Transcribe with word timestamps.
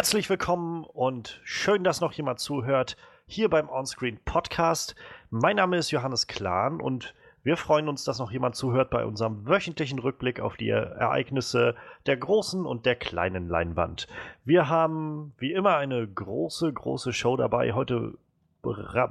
Herzlich 0.00 0.30
willkommen 0.30 0.84
und 0.84 1.42
schön, 1.44 1.84
dass 1.84 2.00
noch 2.00 2.12
jemand 2.12 2.40
zuhört 2.40 2.96
hier 3.26 3.50
beim 3.50 3.68
Onscreen 3.68 4.18
Podcast. 4.24 4.94
Mein 5.28 5.56
Name 5.56 5.76
ist 5.76 5.90
Johannes 5.90 6.26
Klahn 6.26 6.80
und 6.80 7.14
wir 7.42 7.58
freuen 7.58 7.86
uns, 7.86 8.04
dass 8.04 8.18
noch 8.18 8.32
jemand 8.32 8.56
zuhört 8.56 8.88
bei 8.88 9.04
unserem 9.04 9.46
wöchentlichen 9.46 9.98
Rückblick 9.98 10.40
auf 10.40 10.56
die 10.56 10.70
Ereignisse 10.70 11.74
der 12.06 12.16
großen 12.16 12.64
und 12.64 12.86
der 12.86 12.96
kleinen 12.96 13.46
Leinwand. 13.46 14.08
Wir 14.46 14.70
haben 14.70 15.34
wie 15.36 15.52
immer 15.52 15.76
eine 15.76 16.08
große, 16.08 16.72
große 16.72 17.12
Show 17.12 17.36
dabei, 17.36 17.74
heute 17.74 18.14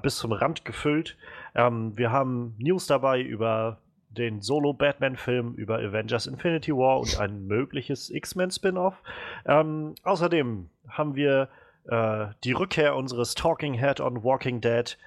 bis 0.02 0.18
zum 0.18 0.32
Rand 0.32 0.66
gefüllt. 0.66 1.18
Ähm, 1.54 1.96
wir 1.98 2.12
haben 2.12 2.56
News 2.58 2.88
dabei 2.88 3.22
über 3.22 3.78
den 4.10 4.42
Solo-Batman-Film 4.42 5.54
über 5.54 5.78
Avengers 5.80 6.28
Infinity 6.28 6.72
War 6.74 7.00
und 7.00 7.20
ein 7.20 7.46
mögliches 7.46 8.10
X-Men-Spin-Off. 8.10 9.02
Ähm, 9.46 9.96
außerdem 10.04 10.70
haben 10.88 11.16
wir 11.16 11.50
äh, 11.88 12.28
die 12.44 12.54
Rückkehr 12.54 12.96
unseres 12.96 13.36
Talking 13.36 13.74
Head 13.74 14.00
on 14.00 14.24
Walking 14.24 14.62
Dead 14.62 14.98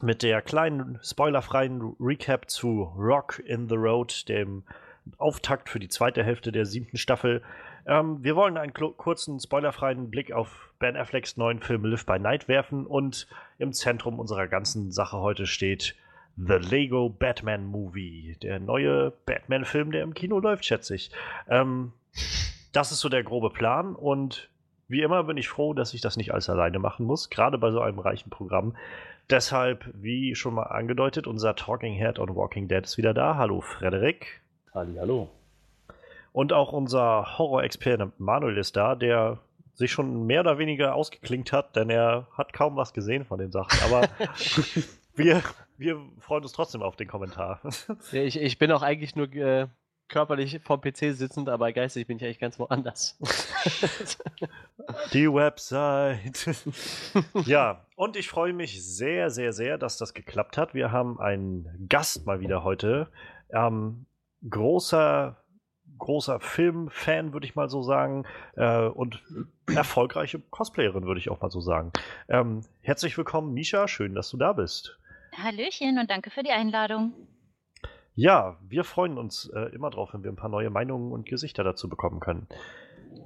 mit 0.00 0.22
der 0.22 0.42
kleinen 0.42 0.98
spoilerfreien 1.02 1.96
Recap 1.98 2.50
zu 2.50 2.82
Rock 2.96 3.42
in 3.44 3.68
the 3.68 3.76
Road, 3.76 4.28
dem 4.28 4.64
Auftakt 5.18 5.68
für 5.68 5.78
die 5.78 5.88
zweite 5.88 6.22
Hälfte 6.22 6.52
der 6.52 6.66
siebten 6.66 6.96
Staffel. 6.96 7.42
Ähm, 7.86 8.22
wir 8.22 8.36
wollen 8.36 8.56
einen 8.56 8.72
kurzen 8.72 9.40
spoilerfreien 9.40 10.10
Blick 10.10 10.32
auf 10.32 10.72
Ben 10.78 10.96
Afflecks 10.96 11.36
neuen 11.36 11.60
Film 11.60 11.84
Live 11.84 12.04
by 12.04 12.18
Night 12.18 12.48
werfen 12.48 12.86
und 12.86 13.26
im 13.58 13.72
Zentrum 13.72 14.18
unserer 14.18 14.48
ganzen 14.48 14.90
Sache 14.90 15.18
heute 15.18 15.46
steht 15.46 15.94
The 16.36 16.54
Lego 16.54 17.08
Batman 17.08 17.64
Movie, 17.64 18.36
der 18.42 18.60
neue 18.60 19.12
Batman-Film, 19.24 19.90
der 19.90 20.02
im 20.02 20.14
Kino 20.14 20.38
läuft, 20.38 20.64
schätze 20.64 20.94
ich. 20.94 21.10
Ähm, 21.48 21.92
das 22.72 22.92
ist 22.92 23.00
so 23.00 23.08
der 23.08 23.22
grobe 23.22 23.50
Plan 23.50 23.94
und 23.94 24.50
wie 24.88 25.02
immer 25.02 25.24
bin 25.24 25.36
ich 25.36 25.48
froh, 25.48 25.72
dass 25.72 25.94
ich 25.94 26.00
das 26.00 26.16
nicht 26.16 26.32
alles 26.32 26.48
alleine 26.48 26.78
machen 26.78 27.06
muss, 27.06 27.30
gerade 27.30 27.58
bei 27.58 27.70
so 27.70 27.80
einem 27.80 27.98
reichen 27.98 28.30
Programm. 28.30 28.76
Deshalb, 29.30 29.88
wie 29.94 30.34
schon 30.34 30.54
mal 30.54 30.64
angedeutet, 30.64 31.26
unser 31.26 31.56
Talking 31.56 31.94
Head 31.94 32.18
on 32.18 32.36
Walking 32.36 32.68
Dead 32.68 32.84
ist 32.84 32.96
wieder 32.96 33.12
da. 33.12 33.36
Hallo 33.36 33.60
Frederik. 33.60 34.40
Hallo. 34.72 35.30
Und 36.32 36.52
auch 36.52 36.72
unser 36.72 37.38
Horror-Experte 37.38 38.12
Manuel 38.18 38.58
ist 38.58 38.76
da, 38.76 38.94
der 38.94 39.38
sich 39.74 39.90
schon 39.90 40.26
mehr 40.26 40.40
oder 40.40 40.58
weniger 40.58 40.94
ausgeklinkt 40.94 41.52
hat, 41.52 41.76
denn 41.76 41.90
er 41.90 42.28
hat 42.36 42.52
kaum 42.52 42.76
was 42.76 42.92
gesehen 42.92 43.24
von 43.24 43.38
den 43.38 43.50
Sachen. 43.50 43.78
Aber 43.84 44.08
wir, 45.16 45.42
wir 45.78 46.00
freuen 46.18 46.42
uns 46.42 46.52
trotzdem 46.52 46.82
auf 46.82 46.96
den 46.96 47.08
Kommentar. 47.08 47.60
Ja, 48.12 48.22
ich, 48.22 48.40
ich 48.40 48.58
bin 48.58 48.70
auch 48.72 48.82
eigentlich 48.82 49.16
nur 49.16 49.32
äh, 49.32 49.66
körperlich 50.08 50.60
vom 50.62 50.80
PC 50.80 51.14
sitzend, 51.14 51.48
aber 51.48 51.72
geistig 51.72 52.06
bin 52.06 52.16
ich 52.16 52.24
eigentlich 52.24 52.38
ganz 52.38 52.58
woanders. 52.58 53.18
Die 55.12 55.32
Website. 55.32 56.64
ja, 57.46 57.84
und 57.96 58.16
ich 58.16 58.28
freue 58.28 58.52
mich 58.52 58.84
sehr, 58.84 59.30
sehr, 59.30 59.52
sehr, 59.52 59.78
dass 59.78 59.98
das 59.98 60.14
geklappt 60.14 60.56
hat. 60.56 60.74
Wir 60.74 60.92
haben 60.92 61.18
einen 61.20 61.86
Gast 61.88 62.26
mal 62.26 62.40
wieder 62.40 62.62
heute. 62.62 63.08
Ähm, 63.50 64.06
großer 64.48 65.36
großer 65.98 66.40
Filmfan, 66.40 67.32
würde 67.32 67.46
ich 67.46 67.54
mal 67.54 67.68
so 67.68 67.82
sagen, 67.82 68.24
äh, 68.56 68.86
und 68.86 69.22
erfolgreiche 69.74 70.40
Cosplayerin, 70.50 71.06
würde 71.06 71.20
ich 71.20 71.30
auch 71.30 71.40
mal 71.40 71.50
so 71.50 71.60
sagen. 71.60 71.92
Ähm, 72.28 72.62
herzlich 72.82 73.16
willkommen, 73.16 73.54
Misha, 73.54 73.88
schön, 73.88 74.14
dass 74.14 74.30
du 74.30 74.36
da 74.36 74.52
bist. 74.52 74.98
Hallöchen 75.42 75.98
und 75.98 76.10
danke 76.10 76.30
für 76.30 76.42
die 76.42 76.50
Einladung. 76.50 77.12
Ja, 78.14 78.56
wir 78.62 78.84
freuen 78.84 79.18
uns 79.18 79.50
äh, 79.54 79.74
immer 79.74 79.90
drauf, 79.90 80.14
wenn 80.14 80.22
wir 80.22 80.32
ein 80.32 80.36
paar 80.36 80.48
neue 80.48 80.70
Meinungen 80.70 81.12
und 81.12 81.26
Gesichter 81.26 81.64
dazu 81.64 81.88
bekommen 81.88 82.18
können. 82.18 82.46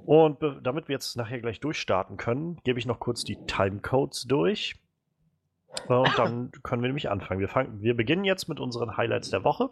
Und 0.05 0.39
damit 0.63 0.87
wir 0.87 0.93
jetzt 0.93 1.15
nachher 1.15 1.39
gleich 1.39 1.59
durchstarten 1.59 2.17
können, 2.17 2.59
gebe 2.63 2.79
ich 2.79 2.85
noch 2.85 2.99
kurz 2.99 3.23
die 3.23 3.37
Timecodes 3.45 4.23
durch. 4.23 4.75
Und 5.87 6.17
dann 6.17 6.51
können 6.63 6.81
wir 6.81 6.89
nämlich 6.89 7.09
anfangen. 7.09 7.39
Wir, 7.39 7.47
fangen, 7.47 7.81
wir 7.81 7.95
beginnen 7.95 8.25
jetzt 8.25 8.49
mit 8.49 8.59
unseren 8.59 8.97
Highlights 8.97 9.29
der 9.29 9.43
Woche. 9.43 9.69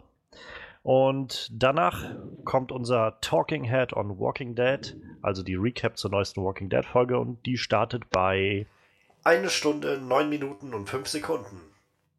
Und 0.82 1.50
danach 1.52 2.14
kommt 2.44 2.72
unser 2.72 3.20
Talking 3.20 3.64
Head 3.64 3.92
on 3.92 4.18
Walking 4.18 4.54
Dead, 4.54 4.96
also 5.20 5.42
die 5.42 5.56
Recap 5.56 5.98
zur 5.98 6.10
neuesten 6.10 6.42
Walking 6.42 6.70
Dead 6.70 6.86
Folge. 6.86 7.18
Und 7.18 7.44
die 7.44 7.58
startet 7.58 8.08
bei 8.08 8.66
eine 9.22 9.50
Stunde, 9.50 9.98
neun 9.98 10.30
Minuten 10.30 10.72
und 10.72 10.88
fünf 10.88 11.08
Sekunden. 11.08 11.69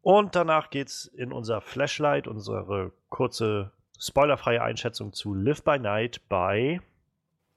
Und 0.01 0.35
danach 0.35 0.69
geht's 0.69 1.05
in 1.05 1.31
unser 1.31 1.61
Flashlight, 1.61 2.27
unsere 2.27 2.91
kurze 3.09 3.71
spoilerfreie 3.99 4.61
Einschätzung 4.61 5.13
zu 5.13 5.33
Live 5.33 5.63
by 5.63 5.77
Night 5.77 6.21
bei 6.27 6.81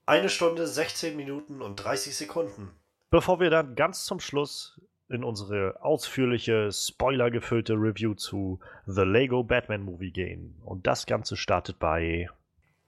eine 0.06 0.28
Stunde, 0.28 0.66
16 0.66 1.16
Minuten 1.16 1.62
und 1.62 1.76
30 1.76 2.14
Sekunden. 2.14 2.70
Bevor 3.10 3.40
wir 3.40 3.48
dann 3.48 3.74
ganz 3.74 4.04
zum 4.04 4.20
Schluss 4.20 4.78
in 5.08 5.24
unsere 5.24 5.82
ausführliche, 5.82 6.70
spoilergefüllte 6.72 7.74
Review 7.74 8.14
zu 8.14 8.60
The 8.86 9.02
Lego 9.02 9.42
Batman 9.42 9.82
Movie 9.82 10.10
gehen. 10.10 10.60
Und 10.64 10.86
das 10.86 11.06
Ganze 11.06 11.36
startet 11.36 11.78
bei 11.78 12.28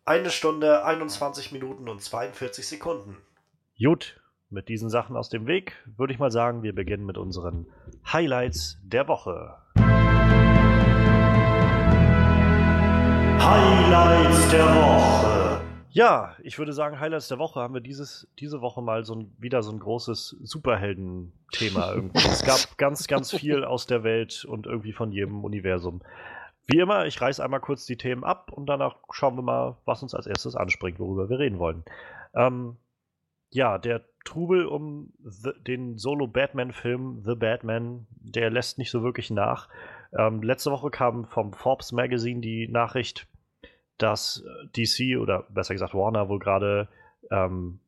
eine 0.05 0.31
Stunde, 0.31 0.85
21 0.85 1.53
Minuten 1.53 1.89
und 1.89 2.03
42 2.03 2.67
Sekunden. 2.67 3.17
Gut, 3.79 4.21
mit 4.51 4.69
diesen 4.69 4.89
Sachen 4.89 5.17
aus 5.17 5.29
dem 5.29 5.47
Weg, 5.47 5.73
würde 5.97 6.13
ich 6.13 6.19
mal 6.19 6.31
sagen, 6.31 6.63
wir 6.63 6.75
beginnen 6.75 7.05
mit 7.05 7.19
unseren 7.19 7.67
Highlights 8.13 8.79
der 8.83 9.09
Woche. 9.09 9.57
Highlights 13.39 14.51
der 14.51 14.67
Woche. 14.67 15.61
Ja, 15.91 16.37
ich 16.43 16.59
würde 16.59 16.73
sagen, 16.73 17.01
Highlights 17.01 17.29
der 17.29 17.39
Woche 17.39 17.61
haben 17.61 17.75
wir 17.75 17.81
dieses, 17.81 18.29
diese 18.39 18.61
Woche 18.61 18.83
mal 18.83 19.05
so 19.05 19.15
ein, 19.15 19.35
wieder 19.39 19.63
so 19.63 19.73
ein 19.73 19.81
großes 19.81 20.37
Superhelden-Thema 20.43 21.93
irgendwie. 21.95 22.29
es 22.29 22.45
gab 22.45 22.79
ganz, 22.79 23.07
ganz 23.09 23.35
viel 23.35 23.65
aus 23.65 23.87
der 23.87 24.05
Welt 24.05 24.45
und 24.45 24.67
irgendwie 24.67 24.93
von 24.93 25.11
jedem 25.11 25.45
Universum. 25.45 26.03
Wie 26.69 26.79
immer, 26.79 27.07
ich 27.07 27.21
reiße 27.21 27.43
einmal 27.43 27.61
kurz 27.61 27.87
die 27.87 27.97
Themen 27.97 28.25
ab 28.25 28.53
und 28.53 28.67
danach 28.67 28.97
schauen 29.11 29.37
wir 29.37 29.43
mal, 29.43 29.77
was 29.85 30.03
uns 30.03 30.15
als 30.15 30.27
erstes 30.27 30.55
anspringt, 30.55 30.99
worüber 30.99 31.29
wir 31.31 31.39
reden 31.39 31.59
wollen. 31.59 31.85
Ähm, 32.35 32.77
ja, 33.51 33.79
der 33.79 34.03
Trubel 34.27 34.67
um 34.67 35.13
the, 35.23 35.53
den 35.67 35.97
Solo-Batman-Film 35.97 37.23
The 37.25 37.35
Batman, 37.35 38.07
der 38.21 38.51
lässt 38.51 38.77
nicht 38.77 38.91
so 38.91 39.03
wirklich 39.03 39.31
nach. 39.31 39.69
Ähm, 40.17 40.43
letzte 40.43 40.71
Woche 40.71 40.91
kam 40.91 41.25
vom 41.25 41.55
Forbes 41.55 41.93
Magazine 41.93 42.41
die 42.41 42.69
Nachricht, 42.69 43.27
dass 43.97 44.45
DC 44.77 45.19
oder 45.19 45.47
besser 45.49 45.75
gesagt 45.75 45.95
Warner 45.95 46.29
wohl 46.29 46.39
gerade 46.39 46.89
ähm, 47.31 47.81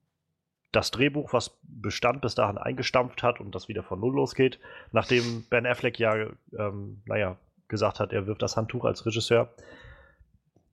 das 0.72 0.90
Drehbuch, 0.90 1.32
was 1.32 1.58
bestand, 1.62 2.20
bis 2.20 2.34
dahin 2.34 2.58
eingestampft 2.58 3.22
hat 3.22 3.40
und 3.40 3.54
das 3.54 3.68
wieder 3.68 3.82
von 3.82 4.00
Null 4.00 4.14
losgeht, 4.14 4.58
nachdem 4.92 5.44
Ben 5.48 5.66
Affleck 5.66 5.98
ja, 5.98 6.14
ähm, 6.58 7.02
naja, 7.06 7.36
gesagt 7.68 8.00
hat, 8.00 8.12
er 8.12 8.26
wirft 8.26 8.42
das 8.42 8.56
Handtuch 8.56 8.84
als 8.84 9.04
Regisseur. 9.06 9.52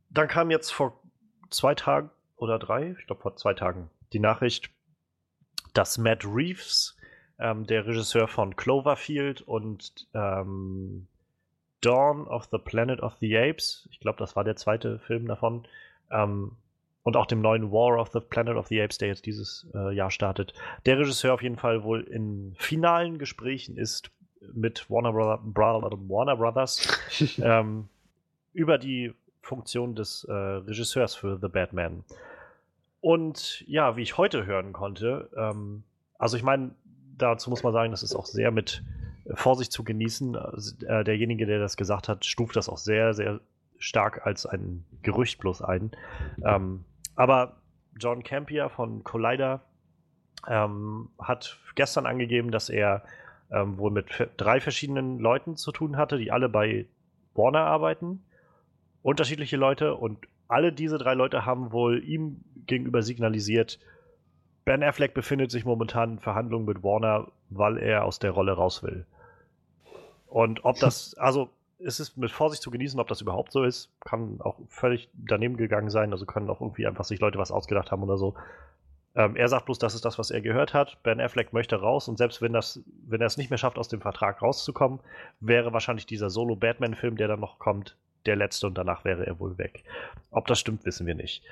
Dann 0.09 0.28
kam 0.28 0.52
jetzt 0.52 0.72
vor 0.72 1.02
zwei 1.50 1.76
Tagen 1.76 2.09
oder 2.38 2.59
drei, 2.59 2.96
ich 3.00 3.08
glaube 3.08 3.22
vor 3.22 3.36
zwei 3.36 3.53
Tagen, 3.53 3.90
die 4.14 4.20
Nachricht, 4.20 4.70
dass 5.74 5.98
Matt 5.98 6.26
Reeves, 6.26 6.98
ähm, 7.40 7.66
der 7.66 7.86
Regisseur 7.86 8.28
von 8.28 8.56
Cloverfield 8.56 9.42
und 9.42 10.08
ähm, 10.14 11.08
Dawn 11.81 12.28
of 12.28 12.48
the 12.52 12.58
Planet 12.58 13.02
of 13.02 13.16
the 13.20 13.38
Apes, 13.38 13.88
ich 13.92 14.00
glaube, 14.00 14.18
das 14.20 14.36
war 14.36 14.44
der 14.44 14.56
zweite 14.56 15.00
Film 15.00 15.28
davon, 15.28 15.68
ähm, 16.12 16.52
und 17.03 17.16
auch 17.18 17.28
dem 17.28 17.42
neuen 17.42 17.72
War 17.72 18.00
of 18.00 18.09
the 18.12 18.20
Planet 18.20 18.56
of 18.56 18.68
the 18.68 18.81
Apes, 18.81 18.98
der 18.98 19.09
jetzt 19.09 19.28
dieses 19.28 19.68
äh, 19.76 19.94
Jahr 19.94 20.09
startet, 20.09 20.53
der 20.88 20.98
Regisseur 20.98 21.34
auf 21.34 21.44
jeden 21.44 21.58
Fall 21.58 21.84
wohl 21.84 22.02
in 22.02 22.56
finalen 22.58 23.20
Gesprächen 23.20 23.78
ist 23.78 24.09
mit 24.53 24.90
Warner, 24.90 25.11
Brother, 25.11 25.40
Brother, 25.44 25.91
Warner 26.09 26.35
Brothers 26.35 26.88
ähm, 27.41 27.90
über 28.53 28.78
die 28.78 29.14
Funktion 29.41 29.94
des 29.96 30.23
äh, 30.23 30.34
Regisseurs 30.34 31.14
für 31.14 31.38
The 31.40 31.47
Batman. 31.47 32.03
Und 33.05 33.63
ja, 33.67 33.97
wie 33.97 34.02
ich 34.02 34.17
heute 34.17 34.47
hören 34.47 34.73
konnte, 34.73 35.29
ähm, 35.37 35.84
also 36.17 36.37
ich 36.37 36.41
meine, 36.41 36.72
dazu 37.19 37.52
muss 37.52 37.61
man 37.61 37.72
sagen, 37.72 37.91
das 37.91 38.02
ist 38.02 38.16
auch 38.16 38.25
sehr 38.25 38.49
mit 38.49 38.84
Vorsicht 39.35 39.72
zu 39.72 39.84
genießen. 39.84 40.35
Also, 40.35 40.84
äh, 40.87 41.03
derjenige, 41.03 41.46
der 41.46 41.59
das 41.59 41.78
gesagt 41.78 42.09
hat, 42.09 42.25
stuft 42.25 42.55
das 42.55 42.67
auch 42.67 42.79
sehr, 42.79 43.13
sehr 43.13 43.41
stark 43.78 44.25
als 44.25 44.47
ein 44.47 44.85
Gerücht 45.03 45.37
bloß 45.37 45.61
ein. 45.61 45.91
Ähm, 46.43 46.84
aber 47.16 47.57
John 47.96 48.23
Campier 48.23 48.69
von 48.69 49.03
Collider 49.03 49.61
ähm, 50.47 51.09
hat 51.19 51.59
gestern 51.75 52.08
angegeben, 52.08 52.49
dass 52.49 52.69
er 52.69 53.03
ähm, 53.51 53.78
wohl 53.78 53.91
mit 53.91 54.08
drei 54.35 54.59
verschiedenen 54.59 55.19
Leuten 55.19 55.58
zu 55.58 55.72
tun 55.72 55.96
hatte, 55.96 56.17
die 56.17 56.31
alle 56.31 56.49
bei 56.49 56.87
Warner 57.35 57.66
arbeiten. 57.66 58.25
Unterschiedliche 59.03 59.58
Leute 59.58 59.93
und 59.93 60.25
alle 60.47 60.72
diese 60.72 60.97
drei 60.97 61.14
Leute 61.14 61.46
haben 61.46 61.72
wohl 61.72 62.03
ihm 62.03 62.42
gegenüber 62.68 63.02
signalisiert, 63.02 63.80
Ben 64.66 64.84
Affleck 64.84 65.14
befindet 65.14 65.52
sich 65.52 65.64
momentan 65.64 66.14
in 66.14 66.20
Verhandlungen 66.20 66.66
mit 66.66 66.84
Warner, 66.84 67.28
weil 67.50 67.78
er 67.78 68.03
aus 68.03 68.18
der 68.18 68.32
Rolle 68.32 68.53
raus 68.53 68.82
will. 68.82 69.06
Und 70.28 70.66
ob 70.66 70.80
das, 70.80 71.14
also 71.20 71.50
es 71.80 72.00
ist 72.00 72.18
mit 72.18 72.32
Vorsicht 72.32 72.64
zu 72.64 72.72
genießen, 72.72 73.00
ob 73.00 73.08
das 73.08 73.22
überhaupt 73.22 73.52
so 73.52 73.64
ist, 73.64 73.92
kann 74.02 74.40
auch 74.42 74.58
völlig 74.70 75.09
daneben 75.14 75.56
gegangen 75.58 75.90
sein. 75.90 76.12
Also 76.12 76.26
können 76.26 76.50
auch 76.50 76.62
irgendwie 76.62 76.88
einfach 76.88 77.03
sich 77.03 77.20
Leute 77.20 77.38
was 77.38 77.52
ausgedacht 77.52 77.92
haben 77.92 78.03
oder 78.03 78.18
so. 78.18 78.34
Ähm, 79.16 79.36
er 79.36 79.47
sagt 79.47 79.66
bloß, 79.66 79.78
das 79.78 79.94
ist 79.94 80.03
das, 80.03 80.18
was 80.18 80.32
er 80.32 80.42
gehört 80.42 80.74
hat. 80.74 81.02
Ben 81.03 81.22
Affleck 81.22 81.53
möchte 81.53 81.80
raus 81.80 82.08
und 82.08 82.18
selbst 82.18 82.42
wenn, 82.42 82.53
das, 82.53 82.82
wenn 83.08 83.22
er 83.22 83.28
es 83.28 83.38
nicht 83.38 83.50
mehr 83.50 83.58
schafft, 83.58 83.78
aus 83.78 83.88
dem 83.88 84.02
Vertrag 84.02 84.42
rauszukommen, 84.42 85.00
wäre 85.40 85.74
wahrscheinlich 85.74 86.06
dieser 86.06 86.30
Solo-Batman-Film, 86.30 87.18
der 87.18 87.28
dann 87.28 87.40
noch 87.40 87.59
kommt, 87.59 87.96
der 88.25 88.35
letzte 88.35 88.67
und 88.67 88.77
danach 88.77 89.05
wäre 89.05 89.25
er 89.25 89.39
wohl 89.39 89.57
weg. 89.57 89.83
Ob 90.31 90.47
das 90.47 90.59
stimmt, 90.59 90.85
wissen 90.85 91.07
wir 91.07 91.16
nicht. 91.16 91.43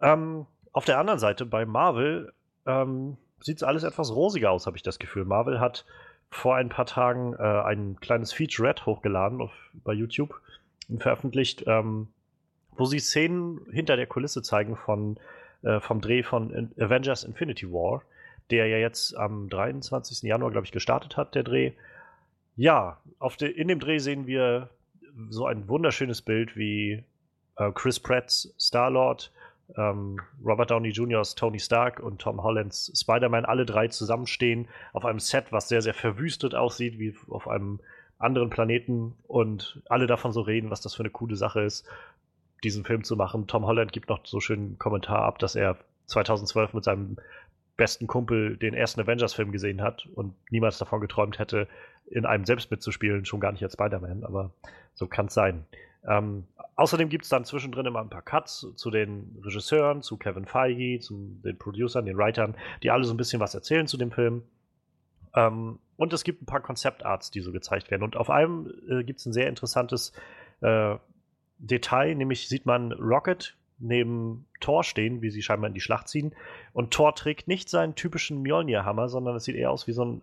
Ähm, 0.00 0.46
auf 0.72 0.84
der 0.84 0.98
anderen 0.98 1.18
Seite, 1.20 1.46
bei 1.46 1.64
Marvel 1.66 2.32
ähm, 2.66 3.16
sieht 3.40 3.58
es 3.58 3.62
alles 3.62 3.84
etwas 3.84 4.14
rosiger 4.14 4.50
aus, 4.50 4.66
habe 4.66 4.76
ich 4.76 4.82
das 4.82 4.98
Gefühl. 4.98 5.24
Marvel 5.24 5.60
hat 5.60 5.84
vor 6.30 6.56
ein 6.56 6.68
paar 6.68 6.86
Tagen 6.86 7.34
äh, 7.34 7.42
ein 7.42 7.98
kleines 8.00 8.32
Featurette 8.32 8.86
hochgeladen 8.86 9.40
auf, 9.40 9.52
bei 9.72 9.92
YouTube 9.92 10.40
und 10.88 11.02
veröffentlicht, 11.02 11.64
ähm, 11.66 12.08
wo 12.72 12.86
sie 12.86 12.98
Szenen 12.98 13.60
hinter 13.70 13.96
der 13.96 14.06
Kulisse 14.06 14.42
zeigen 14.42 14.76
von 14.76 15.18
äh, 15.64 15.80
vom 15.80 16.00
Dreh 16.00 16.22
von 16.22 16.72
Avengers 16.78 17.24
Infinity 17.24 17.70
War, 17.72 18.02
der 18.50 18.66
ja 18.66 18.76
jetzt 18.76 19.16
am 19.16 19.48
23. 19.48 20.22
Januar, 20.22 20.50
glaube 20.50 20.66
ich, 20.66 20.72
gestartet 20.72 21.16
hat, 21.16 21.34
der 21.34 21.42
Dreh. 21.42 21.72
Ja, 22.56 22.98
auf 23.18 23.36
de, 23.36 23.50
in 23.50 23.68
dem 23.68 23.80
Dreh 23.80 23.98
sehen 23.98 24.26
wir 24.26 24.68
so 25.28 25.46
ein 25.46 25.68
wunderschönes 25.68 26.22
Bild 26.22 26.56
wie 26.56 27.04
äh, 27.56 27.70
Chris 27.72 28.00
Pratt's 28.00 28.54
Star-Lord, 28.58 29.32
ähm, 29.76 30.20
Robert 30.44 30.70
Downey 30.70 30.90
Jr.'s 30.90 31.34
Tony 31.34 31.58
Stark 31.58 32.00
und 32.00 32.20
Tom 32.20 32.42
Hollands 32.42 32.92
Spider-Man 32.94 33.44
alle 33.44 33.64
drei 33.64 33.88
zusammenstehen 33.88 34.68
auf 34.92 35.04
einem 35.04 35.20
Set, 35.20 35.52
was 35.52 35.68
sehr, 35.68 35.82
sehr 35.82 35.94
verwüstet 35.94 36.54
aussieht, 36.54 36.98
wie 36.98 37.14
auf 37.28 37.48
einem 37.48 37.80
anderen 38.18 38.50
Planeten 38.50 39.14
und 39.26 39.82
alle 39.88 40.06
davon 40.06 40.32
so 40.32 40.40
reden, 40.40 40.70
was 40.70 40.80
das 40.80 40.94
für 40.94 41.02
eine 41.02 41.10
coole 41.10 41.36
Sache 41.36 41.60
ist 41.60 41.86
diesen 42.64 42.84
Film 42.84 43.04
zu 43.04 43.14
machen. 43.14 43.46
Tom 43.46 43.66
Holland 43.66 43.92
gibt 43.92 44.08
noch 44.08 44.24
so 44.24 44.40
schön 44.40 44.58
einen 44.58 44.78
Kommentar 44.78 45.22
ab, 45.22 45.38
dass 45.38 45.54
er 45.54 45.76
2012 46.06 46.74
mit 46.74 46.84
seinem 46.84 47.16
besten 47.76 48.06
Kumpel 48.06 48.56
den 48.56 48.74
ersten 48.74 49.00
Avengers-Film 49.00 49.52
gesehen 49.52 49.82
hat 49.82 50.06
und 50.14 50.34
niemals 50.50 50.78
davon 50.78 51.00
geträumt 51.00 51.38
hätte, 51.38 51.68
in 52.06 52.26
einem 52.26 52.44
selbst 52.44 52.70
mitzuspielen, 52.70 53.24
schon 53.24 53.40
gar 53.40 53.52
nicht 53.52 53.62
als 53.62 53.74
Spider-Man, 53.74 54.24
aber 54.24 54.52
so 54.94 55.06
kann 55.06 55.26
es 55.26 55.34
sein. 55.34 55.66
Ähm, 56.06 56.46
außerdem 56.76 57.08
gibt 57.08 57.24
es 57.24 57.30
dann 57.30 57.44
zwischendrin 57.44 57.86
immer 57.86 58.00
ein 58.00 58.10
paar 58.10 58.22
Cuts 58.22 58.66
zu 58.76 58.90
den 58.90 59.38
Regisseuren, 59.42 60.02
zu 60.02 60.16
Kevin 60.16 60.44
Feige, 60.44 61.00
zu 61.00 61.40
den 61.42 61.58
Producern, 61.58 62.04
den 62.04 62.18
Writern, 62.18 62.56
die 62.82 62.90
alle 62.90 63.04
so 63.04 63.14
ein 63.14 63.16
bisschen 63.16 63.40
was 63.40 63.54
erzählen 63.54 63.86
zu 63.86 63.96
dem 63.96 64.10
Film. 64.10 64.42
Ähm, 65.34 65.78
und 65.96 66.12
es 66.12 66.24
gibt 66.24 66.42
ein 66.42 66.46
paar 66.46 66.60
Konzeptarts, 66.60 67.30
die 67.30 67.40
so 67.40 67.52
gezeigt 67.52 67.90
werden. 67.90 68.02
Und 68.02 68.16
auf 68.16 68.30
einem 68.30 68.72
äh, 68.88 69.04
gibt 69.04 69.20
es 69.20 69.26
ein 69.26 69.32
sehr 69.32 69.48
interessantes 69.48 70.12
äh, 70.60 70.96
Detail, 71.58 72.14
nämlich 72.14 72.48
sieht 72.48 72.66
man 72.66 72.92
Rocket 72.92 73.56
neben 73.78 74.46
Thor 74.60 74.84
stehen, 74.84 75.22
wie 75.22 75.30
sie 75.30 75.42
scheinbar 75.42 75.68
in 75.68 75.74
die 75.74 75.80
Schlacht 75.80 76.08
ziehen. 76.08 76.34
Und 76.72 76.92
Thor 76.92 77.14
trägt 77.14 77.48
nicht 77.48 77.68
seinen 77.68 77.94
typischen 77.94 78.42
Mjolnir-Hammer, 78.42 79.08
sondern 79.08 79.36
es 79.36 79.44
sieht 79.44 79.56
eher 79.56 79.70
aus 79.70 79.86
wie 79.86 79.92
so 79.92 80.04
ein 80.04 80.22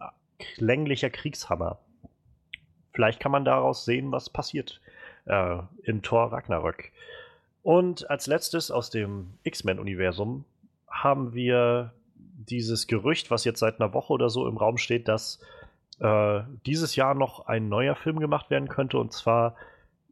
länglicher 0.57 1.09
Kriegshammer. 1.09 1.79
Vielleicht 2.93 3.19
kann 3.19 3.31
man 3.31 3.45
daraus 3.45 3.85
sehen, 3.85 4.11
was 4.11 4.29
passiert 4.29 4.81
äh, 5.25 5.57
in 5.83 6.01
Thor 6.01 6.31
Ragnarök. 6.31 6.91
Und 7.63 8.09
als 8.09 8.27
letztes 8.27 8.71
aus 8.71 8.89
dem 8.89 9.33
X-Men-Universum 9.43 10.45
haben 10.89 11.33
wir 11.33 11.93
dieses 12.15 12.87
Gerücht, 12.87 13.31
was 13.31 13.45
jetzt 13.45 13.59
seit 13.59 13.79
einer 13.79 13.93
Woche 13.93 14.13
oder 14.13 14.29
so 14.29 14.47
im 14.47 14.57
Raum 14.57 14.77
steht, 14.77 15.07
dass 15.07 15.39
äh, 15.99 16.41
dieses 16.65 16.95
Jahr 16.95 17.13
noch 17.13 17.47
ein 17.47 17.69
neuer 17.69 17.95
Film 17.95 18.19
gemacht 18.19 18.49
werden 18.49 18.67
könnte, 18.67 18.97
und 18.97 19.13
zwar 19.13 19.55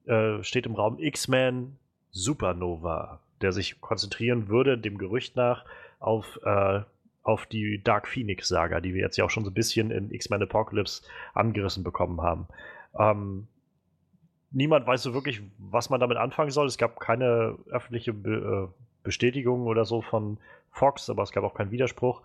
äh, 0.06 0.44
steht 0.44 0.66
im 0.66 0.76
Raum 0.76 1.00
X-Men 1.00 1.78
Supernova, 2.12 3.20
der 3.42 3.52
sich 3.52 3.82
konzentrieren 3.82 4.48
würde, 4.48 4.78
dem 4.78 4.98
Gerücht 4.98 5.36
nach, 5.36 5.66
auf, 6.00 6.40
äh, 6.44 6.82
auf 7.30 7.46
die 7.46 7.82
Dark 7.84 8.08
Phoenix-Saga, 8.08 8.82
die 8.82 8.94
wir 8.94 9.02
jetzt 9.02 9.18
ja 9.18 9.26
auch 9.26 9.30
schon 9.30 9.46
so 9.46 9.52
ein 9.52 9.54
bisschen 9.54 9.92
in 9.92 10.12
X-Men 10.12 10.44
Apocalypse 10.44 11.04
angerissen 11.34 11.84
bekommen 11.84 12.22
haben. 12.22 12.48
Ähm, 12.98 13.48
niemand 14.52 14.88
weiß 14.88 15.04
so 15.04 15.14
wirklich, 15.14 15.42
was 15.60 15.90
man 15.90 16.00
damit 16.00 16.18
anfangen 16.18 16.52
soll. 16.52 16.66
Es 16.66 16.78
gab 16.78 17.00
keine 17.00 17.58
öffentliche 17.70 18.14
Be 18.14 18.70
äh, 18.70 18.84
Bestätigung 19.04 19.68
oder 19.68 19.86
so 19.86 20.02
von 20.02 20.40
Fox, 20.72 21.10
aber 21.10 21.24
es 21.24 21.32
gab 21.32 21.44
auch 21.44 21.54
keinen 21.54 21.72
Widerspruch. 21.72 22.22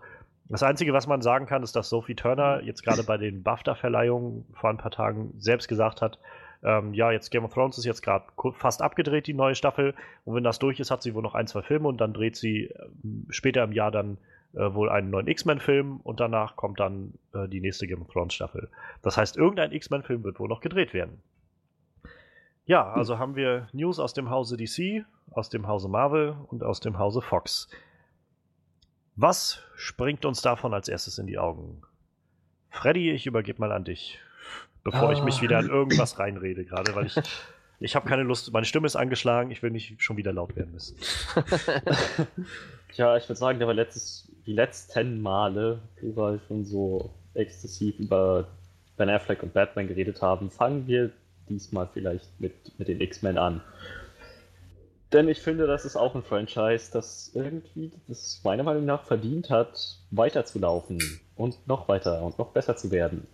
Das 0.49 0.61
Einzige, 0.61 0.93
was 0.93 1.07
man 1.07 1.21
sagen 1.21 1.45
kann, 1.45 1.63
ist, 1.63 1.75
dass 1.75 1.89
Sophie 1.89 2.15
Turner 2.15 2.61
jetzt 2.63 2.83
gerade 2.83 3.03
bei 3.03 3.17
den 3.17 3.43
BAFTA-Verleihungen 3.43 4.45
vor 4.53 4.69
ein 4.69 4.77
paar 4.77 4.91
Tagen 4.91 5.33
selbst 5.37 5.67
gesagt 5.67 6.01
hat, 6.01 6.19
ähm, 6.63 6.93
ja, 6.93 7.11
jetzt 7.11 7.29
Game 7.29 7.45
of 7.45 7.53
Thrones 7.53 7.77
ist 7.77 7.85
jetzt 7.85 8.01
gerade 8.01 8.25
fast 8.53 8.81
abgedreht, 8.81 9.27
die 9.27 9.33
neue 9.33 9.55
Staffel. 9.55 9.93
Und 10.25 10.35
wenn 10.35 10.43
das 10.43 10.59
durch 10.59 10.79
ist, 10.79 10.89
hat 10.89 11.03
sie 11.03 11.13
wohl 11.13 11.21
noch 11.21 11.35
ein, 11.35 11.47
zwei 11.47 11.61
Filme 11.61 11.87
und 11.87 11.97
dann 11.97 12.13
dreht 12.13 12.35
sie 12.35 12.65
äh, 12.65 12.87
später 13.29 13.63
im 13.63 13.71
Jahr 13.71 13.91
dann 13.91 14.17
äh, 14.55 14.73
wohl 14.73 14.89
einen 14.89 15.09
neuen 15.09 15.27
X-Men-Film 15.27 16.01
und 16.01 16.19
danach 16.19 16.55
kommt 16.55 16.79
dann 16.79 17.13
äh, 17.33 17.47
die 17.47 17.61
nächste 17.61 17.87
Game 17.87 18.01
of 18.01 18.11
Thrones 18.11 18.33
Staffel. 18.33 18.69
Das 19.01 19.17
heißt, 19.17 19.37
irgendein 19.37 19.71
X-Men-Film 19.71 20.23
wird 20.23 20.39
wohl 20.39 20.49
noch 20.49 20.61
gedreht 20.61 20.93
werden. 20.93 21.21
Ja, 22.65 22.91
hm. 22.91 22.99
also 22.99 23.19
haben 23.19 23.35
wir 23.35 23.67
News 23.73 23.99
aus 23.99 24.13
dem 24.13 24.29
Hause 24.29 24.57
DC, 24.57 25.05
aus 25.31 25.49
dem 25.49 25.67
Hause 25.67 25.89
Marvel 25.89 26.35
und 26.47 26.63
aus 26.63 26.79
dem 26.79 26.97
Hause 26.97 27.21
Fox. 27.21 27.69
Was 29.15 29.63
springt 29.75 30.25
uns 30.25 30.41
davon 30.41 30.73
als 30.73 30.89
erstes 30.89 31.17
in 31.17 31.27
die 31.27 31.37
Augen? 31.37 31.81
Freddy, 32.69 33.11
ich 33.11 33.25
übergebe 33.25 33.61
mal 33.61 33.71
an 33.71 33.85
dich 33.85 34.19
bevor 34.85 35.09
ah. 35.09 35.11
ich 35.11 35.21
mich 35.21 35.41
wieder 35.41 35.59
in 35.59 35.69
ah. 35.69 35.73
irgendwas 35.73 36.17
reinrede, 36.17 36.63
gerade 36.63 36.95
weil 36.95 37.07
ich. 37.07 37.15
Ich 37.81 37.93
habe 37.93 38.07
keine 38.07 38.23
Lust, 38.23 38.53
meine 38.53 38.65
Stimme 38.65 38.87
ist 38.87 38.95
angeschlagen, 38.95 39.51
ich 39.51 39.61
will 39.61 39.69
nicht 39.69 40.01
schon 40.01 40.15
wieder 40.15 40.31
laut 40.31 40.55
werden 40.55 40.71
müssen. 40.71 40.95
Tja, 42.93 43.17
ich 43.17 43.27
würde 43.27 43.35
sagen, 43.35 43.59
da 43.59 43.67
wir 43.67 43.73
letztes, 43.73 44.31
die 44.45 44.53
letzten 44.53 45.21
Male 45.21 45.79
überall 46.01 46.39
schon 46.47 46.65
so 46.65 47.11
exzessiv 47.33 47.99
über 47.99 48.47
Ben 48.97 49.09
Affleck 49.09 49.43
und 49.43 49.53
Batman 49.53 49.87
geredet 49.87 50.21
haben, 50.21 50.49
fangen 50.49 50.87
wir 50.87 51.11
diesmal 51.49 51.87
vielleicht 51.93 52.39
mit, 52.39 52.53
mit 52.77 52.87
den 52.87 53.01
X-Men 53.01 53.37
an. 53.37 53.61
Denn 55.11 55.29
ich 55.29 55.41
finde, 55.41 55.67
das 55.67 55.85
ist 55.85 55.95
auch 55.95 56.15
ein 56.15 56.23
Franchise, 56.23 56.91
das 56.91 57.31
irgendwie, 57.33 57.91
das 58.07 58.41
meiner 58.43 58.63
Meinung 58.63 58.85
nach 58.85 59.03
verdient 59.03 59.49
hat, 59.49 59.97
weiterzulaufen 60.11 60.99
und 61.35 61.67
noch 61.67 61.87
weiter 61.87 62.23
und 62.23 62.39
noch 62.39 62.51
besser 62.51 62.75
zu 62.75 62.91
werden 62.91 63.27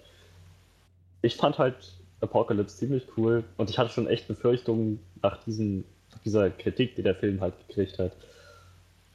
ich 1.21 1.35
fand 1.35 1.57
halt 1.57 1.75
Apocalypse 2.19 2.77
ziemlich 2.77 3.07
cool 3.17 3.43
und 3.57 3.69
ich 3.69 3.77
hatte 3.77 3.91
schon 3.91 4.07
echt 4.07 4.27
Befürchtungen 4.27 4.99
nach 5.21 5.43
diesen, 5.43 5.85
dieser 6.25 6.49
Kritik, 6.49 6.95
die 6.95 7.03
der 7.03 7.15
Film 7.15 7.41
halt 7.41 7.53
gekriegt 7.67 7.99
hat, 7.99 8.11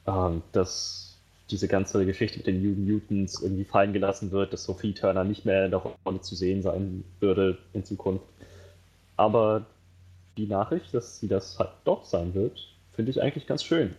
ähm, 0.06 0.42
dass 0.52 1.15
diese 1.50 1.69
ganze 1.69 2.05
Geschichte 2.07 2.38
mit 2.38 2.47
den 2.47 2.62
New 2.62 2.75
Mutants 2.75 3.41
irgendwie 3.41 3.65
fallen 3.65 3.93
gelassen 3.93 4.33
wird, 4.33 4.53
dass 4.53 4.65
Sophie 4.65 4.95
Turner 4.95 5.25
nicht 5.25 5.45
mehr 5.45 5.67
in 5.67 5.71
der 5.71 5.81
Rolle 5.81 6.21
zu 6.21 6.35
sehen 6.35 6.62
sein 6.62 7.05
würde 7.21 7.59
in 7.73 7.85
Zukunft. 7.85 8.25
Aber 9.17 9.67
die 10.37 10.47
Nachricht, 10.47 10.93
dass 10.93 11.21
sie 11.21 11.29
das 11.29 11.59
halt 11.59 11.71
doch 11.85 12.05
sein 12.05 12.35
wird, 12.35 12.69
finde 12.93 13.11
ich 13.11 13.23
eigentlich 13.23 13.47
ganz 13.47 13.62
schön. 13.62 13.95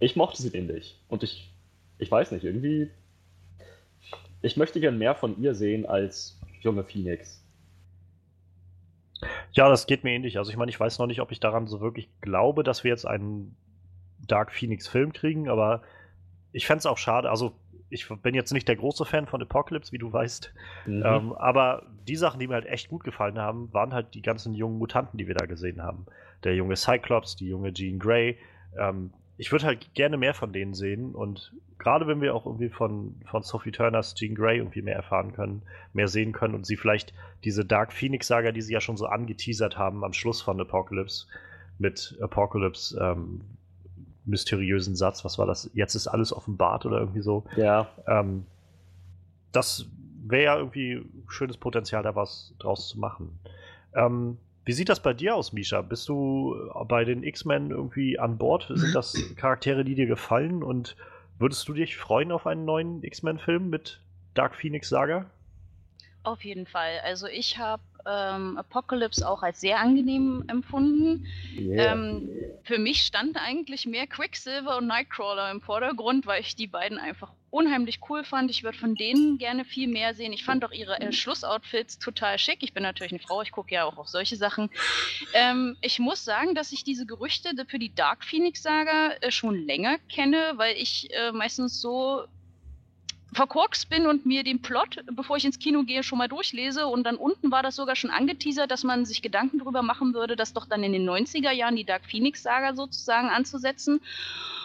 Ich 0.00 0.16
mochte 0.16 0.42
sie 0.42 0.50
nämlich 0.50 0.98
und 1.08 1.22
ich, 1.22 1.50
ich 1.98 2.10
weiß 2.10 2.32
nicht, 2.32 2.44
irgendwie, 2.44 2.90
ich 4.42 4.56
möchte 4.56 4.80
gern 4.80 4.98
mehr 4.98 5.14
von 5.14 5.40
ihr 5.40 5.54
sehen 5.54 5.86
als 5.86 6.36
junge 6.60 6.82
Phoenix. 6.82 7.40
Ja, 9.52 9.68
das 9.68 9.86
geht 9.86 10.02
mir 10.02 10.10
ähnlich. 10.10 10.38
Also 10.38 10.50
ich 10.50 10.56
meine, 10.56 10.70
ich 10.70 10.80
weiß 10.80 10.98
noch 10.98 11.06
nicht, 11.06 11.20
ob 11.20 11.30
ich 11.30 11.38
daran 11.38 11.68
so 11.68 11.80
wirklich 11.80 12.08
glaube, 12.20 12.64
dass 12.64 12.82
wir 12.82 12.90
jetzt 12.90 13.06
einen 13.06 13.54
Dark 14.26 14.52
Phoenix-Film 14.52 15.12
kriegen, 15.12 15.48
aber 15.48 15.82
ich 16.52 16.66
fände 16.66 16.80
es 16.80 16.86
auch 16.86 16.98
schade. 16.98 17.30
Also 17.30 17.52
ich 17.90 18.08
bin 18.08 18.34
jetzt 18.34 18.52
nicht 18.52 18.68
der 18.68 18.76
große 18.76 19.04
Fan 19.04 19.26
von 19.26 19.42
Apocalypse, 19.42 19.92
wie 19.92 19.98
du 19.98 20.12
weißt. 20.12 20.52
Mhm. 20.86 21.02
Ähm, 21.04 21.32
aber 21.34 21.86
die 22.08 22.16
Sachen, 22.16 22.40
die 22.40 22.46
mir 22.46 22.54
halt 22.54 22.66
echt 22.66 22.88
gut 22.88 23.04
gefallen 23.04 23.38
haben, 23.38 23.72
waren 23.72 23.92
halt 23.92 24.14
die 24.14 24.22
ganzen 24.22 24.54
jungen 24.54 24.78
Mutanten, 24.78 25.18
die 25.18 25.28
wir 25.28 25.34
da 25.34 25.46
gesehen 25.46 25.82
haben. 25.82 26.06
Der 26.44 26.54
junge 26.54 26.76
Cyclops, 26.76 27.36
die 27.36 27.48
junge 27.48 27.72
Jean 27.72 27.98
Grey. 27.98 28.38
Ähm, 28.78 29.12
ich 29.36 29.52
würde 29.52 29.66
halt 29.66 29.94
gerne 29.94 30.16
mehr 30.16 30.34
von 30.34 30.52
denen 30.52 30.72
sehen 30.74 31.14
und 31.14 31.52
gerade 31.78 32.06
wenn 32.06 32.20
wir 32.20 32.34
auch 32.34 32.46
irgendwie 32.46 32.68
von, 32.68 33.16
von 33.24 33.42
Sophie 33.42 33.72
Turners 33.72 34.14
Jean 34.14 34.34
Grey 34.34 34.58
irgendwie 34.58 34.82
mehr 34.82 34.94
erfahren 34.94 35.32
können, 35.32 35.62
mehr 35.92 36.08
sehen 36.08 36.32
können 36.32 36.54
und 36.54 36.64
sie 36.64 36.76
vielleicht 36.76 37.12
diese 37.44 37.64
Dark 37.64 37.92
Phoenix-Saga, 37.92 38.52
die 38.52 38.62
sie 38.62 38.72
ja 38.72 38.80
schon 38.80 38.96
so 38.96 39.06
angeteasert 39.06 39.76
haben 39.76 40.04
am 40.04 40.12
Schluss 40.12 40.40
von 40.40 40.60
Apocalypse, 40.60 41.26
mit 41.78 42.16
Apocalypse 42.20 42.98
ähm, 43.00 43.40
mysteriösen 44.24 44.96
Satz, 44.96 45.24
was 45.24 45.38
war 45.38 45.46
das? 45.46 45.70
Jetzt 45.74 45.94
ist 45.94 46.06
alles 46.06 46.32
offenbart 46.32 46.86
oder 46.86 46.98
irgendwie 46.98 47.22
so. 47.22 47.44
Ja. 47.56 47.88
Ähm, 48.06 48.46
das 49.52 49.86
wäre 50.24 50.44
ja 50.44 50.56
irgendwie 50.56 51.04
schönes 51.28 51.56
Potenzial, 51.56 52.02
da 52.02 52.14
was 52.14 52.54
draus 52.58 52.88
zu 52.88 52.98
machen. 52.98 53.38
Ähm, 53.94 54.38
wie 54.64 54.72
sieht 54.72 54.88
das 54.88 55.00
bei 55.00 55.12
dir 55.12 55.34
aus, 55.34 55.52
Misha? 55.52 55.82
Bist 55.82 56.08
du 56.08 56.56
bei 56.86 57.04
den 57.04 57.24
X-Men 57.24 57.70
irgendwie 57.70 58.18
an 58.18 58.38
Bord? 58.38 58.70
Sind 58.72 58.94
das 58.94 59.14
Charaktere, 59.36 59.84
die 59.84 59.96
dir 59.96 60.06
gefallen? 60.06 60.62
Und 60.62 60.96
würdest 61.38 61.68
du 61.68 61.72
dich 61.72 61.96
freuen 61.96 62.30
auf 62.30 62.46
einen 62.46 62.64
neuen 62.64 63.02
X-Men-Film 63.02 63.68
mit 63.68 64.00
Dark 64.34 64.54
Phoenix 64.54 64.88
Saga? 64.88 65.26
Auf 66.22 66.44
jeden 66.44 66.66
Fall. 66.66 67.00
Also 67.04 67.26
ich 67.26 67.58
habe 67.58 67.82
ähm, 68.06 68.56
Apocalypse 68.56 69.28
auch 69.28 69.42
als 69.42 69.60
sehr 69.60 69.78
angenehm 69.80 70.44
empfunden. 70.48 71.26
Yeah. 71.56 71.92
Ähm, 71.92 72.28
für 72.64 72.78
mich 72.78 73.02
stand 73.02 73.36
eigentlich 73.36 73.86
mehr 73.86 74.06
Quicksilver 74.06 74.78
und 74.78 74.86
Nightcrawler 74.86 75.50
im 75.50 75.60
Vordergrund, 75.60 76.26
weil 76.26 76.40
ich 76.40 76.56
die 76.56 76.66
beiden 76.66 76.98
einfach 76.98 77.32
unheimlich 77.50 78.00
cool 78.08 78.24
fand. 78.24 78.50
Ich 78.50 78.64
würde 78.64 78.78
von 78.78 78.94
denen 78.94 79.36
gerne 79.36 79.64
viel 79.64 79.86
mehr 79.86 80.14
sehen. 80.14 80.32
Ich 80.32 80.44
fand 80.44 80.64
auch 80.64 80.72
ihre 80.72 80.98
äh, 81.00 81.12
Schlussoutfits 81.12 81.98
total 81.98 82.38
schick. 82.38 82.62
Ich 82.62 82.72
bin 82.72 82.82
natürlich 82.82 83.12
eine 83.12 83.20
Frau, 83.20 83.42
ich 83.42 83.52
gucke 83.52 83.74
ja 83.74 83.84
auch 83.84 83.98
auf 83.98 84.08
solche 84.08 84.36
Sachen. 84.36 84.70
Ähm, 85.34 85.76
ich 85.82 85.98
muss 85.98 86.24
sagen, 86.24 86.54
dass 86.54 86.72
ich 86.72 86.82
diese 86.82 87.04
Gerüchte 87.04 87.50
für 87.68 87.78
die 87.78 87.94
Dark 87.94 88.24
Phoenix-Saga 88.24 89.12
äh, 89.20 89.30
schon 89.30 89.66
länger 89.66 89.98
kenne, 90.08 90.54
weil 90.56 90.76
ich 90.76 91.10
äh, 91.12 91.32
meistens 91.32 91.80
so 91.80 92.24
verkorkst 93.32 93.88
bin 93.88 94.06
und 94.06 94.26
mir 94.26 94.44
den 94.44 94.60
Plot, 94.60 95.04
bevor 95.12 95.36
ich 95.36 95.44
ins 95.44 95.58
Kino 95.58 95.84
gehe, 95.84 96.02
schon 96.02 96.18
mal 96.18 96.28
durchlese. 96.28 96.86
Und 96.86 97.04
dann 97.04 97.16
unten 97.16 97.50
war 97.50 97.62
das 97.62 97.76
sogar 97.76 97.96
schon 97.96 98.10
angeteasert, 98.10 98.70
dass 98.70 98.84
man 98.84 99.04
sich 99.04 99.22
Gedanken 99.22 99.58
darüber 99.58 99.82
machen 99.82 100.14
würde, 100.14 100.36
das 100.36 100.52
doch 100.52 100.66
dann 100.66 100.82
in 100.82 100.92
den 100.92 101.08
90er 101.08 101.50
Jahren 101.50 101.76
die 101.76 101.84
Dark 101.84 102.04
Phoenix-Saga 102.06 102.74
sozusagen 102.74 103.28
anzusetzen. 103.28 104.00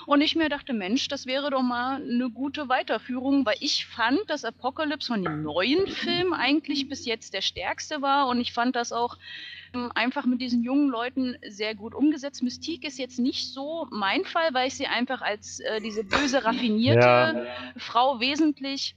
Und 0.05 0.21
ich 0.21 0.35
mir 0.35 0.49
dachte, 0.49 0.73
Mensch, 0.73 1.07
das 1.07 1.25
wäre 1.25 1.49
doch 1.49 1.61
mal 1.61 2.01
eine 2.01 2.29
gute 2.29 2.69
Weiterführung, 2.69 3.45
weil 3.45 3.57
ich 3.59 3.85
fand, 3.85 4.21
dass 4.27 4.45
Apocalypse 4.45 5.07
von 5.07 5.23
den 5.23 5.43
neuen 5.43 5.87
Filmen 5.87 6.33
eigentlich 6.33 6.87
bis 6.87 7.05
jetzt 7.05 7.33
der 7.33 7.41
stärkste 7.41 8.01
war. 8.01 8.27
Und 8.27 8.39
ich 8.39 8.53
fand 8.53 8.75
das 8.75 8.91
auch 8.91 9.17
einfach 9.95 10.25
mit 10.25 10.41
diesen 10.41 10.63
jungen 10.63 10.89
Leuten 10.89 11.37
sehr 11.47 11.75
gut 11.75 11.93
umgesetzt. 11.93 12.43
Mystique 12.43 12.87
ist 12.87 12.97
jetzt 12.97 13.19
nicht 13.19 13.53
so 13.53 13.87
mein 13.91 14.25
Fall, 14.25 14.53
weil 14.53 14.67
ich 14.67 14.75
sie 14.75 14.87
einfach 14.87 15.21
als 15.21 15.59
äh, 15.59 15.81
diese 15.81 16.03
böse, 16.03 16.43
raffinierte 16.43 16.99
ja. 16.99 17.45
Frau 17.77 18.19
wesentlich 18.19 18.95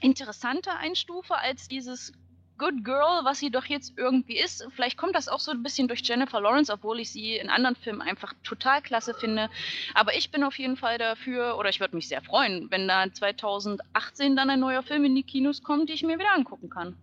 interessanter 0.00 0.76
einstufe 0.78 1.36
als 1.36 1.68
dieses 1.68 2.12
Good 2.56 2.84
Girl, 2.84 3.24
was 3.24 3.40
sie 3.40 3.50
doch 3.50 3.64
jetzt 3.64 3.94
irgendwie 3.98 4.38
ist. 4.38 4.66
Vielleicht 4.74 4.96
kommt 4.96 5.16
das 5.16 5.28
auch 5.28 5.40
so 5.40 5.50
ein 5.50 5.62
bisschen 5.62 5.88
durch 5.88 6.02
Jennifer 6.04 6.40
Lawrence, 6.40 6.72
obwohl 6.72 7.00
ich 7.00 7.10
sie 7.10 7.36
in 7.36 7.50
anderen 7.50 7.74
Filmen 7.74 8.00
einfach 8.00 8.32
total 8.44 8.80
klasse 8.80 9.12
finde. 9.14 9.50
Aber 9.94 10.14
ich 10.14 10.30
bin 10.30 10.44
auf 10.44 10.56
jeden 10.58 10.76
Fall 10.76 10.98
dafür, 10.98 11.58
oder 11.58 11.68
ich 11.68 11.80
würde 11.80 11.96
mich 11.96 12.08
sehr 12.08 12.22
freuen, 12.22 12.70
wenn 12.70 12.86
da 12.86 13.12
2018 13.12 14.36
dann 14.36 14.50
ein 14.50 14.60
neuer 14.60 14.82
Film 14.82 15.04
in 15.04 15.16
die 15.16 15.24
Kinos 15.24 15.62
kommt, 15.62 15.88
die 15.88 15.94
ich 15.94 16.04
mir 16.04 16.18
wieder 16.18 16.32
angucken 16.32 16.70
kann. 16.70 16.96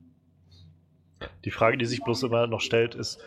Die 1.45 1.51
Frage, 1.51 1.77
die 1.77 1.85
sich 1.85 2.03
bloß 2.03 2.23
immer 2.23 2.47
noch 2.47 2.61
stellt, 2.61 2.95
ist, 2.95 3.19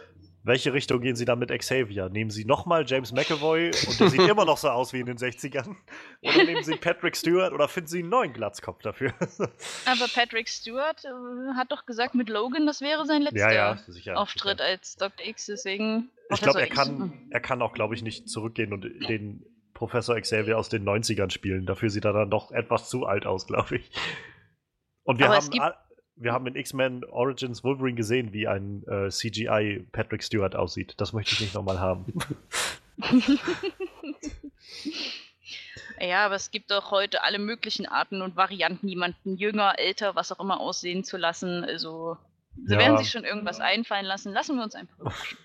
welche 0.45 0.75
Richtung 0.75 1.01
gehen 1.01 1.17
Sie 1.17 1.25
dann 1.25 1.39
mit 1.39 1.49
Xavier? 1.49 2.11
Nehmen 2.11 2.31
Sie 2.31 2.45
nochmal 2.45 2.85
James 2.87 3.13
McAvoy 3.13 3.71
und 3.89 3.99
der 3.99 4.11
sieht 4.11 4.29
immer 4.29 4.45
noch 4.45 4.59
so 4.59 4.69
aus 4.69 4.93
wie 4.93 5.01
in 5.01 5.07
den 5.07 5.17
60ern? 5.17 5.75
Oder 6.21 6.45
nehmen 6.45 6.63
Sie 6.63 6.77
Patrick 6.77 7.17
Stewart 7.17 7.55
oder 7.55 7.67
finden 7.67 7.89
Sie 7.89 8.01
einen 8.01 8.11
neuen 8.11 8.35
Glatzkopf 8.35 8.83
dafür? 8.83 9.15
Aber 9.87 10.07
Patrick 10.15 10.51
Stewart 10.51 11.03
äh, 11.07 11.55
hat 11.57 11.73
doch 11.73 11.87
gesagt, 11.87 12.15
mit 12.15 12.29
Logan, 12.29 12.67
das 12.67 12.83
wäre 12.83 13.07
sein 13.07 13.23
letzter 13.23 13.53
ja, 13.53 13.53
ja, 13.53 14.15
Auftritt 14.17 14.59
sicher. 14.59 14.67
als 14.67 14.97
Dr. 14.97 15.27
X, 15.27 15.47
deswegen. 15.47 16.11
Ich 16.31 16.43
glaube, 16.43 16.61
er 16.61 16.69
kann, 16.69 17.27
er 17.31 17.41
kann 17.41 17.63
auch, 17.63 17.73
glaube 17.73 17.95
ich, 17.95 18.03
nicht 18.03 18.29
zurückgehen 18.29 18.75
und 18.75 18.85
den 19.09 19.47
Professor 19.73 20.21
Xavier 20.21 20.59
aus 20.59 20.69
den 20.69 20.85
90ern 20.85 21.31
spielen. 21.31 21.65
Dafür 21.65 21.89
sieht 21.89 22.05
er 22.05 22.13
dann 22.13 22.31
doch 22.31 22.53
etwas 22.53 22.91
zu 22.91 23.07
alt 23.07 23.25
aus, 23.25 23.47
glaube 23.47 23.77
ich. 23.77 23.91
Und 25.05 25.19
wir 25.19 25.27
Aber 25.27 25.37
haben 25.37 25.75
wir 26.17 26.33
haben 26.33 26.47
in 26.47 26.57
X-Men 26.57 27.05
Origins 27.05 27.65
Wolverine 27.65 27.97
gesehen, 27.97 28.33
wie 28.33 28.47
ein 28.47 28.85
äh, 28.87 29.09
CGI 29.11 29.87
Patrick 29.93 30.23
Stewart 30.23 30.55
aussieht. 30.55 30.95
Das 30.99 31.13
möchte 31.13 31.33
ich 31.35 31.41
nicht 31.41 31.55
nochmal 31.55 31.81
haben. 31.81 32.07
ja, 36.01 36.25
aber 36.27 36.37
es 36.37 36.51
gibt 36.51 36.71
doch 36.71 36.91
heute 36.91 37.23
alle 37.23 37.39
möglichen 37.39 37.87
Arten 37.87 38.23
und 38.23 38.37
Varianten, 38.37 38.89
jemanden 38.89 39.37
jünger, 39.37 39.79
älter, 39.79 40.15
was 40.15 40.31
auch 40.31 40.41
immer 40.41 40.61
aussehen 40.61 41.03
zu 41.03 41.17
lassen. 41.17 41.65
Also, 41.65 42.17
sie 42.65 42.75
ja. 42.75 42.79
werden 42.79 42.99
sich 42.99 43.11
schon 43.11 43.25
irgendwas 43.25 43.61
einfallen 43.61 44.07
lassen. 44.07 44.33
Lassen 44.33 44.57
wir 44.57 44.63
uns 44.63 44.75
einfach 44.77 44.99
überraschen. 44.99 45.39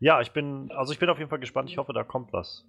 Ja, 0.00 0.20
ich 0.20 0.32
bin, 0.32 0.70
also 0.72 0.92
ich 0.92 0.98
bin 0.98 1.08
auf 1.08 1.18
jeden 1.18 1.30
Fall 1.30 1.38
gespannt. 1.38 1.70
Ich 1.70 1.78
hoffe, 1.78 1.92
da 1.92 2.04
kommt 2.04 2.32
was. 2.32 2.66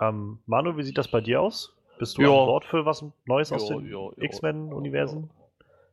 Ähm, 0.00 0.38
Manu, 0.46 0.76
wie 0.78 0.82
sieht 0.82 0.96
das 0.96 1.08
bei 1.08 1.20
dir 1.20 1.42
aus? 1.42 1.76
Bist 1.98 2.16
du 2.16 2.22
jo. 2.22 2.40
an 2.40 2.46
Bord 2.46 2.64
für 2.64 2.86
was 2.86 3.04
Neues 3.26 3.50
jo, 3.50 3.56
aus 3.56 3.66
dem 3.68 4.14
X-Men-Universen? 4.16 5.28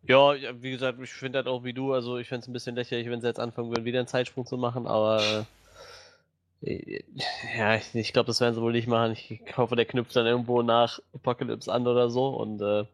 Ja, 0.08 0.34
wie 0.62 0.72
gesagt, 0.72 1.00
ich 1.02 1.12
finde 1.12 1.40
halt 1.40 1.48
auch 1.48 1.64
wie 1.64 1.74
du, 1.74 1.94
also 1.94 2.18
ich 2.18 2.28
fände 2.28 2.42
es 2.42 2.48
ein 2.48 2.54
bisschen 2.54 2.76
lächerlich, 2.76 3.10
wenn 3.10 3.22
sie 3.22 3.28
jetzt 3.28 3.40
anfangen 3.40 3.70
würden, 3.70 3.86
wieder 3.86 4.00
einen 4.00 4.08
Zeitsprung 4.08 4.46
zu 4.46 4.58
machen, 4.58 4.88
aber 4.88 5.46
äh, 6.62 7.04
ja, 7.58 7.76
ich, 7.76 7.94
ich 7.94 8.14
glaube, 8.14 8.28
das 8.28 8.40
werden 8.40 8.56
sie 8.56 8.62
wohl 8.62 8.72
nicht 8.72 8.88
machen. 8.88 9.12
Ich 9.14 9.58
hoffe, 9.58 9.76
der 9.76 9.86
knüpft 9.86 10.16
dann 10.16 10.26
irgendwo 10.26 10.62
nach 10.62 11.00
Apocalypse 11.14 11.72
an 11.72 11.88
oder 11.88 12.10
so 12.10 12.30
und 12.30 12.62
äh, 12.62 12.86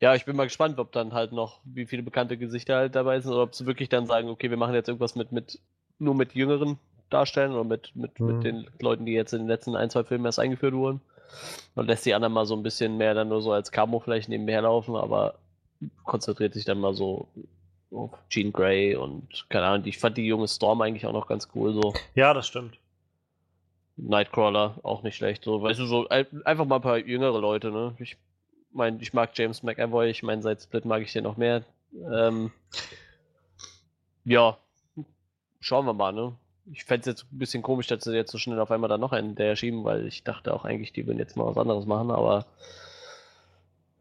ja, 0.00 0.14
ich 0.14 0.24
bin 0.24 0.36
mal 0.36 0.44
gespannt, 0.44 0.78
ob 0.78 0.92
dann 0.92 1.12
halt 1.12 1.32
noch, 1.32 1.60
wie 1.64 1.86
viele 1.86 2.04
bekannte 2.04 2.38
Gesichter 2.38 2.76
halt 2.76 2.94
dabei 2.94 3.18
sind 3.20 3.32
oder 3.32 3.42
ob 3.42 3.54
sie 3.54 3.66
wirklich 3.66 3.88
dann 3.88 4.06
sagen, 4.06 4.28
okay, 4.28 4.50
wir 4.50 4.56
machen 4.56 4.74
jetzt 4.74 4.88
irgendwas 4.88 5.16
mit, 5.16 5.32
mit 5.32 5.58
nur 5.98 6.14
mit 6.14 6.34
jüngeren 6.34 6.78
Darstellern 7.10 7.52
oder 7.52 7.64
mit, 7.64 7.96
mit, 7.96 8.20
mhm. 8.20 8.26
mit 8.26 8.44
den 8.44 8.66
Leuten, 8.80 9.06
die 9.06 9.12
jetzt 9.12 9.32
in 9.32 9.40
den 9.40 9.48
letzten 9.48 9.74
ein, 9.74 9.90
zwei 9.90 10.04
Filmen 10.04 10.24
erst 10.24 10.38
eingeführt 10.38 10.74
wurden. 10.74 11.00
Und 11.74 11.86
lässt 11.86 12.06
die 12.06 12.14
anderen 12.14 12.32
mal 12.32 12.46
so 12.46 12.56
ein 12.56 12.62
bisschen 12.62 12.96
mehr 12.96 13.14
dann 13.14 13.28
nur 13.28 13.42
so 13.42 13.52
als 13.52 13.70
Camo 13.70 14.00
vielleicht 14.00 14.28
nebenher 14.28 14.62
laufen, 14.62 14.96
aber 14.96 15.34
konzentriert 16.04 16.54
sich 16.54 16.64
dann 16.64 16.80
mal 16.80 16.94
so 16.94 17.28
auf 17.90 18.10
Jean 18.28 18.52
Grey 18.52 18.96
und 18.96 19.46
keine 19.48 19.66
Ahnung, 19.66 19.86
ich 19.86 19.98
fand 19.98 20.16
die 20.16 20.26
junge 20.26 20.48
Storm 20.48 20.80
eigentlich 20.82 21.06
auch 21.06 21.12
noch 21.12 21.26
ganz 21.26 21.48
cool 21.54 21.72
so. 21.72 21.94
Ja, 22.14 22.34
das 22.34 22.46
stimmt. 22.46 22.78
Nightcrawler 23.96 24.78
auch 24.82 25.02
nicht 25.02 25.16
schlecht, 25.16 25.44
so, 25.44 25.62
weißt 25.62 25.80
du, 25.80 25.86
so 25.86 26.08
einfach 26.08 26.64
mal 26.64 26.76
ein 26.76 26.82
paar 26.82 26.98
jüngere 26.98 27.40
Leute, 27.40 27.70
ne? 27.70 27.96
Ich 27.98 28.16
meine, 28.72 29.00
ich 29.00 29.12
mag 29.12 29.30
James 29.34 29.62
McAvoy, 29.62 30.08
ich 30.08 30.22
meine, 30.22 30.42
seit 30.42 30.62
Split 30.62 30.84
mag 30.84 31.02
ich 31.02 31.12
den 31.12 31.24
noch 31.24 31.36
mehr. 31.36 31.64
Ähm, 32.12 32.52
ja, 34.24 34.58
schauen 35.58 35.86
wir 35.86 35.94
mal, 35.94 36.12
ne? 36.12 36.36
Ich 36.70 36.84
fände 36.84 37.00
es 37.00 37.06
jetzt 37.06 37.32
ein 37.32 37.38
bisschen 37.38 37.62
komisch, 37.62 37.86
dass 37.86 38.04
sie 38.04 38.14
jetzt 38.14 38.30
so 38.30 38.38
schnell 38.38 38.60
auf 38.60 38.70
einmal 38.70 38.88
da 38.88 38.98
noch 38.98 39.12
einen 39.12 39.34
der 39.34 39.56
schieben, 39.56 39.84
weil 39.84 40.06
ich 40.06 40.22
dachte 40.22 40.54
auch 40.54 40.64
eigentlich, 40.64 40.92
die 40.92 41.06
würden 41.06 41.18
jetzt 41.18 41.36
mal 41.36 41.46
was 41.46 41.56
anderes 41.56 41.86
machen, 41.86 42.10
aber 42.10 42.46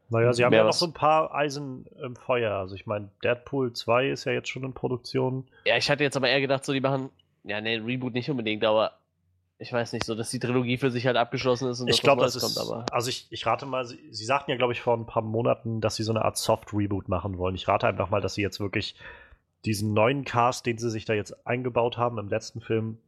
naja, 0.10 0.34
sie 0.34 0.46
haben 0.46 0.54
ja 0.54 0.64
noch 0.64 0.74
so 0.74 0.86
ein 0.86 0.94
paar 0.94 1.34
Eisen 1.34 1.86
im 2.02 2.16
Feuer. 2.16 2.54
Also 2.54 2.76
ich 2.76 2.86
meine, 2.86 3.10
Deadpool 3.24 3.74
2 3.74 4.10
ist 4.10 4.26
ja 4.26 4.32
jetzt 4.32 4.50
schon 4.50 4.64
in 4.64 4.74
Produktion. 4.74 5.48
Ja, 5.66 5.78
ich 5.78 5.90
hatte 5.90 6.04
jetzt 6.04 6.16
aber 6.16 6.30
eher 6.30 6.42
gedacht, 6.42 6.64
so 6.64 6.74
die 6.74 6.82
machen, 6.82 7.10
ja, 7.44 7.60
ne, 7.60 7.84
Reboot 7.86 8.14
nicht 8.14 8.30
unbedingt, 8.30 8.64
aber 8.64 8.94
ich 9.60 9.74
weiß 9.74 9.94
nicht, 9.94 10.06
so 10.06 10.16
dass 10.16 10.30
die 10.30 10.40
Trilogie 10.40 10.78
für 10.78 10.92
sich 10.92 11.08
halt 11.08 11.18
abgeschlossen 11.18 11.70
ist 11.70 11.82
und 11.82 11.88
ich 11.88 12.02
glaube, 12.02 12.22
das 12.22 12.36
ist, 12.36 12.56
kommt, 12.56 12.58
aber. 12.58 12.86
Also 12.92 13.10
ich, 13.10 13.28
ich 13.32 13.46
rate 13.46 13.66
mal, 13.66 13.86
sie, 13.86 14.00
sie 14.12 14.26
sagten 14.26 14.52
ja, 14.52 14.58
glaube 14.58 14.74
ich, 14.74 14.82
vor 14.82 14.96
ein 14.96 15.08
paar 15.08 15.24
Monaten, 15.24 15.82
dass 15.82 15.96
sie 15.96 16.04
so 16.04 16.12
eine 16.12 16.24
Art 16.24 16.38
Soft-Reboot 16.38 17.10
machen 17.10 17.38
wollen. 17.38 17.56
Ich 17.56 17.68
rate 17.68 17.88
einfach 17.88 18.10
mal, 18.10 18.22
dass 18.22 18.36
sie 18.36 18.42
jetzt 18.42 18.60
wirklich 18.60 18.96
diesen 19.66 19.94
neuen 19.94 20.24
Cast, 20.24 20.66
den 20.66 20.78
sie 20.78 20.90
sich 20.90 21.06
da 21.06 21.14
jetzt 21.14 21.46
eingebaut 21.46 21.98
haben 21.98 22.20
im 22.20 22.30
letzten 22.30 22.62
Film, 22.62 23.00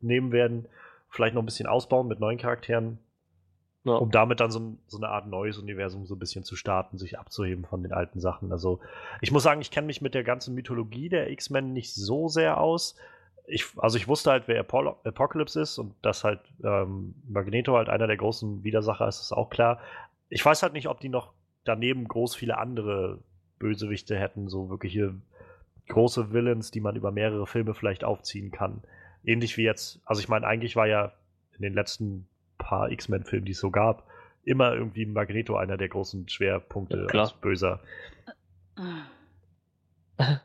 nehmen 0.00 0.32
werden, 0.32 0.66
vielleicht 1.10 1.34
noch 1.34 1.42
ein 1.42 1.46
bisschen 1.46 1.66
ausbauen 1.66 2.08
mit 2.08 2.20
neuen 2.20 2.38
Charakteren, 2.38 2.98
ja. 3.84 3.92
Um 3.94 4.10
damit 4.10 4.40
dann 4.40 4.50
so, 4.50 4.76
so, 4.86 4.98
eine 4.98 5.08
Art 5.08 5.26
neues 5.26 5.56
Universum 5.58 6.04
so 6.06 6.14
ein 6.14 6.18
bisschen 6.18 6.44
zu 6.44 6.56
starten, 6.56 6.98
sich 6.98 7.18
abzuheben 7.18 7.64
von 7.64 7.82
den 7.82 7.92
alten 7.92 8.20
Sachen. 8.20 8.52
Also, 8.52 8.80
ich 9.20 9.30
muss 9.30 9.44
sagen, 9.44 9.60
ich 9.60 9.70
kenne 9.70 9.86
mich 9.86 10.02
mit 10.02 10.14
der 10.14 10.24
ganzen 10.24 10.54
Mythologie 10.54 11.08
der 11.08 11.30
X-Men 11.30 11.72
nicht 11.72 11.94
so 11.94 12.28
sehr 12.28 12.60
aus. 12.60 12.96
Ich, 13.46 13.66
also 13.78 13.96
ich 13.96 14.08
wusste 14.08 14.30
halt, 14.30 14.46
wer 14.46 14.60
Apollo, 14.60 14.98
Apocalypse 15.04 15.60
ist 15.60 15.78
und 15.78 15.94
dass 16.02 16.24
halt 16.24 16.40
ähm, 16.62 17.14
Magneto 17.26 17.76
halt 17.76 17.88
einer 17.88 18.06
der 18.06 18.18
großen 18.18 18.62
Widersacher 18.62 19.08
ist, 19.08 19.20
ist 19.20 19.32
auch 19.32 19.48
klar. 19.48 19.80
Ich 20.28 20.44
weiß 20.44 20.62
halt 20.62 20.74
nicht, 20.74 20.88
ob 20.88 21.00
die 21.00 21.08
noch 21.08 21.32
daneben 21.64 22.06
groß 22.06 22.34
viele 22.34 22.58
andere 22.58 23.20
Bösewichte 23.58 24.18
hätten, 24.18 24.48
so 24.48 24.68
wirkliche 24.68 25.14
große 25.88 26.32
Villains, 26.32 26.70
die 26.70 26.80
man 26.80 26.96
über 26.96 27.10
mehrere 27.10 27.46
Filme 27.46 27.74
vielleicht 27.74 28.04
aufziehen 28.04 28.50
kann. 28.50 28.82
Ähnlich 29.24 29.56
wie 29.56 29.62
jetzt, 29.62 30.00
also 30.04 30.20
ich 30.20 30.28
meine, 30.28 30.46
eigentlich 30.46 30.76
war 30.76 30.86
ja 30.86 31.12
in 31.56 31.62
den 31.62 31.72
letzten 31.72 32.28
paar 32.68 32.90
X-Men-Filmen, 32.90 33.46
die 33.46 33.52
es 33.52 33.60
so 33.60 33.70
gab, 33.70 34.06
immer 34.44 34.74
irgendwie 34.74 35.06
Magneto 35.06 35.56
einer 35.56 35.78
der 35.78 35.88
großen 35.88 36.28
Schwerpunkte 36.28 37.08
ja, 37.12 37.20
als 37.20 37.32
Böser. 37.32 37.80
ja, 38.76 40.36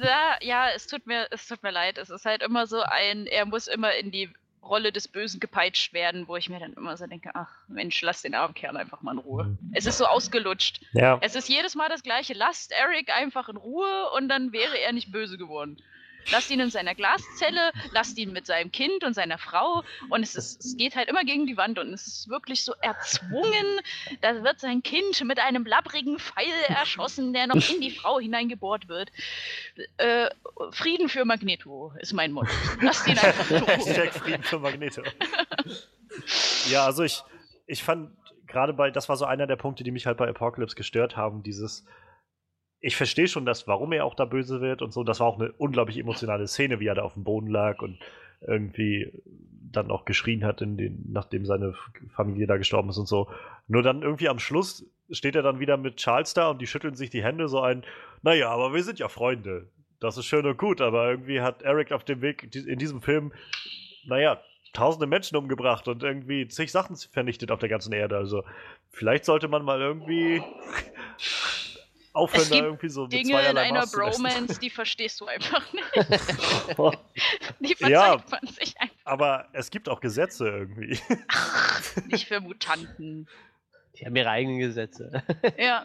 ja, 0.00 0.36
ja, 0.40 0.68
es 0.74 0.86
tut 0.86 1.06
mir, 1.06 1.26
es 1.30 1.48
tut 1.48 1.62
mir 1.62 1.70
leid. 1.70 1.96
Es 1.96 2.10
ist 2.10 2.26
halt 2.26 2.42
immer 2.42 2.66
so 2.66 2.82
ein, 2.82 3.26
er 3.26 3.46
muss 3.46 3.68
immer 3.68 3.94
in 3.94 4.10
die 4.10 4.28
Rolle 4.62 4.92
des 4.92 5.08
Bösen 5.08 5.40
gepeitscht 5.40 5.94
werden, 5.94 6.28
wo 6.28 6.36
ich 6.36 6.48
mir 6.48 6.60
dann 6.60 6.74
immer 6.74 6.96
so 6.96 7.06
denke, 7.06 7.30
ach 7.34 7.50
Mensch, 7.68 8.00
lass 8.02 8.22
den 8.22 8.34
armen 8.34 8.54
Kerl 8.54 8.76
einfach 8.76 9.02
mal 9.02 9.12
in 9.12 9.18
Ruhe. 9.18 9.44
Mhm. 9.44 9.72
Es 9.72 9.86
ist 9.86 9.98
so 9.98 10.04
ausgelutscht. 10.04 10.82
Ja. 10.92 11.18
Es 11.22 11.34
ist 11.34 11.48
jedes 11.48 11.74
Mal 11.74 11.88
das 11.88 12.02
gleiche. 12.02 12.34
Lasst 12.34 12.70
Eric 12.70 13.10
einfach 13.16 13.48
in 13.48 13.56
Ruhe 13.56 14.10
und 14.14 14.28
dann 14.28 14.52
wäre 14.52 14.78
er 14.78 14.92
nicht 14.92 15.10
böse 15.10 15.38
geworden. 15.38 15.78
Lasst 16.30 16.50
ihn 16.50 16.60
in 16.60 16.70
seiner 16.70 16.94
Glaszelle, 16.94 17.72
lasst 17.92 18.18
ihn 18.18 18.32
mit 18.32 18.46
seinem 18.46 18.70
Kind 18.70 19.04
und 19.04 19.14
seiner 19.14 19.38
Frau 19.38 19.82
und 20.08 20.22
es, 20.22 20.34
ist, 20.34 20.64
es 20.64 20.76
geht 20.76 20.96
halt 20.96 21.08
immer 21.08 21.24
gegen 21.24 21.46
die 21.46 21.56
Wand 21.56 21.78
und 21.78 21.92
es 21.92 22.06
ist 22.06 22.28
wirklich 22.28 22.62
so 22.62 22.74
erzwungen. 22.80 23.80
Da 24.20 24.42
wird 24.42 24.60
sein 24.60 24.82
Kind 24.82 25.22
mit 25.24 25.38
einem 25.38 25.64
labbrigen 25.64 26.18
Pfeil 26.18 26.52
erschossen, 26.68 27.32
der 27.32 27.46
noch 27.46 27.68
in 27.68 27.80
die 27.80 27.90
Frau 27.90 28.18
hineingebohrt 28.18 28.88
wird. 28.88 29.10
Äh, 29.96 30.28
Frieden 30.70 31.08
für 31.08 31.24
Magneto 31.24 31.92
ist 32.00 32.12
mein 32.12 32.32
Motto. 32.32 32.50
Lasst 32.80 33.06
ihn 33.08 33.18
einfach 33.18 33.44
so. 33.44 33.58
Frieden 34.20 34.42
für 34.42 34.58
Magneto. 34.58 35.02
ja, 36.68 36.84
also 36.84 37.02
ich, 37.02 37.22
ich 37.66 37.82
fand 37.82 38.10
gerade 38.46 38.72
bei, 38.72 38.90
das 38.90 39.08
war 39.08 39.16
so 39.16 39.24
einer 39.24 39.46
der 39.46 39.56
Punkte, 39.56 39.82
die 39.82 39.90
mich 39.90 40.06
halt 40.06 40.18
bei 40.18 40.28
Apocalypse 40.28 40.76
gestört 40.76 41.16
haben, 41.16 41.42
dieses 41.42 41.84
ich 42.82 42.96
verstehe 42.96 43.28
schon, 43.28 43.46
dass, 43.46 43.68
warum 43.68 43.92
er 43.92 44.04
auch 44.04 44.14
da 44.14 44.24
böse 44.24 44.60
wird 44.60 44.82
und 44.82 44.92
so. 44.92 45.04
Das 45.04 45.20
war 45.20 45.28
auch 45.28 45.40
eine 45.40 45.52
unglaublich 45.52 45.98
emotionale 45.98 46.48
Szene, 46.48 46.80
wie 46.80 46.88
er 46.88 46.96
da 46.96 47.02
auf 47.02 47.14
dem 47.14 47.22
Boden 47.22 47.46
lag 47.46 47.80
und 47.80 47.98
irgendwie 48.46 49.12
dann 49.70 49.90
auch 49.90 50.04
geschrien 50.04 50.44
hat, 50.44 50.60
den, 50.60 51.04
nachdem 51.10 51.46
seine 51.46 51.74
Familie 52.14 52.48
da 52.48 52.56
gestorben 52.56 52.90
ist 52.90 52.98
und 52.98 53.06
so. 53.06 53.30
Nur 53.68 53.82
dann 53.82 54.02
irgendwie 54.02 54.28
am 54.28 54.40
Schluss 54.40 54.84
steht 55.10 55.36
er 55.36 55.42
dann 55.42 55.60
wieder 55.60 55.76
mit 55.76 55.96
Charles 55.96 56.34
da 56.34 56.50
und 56.50 56.60
die 56.60 56.66
schütteln 56.66 56.96
sich 56.96 57.08
die 57.08 57.22
Hände 57.22 57.48
so 57.48 57.60
ein, 57.60 57.84
naja, 58.22 58.50
aber 58.50 58.74
wir 58.74 58.82
sind 58.82 58.98
ja 58.98 59.08
Freunde. 59.08 59.68
Das 60.00 60.16
ist 60.18 60.26
schön 60.26 60.44
und 60.44 60.58
gut, 60.58 60.80
aber 60.80 61.08
irgendwie 61.08 61.40
hat 61.40 61.62
Eric 61.62 61.92
auf 61.92 62.02
dem 62.02 62.20
Weg 62.20 62.54
in 62.54 62.78
diesem 62.78 63.00
Film, 63.00 63.32
naja, 64.04 64.42
tausende 64.72 65.06
Menschen 65.06 65.36
umgebracht 65.36 65.86
und 65.86 66.02
irgendwie 66.02 66.48
zig 66.48 66.72
Sachen 66.72 66.96
vernichtet 66.96 67.52
auf 67.52 67.60
der 67.60 67.68
ganzen 67.68 67.92
Erde. 67.92 68.16
Also 68.16 68.42
vielleicht 68.90 69.24
sollte 69.24 69.46
man 69.46 69.64
mal 69.64 69.80
irgendwie 69.80 70.42
aufhören, 72.12 72.48
da 72.50 72.56
irgendwie 72.56 72.88
so 72.88 73.02
mit 73.02 73.12
Dinge 73.12 73.40
in 73.48 73.56
einer 73.56 73.86
Bromance, 73.86 74.60
die 74.60 74.70
verstehst 74.70 75.20
du 75.20 75.26
einfach 75.26 75.72
nicht. 75.72 75.84
die 77.60 77.74
verzeiht 77.74 77.90
ja, 77.90 78.22
man 78.30 78.46
sich 78.46 78.78
einfach. 78.80 78.96
Aber 79.04 79.48
es 79.52 79.70
gibt 79.70 79.88
auch 79.88 80.00
Gesetze 80.00 80.48
irgendwie. 80.48 80.98
Ach, 81.28 81.96
nicht 82.06 82.28
für 82.28 82.40
Mutanten. 82.40 83.28
Die 83.96 84.06
haben 84.06 84.16
ihre 84.16 84.30
eigenen 84.30 84.58
Gesetze. 84.58 85.22
ja. 85.58 85.84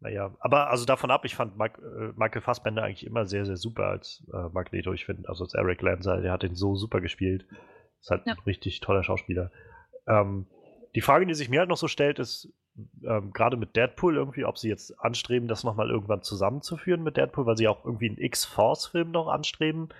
Naja, 0.00 0.34
aber 0.40 0.68
also 0.68 0.84
davon 0.84 1.12
ab, 1.12 1.24
ich 1.24 1.36
fand 1.36 1.56
Mike, 1.56 1.80
äh, 1.80 2.12
Michael 2.18 2.42
Fassbender 2.42 2.82
eigentlich 2.82 3.06
immer 3.06 3.24
sehr, 3.24 3.46
sehr 3.46 3.56
super 3.56 3.84
als 3.84 4.24
äh, 4.32 4.48
Magneto. 4.52 4.92
Ich 4.92 5.04
finde, 5.04 5.28
also 5.28 5.44
als 5.44 5.54
Eric 5.54 5.80
Lanza, 5.80 6.16
der 6.16 6.32
hat 6.32 6.42
ihn 6.42 6.56
so 6.56 6.74
super 6.74 7.00
gespielt. 7.00 7.46
Ist 8.00 8.10
halt 8.10 8.26
ja. 8.26 8.32
ein 8.32 8.40
richtig 8.40 8.80
toller 8.80 9.04
Schauspieler. 9.04 9.52
Ähm, 10.08 10.46
die 10.96 11.02
Frage, 11.02 11.24
die 11.24 11.34
sich 11.34 11.48
mir 11.48 11.60
halt 11.60 11.68
noch 11.68 11.76
so 11.76 11.86
stellt, 11.86 12.18
ist, 12.18 12.52
ähm, 13.04 13.32
gerade 13.32 13.56
mit 13.56 13.76
Deadpool 13.76 14.16
irgendwie, 14.16 14.44
ob 14.44 14.58
sie 14.58 14.68
jetzt 14.68 14.98
anstreben, 15.00 15.48
das 15.48 15.64
nochmal 15.64 15.90
irgendwann 15.90 16.22
zusammenzuführen 16.22 17.02
mit 17.02 17.16
Deadpool, 17.16 17.46
weil 17.46 17.56
sie 17.56 17.68
auch 17.68 17.84
irgendwie 17.84 18.08
einen 18.08 18.18
X-Force-Film 18.18 19.10
noch 19.10 19.28
anstreben. 19.28 19.90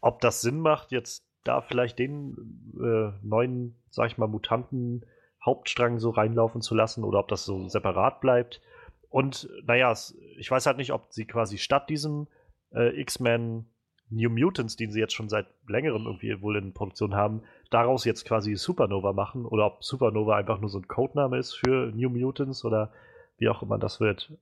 Ob 0.00 0.20
das 0.20 0.40
Sinn 0.40 0.60
macht, 0.60 0.90
jetzt 0.90 1.26
da 1.44 1.60
vielleicht 1.60 1.98
den 1.98 2.36
äh, 2.76 3.12
neuen, 3.22 3.76
sag 3.90 4.06
ich 4.06 4.18
mal, 4.18 4.28
Mutanten 4.28 5.04
Hauptstrang 5.44 5.98
so 5.98 6.10
reinlaufen 6.10 6.60
zu 6.60 6.74
lassen 6.74 7.04
oder 7.04 7.18
ob 7.18 7.28
das 7.28 7.44
so 7.44 7.68
separat 7.68 8.20
bleibt. 8.20 8.60
Und 9.08 9.48
naja, 9.64 9.92
ich 10.38 10.50
weiß 10.50 10.66
halt 10.66 10.76
nicht, 10.76 10.92
ob 10.92 11.12
sie 11.12 11.26
quasi 11.26 11.58
statt 11.58 11.90
diesem 11.90 12.28
äh, 12.72 12.98
X-Men 13.00 13.66
New 14.08 14.30
Mutants, 14.30 14.76
den 14.76 14.90
sie 14.90 15.00
jetzt 15.00 15.14
schon 15.14 15.28
seit 15.28 15.46
längerem 15.66 16.06
irgendwie 16.06 16.40
wohl 16.42 16.56
in 16.56 16.72
Produktion 16.72 17.14
haben, 17.14 17.42
daraus 17.72 18.04
jetzt 18.04 18.24
quasi 18.24 18.54
Supernova 18.54 19.12
machen 19.12 19.44
oder 19.46 19.66
ob 19.66 19.84
Supernova 19.84 20.36
einfach 20.36 20.60
nur 20.60 20.70
so 20.70 20.78
ein 20.78 20.88
Codename 20.88 21.38
ist 21.38 21.54
für 21.54 21.90
New 21.94 22.10
Mutants 22.10 22.64
oder 22.64 22.92
wie 23.38 23.48
auch 23.48 23.62
immer 23.62 23.78
das 23.78 24.00
wird. 24.00 24.32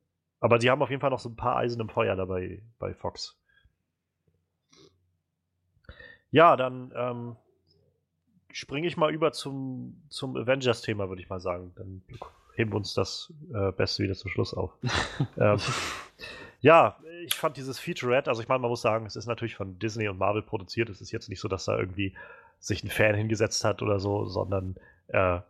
Aber 0.41 0.61
sie 0.61 0.71
haben 0.71 0.83
auf 0.83 0.91
jeden 0.91 1.01
Fall 1.01 1.11
noch 1.11 1.21
so 1.21 1.29
ein 1.29 1.37
paar 1.37 1.57
Eisen 1.57 1.81
im 1.81 1.89
Feuer 1.89 2.17
dabei 2.17 2.63
bei 2.79 2.95
Fox. 2.95 3.39
Ja, 6.31 6.57
dann 6.57 6.93
ähm, 6.95 7.37
springe 8.53 8.87
ich 8.87 8.97
mal 8.97 9.13
über 9.13 9.33
zum, 9.33 10.03
zum 10.09 10.37
Avengers-Thema, 10.37 11.09
würde 11.09 11.23
ich 11.23 11.29
mal 11.29 11.41
sagen. 11.41 11.73
Dann 11.77 12.03
heben 12.55 12.73
wir 12.73 12.77
uns 12.77 12.95
das 12.95 13.33
äh, 13.53 13.73
Beste 13.73 14.03
wieder 14.03 14.15
zum 14.15 14.31
Schluss 14.31 14.55
auf. 14.55 14.73
ähm, 15.39 15.59
ja, 16.61 16.99
ich 17.25 17.35
fand 17.35 17.57
dieses 17.57 17.79
Featurette, 17.79 18.31
also 18.31 18.43
ich 18.43 18.49
meine, 18.49 18.61
man 18.61 18.71
muss 18.71 18.83
sagen, 18.83 19.07
es 19.07 19.17
ist 19.17 19.27
natürlich 19.27 19.57
von 19.57 19.79
Disney 19.79 20.09
und 20.09 20.19
Marvel 20.19 20.43
produziert. 20.43 20.89
Es 20.89 21.01
ist 21.01 21.11
jetzt 21.11 21.29
nicht 21.29 21.41
so, 21.41 21.49
dass 21.49 21.65
da 21.65 21.79
irgendwie 21.79 22.15
sich 22.61 22.85
ein 22.85 22.90
Fan 22.90 23.14
hingesetzt 23.14 23.64
hat 23.64 23.83
oder 23.83 23.99
so, 23.99 24.26
sondern 24.26 24.76
äh, 25.09 25.40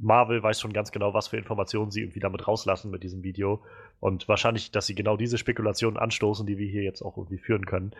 Marvel 0.00 0.42
weiß 0.42 0.60
schon 0.60 0.72
ganz 0.72 0.92
genau, 0.92 1.14
was 1.14 1.28
für 1.28 1.36
Informationen 1.36 1.90
sie 1.90 2.00
irgendwie 2.00 2.20
damit 2.20 2.46
rauslassen 2.46 2.90
mit 2.90 3.02
diesem 3.02 3.22
Video. 3.22 3.62
Und 4.00 4.28
wahrscheinlich, 4.28 4.70
dass 4.70 4.86
sie 4.86 4.94
genau 4.94 5.16
diese 5.16 5.38
Spekulationen 5.38 5.98
anstoßen, 5.98 6.46
die 6.46 6.58
wir 6.58 6.68
hier 6.68 6.82
jetzt 6.82 7.02
auch 7.02 7.16
irgendwie 7.16 7.38
führen 7.38 7.66
können. 7.66 7.92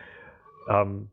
Ähm, 0.69 1.09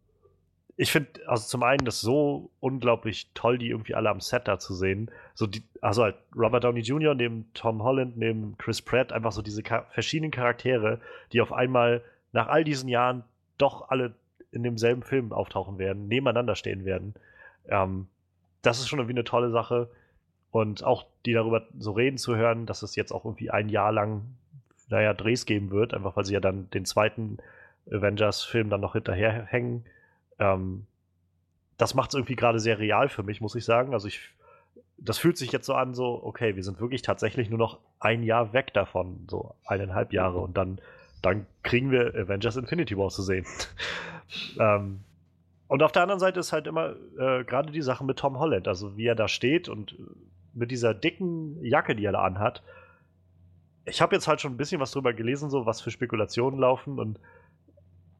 ich 0.76 0.90
finde, 0.90 1.09
also 1.26 1.46
zum 1.46 1.62
einen 1.62 1.85
das 1.85 2.00
so 2.00 2.50
unglaublich 2.61 3.31
toll, 3.35 3.59
die 3.59 3.68
irgendwie 3.68 3.94
alle 3.94 4.11
am 4.11 4.20
Set 4.20 4.48
da 4.48 4.59
zu 4.59 4.74
sehen. 4.74 5.11
So 5.35 5.46
die, 5.46 5.62
also 5.81 6.02
halt 6.02 6.16
Robert 6.35 6.64
Downey 6.64 6.81
Jr. 6.81 7.14
neben 7.14 7.50
Tom 7.55 7.83
Holland, 7.83 8.16
neben 8.16 8.57
Chris 8.59 8.81
Pratt, 8.81 9.12
einfach 9.12 9.33
so 9.33 9.42
diese 9.42 9.62
verschiedenen 9.90 10.31
Charaktere, 10.31 11.00
die 11.33 11.40
auf 11.40 11.52
einmal 11.52 12.02
nach 12.33 12.48
all 12.48 12.64
diesen 12.64 12.88
Jahren 12.88 13.24
doch 13.59 13.90
alle 13.90 14.14
in 14.50 14.62
demselben 14.62 15.02
Film 15.02 15.33
auftauchen 15.33 15.78
werden, 15.78 16.09
nebeneinander 16.09 16.57
stehen 16.57 16.85
werden. 16.85 17.14
Ähm, 17.68 18.09
das 18.62 18.79
ist 18.79 18.88
schon 18.88 18.98
irgendwie 18.98 19.14
eine 19.14 19.25
tolle 19.25 19.51
Sache. 19.51 19.90
Und 20.51 20.85
auch 20.85 21.07
die 21.25 21.33
darüber 21.33 21.66
so 21.79 21.92
reden 21.92 22.18
zu 22.18 22.37
hören, 22.37 22.66
dass 22.66 22.83
es 22.83 22.94
jetzt 22.94 23.12
auch 23.12 23.25
irgendwie 23.25 23.51
ein 23.51 23.68
Jahr 23.68 23.90
lang, 23.90 24.22
naja, 24.88 25.14
Drehs 25.14 25.46
geben 25.46 25.70
wird, 25.70 25.94
einfach 25.94 26.16
weil 26.16 26.25
sie 26.25 26.35
ja 26.35 26.40
dann 26.40 26.68
den 26.70 26.85
zweiten 26.85 27.38
Avengers-Film 27.90 28.68
dann 28.68 28.83
noch 28.83 28.92
hinterherhängen 28.92 29.85
ähm, 30.42 30.87
das 31.79 31.94
macht 31.94 32.11
es 32.11 32.14
irgendwie 32.14 32.37
gerade 32.37 32.61
sehr 32.61 32.79
real 32.79 33.09
für 33.09 33.22
mich, 33.22 33.40
muss 33.40 33.55
ich 33.55 33.64
sagen. 33.64 33.92
Also 33.92 34.09
ich, 34.09 34.20
das 34.98 35.18
fühlt 35.18 35.37
sich 35.37 35.53
jetzt 35.53 35.66
so 35.66 35.75
an, 35.75 35.94
so, 35.94 36.22
okay, 36.22 36.57
wir 36.57 36.62
sind 36.62 36.81
wirklich 36.81 37.03
tatsächlich 37.03 37.48
nur 37.48 37.59
noch 37.59 37.79
ein 38.01 38.22
Jahr 38.22 38.53
weg 38.53 38.72
davon, 38.75 39.27
so 39.29 39.55
eineinhalb 39.66 40.12
Jahre 40.12 40.38
und 40.38 40.57
dann, 40.57 40.81
dann 41.22 41.46
kriegen 41.62 41.90
wir 41.90 42.14
Avengers 42.14 42.57
Infinity 42.57 42.96
War 42.96 43.09
zu 43.09 43.22
sehen. 43.22 43.46
ähm, 44.59 45.01
und 45.72 45.82
auf 45.82 45.90
der 45.90 46.02
anderen 46.02 46.20
Seite 46.20 46.38
ist 46.38 46.52
halt 46.52 46.66
immer 46.66 46.96
äh, 47.18 47.44
gerade 47.44 47.72
die 47.72 47.80
Sache 47.80 48.04
mit 48.04 48.18
Tom 48.18 48.38
Holland, 48.38 48.68
also 48.68 48.94
wie 48.98 49.06
er 49.06 49.14
da 49.14 49.26
steht 49.26 49.70
und 49.70 49.96
mit 50.52 50.70
dieser 50.70 50.92
dicken 50.92 51.64
Jacke, 51.64 51.96
die 51.96 52.04
er 52.04 52.12
da 52.12 52.24
anhat. 52.24 52.62
Ich 53.87 54.02
habe 54.02 54.14
jetzt 54.14 54.28
halt 54.28 54.42
schon 54.42 54.52
ein 54.52 54.58
bisschen 54.58 54.82
was 54.82 54.90
drüber 54.90 55.14
gelesen, 55.14 55.48
so 55.48 55.64
was 55.64 55.80
für 55.80 55.90
Spekulationen 55.90 56.61
laufen 56.61 56.98
und 56.98 57.18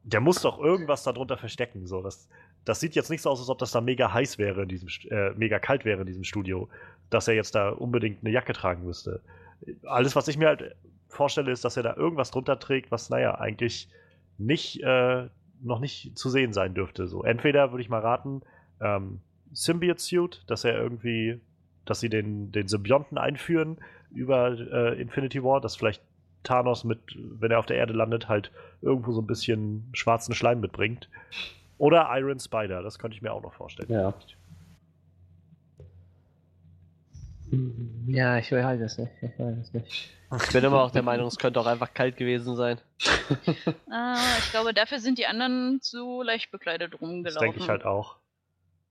der 0.01 0.19
muss 0.19 0.41
doch 0.41 0.57
irgendwas 0.57 1.03
darunter 1.03 1.37
verstecken. 1.37 1.85
So. 1.85 2.01
Das, 2.01 2.27
das 2.65 2.79
sieht 2.79 2.95
jetzt 2.95 3.11
nicht 3.11 3.21
so 3.21 3.29
aus, 3.29 3.39
als 3.39 3.49
ob 3.49 3.59
das 3.59 3.69
da 3.69 3.81
mega 3.81 4.11
heiß 4.11 4.39
wäre 4.39 4.63
in 4.63 4.69
diesem, 4.69 4.89
äh, 5.11 5.29
mega 5.35 5.59
kalt 5.59 5.85
wäre 5.85 6.01
in 6.01 6.07
diesem 6.07 6.23
Studio, 6.23 6.69
dass 7.11 7.27
er 7.27 7.35
jetzt 7.35 7.53
da 7.53 7.69
unbedingt 7.69 8.23
eine 8.23 8.33
Jacke 8.33 8.53
tragen 8.53 8.83
müsste. 8.83 9.21
Alles, 9.83 10.15
was 10.15 10.27
ich 10.27 10.39
mir 10.39 10.47
halt 10.47 10.75
vorstelle, 11.07 11.51
ist, 11.51 11.63
dass 11.63 11.77
er 11.77 11.83
da 11.83 11.95
irgendwas 11.95 12.31
drunter 12.31 12.57
trägt, 12.57 12.89
was, 12.89 13.11
naja, 13.11 13.35
eigentlich 13.35 13.89
nicht, 14.39 14.81
äh, 14.81 15.27
noch 15.63 15.79
nicht 15.79 16.17
zu 16.17 16.29
sehen 16.29 16.53
sein 16.53 16.73
dürfte. 16.73 17.07
So. 17.07 17.23
Entweder 17.23 17.71
würde 17.71 17.81
ich 17.81 17.89
mal 17.89 18.01
raten, 18.01 18.41
ähm, 18.81 19.21
Symbiote 19.51 20.01
Suit, 20.01 20.43
dass 20.47 20.63
er 20.63 20.75
irgendwie, 20.75 21.39
dass 21.85 21.99
sie 21.99 22.09
den, 22.09 22.51
den 22.51 22.67
Symbionten 22.67 23.17
einführen 23.17 23.77
über 24.11 24.51
äh, 24.51 24.99
Infinity 25.01 25.43
War, 25.43 25.61
dass 25.61 25.75
vielleicht 25.75 26.01
Thanos 26.43 26.83
mit, 26.83 26.99
wenn 27.15 27.51
er 27.51 27.59
auf 27.59 27.65
der 27.65 27.77
Erde 27.77 27.93
landet, 27.93 28.27
halt 28.27 28.51
irgendwo 28.81 29.11
so 29.11 29.21
ein 29.21 29.27
bisschen 29.27 29.89
schwarzen 29.93 30.35
Schleim 30.35 30.59
mitbringt. 30.59 31.09
Oder 31.77 32.09
Iron 32.11 32.39
Spider, 32.39 32.81
das 32.81 32.99
könnte 32.99 33.15
ich 33.15 33.21
mir 33.21 33.31
auch 33.31 33.41
noch 33.41 33.53
vorstellen. 33.53 33.91
Ja. 33.91 34.13
Ja, 38.07 38.37
ich 38.37 38.51
weiß 38.51 38.79
es 38.81 38.97
nicht. 38.97 39.11
Ich 39.21 39.39
weiß 39.39 39.57
es 39.57 39.73
nicht. 39.73 40.09
Ich 40.41 40.51
bin 40.51 40.63
immer 40.63 40.81
auch 40.81 40.91
der 40.91 41.03
Meinung, 41.03 41.27
es 41.27 41.37
könnte 41.37 41.59
auch 41.59 41.67
einfach 41.67 41.93
kalt 41.93 42.17
gewesen 42.17 42.55
sein. 42.55 42.79
ah, 43.91 44.17
ich 44.39 44.49
glaube, 44.51 44.73
dafür 44.73 44.99
sind 44.99 45.19
die 45.19 45.27
anderen 45.27 45.79
zu 45.81 46.23
leicht 46.23 46.51
bekleidet 46.51 46.99
rumgelaufen. 46.99 47.23
Das 47.23 47.37
denke 47.37 47.59
ich 47.59 47.69
halt 47.69 47.85
auch. 47.85 48.17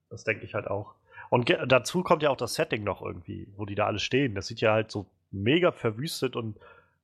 Das 0.08 0.24
denke 0.24 0.44
ich 0.44 0.54
halt 0.54 0.68
auch. 0.68 0.94
Und 1.30 1.50
dazu 1.66 2.02
kommt 2.02 2.22
ja 2.22 2.30
auch 2.30 2.36
das 2.36 2.54
Setting 2.54 2.84
noch 2.84 3.02
irgendwie, 3.02 3.48
wo 3.56 3.64
die 3.64 3.74
da 3.74 3.86
alle 3.86 3.98
stehen. 3.98 4.34
Das 4.34 4.46
sieht 4.46 4.60
ja 4.60 4.72
halt 4.72 4.90
so 4.90 5.06
mega 5.30 5.72
verwüstet 5.72 6.36
und 6.36 6.58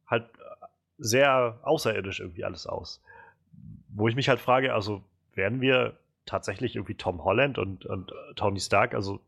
halt 0.07 0.27
sehr 0.99 1.59
außerirdisch 1.62 2.21
irgendwie 2.21 2.44
alles 2.44 2.66
aus. 2.66 3.01
Wo 3.88 4.07
ich 4.07 4.14
mich 4.14 4.29
halt 4.29 4.40
frage, 4.40 4.75
also 4.75 5.03
werden 5.35 5.61
wir 5.61 5.97
tatsächlich 6.27 6.77
irgendwie 6.77 6.94
Tom 6.94 7.25
Holland 7.25 7.59
und, 7.59 7.87
und 7.87 8.12
äh, 8.12 8.35
Tony 8.35 8.61
Stark, 8.61 8.94
also 8.94 9.21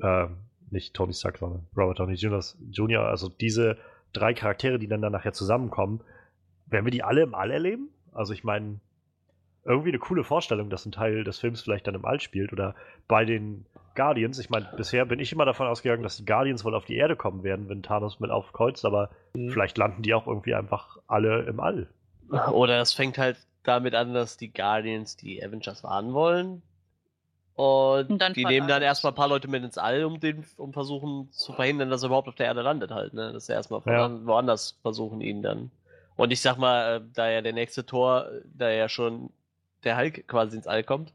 äh, 0.00 0.26
nicht 0.70 0.94
Tony 0.94 1.12
Stark, 1.12 1.38
sondern 1.38 1.66
Robert 1.76 1.98
Downey 1.98 2.14
Jr., 2.14 3.06
also 3.06 3.28
diese 3.28 3.78
drei 4.12 4.34
Charaktere, 4.34 4.78
die 4.78 4.88
dann, 4.88 5.02
dann 5.02 5.12
nachher 5.12 5.32
zusammenkommen, 5.32 6.00
werden 6.66 6.84
wir 6.84 6.92
die 6.92 7.02
alle 7.02 7.22
im 7.22 7.34
All 7.34 7.50
erleben? 7.50 7.88
Also 8.12 8.32
ich 8.32 8.44
meine, 8.44 8.80
irgendwie 9.64 9.90
eine 9.90 9.98
coole 9.98 10.24
Vorstellung, 10.24 10.70
dass 10.70 10.86
ein 10.86 10.92
Teil 10.92 11.24
des 11.24 11.38
Films 11.38 11.62
vielleicht 11.62 11.86
dann 11.86 11.94
im 11.94 12.04
All 12.04 12.20
spielt 12.20 12.52
oder 12.52 12.74
bei 13.08 13.24
den 13.24 13.66
Guardians. 13.94 14.38
Ich 14.38 14.50
meine, 14.50 14.68
bisher 14.76 15.04
bin 15.06 15.20
ich 15.20 15.32
immer 15.32 15.44
davon 15.44 15.66
ausgegangen, 15.66 16.02
dass 16.02 16.16
die 16.16 16.24
Guardians 16.24 16.64
wohl 16.64 16.74
auf 16.74 16.84
die 16.84 16.96
Erde 16.96 17.16
kommen 17.16 17.42
werden, 17.42 17.68
wenn 17.68 17.82
Thanos 17.82 18.20
mit 18.20 18.30
aufkreuzt, 18.30 18.84
aber 18.84 19.10
mhm. 19.34 19.50
vielleicht 19.50 19.78
landen 19.78 20.02
die 20.02 20.14
auch 20.14 20.26
irgendwie 20.26 20.54
einfach 20.54 20.98
alle 21.06 21.42
im 21.42 21.60
All. 21.60 21.88
Oder 22.52 22.80
es 22.80 22.92
fängt 22.92 23.18
halt 23.18 23.38
damit 23.62 23.94
an, 23.94 24.14
dass 24.14 24.36
die 24.36 24.52
Guardians 24.52 25.16
die 25.16 25.42
Avengers 25.42 25.84
warnen 25.84 26.12
wollen. 26.12 26.62
Und, 27.56 28.10
und 28.10 28.36
die 28.36 28.44
nehmen 28.44 28.66
dann 28.66 28.82
erstmal 28.82 29.12
ein 29.12 29.16
paar 29.16 29.28
Leute 29.28 29.46
mit 29.46 29.62
ins 29.62 29.78
All, 29.78 30.04
um 30.04 30.18
den, 30.18 30.44
um 30.56 30.72
versuchen 30.72 31.30
zu 31.30 31.52
verhindern, 31.52 31.88
dass 31.88 32.02
er 32.02 32.06
überhaupt 32.06 32.26
auf 32.26 32.34
der 32.34 32.46
Erde 32.46 32.62
landet 32.62 32.90
halt, 32.90 33.14
ne? 33.14 33.32
Dass 33.32 33.48
er 33.48 33.54
erstmal 33.54 33.80
ja. 33.86 34.10
woanders 34.26 34.76
versuchen 34.82 35.20
ihn 35.20 35.42
dann. 35.42 35.70
Und 36.16 36.32
ich 36.32 36.40
sag 36.40 36.58
mal, 36.58 36.96
äh, 36.96 37.00
da 37.14 37.30
ja 37.30 37.42
der 37.42 37.52
nächste 37.52 37.86
Tor, 37.86 38.28
da 38.44 38.70
ja 38.70 38.88
schon 38.88 39.30
der 39.84 39.96
Hulk 39.96 40.26
quasi 40.26 40.56
ins 40.56 40.66
All 40.66 40.82
kommt, 40.82 41.12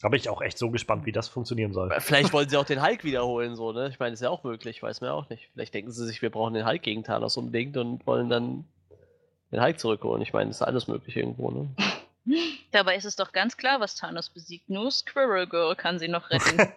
da 0.00 0.08
bin 0.08 0.20
ich 0.20 0.28
auch 0.28 0.42
echt 0.42 0.58
so 0.58 0.70
gespannt, 0.70 1.06
wie 1.06 1.12
das 1.12 1.26
funktionieren 1.26 1.72
soll. 1.72 1.92
Vielleicht 1.98 2.32
wollen 2.32 2.48
sie 2.48 2.56
auch 2.56 2.64
den 2.64 2.80
Hulk 2.80 3.02
wiederholen, 3.02 3.56
so, 3.56 3.72
ne? 3.72 3.88
Ich 3.88 3.98
meine, 3.98 4.12
ist 4.12 4.22
ja 4.22 4.30
auch 4.30 4.44
möglich, 4.44 4.80
weiß 4.80 5.00
man 5.00 5.08
ja 5.08 5.14
auch 5.14 5.28
nicht. 5.28 5.48
Vielleicht 5.52 5.74
denken 5.74 5.90
sie 5.90 6.06
sich, 6.06 6.22
wir 6.22 6.30
brauchen 6.30 6.54
den 6.54 6.66
Hulk 6.66 6.82
gegen 6.82 7.02
Thanos 7.02 7.36
unbedingt 7.36 7.76
und 7.76 8.06
wollen 8.06 8.28
dann 8.28 8.64
den 9.50 9.60
Hulk 9.60 9.80
zurückholen. 9.80 10.22
Ich 10.22 10.32
meine, 10.32 10.50
ist 10.50 10.62
alles 10.62 10.86
möglich 10.86 11.16
irgendwo, 11.16 11.50
ne? 11.50 11.68
Dabei 12.70 12.96
ist 12.96 13.04
es 13.04 13.16
doch 13.16 13.32
ganz 13.32 13.56
klar, 13.56 13.80
was 13.80 13.94
Thanos 13.94 14.28
besiegt. 14.28 14.68
Nur 14.68 14.90
Squirrel 14.90 15.46
Girl 15.46 15.74
kann 15.74 15.98
sie 15.98 16.08
noch 16.08 16.30
retten. 16.30 16.58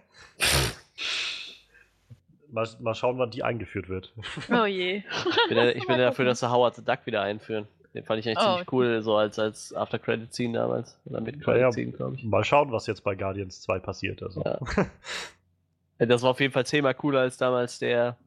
mal, 2.51 2.67
mal 2.79 2.95
schauen, 2.95 3.17
wann 3.17 3.31
die 3.31 3.43
eingeführt 3.43 3.89
wird. 3.89 4.13
oh 4.51 4.65
je. 4.65 4.97
Ich 4.97 5.47
bin, 5.49 5.57
ja, 5.57 5.69
ich 5.69 5.85
bin 5.87 5.97
ja 5.99 6.05
dafür, 6.09 6.25
dass 6.25 6.39
sie 6.39 6.49
Howard 6.51 6.75
the 6.75 6.83
Duck 6.83 6.99
wieder 7.05 7.21
einführen. 7.21 7.67
Den 7.93 8.05
fand 8.05 8.19
ich 8.21 8.27
eigentlich 8.27 8.39
Oh. 8.39 8.51
ziemlich 8.53 8.71
cool, 8.71 9.01
so 9.01 9.17
als, 9.17 9.37
als 9.37 9.73
After-Credit-Scene 9.73 10.57
damals. 10.57 10.97
Oder 11.05 11.19
mit 11.19 11.35
Ja, 11.37 11.41
Credit-Scene, 11.43 11.91
glaube 11.91 12.15
ich. 12.15 12.23
Mal 12.23 12.43
schauen, 12.45 12.71
was 12.71 12.87
jetzt 12.87 13.03
bei 13.03 13.15
Guardians 13.15 13.61
2 13.63 13.79
passiert. 13.79 14.23
Also. 14.23 14.43
Ja. 14.45 14.59
Das 16.05 16.21
war 16.23 16.31
auf 16.31 16.39
jeden 16.39 16.53
Fall 16.53 16.65
zehnmal 16.65 16.93
cooler 16.95 17.19
als 17.19 17.35
damals 17.37 17.79
der 17.79 18.17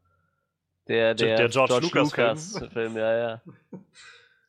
der, 0.87 1.15
der, 1.15 1.37
Der 1.39 1.49
George 1.49 1.79
Lucas-Film. 1.81 2.71
Film, 2.71 2.97
ja, 2.99 3.17
ja. 3.17 3.41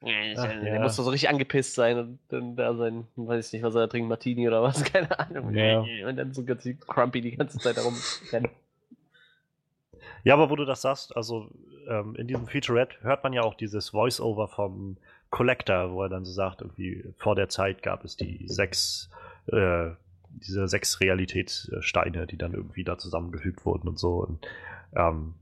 Ach, 0.06 0.48
Der 0.48 0.76
ja. 0.76 0.82
muss 0.82 0.96
doch 0.98 1.04
so 1.04 1.10
richtig 1.10 1.30
angepisst 1.30 1.74
sein 1.74 1.98
und 1.98 2.20
dann 2.30 2.56
da 2.56 2.76
sein, 2.76 3.08
weiß 3.16 3.48
ich 3.48 3.54
nicht, 3.54 3.64
was 3.64 3.74
er 3.74 3.82
da 3.82 3.88
trinkt, 3.88 4.08
Martini 4.08 4.48
oder 4.48 4.62
was, 4.62 4.84
keine 4.94 5.18
Ahnung. 5.20 5.54
Ja. 5.56 5.84
Und 6.08 6.18
dann 6.18 6.34
so 6.34 6.44
ganz 6.44 6.68
crumpy 6.88 7.22
die 7.22 7.36
ganze 7.36 7.58
Zeit 7.58 7.78
darum 7.78 7.96
rennen. 8.32 8.50
Ja, 10.24 10.36
aber 10.36 10.50
wo 10.50 10.56
du 10.56 10.66
das 10.66 10.82
sagst, 10.82 11.16
also 11.16 11.50
ähm, 11.88 12.16
in 12.16 12.28
diesem 12.28 12.48
Featurette 12.48 12.98
hört 13.02 13.24
man 13.24 13.34
ja 13.34 13.42
auch 13.42 13.56
dieses 13.56 13.90
Voice-Over 13.90 14.48
vom 14.48 14.98
Collector, 15.30 15.92
wo 15.92 16.04
er 16.04 16.10
dann 16.10 16.26
so 16.26 16.32
sagt, 16.32 16.62
irgendwie 16.62 17.04
vor 17.18 17.36
der 17.36 17.50
Zeit 17.50 17.82
gab 17.84 18.06
es 18.06 18.16
die 18.16 18.46
sechs, 18.48 19.10
äh, 19.48 19.90
diese 20.30 20.68
sechs 20.68 21.00
Realitätssteine, 21.00 22.28
die 22.28 22.38
dann 22.38 22.54
irgendwie 22.54 22.84
da 22.84 22.98
zusammengefügt 22.98 23.66
wurden 23.66 23.88
und 23.88 24.00
so. 24.00 24.24
Und, 24.24 24.48
ähm, 24.96 25.34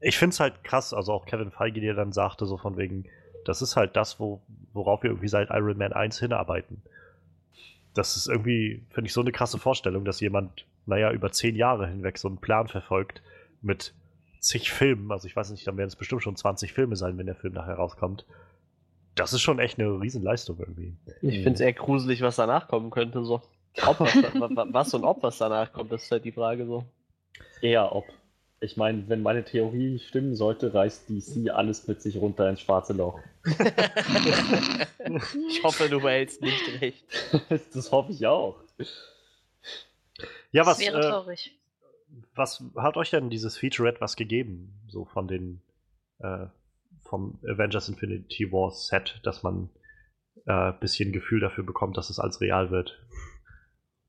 ich 0.00 0.18
finde 0.18 0.34
es 0.34 0.40
halt 0.40 0.64
krass, 0.64 0.92
also 0.92 1.12
auch 1.12 1.24
Kevin 1.24 1.50
Feige, 1.50 1.80
der 1.80 1.94
dann 1.94 2.12
sagte, 2.12 2.46
so 2.46 2.58
von 2.58 2.76
wegen, 2.76 3.06
das 3.44 3.62
ist 3.62 3.76
halt 3.76 3.96
das, 3.96 4.18
wo, 4.20 4.40
worauf 4.72 5.02
wir 5.02 5.10
irgendwie 5.10 5.28
seit 5.28 5.50
Iron 5.50 5.78
Man 5.78 5.92
1 5.92 6.18
hinarbeiten. 6.20 6.82
Das 7.94 8.16
ist 8.16 8.26
irgendwie, 8.28 8.82
finde 8.90 9.06
ich, 9.06 9.12
so 9.12 9.20
eine 9.20 9.32
krasse 9.32 9.58
Vorstellung, 9.58 10.04
dass 10.04 10.20
jemand, 10.20 10.66
naja, 10.86 11.12
über 11.12 11.30
zehn 11.30 11.54
Jahre 11.54 11.86
hinweg 11.88 12.18
so 12.18 12.28
einen 12.28 12.38
Plan 12.38 12.66
verfolgt 12.68 13.22
mit 13.62 13.94
zig 14.40 14.72
Filmen. 14.72 15.12
Also 15.12 15.26
ich 15.28 15.36
weiß 15.36 15.50
nicht, 15.50 15.66
dann 15.66 15.76
werden 15.76 15.88
es 15.88 15.96
bestimmt 15.96 16.22
schon 16.22 16.36
20 16.36 16.72
Filme 16.72 16.96
sein, 16.96 17.16
wenn 17.18 17.26
der 17.26 17.36
Film 17.36 17.54
nachher 17.54 17.74
rauskommt. 17.74 18.26
Das 19.14 19.32
ist 19.32 19.42
schon 19.42 19.60
echt 19.60 19.78
eine 19.78 19.88
Riesenleistung 20.00 20.58
irgendwie. 20.58 20.96
Ich 21.22 21.36
finde 21.36 21.52
es 21.52 21.60
eher 21.60 21.72
gruselig, 21.72 22.20
was 22.20 22.34
danach 22.36 22.66
kommen 22.66 22.90
könnte, 22.90 23.24
so. 23.24 23.42
Ob 23.86 24.00
was, 24.00 24.14
wa- 24.34 24.50
wa- 24.54 24.66
was 24.70 24.92
und 24.94 25.04
ob 25.04 25.22
was 25.22 25.38
danach 25.38 25.72
kommt, 25.72 25.92
das 25.92 26.02
ist 26.02 26.10
halt 26.10 26.24
die 26.24 26.32
Frage 26.32 26.66
so. 26.66 26.84
Eher 27.62 27.94
ob. 27.94 28.04
Ich 28.60 28.76
meine, 28.76 29.08
wenn 29.08 29.22
meine 29.22 29.44
Theorie 29.44 29.98
stimmen 29.98 30.36
sollte, 30.36 30.72
reißt 30.72 31.10
DC 31.10 31.50
alles 31.50 31.86
mit 31.86 32.00
sich 32.00 32.16
runter 32.16 32.48
ins 32.48 32.60
schwarze 32.60 32.92
Loch. 32.92 33.18
Ich 35.48 35.62
hoffe, 35.62 35.90
du 35.90 36.00
behältst 36.00 36.40
nicht 36.40 36.80
recht. 36.80 37.04
das 37.74 37.92
hoffe 37.92 38.10
ich 38.10 38.26
auch. 38.26 38.56
Ja, 40.50 40.62
das 40.62 40.66
was, 40.66 40.78
wäre 40.80 40.98
äh, 40.98 41.02
traurig. 41.02 41.58
was 42.34 42.64
hat 42.76 42.96
euch 42.96 43.10
denn 43.10 43.28
dieses 43.28 43.58
Featurette 43.58 44.00
was 44.00 44.16
gegeben? 44.16 44.80
So 44.88 45.04
von 45.04 45.28
den 45.28 45.60
äh, 46.20 46.46
vom 47.02 47.38
Avengers 47.46 47.88
Infinity 47.88 48.50
War 48.50 48.70
Set, 48.70 49.20
dass 49.24 49.42
man 49.42 49.68
äh, 50.46 50.72
bisschen 50.72 51.12
Gefühl 51.12 51.40
dafür 51.40 51.64
bekommt, 51.64 51.96
dass 51.96 52.10
es 52.10 52.18
als 52.18 52.40
real 52.40 52.70
wird. 52.70 52.98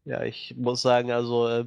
Ja, 0.05 0.23
ich 0.23 0.55
muss 0.57 0.81
sagen, 0.81 1.11
also 1.11 1.47
äh, 1.47 1.65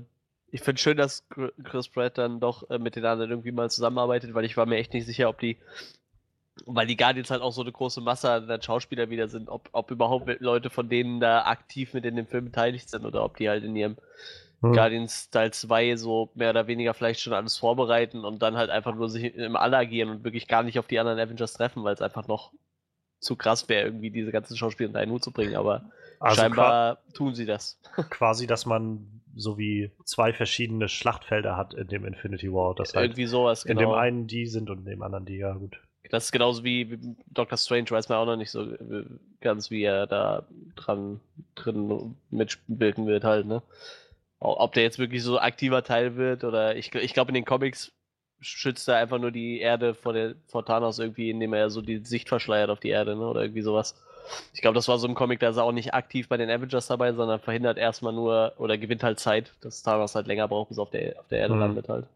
ich 0.51 0.61
finde 0.63 0.81
schön, 0.81 0.97
dass 0.97 1.27
Chris 1.63 1.89
Pratt 1.89 2.19
dann 2.19 2.41
doch 2.41 2.69
äh, 2.71 2.79
mit 2.79 2.97
den 2.97 3.05
anderen 3.05 3.31
irgendwie 3.31 3.53
mal 3.53 3.71
zusammenarbeitet, 3.71 4.35
weil 4.35 4.45
ich 4.45 4.57
war 4.57 4.67
mir 4.67 4.77
echt 4.77 4.95
nicht 4.95 5.07
sicher, 5.07 5.29
ob 5.29 5.39
die, 5.41 5.59
weil 6.67 6.87
die 6.87 6.97
Guardians 6.97 7.31
halt 7.31 7.43
auch 7.43 7.53
so 7.53 7.63
eine 7.63 7.73
große 7.73 8.01
Masse 8.01 8.31
an 8.31 8.63
Schauspieler 8.63 9.11
wieder 9.11 9.29
sind, 9.29 9.49
ob, 9.49 9.69
ob 9.73 9.91
überhaupt 9.91 10.41
Leute 10.41 10.71
von 10.71 10.89
denen 10.89 11.21
da 11.21 11.43
aktiv 11.45 11.95
mit 11.95 12.05
in 12.05 12.17
dem 12.17 12.27
Film 12.27 12.47
beteiligt 12.47 12.89
sind 12.91 13.05
oder 13.05 13.25
ob 13.25 13.37
die 13.37 13.49
halt 13.49 13.65
in 13.65 13.77
ihrem 13.77 13.97
Hm. 14.61 14.73
Guardians 14.73 15.31
Teil 15.31 15.53
2 15.53 15.95
so 15.95 16.31
mehr 16.35 16.51
oder 16.51 16.67
weniger 16.67 16.93
vielleicht 16.93 17.21
schon 17.21 17.33
alles 17.33 17.57
vorbereiten 17.57 18.25
und 18.25 18.43
dann 18.43 18.57
halt 18.57 18.71
einfach 18.71 18.93
nur 18.93 19.09
sich 19.09 19.33
im 19.37 19.55
Alle 19.55 19.77
agieren 19.77 20.11
und 20.11 20.25
wirklich 20.25 20.49
gar 20.49 20.65
nicht 20.65 20.81
auf 20.81 20.89
die 20.89 20.99
anderen 20.99 21.21
Avengers 21.21 21.53
treffen, 21.53 21.85
weil 21.85 21.95
es 21.95 22.03
einfach 22.03 22.27
noch 22.27 22.51
zu 23.21 23.37
krass 23.37 23.69
wäre, 23.69 23.85
irgendwie 23.87 24.11
diese 24.11 24.33
ganzen 24.33 24.57
Schauspieler 24.57 24.89
unter 24.89 24.99
einen 24.99 25.13
Hut 25.13 25.23
zu 25.23 25.31
bringen, 25.31 25.55
aber 25.55 25.91
Also 26.19 26.41
scheinbar 26.41 26.99
tun 27.15 27.37
sie 27.37 27.47
das. 27.47 27.79
qua- 27.95 28.03
quasi, 28.11 28.49
dass 28.49 28.67
man 28.67 29.21
so 29.39 29.57
wie 29.57 29.91
zwei 30.05 30.33
verschiedene 30.33 30.89
Schlachtfelder 30.89 31.57
hat 31.57 31.75
in 31.75 31.87
dem 31.87 32.05
Infinity 32.05 32.53
War. 32.53 32.75
Das 32.75 32.95
halt 32.95 33.07
Irgendwie 33.07 33.27
sowas, 33.27 33.65
in 33.65 33.77
genau. 33.77 33.93
dem 33.93 33.99
einen 33.99 34.27
die 34.27 34.47
sind 34.47 34.69
und 34.69 34.81
in 34.81 34.85
dem 34.85 35.03
anderen 35.03 35.25
die, 35.25 35.37
ja 35.37 35.53
gut. 35.53 35.81
Das 36.11 36.25
ist 36.25 36.33
genauso 36.33 36.65
wie, 36.65 36.91
wie 36.91 37.17
Doctor 37.27 37.59
Strange, 37.59 37.91
weiß 37.91 38.09
man 38.09 38.19
auch 38.19 38.27
noch 38.27 38.37
nicht 38.37 38.51
so 38.51 38.63
äh, 38.63 39.05
ganz, 39.41 39.71
wie 39.71 39.83
er 39.83 40.07
da 40.07 40.47
dran 40.75 41.21
drin 41.55 42.17
mitwirken 42.31 43.07
wird 43.07 43.25
halt, 43.25 43.47
ne? 43.47 43.63
Ob 44.41 44.73
der 44.73 44.85
jetzt 44.85 44.99
wirklich 44.99 45.23
so 45.23 45.39
aktiver 45.39 45.83
Teil 45.83 46.17
wird 46.17 46.45
oder 46.45 46.77
ich, 46.77 46.95
ich 46.95 47.13
glaube 47.13 47.31
in 47.31 47.35
den 47.35 47.45
Comics 47.45 47.93
schützt 48.41 48.89
er 48.89 48.97
einfach 48.97 49.19
nur 49.19 49.33
die 49.33 49.59
Erde 49.59 49.95
vor 49.95 50.13
der 50.13 50.37
vor 50.47 50.65
Thanos 50.65 51.01
irgendwie, 51.01 51.31
indem 51.31 51.53
er 51.53 51.71
so 51.71 51.83
die 51.83 51.99
Sicht 52.05 52.29
verschleiert 52.29 52.71
auf 52.71 52.81
die 52.81 52.91
Erde, 52.91 53.17
ne? 53.17 53.27
Oder 53.27 53.43
irgendwie 53.43 53.63
sowas. 53.63 54.01
Ich 54.53 54.61
glaube, 54.61 54.75
das 54.75 54.89
war 54.89 54.99
so 54.99 55.07
im 55.07 55.15
Comic, 55.15 55.41
da 55.41 55.51
ist 55.51 55.57
er 55.57 55.65
auch 55.65 55.73
nicht 55.73 55.95
aktiv 55.95 56.29
bei 56.29 56.37
den 56.37 56.51
Avengers 56.51 56.87
dabei, 56.87 57.13
sondern 57.13 57.41
verhindert 57.41 57.79
erstmal 57.79 58.13
nur 58.13 58.53
oder 58.59 58.77
gewinnt 58.79 59.03
halt 59.03 59.19
Zeit, 59.21 59.53
dass 59.61 59.83
Thanos 59.83 60.15
halt 60.15 60.27
länger 60.27 60.49
braucht, 60.49 60.69
bis 60.69 60.79
er 60.79 60.83
auf 60.83 60.91
der, 60.91 61.19
auf 61.21 61.29
der 61.29 61.39
Erde 61.39 61.55
Mhm. 61.55 61.61
landet 61.61 61.89
halt. 61.89 62.07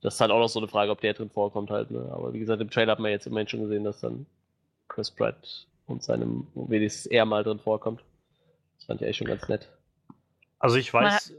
Das 0.00 0.14
ist 0.14 0.20
halt 0.20 0.30
auch 0.30 0.38
noch 0.38 0.48
so 0.48 0.60
eine 0.60 0.68
Frage, 0.68 0.92
ob 0.92 1.00
der 1.00 1.14
drin 1.14 1.30
vorkommt 1.30 1.70
halt, 1.70 1.90
ne? 1.90 2.08
Aber 2.12 2.32
wie 2.32 2.38
gesagt, 2.38 2.62
im 2.62 2.70
Trailer 2.70 2.92
hat 2.92 3.00
man 3.00 3.10
jetzt 3.10 3.26
immerhin 3.26 3.48
schon 3.48 3.60
gesehen, 3.60 3.84
dass 3.84 4.00
dann 4.00 4.26
Chris 4.86 5.10
Pratt 5.10 5.66
und 5.86 6.02
seinem 6.02 6.46
wenigstens 6.54 7.06
er 7.06 7.24
mal 7.24 7.42
drin 7.42 7.58
vorkommt. 7.58 8.02
Das 8.76 8.84
fand 8.86 9.00
ich 9.00 9.06
eigentlich 9.06 9.16
schon 9.16 9.26
ganz 9.26 9.48
nett. 9.48 9.68
Also 10.60 10.76
ich 10.76 10.92
weiß, 10.92 11.30
äh, 11.30 11.34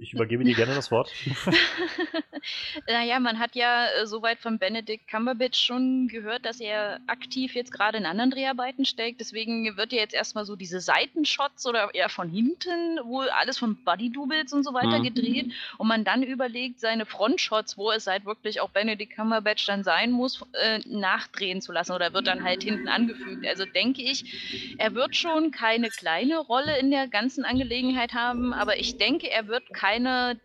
ich 0.00 0.12
übergebe 0.12 0.44
dir 0.44 0.54
gerne 0.54 0.74
das 0.74 0.90
Wort. 0.90 1.10
naja, 2.88 3.20
man 3.20 3.38
hat 3.38 3.54
ja 3.54 3.86
äh, 3.86 4.06
soweit 4.06 4.40
von 4.40 4.58
Benedict 4.58 5.08
Cumberbatch 5.08 5.58
schon 5.60 6.08
gehört, 6.08 6.44
dass 6.44 6.60
er 6.60 7.00
aktiv 7.06 7.54
jetzt 7.54 7.72
gerade 7.72 7.98
in 7.98 8.06
anderen 8.06 8.30
Dreharbeiten 8.30 8.84
steckt. 8.84 9.20
Deswegen 9.20 9.76
wird 9.76 9.92
ja 9.92 10.00
jetzt 10.00 10.14
erstmal 10.14 10.44
so 10.44 10.56
diese 10.56 10.80
Seitenshots 10.80 11.66
oder 11.66 11.94
eher 11.94 12.08
von 12.08 12.28
hinten, 12.28 12.98
wo 13.04 13.20
alles 13.20 13.58
von 13.58 13.76
Buddy-Doubles 13.84 14.52
und 14.52 14.64
so 14.64 14.74
weiter 14.74 14.98
Mhm. 14.98 15.04
gedreht. 15.04 15.52
Und 15.78 15.86
man 15.86 16.04
dann 16.04 16.22
überlegt, 16.22 16.80
seine 16.80 17.06
Frontshots, 17.06 17.78
wo 17.78 17.92
es 17.92 18.06
halt 18.06 18.24
wirklich 18.24 18.60
auch 18.60 18.70
Benedict 18.70 19.14
Cumberbatch 19.14 19.64
dann 19.66 19.84
sein 19.84 20.10
muss, 20.10 20.44
äh, 20.54 20.80
nachdrehen 20.86 21.62
zu 21.62 21.70
lassen 21.70 21.92
oder 21.92 22.12
wird 22.12 22.26
dann 22.26 22.42
halt 22.42 22.64
hinten 22.64 22.88
angefügt. 22.88 23.46
Also 23.46 23.64
denke 23.64 24.02
ich, 24.02 24.74
er 24.78 24.94
wird 24.94 25.14
schon 25.14 25.52
keine 25.52 25.88
kleine 25.88 26.38
Rolle 26.38 26.78
in 26.78 26.90
der 26.90 27.06
ganzen 27.06 27.44
Angelegenheit 27.44 28.12
haben, 28.12 28.52
aber 28.52 28.78
ich 28.78 28.98
denke, 28.98 29.30
er 29.30 29.46
wird 29.46 29.72
keine 29.72 29.83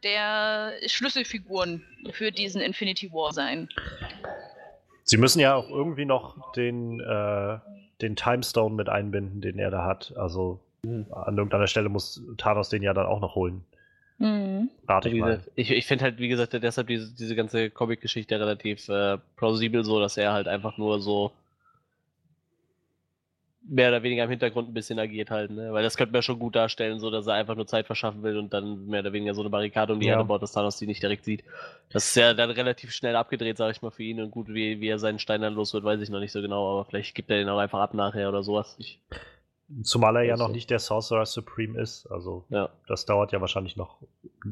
der 0.03 0.73
Schlüsselfiguren 0.87 1.83
für 2.11 2.31
diesen 2.31 2.61
Infinity 2.61 3.11
War 3.11 3.33
sein. 3.33 3.69
Sie 5.03 5.17
müssen 5.17 5.39
ja 5.39 5.55
auch 5.55 5.69
irgendwie 5.69 6.05
noch 6.05 6.51
den, 6.53 6.99
äh, 6.99 7.57
den 8.01 8.15
Timestone 8.15 8.75
mit 8.75 8.89
einbinden, 8.89 9.41
den 9.41 9.57
er 9.57 9.71
da 9.71 9.85
hat. 9.85 10.13
Also 10.15 10.59
Hm. 10.85 11.07
an 11.11 11.37
irgendeiner 11.37 11.67
Stelle 11.67 11.89
muss 11.89 12.23
Thanos 12.37 12.69
den 12.69 12.83
ja 12.83 12.93
dann 12.93 13.05
auch 13.05 13.19
noch 13.19 13.35
holen. 13.35 13.65
Mhm. 14.17 14.69
Rate 14.87 15.09
ich 15.09 15.19
mal. 15.19 15.37
gesagt, 15.37 15.51
ich, 15.55 15.71
ich 15.71 15.85
finde 15.85 16.05
halt, 16.05 16.19
wie 16.19 16.27
gesagt, 16.27 16.53
deshalb 16.53 16.87
diese, 16.87 17.13
diese 17.15 17.35
ganze 17.35 17.69
Comic-Geschichte 17.69 18.39
relativ 18.39 18.87
äh, 18.89 19.17
plausibel, 19.37 19.83
so 19.83 19.99
dass 19.99 20.17
er 20.17 20.33
halt 20.33 20.47
einfach 20.47 20.77
nur 20.77 20.99
so 20.99 21.31
mehr 23.69 23.89
oder 23.89 24.03
weniger 24.03 24.23
im 24.23 24.29
Hintergrund 24.29 24.69
ein 24.69 24.73
bisschen 24.73 24.99
agiert 24.99 25.29
halt, 25.29 25.51
ne? 25.51 25.71
Weil 25.71 25.83
das 25.83 25.95
könnte 25.95 26.11
man 26.11 26.23
schon 26.23 26.39
gut 26.39 26.55
darstellen, 26.55 26.99
so 26.99 27.11
dass 27.11 27.27
er 27.27 27.35
einfach 27.35 27.55
nur 27.55 27.67
Zeit 27.67 27.85
verschaffen 27.85 28.23
will 28.23 28.37
und 28.37 28.51
dann 28.53 28.87
mehr 28.87 29.01
oder 29.01 29.13
weniger 29.13 29.33
so 29.35 29.41
eine 29.41 29.49
Barrikade 29.49 29.93
um 29.93 29.99
die 29.99 30.07
Ja. 30.07 30.13
Erde 30.13 30.25
baut, 30.25 30.41
dass 30.41 30.53
Thanos 30.53 30.77
die 30.77 30.87
nicht 30.87 31.03
direkt 31.03 31.23
sieht. 31.23 31.43
Das 31.91 32.05
ist 32.05 32.15
ja 32.15 32.33
dann 32.33 32.49
relativ 32.49 32.91
schnell 32.91 33.15
abgedreht, 33.15 33.57
sag 33.57 33.71
ich 33.71 33.81
mal, 33.81 33.91
für 33.91 34.03
ihn 34.03 34.21
und 34.21 34.31
gut, 34.31 34.47
wie, 34.49 34.81
wie 34.81 34.87
er 34.87 34.99
seinen 34.99 35.19
Stein 35.19 35.41
dann 35.41 35.53
los 35.53 35.73
wird, 35.73 35.83
weiß 35.83 36.01
ich 36.01 36.09
noch 36.09 36.19
nicht 36.19 36.31
so 36.31 36.41
genau, 36.41 36.71
aber 36.71 36.85
vielleicht 36.85 37.13
gibt 37.15 37.29
er 37.29 37.37
den 37.37 37.49
auch 37.49 37.59
einfach 37.59 37.79
ab 37.79 37.93
nachher 37.93 38.29
oder 38.29 38.43
sowas. 38.43 38.75
Ich, 38.79 38.99
Zumal 39.83 40.15
er 40.15 40.23
ja 40.23 40.35
noch 40.35 40.49
nicht 40.49 40.71
der 40.71 40.79
Sorcerer 40.79 41.27
Supreme 41.27 41.79
ist. 41.79 42.07
Also 42.07 42.45
ja. 42.49 42.69
das 42.87 43.05
dauert 43.05 43.31
ja 43.31 43.39
wahrscheinlich 43.39 43.77
noch 43.77 43.97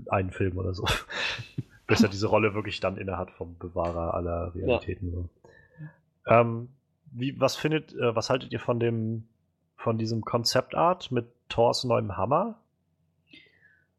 einen 0.10 0.30
Film 0.30 0.58
oder 0.58 0.74
so. 0.74 0.86
Bis 1.88 2.04
er 2.04 2.10
diese 2.10 2.28
Rolle 2.28 2.54
wirklich 2.54 2.80
dann 2.82 2.98
innehat 2.98 3.32
vom 3.32 3.58
Bewahrer 3.58 4.14
aller 4.14 4.54
Realitäten. 4.54 5.12
So. 5.12 5.30
Ähm, 6.28 6.70
wie, 7.12 7.40
was 7.40 7.56
findet, 7.56 7.94
äh, 7.94 8.16
was 8.16 8.30
haltet 8.30 8.52
ihr 8.52 8.60
von 8.60 8.80
dem, 8.80 9.28
von 9.76 9.98
diesem 9.98 10.24
Konzeptart 10.24 11.12
mit 11.12 11.28
Thors 11.50 11.84
neuem 11.84 12.18
Hammer? 12.18 12.60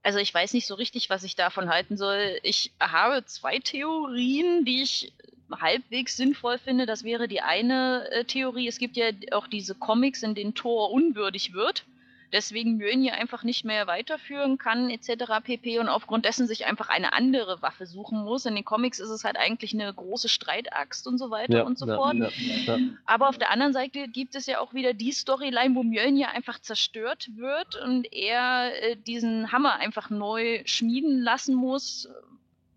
Also 0.02 0.18
ich 0.18 0.32
weiß 0.32 0.54
nicht 0.54 0.66
so 0.66 0.74
richtig, 0.74 1.10
was 1.10 1.22
ich 1.24 1.36
davon 1.36 1.68
halten 1.68 1.96
soll. 1.96 2.38
Ich 2.42 2.72
habe 2.80 3.24
zwei 3.26 3.58
Theorien, 3.58 4.64
die 4.64 4.82
ich 4.82 5.12
halbwegs 5.50 6.16
sinnvoll 6.16 6.58
finde. 6.58 6.86
Das 6.86 7.04
wäre 7.04 7.28
die 7.28 7.40
eine 7.40 8.10
äh, 8.10 8.24
Theorie. 8.24 8.68
Es 8.68 8.78
gibt 8.78 8.96
ja 8.96 9.10
auch 9.32 9.46
diese 9.46 9.74
Comics, 9.74 10.22
in 10.22 10.34
denen 10.34 10.54
Thor 10.54 10.90
unwürdig 10.90 11.52
wird. 11.52 11.84
Deswegen 12.32 12.76
Mjölnir 12.76 13.14
einfach 13.14 13.42
nicht 13.42 13.64
mehr 13.64 13.86
weiterführen 13.86 14.58
kann, 14.58 14.90
etc. 14.90 15.40
pp. 15.42 15.78
und 15.78 15.88
aufgrund 15.88 16.24
dessen 16.24 16.46
sich 16.46 16.66
einfach 16.66 16.88
eine 16.88 17.12
andere 17.12 17.62
Waffe 17.62 17.86
suchen 17.86 18.24
muss. 18.24 18.46
In 18.46 18.54
den 18.54 18.64
Comics 18.64 18.98
ist 18.98 19.10
es 19.10 19.24
halt 19.24 19.36
eigentlich 19.36 19.74
eine 19.74 19.92
große 19.92 20.28
Streitaxt 20.28 21.06
und 21.06 21.18
so 21.18 21.30
weiter 21.30 21.58
Ja, 21.58 21.62
und 21.64 21.78
so 21.78 21.86
ja, 21.86 21.96
fort. 21.96 22.16
ja. 22.16 22.78
Aber 23.06 23.28
auf 23.28 23.38
der 23.38 23.50
anderen 23.50 23.72
Seite 23.72 24.08
gibt 24.08 24.34
es 24.34 24.46
ja 24.46 24.60
auch 24.60 24.74
wieder 24.74 24.94
die 24.94 25.12
Storyline, 25.12 25.74
wo 25.74 25.82
Mjölnir 25.82 26.30
einfach 26.30 26.58
zerstört 26.58 27.28
wird 27.36 27.76
und 27.76 28.12
er 28.12 28.72
äh, 28.82 28.96
diesen 28.96 29.52
Hammer 29.52 29.74
einfach 29.76 30.10
neu 30.10 30.62
schmieden 30.64 31.20
lassen 31.20 31.54
muss. 31.54 32.08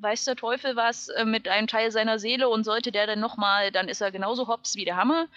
Weiß 0.01 0.25
der 0.25 0.35
Teufel 0.35 0.75
was 0.75 1.09
äh, 1.09 1.25
mit 1.25 1.47
einem 1.47 1.67
Teil 1.67 1.91
seiner 1.91 2.19
Seele 2.19 2.49
und 2.49 2.63
sollte 2.63 2.91
der 2.91 3.07
dann 3.07 3.19
nochmal, 3.19 3.71
dann 3.71 3.87
ist 3.87 4.01
er 4.01 4.11
genauso 4.11 4.47
hops 4.47 4.75
wie 4.75 4.85
der 4.85 4.95
Hammer. 4.95 5.27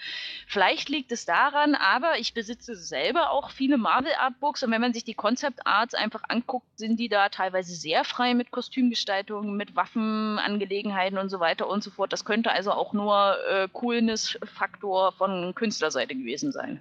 Vielleicht 0.47 0.89
liegt 0.89 1.13
es 1.13 1.25
daran, 1.25 1.75
aber 1.75 2.19
ich 2.19 2.35
besitze 2.35 2.75
selber 2.75 3.31
auch 3.31 3.51
viele 3.51 3.77
Marvel 3.77 4.13
Artbooks 4.19 4.63
und 4.63 4.71
wenn 4.71 4.81
man 4.81 4.95
sich 4.95 5.05
die 5.05 5.15
Concept 5.15 5.67
Arts 5.67 5.95
einfach 5.95 6.23
anguckt, 6.29 6.67
sind 6.77 6.99
die 6.99 7.09
da 7.09 7.29
teilweise 7.29 7.75
sehr 7.75 8.05
frei 8.05 8.35
mit 8.35 8.51
Kostümgestaltungen, 8.51 9.57
mit 9.57 9.77
Waffenangelegenheiten 9.77 11.19
und 11.19 11.29
so 11.29 11.41
weiter 11.41 11.69
und 11.69 11.83
so 11.83 11.91
fort. 11.91 12.13
Das 12.13 12.25
könnte 12.25 12.51
also 12.51 12.73
auch 12.73 12.93
nur 12.93 13.37
äh, 13.51 13.69
Coolness-Faktor 13.73 15.13
von 15.13 15.55
Künstlerseite 15.55 16.15
gewesen 16.15 16.53
sein. 16.53 16.81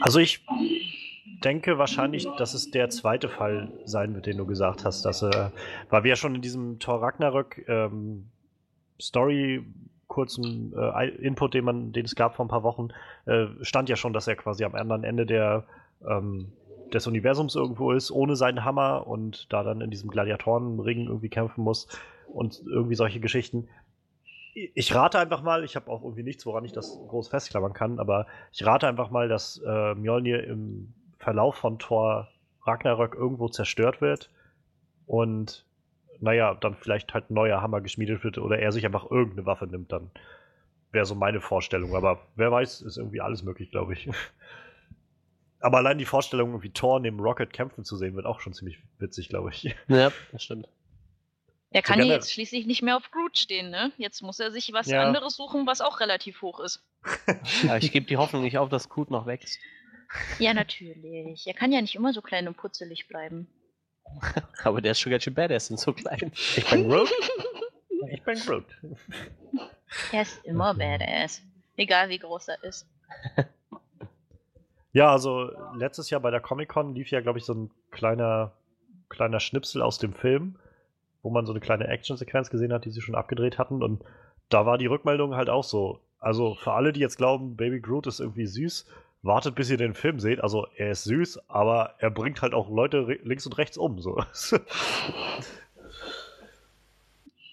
Also 0.00 0.18
ich 0.18 0.40
denke 1.44 1.78
wahrscheinlich, 1.78 2.26
dass 2.38 2.54
es 2.54 2.70
der 2.70 2.90
zweite 2.90 3.28
Fall 3.28 3.72
sein 3.84 4.14
wird, 4.14 4.26
den 4.26 4.38
du 4.38 4.46
gesagt 4.46 4.84
hast, 4.84 5.04
dass 5.04 5.22
äh, 5.22 5.50
weil 5.88 6.04
wir 6.04 6.10
ja 6.10 6.16
schon 6.16 6.34
in 6.34 6.42
diesem 6.42 6.78
Thor 6.78 7.02
Ragnarök 7.02 7.64
ähm, 7.68 8.26
Story 9.00 9.64
kurzen 10.08 10.72
äh, 10.76 11.08
Input, 11.08 11.54
den 11.54 11.64
man, 11.64 11.92
den 11.92 12.04
es 12.04 12.14
gab 12.14 12.34
vor 12.34 12.44
ein 12.44 12.48
paar 12.48 12.62
Wochen, 12.62 12.88
äh, 13.26 13.46
stand 13.60 13.88
ja 13.88 13.96
schon, 13.96 14.12
dass 14.12 14.26
er 14.26 14.36
quasi 14.36 14.64
am 14.64 14.74
anderen 14.74 15.04
Ende 15.04 15.26
der 15.26 15.64
ähm, 16.06 16.52
des 16.92 17.06
Universums 17.06 17.54
irgendwo 17.54 17.92
ist, 17.92 18.10
ohne 18.10 18.34
seinen 18.34 18.64
Hammer 18.64 19.06
und 19.06 19.52
da 19.52 19.62
dann 19.62 19.80
in 19.80 19.90
diesem 19.90 20.10
Gladiatorenring 20.10 21.06
irgendwie 21.06 21.28
kämpfen 21.28 21.62
muss 21.62 21.86
und 22.32 22.62
irgendwie 22.66 22.94
solche 22.94 23.20
Geschichten. 23.20 23.68
Ich 24.54 24.94
rate 24.94 25.18
einfach 25.18 25.42
mal, 25.42 25.64
ich 25.64 25.76
habe 25.76 25.90
auch 25.90 26.02
irgendwie 26.02 26.22
nichts, 26.22 26.44
woran 26.46 26.64
ich 26.64 26.72
das 26.72 26.98
groß 27.08 27.28
festklammern 27.28 27.74
kann, 27.74 27.98
aber 28.00 28.26
ich 28.52 28.64
rate 28.64 28.88
einfach 28.88 29.10
mal, 29.10 29.28
dass 29.28 29.62
äh, 29.64 29.94
Mjolnir 29.94 30.44
im 30.44 30.94
Verlauf 31.18 31.56
von 31.56 31.78
Thor 31.78 32.28
Ragnarök 32.64 33.14
irgendwo 33.14 33.48
zerstört 33.48 34.00
wird 34.00 34.30
und 35.06 35.64
naja, 36.20 36.54
dann 36.54 36.74
vielleicht 36.74 37.14
halt 37.14 37.30
ein 37.30 37.34
neuer 37.34 37.62
Hammer 37.62 37.80
geschmiedet 37.80 38.24
wird 38.24 38.38
oder 38.38 38.58
er 38.58 38.72
sich 38.72 38.84
einfach 38.84 39.10
irgendeine 39.10 39.46
Waffe 39.46 39.66
nimmt, 39.66 39.92
dann 39.92 40.10
wäre 40.90 41.06
so 41.06 41.14
meine 41.14 41.40
Vorstellung. 41.40 41.94
Aber 41.94 42.26
wer 42.34 42.50
weiß, 42.50 42.82
ist 42.82 42.96
irgendwie 42.96 43.20
alles 43.20 43.42
möglich, 43.42 43.70
glaube 43.70 43.92
ich. 43.92 44.08
Aber 45.60 45.78
allein 45.78 45.98
die 45.98 46.04
Vorstellung, 46.04 46.50
irgendwie 46.50 46.70
Thor 46.70 47.00
neben 47.00 47.20
Rocket 47.20 47.52
kämpfen 47.52 47.84
zu 47.84 47.96
sehen, 47.96 48.14
wird 48.14 48.26
auch 48.26 48.40
schon 48.40 48.52
ziemlich 48.52 48.78
witzig, 48.98 49.28
glaube 49.28 49.50
ich. 49.50 49.74
ja, 49.88 50.12
das 50.32 50.42
stimmt. 50.42 50.68
Er 51.70 51.82
kann 51.82 52.00
So 52.00 52.06
ja 52.06 52.14
jetzt 52.14 52.32
schließlich 52.32 52.66
nicht 52.66 52.82
mehr 52.82 52.96
auf 52.96 53.10
Groot 53.10 53.36
stehen, 53.36 53.70
ne? 53.70 53.92
Jetzt 53.98 54.22
muss 54.22 54.40
er 54.40 54.50
sich 54.50 54.72
was 54.72 54.86
Ja. 54.86 55.02
anderes 55.02 55.36
suchen, 55.36 55.66
was 55.66 55.80
auch 55.80 56.00
relativ 56.00 56.40
hoch 56.42 56.60
ist. 56.60 56.82
Aber 57.64 57.76
ich 57.78 57.92
gebe 57.92 58.06
die 58.06 58.16
Hoffnung 58.16 58.42
nicht 58.42 58.56
auf, 58.58 58.68
dass 58.68 58.88
Groot 58.88 59.10
noch 59.10 59.26
wächst. 59.26 59.58
Ja, 60.38 60.54
natürlich. 60.54 61.46
Er 61.46 61.54
kann 61.54 61.72
ja 61.72 61.80
nicht 61.80 61.94
immer 61.94 62.12
so 62.12 62.22
klein 62.22 62.48
und 62.48 62.56
putzelig 62.56 63.08
bleiben. 63.08 63.48
Aber 64.64 64.80
der 64.80 64.92
ist 64.92 65.00
schon 65.00 65.10
ganz 65.10 65.24
schön 65.24 65.34
badass 65.34 65.70
und 65.70 65.78
so 65.78 65.92
klein. 65.92 66.32
Ich 66.56 66.68
bin 66.70 66.88
Groot. 66.88 67.10
ich 68.10 68.22
bin 68.22 68.38
Groot. 68.38 68.64
Er 70.12 70.20
ist 70.20 70.44
immer 70.44 70.74
badass. 70.74 71.40
Egal 71.76 72.10
wie 72.10 72.18
groß 72.18 72.48
er 72.48 72.62
ist. 72.62 72.86
Ja, 74.92 75.10
also 75.10 75.50
letztes 75.76 76.10
Jahr 76.10 76.20
bei 76.20 76.30
der 76.30 76.40
Comic-Con 76.40 76.94
lief 76.94 77.10
ja, 77.10 77.20
glaube 77.20 77.38
ich, 77.38 77.44
so 77.44 77.54
ein 77.54 77.70
kleiner, 77.90 78.52
kleiner 79.08 79.40
Schnipsel 79.40 79.80
aus 79.80 79.98
dem 79.98 80.12
Film, 80.12 80.58
wo 81.22 81.30
man 81.30 81.46
so 81.46 81.52
eine 81.52 81.60
kleine 81.60 81.88
Action-Sequenz 81.88 82.50
gesehen 82.50 82.72
hat, 82.72 82.84
die 82.84 82.90
sie 82.90 83.00
schon 83.00 83.14
abgedreht 83.14 83.58
hatten. 83.58 83.82
Und 83.82 84.04
da 84.48 84.66
war 84.66 84.76
die 84.76 84.86
Rückmeldung 84.86 85.36
halt 85.36 85.48
auch 85.48 85.64
so. 85.64 86.00
Also 86.18 86.54
für 86.56 86.72
alle, 86.72 86.92
die 86.92 87.00
jetzt 87.00 87.16
glauben, 87.16 87.56
Baby 87.56 87.80
Groot 87.80 88.06
ist 88.06 88.20
irgendwie 88.20 88.46
süß, 88.46 88.86
wartet, 89.22 89.54
bis 89.54 89.68
ihr 89.70 89.76
den 89.76 89.94
Film 89.94 90.20
seht. 90.20 90.40
Also 90.40 90.66
er 90.76 90.90
ist 90.92 91.04
süß, 91.04 91.40
aber 91.48 91.94
er 91.98 92.10
bringt 92.10 92.40
halt 92.42 92.54
auch 92.54 92.68
Leute 92.70 93.00
links 93.24 93.46
und 93.46 93.58
rechts 93.58 93.76
um. 93.78 93.98
So. 94.00 94.20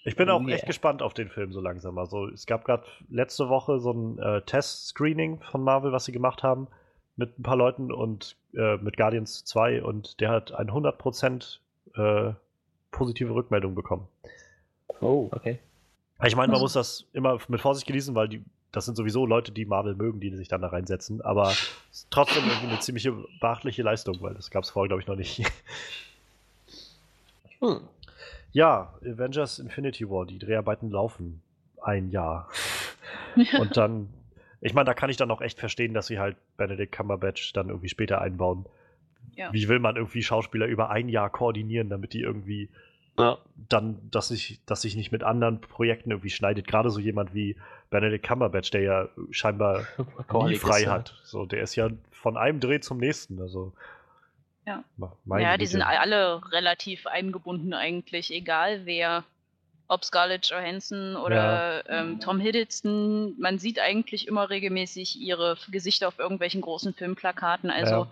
Ich 0.08 0.15
bin 0.15 0.30
auch 0.30 0.39
Yeah. 0.41 0.56
echt 0.58 0.67
gespannt 0.67 1.01
auf 1.01 1.13
den 1.15 1.30
Film 1.30 1.51
so 1.51 1.62
langsam. 1.62 1.97
Also 1.97 2.28
es 2.28 2.45
gab 2.45 2.63
gerade 2.63 2.84
letzte 3.10 3.49
Woche 3.49 3.80
so 3.80 3.91
ein 3.91 4.19
äh, 4.19 4.41
Test-Screening 4.43 5.39
von 5.41 5.63
Marvel, 5.63 5.91
was 5.91 6.06
sie 6.06 6.12
gemacht 6.12 6.43
haben 6.43 6.67
mit 7.15 7.39
ein 7.39 7.43
paar 7.43 7.56
Leuten 7.56 7.91
und 7.91 8.36
äh, 8.56 8.78
mit 8.78 8.97
Guardians 8.97 9.45
2 9.45 9.82
und 9.84 10.19
der 10.19 10.30
hat 10.30 10.51
eine 10.54 10.71
100% 10.71 11.58
äh, 11.95 12.34
positive 12.91 13.34
Rückmeldung 13.34 13.73
bekommen. 13.73 14.08
Oh, 15.01 15.30
Okay. 15.32 15.60
Ich 16.23 16.36
meine, 16.36 16.47
man 16.47 16.56
Also- 16.56 16.63
muss 16.65 16.73
das 16.73 17.06
immer 17.13 17.39
mit 17.49 17.60
Vorsicht 17.62 17.88
genießen, 17.88 18.13
weil 18.15 18.30
die, 18.30 18.43
das 18.75 18.85
sind 18.85 18.95
sowieso 18.95 19.25
Leute, 19.25 19.53
die 19.53 19.65
Marvel 19.65 19.95
mögen, 19.95 20.19
die 20.19 20.35
sich 20.35 20.49
dann 20.49 20.61
da 20.61 20.67
reinsetzen, 20.67 21.21
aber 21.21 21.53
trotzdem 22.09 22.43
irgendwie 22.43 22.67
eine 22.67 22.79
ziemliche 22.79 23.13
beachtliche 23.39 23.83
Leistung, 23.83 24.21
weil 24.21 24.33
das 24.33 24.51
gab 24.51 24.63
es 24.63 24.71
vorher, 24.71 24.89
glaube 24.89 25.01
ich, 25.01 25.07
noch 25.07 25.15
nicht. 25.15 25.43
Hm. 27.61 27.79
Ja, 28.51 28.93
Avengers 29.01 29.59
Infinity 29.59 30.09
War, 30.09 30.25
die 30.25 30.38
Dreharbeiten 30.38 30.91
laufen 30.91 31.41
ein 31.81 32.09
Jahr. 32.11 32.49
Und 33.59 33.77
dann, 33.77 34.09
ich 34.59 34.73
meine, 34.73 34.85
da 34.85 34.93
kann 34.93 35.09
ich 35.09 35.15
dann 35.15 35.31
auch 35.31 35.39
echt 35.39 35.57
verstehen, 35.57 35.93
dass 35.93 36.07
sie 36.07 36.19
halt 36.19 36.35
Benedict 36.57 36.91
Cumberbatch 36.91 37.53
dann 37.53 37.69
irgendwie 37.69 37.88
später 37.88 38.19
einbauen. 38.19 38.65
Ja. 39.35 39.53
Wie 39.53 39.69
will 39.69 39.79
man 39.79 39.95
irgendwie 39.95 40.21
Schauspieler 40.21 40.65
über 40.65 40.89
ein 40.89 41.07
Jahr 41.07 41.29
koordinieren, 41.29 41.89
damit 41.89 42.11
die 42.11 42.21
irgendwie 42.21 42.67
Ja. 43.17 43.38
dann, 43.69 43.99
dass 44.12 44.28
sich, 44.28 44.60
dass 44.65 44.82
sich 44.82 44.95
nicht 44.95 45.12
mit 45.12 45.23
anderen 45.23 45.62
Projekten 45.62 46.12
irgendwie 46.12 46.30
schneidet. 46.30 46.67
Gerade 46.67 46.89
so 46.89 46.99
jemand 46.99 47.34
wie 47.34 47.56
Benedict 47.89 48.25
Cumberbatch, 48.28 48.71
der 48.71 48.82
ja 48.82 49.10
scheinbar 49.32 49.86
nie 50.34 50.56
frei 50.56 50.82
ist 50.82 50.88
hat. 50.88 51.15
So, 51.23 51.45
der 51.45 51.62
ist 51.62 51.75
ja 51.75 51.89
von 52.12 52.38
einem 52.38 52.60
Dreh 52.60 52.80
zum 52.80 52.97
nächsten. 52.97 53.39
Also, 53.41 53.73
Ja. 54.65 54.84
ja, 55.39 55.58
die 55.58 55.65
sind 55.65 55.82
alle 55.82 56.41
relativ 56.51 57.08
eingebunden 57.08 57.73
eigentlich, 57.73 58.34
egal 58.34 58.86
wer. 58.86 59.23
Ob 59.88 60.04
Scarlett 60.04 60.48
Johansson 60.48 61.15
oder 61.15 61.84
ähm, 61.88 62.19
Tom 62.19 62.39
Hiddleston, 62.39 63.39
man 63.39 63.60
sieht 63.60 63.80
eigentlich 63.80 64.28
immer 64.28 64.50
regelmäßig 64.50 65.19
ihre 65.19 65.58
Gesichter 65.69 66.08
auf 66.08 66.17
irgendwelchen 66.17 66.62
großen 66.62 66.93
Filmplakaten. 66.93 67.69
Also 67.69 68.08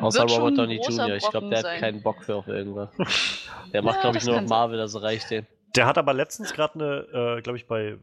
Außer 0.00 0.20
Wird 0.20 0.30
schon 0.30 0.42
Robert 0.42 0.58
Downey 0.58 0.76
Jr. 0.76 1.16
Ich 1.16 1.28
glaube, 1.28 1.48
der 1.48 1.58
hat 1.58 1.64
sein. 1.64 1.80
keinen 1.80 2.02
Bock 2.02 2.22
für 2.22 2.36
auf 2.36 2.46
irgendwas. 2.46 2.90
Der 3.72 3.82
macht, 3.82 3.96
Ja, 3.96 4.02
glaube 4.02 4.18
ich, 4.18 4.24
das 4.24 4.32
nur 4.32 4.40
noch. 4.40 4.48
Marvel, 4.48 4.80
also 4.80 4.98
reicht 4.98 5.30
dem. 5.30 5.46
Der 5.74 5.86
hat 5.86 5.98
aber 5.98 6.14
letztens 6.14 6.52
gerade 6.52 6.74
eine, 6.74 7.38
äh, 7.38 7.42
glaube 7.42 7.58
ich, 7.58 7.66
bei 7.66 7.98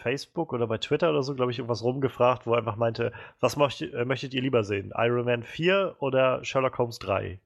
Facebook 0.00 0.52
oder 0.52 0.66
bei 0.66 0.78
Twitter 0.78 1.10
oder 1.10 1.22
so, 1.22 1.34
glaube 1.34 1.50
ich, 1.50 1.58
irgendwas 1.58 1.82
rumgefragt, 1.82 2.46
wo 2.46 2.52
er 2.52 2.58
einfach 2.58 2.76
meinte, 2.76 3.12
was 3.40 3.56
möcht, 3.56 3.82
äh, 3.82 4.04
möchtet 4.04 4.34
ihr 4.34 4.42
lieber 4.42 4.64
sehen? 4.64 4.92
Iron 4.96 5.24
Man 5.24 5.42
4 5.42 5.96
oder 5.98 6.44
Sherlock 6.44 6.78
Holmes 6.78 6.98
3? 7.00 7.38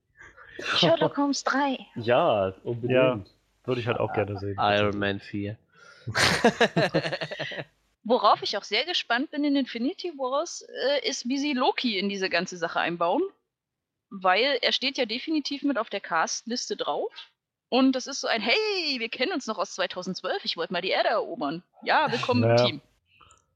Sherlock 0.77 1.17
Holmes 1.17 1.43
3. 1.45 1.79
ja, 1.97 2.53
unbedingt. 2.63 2.93
Ja. 2.93 3.19
Würde 3.65 3.81
ich 3.81 3.87
halt 3.87 3.99
auch 3.99 4.13
gerne 4.13 4.39
sehen. 4.39 4.57
Iron 4.59 4.99
Man 4.99 5.21
4. 5.21 5.57
Worauf 8.05 8.43
ich 8.43 8.59
auch 8.59 8.65
sehr 8.65 8.85
gespannt 8.85 9.31
bin 9.31 9.45
in 9.45 9.57
Infinity 9.57 10.13
Wars, 10.19 10.67
äh, 10.89 11.09
ist, 11.09 11.27
wie 11.27 11.39
sie 11.39 11.55
Loki 11.55 11.99
in 11.99 12.11
diese 12.11 12.29
ganze 12.29 12.59
Sache 12.59 12.81
einbauen. 12.81 13.23
Weil 14.11 14.59
er 14.61 14.73
steht 14.73 14.99
ja 14.99 15.07
definitiv 15.07 15.63
mit 15.63 15.79
auf 15.79 15.89
der 15.89 16.01
Cast-Liste 16.01 16.77
drauf. 16.77 17.11
Und 17.71 17.93
das 17.97 18.07
ist 18.07 18.21
so 18.21 18.29
ein, 18.29 18.43
hey, 18.43 19.01
wir 19.01 19.09
kennen 19.09 19.33
uns 19.33 19.47
noch 19.47 19.59
aus 19.59 19.75
2012, 19.75 20.45
ich 20.45 20.57
wollte 20.57 20.73
mal 20.73 20.83
die 20.83 20.91
Erde 20.91 21.09
erobern. 21.09 21.63
Ja, 21.83 22.13
willkommen 22.13 22.43
Naja. 22.43 22.63
im 22.63 22.67
Team. 22.67 22.81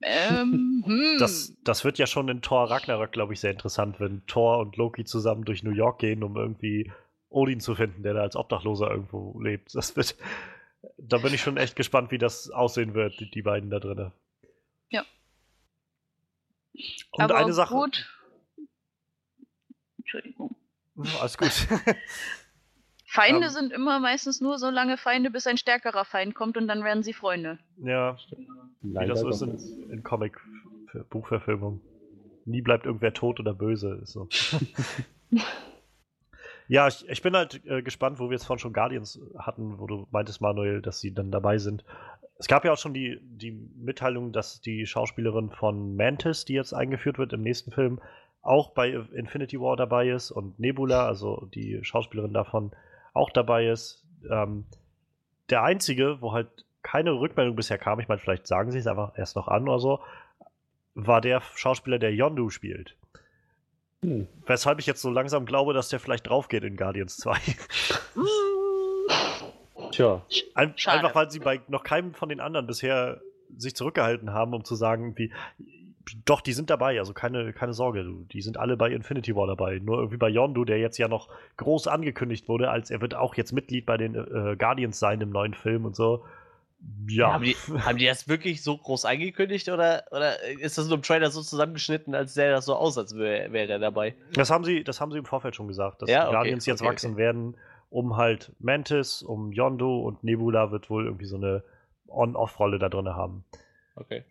Ähm, 0.01 0.83
hm. 0.87 1.16
Das, 1.18 1.55
das 1.62 1.85
wird 1.85 1.99
ja 1.99 2.07
schon 2.07 2.29
in 2.29 2.42
Thor 2.42 2.71
Ragnarök, 2.71 3.12
glaube 3.12 3.35
ich, 3.35 3.40
sehr 3.40 3.53
interessant, 3.53 4.01
wenn 4.01 4.27
Thor 4.27 4.59
und 4.59 4.77
Loki 4.77 5.05
zusammen 5.05 5.44
durch 5.44 5.62
New 5.62 5.71
York 5.73 5.99
gehen, 5.99 6.25
um 6.25 6.37
irgendwie 6.37 6.90
Odin 7.31 7.61
zu 7.61 7.75
finden, 7.75 8.03
der 8.03 8.14
da 8.14 8.23
als 8.23 8.37
Obdachloser 8.37 8.91
irgendwo 8.91 9.41
lebt. 9.41 9.75
Das 9.75 9.97
wird. 9.97 10.17
Da 10.97 11.19
bin 11.19 11.35
ich 11.35 11.41
schon 11.41 11.57
echt 11.57 11.77
gespannt, 11.77 12.11
wie 12.11 12.19
das 12.19 12.51
aussehen 12.51 12.95
wird, 12.95 13.19
die, 13.19 13.31
die 13.31 13.43
beiden 13.43 13.69
da 13.71 13.81
drin. 13.81 14.12
Ja. 14.91 15.05
Und 17.11 17.25
Aber 17.25 17.37
eine 17.37 17.53
Sache. 17.53 17.75
gut. 17.75 18.09
Entschuldigung. 19.99 20.57
Alles 21.21 21.37
gut. 21.37 21.51
Feinde 23.07 23.47
Ähm. 23.47 23.53
sind 23.53 23.73
immer 23.73 24.01
meistens 24.01 24.41
nur 24.41 24.59
so 24.59 24.71
lange 24.71 24.97
Feinde, 24.97 25.31
bis 25.31 25.47
ein 25.47 25.57
stärkerer 25.59 26.05
Feind 26.05 26.35
kommt 26.35 26.57
und 26.57 26.69
dann 26.69 26.85
werden 26.85 27.03
sie 27.03 27.12
Freunde. 27.12 27.59
ja, 27.79 28.17
wie 28.83 28.93
Leider 28.93 29.14
das 29.14 29.21
so 29.21 29.29
ist 29.29 29.43
in, 29.43 29.91
in 29.91 30.03
Comic-Buchverfilmung. 30.03 31.81
Nie 32.45 32.62
bleibt 32.62 32.87
irgendwer 32.87 33.12
tot 33.12 33.41
oder 33.41 33.55
böse. 33.55 33.99
Ist 34.03 34.12
so. 34.12 34.29
ja, 36.69 36.87
ich, 36.87 37.09
ich 37.09 37.23
bin 37.23 37.35
halt 37.35 37.65
äh, 37.67 37.83
gespannt, 37.83 38.21
wo 38.21 38.29
wir 38.29 38.37
jetzt 38.37 38.45
vorhin 38.45 38.61
schon 38.61 38.73
Guardians 38.73 39.21
hatten, 39.39 39.79
wo 39.79 39.87
du 39.87 40.07
meintest, 40.11 40.41
Manuel, 40.41 40.83
dass 40.83 41.01
sie 41.01 41.13
dann 41.13 41.31
dabei 41.31 41.59
sind. 41.59 41.85
Es 42.39 42.47
gab 42.47 42.65
ja 42.65 42.73
auch 42.73 42.79
schon 42.79 42.95
die, 42.95 43.19
die 43.23 43.51
Mitteilung, 43.51 44.33
dass 44.33 44.61
die 44.61 44.87
Schauspielerin 44.87 45.51
von 45.51 45.97
Mantis, 45.97 46.45
die 46.45 46.53
jetzt 46.53 46.75
eingeführt 46.75 47.19
wird 47.19 47.33
im 47.33 47.43
nächsten 47.43 47.73
Film, 47.73 48.01
auch 48.43 48.71
bei 48.71 48.91
Infinity 48.91 49.61
War 49.61 49.77
dabei 49.77 50.09
ist 50.11 50.31
und 50.31 50.61
Nebula, 50.61 51.07
also 51.07 51.49
die 51.55 51.83
Schauspielerin 51.83 52.33
davon, 52.33 52.71
auch 53.13 53.31
dabei 53.31 53.67
ist. 53.67 54.05
Ähm, 54.31 54.65
der 55.51 55.63
einzige, 55.63 56.21
wo 56.21 56.33
halt 56.33 56.49
keine 56.83 57.13
Rückmeldung 57.13 57.57
bisher 57.57 57.79
kam, 57.79 57.99
ich 57.99 58.09
meine, 58.09 58.21
vielleicht 58.21 58.47
sagen 58.47 58.71
sie 58.71 58.79
es 58.79 58.87
einfach 58.87 59.19
erst 59.19 59.37
noch 59.37 59.49
an 59.49 59.69
oder 59.69 59.81
so, 59.81 60.01
war 60.95 61.21
der 61.21 61.43
Schauspieler, 61.55 61.99
der 61.99 62.15
Yondu 62.15 62.51
spielt. 62.51 62.97
Hm. 64.05 64.29
Weshalb 64.47 64.79
ich 64.79 64.87
jetzt 64.87 65.03
so 65.03 65.11
langsam 65.11 65.45
glaube, 65.45 65.75
dass 65.75 65.89
der 65.89 66.01
vielleicht 66.01 66.29
draufgeht 66.29 66.65
in 66.65 66.77
Guardians 66.77 67.17
2. 67.17 67.37
Tja. 69.93 70.23
Ein, 70.55 70.75
einfach 70.87 71.15
weil 71.15 71.31
sie 71.31 71.41
bei 71.41 71.61
noch 71.69 71.83
keinem 71.83 72.15
von 72.15 72.29
den 72.29 72.41
anderen 72.41 72.67
bisher 72.67 73.21
sich 73.57 73.75
zurückgehalten 73.75 74.33
haben, 74.33 74.55
um 74.55 74.65
zu 74.65 74.75
sagen, 74.75 75.17
wie, 75.17 75.33
doch, 76.25 76.41
die 76.41 76.53
sind 76.53 76.71
dabei, 76.71 76.99
also 76.99 77.13
keine, 77.13 77.53
keine 77.53 77.73
Sorge, 77.73 78.05
du. 78.05 78.25
Die 78.25 78.41
sind 78.41 78.57
alle 78.57 78.77
bei 78.77 78.91
Infinity 78.91 79.35
War 79.35 79.47
dabei. 79.47 79.79
Nur 79.79 79.99
irgendwie 79.99 80.17
bei 80.17 80.29
Yondu, 80.29 80.65
der 80.65 80.79
jetzt 80.79 80.99
ja 80.99 81.09
noch 81.09 81.29
groß 81.57 81.87
angekündigt 81.87 82.49
wurde, 82.49 82.71
als 82.71 82.91
er 82.91 83.01
wird 83.01 83.15
auch 83.15 83.35
jetzt 83.35 83.53
Mitglied 83.53 83.87
bei 83.87 83.97
den 83.97 84.15
äh, 84.15 84.57
Guardians 84.57 84.99
sein 84.99 85.21
im 85.21 85.31
neuen 85.31 85.55
Film 85.55 85.85
und 85.85 85.97
so. 85.97 86.25
Ja. 87.09 87.33
Haben 87.33 87.45
die, 87.45 87.55
haben 87.55 87.99
die 87.99 88.07
das 88.07 88.29
wirklich 88.29 88.62
so 88.62 88.77
groß 88.77 89.05
angekündigt 89.05 89.69
oder, 89.69 90.05
oder 90.11 90.43
ist 90.43 90.79
das 90.79 90.87
nur 90.87 90.97
im 90.97 91.03
Trailer 91.03 91.31
so 91.31 91.43
zusammengeschnitten, 91.43 92.14
als 92.14 92.35
sähe 92.35 92.51
das 92.51 92.67
so 92.67 92.75
aus, 92.75 92.97
als 92.97 93.17
wäre 93.17 93.53
wär 93.53 93.69
er 93.69 93.79
dabei? 93.79 94.14
Das 94.35 94.51
haben, 94.51 94.64
sie, 94.64 94.85
das 94.85 95.01
haben 95.01 95.11
sie 95.11 95.19
im 95.19 95.25
Vorfeld 95.25 95.57
schon 95.57 95.69
gesagt, 95.69 96.03
dass 96.03 96.11
ja, 96.11 96.27
die 96.27 96.33
Guardians 96.33 96.64
okay, 96.64 96.71
jetzt 96.71 96.83
okay, 96.83 96.91
wachsen 96.91 97.12
okay. 97.12 97.21
werden, 97.21 97.57
um 97.91 98.17
halt 98.17 98.53
Mantis, 98.61 99.23
um 99.23 99.53
Yondu 99.53 100.01
und 100.01 100.23
Nebula 100.23 100.71
wird 100.71 100.91
wohl 100.91 101.07
irgendwie 101.07 101.25
so 101.25 101.37
eine 101.37 101.64
On-Off-Rolle 102.07 102.79
da 102.79 102.88
drin 102.88 103.09
haben. 103.09 103.45
Okay. 103.97 104.25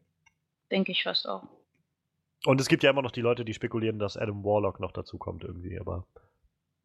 Denke 0.72 0.92
ich 0.92 1.04
fast 1.04 1.28
auch. 1.28 1.44
Und 2.46 2.62
es 2.62 2.68
gibt 2.68 2.84
ja 2.84 2.92
immer 2.92 3.02
noch 3.02 3.12
die 3.12 3.22
Leute, 3.22 3.44
die 3.44 3.54
spekulieren, 3.54 4.00
dass 4.00 4.16
Adam 4.16 4.44
Warlock 4.44 4.80
noch 4.80 4.92
dazu 4.92 5.18
kommt 5.18 5.44
irgendwie, 5.44 5.80
aber 5.80 6.06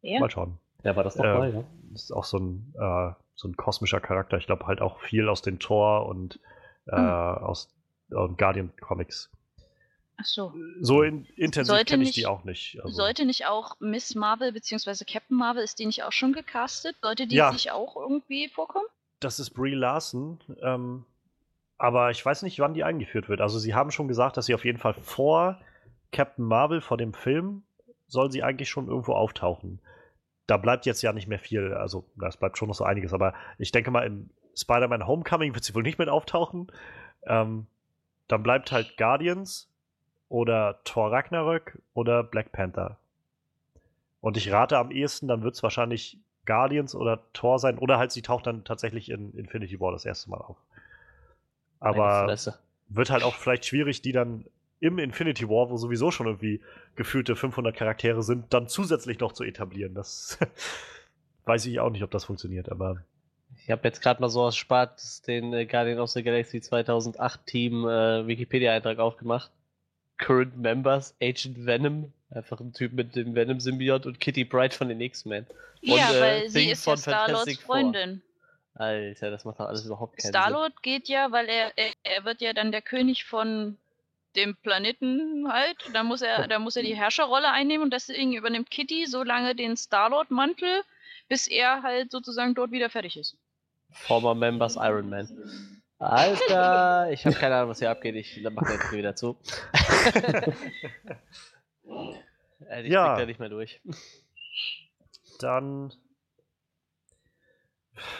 ja. 0.01 0.19
mal 0.19 0.29
schauen. 0.29 0.59
Ja, 0.83 0.95
war 0.95 1.03
das 1.03 1.15
noch 1.15 1.25
äh, 1.25 1.37
mal, 1.37 1.53
ja? 1.53 1.63
Ist 1.93 2.11
auch 2.11 2.25
so 2.25 2.37
ein, 2.37 2.73
äh, 2.77 3.11
so 3.35 3.47
ein 3.47 3.55
kosmischer 3.55 3.99
Charakter. 3.99 4.37
Ich 4.37 4.45
glaube 4.45 4.67
halt 4.67 4.81
auch 4.81 4.99
viel 4.99 5.29
aus 5.29 5.41
den 5.41 5.59
Thor 5.59 6.05
und 6.05 6.39
äh, 6.87 6.99
mhm. 6.99 7.07
aus 7.07 7.73
äh, 8.11 8.27
Guardian 8.37 8.71
Comics. 8.79 9.29
Ach 10.17 10.25
so. 10.25 10.53
So 10.79 11.01
in, 11.01 11.25
intensiv 11.35 11.85
kenne 11.85 12.03
ich 12.03 12.11
die 12.11 12.27
auch 12.27 12.43
nicht. 12.43 12.79
Also. 12.83 12.95
Sollte 12.95 13.25
nicht 13.25 13.47
auch 13.47 13.77
Miss 13.79 14.15
Marvel 14.15 14.51
bzw. 14.51 15.05
Captain 15.05 15.37
Marvel, 15.37 15.63
ist 15.63 15.79
die 15.79 15.85
nicht 15.85 16.03
auch 16.03 16.11
schon 16.11 16.33
gecastet? 16.33 16.95
Sollte 17.01 17.27
die 17.27 17.35
ja. 17.35 17.51
nicht 17.51 17.71
auch 17.71 17.95
irgendwie 17.95 18.47
vorkommen? 18.49 18.85
Das 19.19 19.39
ist 19.39 19.51
Brie 19.51 19.73
Larson. 19.73 20.39
Ähm, 20.61 21.05
aber 21.77 22.11
ich 22.11 22.23
weiß 22.23 22.43
nicht, 22.43 22.59
wann 22.59 22.73
die 22.73 22.83
eingeführt 22.83 23.27
wird. 23.27 23.41
Also 23.41 23.57
sie 23.59 23.73
haben 23.73 23.91
schon 23.91 24.07
gesagt, 24.07 24.37
dass 24.37 24.45
sie 24.45 24.55
auf 24.55 24.65
jeden 24.65 24.77
Fall 24.77 24.93
vor 24.93 25.59
Captain 26.11 26.45
Marvel, 26.45 26.79
vor 26.79 26.97
dem 26.97 27.13
Film, 27.13 27.63
soll 28.07 28.31
sie 28.31 28.43
eigentlich 28.43 28.69
schon 28.69 28.87
irgendwo 28.87 29.13
auftauchen. 29.13 29.81
Da 30.47 30.57
bleibt 30.57 30.85
jetzt 30.85 31.01
ja 31.01 31.13
nicht 31.13 31.27
mehr 31.27 31.39
viel, 31.39 31.73
also 31.73 32.05
es 32.27 32.37
bleibt 32.37 32.57
schon 32.57 32.67
noch 32.67 32.75
so 32.75 32.83
einiges, 32.83 33.13
aber 33.13 33.33
ich 33.57 33.71
denke 33.71 33.91
mal, 33.91 34.05
in 34.05 34.29
Spider-Man 34.55 35.07
Homecoming 35.07 35.53
wird 35.55 35.63
sie 35.63 35.73
wohl 35.73 35.83
nicht 35.83 35.99
mit 35.99 36.09
auftauchen. 36.09 36.71
Ähm, 37.25 37.67
dann 38.27 38.43
bleibt 38.43 38.71
halt 38.71 38.97
Guardians 38.97 39.69
oder 40.29 40.79
Thor 40.83 41.11
Ragnarök 41.11 41.79
oder 41.93 42.23
Black 42.23 42.51
Panther. 42.51 42.97
Und 44.21 44.37
ich 44.37 44.51
rate 44.51 44.77
am 44.77 44.91
ehesten, 44.91 45.27
dann 45.27 45.43
wird 45.43 45.55
es 45.55 45.63
wahrscheinlich 45.63 46.17
Guardians 46.45 46.95
oder 46.95 47.21
Thor 47.33 47.59
sein, 47.59 47.77
oder 47.77 47.97
halt 47.97 48.11
sie 48.11 48.21
taucht 48.21 48.47
dann 48.47 48.63
tatsächlich 48.63 49.09
in 49.09 49.33
Infinity 49.37 49.79
War 49.79 49.91
das 49.91 50.05
erste 50.05 50.29
Mal 50.29 50.37
auf. 50.37 50.57
Aber 51.79 52.35
wird 52.89 53.09
halt 53.09 53.23
auch 53.23 53.35
vielleicht 53.35 53.65
schwierig, 53.65 54.01
die 54.01 54.11
dann 54.11 54.45
im 54.83 54.99
Infinity 54.99 55.47
War, 55.47 55.69
wo 55.69 55.77
sowieso 55.77 56.11
schon 56.11 56.27
irgendwie 56.27 56.59
gefühlte 56.97 57.37
500 57.37 57.73
Charaktere 57.73 58.21
sind, 58.21 58.53
dann 58.53 58.67
zusätzlich 58.67 59.17
noch 59.19 59.31
zu 59.31 59.45
etablieren. 59.45 59.93
Das 59.93 60.37
weiß 61.45 61.65
ich 61.67 61.79
auch 61.79 61.89
nicht, 61.89 62.03
ob 62.03 62.11
das 62.11 62.25
funktioniert, 62.25 62.69
aber. 62.69 63.01
Ich 63.63 63.71
habe 63.71 63.87
jetzt 63.87 64.01
gerade 64.01 64.19
mal 64.21 64.27
so 64.27 64.41
aus 64.41 64.57
Spaß 64.57 65.21
den 65.21 65.53
äh, 65.53 65.65
Guardian 65.65 65.99
of 65.99 66.09
the 66.09 66.21
Galaxy 66.21 66.59
2008 66.59 67.45
Team 67.45 67.87
äh, 67.87 68.27
Wikipedia-Eintrag 68.27 68.99
aufgemacht. 68.99 69.51
Current 70.17 70.57
Members, 70.57 71.15
Agent 71.21 71.65
Venom, 71.65 72.11
einfach 72.29 72.59
ein 72.59 72.73
Typ 72.73 72.91
mit 72.91 73.15
dem 73.15 73.35
Venom-Symbiont 73.35 74.05
und 74.05 74.19
Kitty 74.19 74.43
Bright 74.43 74.73
von 74.73 74.89
den 74.89 74.99
X-Men. 74.99 75.47
Ja, 75.79 76.09
und, 76.09 76.19
weil 76.19 76.43
äh, 76.43 76.49
sie 76.49 76.71
ist 76.71 76.85
ja 76.85 76.97
Star-Lords 76.97 77.57
Freundin. 77.59 78.21
Alter, 78.75 79.31
das 79.31 79.45
macht 79.45 79.61
doch 79.61 79.67
alles 79.67 79.85
überhaupt 79.85 80.17
keinen 80.17 80.29
Star-Lord 80.29 80.73
Sinn. 80.73 80.81
geht 80.81 81.07
ja, 81.07 81.31
weil 81.31 81.47
er, 81.47 81.71
er, 81.77 81.93
er 82.03 82.25
wird 82.25 82.41
ja 82.41 82.51
dann 82.51 82.73
der 82.73 82.81
König 82.81 83.23
von 83.23 83.77
dem 84.35 84.55
Planeten 84.57 85.51
halt. 85.51 85.77
Da 85.93 86.03
muss 86.03 86.21
er, 86.21 86.47
da 86.47 86.59
muss 86.59 86.75
er 86.75 86.83
die 86.83 86.95
Herrscherrolle 86.95 87.49
einnehmen 87.49 87.85
und 87.85 87.93
deswegen 87.93 88.33
übernimmt 88.33 88.69
Kitty 88.69 89.05
so 89.05 89.23
lange 89.23 89.55
den 89.55 89.77
Star-Lord-Mantel, 89.77 90.81
bis 91.29 91.47
er 91.47 91.83
halt 91.83 92.11
sozusagen 92.11 92.55
dort 92.55 92.71
wieder 92.71 92.89
fertig 92.89 93.17
ist. 93.17 93.37
Former 93.91 94.35
Members 94.35 94.75
Iron 94.75 95.09
Man. 95.09 95.27
Alter, 95.99 97.11
ich 97.11 97.25
habe 97.25 97.35
keine 97.35 97.55
Ahnung, 97.55 97.69
was 97.69 97.79
hier 97.79 97.89
abgeht. 97.89 98.15
Ich 98.15 98.41
mache 98.51 98.73
jetzt 98.73 98.91
wieder 98.91 99.15
zu. 99.15 99.37
ich 102.83 102.91
ja. 102.91 103.17
da 103.17 103.25
nicht 103.25 103.39
mehr 103.39 103.49
durch. 103.49 103.81
Dann 105.39 105.93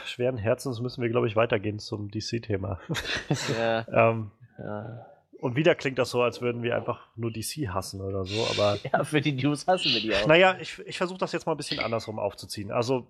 schweren 0.06 0.38
Herzens 0.38 0.80
müssen 0.80 1.02
wir, 1.02 1.10
glaube 1.10 1.28
ich, 1.28 1.36
weitergehen 1.36 1.80
zum 1.80 2.10
DC-Thema. 2.10 2.80
Ja. 3.58 3.86
ähm, 4.12 4.32
ja. 4.60 5.13
Und 5.44 5.58
wieder 5.58 5.76
klingt 5.76 6.00
das 6.00 6.10
so, 6.10 6.22
als 6.22 6.40
würden 6.40 6.64
wir 6.64 6.74
einfach 6.74 7.06
nur 7.18 7.30
DC 7.30 7.68
hassen 7.68 8.00
oder 8.00 8.24
so, 8.24 8.48
aber. 8.52 8.78
Ja, 8.94 9.04
für 9.04 9.20
die 9.20 9.34
News 9.34 9.68
hassen 9.68 9.92
wir 9.92 10.00
die 10.00 10.16
auch. 10.16 10.26
Naja, 10.26 10.56
ich, 10.62 10.80
ich 10.86 10.98
versuche 10.98 11.18
das 11.18 11.34
jetzt 11.34 11.46
mal 11.46 11.52
ein 11.52 11.58
bisschen 11.58 11.82
andersrum 11.82 12.18
aufzuziehen. 12.18 12.72
Also, 12.72 13.08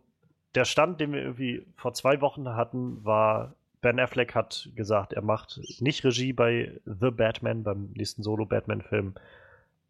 der 0.56 0.66
Stand, 0.66 1.00
den 1.00 1.14
wir 1.14 1.22
irgendwie 1.22 1.64
vor 1.76 1.94
zwei 1.94 2.22
Wochen 2.22 2.50
hatten, 2.50 3.06
war, 3.06 3.54
Ben 3.82 4.00
Affleck 4.00 4.34
hat 4.34 4.68
gesagt, 4.74 5.14
er 5.14 5.22
macht 5.22 5.62
nicht 5.80 6.04
Regie 6.04 6.34
bei 6.34 6.82
The 6.86 7.12
Batman, 7.12 7.62
beim 7.62 7.92
nächsten 7.94 8.24
Solo-Batman-Film. 8.24 9.14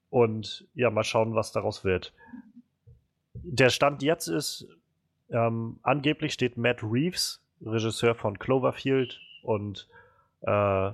Und 0.10 0.68
ja, 0.76 0.90
mal 0.90 1.06
schauen, 1.06 1.36
was 1.36 1.54
daraus 1.54 1.86
wird. 1.86 2.12
Der 3.36 3.70
Stand 3.70 4.04
jetzt 4.04 4.28
ist, 4.28 4.68
ähm, 5.30 5.80
angeblich 5.82 6.34
steht 6.34 6.58
Matt 6.58 6.84
Reeves, 6.84 7.42
Regisseur 7.66 8.16
von 8.16 8.38
Cloverfield 8.38 9.22
und 9.44 9.88
äh, 10.42 10.92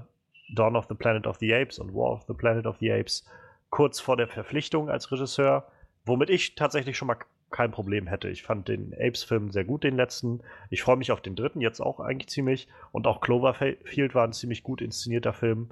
Dawn 0.53 0.75
of 0.75 0.87
the 0.89 0.95
Planet 0.95 1.27
of 1.27 1.37
the 1.37 1.53
Apes 1.53 1.79
und 1.79 1.93
War 1.93 2.11
of 2.11 2.23
the 2.27 2.33
Planet 2.33 2.65
of 2.65 2.77
the 2.79 2.91
Apes, 2.91 3.25
kurz 3.69 3.99
vor 3.99 4.17
der 4.17 4.27
Verpflichtung 4.27 4.89
als 4.89 5.11
Regisseur, 5.11 5.67
womit 6.05 6.29
ich 6.29 6.55
tatsächlich 6.55 6.97
schon 6.97 7.07
mal 7.07 7.17
kein 7.51 7.71
Problem 7.71 8.07
hätte. 8.07 8.29
Ich 8.29 8.43
fand 8.43 8.67
den 8.67 8.93
Apes-Film 8.93 9.51
sehr 9.51 9.63
gut, 9.63 9.83
den 9.83 9.95
letzten. 9.95 10.41
Ich 10.69 10.83
freue 10.83 10.97
mich 10.97 11.11
auf 11.11 11.21
den 11.21 11.35
dritten 11.35 11.61
jetzt 11.61 11.79
auch 11.79 11.99
eigentlich 11.99 12.29
ziemlich. 12.29 12.67
Und 12.91 13.07
auch 13.07 13.21
Cloverfield 13.21 14.13
war 14.13 14.23
ein 14.23 14.33
ziemlich 14.33 14.61
gut 14.61 14.81
inszenierter 14.81 15.33
Film. 15.33 15.69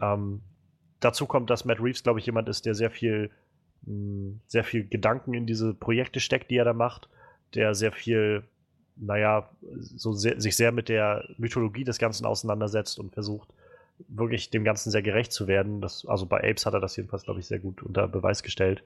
Ähm, 0.00 0.42
dazu 1.00 1.26
kommt, 1.26 1.50
dass 1.50 1.64
Matt 1.64 1.80
Reeves, 1.80 2.04
glaube 2.04 2.20
ich, 2.20 2.26
jemand 2.26 2.48
ist, 2.48 2.64
der 2.64 2.74
sehr 2.74 2.90
viel, 2.90 3.30
mh, 3.82 3.92
hm, 3.92 4.40
sehr 4.46 4.62
viel 4.62 4.86
Gedanken 4.86 5.34
in 5.34 5.46
diese 5.46 5.74
Projekte 5.74 6.20
steckt, 6.20 6.50
die 6.50 6.58
er 6.58 6.64
da 6.64 6.72
macht 6.72 7.08
der 7.54 7.74
sehr 7.74 7.92
viel, 7.92 8.44
naja, 8.96 9.50
so 9.80 10.12
sehr, 10.12 10.40
sich 10.40 10.56
sehr 10.56 10.72
mit 10.72 10.88
der 10.88 11.24
Mythologie 11.38 11.84
des 11.84 11.98
Ganzen 11.98 12.26
auseinandersetzt 12.26 12.98
und 12.98 13.12
versucht, 13.12 13.48
wirklich 14.08 14.50
dem 14.50 14.64
Ganzen 14.64 14.90
sehr 14.90 15.02
gerecht 15.02 15.32
zu 15.32 15.46
werden. 15.46 15.80
Das, 15.80 16.06
also 16.06 16.26
bei 16.26 16.38
Apes 16.38 16.66
hat 16.66 16.74
er 16.74 16.80
das 16.80 16.96
jedenfalls, 16.96 17.24
glaube 17.24 17.40
ich, 17.40 17.46
sehr 17.46 17.58
gut 17.58 17.82
unter 17.82 18.08
Beweis 18.08 18.42
gestellt. 18.42 18.82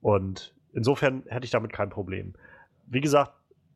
Und 0.00 0.54
insofern 0.72 1.22
hätte 1.26 1.44
ich 1.44 1.50
damit 1.50 1.72
kein 1.72 1.90
Problem. 1.90 2.34
Wie 2.86 3.00
gesagt, 3.00 3.32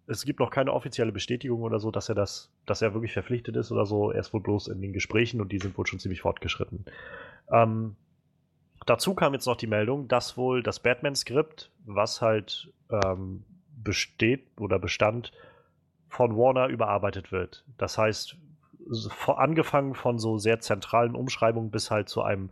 es 0.07 0.25
gibt 0.25 0.41
noch 0.41 0.51
keine 0.51 0.73
offizielle 0.73 1.13
Bestätigung 1.13 1.63
oder 1.63 1.81
so, 1.81 1.91
dass 1.91 2.09
er 2.09 2.15
das, 2.15 2.53
dass 2.65 2.83
er 2.83 2.95
wirklich 2.95 3.13
verpflichtet 3.13 3.57
ist 3.57 3.73
oder 3.73 3.87
so. 3.87 4.13
Er 4.13 4.21
ist 4.21 4.33
wohl 4.33 4.41
bloß 4.41 4.69
in 4.69 4.81
den 4.81 4.93
Gesprächen 4.93 5.41
und 5.41 5.51
die 5.51 5.59
sind 5.59 5.77
wohl 5.77 5.87
schon 5.87 5.99
ziemlich 5.99 6.21
fortgeschritten. 6.21 6.85
Ähm, 7.51 7.97
dazu 8.87 9.15
kam 9.15 9.33
jetzt 9.35 9.47
noch 9.47 9.57
die 9.57 9.67
Meldung, 9.67 10.07
dass 10.07 10.37
wohl 10.37 10.63
das 10.63 10.81
Batman-Skript, 10.81 11.73
was 11.85 12.23
halt 12.23 12.73
ähm, 12.91 13.45
besteht 13.83 14.47
oder 14.59 14.79
bestand, 14.79 15.33
von 16.09 16.37
Warner 16.37 16.69
überarbeitet 16.69 17.33
wird. 17.33 17.65
Das 17.77 17.99
heißt, 17.99 18.37
angefangen 19.27 19.95
von 19.95 20.19
so 20.19 20.39
sehr 20.39 20.61
zentralen 20.61 21.15
Umschreibungen 21.15 21.71
bis 21.71 21.91
halt 21.91 22.09
zu 22.09 22.23
einem, 22.23 22.51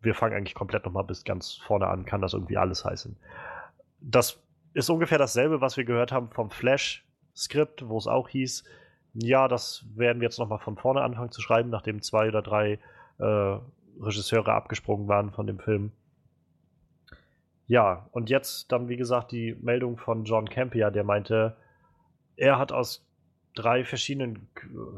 wir 0.00 0.14
fangen 0.14 0.34
eigentlich 0.34 0.54
komplett 0.54 0.84
nochmal 0.84 1.04
bis 1.04 1.24
ganz 1.24 1.54
vorne 1.54 1.86
an, 1.88 2.04
kann 2.04 2.20
das 2.20 2.34
irgendwie 2.34 2.56
alles 2.56 2.84
heißen. 2.84 3.16
Das 4.00 4.42
ist 4.74 4.90
ungefähr 4.90 5.18
dasselbe, 5.18 5.60
was 5.60 5.76
wir 5.76 5.84
gehört 5.84 6.12
haben 6.12 6.30
vom 6.30 6.50
Flash-Skript, 6.50 7.88
wo 7.88 7.96
es 7.98 8.06
auch 8.06 8.28
hieß, 8.28 8.64
ja, 9.14 9.46
das 9.46 9.86
werden 9.94 10.20
wir 10.20 10.26
jetzt 10.26 10.38
nochmal 10.38 10.58
von 10.58 10.76
vorne 10.76 11.02
anfangen 11.02 11.30
zu 11.30 11.40
schreiben, 11.40 11.70
nachdem 11.70 12.02
zwei 12.02 12.28
oder 12.28 12.42
drei 12.42 12.80
äh, 13.18 13.58
Regisseure 14.00 14.52
abgesprungen 14.52 15.06
waren 15.06 15.30
von 15.30 15.46
dem 15.46 15.60
Film. 15.60 15.92
Ja, 17.66 18.08
und 18.10 18.28
jetzt 18.28 18.72
dann, 18.72 18.88
wie 18.88 18.96
gesagt, 18.96 19.32
die 19.32 19.54
Meldung 19.62 19.96
von 19.96 20.24
John 20.24 20.48
Campia, 20.48 20.90
der 20.90 21.04
meinte, 21.04 21.56
er 22.36 22.58
hat 22.58 22.72
aus 22.72 23.06
drei 23.54 23.84
verschiedenen 23.84 24.48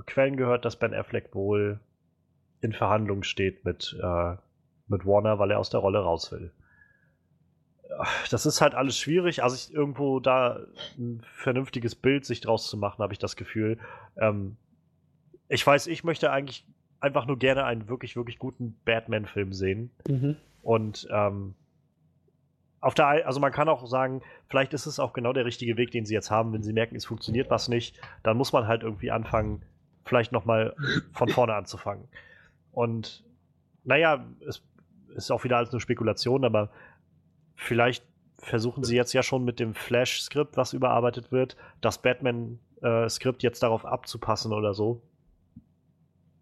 Quellen 0.06 0.36
gehört, 0.36 0.64
dass 0.64 0.78
Ben 0.78 0.94
Affleck 0.94 1.34
wohl 1.34 1.80
in 2.60 2.72
Verhandlungen 2.72 3.22
steht 3.22 3.64
mit, 3.64 3.96
äh, 4.02 4.36
mit 4.88 5.06
Warner, 5.06 5.38
weil 5.38 5.50
er 5.50 5.58
aus 5.58 5.70
der 5.70 5.80
Rolle 5.80 5.98
raus 6.00 6.32
will. 6.32 6.52
das 8.30 8.46
ist 8.46 8.60
halt 8.60 8.74
alles 8.74 8.98
schwierig. 8.98 9.42
Also 9.42 9.56
ich, 9.56 9.72
irgendwo 9.72 10.20
da 10.20 10.60
ein 10.98 11.22
vernünftiges 11.34 11.94
Bild 11.94 12.24
sich 12.24 12.40
draus 12.40 12.68
zu 12.68 12.76
machen, 12.76 13.02
habe 13.02 13.12
ich 13.12 13.18
das 13.18 13.36
Gefühl. 13.36 13.78
Ähm, 14.16 14.56
ich 15.48 15.64
weiß, 15.66 15.86
ich 15.86 16.02
möchte 16.02 16.30
eigentlich 16.30 16.66
einfach 17.00 17.26
nur 17.26 17.38
gerne 17.38 17.64
einen 17.64 17.88
wirklich, 17.88 18.16
wirklich 18.16 18.38
guten 18.38 18.76
Batman-Film 18.84 19.52
sehen. 19.52 19.90
Mhm. 20.08 20.36
Und 20.62 21.06
ähm, 21.10 21.54
auf 22.80 22.94
der, 22.94 23.26
also 23.26 23.40
man 23.40 23.52
kann 23.52 23.68
auch 23.68 23.86
sagen, 23.86 24.22
vielleicht 24.48 24.74
ist 24.74 24.86
es 24.86 24.98
auch 24.98 25.12
genau 25.12 25.32
der 25.32 25.44
richtige 25.44 25.76
Weg, 25.76 25.90
den 25.90 26.04
sie 26.04 26.14
jetzt 26.14 26.30
haben. 26.30 26.52
Wenn 26.52 26.62
sie 26.62 26.72
merken, 26.72 26.96
es 26.96 27.06
funktioniert 27.06 27.50
was 27.50 27.68
nicht, 27.68 27.98
dann 28.22 28.36
muss 28.36 28.52
man 28.52 28.66
halt 28.66 28.82
irgendwie 28.82 29.10
anfangen, 29.10 29.62
vielleicht 30.04 30.32
nochmal 30.32 30.74
von 31.12 31.28
vorne 31.28 31.54
anzufangen. 31.54 32.06
Und 32.72 33.24
naja, 33.84 34.24
es 34.46 34.62
ist 35.14 35.30
auch 35.30 35.44
wieder 35.44 35.56
alles 35.56 35.72
nur 35.72 35.80
Spekulation, 35.80 36.44
aber 36.44 36.70
vielleicht 37.54 38.04
versuchen 38.38 38.84
sie 38.84 38.96
jetzt 38.96 39.12
ja 39.14 39.22
schon 39.22 39.44
mit 39.44 39.58
dem 39.58 39.74
Flash-Skript, 39.74 40.56
was 40.56 40.72
überarbeitet 40.74 41.32
wird, 41.32 41.56
das 41.80 41.98
Batman-Skript 42.02 43.42
jetzt 43.42 43.62
darauf 43.62 43.86
abzupassen 43.86 44.52
oder 44.52 44.74
so. 44.74 45.00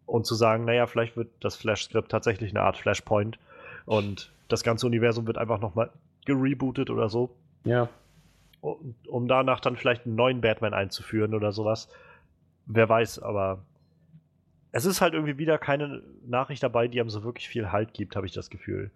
Und 0.06 0.26
zu 0.26 0.34
sagen, 0.34 0.64
naja, 0.64 0.86
vielleicht 0.86 1.16
wird 1.16 1.30
das 1.40 1.56
Flash-Skript 1.56 2.10
tatsächlich 2.10 2.50
eine 2.50 2.62
Art 2.62 2.76
Flashpoint 2.76 3.38
und 3.86 4.32
das 4.48 4.62
ganze 4.62 4.86
Universum 4.86 5.26
wird 5.26 5.38
einfach 5.38 5.60
nochmal 5.60 5.90
gerebootet 6.26 6.90
oder 6.90 7.08
so. 7.08 7.34
Ja. 7.64 7.88
Um, 8.60 8.94
um 9.06 9.28
danach 9.28 9.60
dann 9.60 9.76
vielleicht 9.76 10.06
einen 10.06 10.14
neuen 10.14 10.40
Batman 10.40 10.74
einzuführen 10.74 11.34
oder 11.34 11.52
sowas. 11.52 11.88
Wer 12.66 12.88
weiß, 12.88 13.18
aber 13.18 13.64
es 14.72 14.86
ist 14.86 15.00
halt 15.00 15.14
irgendwie 15.14 15.38
wieder 15.38 15.58
keine 15.58 16.02
Nachricht 16.26 16.62
dabei, 16.62 16.88
die 16.88 17.00
einem 17.00 17.10
so 17.10 17.22
wirklich 17.22 17.48
viel 17.48 17.70
Halt 17.70 17.94
gibt, 17.94 18.16
habe 18.16 18.26
ich 18.26 18.32
das 18.32 18.50
Gefühl. 18.50 18.90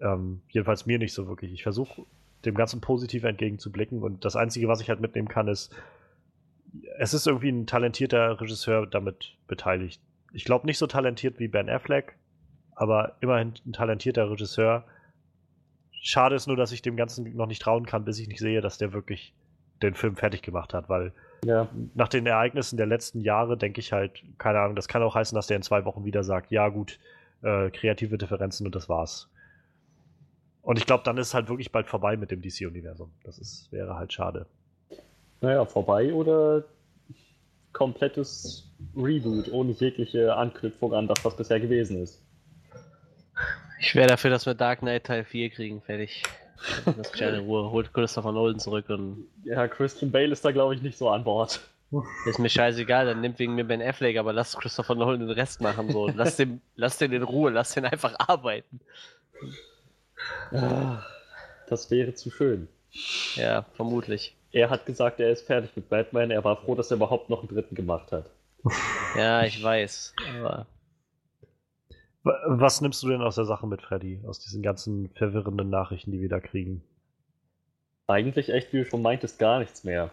Ähm, 0.00 0.40
jedenfalls 0.48 0.86
mir 0.86 0.98
nicht 0.98 1.12
so 1.12 1.28
wirklich. 1.28 1.52
Ich 1.52 1.62
versuche 1.62 2.06
dem 2.44 2.54
Ganzen 2.54 2.80
positiv 2.80 3.24
entgegenzublicken 3.24 4.02
und 4.02 4.24
das 4.24 4.36
Einzige, 4.36 4.68
was 4.68 4.80
ich 4.80 4.88
halt 4.88 5.00
mitnehmen 5.00 5.28
kann, 5.28 5.48
ist, 5.48 5.74
es 6.98 7.14
ist 7.14 7.26
irgendwie 7.26 7.50
ein 7.50 7.66
talentierter 7.66 8.40
Regisseur 8.40 8.86
damit 8.86 9.36
beteiligt. 9.46 10.00
Ich 10.32 10.44
glaube 10.44 10.66
nicht 10.66 10.78
so 10.78 10.86
talentiert 10.86 11.38
wie 11.38 11.48
Ben 11.48 11.68
Affleck, 11.68 12.16
aber 12.74 13.16
immerhin 13.20 13.54
ein 13.66 13.72
talentierter 13.72 14.30
Regisseur. 14.30 14.84
Schade 16.00 16.36
ist 16.36 16.46
nur, 16.46 16.56
dass 16.56 16.72
ich 16.72 16.82
dem 16.82 16.96
Ganzen 16.96 17.34
noch 17.36 17.46
nicht 17.46 17.60
trauen 17.62 17.86
kann, 17.86 18.04
bis 18.04 18.18
ich 18.18 18.28
nicht 18.28 18.40
sehe, 18.40 18.60
dass 18.60 18.78
der 18.78 18.92
wirklich 18.92 19.34
den 19.82 19.94
Film 19.94 20.16
fertig 20.16 20.42
gemacht 20.42 20.74
hat, 20.74 20.88
weil 20.88 21.12
Ja. 21.44 21.68
nach 21.94 22.08
den 22.08 22.26
Ereignissen 22.26 22.76
der 22.76 22.86
letzten 22.86 23.20
Jahre 23.20 23.56
denke 23.56 23.80
ich 23.80 23.92
halt, 23.92 24.22
keine 24.38 24.58
Ahnung, 24.60 24.74
das 24.76 24.88
kann 24.88 25.02
auch 25.02 25.14
heißen, 25.14 25.36
dass 25.36 25.46
der 25.46 25.56
in 25.56 25.62
zwei 25.62 25.84
Wochen 25.84 26.04
wieder 26.04 26.24
sagt, 26.24 26.50
ja 26.50 26.68
gut, 26.68 26.98
äh, 27.42 27.70
kreative 27.70 28.18
Differenzen 28.18 28.66
und 28.66 28.74
das 28.74 28.88
war's. 28.88 29.28
Und 30.62 30.78
ich 30.78 30.86
glaube, 30.86 31.04
dann 31.04 31.16
ist 31.16 31.32
halt 31.34 31.48
wirklich 31.48 31.70
bald 31.72 31.86
vorbei 31.86 32.16
mit 32.16 32.30
dem 32.30 32.42
DC-Universum. 32.42 33.10
Das 33.24 33.38
ist, 33.38 33.70
wäre 33.72 33.94
halt 33.96 34.12
schade. 34.12 34.46
Naja, 35.40 35.64
vorbei 35.64 36.12
oder 36.12 36.64
komplettes 37.72 38.68
Reboot 38.96 39.50
ohne 39.52 39.72
jegliche 39.72 40.34
Anknüpfung 40.34 40.92
an 40.94 41.06
das, 41.06 41.24
was 41.24 41.36
bisher 41.36 41.60
gewesen 41.60 42.02
ist. 42.02 42.20
Ich 43.80 43.94
wäre 43.94 44.08
dafür, 44.08 44.30
dass 44.30 44.46
wir 44.46 44.54
Dark 44.54 44.80
Knight 44.80 45.04
Teil 45.04 45.24
4 45.24 45.50
kriegen, 45.50 45.82
fertig. 45.82 46.22
Das 46.84 47.12
kleine 47.12 47.38
Ruhe. 47.40 47.70
Holt 47.70 47.92
Christopher 47.94 48.32
Nolan 48.32 48.58
zurück 48.58 48.88
und 48.88 49.28
Ja, 49.44 49.68
Christian 49.68 50.10
Bale 50.10 50.32
ist 50.32 50.44
da, 50.44 50.50
glaube 50.50 50.74
ich, 50.74 50.82
nicht 50.82 50.98
so 50.98 51.08
an 51.10 51.22
Bord. 51.24 51.60
ist 52.26 52.38
mir 52.38 52.48
scheißegal, 52.50 53.06
dann 53.06 53.20
nimmt 53.20 53.38
wegen 53.38 53.54
mir 53.54 53.64
Ben 53.64 53.80
Affleck, 53.80 54.18
aber 54.18 54.32
lass 54.32 54.56
Christopher 54.56 54.94
Nolan 54.96 55.20
den 55.20 55.30
Rest 55.30 55.60
machen. 55.60 55.90
So. 55.92 56.08
Lass, 56.08 56.36
den, 56.36 56.60
lass 56.76 56.98
den 56.98 57.12
in 57.12 57.22
Ruhe, 57.22 57.50
lass 57.50 57.74
den 57.74 57.84
einfach 57.84 58.14
arbeiten. 58.18 58.80
Ah, 60.52 61.02
Das 61.68 61.90
wäre 61.90 62.14
zu 62.14 62.30
schön. 62.30 62.68
Ja, 63.36 63.64
vermutlich. 63.74 64.34
Er 64.50 64.70
hat 64.70 64.86
gesagt, 64.86 65.20
er 65.20 65.30
ist 65.30 65.46
fertig 65.46 65.70
mit 65.76 65.88
Batman. 65.88 66.30
Er 66.30 66.42
war 66.42 66.56
froh, 66.56 66.74
dass 66.74 66.90
er 66.90 66.96
überhaupt 66.96 67.28
noch 67.30 67.40
einen 67.40 67.48
dritten 67.48 67.74
gemacht 67.74 68.10
hat. 68.12 68.30
Ja, 69.16 69.44
ich 69.44 69.62
weiß. 69.62 70.14
Aber 70.40 70.66
Was 72.24 72.80
nimmst 72.80 73.02
du 73.02 73.08
denn 73.08 73.22
aus 73.22 73.36
der 73.36 73.44
Sache 73.44 73.66
mit, 73.66 73.82
Freddy? 73.82 74.20
Aus 74.26 74.40
diesen 74.40 74.62
ganzen 74.62 75.08
verwirrenden 75.10 75.70
Nachrichten, 75.70 76.10
die 76.10 76.20
wir 76.20 76.28
da 76.28 76.40
kriegen? 76.40 76.82
Eigentlich 78.06 78.50
echt, 78.50 78.72
wie 78.72 78.78
du 78.78 78.84
schon 78.86 79.02
meintest, 79.02 79.38
gar 79.38 79.58
nichts 79.60 79.84
mehr. 79.84 80.10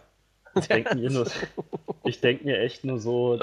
Ich 0.56 0.68
denke 0.68 0.96
mir, 0.96 1.26
denk 2.22 2.46
mir 2.46 2.60
echt 2.60 2.86
nur 2.86 3.00
so, 3.00 3.40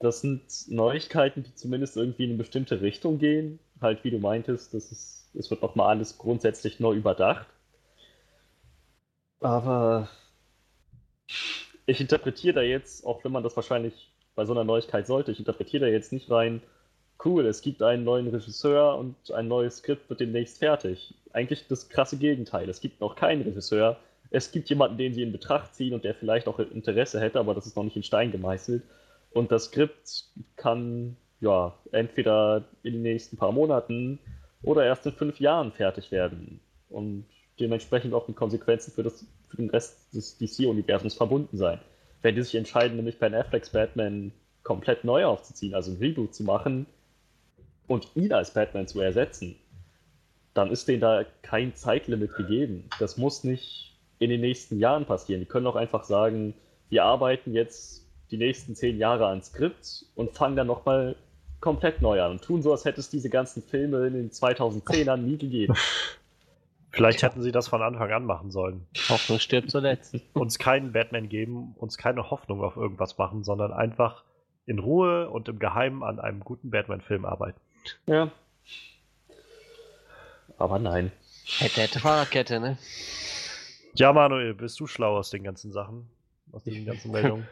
das 0.00 0.20
sind 0.20 0.42
Neuigkeiten, 0.68 1.42
die 1.42 1.54
zumindest 1.54 1.96
irgendwie 1.96 2.24
in 2.24 2.30
eine 2.30 2.38
bestimmte 2.38 2.80
Richtung 2.80 3.18
gehen. 3.18 3.58
Halt, 3.80 4.04
wie 4.04 4.10
du 4.10 4.18
meintest, 4.18 4.74
das 4.74 4.90
ist, 4.90 5.30
es 5.34 5.50
wird 5.50 5.62
nochmal 5.62 5.88
alles 5.88 6.18
grundsätzlich 6.18 6.80
neu 6.80 6.94
überdacht. 6.94 7.46
Aber 9.40 10.08
ich 11.86 12.00
interpretiere 12.00 12.54
da 12.54 12.62
jetzt, 12.62 13.04
auch 13.04 13.24
wenn 13.24 13.32
man 13.32 13.42
das 13.42 13.56
wahrscheinlich 13.56 14.13
bei 14.34 14.44
so 14.44 14.52
einer 14.52 14.64
Neuigkeit 14.64 15.06
sollte, 15.06 15.32
ich 15.32 15.38
interpretiere 15.38 15.86
da 15.86 15.90
jetzt 15.90 16.12
nicht 16.12 16.30
rein, 16.30 16.62
cool, 17.24 17.46
es 17.46 17.62
gibt 17.62 17.82
einen 17.82 18.04
neuen 18.04 18.28
Regisseur 18.28 18.98
und 18.98 19.16
ein 19.32 19.48
neues 19.48 19.78
Skript 19.78 20.08
wird 20.10 20.20
demnächst 20.20 20.58
fertig. 20.58 21.14
Eigentlich 21.32 21.66
das 21.68 21.88
krasse 21.88 22.18
Gegenteil. 22.18 22.68
Es 22.68 22.80
gibt 22.80 23.00
noch 23.00 23.16
keinen 23.16 23.42
Regisseur. 23.42 23.98
Es 24.30 24.50
gibt 24.50 24.68
jemanden, 24.68 24.98
den 24.98 25.14
sie 25.14 25.22
in 25.22 25.32
Betracht 25.32 25.74
ziehen 25.74 25.94
und 25.94 26.04
der 26.04 26.14
vielleicht 26.14 26.48
auch 26.48 26.58
Interesse 26.58 27.20
hätte, 27.20 27.38
aber 27.38 27.54
das 27.54 27.66
ist 27.66 27.76
noch 27.76 27.84
nicht 27.84 27.96
in 27.96 28.02
Stein 28.02 28.32
gemeißelt. 28.32 28.82
Und 29.32 29.52
das 29.52 29.66
Skript 29.66 30.24
kann 30.56 31.16
ja 31.40 31.74
entweder 31.92 32.64
in 32.82 32.94
den 32.94 33.02
nächsten 33.02 33.36
paar 33.36 33.52
Monaten 33.52 34.18
oder 34.62 34.84
erst 34.84 35.06
in 35.06 35.12
fünf 35.12 35.40
Jahren 35.40 35.72
fertig 35.72 36.10
werden. 36.10 36.60
Und 36.88 37.26
dementsprechend 37.60 38.14
auch 38.14 38.28
mit 38.28 38.36
Konsequenzen 38.36 38.92
für, 38.92 39.02
das, 39.02 39.24
für 39.48 39.56
den 39.56 39.70
Rest 39.70 40.14
des 40.14 40.38
DC-Universums 40.38 41.14
verbunden 41.14 41.56
sein. 41.56 41.78
Wenn 42.24 42.36
die 42.36 42.42
sich 42.42 42.54
entscheiden, 42.54 42.96
nämlich 42.96 43.18
Ben 43.18 43.34
Afflecks 43.34 43.68
Batman 43.68 44.32
komplett 44.62 45.04
neu 45.04 45.26
aufzuziehen, 45.26 45.74
also 45.74 45.90
ein 45.90 45.98
Reboot 45.98 46.34
zu 46.34 46.42
machen 46.42 46.86
und 47.86 48.08
ihn 48.14 48.32
als 48.32 48.54
Batman 48.54 48.88
zu 48.88 48.98
ersetzen, 49.02 49.56
dann 50.54 50.70
ist 50.70 50.88
denen 50.88 51.02
da 51.02 51.26
kein 51.42 51.74
Zeitlimit 51.74 52.34
gegeben. 52.34 52.88
Das 52.98 53.18
muss 53.18 53.44
nicht 53.44 53.94
in 54.20 54.30
den 54.30 54.40
nächsten 54.40 54.78
Jahren 54.78 55.04
passieren. 55.04 55.42
Die 55.42 55.46
können 55.46 55.66
auch 55.66 55.76
einfach 55.76 56.04
sagen, 56.04 56.54
wir 56.88 57.04
arbeiten 57.04 57.52
jetzt 57.52 58.06
die 58.30 58.38
nächsten 58.38 58.74
zehn 58.74 58.96
Jahre 58.96 59.26
an 59.26 59.42
Skript 59.42 60.06
und 60.14 60.32
fangen 60.32 60.56
dann 60.56 60.68
nochmal 60.68 61.16
komplett 61.60 62.00
neu 62.00 62.22
an 62.22 62.30
und 62.30 62.42
tun 62.42 62.62
so, 62.62 62.72
als 62.72 62.86
hätte 62.86 63.00
es 63.00 63.10
diese 63.10 63.28
ganzen 63.28 63.62
Filme 63.62 64.06
in 64.06 64.14
den 64.14 64.30
2010ern 64.30 65.18
nie 65.18 65.36
gegeben. 65.36 65.74
Vielleicht 66.94 67.22
hätten 67.22 67.42
sie 67.42 67.52
das 67.52 67.68
von 67.68 67.82
Anfang 67.82 68.12
an 68.12 68.24
machen 68.24 68.50
sollen. 68.50 68.86
Hoffnung 69.08 69.40
stirbt 69.40 69.70
zuletzt. 69.70 70.16
Uns 70.34 70.58
keinen 70.58 70.92
Batman 70.92 71.28
geben, 71.28 71.74
uns 71.78 71.98
keine 71.98 72.30
Hoffnung 72.30 72.62
auf 72.62 72.76
irgendwas 72.76 73.18
machen, 73.18 73.42
sondern 73.42 73.72
einfach 73.72 74.22
in 74.66 74.78
Ruhe 74.78 75.28
und 75.28 75.48
im 75.48 75.58
Geheimen 75.58 76.02
an 76.02 76.20
einem 76.20 76.40
guten 76.40 76.70
Batman-Film 76.70 77.24
arbeiten. 77.24 77.60
Ja. 78.06 78.30
Aber 80.56 80.78
nein. 80.78 81.10
Hätte, 81.58 81.82
hätte 81.82 82.00
Fahrradkette, 82.00 82.60
ne? 82.60 82.78
Ja, 83.94 84.12
Manuel, 84.12 84.54
bist 84.54 84.78
du 84.80 84.86
schlau 84.86 85.16
aus 85.16 85.30
den 85.30 85.42
ganzen 85.42 85.72
Sachen? 85.72 86.08
Aus 86.52 86.64
diesen 86.64 86.84
ganzen 86.86 87.10
Meldungen? 87.10 87.46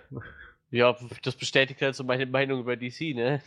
Ja, 0.71 0.97
das 1.23 1.37
bestätigt 1.37 1.83
halt 1.83 1.95
so 1.95 2.05
meine 2.05 2.27
Meinung 2.27 2.61
über 2.61 2.77
DC, 2.77 3.15
ne? 3.15 3.43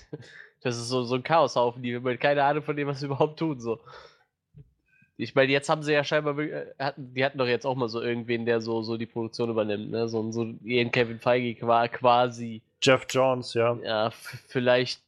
Das 0.62 0.78
ist 0.78 0.90
so, 0.90 1.04
so 1.04 1.16
ein 1.16 1.24
Chaoshaufen, 1.24 1.82
die 1.82 1.96
haben 1.96 2.06
halt 2.06 2.20
keine 2.20 2.44
Ahnung 2.44 2.64
von 2.64 2.76
dem, 2.76 2.88
was 2.88 3.00
sie 3.00 3.06
überhaupt 3.06 3.40
tun, 3.40 3.60
so. 3.60 3.80
Ich 5.18 5.34
meine, 5.34 5.52
jetzt 5.52 5.70
haben 5.70 5.82
sie 5.82 5.94
ja 5.94 6.04
scheinbar, 6.04 6.38
äh, 6.40 6.66
die 6.98 7.24
hatten 7.24 7.38
doch 7.38 7.48
jetzt 7.48 7.66
auch 7.66 7.76
mal 7.76 7.88
so 7.88 8.02
irgendwen, 8.02 8.46
der 8.46 8.60
so, 8.60 8.82
so 8.82 8.98
die 8.98 9.06
Produktion 9.06 9.50
übernimmt, 9.50 9.90
ne? 9.92 10.10
So, 10.10 10.30
so 10.32 10.44
ihren 10.64 10.92
Kevin 10.92 11.20
Feige 11.20 11.56
qua- 11.56 11.88
quasi. 11.88 12.62
Jeff 12.82 13.06
Johns, 13.10 13.54
ja. 13.54 13.78
Ja, 13.84 14.12
vielleicht 14.48 15.02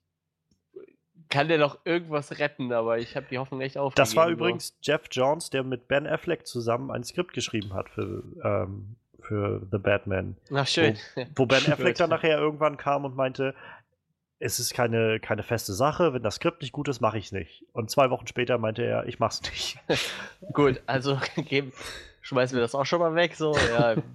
kann 1.30 1.50
der 1.50 1.58
noch 1.58 1.80
irgendwas 1.84 2.40
retten, 2.40 2.72
aber 2.72 3.00
ich 3.00 3.16
habe 3.18 3.26
die 3.30 3.38
Hoffnung 3.38 3.60
echt 3.60 3.78
aufgegeben. 3.78 4.02
Das 4.02 4.16
war 4.16 4.28
so. 4.28 4.32
übrigens 4.32 4.78
Jeff 4.82 5.02
Johns, 5.12 5.50
der 5.50 5.64
mit 5.64 5.88
Ben 5.90 6.08
Affleck 6.08 6.48
zusammen 6.48 6.90
ein 6.90 7.04
Skript 7.04 7.34
geschrieben 7.34 7.74
hat 7.74 7.90
für, 7.90 8.24
ähm, 8.44 8.96
für 9.20 9.62
The 9.70 9.78
Batman. 9.78 10.38
Ach, 10.54 10.66
schön. 10.68 10.96
Wo 11.36 11.46
Ben 11.46 11.58
Affleck 11.72 11.98
dann 11.98 12.10
nachher 12.12 12.38
irgendwann 12.38 12.78
kam 12.78 13.04
und 13.04 13.18
meinte, 13.18 13.54
es 14.40 14.60
ist 14.60 14.74
keine, 14.74 15.20
keine 15.20 15.44
feste 15.44 15.74
Sache, 15.74 16.14
wenn 16.14 16.24
das 16.24 16.36
Skript 16.36 16.62
nicht 16.62 16.72
gut 16.72 16.88
ist, 16.88 17.02
mache 17.02 17.18
ich 17.18 17.26
es 17.26 17.32
nicht. 17.32 17.66
Und 17.74 17.90
zwei 17.90 18.10
Wochen 18.10 18.28
später 18.28 18.58
meinte 18.58 18.84
er, 18.84 19.06
ich 19.08 19.20
mach's 19.20 19.42
nicht. 19.42 19.80
Gut, 20.54 20.82
also 20.86 21.20
geben, 21.36 21.74
schmeißen 22.22 22.56
wir 22.56 22.62
das 22.62 22.76
auch 22.76 22.86
schon 22.86 23.00
mal 23.00 23.16
weg, 23.16 23.36
so. 23.36 23.56
Ja, 23.56 23.96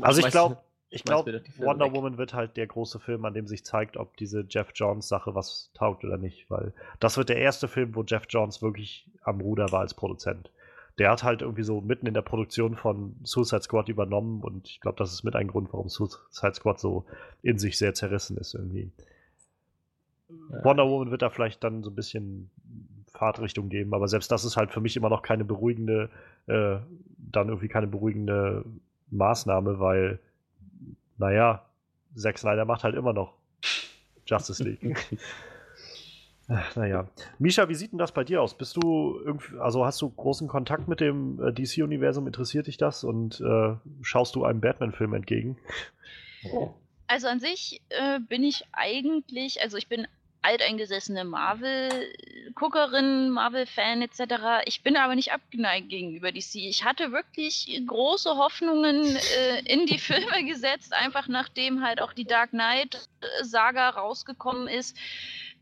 Also 0.00 0.20
ich 0.20 0.30
glaube, 0.30 0.58
ich 0.88 1.04
glaube, 1.04 1.42
Wonder 1.58 1.86
weg. 1.86 1.94
Woman 1.94 2.18
wird 2.18 2.34
halt 2.34 2.56
der 2.56 2.66
große 2.66 3.00
Film, 3.00 3.24
an 3.24 3.34
dem 3.34 3.46
sich 3.46 3.64
zeigt, 3.64 3.96
ob 3.96 4.16
diese 4.16 4.46
Jeff 4.48 4.68
Johns 4.74 5.08
Sache 5.08 5.34
was 5.34 5.70
taugt 5.74 6.04
oder 6.04 6.16
nicht, 6.16 6.48
weil 6.50 6.72
das 7.00 7.16
wird 7.16 7.28
der 7.28 7.38
erste 7.38 7.68
Film, 7.68 7.94
wo 7.94 8.02
Jeff 8.02 8.24
Johns 8.28 8.62
wirklich 8.62 9.06
am 9.22 9.40
Ruder 9.40 9.72
war 9.72 9.80
als 9.80 9.94
Produzent. 9.94 10.50
Der 10.98 11.10
hat 11.10 11.24
halt 11.24 11.42
irgendwie 11.42 11.64
so 11.64 11.80
mitten 11.80 12.06
in 12.06 12.14
der 12.14 12.22
Produktion 12.22 12.76
von 12.76 13.16
Suicide 13.24 13.62
Squad 13.62 13.88
übernommen 13.88 14.42
und 14.42 14.68
ich 14.68 14.80
glaube, 14.80 14.96
das 14.96 15.12
ist 15.12 15.24
mit 15.24 15.34
ein 15.34 15.48
Grund, 15.48 15.72
warum 15.72 15.88
Suicide 15.88 16.54
Squad 16.54 16.78
so 16.78 17.04
in 17.42 17.58
sich 17.58 17.76
sehr 17.76 17.94
zerrissen 17.94 18.36
ist 18.36 18.54
irgendwie. 18.54 18.92
Wonder 20.62 20.88
Woman 20.88 21.10
wird 21.10 21.22
da 21.22 21.30
vielleicht 21.30 21.64
dann 21.64 21.82
so 21.82 21.90
ein 21.90 21.94
bisschen 21.94 22.50
Fahrtrichtung 23.14 23.68
geben. 23.68 23.94
Aber 23.94 24.08
selbst 24.08 24.30
das 24.30 24.44
ist 24.44 24.56
halt 24.56 24.72
für 24.72 24.80
mich 24.80 24.96
immer 24.96 25.08
noch 25.08 25.22
keine 25.22 25.44
beruhigende, 25.44 26.10
äh, 26.46 26.76
dann 27.18 27.48
irgendwie 27.48 27.68
keine 27.68 27.86
beruhigende 27.86 28.64
Maßnahme, 29.10 29.78
weil, 29.78 30.18
naja, 31.18 31.64
Zack 32.14 32.38
Snyder 32.38 32.64
macht 32.64 32.84
halt 32.84 32.94
immer 32.94 33.12
noch 33.12 33.34
Justice 34.26 34.62
League. 34.62 34.96
naja. 36.74 37.08
Misha, 37.38 37.68
wie 37.68 37.74
sieht 37.74 37.92
denn 37.92 37.98
das 37.98 38.12
bei 38.12 38.24
dir 38.24 38.42
aus? 38.42 38.56
Bist 38.56 38.76
du 38.76 39.20
irgendwie, 39.24 39.58
also 39.58 39.84
hast 39.84 40.00
du 40.02 40.10
großen 40.10 40.48
Kontakt 40.48 40.88
mit 40.88 41.00
dem 41.00 41.42
äh, 41.42 41.52
DC-Universum? 41.52 42.26
Interessiert 42.26 42.66
dich 42.66 42.76
das? 42.76 43.04
Und 43.04 43.40
äh, 43.40 43.74
schaust 44.02 44.34
du 44.34 44.44
einem 44.44 44.60
Batman-Film 44.60 45.14
entgegen? 45.14 45.56
Also 47.06 47.28
an 47.28 47.40
sich 47.40 47.80
äh, 47.90 48.18
bin 48.20 48.42
ich 48.42 48.64
eigentlich, 48.72 49.60
also 49.62 49.76
ich 49.76 49.88
bin 49.88 50.06
alteingesessene 50.44 51.24
Marvel-Guckerin, 51.24 53.30
Marvel-Fan 53.30 54.02
etc. 54.02 54.64
Ich 54.66 54.82
bin 54.82 54.96
aber 54.96 55.14
nicht 55.14 55.32
abgeneigt 55.32 55.88
gegenüber 55.88 56.32
DC. 56.32 56.56
Ich 56.56 56.84
hatte 56.84 57.12
wirklich 57.12 57.80
große 57.86 58.36
Hoffnungen 58.36 59.16
äh, 59.16 59.60
in 59.64 59.86
die 59.86 59.98
Filme 60.04 60.44
gesetzt, 60.44 60.92
einfach 60.92 61.28
nachdem 61.28 61.82
halt 61.82 62.02
auch 62.02 62.12
die 62.12 62.26
Dark 62.26 62.50
Knight-Saga 62.50 63.88
rausgekommen 63.90 64.66
ist. 64.68 64.96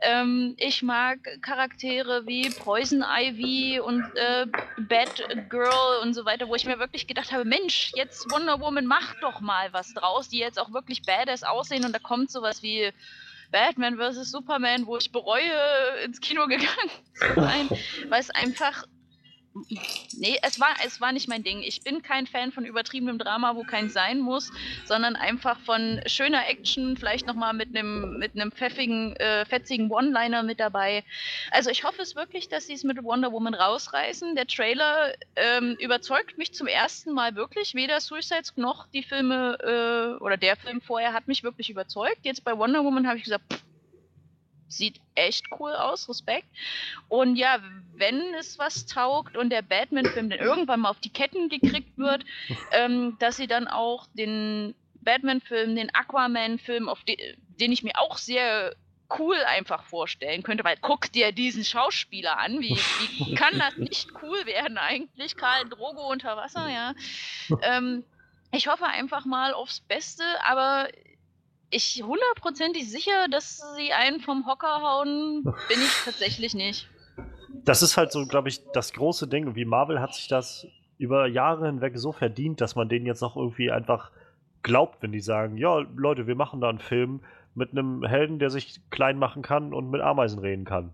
Ähm, 0.04 0.56
ich 0.58 0.82
mag 0.82 1.20
Charaktere 1.42 2.26
wie 2.26 2.50
Poison 2.50 3.04
Ivy 3.08 3.78
und 3.78 4.02
äh, 4.16 4.46
Batgirl 4.78 6.00
und 6.02 6.14
so 6.14 6.24
weiter, 6.24 6.48
wo 6.48 6.56
ich 6.56 6.66
mir 6.66 6.80
wirklich 6.80 7.06
gedacht 7.06 7.30
habe, 7.30 7.44
Mensch, 7.44 7.92
jetzt 7.94 8.28
Wonder 8.32 8.58
Woman 8.58 8.86
macht 8.86 9.22
doch 9.22 9.40
mal 9.40 9.72
was 9.72 9.94
draus, 9.94 10.28
die 10.28 10.38
jetzt 10.38 10.58
auch 10.58 10.72
wirklich 10.72 11.02
badass 11.02 11.44
aussehen 11.44 11.84
und 11.84 11.94
da 11.94 12.00
kommt 12.00 12.32
sowas 12.32 12.64
wie 12.64 12.92
Batman 13.52 13.96
vs. 13.96 14.30
Superman, 14.30 14.86
wo 14.86 14.96
ich 14.96 15.12
bereue, 15.12 15.52
ins 16.04 16.20
Kino 16.20 16.46
gegangen 16.46 16.90
zu 17.14 17.40
sein, 17.40 17.68
weil 18.08 18.20
es 18.20 18.30
einfach 18.30 18.84
Nee, 20.16 20.38
es 20.42 20.58
war, 20.60 20.74
es 20.84 21.00
war 21.00 21.12
nicht 21.12 21.28
mein 21.28 21.42
Ding. 21.42 21.62
Ich 21.62 21.82
bin 21.82 22.02
kein 22.02 22.26
Fan 22.26 22.52
von 22.52 22.64
übertriebenem 22.64 23.18
Drama, 23.18 23.54
wo 23.54 23.62
kein 23.62 23.90
sein 23.90 24.18
muss, 24.18 24.50
sondern 24.86 25.16
einfach 25.16 25.58
von 25.60 26.00
schöner 26.06 26.48
Action, 26.48 26.96
vielleicht 26.96 27.26
nochmal 27.26 27.52
mit 27.52 27.76
einem 27.76 28.18
mit 28.18 28.34
einem 28.34 28.52
pfeffigen, 28.52 29.14
äh, 29.16 29.44
fetzigen 29.44 29.90
One-Liner 29.90 30.42
mit 30.42 30.60
dabei. 30.60 31.04
Also 31.50 31.70
ich 31.70 31.84
hoffe 31.84 32.02
es 32.02 32.16
wirklich, 32.16 32.48
dass 32.48 32.66
sie 32.66 32.74
es 32.74 32.84
mit 32.84 33.02
Wonder 33.02 33.32
Woman 33.32 33.54
rausreißen. 33.54 34.34
Der 34.36 34.46
Trailer 34.46 35.14
ähm, 35.36 35.76
überzeugt 35.80 36.38
mich 36.38 36.52
zum 36.52 36.66
ersten 36.66 37.12
Mal 37.12 37.34
wirklich. 37.34 37.74
Weder 37.74 38.00
Suicide 38.00 38.48
noch 38.56 38.86
die 38.88 39.02
Filme 39.02 39.58
äh, 39.60 40.22
oder 40.22 40.36
der 40.36 40.56
Film 40.56 40.80
vorher 40.80 41.12
hat 41.12 41.28
mich 41.28 41.42
wirklich 41.42 41.68
überzeugt. 41.68 42.20
Jetzt 42.22 42.44
bei 42.44 42.56
Wonder 42.56 42.84
Woman 42.84 43.06
habe 43.06 43.18
ich 43.18 43.24
gesagt, 43.24 43.44
pff, 43.52 43.62
sieht 44.76 45.00
echt 45.14 45.46
cool 45.58 45.72
aus, 45.72 46.08
Respekt. 46.08 46.46
Und 47.08 47.36
ja, 47.36 47.58
wenn 47.94 48.34
es 48.34 48.58
was 48.58 48.86
taugt 48.86 49.36
und 49.36 49.50
der 49.50 49.62
Batman-Film 49.62 50.30
dann 50.30 50.38
irgendwann 50.38 50.80
mal 50.80 50.90
auf 50.90 51.00
die 51.00 51.12
Ketten 51.12 51.48
gekriegt 51.48 51.96
wird, 51.98 52.24
ähm, 52.72 53.16
dass 53.18 53.36
sie 53.36 53.46
dann 53.46 53.68
auch 53.68 54.06
den 54.14 54.74
Batman-Film, 55.02 55.76
den 55.76 55.94
Aquaman-Film, 55.94 56.88
auf 56.88 57.02
den, 57.04 57.16
den 57.60 57.72
ich 57.72 57.82
mir 57.82 57.98
auch 57.98 58.18
sehr 58.18 58.74
cool 59.18 59.36
einfach 59.44 59.84
vorstellen 59.84 60.42
könnte, 60.42 60.64
weil 60.64 60.76
guck 60.80 61.12
dir 61.12 61.32
diesen 61.32 61.64
Schauspieler 61.64 62.38
an, 62.38 62.60
wie, 62.60 62.78
wie 63.18 63.34
kann 63.34 63.58
das 63.58 63.76
nicht 63.76 64.10
cool 64.22 64.46
werden 64.46 64.78
eigentlich? 64.78 65.36
Karl 65.36 65.68
Drogo 65.68 66.10
unter 66.10 66.36
Wasser, 66.36 66.68
ja. 66.68 66.94
Ähm, 67.60 68.04
ich 68.52 68.68
hoffe 68.68 68.86
einfach 68.86 69.24
mal 69.24 69.52
aufs 69.54 69.80
Beste, 69.80 70.24
aber 70.44 70.88
ich 71.72 72.02
hundertprozentig 72.06 72.88
sicher, 72.88 73.28
dass 73.30 73.62
sie 73.76 73.92
einen 73.92 74.20
vom 74.20 74.46
Hocker 74.46 74.82
hauen, 74.82 75.42
bin 75.42 75.80
ich 75.80 76.04
tatsächlich 76.04 76.54
nicht. 76.54 76.88
Das 77.64 77.82
ist 77.82 77.96
halt 77.96 78.12
so, 78.12 78.26
glaube 78.26 78.48
ich, 78.48 78.60
das 78.72 78.92
große 78.92 79.26
Ding. 79.26 79.54
Wie 79.54 79.64
Marvel 79.64 80.00
hat 80.00 80.14
sich 80.14 80.28
das 80.28 80.66
über 80.98 81.26
Jahre 81.26 81.66
hinweg 81.66 81.98
so 81.98 82.12
verdient, 82.12 82.60
dass 82.60 82.76
man 82.76 82.88
denen 82.88 83.06
jetzt 83.06 83.22
noch 83.22 83.36
irgendwie 83.36 83.70
einfach 83.70 84.10
glaubt, 84.62 85.02
wenn 85.02 85.12
die 85.12 85.20
sagen, 85.20 85.56
ja, 85.56 85.78
Leute, 85.96 86.26
wir 86.26 86.36
machen 86.36 86.60
da 86.60 86.68
einen 86.68 86.78
Film 86.78 87.20
mit 87.54 87.72
einem 87.72 88.04
Helden, 88.04 88.38
der 88.38 88.50
sich 88.50 88.80
klein 88.90 89.18
machen 89.18 89.42
kann 89.42 89.72
und 89.74 89.90
mit 89.90 90.00
Ameisen 90.00 90.38
reden 90.38 90.64
kann. 90.64 90.92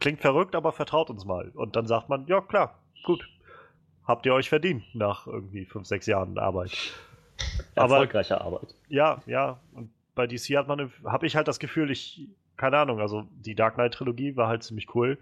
Klingt 0.00 0.20
verrückt, 0.20 0.54
aber 0.54 0.72
vertraut 0.72 1.10
uns 1.10 1.24
mal. 1.24 1.50
Und 1.50 1.76
dann 1.76 1.86
sagt 1.86 2.08
man, 2.08 2.26
ja, 2.26 2.40
klar, 2.40 2.78
gut. 3.04 3.28
Habt 4.04 4.26
ihr 4.26 4.34
euch 4.34 4.48
verdient 4.48 4.82
nach 4.94 5.26
irgendwie 5.26 5.64
fünf, 5.64 5.86
sechs 5.86 6.06
Jahren 6.06 6.36
Arbeit. 6.38 6.72
Erfolgreiche 7.74 8.40
Aber, 8.40 8.56
Arbeit. 8.56 8.74
Ja, 8.88 9.22
ja. 9.26 9.60
Und 9.72 9.90
bei 10.14 10.26
DC 10.26 10.56
hat 10.56 10.68
man, 10.68 10.92
habe 11.04 11.26
ich 11.26 11.36
halt 11.36 11.48
das 11.48 11.58
Gefühl, 11.58 11.90
ich, 11.90 12.28
keine 12.56 12.78
Ahnung, 12.78 13.00
also 13.00 13.24
die 13.44 13.54
Dark 13.54 13.74
Knight 13.74 13.94
Trilogie 13.94 14.36
war 14.36 14.48
halt 14.48 14.62
ziemlich 14.62 14.94
cool. 14.94 15.18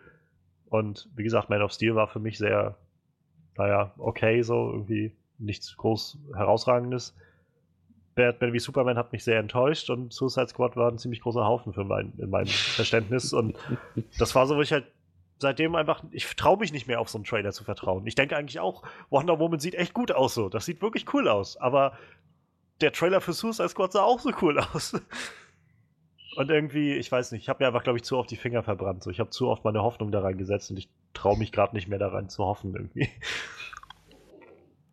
Und 0.68 1.08
wie 1.16 1.22
gesagt, 1.22 1.50
Man 1.50 1.62
of 1.62 1.72
Steel 1.72 1.94
war 1.94 2.08
für 2.08 2.20
mich 2.20 2.38
sehr, 2.38 2.76
naja, 3.56 3.92
okay, 3.98 4.42
so 4.42 4.70
irgendwie 4.72 5.12
nichts 5.38 5.76
groß 5.76 6.18
herausragendes. 6.34 7.16
Batman 8.14 8.52
wie 8.52 8.58
Superman 8.58 8.98
hat 8.98 9.12
mich 9.12 9.24
sehr 9.24 9.38
enttäuscht 9.38 9.88
und 9.88 10.12
Suicide 10.12 10.48
Squad 10.48 10.76
war 10.76 10.90
ein 10.90 10.98
ziemlich 10.98 11.20
großer 11.20 11.44
Haufen 11.44 11.72
für 11.72 11.84
mein, 11.84 12.12
in 12.18 12.30
meinem 12.30 12.48
Verständnis. 12.48 13.32
Und 13.32 13.56
das 14.18 14.34
war 14.34 14.46
so, 14.46 14.56
wo 14.56 14.60
ich 14.60 14.72
halt 14.72 14.84
seitdem 15.40 15.74
einfach, 15.74 16.04
ich 16.12 16.26
traue 16.36 16.58
mich 16.58 16.72
nicht 16.72 16.86
mehr 16.86 17.00
auf 17.00 17.08
so 17.08 17.18
einen 17.18 17.24
Trailer 17.24 17.52
zu 17.52 17.64
vertrauen. 17.64 18.06
Ich 18.06 18.14
denke 18.14 18.36
eigentlich 18.36 18.60
auch, 18.60 18.82
Wonder 19.08 19.38
Woman 19.38 19.58
sieht 19.58 19.74
echt 19.74 19.94
gut 19.94 20.12
aus 20.12 20.34
so. 20.34 20.48
Das 20.48 20.66
sieht 20.66 20.82
wirklich 20.82 21.12
cool 21.14 21.28
aus. 21.28 21.56
Aber 21.56 21.96
der 22.80 22.92
Trailer 22.92 23.20
für 23.20 23.32
Suicide 23.32 23.68
Squad 23.68 23.92
sah 23.92 24.02
auch 24.02 24.20
so 24.20 24.32
cool 24.42 24.58
aus. 24.74 25.00
Und 26.36 26.50
irgendwie, 26.50 26.94
ich 26.94 27.10
weiß 27.10 27.32
nicht, 27.32 27.42
ich 27.42 27.48
habe 27.48 27.62
mir 27.62 27.68
einfach, 27.68 27.82
glaube 27.82 27.98
ich, 27.98 28.04
zu 28.04 28.16
oft 28.16 28.30
die 28.30 28.36
Finger 28.36 28.62
verbrannt. 28.62 29.02
So, 29.02 29.10
ich 29.10 29.18
habe 29.18 29.30
zu 29.30 29.48
oft 29.48 29.64
meine 29.64 29.82
Hoffnung 29.82 30.12
da 30.12 30.20
reingesetzt 30.20 30.70
und 30.70 30.76
ich 30.76 30.88
traue 31.12 31.36
mich 31.36 31.52
gerade 31.52 31.74
nicht 31.74 31.88
mehr 31.88 31.98
daran 31.98 32.28
zu 32.28 32.44
hoffen 32.44 32.74
irgendwie. 32.74 33.08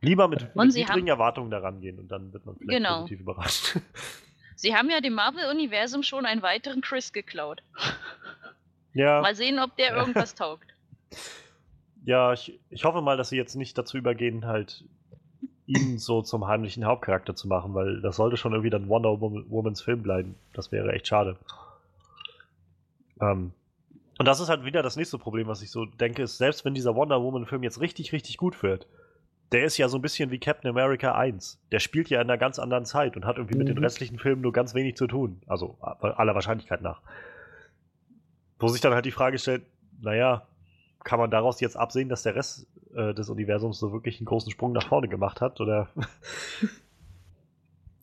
Lieber 0.01 0.27
mit, 0.27 0.55
mit 0.55 0.73
niedrigen 0.75 1.07
Erwartungen 1.07 1.49
daran 1.49 1.79
gehen 1.81 1.99
und 1.99 2.09
dann 2.09 2.31
wird 2.31 2.45
man 2.45 2.55
vielleicht 2.55 2.69
genau. 2.69 2.97
positiv 3.01 3.19
überrascht. 3.19 3.79
Sie 4.55 4.75
haben 4.75 4.89
ja 4.89 5.01
dem 5.01 5.13
Marvel-Universum 5.13 6.01
schon 6.01 6.25
einen 6.25 6.41
weiteren 6.41 6.81
Chris 6.81 7.13
geklaut. 7.13 7.61
Ja. 8.97 9.21
Mal 9.21 9.35
sehen, 9.35 9.59
ob 9.59 9.75
der 9.77 9.95
irgendwas 9.95 10.35
taugt. 10.35 10.67
Ja, 12.03 12.33
ich, 12.33 12.59
ich 12.69 12.83
hoffe 12.83 13.01
mal, 13.01 13.17
dass 13.17 13.29
sie 13.29 13.37
jetzt 13.37 13.55
nicht 13.55 13.77
dazu 13.77 13.97
übergehen, 13.97 14.45
halt 14.45 14.85
ihn 15.67 15.97
so 15.99 16.21
zum 16.21 16.47
heimlichen 16.47 16.85
Hauptcharakter 16.85 17.35
zu 17.35 17.47
machen, 17.47 17.73
weil 17.73 18.01
das 18.01 18.15
sollte 18.15 18.37
schon 18.37 18.53
irgendwie 18.53 18.69
dann 18.69 18.87
Wonder 18.87 19.19
Womans 19.19 19.81
Film 19.81 20.01
bleiben. 20.01 20.35
Das 20.53 20.71
wäre 20.71 20.93
echt 20.93 21.07
schade. 21.07 21.37
Ähm, 23.21 23.51
und 24.17 24.25
das 24.25 24.39
ist 24.39 24.49
halt 24.49 24.65
wieder 24.65 24.81
das 24.81 24.95
nächste 24.95 25.17
Problem, 25.19 25.47
was 25.47 25.61
ich 25.61 25.69
so 25.69 25.85
denke, 25.85 26.23
ist, 26.23 26.37
selbst 26.37 26.65
wenn 26.65 26.73
dieser 26.73 26.95
Wonder 26.95 27.21
Woman 27.21 27.45
Film 27.45 27.63
jetzt 27.63 27.81
richtig, 27.81 28.13
richtig 28.13 28.37
gut 28.37 28.63
wird, 28.63 28.87
der 29.51 29.63
ist 29.63 29.77
ja 29.77 29.87
so 29.89 29.97
ein 29.97 30.01
bisschen 30.01 30.31
wie 30.31 30.39
Captain 30.39 30.69
America 30.69 31.13
1. 31.13 31.59
Der 31.71 31.79
spielt 31.79 32.09
ja 32.09 32.19
in 32.21 32.29
einer 32.29 32.37
ganz 32.37 32.59
anderen 32.59 32.85
Zeit 32.85 33.15
und 33.15 33.25
hat 33.25 33.37
irgendwie 33.37 33.55
mhm. 33.55 33.59
mit 33.59 33.67
den 33.69 33.77
mhm. 33.77 33.83
restlichen 33.83 34.17
Filmen 34.17 34.41
nur 34.41 34.53
ganz 34.53 34.73
wenig 34.73 34.95
zu 34.95 35.07
tun. 35.07 35.41
Also 35.45 35.77
aller 35.81 36.33
Wahrscheinlichkeit 36.33 36.81
nach. 36.81 37.01
Wo 38.59 38.67
sich 38.67 38.81
dann 38.81 38.93
halt 38.93 39.05
die 39.05 39.11
Frage 39.11 39.37
stellt, 39.37 39.63
naja, 40.01 40.47
kann 41.03 41.19
man 41.19 41.31
daraus 41.31 41.59
jetzt 41.61 41.77
absehen, 41.77 42.09
dass 42.09 42.23
der 42.23 42.35
Rest 42.35 42.67
äh, 42.95 43.13
des 43.13 43.29
Universums 43.29 43.79
so 43.79 43.91
wirklich 43.93 44.19
einen 44.19 44.25
großen 44.25 44.51
Sprung 44.51 44.73
nach 44.73 44.87
vorne 44.87 45.07
gemacht 45.07 45.41
hat? 45.41 45.61
Oder? 45.61 45.89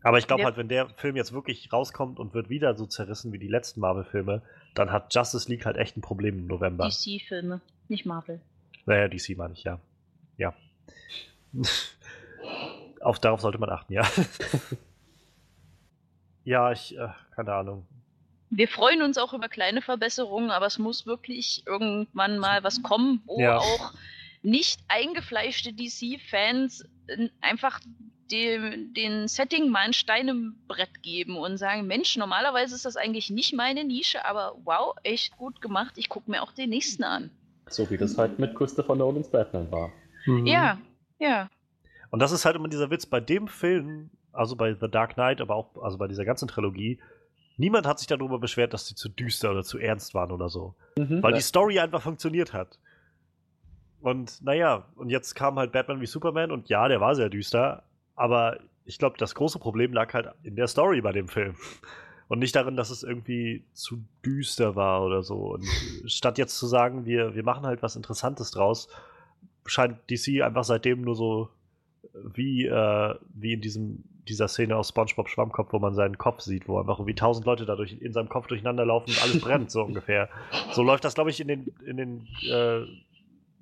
Aber 0.03 0.19
ich 0.19 0.27
glaube 0.27 0.43
ja. 0.43 0.47
halt, 0.47 0.57
wenn 0.57 0.69
der 0.69 0.89
Film 0.91 1.17
jetzt 1.17 1.33
wirklich 1.33 1.73
rauskommt 1.73 2.19
und 2.19 2.35
wird 2.35 2.51
wieder 2.51 2.77
so 2.77 2.87
zerrissen 2.87 3.33
wie 3.33 3.39
die 3.39 3.49
letzten 3.49 3.81
Marvel-Filme, 3.81 4.43
dann 4.75 4.93
hat 4.93 5.15
Justice 5.15 5.49
League 5.49 5.65
halt 5.65 5.77
echt 5.77 5.97
ein 5.97 6.03
Problem 6.03 6.39
im 6.41 6.47
November. 6.47 6.87
DC-Filme, 6.89 7.61
nicht 7.89 8.05
Marvel. 8.05 8.41
Naja, 8.87 9.09
DC 9.09 9.37
meine 9.37 9.55
ich, 9.55 9.65
ja. 9.65 9.81
Ja. 10.37 10.55
Auf, 13.01 13.19
darauf 13.19 13.41
sollte 13.41 13.59
man 13.59 13.71
achten, 13.71 13.93
ja. 13.95 14.07
ja, 16.45 16.71
ich, 16.73 16.97
äh, 16.99 17.09
keine 17.35 17.55
Ahnung 17.55 17.87
wir 18.57 18.69
freuen 18.69 19.03
uns 19.03 19.19
auch 19.19 19.33
über 19.33 19.49
kleine 19.49 19.83
Verbesserungen, 19.83 20.51
aber 20.51 20.67
es 20.67 20.79
muss 20.79 21.07
wirklich 21.07 21.65
irgendwann 21.67 22.39
mal 22.39 22.63
was 22.63 22.83
kommen, 22.83 23.23
wo 23.27 23.41
ja. 23.41 23.59
auch 23.59 23.93
nicht 24.43 24.81
eingefleischte 24.89 25.73
DC-Fans 25.73 26.85
äh, 27.09 27.29
einfach 27.41 27.81
dem, 28.31 28.95
den 28.95 29.29
Setting 29.29 29.71
mal 29.71 29.81
ein 29.81 29.93
Stein 29.93 30.29
im 30.29 30.55
Brett 30.69 31.03
geben 31.03 31.37
und 31.37 31.57
sagen, 31.57 31.87
Mensch, 31.87 32.17
normalerweise 32.17 32.75
ist 32.75 32.85
das 32.85 32.97
eigentlich 32.97 33.31
nicht 33.31 33.55
meine 33.55 33.85
Nische, 33.85 34.25
aber 34.25 34.57
wow, 34.65 34.95
echt 35.03 35.37
gut 35.37 35.61
gemacht, 35.61 35.95
ich 35.97 36.09
gucke 36.09 36.31
mir 36.31 36.43
auch 36.43 36.53
den 36.53 36.71
nächsten 36.71 37.05
an. 37.05 37.31
So 37.69 37.91
wie 37.91 37.97
das 37.97 38.17
halt 38.17 38.39
mit 38.39 38.55
Christopher 38.55 38.95
Nolans 38.95 39.31
Batman 39.31 39.71
war. 39.71 39.91
Mhm. 40.27 40.47
Ja, 40.47 40.79
ja. 41.19 41.51
Und 42.11 42.21
das 42.21 42.33
ist 42.33 42.45
halt 42.45 42.57
immer 42.57 42.69
dieser 42.69 42.91
Witz 42.91 43.07
bei 43.07 43.21
dem 43.21 43.49
Film, 43.49 44.11
also 44.33 44.57
bei 44.57 44.75
The 44.75 44.89
Dark 44.89 45.15
Knight, 45.15 45.41
aber 45.41 45.57
auch 45.57 45.83
also 45.83 45.99
bei 45.99 46.07
dieser 46.07 46.25
ganzen 46.25 46.49
Trilogie, 46.49 47.01
Niemand 47.57 47.87
hat 47.87 47.99
sich 47.99 48.09
darüber 48.09 48.39
beschwert, 48.39 48.73
dass 48.73 48.87
sie 48.87 48.95
zu 48.95 49.09
düster 49.09 49.51
oder 49.53 49.63
zu 49.63 49.79
ernst 49.79 50.15
waren 50.15 50.33
oder 50.33 50.49
so. 50.49 50.75
Mhm, 50.99 51.23
weil 51.23 51.35
die 51.35 51.41
Story 51.41 51.79
einfach 51.79 52.03
funktioniert 52.03 52.53
hat. 52.53 52.79
Und 54.01 54.43
naja, 54.43 54.87
und 54.97 55.11
jetzt 55.11 55.35
kam 55.35 55.59
halt 55.59 55.73
Batman 55.73 56.01
wie 56.01 56.07
Superman 56.07 56.51
und 56.51 56.69
ja, 56.69 56.89
der 56.89 57.01
war 57.01 57.15
sehr 57.15 57.31
düster, 57.31 57.85
aber 58.17 58.59
ich 58.85 58.99
glaube, 58.99 59.17
das 59.19 59.35
große 59.35 59.59
Problem 59.59 59.93
lag 59.93 60.13
halt 60.13 60.29
in 60.43 60.57
der 60.57 60.67
Story 60.67 61.01
bei 61.01 61.13
dem 61.13 61.29
Film. 61.29 61.57
Und 62.29 62.39
nicht 62.39 62.57
darin, 62.57 62.77
dass 62.77 62.91
es 62.91 63.03
irgendwie 63.03 63.65
zu 63.75 64.03
düster 64.25 64.77
war 64.77 65.05
oder 65.05 65.23
so. 65.23 65.55
Und 65.55 65.65
statt 66.07 66.39
jetzt 66.39 66.59
zu 66.59 66.67
sagen, 66.67 67.05
wir, 67.05 67.35
wir 67.35 67.45
machen 67.45 67.67
halt 67.67 67.83
was 67.83 67.97
Interessantes 67.97 68.51
draus, 68.51 68.89
scheint 69.67 69.99
DC 70.11 70.43
einfach 70.43 70.65
seitdem 70.65 71.03
nur 71.03 71.17
so 71.17 71.51
wie, 72.13 72.67
äh, 72.67 73.15
wie 73.35 73.53
in 73.53 73.61
diesem, 73.61 74.05
dieser 74.29 74.49
Szene 74.49 74.77
aus 74.77 74.89
SpongeBob 74.89 75.29
Schwammkopf, 75.29 75.73
wo 75.73 75.79
man 75.79 75.95
seinen 75.95 76.19
Kopf 76.19 76.41
sieht, 76.41 76.69
wo 76.69 76.79
einfach 76.79 76.99
irgendwie 76.99 77.15
tausend 77.15 77.47
Leute 77.47 77.67
dadurch 77.67 77.97
in 78.01 78.13
seinem 78.13 78.29
Kopf 78.29 78.47
durcheinander 78.47 78.85
laufen 78.87 79.11
und 79.11 79.23
alles 79.23 79.41
brennt, 79.41 79.71
so 79.71 79.83
ungefähr. 79.85 80.29
So 80.73 80.83
läuft 80.83 81.05
das, 81.05 81.15
glaube 81.15 81.31
ich, 81.31 81.41
in 81.41 81.49
den, 81.49 81.75
in 81.87 81.97
den, 81.97 82.29
äh, 82.49 82.83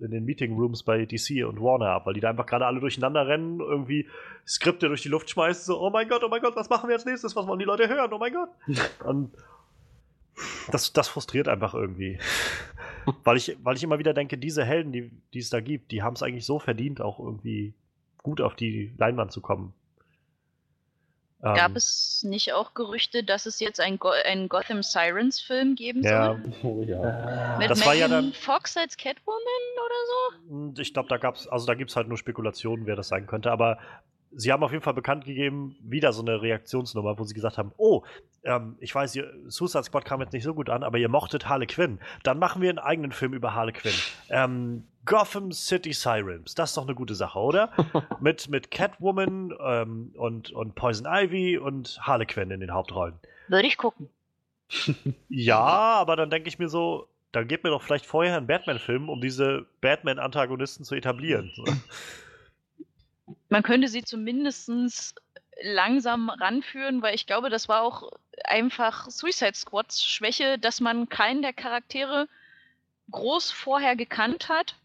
in 0.03 0.11
den 0.11 0.25
Meeting 0.25 0.57
Rooms 0.57 0.83
bei 0.83 1.05
DC 1.05 1.45
und 1.47 1.61
Warner 1.61 1.91
ab, 1.91 2.07
weil 2.07 2.15
die 2.15 2.21
da 2.21 2.31
einfach 2.31 2.47
gerade 2.47 2.67
alle 2.67 2.81
durcheinander 2.81 3.27
rennen, 3.27 3.61
irgendwie 3.61 4.09
Skripte 4.47 4.89
durch 4.89 5.03
die 5.03 5.09
Luft 5.09 5.31
schmeißen, 5.31 5.65
so, 5.65 5.81
oh 5.81 5.91
mein 5.91 6.09
Gott, 6.09 6.23
oh 6.25 6.29
mein 6.29 6.43
Gott, 6.43 6.57
was 6.57 6.71
machen 6.71 6.89
wir 6.89 6.97
als 6.97 7.05
nächstes? 7.05 7.37
Was 7.37 7.47
wollen 7.47 7.59
die 7.59 7.65
Leute 7.65 7.89
hören? 7.89 8.13
Oh 8.13 8.19
mein 8.19 8.33
Gott. 8.33 8.51
Und 9.05 9.33
das, 10.71 10.93
das 10.93 11.09
frustriert 11.09 11.49
einfach 11.49 11.75
irgendwie. 11.75 12.19
weil, 13.25 13.37
ich, 13.37 13.57
weil 13.63 13.77
ich 13.77 13.83
immer 13.83 13.99
wieder 13.99 14.15
denke, 14.15 14.39
diese 14.39 14.65
Helden, 14.65 14.93
die, 14.93 15.11
die 15.35 15.39
es 15.39 15.51
da 15.51 15.61
gibt, 15.61 15.91
die 15.91 16.03
haben 16.03 16.15
es 16.15 16.23
eigentlich 16.23 16.47
so 16.47 16.59
verdient, 16.59 17.01
auch 17.01 17.19
irgendwie 17.19 17.75
gut 18.19 18.41
auf 18.41 18.55
die 18.55 18.93
Leinwand 18.97 19.33
zu 19.33 19.41
kommen. 19.41 19.75
Gab 21.43 21.71
Ähm, 21.71 21.77
es 21.77 22.23
nicht 22.23 22.53
auch 22.53 22.73
Gerüchte, 22.73 23.25
dass 23.25 23.47
es 23.47 23.59
jetzt 23.59 23.81
einen, 23.81 23.99
Go 23.99 24.11
einen 24.11 24.49
Gotham 24.49 24.83
Sirens 24.85 25.41
Film 25.41 25.75
geben 25.75 26.03
Ja, 26.05 26.27
soll? 26.27 26.53
Oh 26.63 26.83
ja. 26.87 27.57
Mit 27.59 27.69
Das 27.69 27.85
war 27.85 27.95
ja 27.95 28.07
Megan 28.07 28.27
dann- 28.27 28.33
Fox 28.33 28.77
als 28.77 28.97
Catwoman 28.97 29.43
oder 29.85 29.95
so? 30.49 30.55
Und 30.55 30.79
ich 30.79 30.95
glaube, 30.95 31.09
da 31.09 31.17
gab's, 31.17 31.49
also 31.49 31.67
da 31.67 31.75
gibt 31.75 31.91
es 31.91 31.97
halt 31.97 32.07
nur 32.07 32.17
Spekulationen, 32.17 32.87
wer 32.87 32.95
das 32.95 33.09
sein 33.09 33.27
könnte, 33.27 33.51
aber 33.51 33.79
sie 34.35 34.53
haben 34.53 34.63
auf 34.63 34.73
jeden 34.73 34.83
Fall 34.83 34.95
bekannt 34.95 35.25
gegeben, 35.25 35.77
wieder 35.83 36.13
so 36.13 36.23
eine 36.23 36.41
Reaktionsnummer, 36.43 37.19
wo 37.19 37.25
sie 37.25 37.35
gesagt 37.35 37.59
haben, 37.59 37.73
oh, 37.77 38.03
ähm, 38.45 38.77
ich 38.81 38.95
weiß, 38.95 39.15
ihr 39.17 39.33
Suicide 39.47 39.85
Squad 39.85 40.05
kam 40.05 40.21
jetzt 40.21 40.33
nicht 40.33 40.45
so 40.45 40.55
gut 40.55 40.71
an, 40.71 40.83
aber 40.83 40.99
ihr 40.99 41.09
mochtet 41.09 41.49
Harley 41.49 41.67
Quinn. 41.67 42.01
Dann 42.23 42.39
machen 42.39 42.63
wir 42.63 42.71
einen 42.71 42.79
eigenen 42.79 43.13
Film 43.13 43.35
über 43.35 43.55
Harley 43.55 43.73
Quinn. 43.73 43.95
Ähm, 44.31 44.85
Gotham 45.05 45.53
City 45.53 45.93
Sirens, 45.93 46.55
das 46.55 46.71
ist 46.71 46.77
doch 46.77 46.85
eine 46.85 46.95
gute 46.95 47.15
Sache, 47.15 47.39
oder? 47.39 47.73
mit, 48.21 48.49
mit 48.49 48.71
Catwoman 48.71 49.53
ähm, 49.61 50.13
und, 50.17 50.53
und 50.53 50.75
Poison 50.75 51.07
Ivy 51.09 51.59
und 51.59 51.99
Harley 52.03 52.27
Quinn 52.27 52.51
in 52.51 52.61
den 52.61 52.73
Hauptrollen. 52.73 53.15
Würde 53.49 53.67
ich 53.67 53.77
gucken. 53.77 54.09
Ja, 55.29 55.59
aber 55.59 56.17
dann 56.17 56.31
denke 56.31 56.49
ich 56.49 56.59
mir 56.59 56.69
so, 56.69 57.09
dann 57.33 57.49
gebt 57.49 57.65
mir 57.65 57.71
doch 57.71 57.83
vielleicht 57.83 58.07
vorher 58.07 58.37
einen 58.37 58.47
Batman-Film, 58.47 59.09
um 59.09 59.21
diese 59.21 59.67
Batman-Antagonisten 59.81 60.85
zu 60.85 60.95
etablieren. 60.95 61.51
Man 63.49 63.63
könnte 63.63 63.89
sie 63.89 64.05
zumindest 64.05 64.71
langsam 65.63 66.31
ranführen, 66.31 67.03
weil 67.03 67.15
ich 67.15 67.27
glaube, 67.27 67.51
das 67.51 67.69
war 67.69 67.83
auch 67.83 68.11
einfach 68.45 69.09
Suicide 69.11 69.55
Squads 69.55 70.05
Schwäche, 70.05 70.59
dass 70.59 70.81
man 70.81 71.09
keinen 71.09 71.43
der 71.43 71.53
Charaktere 71.53 72.29
groß 73.11 73.51
vorher 73.51 73.97
gekannt 73.97 74.49
hat. 74.49 74.77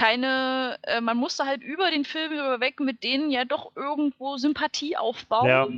Keine, 0.00 0.78
äh, 0.84 1.02
man 1.02 1.18
musste 1.18 1.44
halt 1.44 1.62
über 1.62 1.90
den 1.90 2.06
Film 2.06 2.32
überweg 2.32 2.80
mit 2.80 3.02
denen 3.02 3.30
ja 3.30 3.44
doch 3.44 3.72
irgendwo 3.76 4.38
Sympathie 4.38 4.96
aufbauen, 4.96 5.46
Ja. 5.46 5.68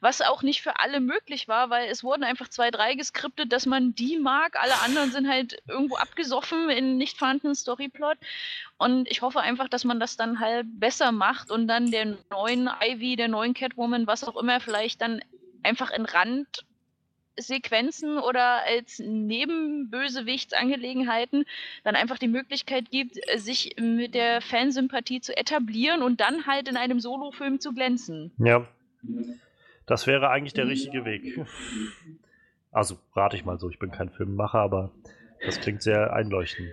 was 0.00 0.20
auch 0.20 0.42
nicht 0.42 0.62
für 0.62 0.80
alle 0.80 0.98
möglich 0.98 1.46
war, 1.46 1.70
weil 1.70 1.88
es 1.88 2.02
wurden 2.02 2.24
einfach 2.24 2.48
zwei, 2.48 2.72
drei 2.72 2.96
geskriptet, 2.96 3.52
dass 3.52 3.66
man 3.66 3.94
die 3.94 4.18
mag, 4.18 4.60
alle 4.60 4.80
anderen 4.80 5.12
sind 5.12 5.28
halt 5.28 5.62
irgendwo 5.68 5.94
abgesoffen 5.94 6.70
in 6.70 6.96
nicht 6.96 7.18
vorhandenen 7.18 7.54
Storyplot. 7.54 8.16
Und 8.78 9.08
ich 9.08 9.22
hoffe 9.22 9.40
einfach, 9.42 9.68
dass 9.68 9.84
man 9.84 10.00
das 10.00 10.16
dann 10.16 10.40
halt 10.40 10.66
besser 10.80 11.12
macht 11.12 11.52
und 11.52 11.68
dann 11.68 11.92
der 11.92 12.16
neuen 12.30 12.68
Ivy, 12.82 13.14
der 13.14 13.28
neuen 13.28 13.54
Catwoman, 13.54 14.08
was 14.08 14.24
auch 14.24 14.36
immer, 14.36 14.58
vielleicht 14.58 15.00
dann 15.02 15.22
einfach 15.62 15.92
in 15.92 16.04
Randsequenzen 17.38 18.18
oder 18.18 18.64
als 18.66 18.98
Nebenbösewichtsangelegenheiten 18.98 21.44
dann 21.84 21.94
einfach 21.94 22.18
die 22.18 22.28
Möglichkeit 22.28 22.90
gibt, 22.90 23.18
sich 23.36 23.76
mit 23.80 24.14
der 24.14 24.40
Fansympathie 24.40 25.20
zu 25.20 25.36
etablieren 25.36 26.02
und 26.02 26.20
dann 26.20 26.46
halt 26.46 26.68
in 26.68 26.76
einem 26.76 26.98
Solofilm 27.00 27.58
zu 27.60 27.72
glänzen. 27.72 28.32
Ja. 28.38 28.66
Das 29.86 30.06
wäre 30.06 30.30
eigentlich 30.30 30.54
der 30.54 30.68
richtige 30.68 31.04
Weg. 31.04 31.44
Also 32.70 32.98
rate 33.14 33.34
ich 33.36 33.46
mal 33.46 33.58
so, 33.58 33.70
ich 33.70 33.78
bin 33.78 33.90
kein 33.90 34.10
Filmemacher, 34.10 34.58
aber 34.58 34.90
das 35.44 35.58
klingt 35.60 35.82
sehr 35.82 36.12
einleuchtend. 36.12 36.68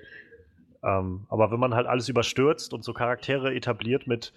Ähm, 0.83 1.25
aber 1.29 1.51
wenn 1.51 1.59
man 1.59 1.73
halt 1.73 1.87
alles 1.87 2.09
überstürzt 2.09 2.73
und 2.73 2.83
so 2.83 2.91
Charaktere 2.93 3.55
etabliert 3.55 4.05
mit, 4.05 4.33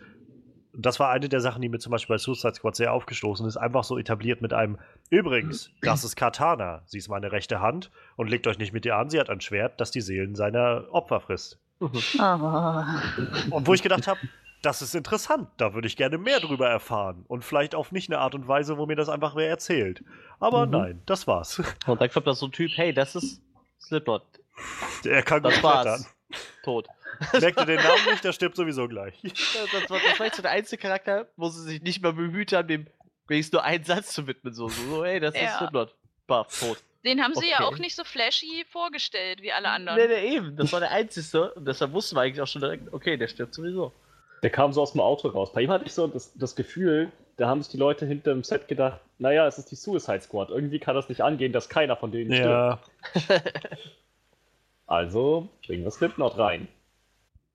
das 0.73 1.01
war 1.01 1.11
eine 1.11 1.29
der 1.29 1.41
Sachen, 1.41 1.63
die 1.63 1.69
mir 1.69 1.79
zum 1.79 1.91
Beispiel 1.93 2.15
bei 2.15 2.19
Suicide 2.19 2.55
Squad 2.55 2.77
sehr 2.77 2.93
aufgestoßen 2.93 3.47
ist, 3.47 3.57
einfach 3.57 3.85
so 3.85 3.99
etabliert 3.99 4.41
mit 4.43 4.53
einem, 4.53 4.79
übrigens, 5.11 5.71
das 5.83 6.05
ist 6.05 6.17
Katana, 6.17 6.83
sie 6.87 6.99
ist 6.99 7.09
meine 7.09 7.33
rechte 7.33 7.61
Hand 7.61 7.91
und 8.17 8.29
legt 8.29 8.47
euch 8.47 8.59
nicht 8.59 8.73
mit 8.73 8.85
ihr 8.87 8.97
an, 8.97 9.11
sie 9.11 9.19
hat 9.19 9.31
ein 9.31 9.41
Schwert, 9.41 9.81
das 9.81 9.91
die 9.91 10.01
Seelen 10.01 10.35
seiner 10.35 10.85
Opfer 10.93 11.21
frisst. 11.21 11.59
Ah. 12.19 13.01
Und 13.51 13.67
wo 13.67 13.75
ich 13.75 13.83
gedacht 13.83 14.07
habe, 14.07 14.19
das 14.63 14.83
ist 14.83 14.95
interessant, 14.97 15.49
da 15.57 15.73
würde 15.75 15.87
ich 15.87 15.97
gerne 15.97 16.19
mehr 16.19 16.41
drüber 16.41 16.69
erfahren. 16.69 17.25
Und 17.29 17.45
vielleicht 17.45 17.75
auf 17.77 17.93
nicht 17.93 18.11
eine 18.11 18.19
Art 18.19 18.35
und 18.35 18.49
Weise, 18.49 18.77
wo 18.77 18.87
mir 18.87 18.97
das 18.97 19.09
einfach 19.09 19.37
wer 19.37 19.49
erzählt. 19.49 20.03
Aber 20.41 20.67
Mhm. 20.67 20.73
nein, 20.73 21.03
das 21.07 21.27
war's. 21.29 21.63
Und 21.87 22.01
dann 22.01 22.11
kommt 22.11 22.27
da 22.27 22.35
so 22.35 22.47
ein 22.47 22.53
Typ, 22.53 22.73
hey, 22.75 22.93
das 22.93 23.15
ist 23.15 23.41
Slipknot. 23.81 24.23
Er 25.05 25.23
kann 25.23 25.43
gut 25.43 25.53
Das 25.53 25.63
war's. 25.63 26.15
Tot. 26.65 26.89
Merkt 27.41 27.59
ihr 27.59 27.67
den 27.67 27.77
Namen 27.83 28.05
nicht, 28.11 28.23
der 28.25 28.33
stirbt 28.33 28.57
sowieso 28.57 28.87
gleich. 28.89 29.15
Das 29.23 29.91
war, 29.91 29.99
das 30.01 30.19
war 30.19 30.27
jetzt 30.27 30.37
so 30.37 30.43
der 30.43 30.53
einzige 30.53 30.81
Charakter, 30.81 31.29
wo 31.37 31.49
sie 31.49 31.63
sich 31.63 31.83
nicht 31.83 32.03
mal 32.03 32.13
bemüht 32.13 32.53
haben, 32.53 32.69
dem 32.69 32.87
wenigstens 33.27 33.53
nur 33.55 33.65
einen 33.65 33.85
Satz 33.85 34.13
zu 34.13 34.27
widmen. 34.27 34.55
So, 34.55 34.69
so, 34.69 34.83
so 34.89 35.05
hey, 35.05 35.21
das 35.21 35.35
ist 35.35 35.41
Ja. 35.43 35.59
Slipknot. 35.59 35.95
Baff, 36.27 36.59
tot. 36.61 36.79
Den 37.05 37.23
haben 37.23 37.35
sie 37.35 37.49
ja 37.49 37.57
Okay. 37.57 37.65
auch 37.65 37.79
nicht 37.79 37.95
so 37.97 38.05
flashy 38.05 38.65
vorgestellt 38.69 39.41
wie 39.43 39.53
alle 39.53 39.69
anderen. 39.71 39.99
Nee, 39.99 40.09
nee, 40.09 40.37
eben. 40.37 40.57
Das 40.57 40.73
war 40.73 40.81
der 40.81 40.91
einzige. 40.91 41.53
Und 41.55 41.65
deshalb 41.67 41.93
wussten 41.93 42.17
wir 42.17 42.23
eigentlich 42.23 42.41
auch 42.41 42.47
schon 42.47 42.61
direkt, 42.61 42.93
okay, 42.93 43.17
der 43.17 43.29
stirbt 43.29 43.55
sowieso. 43.55 43.93
Der 44.43 44.51
kam 44.51 44.73
so 44.73 44.83
aus 44.83 44.93
dem 44.93 45.01
Auto 45.01 45.29
raus. 45.29 45.53
Bei 45.53 45.63
ihm 45.63 45.71
hatte 45.71 45.85
ich 45.87 45.93
so 45.95 46.07
das, 46.07 46.33
das 46.35 46.55
Gefühl, 46.55 47.11
da 47.37 47.49
haben 47.49 47.63
sich 47.63 47.71
die 47.71 47.77
Leute 47.77 48.05
hinter 48.07 48.33
dem 48.33 48.45
Set 48.45 48.69
gedacht, 48.69 49.01
naja, 49.19 49.47
es 49.47 49.59
ist 49.59 49.71
die 49.71 49.77
Suicide 49.77 50.21
Squad. 50.21 50.51
Irgendwie 50.51 50.79
kann 50.79 50.95
das 50.95 51.09
nicht 51.09 51.23
angehen, 51.23 51.53
dass 51.53 51.69
keiner 51.69 51.97
von 51.97 52.11
denen 52.13 52.33
stirbt. 52.33 52.81
Ja, 53.29 53.41
Also 54.87 55.49
bringen 55.67 55.85
wir 55.85 55.91
Slipknot 55.91 56.39
rein. 56.39 56.69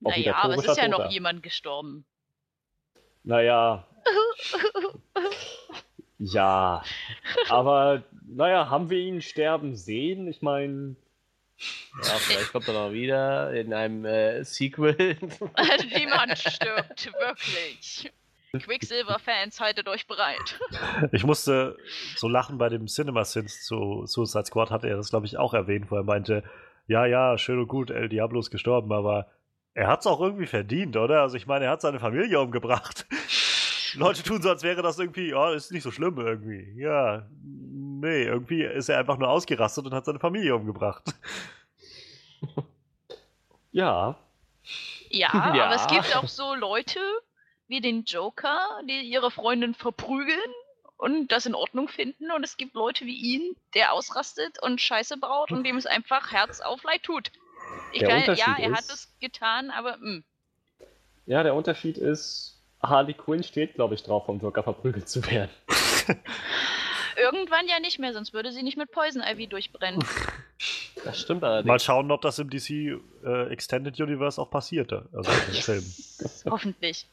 Naja, 0.03 0.35
aber 0.35 0.55
es 0.55 0.65
ist 0.65 0.77
ja 0.77 0.87
noch 0.87 1.09
jemand 1.09 1.43
gestorben. 1.43 2.05
Naja. 3.23 3.87
ja. 6.17 6.83
Aber, 7.49 8.03
naja, 8.27 8.69
haben 8.69 8.89
wir 8.89 8.99
ihn 8.99 9.21
sterben 9.21 9.75
sehen? 9.75 10.27
Ich 10.27 10.41
meine, 10.41 10.95
Ja, 12.03 12.15
vielleicht 12.15 12.51
kommt 12.51 12.67
er 12.67 12.73
noch 12.73 12.91
wieder 12.91 13.53
in 13.53 13.73
einem 13.73 14.05
äh, 14.05 14.43
Sequel. 14.43 14.95
Niemand 15.95 16.37
stirbt, 16.37 17.11
wirklich. 17.13 18.11
Quicksilver-Fans, 18.51 19.59
haltet 19.59 19.87
euch 19.87 20.05
bereit. 20.05 20.59
ich 21.11 21.23
musste 21.23 21.75
so 22.15 22.27
lachen 22.27 22.59
bei 22.59 22.69
dem 22.69 22.87
Cinema 22.87 23.25
Sins 23.25 23.65
zu 23.65 24.05
Suicide 24.05 24.45
Squad, 24.45 24.69
hatte 24.69 24.87
er 24.87 24.97
das, 24.97 25.09
glaube 25.09 25.25
ich, 25.25 25.37
auch 25.37 25.55
erwähnt, 25.55 25.89
wo 25.89 25.95
er 25.95 26.03
meinte, 26.03 26.43
ja, 26.87 27.07
ja, 27.07 27.35
schön 27.39 27.59
und 27.59 27.67
gut, 27.67 27.89
El 27.89 28.09
Diablo 28.09 28.39
ist 28.39 28.51
gestorben, 28.51 28.91
aber 28.91 29.27
er 29.73 29.87
hat's 29.87 30.05
auch 30.07 30.21
irgendwie 30.21 30.45
verdient, 30.45 30.95
oder? 30.97 31.21
Also 31.21 31.35
ich 31.35 31.47
meine, 31.47 31.65
er 31.65 31.71
hat 31.71 31.81
seine 31.81 31.99
Familie 31.99 32.39
umgebracht. 32.39 33.05
Leute 33.95 34.23
tun 34.23 34.41
so, 34.41 34.49
als 34.49 34.63
wäre 34.63 34.81
das 34.81 34.97
irgendwie, 34.97 35.29
ja, 35.29 35.53
ist 35.53 35.71
nicht 35.71 35.83
so 35.83 35.91
schlimm 35.91 36.17
irgendwie. 36.17 36.73
Ja, 36.79 37.27
nee, 37.43 38.23
irgendwie 38.23 38.63
ist 38.63 38.89
er 38.89 38.99
einfach 38.99 39.17
nur 39.17 39.29
ausgerastet 39.29 39.85
und 39.85 39.93
hat 39.93 40.05
seine 40.05 40.19
Familie 40.19 40.55
umgebracht. 40.55 41.03
ja. 43.71 44.15
Ja, 45.09 45.29
Ja. 45.29 45.29
aber 45.65 45.75
es 45.75 45.87
gibt 45.87 46.15
auch 46.15 46.27
so 46.27 46.55
Leute 46.55 46.99
wie 47.67 47.81
den 47.81 48.03
Joker, 48.03 48.59
die 48.87 49.01
ihre 49.01 49.31
Freundin 49.31 49.73
verprügeln 49.73 50.39
und 50.97 51.31
das 51.31 51.45
in 51.45 51.55
Ordnung 51.55 51.87
finden. 51.87 52.31
Und 52.31 52.43
es 52.43 52.57
gibt 52.57 52.75
Leute 52.75 53.05
wie 53.05 53.15
ihn, 53.15 53.55
der 53.73 53.93
ausrastet 53.93 54.61
und 54.61 54.81
Scheiße 54.81 55.17
baut 55.17 55.51
und 55.51 55.63
dem 55.63 55.77
es 55.77 55.85
einfach 55.85 56.31
Herz 56.31 56.61
auf 56.61 56.83
Leid 56.83 57.03
tut. 57.03 57.31
Ich 57.91 57.99
Der 57.99 58.09
kann, 58.09 58.35
ja, 58.35 58.55
er 58.59 58.71
hat 58.71 58.79
ist- 58.81 58.91
es 58.93 59.19
getan, 59.19 59.69
aber 59.71 59.97
mm. 59.97 60.23
Ja, 61.25 61.43
der 61.43 61.53
Unterschied 61.55 61.97
ist, 61.97 62.59
Harley 62.81 63.13
Quinn 63.13 63.43
steht, 63.43 63.75
glaube 63.75 63.95
ich, 63.95 64.03
drauf, 64.03 64.25
vom 64.25 64.39
Joker 64.41 64.63
verprügelt 64.63 65.07
zu 65.07 65.25
werden. 65.29 65.49
irgendwann 67.17 67.67
ja 67.67 67.79
nicht 67.79 67.99
mehr, 67.99 68.13
sonst 68.13 68.33
würde 68.33 68.51
sie 68.51 68.63
nicht 68.63 68.77
mit 68.77 68.91
Poison 68.91 69.21
Ivy 69.23 69.47
durchbrennen. 69.47 70.03
Das 71.03 71.19
stimmt 71.19 71.41
Mal 71.41 71.51
allerdings. 71.51 71.83
schauen, 71.83 72.09
ob 72.11 72.21
das 72.21 72.39
im 72.39 72.49
DC 72.49 72.69
äh, 73.25 73.47
Extended 73.51 73.99
Universe 73.99 74.39
auch 74.41 74.49
passiert, 74.49 74.93
also 74.93 75.29
den 75.29 75.53
Filmen. 75.61 75.93
Hoffentlich. 76.49 77.09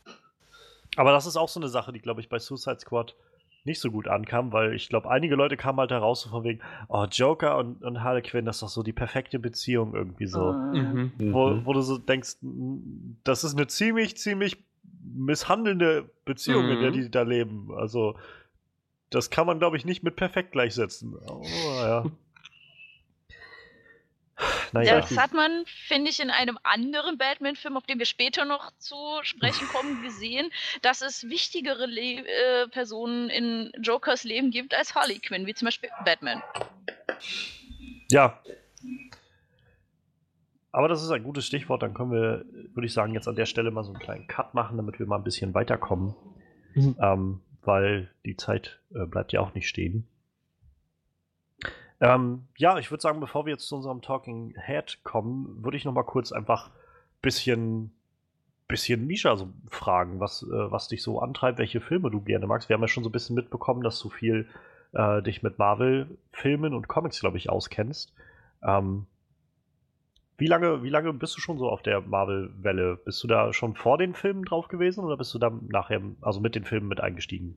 Aber 0.95 1.11
das 1.11 1.27
ist 1.27 1.37
auch 1.37 1.49
so 1.49 1.59
eine 1.59 1.69
Sache, 1.69 1.93
die, 1.93 1.99
glaube 1.99 2.21
ich, 2.21 2.29
bei 2.29 2.39
Suicide 2.39 2.79
Squad 2.79 3.17
nicht 3.65 3.81
so 3.81 3.91
gut 3.91 4.09
ankam, 4.09 4.53
weil 4.53 4.75
ich 4.75 4.89
glaube, 4.89 5.11
einige 5.11 5.35
Leute 5.35 5.57
kamen 5.57 5.79
halt 5.79 5.91
heraus 5.91 6.23
so 6.23 6.31
von 6.31 6.45
wegen, 6.45 6.61
oh, 6.89 7.05
Joker 7.11 7.59
und, 7.59 7.83
und 7.83 8.03
Harley 8.03 8.23
Quinn, 8.23 8.45
das 8.45 8.57
ist 8.57 8.63
doch 8.63 8.69
so 8.69 8.83
die 8.83 8.93
perfekte 8.93 9.39
Beziehung 9.39 9.95
irgendwie 9.95 10.27
so. 10.27 10.53
Mhm. 10.73 11.13
Wo, 11.19 11.49
Mhm. 11.51 11.67
wo 11.67 11.73
du 11.73 11.81
so 11.83 11.99
denkst, 11.99 12.37
das 13.25 13.45
ist 13.45 13.55
eine 13.57 13.67
ziemlich, 13.67 14.17
ziemlich 14.17 14.57
misshandelnde 15.15 16.11
Beziehung, 16.25 16.69
in 16.71 16.81
der 16.81 16.91
Mhm. 16.91 16.95
die 16.95 17.11
da 17.11 17.23
leben. 17.23 17.69
Also, 17.77 18.17
das 19.11 19.31
kann 19.31 19.47
man, 19.47 19.59
glaube 19.59 19.77
ich, 19.77 19.85
nicht 19.85 20.03
mit 20.03 20.17
perfekt 20.17 20.53
gleichsetzen. 20.53 21.15
Oh, 21.27 21.43
ja. 21.83 22.05
Naja. 24.73 25.01
Das 25.01 25.17
hat 25.17 25.33
man, 25.33 25.65
finde 25.67 26.11
ich, 26.11 26.21
in 26.21 26.31
einem 26.31 26.59
anderen 26.63 27.19
Batman-Film, 27.19 27.77
auf 27.77 27.85
den 27.85 27.99
wir 27.99 28.07
später 28.07 28.45
noch 28.45 28.71
zu 28.79 28.97
sprechen 29.23 29.67
kommen, 29.69 30.03
gesehen, 30.05 30.51
dass 30.83 31.03
es 31.03 31.29
wichtigere 31.29 31.87
Le 31.87 32.25
äh, 32.27 32.69
Personen 32.69 33.29
in 33.29 33.73
Jokers 33.81 34.25
Leben 34.25 34.51
gibt 34.51 34.75
als 34.75 34.95
Harley 34.95 35.19
Quinn, 35.19 35.47
wie 35.47 35.55
zum 35.55 35.67
Beispiel 35.67 35.91
Batman. 36.05 36.43
Ja. 38.11 38.41
Aber 40.73 40.89
das 40.89 41.03
ist 41.03 41.11
ein 41.11 41.25
gutes 41.25 41.47
Stichwort. 41.47 41.83
Dann 41.83 41.95
können 41.95 42.13
wir, 42.13 42.45
würde 42.75 42.87
ich 42.87 42.93
sagen, 42.93 43.15
jetzt 43.15 43.27
an 43.27 43.37
der 43.37 43.47
Stelle 43.47 43.71
mal 43.71 43.83
so 43.83 43.93
einen 43.93 44.01
kleinen 44.01 44.27
Cut 44.29 44.55
machen, 44.55 44.77
damit 44.77 44.99
wir 44.99 45.07
mal 45.07 45.17
ein 45.17 45.25
bisschen 45.25 45.55
weiterkommen. 45.55 46.15
Mhm. 46.75 46.97
Ähm, 47.01 47.41
weil 47.63 48.11
die 48.25 48.37
Zeit 48.37 48.81
äh, 48.95 49.05
bleibt 49.05 49.33
ja 49.33 49.41
auch 49.41 49.55
nicht 49.55 49.69
stehen. 49.69 50.07
Ähm, 52.01 52.47
ja, 52.57 52.79
ich 52.79 52.91
würde 52.91 53.03
sagen, 53.03 53.21
bevor 53.21 53.47
wir 53.47 53.53
jetzt 53.53 53.69
zu 53.69 53.77
unserem 53.77 54.01
Talking 54.01 54.55
Head 54.65 55.01
kommen, 55.05 55.63
würde 55.63 55.77
ich 55.77 55.85
noch 55.85 55.93
mal 55.93 56.03
kurz 56.03 56.33
einfach 56.33 56.71
bisschen 57.21 57.93
bisschen 58.71 59.07
Misha 59.07 59.37
so 59.37 59.53
fragen, 59.69 60.21
was, 60.21 60.43
äh, 60.45 60.71
was 60.71 60.89
dich 60.89 61.03
so 61.03 61.21
antreibt, 61.21 61.59
welche 61.59 61.81
Filme 61.81 62.11
du 62.11 62.21
gerne 62.21 62.47
magst. 62.47 62.69
Wir 62.69 62.75
haben 62.75 62.83
ja 62.83 62.89
schon 62.89 63.03
so 63.03 63.11
ein 63.11 63.13
bisschen 63.13 63.35
mitbekommen, 63.35 63.83
dass 63.83 63.99
du 64.01 64.09
viel 64.09 64.47
äh, 64.93 65.23
dich 65.23 65.43
mit 65.43 65.59
Marvel-Filmen 65.59 66.73
und 66.73 66.89
Comics, 66.89 67.21
glaube 67.21 67.37
ich, 67.37 67.51
auskennst. 67.51 68.15
Ähm, 68.63 69.07
wie 70.39 70.47
lange, 70.47 70.83
wie 70.83 70.89
lange 70.89 71.13
bist 71.13 71.37
du 71.37 71.41
schon 71.41 71.59
so 71.59 71.69
auf 71.69 71.83
der 71.83 72.01
Marvel-Welle? 72.01 72.97
Bist 73.05 73.23
du 73.23 73.27
da 73.29 73.53
schon 73.53 73.75
vor 73.75 73.99
den 73.99 74.15
Filmen 74.15 74.45
drauf 74.45 74.69
gewesen 74.69 75.05
oder 75.05 75.17
bist 75.17 75.35
du 75.35 75.39
da 75.39 75.51
nachher, 75.69 76.01
also 76.23 76.41
mit 76.41 76.55
den 76.55 76.65
Filmen 76.65 76.89
mit 76.89 77.01
eingestiegen? 77.01 77.57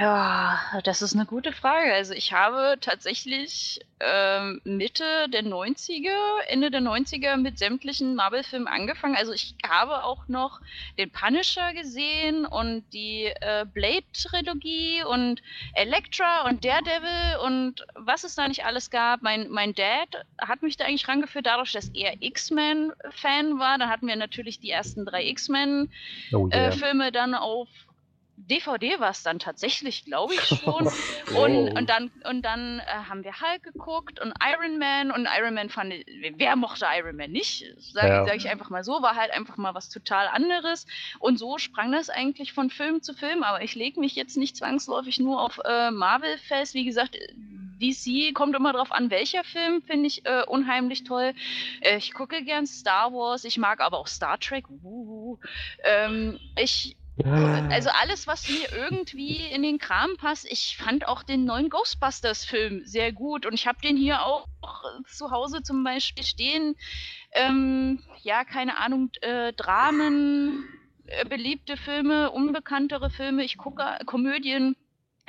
Ja, 0.00 0.58
das 0.84 1.02
ist 1.02 1.14
eine 1.14 1.26
gute 1.26 1.52
Frage. 1.52 1.92
Also, 1.92 2.14
ich 2.14 2.32
habe 2.32 2.78
tatsächlich, 2.80 3.80
ähm, 4.00 4.62
Mitte 4.64 5.28
der 5.28 5.42
90er 5.42 6.08
Ende 6.48 6.70
der 6.70 6.80
90er 6.80 7.36
mit 7.36 7.58
sämtlichen 7.58 8.14
Marvel-Filmen 8.14 8.66
angefangen. 8.66 9.14
Also, 9.14 9.32
ich 9.32 9.54
habe 9.68 10.02
auch 10.04 10.26
noch 10.26 10.62
den 10.96 11.10
Punisher 11.10 11.74
gesehen 11.74 12.46
und 12.46 12.84
die, 12.94 13.26
äh, 13.26 13.66
Blade-Trilogie 13.70 15.04
und 15.04 15.42
Elektra 15.74 16.46
und 16.48 16.64
Daredevil 16.64 17.36
und 17.44 17.84
was 17.94 18.24
es 18.24 18.34
da 18.34 18.48
nicht 18.48 18.64
alles 18.64 18.88
gab. 18.90 19.20
Mein 19.20 19.50
mein 19.50 19.74
Dad 19.74 20.24
hat 20.40 20.62
mich 20.62 20.78
da 20.78 20.86
eigentlich 20.86 21.08
rangeführt, 21.08 21.44
dadurch, 21.44 21.72
dass 21.72 21.90
er 21.90 22.14
X-Men-Fan 22.22 23.58
war. 23.58 23.76
Da 23.76 23.90
hatten 23.90 24.06
wir 24.06 24.16
natürlich 24.16 24.60
die 24.60 24.70
ersten 24.70 25.04
drei 25.04 25.26
X-Men, 25.26 25.92
Oh 26.32 26.48
äh, 26.50 26.56
yeah. 26.56 26.70
Filme 26.70 27.12
dann 27.12 27.34
auf 27.34 27.68
DVD 28.46 29.00
war 29.00 29.10
es 29.10 29.22
dann 29.22 29.38
tatsächlich, 29.38 30.04
glaube 30.04 30.34
ich 30.34 30.40
schon. 30.40 30.88
oh. 31.34 31.44
und, 31.44 31.76
und 31.76 31.90
dann, 31.90 32.10
und 32.28 32.42
dann 32.42 32.80
äh, 32.80 32.84
haben 33.08 33.24
wir 33.24 33.40
Hulk 33.40 33.62
geguckt 33.62 34.20
und 34.20 34.32
Iron 34.42 34.78
Man 34.78 35.10
und 35.10 35.28
Iron 35.38 35.54
Man 35.54 35.68
fand 35.68 35.92
ich, 35.92 36.06
wer 36.36 36.56
mochte 36.56 36.86
Iron 36.96 37.16
Man 37.16 37.30
nicht? 37.32 37.64
Sage 37.78 38.08
ja. 38.08 38.24
sag 38.24 38.36
ich 38.36 38.48
einfach 38.48 38.70
mal 38.70 38.84
so, 38.84 39.02
war 39.02 39.16
halt 39.16 39.32
einfach 39.32 39.56
mal 39.56 39.74
was 39.74 39.88
total 39.88 40.28
anderes. 40.28 40.86
Und 41.18 41.38
so 41.38 41.58
sprang 41.58 41.92
das 41.92 42.10
eigentlich 42.10 42.52
von 42.52 42.70
Film 42.70 43.02
zu 43.02 43.14
Film, 43.14 43.42
aber 43.42 43.62
ich 43.62 43.74
lege 43.74 44.00
mich 44.00 44.16
jetzt 44.16 44.36
nicht 44.36 44.56
zwangsläufig 44.56 45.18
nur 45.18 45.40
auf 45.40 45.60
äh, 45.64 45.90
Marvel 45.90 46.38
fest. 46.38 46.74
Wie 46.74 46.84
gesagt, 46.84 47.16
DC 47.80 48.34
kommt 48.34 48.54
immer 48.54 48.72
drauf 48.72 48.92
an, 48.92 49.10
welcher 49.10 49.42
Film 49.44 49.82
finde 49.82 50.06
ich 50.06 50.26
äh, 50.26 50.44
unheimlich 50.46 51.04
toll. 51.04 51.32
Äh, 51.80 51.96
ich 51.96 52.12
gucke 52.12 52.44
gern 52.44 52.66
Star 52.66 53.12
Wars, 53.12 53.44
ich 53.44 53.58
mag 53.58 53.80
aber 53.80 53.98
auch 53.98 54.06
Star 54.06 54.38
Trek. 54.38 54.68
Uh, 54.82 55.38
ähm, 55.84 56.38
ich 56.56 56.96
also 57.24 57.90
alles, 58.00 58.26
was 58.26 58.48
mir 58.48 58.72
irgendwie 58.72 59.46
in 59.46 59.62
den 59.62 59.78
Kram 59.78 60.16
passt. 60.16 60.46
Ich 60.50 60.76
fand 60.76 61.06
auch 61.06 61.22
den 61.22 61.44
neuen 61.44 61.70
Ghostbusters-Film 61.70 62.82
sehr 62.84 63.12
gut 63.12 63.46
und 63.46 63.54
ich 63.54 63.66
habe 63.66 63.80
den 63.82 63.96
hier 63.96 64.24
auch 64.24 64.46
zu 65.06 65.30
Hause 65.30 65.62
zum 65.62 65.84
Beispiel 65.84 66.24
stehen. 66.24 66.76
Ähm, 67.32 68.02
ja, 68.22 68.44
keine 68.44 68.78
Ahnung, 68.78 69.10
äh, 69.20 69.52
Dramen, 69.52 70.64
äh, 71.06 71.24
beliebte 71.24 71.76
Filme, 71.76 72.30
unbekanntere 72.30 73.10
Filme. 73.10 73.44
Ich 73.44 73.56
gucke 73.56 73.84
Komödien 74.06 74.76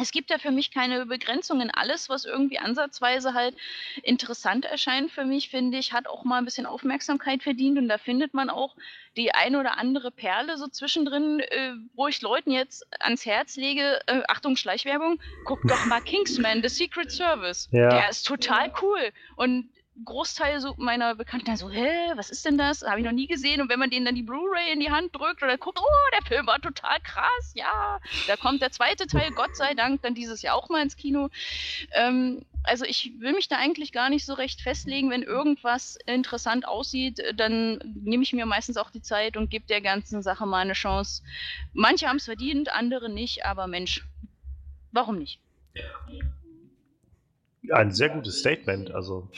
es 0.01 0.11
gibt 0.11 0.29
ja 0.29 0.37
für 0.37 0.51
mich 0.51 0.71
keine 0.71 1.05
Begrenzungen. 1.05 1.69
Alles, 1.71 2.09
was 2.09 2.25
irgendwie 2.25 2.59
ansatzweise 2.59 3.33
halt 3.33 3.55
interessant 4.03 4.65
erscheint 4.65 5.11
für 5.11 5.25
mich, 5.25 5.49
finde 5.49 5.77
ich, 5.77 5.93
hat 5.93 6.07
auch 6.07 6.23
mal 6.23 6.37
ein 6.37 6.45
bisschen 6.45 6.65
Aufmerksamkeit 6.65 7.43
verdient. 7.43 7.77
Und 7.77 7.87
da 7.87 7.97
findet 7.97 8.33
man 8.33 8.49
auch 8.49 8.75
die 9.15 9.33
ein 9.33 9.55
oder 9.55 9.77
andere 9.77 10.11
Perle 10.11 10.57
so 10.57 10.67
zwischendrin, 10.67 11.39
äh, 11.39 11.73
wo 11.93 12.07
ich 12.07 12.21
Leuten 12.21 12.51
jetzt 12.51 12.85
ans 12.99 13.25
Herz 13.25 13.57
lege, 13.57 14.01
äh, 14.07 14.21
Achtung, 14.27 14.55
Schleichwerbung, 14.55 15.19
guck 15.45 15.61
doch 15.67 15.85
mal 15.85 16.01
Kingsman, 16.01 16.61
The 16.61 16.69
Secret 16.69 17.11
Service. 17.11 17.69
Ja. 17.71 17.89
Der 17.89 18.09
ist 18.09 18.25
total 18.25 18.71
cool. 18.81 19.11
Und 19.35 19.69
Großteil 20.05 20.59
so 20.59 20.73
meiner 20.77 21.15
Bekannten 21.15 21.55
so, 21.55 21.69
hä, 21.69 22.11
was 22.15 22.29
ist 22.29 22.45
denn 22.45 22.57
das? 22.57 22.81
Habe 22.83 22.99
ich 22.99 23.05
noch 23.05 23.11
nie 23.11 23.27
gesehen. 23.27 23.61
Und 23.61 23.69
wenn 23.69 23.79
man 23.79 23.89
denen 23.89 24.05
dann 24.05 24.15
die 24.15 24.23
Blu-ray 24.23 24.71
in 24.71 24.79
die 24.79 24.91
Hand 24.91 25.15
drückt 25.15 25.43
oder 25.43 25.57
guckt, 25.57 25.79
oh, 25.79 26.09
der 26.13 26.25
Film 26.25 26.47
war 26.47 26.59
total 26.59 26.99
krass, 27.01 27.53
ja. 27.53 27.99
Da 28.27 28.35
kommt 28.37 28.61
der 28.61 28.71
zweite 28.71 29.07
Teil, 29.07 29.31
Gott 29.35 29.55
sei 29.55 29.73
Dank, 29.73 30.01
dann 30.01 30.15
dieses 30.15 30.41
Jahr 30.41 30.55
auch 30.55 30.69
mal 30.69 30.81
ins 30.81 30.95
Kino. 30.95 31.29
Ähm, 31.93 32.45
also 32.63 32.85
ich 32.85 33.13
will 33.19 33.33
mich 33.33 33.47
da 33.47 33.57
eigentlich 33.57 33.91
gar 33.91 34.09
nicht 34.09 34.25
so 34.25 34.33
recht 34.33 34.61
festlegen. 34.61 35.09
Wenn 35.09 35.23
irgendwas 35.23 35.97
interessant 36.05 36.67
aussieht, 36.67 37.21
dann 37.35 37.79
nehme 38.03 38.23
ich 38.23 38.33
mir 38.33 38.45
meistens 38.45 38.77
auch 38.77 38.91
die 38.91 39.01
Zeit 39.01 39.37
und 39.37 39.49
gebe 39.49 39.65
der 39.67 39.81
ganzen 39.81 40.21
Sache 40.21 40.45
mal 40.45 40.59
eine 40.59 40.73
Chance. 40.73 41.23
Manche 41.73 42.07
haben 42.07 42.17
es 42.17 42.25
verdient, 42.25 42.71
andere 42.73 43.09
nicht, 43.09 43.45
aber 43.45 43.67
Mensch, 43.67 44.05
warum 44.91 45.17
nicht? 45.17 45.39
Ein 47.69 47.91
sehr 47.91 48.09
gutes 48.09 48.39
Statement. 48.39 48.91
Also, 48.91 49.29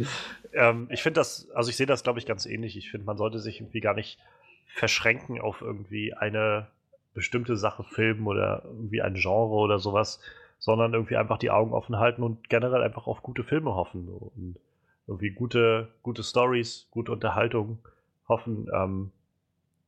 ähm, 0.52 0.88
ich 0.90 1.02
finde 1.02 1.20
das, 1.20 1.50
also 1.54 1.70
ich 1.70 1.76
sehe 1.76 1.86
das, 1.86 2.02
glaube 2.02 2.18
ich, 2.18 2.26
ganz 2.26 2.46
ähnlich. 2.46 2.76
Ich 2.76 2.90
finde, 2.90 3.06
man 3.06 3.16
sollte 3.16 3.38
sich 3.38 3.60
irgendwie 3.60 3.80
gar 3.80 3.94
nicht 3.94 4.18
verschränken 4.66 5.40
auf 5.40 5.62
irgendwie 5.62 6.14
eine 6.14 6.68
bestimmte 7.14 7.56
Sache 7.56 7.84
filmen 7.84 8.26
oder 8.26 8.62
irgendwie 8.64 9.02
ein 9.02 9.14
Genre 9.14 9.54
oder 9.54 9.78
sowas, 9.78 10.20
sondern 10.58 10.94
irgendwie 10.94 11.16
einfach 11.16 11.38
die 11.38 11.50
Augen 11.50 11.72
offen 11.72 11.98
halten 11.98 12.22
und 12.22 12.48
generell 12.48 12.82
einfach 12.82 13.06
auf 13.06 13.22
gute 13.22 13.44
Filme 13.44 13.74
hoffen 13.74 14.08
und 14.08 14.56
irgendwie 15.06 15.30
gute, 15.30 15.88
gute 16.02 16.22
Stories, 16.22 16.86
gute 16.90 17.10
Unterhaltung 17.10 17.78
hoffen. 18.28 18.68
Ähm, 18.72 19.10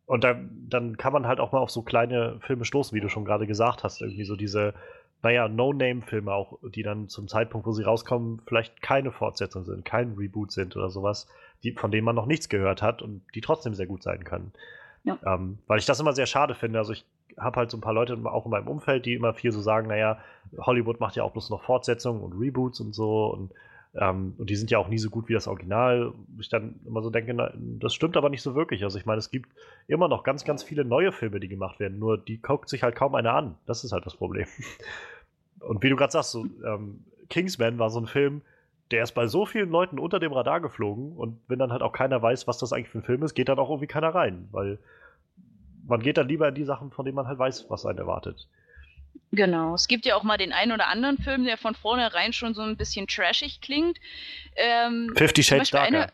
und 0.07 0.25
dann, 0.25 0.67
dann 0.69 0.97
kann 0.97 1.13
man 1.13 1.27
halt 1.27 1.39
auch 1.39 1.53
mal 1.53 1.61
auf 1.61 1.71
so 1.71 1.83
kleine 1.83 2.41
Filme 2.41 2.65
stoßen, 2.65 2.95
wie 2.95 3.01
du 3.01 3.09
schon 3.09 3.25
gerade 3.25 3.47
gesagt 3.47 3.85
hast. 3.85 4.03
Irgendwie 4.03 4.25
so 4.25 4.35
diese 4.35 4.75
naja, 5.23 5.49
No-Name-Filme 5.49 6.33
auch, 6.33 6.59
die 6.75 6.83
dann 6.83 7.09
zum 7.09 7.29
Zeitpunkt, 7.29 7.67
wo 7.67 7.73
sie 7.73 7.85
rauskommen, 7.85 8.43
vielleicht 8.47 8.83
keine 8.83 9.13
Fortsetzung 9.13 9.65
sind, 9.65 9.85
kein 9.85 10.15
Reboot 10.15 10.51
sind 10.51 10.77
oder 10.77 10.91
sowas, 10.91 11.29
die, 11.63 11.73
von 11.73 11.91
denen 11.91 12.05
man 12.05 12.17
noch 12.17 12.27
nichts 12.27 12.49
gehört 12.49 12.83
hat 12.83 13.03
und 13.03 13.23
die 13.35 13.41
trotzdem 13.41 13.75
sehr 13.75 13.87
gut 13.87 14.03
sein 14.03 14.25
können. 14.25 14.53
Ja. 15.05 15.19
Ähm, 15.25 15.59
weil 15.67 15.79
ich 15.79 15.87
das 15.87 16.01
immer 16.01 16.13
sehr 16.13 16.27
schade 16.27 16.55
finde. 16.55 16.79
Also 16.79 16.93
ich 16.93 17.05
habe 17.39 17.57
halt 17.57 17.71
so 17.71 17.77
ein 17.77 17.81
paar 17.81 17.95
Leute 17.95 18.19
auch 18.25 18.45
in 18.45 18.51
meinem 18.51 18.69
Umfeld, 18.69 19.07
die 19.07 19.15
immer 19.15 19.35
viel 19.35 19.53
so 19.53 19.61
sagen, 19.61 19.89
naja, 19.89 20.19
Hollywood 20.59 21.01
macht 21.01 21.17
ja 21.17 21.23
auch 21.23 21.33
bloß 21.33 21.51
noch 21.51 21.63
Fortsetzungen 21.63 22.23
und 22.23 22.39
Reboots 22.39 22.81
und 22.81 22.95
so 22.95 23.27
und 23.27 23.53
ähm, 23.95 24.35
und 24.39 24.49
die 24.49 24.57
sind 24.57 24.71
ja 24.71 24.79
auch 24.79 24.89
nie 24.89 24.99
so 24.99 25.11
gut 25.11 25.29
wie 25.29 25.35
das 25.35 25.47
Original. 25.47 26.13
Ich 26.39 26.49
dann 26.49 26.81
immer 26.87 27.03
so 27.03 27.11
denke, 27.11 27.35
na, 27.35 27.53
das 27.55 27.95
stimmt 27.95 28.17
aber 28.17 28.31
nicht 28.31 28.43
so 28.43 28.55
wirklich. 28.55 28.85
Also 28.85 28.99
ich 28.99 29.07
meine, 29.07 29.19
es 29.19 29.31
gibt 29.31 29.51
immer 29.87 30.09
noch 30.09 30.25
ganz, 30.25 30.45
ganz 30.45 30.63
viele 30.63 30.85
neue 30.85 31.13
Filme, 31.13 31.41
die 31.41 31.49
gemacht 31.49 31.79
werden. 31.79 31.99
Nur 31.99 32.17
die 32.17 32.41
guckt 32.41 32.69
sich 32.69 32.83
halt 32.83 32.97
kaum 32.97 33.15
einer 33.15 33.35
an. 33.35 33.57
Das 33.67 33.85
ist 33.85 33.93
halt 33.93 34.07
das 34.07 34.17
Problem. 34.17 34.47
Und 35.61 35.83
wie 35.83 35.91
du 35.91 35.97
gerade 35.97 36.13
sagst, 36.13 36.33
so, 36.33 36.47
ähm, 36.65 37.05
Kingsman 37.29 37.79
war 37.79 37.91
so 37.91 38.01
ein 38.01 38.07
Film, 38.07 38.43
der 38.91 39.03
ist 39.03 39.13
bei 39.13 39.27
so 39.27 39.47
vielen 39.47 39.71
Leuten 39.71 39.99
unter 39.99 40.21
dem 40.21 40.33
Radar 40.33 40.61
geflogen 40.61 41.17
und 41.17 41.39
wenn 41.49 41.59
dann 41.59 41.73
halt 41.73 41.83
auch 41.83 41.93
keiner 41.93 42.21
weiß, 42.21 42.47
was 42.47 42.59
das 42.59 42.73
eigentlich 42.73 42.91
für 42.91 42.99
ein 42.99 43.05
Film 43.05 43.23
ist, 43.23 43.35
geht 43.35 43.49
dann 43.49 43.59
auch 43.59 43.71
irgendwie 43.71 43.87
keiner 43.87 44.15
rein, 44.15 44.49
weil 44.51 44.79
man 45.87 46.01
geht 46.01 46.19
dann 46.19 46.29
lieber 46.29 46.49
in 46.49 46.55
die 46.55 46.65
Sachen, 46.65 46.91
von 46.91 47.05
denen 47.05 47.17
man 47.17 47.27
halt 47.27 47.39
weiß, 47.39 47.71
was 47.71 47.87
einen 47.87 47.99
erwartet. 47.99 48.49
Genau, 49.33 49.75
es 49.75 49.89
gibt 49.89 50.05
ja 50.05 50.17
auch 50.17 50.23
mal 50.23 50.37
den 50.37 50.53
einen 50.53 50.73
oder 50.73 50.89
anderen 50.89 51.17
Film, 51.19 51.45
der 51.45 51.57
von 51.57 51.75
vornherein 51.75 52.33
schon 52.33 52.55
so 52.55 52.63
ein 52.63 52.77
bisschen 52.77 53.07
trashig 53.07 53.61
klingt. 53.61 53.99
Ähm, 54.57 55.13
Fifty 55.17 55.43
Shades 55.43 55.71
Darker. 55.71 56.13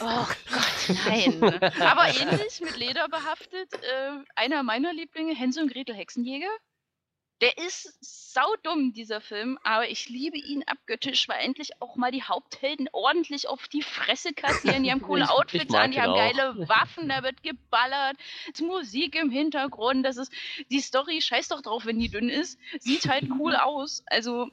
Oh 0.00 0.26
Gott, 0.50 0.96
nein. 1.06 1.42
Aber 1.80 2.08
ähnlich 2.08 2.60
mit 2.60 2.76
Leder 2.76 3.08
behaftet. 3.08 3.72
Äh, 3.74 4.24
einer 4.34 4.62
meiner 4.62 4.92
Lieblinge, 4.92 5.34
Hänsel 5.34 5.64
und 5.64 5.72
Gretel 5.72 5.94
Hexenjäger. 5.94 6.50
Der 7.42 7.58
ist 7.58 7.92
saudumm, 8.00 8.94
dieser 8.94 9.20
Film, 9.20 9.58
aber 9.62 9.90
ich 9.90 10.08
liebe 10.08 10.38
ihn 10.38 10.62
abgöttisch, 10.66 11.28
weil 11.28 11.44
endlich 11.44 11.70
auch 11.80 11.96
mal 11.96 12.10
die 12.10 12.22
Haupthelden 12.22 12.88
ordentlich 12.92 13.46
auf 13.46 13.68
die 13.68 13.82
Fresse 13.82 14.32
kassieren. 14.32 14.84
Die 14.84 14.90
haben 14.90 15.02
coole 15.02 15.28
Outfits 15.30 15.74
an, 15.74 15.90
die 15.90 16.00
haben 16.00 16.12
auch. 16.12 16.16
geile 16.16 16.68
Waffen, 16.68 17.08
da 17.10 17.22
wird 17.22 17.42
geballert, 17.42 18.16
Musik 18.60 19.16
im 19.16 19.30
Hintergrund, 19.30 20.04
das 20.04 20.16
ist, 20.16 20.32
die 20.70 20.80
Story, 20.80 21.20
scheiß 21.20 21.48
doch 21.48 21.60
drauf, 21.60 21.84
wenn 21.84 21.98
die 21.98 22.08
dünn 22.08 22.30
ist, 22.30 22.58
sieht 22.78 23.08
halt 23.08 23.24
cool 23.38 23.54
aus. 23.56 24.02
Also, 24.06 24.48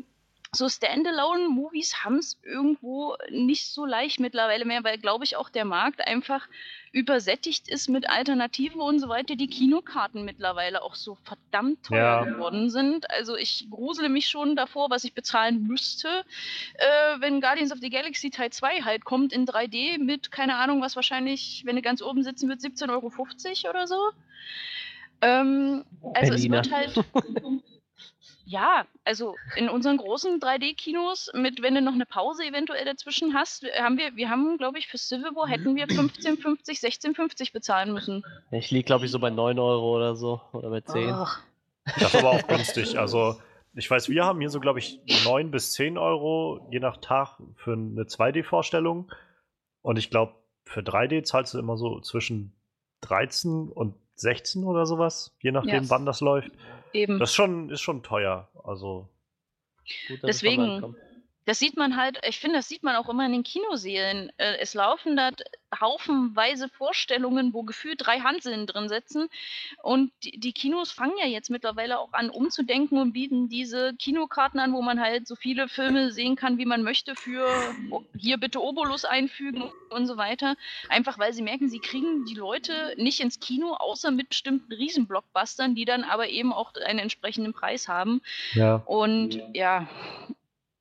so 0.56 0.70
Standalone-Movies 0.70 2.04
haben 2.04 2.18
es 2.18 2.38
irgendwo 2.44 3.16
nicht 3.30 3.68
so 3.68 3.86
leicht 3.86 4.20
mittlerweile 4.20 4.66
mehr, 4.66 4.84
weil, 4.84 4.98
glaube 5.00 5.24
ich, 5.24 5.36
auch 5.36 5.50
der 5.50 5.66
Markt 5.66 6.06
einfach 6.06 6.48
übersättigt 6.92 7.68
ist 7.68 7.90
mit 7.90 8.08
Alternativen 8.08 8.80
und 8.80 9.00
so 9.00 9.10
weiter. 9.10 9.36
Die 9.36 9.48
Kinokarten 9.48 10.26
mittlerweile 10.26 10.84
auch 10.84 10.94
so 10.94 11.16
verdammt 11.24 11.84
teuer 11.84 12.00
Ja. 12.00 12.26
geworden 12.26 12.70
sind. 12.70 13.10
Also 13.10 13.36
ich 13.36 13.68
grusele 13.72 14.10
mich 14.10 14.28
schon 14.28 14.56
davor, 14.56 14.92
was 14.92 15.04
ich 15.04 15.14
bezahlen 15.16 15.64
müsste, 15.64 16.08
äh, 16.76 17.20
wenn 17.20 17.42
Guardians 17.42 17.72
of 17.72 17.80
the 17.82 17.90
Galaxy 17.90 18.30
Teil 18.30 18.52
2 18.52 18.82
halt 18.84 19.06
kommt 19.06 19.34
in 19.34 19.48
3D 19.48 19.98
mit, 19.98 20.32
keine 20.32 20.56
Ahnung, 20.58 20.82
was 20.82 20.96
wahrscheinlich, 20.96 21.64
wenn 21.66 21.76
du 21.76 21.82
ganz 21.82 22.02
oben 22.04 22.22
sitzen 22.24 22.48
wird, 22.48 22.60
17,50 22.60 22.90
Euro 22.92 23.70
oder 23.72 23.88
so. 23.88 23.98
Ähm, 25.22 25.84
also 26.14 26.34
es 26.34 26.48
Berliner. 26.48 26.58
wird 26.58 26.72
halt. 26.72 27.64
Ja, 28.46 28.86
also 29.06 29.36
in 29.56 29.70
unseren 29.70 29.98
großen 29.98 30.40
3D-Kinos, 30.40 31.32
mit 31.34 31.62
wenn 31.62 31.76
du 31.76 31.82
noch 31.82 31.94
eine 31.94 32.06
Pause 32.06 32.44
eventuell 32.44 32.84
dazwischen 32.84 33.34
hast, 33.34 33.66
haben 33.80 33.98
wir, 33.98 34.16
wir 34.16 34.30
haben, 34.30 34.58
glaube 34.58 34.80
ich, 34.80 34.88
für 34.88 34.98
Civil 34.98 35.34
War 35.36 35.48
hätten 35.48 35.76
wir 35.76 35.88
15,50, 35.88 36.82
16,50 37.16 37.54
bezahlen 37.54 37.94
müssen. 37.94 38.24
Ich 38.52 38.70
liege, 38.70 38.84
glaube 38.84 39.06
ich, 39.06 39.12
so 39.12 39.20
bei 39.20 39.30
9 39.30 39.58
Euro 39.60 39.96
oder 39.96 40.16
so. 40.16 40.42
Oder 40.52 40.70
bei 40.70 40.82
10. 40.82 41.12
Ach, 41.12 41.42
Das 41.86 42.14
ist 42.14 42.16
aber 42.16 42.32
auch 42.32 42.48
günstig. 42.48 42.98
Also, 43.00 43.38
ich 43.76 43.90
weiß, 43.90 44.10
wir 44.10 44.26
haben 44.26 44.40
hier 44.40 44.50
so, 44.50 44.60
glaube 44.60 44.80
ich, 44.80 45.00
9 45.26 45.50
bis 45.50 45.72
10 45.72 45.98
Euro 45.98 46.68
je 46.70 46.80
nach 46.80 46.98
Tag 46.98 47.38
für 47.56 47.74
eine 47.74 48.04
2D-Vorstellung. 48.04 49.12
Und 49.82 49.98
ich 49.98 50.10
glaube, 50.10 50.36
für 50.66 50.82
3D 50.82 51.24
zahlst 51.24 51.54
du 51.54 51.60
immer 51.60 51.78
so 51.78 52.00
zwischen 52.02 52.54
13 53.02 53.70
und 53.70 53.96
16 54.16 54.64
oder 54.64 54.86
sowas, 54.86 55.36
je 55.42 55.52
nachdem, 55.52 55.84
Ja. 55.84 55.90
wann 55.90 56.06
das 56.06 56.22
läuft. 56.22 56.52
Eben. 56.94 57.20
Das 57.20 57.32
ist 57.32 57.36
schon, 57.36 57.70
ist 57.70 57.82
schon 57.82 58.04
teuer. 58.04 58.50
Also, 58.64 59.10
Gut, 60.08 60.20
Deswegen-. 60.24 60.96
Das 61.46 61.60
sieht 61.60 61.78
man 61.78 61.98
halt, 61.98 62.20
ich 62.28 62.40
finde, 62.40 62.58
das 62.58 62.68
sieht 62.68 62.84
man 62.84 62.96
auch 62.96 63.10
immer 63.10 63.26
in 63.26 63.34
den 63.34 63.44
Kinosälen. 63.44 64.32
Äh, 64.38 64.58
Es 64.60 64.74
laufen 64.74 65.16
da 65.16 65.32
haufenweise 65.80 66.70
Vorstellungen, 66.70 67.54
wo 67.54 67.64
gefühlt 67.64 68.06
drei 68.06 68.20
Hanseln 68.20 68.68
drin 68.68 68.90
sitzen. 68.90 69.28
Und 69.82 70.12
die, 70.24 70.40
die 70.40 70.54
Kinos 70.54 70.92
fangen 70.92 71.18
ja 71.20 71.26
jetzt 71.28 71.50
mittlerweile 71.50 72.00
auch 72.00 72.14
an, 72.14 72.30
umzudenken 72.30 72.98
und 73.00 73.14
bieten 73.14 73.50
diese 73.50 73.94
Kinokarten 73.96 74.60
an, 74.60 74.74
wo 74.74 74.82
man 74.82 75.00
halt 75.00 75.28
so 75.28 75.36
viele 75.36 75.68
Filme 75.68 76.12
sehen 76.12 76.36
kann, 76.36 76.58
wie 76.58 76.66
man 76.66 76.84
möchte, 76.84 77.16
für 77.16 77.48
oh, 77.90 78.04
hier 78.18 78.38
bitte 78.38 78.62
Obolus 78.62 79.06
einfügen 79.06 79.72
und 79.90 80.08
so 80.08 80.18
weiter. 80.18 80.56
Einfach 80.90 81.18
weil 81.20 81.34
sie 81.34 81.42
merken, 81.42 81.70
sie 81.70 81.80
kriegen 81.80 82.26
die 82.26 82.36
Leute 82.36 82.94
nicht 82.98 83.20
ins 83.20 83.40
Kino, 83.40 83.74
außer 83.74 84.12
mit 84.12 84.30
bestimmten 84.30 84.72
Riesenblockbustern, 84.74 85.76
die 85.76 85.86
dann 85.86 86.04
aber 86.04 86.30
eben 86.30 86.54
auch 86.54 86.74
einen 86.86 87.00
entsprechenden 87.00 87.54
Preis 87.54 87.88
haben. 87.88 88.22
ja. 88.54 88.76
Und 88.86 89.42
ja, 89.54 89.88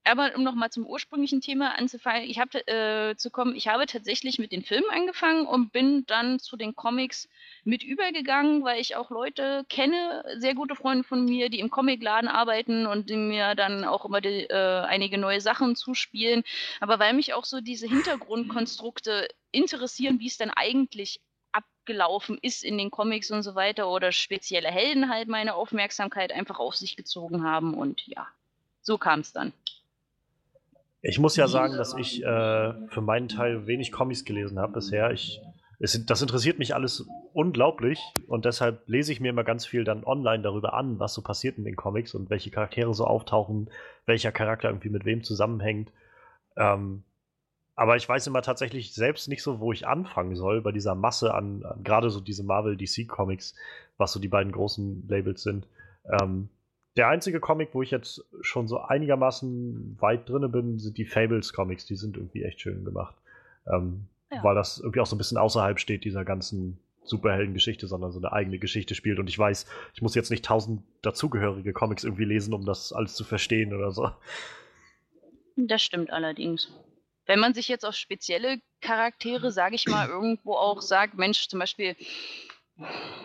aber 0.04 0.32
um 0.34 0.42
nochmal 0.42 0.70
zum 0.70 0.86
ursprünglichen 0.86 1.40
Thema 1.40 1.78
anzufangen, 1.78 2.28
ich 2.28 2.38
habe 2.38 2.66
äh, 2.66 3.14
zu 3.16 3.30
kommen, 3.30 3.54
ich 3.54 3.68
habe 3.68 3.86
tatsächlich 3.86 4.38
mit 4.38 4.50
den 4.50 4.64
Filmen 4.64 4.90
angefangen 4.90 5.46
und 5.46 5.72
bin 5.72 6.04
dann 6.06 6.40
zu 6.40 6.56
den 6.56 6.74
Comics 6.74 7.28
mit 7.64 7.84
übergegangen, 7.84 8.64
weil 8.64 8.80
ich 8.80 8.96
auch 8.96 9.10
Leute 9.10 9.64
kenne, 9.68 10.24
sehr 10.38 10.54
gute 10.54 10.74
Freunde 10.74 11.04
von 11.04 11.24
mir, 11.24 11.50
die 11.50 11.60
im 11.60 11.70
Comicladen 11.70 12.28
arbeiten 12.28 12.86
und 12.86 13.10
die 13.10 13.16
mir 13.16 13.54
dann 13.54 13.84
auch 13.84 14.04
immer 14.04 14.20
die, 14.20 14.44
äh, 14.50 14.80
einige 14.80 15.18
neue 15.18 15.40
Sachen 15.40 15.76
zuspielen. 15.76 16.42
Aber 16.80 16.98
weil 16.98 17.14
mich 17.14 17.34
auch 17.34 17.44
so 17.44 17.60
diese 17.60 17.86
Hintergrundkonstrukte 17.86 19.28
interessieren, 19.52 20.18
wie 20.18 20.26
es 20.26 20.36
denn 20.36 20.50
eigentlich 20.50 21.20
abgelaufen 21.52 22.38
ist 22.42 22.64
in 22.64 22.78
den 22.78 22.90
Comics 22.90 23.30
und 23.30 23.42
so 23.42 23.54
weiter 23.54 23.88
oder 23.88 24.10
spezielle 24.10 24.68
Helden 24.68 25.10
halt 25.10 25.28
meine 25.28 25.54
Aufmerksamkeit 25.54 26.32
einfach 26.32 26.58
auf 26.58 26.74
sich 26.74 26.96
gezogen 26.96 27.44
haben 27.44 27.74
und 27.74 28.06
ja, 28.06 28.26
so 28.80 28.98
kam 28.98 29.20
es 29.20 29.32
dann. 29.32 29.52
Ich 31.02 31.18
muss 31.18 31.36
ja 31.36 31.48
sagen, 31.48 31.76
dass 31.76 31.94
ich 31.94 32.22
äh, 32.22 32.72
für 32.88 33.00
meinen 33.00 33.28
Teil 33.28 33.66
wenig 33.66 33.90
Comics 33.90 34.24
gelesen 34.24 34.60
habe 34.60 34.74
bisher. 34.74 35.10
Ich, 35.10 35.40
es, 35.80 36.06
das 36.06 36.22
interessiert 36.22 36.60
mich 36.60 36.76
alles 36.76 37.04
unglaublich 37.32 38.00
und 38.28 38.44
deshalb 38.44 38.88
lese 38.88 39.10
ich 39.10 39.20
mir 39.20 39.30
immer 39.30 39.42
ganz 39.42 39.66
viel 39.66 39.82
dann 39.82 40.04
online 40.04 40.44
darüber 40.44 40.74
an, 40.74 41.00
was 41.00 41.12
so 41.12 41.22
passiert 41.22 41.58
in 41.58 41.64
den 41.64 41.74
Comics 41.74 42.14
und 42.14 42.30
welche 42.30 42.52
Charaktere 42.52 42.94
so 42.94 43.04
auftauchen, 43.04 43.68
welcher 44.06 44.30
Charakter 44.30 44.68
irgendwie 44.68 44.90
mit 44.90 45.04
wem 45.04 45.24
zusammenhängt. 45.24 45.90
Ähm, 46.56 47.02
aber 47.74 47.96
ich 47.96 48.08
weiß 48.08 48.28
immer 48.28 48.42
tatsächlich 48.42 48.94
selbst 48.94 49.28
nicht 49.28 49.42
so, 49.42 49.58
wo 49.58 49.72
ich 49.72 49.88
anfangen 49.88 50.36
soll 50.36 50.60
bei 50.62 50.70
dieser 50.70 50.94
Masse 50.94 51.34
an, 51.34 51.64
an 51.64 51.82
gerade 51.82 52.10
so 52.10 52.20
diese 52.20 52.44
Marvel 52.44 52.76
DC 52.76 53.08
Comics, 53.08 53.56
was 53.96 54.12
so 54.12 54.20
die 54.20 54.28
beiden 54.28 54.52
großen 54.52 55.08
Labels 55.08 55.42
sind. 55.42 55.66
Ähm, 56.20 56.48
der 56.96 57.08
einzige 57.08 57.40
Comic, 57.40 57.70
wo 57.72 57.82
ich 57.82 57.90
jetzt 57.90 58.24
schon 58.42 58.68
so 58.68 58.78
einigermaßen 58.80 59.96
weit 60.00 60.28
drinne 60.28 60.48
bin, 60.48 60.78
sind 60.78 60.98
die 60.98 61.06
Fables 61.06 61.52
Comics. 61.52 61.86
Die 61.86 61.96
sind 61.96 62.16
irgendwie 62.16 62.42
echt 62.42 62.60
schön 62.60 62.84
gemacht. 62.84 63.14
Ähm, 63.66 64.08
Ja. 64.30 64.42
Weil 64.44 64.54
das 64.54 64.78
irgendwie 64.78 65.00
auch 65.00 65.06
so 65.06 65.14
ein 65.14 65.18
bisschen 65.18 65.36
außerhalb 65.36 65.78
steht 65.78 66.04
dieser 66.04 66.24
ganzen 66.24 66.78
Superhelden-Geschichte, 67.04 67.86
sondern 67.86 68.12
so 68.12 68.18
eine 68.18 68.32
eigene 68.32 68.58
Geschichte 68.58 68.94
spielt. 68.94 69.18
Und 69.18 69.28
ich 69.28 69.38
weiß, 69.38 69.66
ich 69.92 70.00
muss 70.00 70.14
jetzt 70.14 70.30
nicht 70.30 70.44
tausend 70.44 70.82
dazugehörige 71.02 71.72
Comics 71.74 72.04
irgendwie 72.04 72.24
lesen, 72.24 72.54
um 72.54 72.64
das 72.64 72.92
alles 72.92 73.14
zu 73.14 73.24
verstehen 73.24 73.74
oder 73.74 73.90
so. 73.90 74.10
Das 75.56 75.82
stimmt 75.82 76.10
allerdings. 76.10 76.72
Wenn 77.26 77.40
man 77.40 77.54
sich 77.54 77.68
jetzt 77.68 77.84
auf 77.84 77.94
spezielle 77.94 78.60
Charaktere, 78.80 79.52
sage 79.52 79.74
ich 79.74 79.86
mal, 79.86 80.08
irgendwo 80.08 80.54
auch 80.54 80.80
sagt, 80.80 81.18
Mensch, 81.18 81.48
zum 81.48 81.60
Beispiel, 81.60 81.94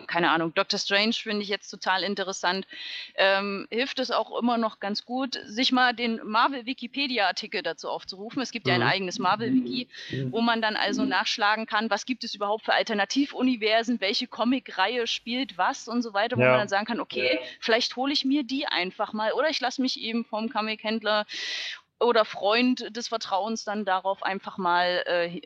keine 0.06 0.30
Ahnung, 0.30 0.54
Doctor 0.54 0.78
Strange 0.78 1.12
finde 1.12 1.42
ich 1.42 1.48
jetzt 1.50 1.68
total 1.68 2.02
interessant, 2.02 2.66
ähm, 3.14 3.66
hilft 3.70 3.98
es 3.98 4.10
auch 4.10 4.38
immer 4.38 4.56
noch 4.56 4.80
ganz 4.80 5.04
gut, 5.04 5.38
sich 5.44 5.70
mal 5.70 5.92
den 5.94 6.20
Marvel-Wikipedia-Artikel 6.24 7.62
dazu 7.62 7.90
aufzurufen. 7.90 8.40
Es 8.40 8.50
gibt 8.50 8.66
ja 8.68 8.74
ein 8.74 8.80
Mhm. 8.80 8.86
eigenes 8.86 9.18
Marvel-Wiki, 9.18 9.86
wo 10.30 10.40
man 10.40 10.62
dann 10.62 10.76
also 10.76 11.04
nachschlagen 11.04 11.66
kann, 11.66 11.90
was 11.90 12.06
gibt 12.06 12.24
es 12.24 12.34
überhaupt 12.34 12.64
für 12.64 12.72
Alternativuniversen, 12.72 14.00
welche 14.00 14.26
Comic-Reihe 14.28 15.06
spielt 15.06 15.58
was 15.58 15.88
und 15.88 16.00
so 16.02 16.14
weiter, 16.14 16.36
wo 16.38 16.42
Ja. 16.42 16.50
man 16.50 16.58
dann 16.60 16.68
sagen 16.68 16.86
kann, 16.86 17.00
okay, 17.00 17.38
vielleicht 17.60 17.94
hole 17.96 18.12
ich 18.12 18.24
mir 18.24 18.44
die 18.44 18.66
einfach 18.66 19.12
mal 19.12 19.32
oder 19.32 19.50
ich 19.50 19.60
lasse 19.60 19.82
mich 19.82 20.00
eben 20.00 20.24
vom 20.24 20.48
Comic-Händler 20.48 21.26
oder 22.00 22.24
Freund 22.24 22.96
des 22.96 23.08
Vertrauens 23.08 23.64
dann 23.64 23.84
darauf 23.84 24.22
einfach 24.22 24.56
mal 24.56 25.02
äh, 25.06 25.28
hi- 25.28 25.42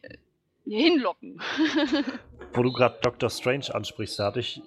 hinlocken. 0.64 1.40
Wo 2.54 2.62
du 2.62 2.72
gerade 2.72 2.98
Doctor 3.02 3.30
Strange 3.30 3.74
ansprichst, 3.74 4.18
da 4.18 4.26
hatte 4.26 4.40
ich 4.40 4.58
äh, 4.58 4.62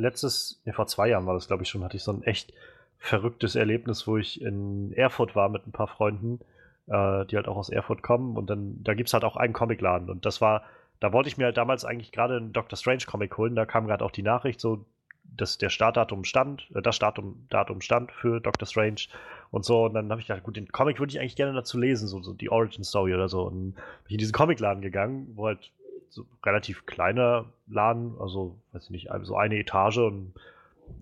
letztes, 0.00 0.60
ja, 0.64 0.72
vor 0.72 0.86
zwei 0.86 1.08
Jahren 1.08 1.26
war 1.26 1.34
das, 1.34 1.46
glaube 1.46 1.62
ich 1.62 1.68
schon, 1.68 1.84
hatte 1.84 1.96
ich 1.96 2.02
so 2.02 2.12
ein 2.12 2.22
echt 2.22 2.52
verrücktes 2.98 3.56
Erlebnis, 3.56 4.06
wo 4.06 4.18
ich 4.18 4.42
in 4.42 4.92
Erfurt 4.92 5.34
war 5.34 5.48
mit 5.48 5.66
ein 5.66 5.72
paar 5.72 5.88
Freunden, 5.88 6.40
äh, 6.86 7.24
die 7.26 7.36
halt 7.36 7.48
auch 7.48 7.56
aus 7.56 7.70
Erfurt 7.70 8.02
kommen. 8.02 8.36
Und 8.36 8.50
dann, 8.50 8.82
da 8.84 8.94
gibt 8.94 9.08
es 9.08 9.14
halt 9.14 9.24
auch 9.24 9.36
einen 9.36 9.54
Comicladen. 9.54 10.10
Und 10.10 10.26
das 10.26 10.40
war, 10.40 10.64
da 11.00 11.12
wollte 11.12 11.28
ich 11.28 11.38
mir 11.38 11.46
halt 11.46 11.56
damals 11.56 11.84
eigentlich 11.84 12.12
gerade 12.12 12.36
einen 12.36 12.52
Doctor 12.52 12.76
Strange 12.76 13.04
Comic 13.06 13.36
holen. 13.38 13.56
Da 13.56 13.64
kam 13.64 13.86
gerade 13.86 14.04
auch 14.04 14.10
die 14.10 14.22
Nachricht, 14.22 14.60
so, 14.60 14.84
dass 15.24 15.56
der 15.56 15.70
Startdatum 15.70 16.24
stand, 16.24 16.68
äh, 16.74 16.82
das 16.82 16.98
Datum, 16.98 17.46
Datum 17.48 17.80
stand 17.80 18.12
für 18.12 18.40
Doctor 18.40 18.66
Strange 18.66 19.06
und 19.50 19.64
so. 19.64 19.86
Und 19.86 19.94
dann 19.94 20.10
habe 20.10 20.20
ich 20.20 20.26
gedacht, 20.26 20.42
gut, 20.42 20.56
den 20.56 20.68
Comic 20.68 20.98
würde 20.98 21.10
ich 21.10 21.20
eigentlich 21.20 21.36
gerne 21.36 21.54
dazu 21.54 21.78
lesen, 21.78 22.06
so, 22.06 22.20
so 22.20 22.34
die 22.34 22.50
Origin 22.50 22.84
Story 22.84 23.14
oder 23.14 23.30
so. 23.30 23.44
Und 23.44 23.72
bin 23.72 23.82
ich 24.08 24.12
in 24.12 24.18
diesen 24.18 24.34
Comicladen 24.34 24.82
gegangen, 24.82 25.32
wo 25.36 25.46
halt 25.46 25.70
so 26.10 26.26
relativ 26.44 26.86
kleiner 26.86 27.46
Laden, 27.68 28.16
also 28.20 28.58
weiß 28.72 28.84
ich 28.84 28.90
nicht, 28.90 29.08
so 29.22 29.36
eine 29.36 29.56
Etage 29.56 29.98
und 29.98 30.34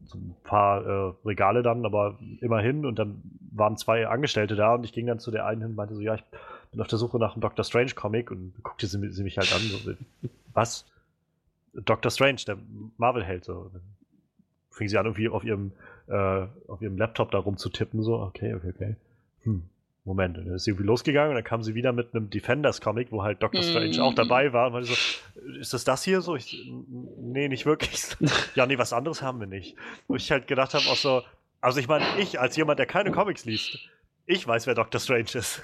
so 0.05 0.19
ein 0.19 0.37
paar 0.45 0.87
äh, 0.87 1.15
Regale 1.25 1.63
dann, 1.63 1.85
aber 1.85 2.19
immerhin. 2.41 2.85
Und 2.85 2.99
dann 2.99 3.23
waren 3.51 3.77
zwei 3.77 4.07
Angestellte 4.07 4.55
da 4.55 4.75
und 4.75 4.85
ich 4.85 4.93
ging 4.93 5.07
dann 5.07 5.19
zu 5.19 5.31
der 5.31 5.47
einen 5.47 5.63
hin 5.63 5.71
und 5.71 5.77
meinte 5.77 5.95
so, 5.95 6.01
ja, 6.03 6.15
ich 6.15 6.25
bin 6.71 6.81
auf 6.81 6.89
der 6.89 6.99
Suche 6.99 7.19
nach 7.19 7.33
einem 7.33 7.41
Doctor 7.41 7.65
Strange 7.65 7.93
Comic 7.95 8.31
und 8.31 8.53
guckte 8.63 8.87
sie, 8.87 9.11
sie 9.11 9.23
mich 9.25 9.39
halt 9.39 9.53
an. 9.53 9.61
So, 9.61 9.93
was? 10.53 10.87
Doctor 11.73 12.11
Strange, 12.11 12.43
der 12.47 12.59
Marvel-Held. 12.99 13.45
So. 13.45 13.71
Dann 13.73 13.83
fing 14.71 14.89
sie 14.89 14.99
an, 14.99 15.07
irgendwie 15.07 15.29
auf 15.29 15.45
ihrem, 15.45 15.73
äh, 16.07 16.47
auf 16.69 16.83
ihrem 16.83 16.99
Laptop 16.99 17.31
da 17.31 17.39
rumzutippen. 17.39 18.03
So, 18.03 18.21
okay, 18.21 18.55
okay, 18.55 18.73
okay. 18.75 18.97
Hm. 19.43 19.63
Moment, 20.09 20.39
und 20.39 20.47
dann 20.47 20.55
ist 20.57 20.65
sie 20.65 20.71
irgendwie 20.71 20.87
losgegangen 20.87 21.31
und 21.31 21.35
dann 21.37 21.45
kam 21.45 21.63
sie 21.63 21.75
wieder 21.75 21.93
mit 21.93 22.15
einem 22.15 22.31
Defenders-Comic, 22.31 23.13
wo 23.13 23.23
halt 23.23 23.43
Doctor 23.43 23.63
Strange 23.63 23.97
Mhm. 23.97 24.01
auch 24.01 24.15
dabei 24.15 24.53
war. 24.53 24.67
Und 24.69 24.73
meinte 24.73 24.89
so, 24.89 24.95
ist 25.61 25.73
das 25.75 25.85
das 25.85 26.03
hier 26.03 26.21
so? 26.23 26.35
Ich, 26.35 26.67
nee, 27.19 27.49
nicht 27.49 27.67
wirklich. 27.67 28.03
ja, 28.55 28.67
nee, 28.67 28.79
was 28.79 28.93
anderes 28.93 29.23
haben 29.23 29.39
wir 29.41 29.47
nicht. 29.47 29.77
Wo 30.09 30.17
ich 30.17 30.31
halt 30.31 30.47
gedacht 30.49 30.75
habe, 30.75 30.85
auch 30.87 30.97
so, 30.97 31.23
also 31.61 31.79
ich 31.79 31.87
meine, 31.89 32.05
ich 32.19 32.41
als 32.41 32.57
jemand, 32.57 32.79
der 32.79 32.87
keine 32.87 33.13
Comics 33.13 33.45
liest, 33.45 33.79
ich 34.27 34.47
weiß, 34.47 34.67
wer 34.67 34.75
Doctor 34.75 35.01
Strange 35.01 35.31
ist. 35.35 35.63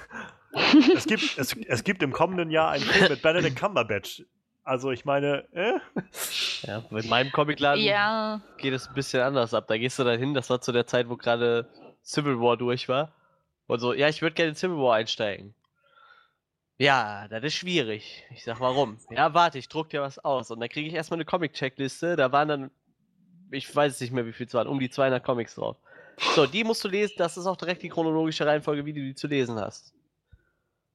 es, 0.95 1.05
gibt, 1.05 1.37
es, 1.37 1.55
es 1.67 1.83
gibt 1.83 2.01
im 2.03 2.11
kommenden 2.13 2.49
Jahr 2.49 2.71
einen 2.71 2.83
Film 2.83 3.09
mit 3.09 3.21
Benedict 3.21 3.59
Cumberbatch. 3.59 4.23
Also 4.63 4.89
ich 4.91 5.05
meine, 5.05 5.45
äh? 5.53 5.73
Ja, 6.63 6.83
mit 6.89 7.07
meinem 7.07 7.31
Comicladen 7.31 7.83
ja, 7.83 8.41
geht 8.57 8.73
es 8.73 8.87
ein 8.87 8.95
bisschen 8.95 9.21
anders 9.21 9.53
ab. 9.53 9.65
Da 9.67 9.77
gehst 9.77 9.99
du 9.99 10.03
dann 10.03 10.17
hin, 10.17 10.33
das 10.33 10.49
war 10.49 10.59
zu 10.61 10.71
der 10.71 10.87
Zeit, 10.87 11.07
wo 11.09 11.17
gerade 11.17 11.67
Civil 12.03 12.39
War 12.39 12.57
durch 12.57 12.89
war. 12.89 13.11
Und 13.67 13.79
so, 13.79 13.93
ja, 13.93 14.09
ich 14.09 14.21
würde 14.21 14.35
gerne 14.35 14.49
in 14.49 14.55
Civil 14.55 14.77
War 14.77 14.95
einsteigen. 14.95 15.55
Ja, 16.77 17.27
das 17.29 17.43
ist 17.43 17.53
schwierig. 17.53 18.25
Ich 18.31 18.43
sag, 18.43 18.59
warum? 18.59 18.99
Ja, 19.09 19.33
warte, 19.33 19.57
ich 19.57 19.69
druck 19.69 19.89
dir 19.89 20.01
was 20.01 20.19
aus. 20.19 20.51
Und 20.51 20.59
dann 20.59 20.69
kriege 20.69 20.87
ich 20.87 20.93
erstmal 20.93 21.17
eine 21.17 21.25
Comic-Checkliste. 21.25 22.15
Da 22.17 22.31
waren 22.31 22.47
dann, 22.47 22.71
ich 23.49 23.73
weiß 23.73 23.93
es 23.93 24.01
nicht 24.01 24.11
mehr, 24.11 24.25
wie 24.25 24.33
viel 24.33 24.45
es 24.47 24.53
waren, 24.53 24.67
um 24.67 24.79
die 24.79 24.89
200 24.89 25.23
Comics 25.23 25.55
drauf. 25.55 25.77
So, 26.35 26.45
die 26.45 26.63
musst 26.63 26.83
du 26.83 26.89
lesen. 26.89 27.15
Das 27.17 27.37
ist 27.37 27.45
auch 27.45 27.55
direkt 27.55 27.81
die 27.81 27.89
chronologische 27.89 28.45
Reihenfolge, 28.45 28.85
wie 28.85 28.93
du 28.93 28.99
die 28.99 29.15
zu 29.15 29.27
lesen 29.27 29.57
hast. 29.57 29.93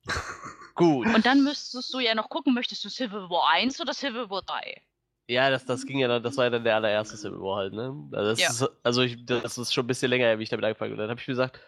Gut. 0.75 1.07
Und 1.15 1.25
dann 1.27 1.43
müsstest 1.45 1.93
du 1.93 1.99
ja 1.99 2.15
noch 2.15 2.29
gucken, 2.29 2.55
möchtest 2.55 2.85
du 2.85 2.89
Civil 2.91 3.29
War 3.31 3.49
1 3.51 3.81
oder 3.81 3.95
Civil 3.95 4.29
War 4.31 4.43
3? 4.43 4.83
Ja, 5.29 5.49
das, 5.49 5.65
das 5.65 5.87
ging 5.87 5.99
ja 5.99 6.09
dann, 6.09 6.23
das 6.23 6.37
war 6.37 6.45
ja 6.45 6.51
dann 6.51 6.65
der 6.65 6.77
allererste 6.77 7.17
Civil 7.17 7.41
War 7.41 7.57
halt, 7.59 7.73
ne? 7.73 7.95
Also, 8.13 8.31
das, 8.31 8.39
Ja. 8.39 8.49
ist, 8.51 8.71
also 8.83 9.03
ich, 9.03 9.25
das 9.25 9.57
ist 9.59 9.73
schon 9.73 9.85
ein 9.85 9.87
bisschen 9.87 10.11
länger 10.11 10.27
her, 10.27 10.39
wie 10.39 10.43
ich 10.43 10.49
damit 10.49 10.65
angefangen 10.65 10.93
habe. 10.93 11.03
Dann 11.03 11.11
habe 11.11 11.21
ich 11.21 11.29
mir 11.29 11.33
gesagt, 11.33 11.61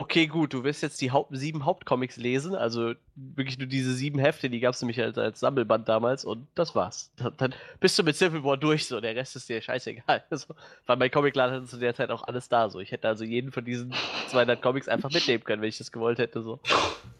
okay, 0.00 0.26
gut, 0.26 0.54
du 0.54 0.64
wirst 0.64 0.82
jetzt 0.82 1.00
die 1.02 1.10
Haupt, 1.10 1.36
sieben 1.36 1.66
Hauptcomics 1.66 2.16
lesen, 2.16 2.54
also 2.54 2.94
wirklich 3.16 3.58
nur 3.58 3.68
diese 3.68 3.92
sieben 3.92 4.18
Hefte, 4.18 4.48
die 4.48 4.58
gab 4.58 4.74
es 4.74 4.80
nämlich 4.80 5.00
als, 5.00 5.18
als 5.18 5.40
Sammelband 5.40 5.88
damals 5.88 6.24
und 6.24 6.48
das 6.54 6.74
war's. 6.74 7.12
Dann, 7.16 7.34
dann 7.36 7.54
bist 7.80 7.98
du 7.98 8.02
mit 8.02 8.16
Civil 8.16 8.42
War 8.42 8.56
durch, 8.56 8.86
so, 8.86 8.98
der 8.98 9.14
Rest 9.14 9.36
ist 9.36 9.48
dir 9.48 9.60
scheißegal. 9.60 10.24
So, 10.30 10.54
weil 10.86 10.96
mein 10.96 11.10
Comicladen 11.10 11.56
hatte 11.56 11.66
zu 11.66 11.76
der 11.76 11.94
Zeit 11.94 12.10
auch 12.10 12.22
alles 12.22 12.48
da, 12.48 12.70
so. 12.70 12.80
Ich 12.80 12.92
hätte 12.92 13.08
also 13.08 13.24
jeden 13.24 13.52
von 13.52 13.64
diesen 13.64 13.92
200 14.28 14.62
Comics 14.62 14.88
einfach 14.88 15.10
mitnehmen 15.10 15.44
können, 15.44 15.60
wenn 15.60 15.68
ich 15.68 15.76
das 15.76 15.92
gewollt 15.92 16.18
hätte, 16.18 16.42
so. 16.42 16.60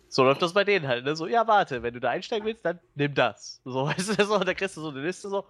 So 0.08 0.24
läuft 0.24 0.40
das 0.40 0.54
bei 0.54 0.64
denen 0.64 0.88
halt, 0.88 1.04
ne? 1.04 1.14
So, 1.14 1.26
ja, 1.26 1.46
warte, 1.46 1.82
wenn 1.82 1.92
du 1.92 2.00
da 2.00 2.10
einsteigen 2.10 2.46
willst, 2.46 2.64
dann 2.64 2.78
nimm 2.94 3.14
das. 3.14 3.60
So, 3.64 3.86
weißt 3.88 4.18
du, 4.18 4.24
so, 4.24 4.38
da 4.38 4.54
kriegst 4.54 4.76
du 4.78 4.80
so 4.80 4.88
eine 4.88 5.02
Liste, 5.02 5.28
so, 5.28 5.44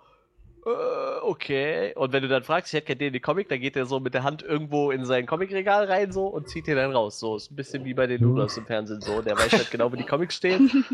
okay. 0.64 1.92
Und 1.94 2.12
wenn 2.12 2.22
du 2.22 2.28
dann 2.28 2.42
fragst, 2.42 2.72
ich 2.72 2.76
hätte 2.78 2.94
gerne 2.96 3.12
den 3.12 3.22
Comic, 3.22 3.48
dann 3.48 3.61
geht 3.61 3.76
er 3.76 3.86
so 3.86 4.00
mit 4.00 4.14
der 4.14 4.22
Hand 4.24 4.42
irgendwo 4.42 4.90
in 4.90 5.04
sein 5.04 5.26
Comicregal 5.26 5.84
rein 5.86 6.12
so 6.12 6.26
und 6.26 6.48
zieht 6.48 6.66
den 6.66 6.76
dann 6.76 6.92
raus. 6.92 7.18
So 7.18 7.36
ist 7.36 7.50
ein 7.50 7.56
bisschen 7.56 7.84
wie 7.84 7.94
bei 7.94 8.06
den 8.06 8.22
Nudeln 8.22 8.48
im 8.56 8.66
Fernsehen 8.66 9.00
so. 9.00 9.22
Der 9.22 9.36
weiß 9.38 9.52
halt 9.52 9.70
genau, 9.70 9.90
wo 9.92 9.96
die 9.96 10.04
Comics 10.04 10.36
stehen. 10.36 10.84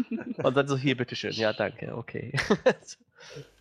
Und 0.43 0.57
dann 0.57 0.69
so, 0.69 0.77
hier, 0.77 0.97
bitteschön. 0.97 1.33
Ja, 1.33 1.53
danke, 1.53 1.95
okay. 1.97 2.33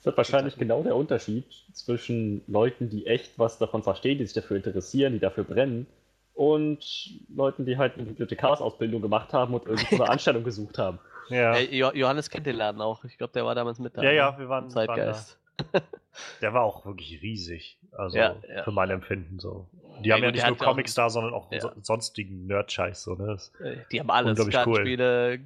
Das 0.04 0.12
ist 0.12 0.18
wahrscheinlich 0.18 0.58
genau 0.58 0.84
der 0.84 0.96
Unterschied 0.96 1.46
zwischen 1.74 2.44
Leuten, 2.48 2.90
die 2.90 3.08
echt 3.08 3.40
was 3.40 3.58
davon 3.58 3.82
verstehen, 3.82 4.20
die 4.20 4.26
sich 4.26 4.36
dafür 4.36 4.58
interessieren, 4.58 5.14
die 5.14 5.20
dafür 5.20 5.44
brennen, 5.44 5.88
und 6.36 6.86
Leuten, 7.36 7.66
die 7.66 7.78
halt 7.78 7.96
eine 7.96 8.04
Bibliothekarsausbildung 8.04 9.02
gemacht 9.02 9.34
haben 9.34 9.56
und 9.56 9.66
irgendwo 9.66 9.96
eine 10.04 10.10
Anstellung 10.12 10.44
gesucht 10.44 10.78
haben. 10.78 11.00
Ja, 11.30 11.56
Äh, 11.56 11.76
Jo- 11.76 11.94
Johannes 11.94 12.30
kennt 12.30 12.46
den 12.46 12.58
Laden 12.58 12.82
auch. 12.82 13.04
Ich 13.06 13.18
glaube, 13.18 13.34
der 13.34 13.46
war 13.46 13.56
damals 13.56 13.80
mit 13.80 13.98
da. 13.98 14.04
ja, 14.04 14.10
ne? 14.10 14.16
ja 14.18 14.38
wir 14.38 14.48
waren, 14.50 14.76
waren 14.76 14.86
da. 15.00 15.16
Der 16.42 16.54
war 16.54 16.62
auch 16.64 16.86
wirklich 16.86 17.22
riesig. 17.22 17.78
Also 17.92 18.18
Ja, 18.18 18.36
ja. 18.54 18.64
für 18.64 18.72
mein 18.72 18.90
Empfinden 18.90 19.40
so. 19.40 19.68
Die 20.02 20.10
Ja, 20.10 20.16
haben 20.16 20.24
ja 20.24 20.32
nicht 20.32 20.48
nur 20.48 20.58
Comics 20.58 20.94
da, 20.94 21.10
sondern 21.10 21.34
auch 21.34 21.50
so, 21.60 21.72
sonstigen 21.82 22.48
Nerd-Scheiß. 22.48 23.04
So, 23.04 23.16
ne? 23.16 23.28
Das- 23.28 23.52
Äh, 23.60 23.78
Die 23.92 24.00
haben 24.00 24.10
alles. 24.12 24.40
Cool. 24.40 24.50
Kartenspiele, 24.52 25.40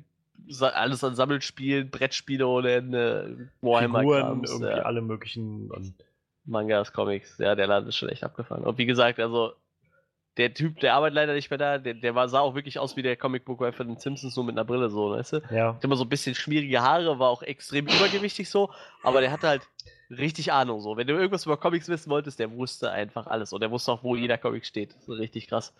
sa- 0.48 0.70
alles 0.70 1.04
an 1.04 1.16
Sammelspielen, 1.16 1.90
Brettspiele 1.90 2.48
ohne 2.48 2.72
Ende, 2.72 3.50
Warhammer 3.62 4.00
Figuren, 4.00 4.44
irgendwie 4.44 4.68
alle 4.72 5.02
möglichen. 5.02 5.70
Und 5.72 5.94
Mangas, 6.46 6.94
Comics, 6.94 7.38
ja, 7.38 7.54
der 7.56 7.68
Laden 7.68 7.90
ist 7.90 7.98
schon 7.98 8.10
echt 8.10 8.24
abgefahren. 8.24 8.64
Und 8.64 8.78
wie 8.80 8.86
gesagt, 8.88 9.20
also 9.20 9.54
der 10.38 10.54
Typ, 10.54 10.80
der 10.80 10.94
arbeitet 10.94 11.16
leider 11.16 11.34
nicht 11.34 11.50
mehr 11.50 11.58
da, 11.58 11.78
der, 11.78 11.96
der 11.96 12.16
war, 12.16 12.30
sah 12.30 12.40
auch 12.40 12.56
wirklich 12.56 12.80
aus 12.80 12.96
wie 12.96 13.02
der 13.02 13.18
Comicbook 13.18 13.74
von 13.74 13.88
den 13.88 13.98
Simpsons, 13.98 14.36
nur 14.36 14.46
mit 14.46 14.56
einer 14.56 14.66
Brille, 14.66 14.90
so, 14.90 15.12
weißt 15.12 15.34
du? 15.34 15.42
ja. 15.52 15.74
Hat 15.74 15.84
immer 15.84 15.96
so 15.96 16.06
ein 16.06 16.10
bisschen 16.10 16.36
schmierige 16.36 16.82
Haare, 16.82 17.20
war 17.20 17.30
auch 17.30 17.42
extrem 17.42 17.88
übergewichtig 17.88 18.50
so, 18.50 18.72
aber 19.04 19.22
der 19.22 19.32
hatte 19.32 19.48
halt 19.48 19.64
richtig 20.10 20.52
Ahnung 20.52 20.82
so. 20.82 20.98
Wenn 20.98 21.08
du 21.08 21.14
irgendwas 21.14 21.46
über 21.46 21.58
Comics 21.58 21.88
wissen 21.88 22.10
wolltest, 22.10 22.40
der 22.40 22.52
wusste 22.52 22.92
einfach 22.92 23.28
alles 23.28 23.54
und 23.54 23.62
der 23.62 23.72
wusste 23.72 23.92
auch, 23.92 24.04
wo 24.04 24.16
jeder 24.16 24.38
Comic 24.38 24.66
steht. 24.66 24.96
Das 24.96 25.04
ist 25.04 25.10
richtig 25.10 25.48
krass. 25.48 25.74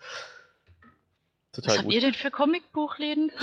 Was 1.52 1.62
Total 1.62 1.76
habt 1.78 1.84
gut. 1.86 1.94
ihr 1.94 2.00
denn 2.00 2.14
für 2.14 2.30
Comicbuchläden? 2.30 3.32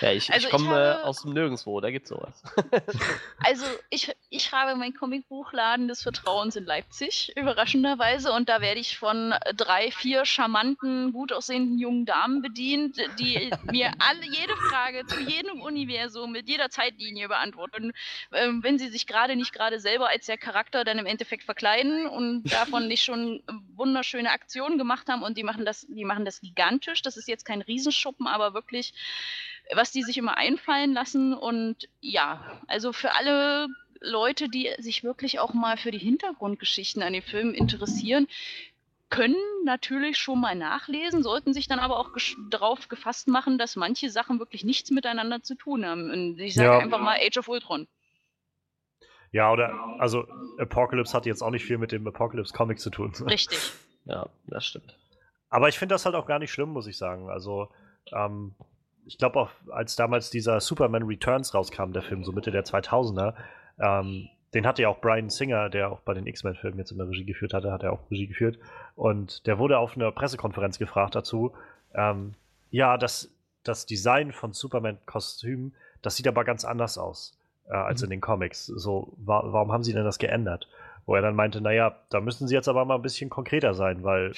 Ja, 0.00 0.12
ich, 0.12 0.32
Also 0.32 0.46
ich 0.46 0.52
komme 0.52 0.68
habe- 0.70 1.00
äh, 1.00 1.04
aus 1.04 1.22
dem 1.22 1.32
Nirgendwo, 1.32 1.80
da 1.80 1.90
gibt's 1.90 2.08
sowas. 2.10 2.42
Also 3.44 3.64
ich, 3.88 4.12
ich 4.30 4.52
habe 4.52 4.74
meinen 4.76 4.94
Comicbuchladen 4.94 5.88
des 5.88 6.02
Vertrauens 6.02 6.56
in 6.56 6.64
Leipzig, 6.66 7.32
überraschenderweise. 7.36 8.32
Und 8.32 8.48
da 8.48 8.60
werde 8.60 8.80
ich 8.80 8.98
von 8.98 9.32
drei, 9.56 9.90
vier 9.90 10.24
charmanten, 10.24 11.12
gut 11.12 11.32
aussehenden 11.32 11.78
jungen 11.78 12.04
Damen 12.04 12.42
bedient, 12.42 12.98
die 13.18 13.50
mir 13.70 13.92
alle 14.00 14.24
jede 14.24 14.54
Frage 14.68 15.06
zu 15.06 15.18
jedem 15.20 15.60
Universum 15.62 16.32
mit 16.32 16.48
jeder 16.48 16.68
Zeitlinie 16.68 17.28
beantworten. 17.28 17.92
Ähm, 18.32 18.62
wenn 18.62 18.78
sie 18.78 18.88
sich 18.88 19.06
gerade 19.06 19.34
nicht 19.36 19.52
gerade 19.52 19.80
selber 19.80 20.08
als 20.08 20.26
der 20.26 20.36
Charakter 20.36 20.84
dann 20.84 20.98
im 20.98 21.06
Endeffekt 21.06 21.44
verkleiden 21.44 22.06
und 22.06 22.42
davon 22.52 22.86
nicht 22.88 23.04
schon 23.04 23.42
wunderschöne 23.76 24.30
Aktionen 24.30 24.78
gemacht 24.78 25.08
haben. 25.08 25.22
Und 25.22 25.38
die 25.38 25.44
machen 25.44 25.64
das, 25.64 25.86
die 25.88 26.04
machen 26.04 26.24
das 26.24 26.40
gigantisch. 26.40 27.00
Das 27.02 27.16
ist 27.16 27.28
jetzt 27.28 27.44
kein 27.46 27.62
Riesenschuppen, 27.62 28.26
aber 28.26 28.52
wirklich 28.52 28.92
was 29.74 29.92
die 29.92 30.02
sich 30.02 30.18
immer 30.18 30.36
einfallen 30.36 30.92
lassen. 30.92 31.34
Und 31.34 31.88
ja, 32.00 32.60
also 32.66 32.92
für 32.92 33.14
alle 33.14 33.68
Leute, 34.00 34.48
die 34.48 34.70
sich 34.78 35.04
wirklich 35.04 35.40
auch 35.40 35.54
mal 35.54 35.76
für 35.76 35.90
die 35.90 35.98
Hintergrundgeschichten 35.98 37.02
an 37.02 37.12
den 37.12 37.22
Filmen 37.22 37.54
interessieren, 37.54 38.28
können 39.10 39.36
natürlich 39.64 40.18
schon 40.18 40.40
mal 40.40 40.54
nachlesen, 40.54 41.22
sollten 41.22 41.54
sich 41.54 41.66
dann 41.66 41.78
aber 41.78 41.98
auch 41.98 42.10
darauf 42.50 42.88
gefasst 42.88 43.26
machen, 43.26 43.56
dass 43.56 43.74
manche 43.74 44.10
Sachen 44.10 44.38
wirklich 44.38 44.64
nichts 44.64 44.90
miteinander 44.90 45.42
zu 45.42 45.54
tun 45.54 45.84
haben. 45.86 46.10
Und 46.10 46.38
ich 46.38 46.54
sage 46.54 46.68
Ja. 46.68 46.78
einfach 46.78 47.00
mal 47.00 47.16
Age 47.18 47.38
of 47.38 47.48
Ultron. 47.48 47.88
ja, 49.32 49.52
oder, 49.52 49.96
also 49.98 50.26
Apocalypse 50.58 51.12
hat 51.14 51.26
jetzt 51.26 51.42
auch 51.42 51.50
nicht 51.50 51.64
viel 51.64 51.78
mit 51.78 51.92
dem 51.92 52.06
Apocalypse-Comic 52.06 52.80
zu 52.80 52.90
tun. 52.90 53.12
Richtig. 53.26 53.60
Ja, 54.04 54.26
das 54.46 54.66
stimmt. 54.66 54.96
Aber 55.50 55.68
ich 55.68 55.78
finde 55.78 55.94
das 55.94 56.04
halt 56.04 56.14
auch 56.14 56.26
gar 56.26 56.38
nicht 56.38 56.50
schlimm, 56.52 56.70
muss 56.70 56.86
ich 56.86 56.96
sagen. 56.96 57.30
Also, 57.30 57.68
ähm, 58.12 58.54
ich 59.08 59.16
glaube 59.16 59.40
auch, 59.40 59.50
als 59.70 59.96
damals 59.96 60.28
dieser 60.30 60.60
Superman 60.60 61.02
Returns 61.02 61.54
rauskam, 61.54 61.92
der 61.92 62.02
Film, 62.02 62.24
so 62.24 62.32
Mitte 62.32 62.50
der 62.50 62.64
2000er, 62.64 63.34
ähm, 63.80 64.28
den 64.54 64.66
hatte 64.66 64.82
ja 64.82 64.88
auch 64.88 65.00
Brian 65.00 65.30
Singer, 65.30 65.70
der 65.70 65.90
auch 65.90 66.00
bei 66.00 66.14
den 66.14 66.26
X-Men-Filmen 66.26 66.78
jetzt 66.78 66.90
in 66.90 66.98
der 66.98 67.08
Regie 67.08 67.24
geführt 67.24 67.54
hatte, 67.54 67.72
hat 67.72 67.82
er 67.82 67.92
auch 67.92 68.10
Regie 68.10 68.26
geführt. 68.26 68.58
Und 68.96 69.46
der 69.46 69.58
wurde 69.58 69.78
auf 69.78 69.96
einer 69.96 70.12
Pressekonferenz 70.12 70.78
gefragt 70.78 71.14
dazu, 71.14 71.52
ähm, 71.94 72.34
ja, 72.70 72.98
das, 72.98 73.30
das 73.62 73.86
Design 73.86 74.32
von 74.32 74.52
Superman-Kostümen, 74.52 75.74
das 76.02 76.16
sieht 76.16 76.28
aber 76.28 76.44
ganz 76.44 76.64
anders 76.64 76.98
aus 76.98 77.38
äh, 77.68 77.74
als 77.74 78.02
Mhm. 78.02 78.04
in 78.04 78.10
den 78.10 78.20
Comics. 78.20 78.66
So, 78.66 79.14
wa 79.16 79.42
warum 79.46 79.72
haben 79.72 79.84
sie 79.84 79.94
denn 79.94 80.04
das 80.04 80.18
geändert? 80.18 80.68
Wo 81.06 81.14
er 81.14 81.22
dann 81.22 81.34
meinte, 81.34 81.62
naja, 81.62 81.96
da 82.10 82.20
müssen 82.20 82.46
sie 82.46 82.54
jetzt 82.54 82.68
aber 82.68 82.84
mal 82.84 82.96
ein 82.96 83.02
bisschen 83.02 83.30
konkreter 83.30 83.72
sein, 83.72 84.04
weil 84.04 84.32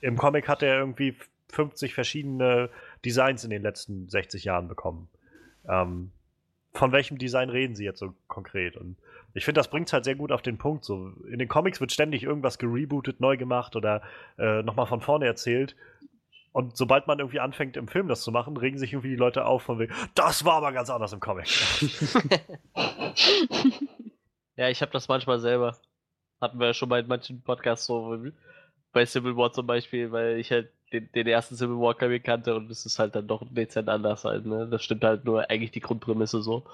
im 0.00 0.16
Comic 0.16 0.48
hat 0.48 0.62
er 0.62 0.78
irgendwie 0.78 1.16
50 1.52 1.94
verschiedene 1.94 2.70
Designs 3.04 3.44
in 3.44 3.50
den 3.50 3.62
letzten 3.62 4.08
60 4.08 4.44
Jahren 4.44 4.68
bekommen. 4.68 5.08
Ähm, 5.68 6.12
von 6.72 6.92
welchem 6.92 7.18
Design 7.18 7.50
reden 7.50 7.74
sie 7.74 7.84
jetzt 7.84 7.98
so 7.98 8.14
konkret? 8.28 8.76
Und 8.76 8.96
ich 9.34 9.44
finde, 9.44 9.58
das 9.58 9.68
bringt 9.68 9.88
es 9.88 9.92
halt 9.92 10.04
sehr 10.04 10.14
gut 10.14 10.32
auf 10.32 10.42
den 10.42 10.58
Punkt. 10.58 10.84
So, 10.84 11.12
in 11.30 11.38
den 11.38 11.48
Comics 11.48 11.80
wird 11.80 11.92
ständig 11.92 12.22
irgendwas 12.22 12.58
gerebootet, 12.58 13.20
neu 13.20 13.36
gemacht 13.36 13.76
oder 13.76 14.02
äh, 14.38 14.62
nochmal 14.62 14.86
von 14.86 15.00
vorne 15.00 15.26
erzählt. 15.26 15.76
Und 16.52 16.76
sobald 16.76 17.06
man 17.06 17.18
irgendwie 17.18 17.40
anfängt, 17.40 17.76
im 17.76 17.88
Film 17.88 18.08
das 18.08 18.22
zu 18.22 18.30
machen, 18.30 18.56
regen 18.56 18.78
sich 18.78 18.92
irgendwie 18.92 19.10
die 19.10 19.16
Leute 19.16 19.46
auf 19.46 19.62
von 19.62 19.78
wegen, 19.78 19.94
das 20.14 20.44
war 20.44 20.54
aber 20.54 20.72
ganz 20.72 20.90
anders 20.90 21.12
im 21.12 21.20
Comic. 21.20 21.48
Ja, 24.56 24.68
ich 24.68 24.82
habe 24.82 24.92
das 24.92 25.08
manchmal 25.08 25.38
selber. 25.38 25.76
Hatten 26.40 26.58
wir 26.58 26.68
ja 26.68 26.74
schon 26.74 26.88
mal 26.88 27.00
in 27.00 27.06
manchen 27.06 27.42
Podcasts 27.42 27.86
so, 27.86 28.18
bei 28.92 29.06
Civil 29.06 29.36
War 29.36 29.52
zum 29.52 29.66
Beispiel, 29.66 30.12
weil 30.12 30.38
ich 30.38 30.50
halt 30.50 30.70
den, 30.92 31.10
den 31.12 31.26
ersten 31.26 31.56
Civil 31.56 31.76
War 31.76 31.94
Comic 31.94 32.24
kannte 32.24 32.54
und 32.54 32.70
es 32.70 32.86
ist 32.86 32.98
halt 32.98 33.14
dann 33.14 33.26
doch 33.26 33.42
dezent 33.50 33.88
anders 33.88 34.24
halt, 34.24 34.46
ne? 34.46 34.66
Das 34.70 34.82
stimmt 34.82 35.04
halt 35.04 35.24
nur 35.24 35.48
eigentlich 35.50 35.70
die 35.70 35.80
Grundprämisse 35.80 36.42
so. 36.42 36.64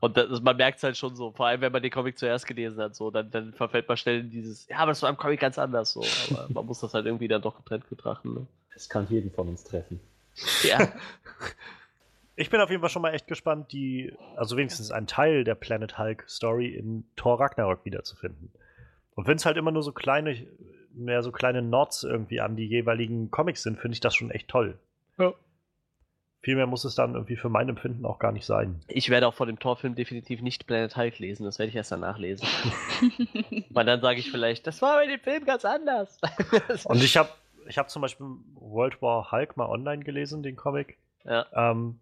Und 0.00 0.16
das, 0.16 0.40
man 0.40 0.56
merkt 0.56 0.78
es 0.78 0.82
halt 0.82 0.96
schon 0.96 1.14
so, 1.14 1.30
vor 1.30 1.46
allem 1.46 1.60
wenn 1.60 1.72
man 1.72 1.82
den 1.82 1.90
Comic 1.90 2.18
zuerst 2.18 2.46
gelesen 2.46 2.82
hat, 2.82 2.94
so, 2.94 3.10
dann, 3.10 3.30
dann 3.30 3.52
verfällt 3.52 3.88
man 3.88 3.96
schnell 3.96 4.20
in 4.20 4.30
dieses, 4.30 4.66
ja, 4.68 4.78
aber 4.78 4.90
das 4.90 5.02
war 5.02 5.08
im 5.08 5.16
Comic 5.16 5.40
ganz 5.40 5.58
anders 5.58 5.92
so. 5.92 6.02
Aber 6.30 6.48
man 6.52 6.66
muss 6.66 6.80
das 6.80 6.92
halt 6.92 7.06
irgendwie 7.06 7.28
dann 7.28 7.40
doch 7.40 7.56
getrennt 7.56 7.88
betrachten, 7.88 8.34
ne? 8.34 8.46
Das 8.74 8.88
kann 8.88 9.06
jeden 9.08 9.30
von 9.30 9.48
uns 9.48 9.64
treffen. 9.64 10.00
Ja. 10.62 10.92
Ich 12.34 12.48
bin 12.48 12.62
auf 12.62 12.70
jeden 12.70 12.80
Fall 12.80 12.88
schon 12.88 13.02
mal 13.02 13.12
echt 13.12 13.26
gespannt, 13.26 13.72
die, 13.72 14.10
also 14.36 14.56
wenigstens 14.56 14.90
einen 14.90 15.06
Teil 15.06 15.44
der 15.44 15.54
Planet 15.54 15.98
Hulk 15.98 16.24
Story 16.28 16.68
in 16.68 17.04
Thor 17.14 17.38
Ragnarok 17.38 17.84
wiederzufinden. 17.84 18.50
Und 19.14 19.26
wenn 19.26 19.36
es 19.36 19.44
halt 19.44 19.58
immer 19.58 19.70
nur 19.70 19.82
so 19.82 19.92
kleine, 19.92 20.46
mehr 20.94 21.22
so 21.22 21.32
kleine 21.32 21.62
Nods 21.62 22.04
irgendwie 22.04 22.40
an 22.40 22.56
die 22.56 22.66
jeweiligen 22.66 23.30
Comics 23.30 23.62
sind, 23.62 23.78
finde 23.78 23.94
ich 23.94 24.00
das 24.00 24.14
schon 24.14 24.30
echt 24.30 24.48
toll. 24.48 24.78
Ja. 25.18 25.32
Viel 26.40 26.56
mehr 26.56 26.66
muss 26.66 26.84
es 26.84 26.96
dann 26.96 27.14
irgendwie 27.14 27.36
für 27.36 27.48
mein 27.48 27.68
Empfinden 27.68 28.04
auch 28.04 28.18
gar 28.18 28.32
nicht 28.32 28.44
sein. 28.44 28.82
Ich 28.88 29.10
werde 29.10 29.28
auch 29.28 29.34
vor 29.34 29.46
dem 29.46 29.60
Torfilm 29.60 29.94
definitiv 29.94 30.42
nicht 30.42 30.66
Planet 30.66 30.96
Hulk 30.96 31.18
lesen, 31.20 31.44
das 31.44 31.58
werde 31.58 31.70
ich 31.70 31.76
erst 31.76 31.92
danach 31.92 32.18
lesen. 32.18 32.46
Weil 33.70 33.86
dann 33.86 34.00
sage 34.00 34.18
ich 34.18 34.30
vielleicht, 34.30 34.66
das 34.66 34.82
war 34.82 34.96
bei 34.96 35.06
dem 35.06 35.20
Film 35.20 35.44
ganz 35.44 35.64
anders. 35.64 36.20
Und 36.84 37.02
ich 37.02 37.16
habe 37.16 37.28
ich 37.68 37.78
hab 37.78 37.90
zum 37.90 38.02
Beispiel 38.02 38.26
World 38.54 39.00
War 39.02 39.30
Hulk 39.30 39.56
mal 39.56 39.66
online 39.66 40.02
gelesen, 40.02 40.42
den 40.42 40.56
Comic. 40.56 40.98
ja. 41.24 41.46
Ähm, 41.52 42.00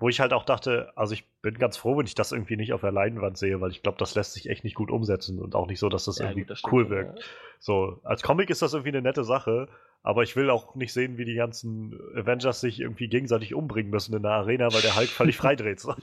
wo 0.00 0.08
ich 0.08 0.20
halt 0.20 0.32
auch 0.32 0.44
dachte, 0.44 0.92
also 0.96 1.12
ich 1.14 1.24
bin 1.42 1.54
ganz 1.58 1.76
froh, 1.76 1.96
wenn 1.98 2.06
ich 2.06 2.14
das 2.14 2.32
irgendwie 2.32 2.56
nicht 2.56 2.72
auf 2.72 2.80
der 2.80 2.92
Leinwand 2.92 3.38
sehe, 3.38 3.60
weil 3.60 3.70
ich 3.70 3.82
glaube, 3.82 3.98
das 3.98 4.14
lässt 4.14 4.32
sich 4.34 4.48
echt 4.48 4.64
nicht 4.64 4.74
gut 4.74 4.90
umsetzen 4.90 5.38
und 5.38 5.54
auch 5.54 5.66
nicht 5.66 5.78
so, 5.78 5.88
dass 5.88 6.06
das 6.06 6.18
Ja, 6.18 6.26
irgendwie 6.26 6.40
gut, 6.42 6.50
das 6.50 6.62
cool 6.72 6.90
wirkt. 6.90 7.18
ja. 7.18 7.24
So, 7.58 8.00
als 8.04 8.22
Comic 8.22 8.48
ist 8.50 8.62
das 8.62 8.72
irgendwie 8.72 8.88
eine 8.90 9.02
nette 9.02 9.24
Sache, 9.24 9.68
aber 10.02 10.22
ich 10.22 10.34
will 10.34 10.48
auch 10.48 10.74
nicht 10.74 10.92
sehen, 10.94 11.18
wie 11.18 11.26
die 11.26 11.34
ganzen 11.34 11.98
Avengers 12.16 12.60
sich 12.60 12.80
irgendwie 12.80 13.08
gegenseitig 13.08 13.54
umbringen 13.54 13.90
müssen 13.90 14.14
in 14.14 14.22
der 14.22 14.32
Arena, 14.32 14.72
weil 14.72 14.80
der 14.80 14.96
Hulk 14.96 15.08
völlig 15.10 15.36
freidreht. 15.38 15.78
So. 15.80 15.94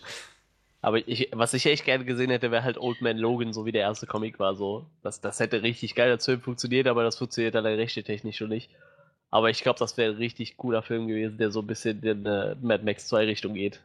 Aber 0.81 0.99
ich, 1.07 1.29
was 1.33 1.55
ich 1.55 1.65
echt 1.65 1.85
gerne 1.85 2.05
gesehen 2.05 2.29
hätte, 2.29 2.51
wäre 2.51 2.63
halt 2.63 2.77
Old 2.77 3.01
Man 3.01 3.17
Logan, 3.17 3.51
so 3.53 3.65
wie 3.65 3.71
der 3.71 3.81
erste 3.81 4.05
Comic 4.05 4.37
war. 4.39 4.55
So. 4.55 4.85
Das, 5.01 5.19
das 5.19 5.39
hätte 5.39 5.63
richtig 5.63 5.95
geil 5.95 6.11
als 6.11 6.25
Film 6.25 6.41
funktioniert, 6.41 6.87
aber 6.87 7.03
das 7.03 7.17
funktioniert 7.17 7.55
dann 7.55 7.65
rechte 7.65 8.03
technisch 8.03 8.37
schon 8.37 8.49
nicht. 8.49 8.69
Aber 9.29 9.49
ich 9.49 9.61
glaube, 9.61 9.79
das 9.79 9.97
wäre 9.97 10.13
ein 10.13 10.17
richtig 10.17 10.57
cooler 10.57 10.81
Film 10.81 11.07
gewesen, 11.07 11.37
der 11.37 11.51
so 11.51 11.61
ein 11.61 11.67
bisschen 11.67 12.01
in 12.03 12.25
äh, 12.25 12.55
Mad 12.61 12.83
Max 12.83 13.07
2 13.07 13.25
Richtung 13.25 13.53
geht. 13.53 13.81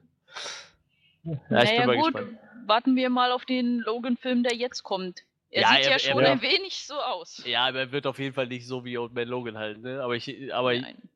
Ja, 1.25 1.37
naja, 1.51 1.87
gut, 1.87 2.15
gespannt. 2.15 2.39
warten 2.67 2.97
wir 2.97 3.11
mal 3.11 3.33
auf 3.33 3.45
den 3.45 3.81
Logan-Film, 3.81 4.43
der 4.45 4.55
jetzt 4.55 4.83
kommt. 4.83 5.23
Er 5.51 5.63
ja, 5.63 5.69
sieht 5.69 5.85
er, 5.85 5.91
ja 5.93 5.99
schon 5.99 6.23
er, 6.23 6.33
ein 6.33 6.43
wenig 6.43 6.87
so 6.87 6.95
aus. 6.95 7.43
Ja, 7.45 7.67
aber 7.67 7.81
er 7.81 7.93
wird 7.93 8.07
auf 8.07 8.19
jeden 8.19 8.35
Fall 8.35 8.47
nicht 8.47 8.67
so 8.67 8.85
wie 8.85 8.97
Old 8.97 9.13
Man 9.13 9.29
Logan 9.29 9.59
halt, 9.59 9.83
ne? 9.83 10.03
Aber 10.03 10.17
ich, 10.17 10.53
aber 10.55 10.75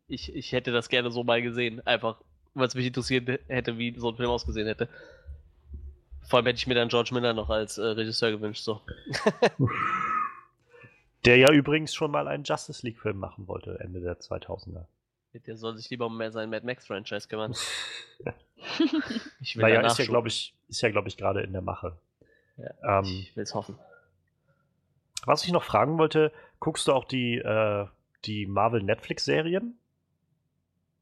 ich, 0.09 0.35
ich 0.35 0.53
hätte 0.53 0.73
das 0.73 0.89
gerne 0.89 1.11
so 1.11 1.25
mal 1.25 1.41
gesehen. 1.41 1.85
Einfach, 1.87 2.19
weil 2.55 2.67
es 2.67 2.75
mich 2.75 2.87
interessiert 2.87 3.41
hätte, 3.49 3.79
wie 3.79 3.95
so 3.97 4.11
ein 4.11 4.17
Film 4.17 4.29
ausgesehen 4.29 4.67
hätte. 4.67 4.89
Vor 6.29 6.39
allem 6.39 6.47
hätte 6.47 6.59
ich 6.59 6.67
mir 6.67 6.75
dann 6.75 6.89
George 6.89 7.15
Miller 7.15 7.33
noch 7.33 7.49
als 7.49 7.79
äh, 7.79 7.85
Regisseur 7.87 8.33
gewünscht, 8.33 8.63
so. 8.63 8.83
Der 11.27 11.37
ja 11.37 11.53
übrigens 11.53 11.95
schon 11.95 12.13
mal 12.13 12.29
einen 12.29 12.45
Justice 12.45 12.87
League-Film 12.87 13.19
machen 13.19 13.49
wollte, 13.49 13.79
Ende 13.81 14.01
der 14.01 14.19
2000er. 14.19 14.87
Der 15.35 15.57
soll 15.57 15.77
sich 15.77 15.91
lieber 15.91 16.07
um 16.07 16.17
mehr 16.17 16.33
seinen 16.33 16.49
Mad 16.49 16.65
Max-Franchise 16.65 17.29
kümmern. 17.29 17.55
ich 19.41 19.57
will 19.57 19.63
naja, 19.63 19.81
ist 19.83 19.99
ja, 19.99 20.07
glaube 20.07 20.29
ich, 20.29 20.55
ist 20.69 20.81
ja, 20.81 20.91
glaube 20.91 21.09
ich, 21.09 21.17
gerade 21.17 21.43
in 21.43 21.53
der 21.53 21.63
Mache. 21.63 21.99
Ja, 22.57 23.01
ähm, 23.01 23.05
ich 23.05 23.37
will 23.37 23.43
es 23.43 23.55
hoffen. 23.55 23.79
Was 25.25 25.45
ich 25.45 25.53
noch 25.53 25.65
fragen 25.65 25.99
wollte, 25.99 26.33
guckst 26.61 26.89
du 26.89 26.93
auch 26.93 27.05
die, 27.05 27.37
äh, 27.37 27.87
die 28.25 28.47
Marvel 28.47 28.83
Netflix-Serien? 28.83 29.79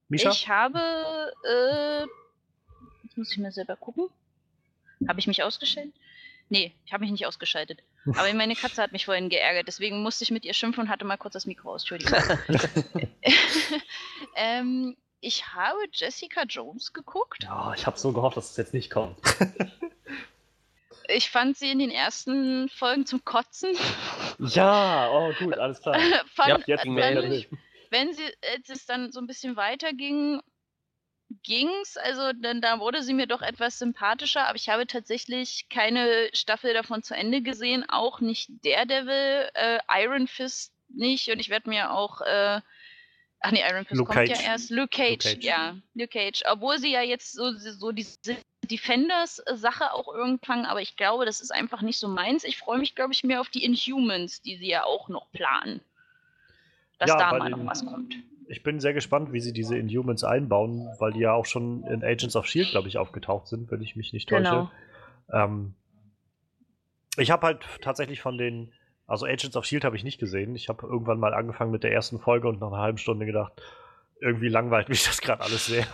Misha? 0.08 0.30
Ich 0.30 0.48
habe, 0.48 0.80
äh, 1.48 2.06
jetzt 3.04 3.16
muss 3.16 3.30
ich 3.30 3.38
mal 3.38 3.52
selber 3.52 3.76
gucken. 3.76 4.08
Habe 5.06 5.20
ich 5.20 5.26
mich 5.26 5.42
ausgestellt? 5.42 5.92
Nee, 6.48 6.74
ich 6.84 6.92
habe 6.92 7.02
mich 7.02 7.10
nicht 7.10 7.26
ausgeschaltet. 7.26 7.82
Aber 8.16 8.32
meine 8.34 8.54
Katze 8.54 8.82
hat 8.82 8.92
mich 8.92 9.06
vorhin 9.06 9.30
geärgert, 9.30 9.66
deswegen 9.66 10.02
musste 10.02 10.24
ich 10.24 10.30
mit 10.30 10.44
ihr 10.44 10.52
schimpfen 10.52 10.84
und 10.84 10.90
hatte 10.90 11.04
mal 11.04 11.16
kurz 11.16 11.32
das 11.32 11.46
Mikro 11.46 11.72
aus. 11.72 11.82
Entschuldigung. 11.82 12.18
ähm, 14.36 14.96
ich 15.20 15.54
habe 15.54 15.78
Jessica 15.90 16.42
Jones 16.42 16.92
geguckt. 16.92 17.44
Ja, 17.44 17.72
ich 17.74 17.86
habe 17.86 17.98
so 17.98 18.12
gehofft, 18.12 18.36
dass 18.36 18.50
es 18.50 18.56
jetzt 18.58 18.74
nicht 18.74 18.90
kommt. 18.90 19.16
ich 21.08 21.30
fand 21.30 21.56
sie 21.56 21.70
in 21.70 21.78
den 21.78 21.90
ersten 21.90 22.68
Folgen 22.68 23.06
zum 23.06 23.24
Kotzen. 23.24 23.74
Ja, 24.38 25.10
oh 25.10 25.32
gut, 25.38 25.56
alles 25.56 25.80
klar. 25.80 25.98
fand, 26.34 26.48
ja, 26.50 26.58
jetzt 26.66 26.84
wenn, 26.84 27.46
wenn 27.90 28.12
sie, 28.12 28.24
als 28.52 28.68
es 28.68 28.84
dann 28.84 29.12
so 29.12 29.20
ein 29.20 29.26
bisschen 29.26 29.56
weiterging, 29.56 30.42
ging's. 31.42 31.96
Also 31.96 32.32
dann 32.32 32.60
da 32.60 32.80
wurde 32.80 33.02
sie 33.02 33.14
mir 33.14 33.26
doch 33.26 33.42
etwas 33.42 33.78
sympathischer, 33.78 34.46
aber 34.46 34.56
ich 34.56 34.68
habe 34.68 34.86
tatsächlich 34.86 35.68
keine 35.68 36.28
Staffel 36.32 36.74
davon 36.74 37.02
zu 37.02 37.14
Ende 37.14 37.42
gesehen, 37.42 37.84
auch 37.88 38.20
nicht 38.20 38.50
Daredevil, 38.64 39.50
äh, 39.54 39.78
Iron 40.02 40.26
Fist 40.26 40.72
nicht 40.88 41.28
und 41.30 41.38
ich 41.40 41.48
werde 41.48 41.68
mir 41.68 41.92
auch 41.92 42.20
äh, 42.20 42.60
Ach 43.46 43.50
nee, 43.50 43.62
Iron 43.68 43.84
Fist 43.84 43.98
Luke 43.98 44.14
kommt 44.14 44.28
Cage. 44.28 44.40
ja 44.40 44.52
erst. 44.52 44.70
Luke 44.70 44.88
Cage, 44.88 45.24
Luke 45.24 45.34
Cage, 45.34 45.44
ja. 45.44 45.76
Luke 45.92 46.08
Cage. 46.08 46.44
Obwohl 46.50 46.78
sie 46.78 46.90
ja 46.90 47.02
jetzt 47.02 47.34
so, 47.34 47.52
so 47.52 47.92
diese 47.92 48.16
Defenders-Sache 48.70 49.92
auch 49.92 50.08
irgendwann, 50.08 50.64
aber 50.64 50.80
ich 50.80 50.96
glaube, 50.96 51.26
das 51.26 51.42
ist 51.42 51.50
einfach 51.50 51.82
nicht 51.82 51.98
so 51.98 52.08
meins. 52.08 52.44
Ich 52.44 52.56
freue 52.56 52.78
mich, 52.78 52.94
glaube 52.94 53.12
ich, 53.12 53.22
mehr 53.22 53.42
auf 53.42 53.50
die 53.50 53.62
Inhumans, 53.62 54.40
die 54.40 54.56
sie 54.56 54.68
ja 54.68 54.84
auch 54.84 55.10
noch 55.10 55.30
planen. 55.32 55.82
Dass 56.98 57.10
ja, 57.10 57.16
da 57.18 57.38
mal 57.38 57.50
noch 57.50 57.66
was 57.66 57.84
kommt 57.84 58.14
ich 58.48 58.62
bin 58.62 58.80
sehr 58.80 58.94
gespannt, 58.94 59.32
wie 59.32 59.40
sie 59.40 59.52
diese 59.52 59.76
Inhumans 59.76 60.24
einbauen, 60.24 60.88
weil 60.98 61.12
die 61.12 61.20
ja 61.20 61.32
auch 61.32 61.46
schon 61.46 61.84
in 61.84 62.04
Agents 62.04 62.36
of 62.36 62.46
Shield, 62.46 62.70
glaube 62.70 62.88
ich, 62.88 62.98
aufgetaucht 62.98 63.48
sind, 63.48 63.70
wenn 63.70 63.82
ich 63.82 63.96
mich 63.96 64.12
nicht 64.12 64.28
täusche. 64.28 64.42
Genau. 64.42 64.70
Ähm, 65.32 65.74
ich 67.16 67.30
habe 67.30 67.46
halt 67.46 67.64
tatsächlich 67.80 68.20
von 68.20 68.38
den, 68.38 68.72
also 69.06 69.26
Agents 69.26 69.56
of 69.56 69.64
Shield 69.64 69.84
habe 69.84 69.96
ich 69.96 70.04
nicht 70.04 70.18
gesehen. 70.18 70.54
Ich 70.56 70.68
habe 70.68 70.86
irgendwann 70.86 71.18
mal 71.18 71.34
angefangen 71.34 71.70
mit 71.70 71.84
der 71.84 71.92
ersten 71.92 72.18
Folge 72.18 72.48
und 72.48 72.60
nach 72.60 72.68
einer 72.68 72.82
halben 72.82 72.98
Stunde 72.98 73.26
gedacht, 73.26 73.62
irgendwie 74.20 74.48
langweilt 74.48 74.88
mich 74.88 75.04
das 75.06 75.20
gerade 75.20 75.42
alles 75.42 75.66
sehr. 75.66 75.86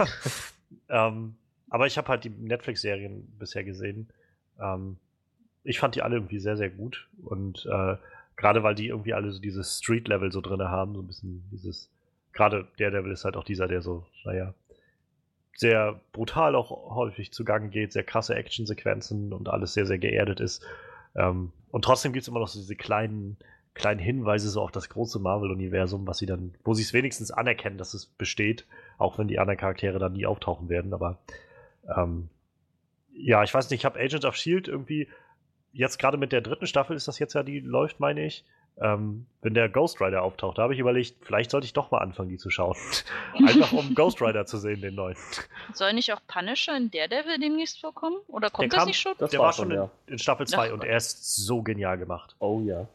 ähm, 0.88 1.36
aber 1.68 1.86
ich 1.86 1.98
habe 1.98 2.08
halt 2.08 2.24
die 2.24 2.30
Netflix-Serien 2.30 3.36
bisher 3.38 3.64
gesehen. 3.64 4.08
Ähm, 4.60 4.96
ich 5.62 5.78
fand 5.78 5.94
die 5.94 6.02
alle 6.02 6.16
irgendwie 6.16 6.40
sehr, 6.40 6.56
sehr 6.56 6.70
gut 6.70 7.08
und 7.22 7.66
äh, 7.66 7.96
gerade 8.36 8.62
weil 8.62 8.74
die 8.74 8.88
irgendwie 8.88 9.12
alle 9.12 9.30
so 9.30 9.40
dieses 9.40 9.78
Street-Level 9.78 10.32
so 10.32 10.40
drin 10.40 10.62
haben, 10.62 10.94
so 10.94 11.02
ein 11.02 11.06
bisschen 11.06 11.44
dieses 11.52 11.90
gerade 12.32 12.68
der 12.78 12.90
Devil 12.90 13.12
ist 13.12 13.24
halt 13.24 13.36
auch 13.36 13.44
dieser, 13.44 13.68
der 13.68 13.82
so, 13.82 14.06
naja, 14.24 14.54
sehr 15.56 16.00
brutal 16.12 16.54
auch 16.54 16.94
häufig 16.94 17.32
zugange 17.32 17.68
geht, 17.68 17.92
sehr 17.92 18.04
krasse 18.04 18.34
Actionsequenzen 18.34 19.32
und 19.32 19.48
alles 19.48 19.74
sehr, 19.74 19.86
sehr 19.86 19.98
geerdet 19.98 20.40
ist. 20.40 20.64
Ähm, 21.14 21.52
und 21.70 21.84
trotzdem 21.84 22.12
gibt 22.12 22.22
es 22.22 22.28
immer 22.28 22.40
noch 22.40 22.48
so 22.48 22.58
diese 22.58 22.76
kleinen, 22.76 23.36
kleinen 23.74 24.00
Hinweise 24.00 24.48
so 24.48 24.62
auf 24.62 24.72
das 24.72 24.88
große 24.88 25.18
Marvel-Universum, 25.18 26.06
was 26.06 26.18
sie 26.18 26.26
dann, 26.26 26.54
wo 26.64 26.74
sie 26.74 26.82
es 26.82 26.92
wenigstens 26.92 27.30
anerkennen, 27.30 27.78
dass 27.78 27.94
es 27.94 28.06
besteht, 28.06 28.66
auch 28.96 29.18
wenn 29.18 29.28
die 29.28 29.38
anderen 29.38 29.58
Charaktere 29.58 29.98
dann 29.98 30.14
nie 30.14 30.26
auftauchen 30.26 30.68
werden. 30.68 30.94
Aber 30.94 31.18
ähm, 31.94 32.28
ja, 33.12 33.42
ich 33.42 33.52
weiß 33.52 33.68
nicht, 33.70 33.80
ich 33.80 33.84
habe 33.84 34.00
Agent 34.00 34.24
of 34.24 34.36
Shield 34.36 34.66
irgendwie 34.66 35.08
jetzt 35.72 35.98
gerade 35.98 36.16
mit 36.16 36.32
der 36.32 36.40
dritten 36.40 36.66
Staffel 36.66 36.96
ist 36.96 37.06
das 37.06 37.18
jetzt 37.18 37.34
ja, 37.34 37.42
die 37.42 37.60
läuft, 37.60 38.00
meine 38.00 38.24
ich 38.24 38.44
ähm, 38.80 39.26
wenn 39.42 39.54
der 39.54 39.68
Ghost 39.68 40.00
Rider 40.00 40.22
auftaucht, 40.22 40.58
da 40.58 40.62
habe 40.62 40.74
ich 40.74 40.80
überlegt, 40.80 41.16
vielleicht 41.22 41.50
sollte 41.50 41.66
ich 41.66 41.72
doch 41.72 41.90
mal 41.90 41.98
anfangen, 41.98 42.30
die 42.30 42.38
zu 42.38 42.50
schauen. 42.50 42.76
Einfach 43.34 43.72
um 43.72 43.94
Ghost 43.94 44.20
Rider 44.22 44.46
zu 44.46 44.58
sehen, 44.58 44.80
den 44.80 44.94
neuen. 44.94 45.16
Soll 45.74 45.92
nicht 45.92 46.12
auch 46.12 46.20
Punisher 46.26 46.76
in 46.76 46.90
Daredevil 46.90 47.38
demnächst 47.38 47.80
vorkommen? 47.80 48.16
Oder 48.28 48.50
kommt 48.50 48.72
der 48.72 48.80
das 48.80 48.86
nicht 48.86 48.98
schon? 48.98 49.14
Das 49.18 49.30
der 49.30 49.40
war, 49.40 49.52
schon 49.52 49.70
in, 49.70 49.76
ja. 49.76 49.90
in 50.06 50.18
Staffel 50.18 50.46
2 50.46 50.72
und 50.72 50.84
er 50.84 50.96
ist 50.96 51.36
so 51.36 51.62
genial 51.62 51.98
gemacht. 51.98 52.34
Oh 52.38 52.60
ja. 52.64 52.86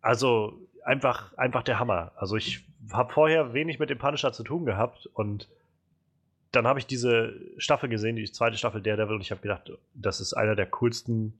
Also 0.00 0.58
einfach, 0.84 1.36
einfach 1.36 1.62
der 1.62 1.78
Hammer. 1.78 2.12
Also 2.16 2.36
ich 2.36 2.64
habe 2.92 3.12
vorher 3.12 3.52
wenig 3.52 3.78
mit 3.78 3.90
dem 3.90 3.98
Punisher 3.98 4.32
zu 4.32 4.44
tun 4.44 4.64
gehabt 4.64 5.08
und 5.14 5.48
dann 6.52 6.66
habe 6.66 6.78
ich 6.78 6.86
diese 6.86 7.34
Staffel 7.58 7.88
gesehen, 7.88 8.16
die 8.16 8.30
zweite 8.30 8.56
Staffel 8.56 8.80
Daredevil 8.80 9.16
und 9.16 9.20
ich 9.20 9.30
habe 9.30 9.40
gedacht, 9.40 9.72
das 9.94 10.20
ist 10.20 10.34
einer 10.34 10.54
der 10.54 10.66
coolsten 10.66 11.38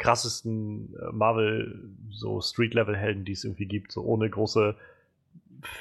krassesten 0.00 0.96
äh, 0.96 1.12
Marvel 1.12 1.90
so 2.10 2.40
Street-Level-Helden, 2.40 3.24
die 3.24 3.32
es 3.32 3.44
irgendwie 3.44 3.66
gibt, 3.66 3.92
so 3.92 4.02
ohne 4.02 4.28
große 4.28 4.74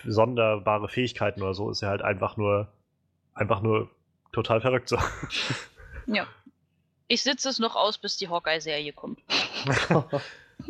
sonderbare 0.06 0.90
Fähigkeiten 0.90 1.42
oder 1.42 1.54
so, 1.54 1.72
ist 1.72 1.82
er 1.82 1.90
halt 1.90 2.02
einfach 2.02 2.38
nur 2.38 2.68
einfach 3.34 3.62
nur 3.62 3.90
total 4.32 4.62
verrückt 4.62 4.90
so. 4.90 4.98
Ja. 6.06 6.28
Ich 7.08 7.22
sitze 7.24 7.50
es 7.50 7.60
noch 7.60 7.76
aus, 7.76 7.98
bis 7.98 8.18
die 8.18 8.30
Hawkeye-Serie 8.30 8.94
kommt. 8.94 9.20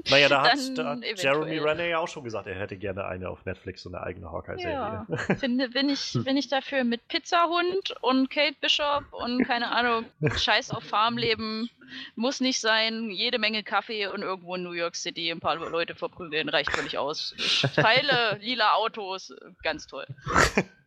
Naja, 0.10 0.30
da 0.30 0.44
hat, 0.44 0.60
da 0.76 0.92
hat 0.92 1.04
Jeremy 1.22 1.58
Renner 1.58 1.86
ja 1.86 2.00
auch 2.00 2.08
schon 2.08 2.24
gesagt, 2.24 2.48
er 2.48 2.56
hätte 2.56 2.78
gerne 2.78 3.06
eine 3.06 3.30
auf 3.30 3.46
Netflix, 3.46 3.84
so 3.84 3.90
eine 3.90 4.02
eigene 4.02 4.32
Hawkeye-Serie. 4.32 4.74
Ja, 4.74 5.36
finde, 5.40 5.70
bin 5.70 5.90
ich, 5.90 6.18
bin 6.24 6.38
ich 6.38 6.48
dafür 6.48 6.84
mit 6.84 7.08
Pizzahund 7.08 7.96
und 8.02 8.30
Kate 8.30 8.56
Bishop 8.62 9.06
und 9.12 9.44
keine 9.46 9.72
Ahnung, 9.72 10.06
Scheiß 10.38 10.72
auf 10.72 10.84
Farmleben, 10.84 11.70
muss 12.16 12.40
nicht 12.40 12.60
sein, 12.60 13.10
jede 13.10 13.40
Menge 13.40 13.64
Kaffee 13.64 14.08
und 14.08 14.22
irgendwo 14.22 14.56
in 14.56 14.64
New 14.64 14.72
York 14.72 14.96
City 14.96 15.32
ein 15.32 15.40
paar 15.40 15.56
Leute 15.56 15.96
verprügeln, 15.96 16.50
reicht 16.50 16.72
völlig 16.72 16.98
aus. 16.98 17.34
Ich 17.38 17.62
teile 17.76 18.38
lila 18.42 18.74
Autos, 18.74 19.34
ganz 19.64 19.88
toll. 19.88 20.06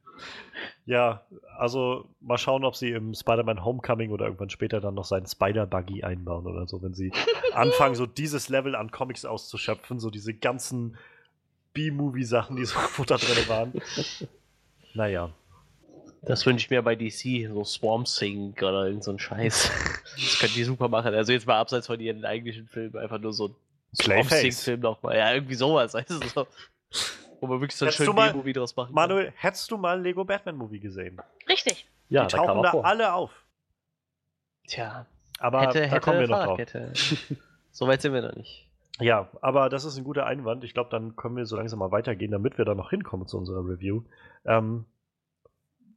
Ja, 0.85 1.23
also 1.59 2.09
mal 2.21 2.39
schauen, 2.39 2.65
ob 2.65 2.77
sie 2.77 2.91
im 2.91 3.15
Spider-Man 3.15 3.65
Homecoming 3.65 4.11
oder 4.11 4.27
irgendwann 4.27 4.51
später 4.51 4.81
dann 4.81 4.95
noch 4.95 5.05
seinen 5.05 5.27
Spider-Buggy 5.27 6.03
einbauen 6.03 6.47
oder 6.47 6.67
so, 6.67 6.83
wenn 6.83 6.95
sie 6.95 7.13
anfangen, 7.55 7.95
so 7.95 8.07
dieses 8.07 8.49
Level 8.49 8.75
an 8.75 8.91
Comics 8.91 9.25
auszuschöpfen, 9.25 10.01
so 10.01 10.11
diese 10.11 10.35
ganzen 10.35 10.97
B-Movie-Sachen, 11.73 12.57
die 12.57 12.65
so 12.65 12.77
da 13.07 13.17
drin 13.17 13.49
waren. 13.49 13.73
Naja. 14.95 15.33
Das 16.25 16.47
wünsche 16.47 16.67
ich 16.67 16.71
mir 16.71 16.83
bei 16.83 16.95
DC, 16.95 17.49
so 17.53 17.65
Swarm 17.65 18.05
Thing 18.05 18.55
oder 18.59 18.87
irgend 18.87 19.05
so 19.05 19.11
ein 19.13 19.19
Scheiß. 19.19 19.71
Das 20.15 20.39
können 20.41 20.53
die 20.55 20.65
super 20.65 20.89
machen. 20.89 21.15
Also 21.15 21.33
jetzt 21.33 21.47
mal 21.47 21.59
abseits 21.59 21.87
von 21.87 21.99
ihren 21.99 22.27
eigentlichen 22.27 22.67
Filmen, 22.69 22.99
einfach 22.99 23.19
nur 23.19 23.33
so 23.33 23.49
ein 23.49 23.55
Swarm 23.95 24.29
Thing-Film 24.29 24.81
nochmal. 24.81 25.17
Ja, 25.17 25.33
irgendwie 25.33 25.55
sowas, 25.55 25.93
du 25.93 26.29
so. 26.29 26.47
Wo 27.43 27.49
man 27.49 27.61
wirklich 27.61 27.75
so 27.77 27.87
ein 27.87 27.91
schönes 27.91 28.15
B-Movie 28.15 28.53
draus 28.53 28.77
machen 28.77 28.95
Manuel, 28.95 29.25
kann. 29.25 29.35
hättest 29.37 29.69
du 29.73 29.77
mal 29.77 30.01
Lego 30.01 30.25
Batman 30.25 30.55
Movie 30.57 30.79
gesehen? 30.79 31.21
Richtig. 31.49 31.89
Ja, 32.09 32.27
Die 32.27 32.37
tauchen 32.37 32.63
da 32.63 32.71
vor. 32.71 32.87
alle 32.87 33.13
auf. 33.13 33.33
Tja. 34.69 35.07
Aber 35.41 35.63
hätte, 35.63 35.81
da 35.81 35.87
hätte, 35.87 36.01
kommen 36.01 36.21
wir 36.21 36.29
noch 36.29 36.45
drauf. 36.45 36.59
Hätte. 36.59 36.93
so 37.73 37.89
weit 37.89 38.01
sind 38.01 38.15
wir 38.15 38.23
noch 38.23 38.37
nicht. 38.37 38.71
Ja, 39.01 39.29
aber 39.41 39.69
das 39.71 39.85
ist 39.85 39.99
ein 39.99 40.05
guter 40.05 40.25
Einwand. 40.25 40.63
Ich 40.63 40.73
glaube, 40.73 40.91
dann 40.91 41.17
können 41.17 41.37
wir 41.37 41.45
so 41.45 41.57
langsam 41.57 41.81
mal 41.81 41.91
weitergehen, 41.91 42.31
damit 42.31 42.59
wir 42.59 42.65
da 42.65 42.77
noch 42.77 42.91
hinkommen 42.91 43.27
zu 43.27 43.39
unserer 43.39 43.69
Review. 43.69 44.05
Ähm, 44.45 44.85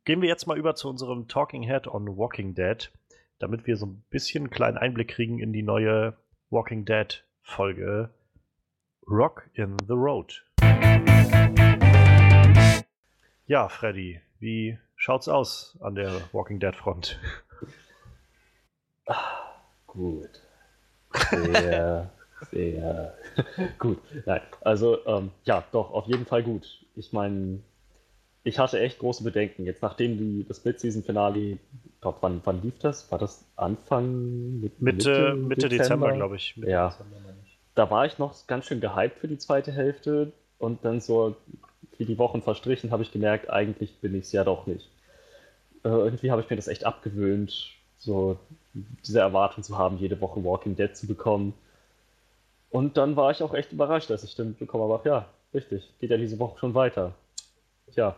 gehen 0.04 0.24
wir 0.24 0.30
jetzt 0.30 0.48
mal 0.48 0.58
über 0.58 0.74
zu 0.74 0.90
unserem 0.90 1.28
Talking 1.28 1.62
Head 1.62 1.86
on 1.86 2.18
Walking 2.18 2.56
Dead, 2.56 2.92
damit 3.38 3.68
wir 3.68 3.78
so 3.78 3.86
ein 3.86 4.04
bisschen 4.10 4.46
einen 4.46 4.50
kleinen 4.50 4.80
Einblick 4.80 5.10
kriegen 5.10 5.38
in 5.38 5.54
die 5.54 5.62
neue 5.62 6.18
Walking 6.50 6.86
Dead 6.86 7.24
Folge 7.44 8.10
Rock 9.08 9.48
in 9.54 9.78
the 9.88 9.94
Road. 9.94 10.44
Ja, 13.48 13.70
Freddy, 13.70 14.22
wie 14.40 14.78
schaut's 14.96 15.28
aus 15.28 15.78
an 15.82 15.96
der 15.96 16.12
Walking 16.32 16.60
Dead 16.60 16.76
Front? 16.76 17.20
Ah, 19.08 19.54
gut. 19.86 20.42
Der 21.32 22.12
Sehr 22.52 23.14
gut. 23.80 24.00
Nein, 24.26 24.42
also 24.62 25.06
ähm, 25.06 25.32
ja, 25.44 25.64
doch, 25.72 25.92
auf 25.92 26.08
jeden 26.08 26.26
Fall 26.26 26.44
gut. 26.44 26.86
Ich 26.96 27.14
meine, 27.14 27.60
ich 28.44 28.60
hatte 28.60 28.80
echt 28.80 29.00
große 29.00 29.24
Bedenken. 29.24 29.66
Jetzt 29.66 29.82
nachdem 29.82 30.18
die, 30.18 30.46
das 30.48 30.64
Mid-Season-Finale, 30.66 31.58
Gott, 32.02 32.18
wann, 32.22 32.42
wann 32.44 32.62
lief 32.62 32.78
das? 32.80 33.12
War 33.12 33.20
das 33.20 33.46
Anfang 33.56 34.60
Mitte, 34.60 34.76
Mitte, 34.80 35.36
Mitte 35.36 35.70
Dezember, 35.70 36.14
glaube 36.14 36.36
ich. 36.36 36.56
Mitte 36.58 36.72
ja. 36.72 36.90
Dezember. 36.90 37.16
Da 37.74 37.90
war 37.90 38.06
ich 38.06 38.20
noch 38.20 38.48
ganz 38.48 38.66
schön 38.66 38.80
gehypt 38.80 39.20
für 39.20 39.28
die 39.28 39.38
zweite 39.38 39.72
Hälfte 39.72 40.32
und 40.58 40.86
dann 40.86 41.02
so, 41.02 41.36
wie 42.00 42.06
die 42.06 42.18
Wochen 42.18 42.42
verstrichen, 42.42 42.92
habe 42.92 43.04
ich 43.04 43.12
gemerkt, 43.12 43.50
eigentlich 43.50 43.96
bin 43.98 44.16
ich 44.16 44.26
es 44.26 44.32
ja 44.32 44.44
doch 44.44 44.68
nicht. 44.68 44.90
Äh, 45.84 45.90
irgendwie 45.90 46.32
habe 46.32 46.42
ich 46.42 46.50
mir 46.50 46.56
das 46.56 46.68
echt 46.68 46.84
abgewöhnt, 46.84 47.72
so 47.98 48.38
diese 48.74 49.20
Erwartung 49.20 49.64
zu 49.64 49.78
haben, 49.78 49.98
jede 49.98 50.20
Woche 50.22 50.44
Walking 50.44 50.76
Dead 50.76 50.96
zu 50.96 51.08
bekommen. 51.08 51.54
Und 52.70 52.98
dann 52.98 53.16
war 53.16 53.32
ich 53.32 53.42
auch 53.42 53.54
echt 53.54 53.72
überrascht, 53.72 54.10
dass 54.10 54.24
ich 54.24 54.36
dann 54.36 54.56
bekommen 54.56 54.92
habe, 54.92 55.08
ja, 55.08 55.26
richtig, 55.54 55.90
geht 56.00 56.12
ja 56.12 56.18
diese 56.18 56.40
Woche 56.40 56.60
schon 56.60 56.74
weiter. 56.74 57.14
Tja. 57.94 58.16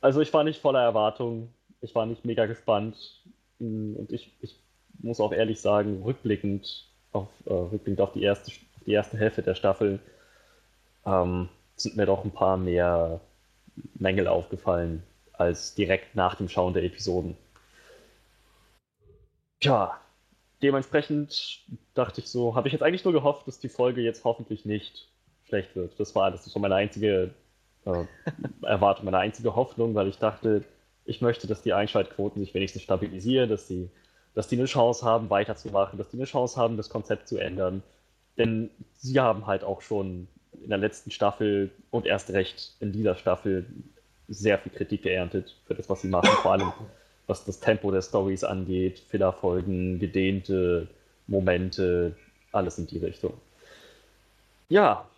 Also 0.00 0.20
ich 0.20 0.32
war 0.32 0.44
nicht 0.44 0.60
voller 0.60 0.82
Erwartung, 0.82 1.52
ich 1.80 1.94
war 1.94 2.06
nicht 2.06 2.24
mega 2.24 2.46
gespannt 2.46 2.96
und 3.58 4.10
ich, 4.10 4.32
ich 4.40 4.58
muss 4.98 5.20
auch 5.20 5.32
ehrlich 5.32 5.60
sagen, 5.60 6.02
rückblickend 6.02 6.86
auf, 7.12 7.28
äh, 7.46 7.52
rückblickend 7.52 8.00
auf 8.00 8.12
die 8.12 8.22
erste, 8.22 8.50
auf 8.50 8.84
die 8.84 8.92
erste 8.92 9.16
Hälfte 9.16 9.42
der 9.42 9.54
Staffel 9.54 9.98
ähm, 11.06 11.48
sind 11.82 11.96
mir 11.96 12.06
doch 12.06 12.24
ein 12.24 12.30
paar 12.30 12.56
mehr 12.56 13.20
Mängel 13.94 14.26
aufgefallen 14.26 15.02
als 15.32 15.74
direkt 15.74 16.14
nach 16.14 16.34
dem 16.34 16.48
Schauen 16.48 16.74
der 16.74 16.84
Episoden. 16.84 17.36
Tja, 19.60 19.98
dementsprechend 20.62 21.60
dachte 21.94 22.20
ich 22.20 22.28
so, 22.28 22.54
habe 22.54 22.68
ich 22.68 22.72
jetzt 22.72 22.82
eigentlich 22.82 23.04
nur 23.04 23.12
gehofft, 23.12 23.46
dass 23.46 23.58
die 23.58 23.68
Folge 23.68 24.00
jetzt 24.02 24.24
hoffentlich 24.24 24.64
nicht 24.64 25.08
schlecht 25.44 25.74
wird. 25.76 25.98
Das 25.98 26.14
war 26.14 26.24
alles. 26.24 26.44
Das 26.44 26.54
war 26.54 26.62
meine 26.62 26.74
einzige 26.74 27.34
äh, 27.84 28.04
Erwartung, 28.62 29.06
meine 29.06 29.18
einzige 29.18 29.56
Hoffnung, 29.56 29.94
weil 29.94 30.08
ich 30.08 30.18
dachte, 30.18 30.64
ich 31.04 31.20
möchte, 31.20 31.46
dass 31.46 31.62
die 31.62 31.72
Einschaltquoten 31.72 32.40
sich 32.40 32.54
wenigstens 32.54 32.82
stabilisieren, 32.82 33.48
dass 33.48 33.66
die, 33.66 33.90
dass 34.34 34.48
die 34.48 34.56
eine 34.56 34.66
Chance 34.66 35.04
haben, 35.04 35.30
weiterzumachen, 35.30 35.98
dass 35.98 36.10
die 36.10 36.16
eine 36.16 36.26
Chance 36.26 36.60
haben, 36.60 36.76
das 36.76 36.90
Konzept 36.90 37.28
zu 37.28 37.38
ändern. 37.38 37.82
Denn 38.38 38.70
sie 38.96 39.18
haben 39.18 39.46
halt 39.46 39.64
auch 39.64 39.80
schon 39.80 40.28
in 40.62 40.68
der 40.68 40.78
letzten 40.78 41.10
Staffel 41.10 41.70
und 41.90 42.06
erst 42.06 42.30
recht 42.30 42.74
in 42.80 42.92
dieser 42.92 43.14
Staffel 43.16 43.66
sehr 44.28 44.58
viel 44.58 44.72
Kritik 44.72 45.02
geerntet 45.02 45.56
für 45.66 45.74
das, 45.74 45.88
was 45.88 46.02
sie 46.02 46.08
machen, 46.08 46.30
vor 46.42 46.52
allem 46.52 46.72
was 47.26 47.44
das 47.44 47.60
Tempo 47.60 47.90
der 47.90 48.02
Stories 48.02 48.44
angeht, 48.44 48.98
Fillerfolgen, 48.98 49.98
gedehnte 49.98 50.88
Momente, 51.26 52.16
alles 52.52 52.78
in 52.78 52.86
die 52.86 52.98
Richtung. 52.98 53.34
Ja, 54.68 55.08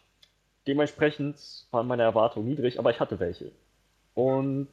dementsprechend 0.67 1.37
waren 1.71 1.87
meine 1.87 2.03
Erwartungen 2.03 2.49
niedrig, 2.49 2.79
aber 2.79 2.91
ich 2.91 3.01
hatte 3.01 3.19
welche. 3.19 3.51
Und 4.15 4.69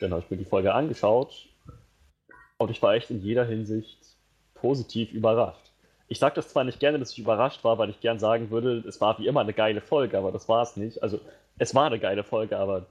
dann 0.00 0.10
habe 0.12 0.22
ich 0.22 0.30
mir 0.30 0.36
die 0.36 0.44
Folge 0.44 0.74
angeschaut 0.74 1.48
und 2.58 2.70
ich 2.70 2.82
war 2.82 2.94
echt 2.94 3.10
in 3.10 3.22
jeder 3.22 3.44
Hinsicht 3.44 3.98
positiv 4.54 5.12
überrascht. 5.12 5.69
Ich 6.10 6.18
sage 6.18 6.34
das 6.34 6.48
zwar 6.48 6.64
nicht 6.64 6.80
gerne, 6.80 6.98
dass 6.98 7.12
ich 7.12 7.20
überrascht 7.20 7.62
war, 7.62 7.78
weil 7.78 7.88
ich 7.88 8.00
gern 8.00 8.18
sagen 8.18 8.50
würde, 8.50 8.82
es 8.88 9.00
war 9.00 9.16
wie 9.20 9.28
immer 9.28 9.42
eine 9.42 9.52
geile 9.52 9.80
Folge, 9.80 10.18
aber 10.18 10.32
das 10.32 10.48
war 10.48 10.60
es 10.60 10.76
nicht. 10.76 11.04
Also 11.04 11.20
es 11.56 11.72
war 11.72 11.86
eine 11.86 12.00
geile 12.00 12.24
Folge, 12.24 12.58
aber 12.58 12.86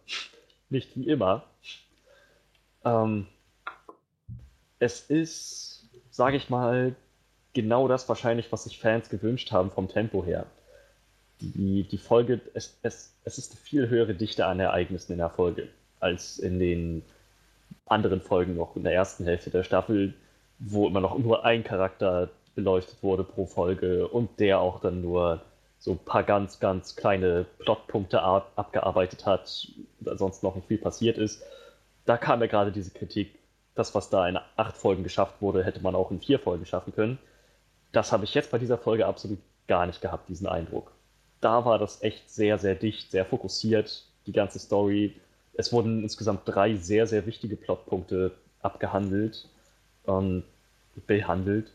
nicht 0.69 0.95
wie 0.95 1.09
immer. 1.09 1.43
Ähm, 2.85 3.27
es 4.79 5.01
ist, 5.01 5.89
sage 6.11 6.37
ich 6.37 6.49
mal, 6.49 6.95
genau 7.53 7.89
das 7.89 8.07
wahrscheinlich, 8.07 8.49
was 8.53 8.63
sich 8.63 8.79
Fans 8.79 9.09
gewünscht 9.09 9.51
haben 9.51 9.69
vom 9.69 9.89
Tempo 9.89 10.23
her. 10.23 10.45
Die, 11.41 11.83
die 11.83 11.97
Folge, 11.97 12.39
es, 12.53 12.79
es, 12.83 13.13
es 13.25 13.37
ist 13.37 13.51
eine 13.51 13.59
viel 13.59 13.89
höhere 13.89 14.13
Dichte 14.13 14.45
an 14.45 14.61
Ereignissen 14.61 15.11
in 15.11 15.17
der 15.17 15.29
Folge 15.29 15.67
als 15.99 16.39
in 16.39 16.57
den 16.57 17.03
anderen 17.85 18.21
Folgen 18.21 18.55
noch 18.55 18.77
in 18.77 18.83
der 18.83 18.93
ersten 18.93 19.25
Hälfte 19.25 19.49
der 19.49 19.63
Staffel, 19.63 20.13
wo 20.59 20.87
immer 20.87 21.01
noch 21.01 21.17
nur 21.17 21.43
ein 21.43 21.65
Charakter 21.65 22.29
beleuchtet 22.55 23.01
wurde 23.01 23.23
pro 23.23 23.45
Folge 23.45 24.07
und 24.07 24.39
der 24.39 24.59
auch 24.59 24.80
dann 24.80 25.01
nur 25.01 25.41
so 25.80 25.91
ein 25.91 25.99
paar 25.99 26.23
ganz, 26.23 26.59
ganz 26.59 26.95
kleine 26.95 27.45
Plotpunkte 27.59 28.21
ab, 28.21 28.51
abgearbeitet 28.55 29.26
hat, 29.26 29.67
da 30.01 30.17
sonst 30.17 30.43
noch 30.43 30.55
nicht 30.55 30.67
viel 30.67 30.77
passiert 30.77 31.17
ist. 31.17 31.41
Da 32.05 32.17
kam 32.17 32.39
mir 32.39 32.49
gerade 32.49 32.71
diese 32.71 32.91
Kritik, 32.91 33.39
das, 33.76 33.95
was 33.95 34.09
da 34.09 34.27
in 34.27 34.38
acht 34.57 34.76
Folgen 34.76 35.03
geschafft 35.03 35.41
wurde, 35.41 35.63
hätte 35.63 35.81
man 35.81 35.95
auch 35.95 36.11
in 36.11 36.19
vier 36.19 36.39
Folgen 36.39 36.65
schaffen 36.65 36.93
können. 36.93 37.17
Das 37.93 38.11
habe 38.11 38.26
ich 38.26 38.34
jetzt 38.34 38.51
bei 38.51 38.57
dieser 38.57 38.77
Folge 38.77 39.05
absolut 39.05 39.39
gar 39.67 39.85
nicht 39.85 40.01
gehabt, 40.01 40.27
diesen 40.27 40.47
Eindruck. 40.47 40.91
Da 41.39 41.63
war 41.63 41.80
das 41.80 42.01
echt 42.03 42.30
sehr, 42.30 42.57
sehr 42.57 42.76
dicht, 42.76 43.11
sehr 43.11 43.26
fokussiert, 43.26 44.03
die 44.26 44.34
ganze 44.34 44.59
Story. 44.59 45.15
Es 45.53 45.71
wurden 45.71 46.03
insgesamt 46.03 46.41
drei 46.45 46.76
sehr, 46.76 47.07
sehr 47.07 47.26
wichtige 47.26 47.55
Plotpunkte 47.55 48.31
abgehandelt, 48.61 49.47
ähm, 50.07 50.43
behandelt. 51.07 51.71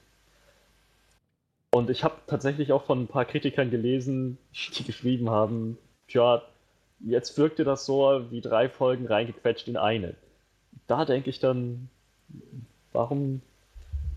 Und 1.75 1.91
ich 1.91 2.05
habe 2.05 2.15
tatsächlich 2.29 2.71
auch 2.71 2.85
von 2.85 3.03
ein 3.03 3.07
paar 3.09 3.25
Kritikern 3.25 3.69
gelesen, 3.69 4.39
die 4.77 4.85
geschrieben 4.85 5.29
haben, 5.29 5.77
tja, 6.07 6.41
jetzt 7.01 7.37
wirkte 7.37 7.65
das 7.65 7.85
so 7.85 8.27
wie 8.31 8.41
drei 8.41 8.69
Folgen 8.69 9.09
reingequetscht 9.09 9.67
in 9.67 9.77
eine. 9.77 10.15
Da 10.87 11.05
denke 11.05 11.31
ich 11.31 11.41
dann, 11.41 11.89
warum, 12.93 13.43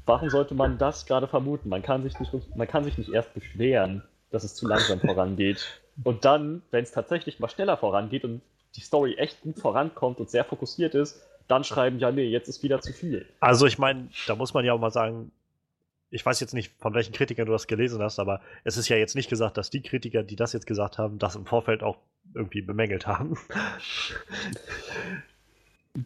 warum 0.05 0.29
sollte 0.29 0.53
man 0.53 0.77
das 0.77 1.07
gerade 1.07 1.27
vermuten? 1.27 1.67
Man 1.67 1.81
kann, 1.81 2.03
sich 2.03 2.19
nicht, 2.19 2.31
man 2.55 2.67
kann 2.67 2.83
sich 2.83 2.99
nicht 2.99 3.11
erst 3.11 3.33
beschweren, 3.33 4.03
dass 4.29 4.43
es 4.43 4.53
zu 4.53 4.67
langsam 4.67 4.99
vorangeht. 4.99 5.81
Und 6.03 6.25
dann, 6.25 6.61
wenn 6.69 6.83
es 6.83 6.91
tatsächlich 6.91 7.39
mal 7.39 7.49
schneller 7.49 7.77
vorangeht 7.77 8.23
und 8.23 8.41
die 8.75 8.81
Story 8.81 9.15
echt 9.15 9.41
gut 9.41 9.57
vorankommt 9.57 10.19
und 10.19 10.29
sehr 10.29 10.45
fokussiert 10.45 10.93
ist, 10.93 11.23
dann 11.47 11.63
schreiben, 11.63 11.97
ja, 11.97 12.11
nee, 12.11 12.25
jetzt 12.25 12.49
ist 12.49 12.61
wieder 12.61 12.81
zu 12.81 12.93
viel. 12.93 13.25
Also 13.39 13.65
ich 13.65 13.79
meine, 13.79 14.09
da 14.27 14.35
muss 14.35 14.53
man 14.53 14.63
ja 14.63 14.73
auch 14.73 14.79
mal 14.79 14.91
sagen, 14.91 15.31
ich 16.09 16.25
weiß 16.25 16.39
jetzt 16.39 16.53
nicht, 16.53 16.73
von 16.79 16.93
welchen 16.93 17.13
Kritikern 17.13 17.45
du 17.45 17.51
das 17.51 17.67
gelesen 17.67 18.01
hast, 18.01 18.19
aber 18.19 18.41
es 18.63 18.77
ist 18.77 18.87
ja 18.87 18.97
jetzt 18.97 19.15
nicht 19.15 19.29
gesagt, 19.29 19.57
dass 19.57 19.69
die 19.69 19.81
Kritiker, 19.81 20.23
die 20.23 20.35
das 20.35 20.53
jetzt 20.53 20.67
gesagt 20.67 20.97
haben, 20.97 21.19
das 21.19 21.35
im 21.35 21.45
Vorfeld 21.45 21.83
auch 21.83 21.97
irgendwie 22.33 22.61
bemängelt 22.61 23.07
haben. 23.07 23.37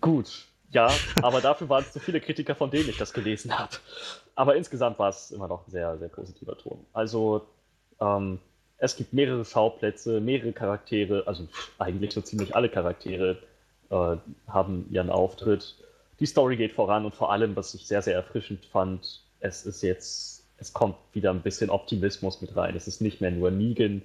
Gut, 0.01 0.45
ja, 0.71 0.89
aber 1.21 1.41
dafür 1.41 1.69
waren 1.69 1.83
es 1.83 1.91
zu 1.91 1.99
viele 1.99 2.21
Kritiker, 2.21 2.55
von 2.55 2.71
denen 2.71 2.89
ich 2.89 2.97
das 2.97 3.13
gelesen 3.13 3.57
habe. 3.57 3.75
Aber 4.35 4.55
insgesamt 4.55 4.97
war 4.99 5.09
es 5.09 5.31
immer 5.31 5.47
noch 5.47 5.67
ein 5.67 5.71
sehr, 5.71 5.97
sehr 5.97 6.07
positiver 6.07 6.57
Ton. 6.57 6.85
Also, 6.93 7.45
ähm, 7.99 8.39
es 8.77 8.95
gibt 8.95 9.13
mehrere 9.13 9.45
Schauplätze, 9.45 10.21
mehrere 10.21 10.53
Charaktere, 10.53 11.23
also 11.27 11.47
eigentlich 11.77 12.13
so 12.13 12.21
ziemlich 12.21 12.55
alle 12.55 12.69
Charaktere 12.69 13.37
äh, 13.91 14.15
haben 14.47 14.87
ihren 14.89 15.11
Auftritt. 15.11 15.75
Die 16.19 16.25
Story 16.25 16.55
geht 16.55 16.71
voran 16.71 17.05
und 17.05 17.13
vor 17.13 17.31
allem, 17.31 17.55
was 17.55 17.75
ich 17.75 17.85
sehr, 17.85 18.01
sehr 18.01 18.15
erfrischend 18.15 18.65
fand, 18.65 19.21
es 19.41 19.65
ist 19.65 19.81
jetzt, 19.81 20.45
es 20.57 20.71
kommt 20.71 20.95
wieder 21.13 21.31
ein 21.31 21.41
bisschen 21.41 21.69
Optimismus 21.69 22.41
mit 22.41 22.55
rein. 22.55 22.75
Es 22.75 22.87
ist 22.87 23.01
nicht 23.01 23.19
mehr 23.19 23.31
nur 23.31 23.51
Negan, 23.51 24.01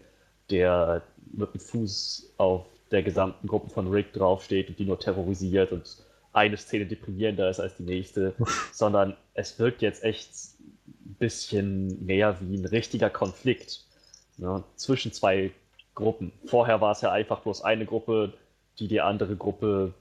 der 0.50 1.02
mit 1.32 1.54
dem 1.54 1.60
Fuß 1.60 2.34
auf 2.38 2.66
der 2.90 3.02
gesamten 3.02 3.46
Gruppe 3.46 3.70
von 3.70 3.88
Rick 3.88 4.12
draufsteht 4.12 4.68
und 4.68 4.78
die 4.78 4.84
nur 4.84 4.98
terrorisiert 4.98 5.72
und 5.72 5.98
eine 6.32 6.56
Szene 6.56 6.86
deprimierender 6.86 7.48
ist 7.48 7.60
als 7.60 7.76
die 7.76 7.82
nächste, 7.82 8.34
sondern 8.72 9.16
es 9.34 9.58
wirkt 9.58 9.82
jetzt 9.82 10.02
echt 10.02 10.30
ein 10.60 11.16
bisschen 11.18 12.04
mehr 12.04 12.36
wie 12.40 12.56
ein 12.56 12.66
richtiger 12.66 13.10
Konflikt 13.10 13.84
ne, 14.36 14.62
zwischen 14.76 15.12
zwei 15.12 15.50
Gruppen. 15.94 16.32
Vorher 16.44 16.80
war 16.80 16.92
es 16.92 17.00
ja 17.00 17.10
einfach 17.10 17.40
bloß 17.40 17.62
eine 17.62 17.86
Gruppe, 17.86 18.34
die 18.78 18.88
die 18.88 19.00
andere 19.00 19.36
Gruppe 19.36 19.94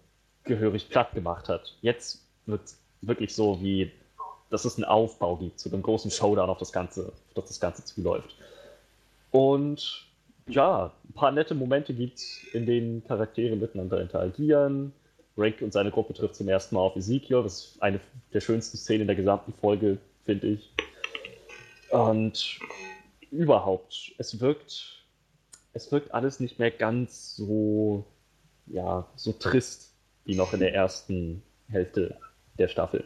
gehörig 0.43 0.89
platt 0.89 1.13
gemacht 1.13 1.49
hat. 1.49 1.77
Jetzt 1.81 2.25
wird 2.45 2.65
es 2.65 2.77
wirklich 3.01 3.33
so 3.33 3.61
wie 3.61 3.91
dass 4.55 4.63
es 4.63 4.77
einen 4.77 4.85
Aufbau 4.85 5.35
gibt 5.35 5.59
zu 5.59 5.69
einem 5.69 5.81
großen 5.81 6.09
Showdown, 6.09 6.49
auf 6.49 6.59
das 6.59 6.71
Ganze, 6.71 7.11
auf 7.35 7.45
das 7.45 7.59
Ganze 7.59 7.83
zuläuft. 7.83 8.37
Und 9.31 10.07
ja, 10.47 10.93
ein 11.09 11.13
paar 11.13 11.33
nette 11.33 11.53
Momente 11.53 11.93
gibt 11.93 12.19
es, 12.19 12.39
in 12.53 12.65
denen 12.65 13.03
Charaktere 13.03 13.57
miteinander 13.57 13.99
interagieren. 13.99 14.93
Rick 15.37 15.61
und 15.61 15.73
seine 15.73 15.91
Gruppe 15.91 16.13
trifft 16.13 16.35
zum 16.35 16.47
ersten 16.47 16.75
Mal 16.75 16.81
auf 16.81 16.95
Ezekiel. 16.95 17.43
Das 17.43 17.57
ist 17.57 17.81
eine 17.83 17.99
der 18.31 18.39
schönsten 18.39 18.77
Szenen 18.77 19.07
der 19.07 19.17
gesamten 19.17 19.51
Folge, 19.59 19.97
finde 20.23 20.47
ich. 20.47 20.73
Und 21.91 22.57
überhaupt, 23.29 24.13
es 24.17 24.39
wirkt, 24.39 25.03
es 25.73 25.91
wirkt 25.91 26.13
alles 26.13 26.39
nicht 26.39 26.59
mehr 26.59 26.71
ganz 26.71 27.35
so, 27.35 28.05
ja, 28.67 29.05
so 29.17 29.33
trist 29.33 29.91
wie 30.23 30.35
noch 30.35 30.53
in 30.53 30.61
der 30.61 30.73
ersten 30.73 31.43
Hälfte 31.67 32.15
der 32.57 32.69
Staffel 32.69 33.03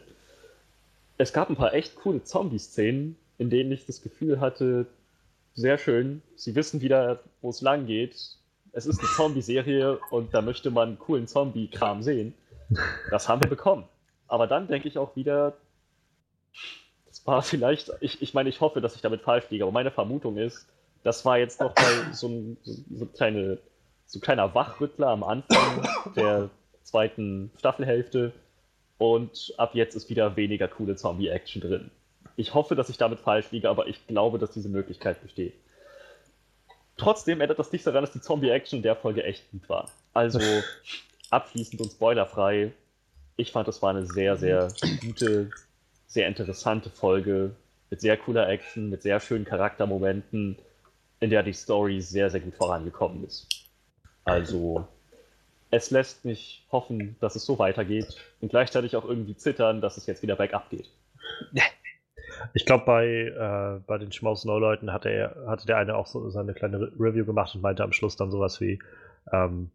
es 1.20 1.34
gab 1.34 1.50
ein 1.50 1.56
paar 1.56 1.74
echt 1.74 1.96
coole 1.96 2.24
Zombie-Szenen, 2.24 3.14
in 3.36 3.50
denen 3.50 3.70
ich 3.72 3.84
das 3.84 4.00
Gefühl 4.00 4.40
hatte, 4.40 4.86
sehr 5.52 5.76
schön, 5.76 6.22
sie 6.34 6.54
wissen 6.54 6.80
wieder, 6.80 7.20
wo 7.42 7.50
es 7.50 7.60
lang 7.60 7.84
geht. 7.84 8.16
Es 8.72 8.86
ist 8.86 9.00
eine 9.00 9.08
Zombie-Serie 9.08 9.98
und 10.10 10.32
da 10.32 10.40
möchte 10.40 10.70
man 10.70 10.98
coolen 10.98 11.26
Zombie-Kram 11.26 12.02
sehen. 12.02 12.32
Das 13.10 13.28
haben 13.28 13.42
wir 13.42 13.50
bekommen. 13.50 13.84
Aber 14.28 14.46
dann 14.46 14.66
denke 14.66 14.88
ich 14.88 14.96
auch 14.96 15.14
wieder, 15.14 15.58
das 17.06 17.26
war 17.26 17.42
vielleicht, 17.42 17.90
ich, 18.00 18.22
ich 18.22 18.32
meine, 18.32 18.48
ich 18.48 18.62
hoffe, 18.62 18.80
dass 18.80 18.94
ich 18.94 19.02
damit 19.02 19.20
falsch 19.20 19.50
liege, 19.50 19.64
aber 19.64 19.72
meine 19.72 19.90
Vermutung 19.90 20.38
ist, 20.38 20.68
das 21.02 21.26
war 21.26 21.36
jetzt 21.36 21.60
noch 21.60 21.74
mal 21.76 22.14
so 22.14 22.28
ein, 22.28 22.56
so, 22.62 23.04
kleine, 23.04 23.58
so 24.06 24.18
ein 24.18 24.22
kleiner 24.22 24.54
Wachrüttler 24.54 25.08
am 25.08 25.24
Anfang 25.24 25.86
der 26.16 26.48
zweiten 26.82 27.50
Staffelhälfte 27.58 28.32
und 29.00 29.54
ab 29.56 29.74
jetzt 29.74 29.94
ist 29.94 30.10
wieder 30.10 30.36
weniger 30.36 30.68
coole 30.68 30.94
Zombie-Action 30.94 31.62
drin. 31.62 31.90
Ich 32.36 32.52
hoffe, 32.52 32.74
dass 32.74 32.90
ich 32.90 32.98
damit 32.98 33.18
falsch 33.18 33.50
liege, 33.50 33.70
aber 33.70 33.86
ich 33.86 34.06
glaube, 34.06 34.38
dass 34.38 34.50
diese 34.50 34.68
Möglichkeit 34.68 35.22
besteht. 35.22 35.54
Trotzdem 36.98 37.40
ändert 37.40 37.58
das 37.58 37.72
nicht 37.72 37.86
daran, 37.86 38.02
dass 38.02 38.12
die 38.12 38.20
Zombie-Action 38.20 38.80
in 38.80 38.82
der 38.82 38.96
Folge 38.96 39.24
echt 39.24 39.50
gut 39.52 39.66
war. 39.70 39.90
Also 40.12 40.38
abschließend 41.30 41.80
und 41.80 41.90
spoilerfrei, 41.90 42.72
ich 43.36 43.52
fand, 43.52 43.66
das 43.68 43.80
war 43.80 43.88
eine 43.88 44.04
sehr, 44.04 44.36
sehr 44.36 44.68
gute, 45.00 45.48
sehr 46.06 46.28
interessante 46.28 46.90
Folge 46.90 47.52
mit 47.88 48.02
sehr 48.02 48.18
cooler 48.18 48.50
Action, 48.50 48.90
mit 48.90 49.00
sehr 49.00 49.18
schönen 49.18 49.46
Charaktermomenten, 49.46 50.58
in 51.20 51.30
der 51.30 51.42
die 51.42 51.54
Story 51.54 52.02
sehr, 52.02 52.28
sehr 52.28 52.40
gut 52.40 52.54
vorangekommen 52.54 53.24
ist. 53.24 53.48
Also, 54.24 54.86
es 55.70 55.90
lässt 55.90 56.24
mich 56.24 56.66
hoffen, 56.72 57.16
dass 57.20 57.36
es 57.36 57.44
so 57.44 57.58
weitergeht 57.58 58.16
und 58.40 58.48
gleichzeitig 58.48 58.96
auch 58.96 59.04
irgendwie 59.04 59.36
zittern, 59.36 59.80
dass 59.80 59.96
es 59.96 60.06
jetzt 60.06 60.22
wieder 60.22 60.36
bergab 60.36 60.70
geht. 60.70 60.90
Ich 62.54 62.64
glaube, 62.64 62.84
bei, 62.86 63.06
äh, 63.06 63.80
bei 63.86 63.98
den 63.98 64.12
Schmaus 64.12 64.46
Neuleuten 64.46 64.92
hatte, 64.92 65.10
er, 65.10 65.36
hatte 65.46 65.66
der 65.66 65.76
eine 65.76 65.96
auch 65.96 66.06
so 66.06 66.30
seine 66.30 66.54
kleine 66.54 66.80
Re 66.80 66.92
Review 66.98 67.26
gemacht 67.26 67.54
und 67.54 67.60
meinte 67.60 67.82
am 67.82 67.92
Schluss 67.92 68.16
dann 68.16 68.30
sowas 68.30 68.60
wie: 68.62 68.78
ähm, 69.30 69.70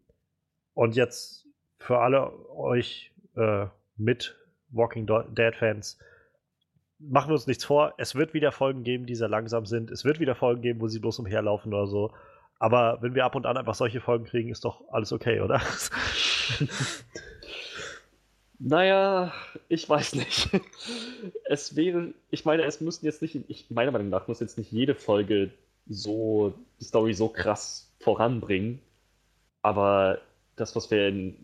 Und 0.74 0.96
jetzt 0.96 1.46
für 1.78 1.98
alle 1.98 2.32
euch 2.50 3.12
äh, 3.36 3.66
mit 3.96 4.36
Walking 4.70 5.06
Dead-Fans, 5.06 5.98
machen 6.98 7.30
wir 7.30 7.34
uns 7.34 7.46
nichts 7.46 7.64
vor. 7.64 7.94
Es 7.98 8.14
wird 8.14 8.34
wieder 8.34 8.52
Folgen 8.52 8.82
geben, 8.82 9.06
die 9.06 9.14
sehr 9.14 9.28
langsam 9.28 9.66
sind. 9.66 9.90
Es 9.90 10.04
wird 10.04 10.18
wieder 10.18 10.34
Folgen 10.34 10.62
geben, 10.62 10.80
wo 10.80 10.88
sie 10.88 10.98
bloß 10.98 11.18
umherlaufen 11.18 11.72
oder 11.72 11.86
so. 11.86 12.12
Aber 12.58 12.98
wenn 13.02 13.14
wir 13.14 13.24
ab 13.24 13.34
und 13.34 13.46
an 13.46 13.56
einfach 13.56 13.74
solche 13.74 14.00
Folgen 14.00 14.24
kriegen, 14.24 14.50
ist 14.50 14.64
doch 14.64 14.82
alles 14.90 15.12
okay, 15.12 15.40
oder? 15.40 15.60
Naja, 18.58 19.32
ich 19.68 19.88
weiß 19.88 20.14
nicht. 20.14 20.48
Es 21.44 21.76
wäre, 21.76 22.12
ich 22.30 22.44
meine, 22.44 22.64
es 22.64 22.80
müssten 22.80 23.06
jetzt 23.06 23.22
nicht, 23.22 23.38
ich, 23.48 23.70
meiner 23.70 23.90
Meinung 23.90 24.08
nach 24.08 24.28
muss 24.28 24.40
jetzt 24.40 24.58
nicht 24.58 24.72
jede 24.72 24.94
Folge 24.94 25.50
so 25.88 26.54
die 26.80 26.84
Story 26.84 27.14
so 27.14 27.28
krass 27.28 27.92
voranbringen. 28.00 28.80
Aber 29.62 30.18
das, 30.56 30.74
was 30.74 30.90
wir 30.90 31.08
in, 31.08 31.36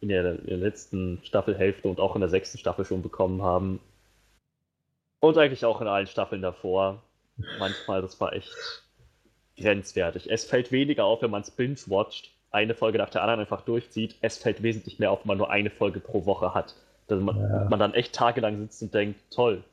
in, 0.00 0.08
der, 0.08 0.38
in 0.38 0.46
der 0.46 0.56
letzten 0.56 1.20
Staffelhälfte 1.24 1.88
und 1.88 2.00
auch 2.00 2.14
in 2.14 2.20
der 2.20 2.30
sechsten 2.30 2.58
Staffel 2.58 2.84
schon 2.84 3.02
bekommen 3.02 3.42
haben, 3.42 3.80
und 5.20 5.36
eigentlich 5.36 5.64
auch 5.66 5.80
in 5.82 5.86
allen 5.86 6.06
Staffeln 6.06 6.40
davor, 6.40 7.02
manchmal, 7.58 8.00
das 8.00 8.18
war 8.20 8.32
echt 8.32 8.54
grenzwertig. 9.60 10.30
Es 10.30 10.44
fällt 10.44 10.72
weniger 10.72 11.04
auf, 11.04 11.22
wenn 11.22 11.30
man 11.30 11.42
es 11.42 11.50
binge-watcht, 11.50 12.32
eine 12.50 12.74
Folge 12.74 12.98
nach 12.98 13.10
der 13.10 13.22
anderen 13.22 13.40
einfach 13.40 13.62
durchzieht. 13.62 14.16
Es 14.20 14.38
fällt 14.38 14.62
wesentlich 14.62 14.98
mehr 14.98 15.10
auf, 15.12 15.20
wenn 15.20 15.28
man 15.28 15.38
nur 15.38 15.50
eine 15.50 15.70
Folge 15.70 16.00
pro 16.00 16.26
Woche 16.26 16.54
hat. 16.54 16.74
Dass 17.06 17.20
man, 17.20 17.38
ja. 17.38 17.66
man 17.68 17.78
dann 17.78 17.94
echt 17.94 18.14
tagelang 18.14 18.58
sitzt 18.60 18.82
und 18.82 18.94
denkt, 18.94 19.20
toll, 19.30 19.64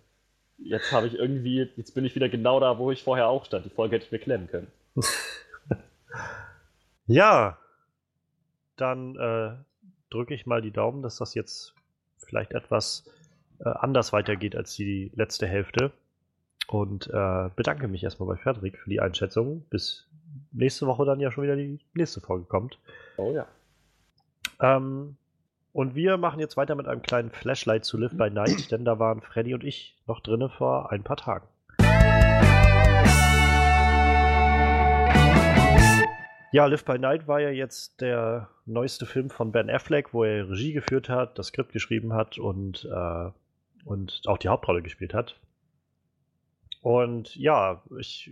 jetzt 0.58 0.92
habe 0.92 1.08
ich 1.08 1.16
irgendwie, 1.16 1.70
jetzt 1.76 1.94
bin 1.94 2.06
ich 2.06 2.16
wieder 2.16 2.30
genau 2.30 2.60
da, 2.60 2.78
wo 2.78 2.92
ich 2.92 3.04
vorher 3.04 3.28
auch 3.28 3.46
stand. 3.46 3.66
Die 3.66 3.70
Folge 3.70 3.96
hätte 3.96 4.06
ich 4.06 4.12
mir 4.12 4.20
klemmen 4.20 4.48
können. 4.48 4.68
ja, 7.08 7.58
dann 8.76 9.16
äh, 9.16 9.56
drücke 10.10 10.34
ich 10.34 10.46
mal 10.46 10.62
die 10.62 10.72
Daumen, 10.72 11.02
dass 11.02 11.18
das 11.18 11.34
jetzt 11.34 11.74
vielleicht 12.18 12.52
etwas 12.52 13.10
äh, 13.60 13.70
anders 13.70 14.14
weitergeht 14.14 14.56
als 14.56 14.76
die 14.76 15.12
letzte 15.16 15.48
Hälfte. 15.48 15.92
Und 16.68 17.08
äh, 17.08 17.50
bedanke 17.56 17.88
mich 17.88 18.04
erstmal 18.04 18.28
bei 18.28 18.36
Frederik 18.36 18.78
für 18.78 18.90
die 18.90 19.00
Einschätzung. 19.00 19.66
Bis 19.70 20.08
nächste 20.52 20.86
Woche 20.86 21.06
dann 21.06 21.20
ja 21.20 21.32
schon 21.32 21.44
wieder 21.44 21.56
die 21.56 21.80
nächste 21.94 22.20
Folge 22.20 22.46
kommt. 22.46 22.78
Oh 23.18 23.32
ja. 23.32 23.48
Ähm, 24.60 25.16
und 25.72 25.96
wir 25.96 26.18
machen 26.18 26.40
jetzt 26.40 26.58
weiter 26.58 26.76
mit 26.76 26.88
einem 26.88 27.02
kleinen 27.02 27.30
Flashlight 27.30 27.86
zu 27.86 27.98
Live 27.98 28.18
by 28.18 28.30
Night, 28.30 28.72
denn 28.72 28.84
da 28.84 29.00
waren 29.00 29.22
Freddy 29.22 29.54
und 29.54 29.64
ich 29.64 29.96
noch 30.08 30.20
drinne 30.20 30.50
vor 30.50 30.92
ein 30.92 31.04
paar 31.04 31.18
Tagen. 31.18 31.48
Ja, 36.52 36.66
Live 36.66 36.86
by 36.86 36.98
Night 36.98 37.28
war 37.28 37.40
ja 37.40 37.50
jetzt 37.50 38.02
der 38.02 38.50
neueste 38.66 39.06
Film 39.06 39.30
von 39.30 39.52
Ben 39.52 39.70
Affleck, 39.70 40.14
wo 40.14 40.24
er 40.24 40.50
Regie 40.50 40.74
geführt 40.74 41.10
hat, 41.10 41.38
das 41.38 41.48
Skript 41.48 41.74
geschrieben 41.74 42.14
hat 42.14 42.40
und, 42.40 42.86
äh, 42.92 43.30
und 43.86 44.22
auch 44.26 44.38
die 44.38 44.48
Hauptrolle 44.48 44.82
gespielt 44.82 45.14
hat. 45.14 45.40
Und 46.88 47.36
ja, 47.36 47.82
ich, 48.00 48.32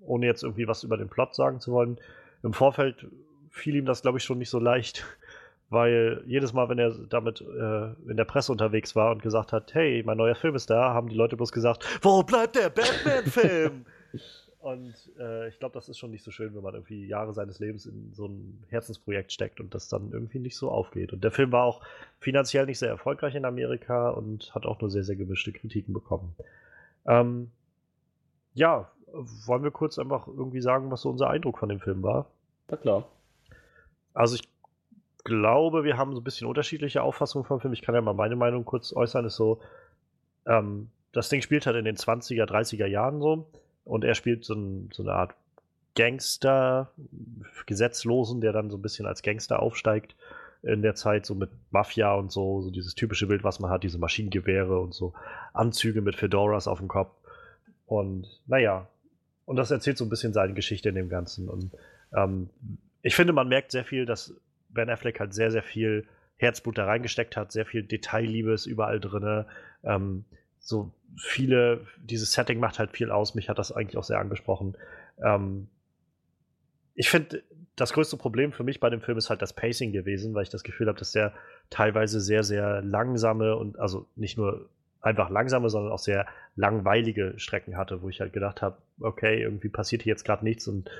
ohne 0.00 0.24
jetzt 0.24 0.42
irgendwie 0.42 0.66
was 0.66 0.82
über 0.82 0.96
den 0.96 1.10
Plot 1.10 1.34
sagen 1.34 1.60
zu 1.60 1.72
wollen, 1.72 1.98
im 2.42 2.54
Vorfeld 2.54 3.06
fiel 3.50 3.74
ihm 3.74 3.84
das, 3.84 4.00
glaube 4.00 4.16
ich, 4.16 4.24
schon 4.24 4.38
nicht 4.38 4.48
so 4.48 4.58
leicht, 4.58 5.04
weil 5.68 6.22
jedes 6.24 6.54
Mal, 6.54 6.70
wenn 6.70 6.78
er 6.78 6.92
damit 7.10 7.42
äh, 7.42 8.10
in 8.10 8.16
der 8.16 8.24
Presse 8.24 8.50
unterwegs 8.50 8.96
war 8.96 9.10
und 9.10 9.22
gesagt 9.22 9.52
hat, 9.52 9.74
hey, 9.74 10.02
mein 10.06 10.16
neuer 10.16 10.34
Film 10.34 10.54
ist 10.54 10.70
da, 10.70 10.94
haben 10.94 11.10
die 11.10 11.14
Leute 11.14 11.36
bloß 11.36 11.52
gesagt, 11.52 11.84
wo 12.00 12.22
bleibt 12.22 12.56
der 12.56 12.70
Batman-Film? 12.70 13.84
und 14.60 14.94
äh, 15.18 15.48
ich 15.48 15.58
glaube, 15.58 15.74
das 15.74 15.90
ist 15.90 15.98
schon 15.98 16.12
nicht 16.12 16.24
so 16.24 16.30
schön, 16.30 16.54
wenn 16.54 16.62
man 16.62 16.72
irgendwie 16.72 17.06
Jahre 17.06 17.34
seines 17.34 17.58
Lebens 17.58 17.84
in 17.84 18.14
so 18.14 18.24
ein 18.24 18.64
Herzensprojekt 18.70 19.32
steckt 19.32 19.60
und 19.60 19.74
das 19.74 19.88
dann 19.88 20.12
irgendwie 20.12 20.38
nicht 20.38 20.56
so 20.56 20.70
aufgeht. 20.70 21.12
Und 21.12 21.22
der 21.22 21.30
Film 21.30 21.52
war 21.52 21.64
auch 21.64 21.82
finanziell 22.20 22.64
nicht 22.64 22.78
sehr 22.78 22.88
erfolgreich 22.88 23.34
in 23.34 23.44
Amerika 23.44 24.08
und 24.08 24.54
hat 24.54 24.64
auch 24.64 24.80
nur 24.80 24.88
sehr, 24.88 25.04
sehr 25.04 25.16
gemischte 25.16 25.52
Kritiken 25.52 25.92
bekommen. 25.92 26.34
Ähm, 27.04 27.50
ja, 28.54 28.90
wollen 29.12 29.62
wir 29.62 29.70
kurz 29.70 29.98
einfach 29.98 30.26
irgendwie 30.26 30.60
sagen, 30.60 30.90
was 30.90 31.02
so 31.02 31.10
unser 31.10 31.30
Eindruck 31.30 31.58
von 31.58 31.68
dem 31.68 31.80
Film 31.80 32.02
war? 32.02 32.26
Na 32.68 32.76
klar. 32.76 33.04
Also 34.14 34.36
ich 34.36 34.48
glaube, 35.24 35.84
wir 35.84 35.96
haben 35.96 36.14
so 36.14 36.20
ein 36.20 36.24
bisschen 36.24 36.46
unterschiedliche 36.46 37.02
Auffassungen 37.02 37.46
vom 37.46 37.60
Film. 37.60 37.72
Ich 37.72 37.82
kann 37.82 37.94
ja 37.94 38.00
mal 38.00 38.14
meine 38.14 38.36
Meinung 38.36 38.64
kurz 38.64 38.92
äußern. 38.92 39.24
Ist 39.24 39.36
so, 39.36 39.60
ähm, 40.46 40.90
das 41.12 41.28
Ding 41.28 41.42
spielt 41.42 41.66
halt 41.66 41.76
in 41.76 41.84
den 41.84 41.96
20er, 41.96 42.44
30er 42.44 42.86
Jahren 42.86 43.20
so 43.20 43.46
und 43.84 44.04
er 44.04 44.14
spielt 44.14 44.44
so, 44.44 44.54
ein, 44.54 44.90
so 44.92 45.02
eine 45.02 45.12
Art 45.12 45.34
Gangster, 45.94 46.90
Gesetzlosen, 47.66 48.40
der 48.40 48.52
dann 48.52 48.70
so 48.70 48.78
ein 48.78 48.82
bisschen 48.82 49.06
als 49.06 49.22
Gangster 49.22 49.60
aufsteigt 49.60 50.16
in 50.62 50.80
der 50.80 50.94
Zeit, 50.94 51.26
so 51.26 51.34
mit 51.34 51.50
Mafia 51.70 52.14
und 52.14 52.30
so, 52.30 52.62
so 52.62 52.70
dieses 52.70 52.94
typische 52.94 53.26
Bild, 53.26 53.44
was 53.44 53.60
man 53.60 53.70
hat, 53.70 53.82
diese 53.82 53.98
Maschinengewehre 53.98 54.78
und 54.78 54.94
so 54.94 55.12
Anzüge 55.52 56.00
mit 56.00 56.16
Fedoras 56.16 56.68
auf 56.68 56.78
dem 56.78 56.88
Kopf. 56.88 57.10
Und 57.92 58.26
naja, 58.46 58.88
und 59.44 59.56
das 59.56 59.70
erzählt 59.70 59.98
so 59.98 60.06
ein 60.06 60.08
bisschen 60.08 60.32
seine 60.32 60.54
Geschichte 60.54 60.88
in 60.88 60.94
dem 60.94 61.10
Ganzen. 61.10 61.50
Und 61.50 61.72
ähm, 62.16 62.48
ich 63.02 63.14
finde, 63.14 63.34
man 63.34 63.48
merkt 63.48 63.70
sehr 63.70 63.84
viel, 63.84 64.06
dass 64.06 64.34
Ben 64.70 64.88
Affleck 64.88 65.20
halt 65.20 65.34
sehr, 65.34 65.50
sehr 65.50 65.62
viel 65.62 66.06
Herzblut 66.38 66.78
da 66.78 66.86
reingesteckt 66.86 67.36
hat, 67.36 67.52
sehr 67.52 67.66
viel 67.66 67.82
Detailliebe 67.82 68.52
ist 68.52 68.64
überall 68.64 68.98
drin. 68.98 69.44
Ähm, 69.84 70.24
so 70.58 70.90
viele, 71.18 71.86
dieses 71.98 72.32
Setting 72.32 72.58
macht 72.60 72.78
halt 72.78 72.92
viel 72.92 73.10
aus. 73.10 73.34
Mich 73.34 73.50
hat 73.50 73.58
das 73.58 73.72
eigentlich 73.72 73.98
auch 73.98 74.04
sehr 74.04 74.20
angesprochen. 74.20 74.74
Ähm, 75.22 75.68
ich 76.94 77.10
finde, 77.10 77.42
das 77.76 77.92
größte 77.92 78.16
Problem 78.16 78.52
für 78.52 78.64
mich 78.64 78.80
bei 78.80 78.88
dem 78.88 79.02
Film 79.02 79.18
ist 79.18 79.28
halt 79.28 79.42
das 79.42 79.52
Pacing 79.52 79.92
gewesen, 79.92 80.32
weil 80.32 80.44
ich 80.44 80.50
das 80.50 80.62
Gefühl 80.62 80.88
habe, 80.88 80.98
dass 80.98 81.12
der 81.12 81.34
teilweise 81.68 82.22
sehr, 82.22 82.42
sehr 82.42 82.80
langsame 82.80 83.54
und 83.54 83.78
also 83.78 84.06
nicht 84.16 84.38
nur 84.38 84.70
einfach 85.02 85.30
langsame, 85.30 85.68
sondern 85.68 85.92
auch 85.92 85.98
sehr 85.98 86.26
langweilige 86.56 87.34
Strecken 87.36 87.76
hatte, 87.76 88.02
wo 88.02 88.08
ich 88.08 88.20
halt 88.20 88.32
gedacht 88.32 88.62
habe, 88.62 88.78
okay, 89.00 89.42
irgendwie 89.42 89.68
passiert 89.68 90.02
hier 90.02 90.12
jetzt 90.12 90.24
gerade 90.24 90.44
nichts 90.44 90.68
und 90.68 90.90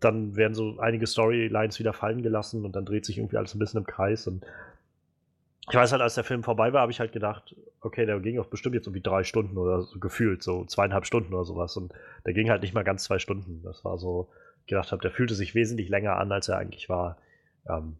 dann 0.00 0.36
werden 0.36 0.54
so 0.54 0.78
einige 0.80 1.06
Storylines 1.06 1.78
wieder 1.78 1.92
fallen 1.92 2.22
gelassen 2.22 2.64
und 2.64 2.76
dann 2.76 2.84
dreht 2.84 3.06
sich 3.06 3.18
irgendwie 3.18 3.36
alles 3.36 3.54
ein 3.54 3.58
bisschen 3.58 3.80
im 3.80 3.86
Kreis 3.86 4.26
und 4.26 4.44
ich 5.68 5.74
weiß 5.74 5.92
halt, 5.92 6.02
als 6.02 6.14
der 6.14 6.24
Film 6.24 6.42
vorbei 6.42 6.74
war, 6.74 6.82
habe 6.82 6.92
ich 6.92 7.00
halt 7.00 7.12
gedacht, 7.12 7.56
okay, 7.80 8.04
der 8.04 8.20
ging 8.20 8.38
auch 8.38 8.46
bestimmt 8.46 8.74
jetzt 8.74 8.86
irgendwie 8.86 9.00
drei 9.00 9.24
Stunden 9.24 9.56
oder 9.56 9.82
so 9.82 9.98
gefühlt, 9.98 10.42
so 10.42 10.66
zweieinhalb 10.66 11.06
Stunden 11.06 11.32
oder 11.32 11.46
sowas. 11.46 11.74
Und 11.78 11.94
der 12.26 12.34
ging 12.34 12.50
halt 12.50 12.60
nicht 12.60 12.74
mal 12.74 12.84
ganz 12.84 13.04
zwei 13.04 13.18
Stunden. 13.18 13.62
Das 13.62 13.82
war 13.82 13.96
so, 13.96 14.28
gedacht 14.66 14.92
habe, 14.92 15.02
der 15.02 15.10
fühlte 15.10 15.34
sich 15.34 15.54
wesentlich 15.54 15.88
länger 15.88 16.16
an, 16.16 16.32
als 16.32 16.48
er 16.48 16.58
eigentlich 16.58 16.88
war. 16.88 17.16
Ähm, 17.68 17.96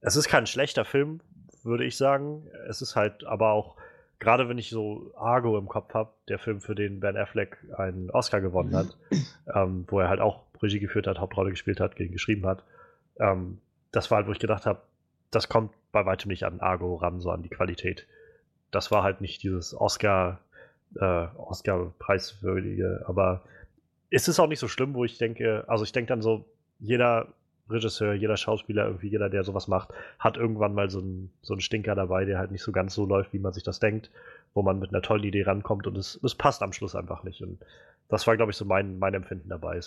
es 0.00 0.16
ist 0.16 0.28
kein 0.28 0.46
schlechter 0.46 0.84
Film, 0.84 1.20
würde 1.62 1.84
ich 1.84 1.96
sagen. 1.96 2.46
Es 2.68 2.82
ist 2.82 2.96
halt 2.96 3.24
aber 3.24 3.52
auch 3.52 3.76
gerade 4.20 4.48
wenn 4.48 4.58
ich 4.58 4.70
so 4.70 5.12
Argo 5.16 5.58
im 5.58 5.68
Kopf 5.68 5.94
habe, 5.94 6.10
der 6.28 6.38
Film, 6.38 6.60
für 6.60 6.74
den 6.74 7.00
Ben 7.00 7.16
Affleck 7.16 7.58
einen 7.76 8.10
Oscar 8.10 8.40
gewonnen 8.40 8.74
hat, 8.76 8.96
ähm, 9.54 9.84
wo 9.88 10.00
er 10.00 10.08
halt 10.08 10.20
auch 10.20 10.42
Regie 10.62 10.80
geführt 10.80 11.06
hat, 11.06 11.18
Hauptrolle 11.18 11.50
gespielt 11.50 11.80
hat, 11.80 11.96
gegen 11.96 12.12
geschrieben 12.12 12.46
hat, 12.46 12.64
ähm, 13.20 13.58
das 13.92 14.10
war 14.10 14.16
halt, 14.18 14.26
wo 14.26 14.32
ich 14.32 14.38
gedacht 14.38 14.66
habe, 14.66 14.80
das 15.30 15.48
kommt 15.48 15.72
bei 15.92 16.04
weitem 16.04 16.28
nicht 16.28 16.44
an 16.44 16.60
Argo 16.60 16.96
ran, 16.96 17.20
so 17.20 17.30
an 17.30 17.42
die 17.42 17.48
Qualität. 17.48 18.06
Das 18.70 18.90
war 18.90 19.02
halt 19.02 19.20
nicht 19.20 19.42
dieses 19.42 19.74
Oscar, 19.74 20.40
äh, 20.96 21.26
Oscar-preiswürdige, 21.36 23.04
aber 23.06 23.42
ist 24.10 24.28
es 24.28 24.40
auch 24.40 24.46
nicht 24.46 24.58
so 24.58 24.68
schlimm, 24.68 24.94
wo 24.94 25.04
ich 25.04 25.18
denke, 25.18 25.64
also 25.66 25.84
ich 25.84 25.92
denke 25.92 26.08
dann 26.08 26.22
so, 26.22 26.44
jeder 26.80 27.28
Regisseur, 27.70 28.14
jeder 28.14 28.36
Schauspieler, 28.36 28.86
irgendwie 28.86 29.08
jeder, 29.08 29.28
der 29.28 29.44
sowas 29.44 29.68
macht, 29.68 29.90
hat 30.18 30.36
irgendwann 30.36 30.74
mal 30.74 30.90
so 30.90 31.00
einen, 31.00 31.30
so 31.42 31.54
einen 31.54 31.60
Stinker 31.60 31.94
dabei, 31.94 32.24
der 32.24 32.38
halt 32.38 32.50
nicht 32.50 32.62
so 32.62 32.72
ganz 32.72 32.94
so 32.94 33.06
läuft, 33.06 33.32
wie 33.32 33.38
man 33.38 33.52
sich 33.52 33.62
das 33.62 33.80
denkt, 33.80 34.10
wo 34.54 34.62
man 34.62 34.78
mit 34.78 34.90
einer 34.90 35.02
tollen 35.02 35.24
Idee 35.24 35.42
rankommt 35.42 35.86
und 35.86 35.96
es, 35.96 36.18
es 36.22 36.34
passt 36.34 36.62
am 36.62 36.72
Schluss 36.72 36.94
einfach 36.94 37.22
nicht. 37.24 37.42
Und 37.42 37.58
das 38.08 38.26
war, 38.26 38.36
glaube 38.36 38.52
ich, 38.52 38.56
so 38.56 38.64
mein, 38.64 38.98
mein 38.98 39.14
Empfinden 39.14 39.48
dabei. 39.48 39.80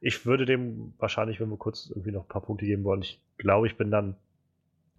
Ich 0.00 0.26
würde 0.26 0.44
dem 0.44 0.94
wahrscheinlich, 0.98 1.40
wenn 1.40 1.50
wir 1.50 1.56
kurz 1.56 1.90
irgendwie 1.90 2.12
noch 2.12 2.24
ein 2.24 2.28
paar 2.28 2.42
Punkte 2.42 2.66
geben 2.66 2.84
wollen, 2.84 3.02
ich 3.02 3.20
glaube, 3.38 3.66
ich 3.66 3.76
bin 3.76 3.90
dann 3.90 4.16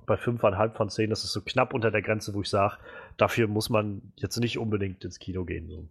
bei 0.08 0.16
5,5 0.16 0.74
von 0.74 0.90
10. 0.90 1.10
Das 1.12 1.24
ist 1.24 1.34
so 1.34 1.42
knapp 1.42 1.74
unter 1.74 1.92
der 1.92 2.02
Grenze, 2.02 2.34
wo 2.34 2.42
ich 2.42 2.50
sage, 2.50 2.78
dafür 3.18 3.48
muss 3.48 3.70
man 3.70 4.02
jetzt 4.16 4.38
nicht 4.38 4.58
unbedingt 4.58 5.04
ins 5.04 5.20
Kino 5.20 5.46
gehen. 5.46 5.70
So. 5.70 5.88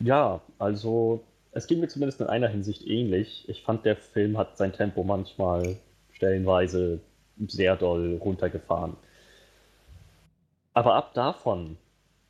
Ja, 0.00 0.40
also 0.58 1.24
es 1.56 1.66
ging 1.66 1.80
mir 1.80 1.88
zumindest 1.88 2.20
in 2.20 2.26
einer 2.26 2.48
Hinsicht 2.48 2.86
ähnlich. 2.86 3.48
Ich 3.48 3.62
fand, 3.62 3.84
der 3.86 3.96
Film 3.96 4.36
hat 4.36 4.58
sein 4.58 4.72
Tempo 4.72 5.04
manchmal 5.04 5.76
stellenweise 6.12 7.00
sehr 7.48 7.76
doll 7.76 8.16
runtergefahren. 8.16 8.96
Aber 10.74 10.94
ab 10.94 11.14
davon, 11.14 11.78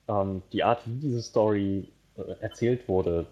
ähm, 0.07 0.43
die 0.53 0.63
Art, 0.63 0.83
wie 0.87 1.01
diese 1.01 1.23
Story 1.23 1.89
äh, 2.17 2.23
erzählt 2.41 2.89
wurde, 2.89 3.27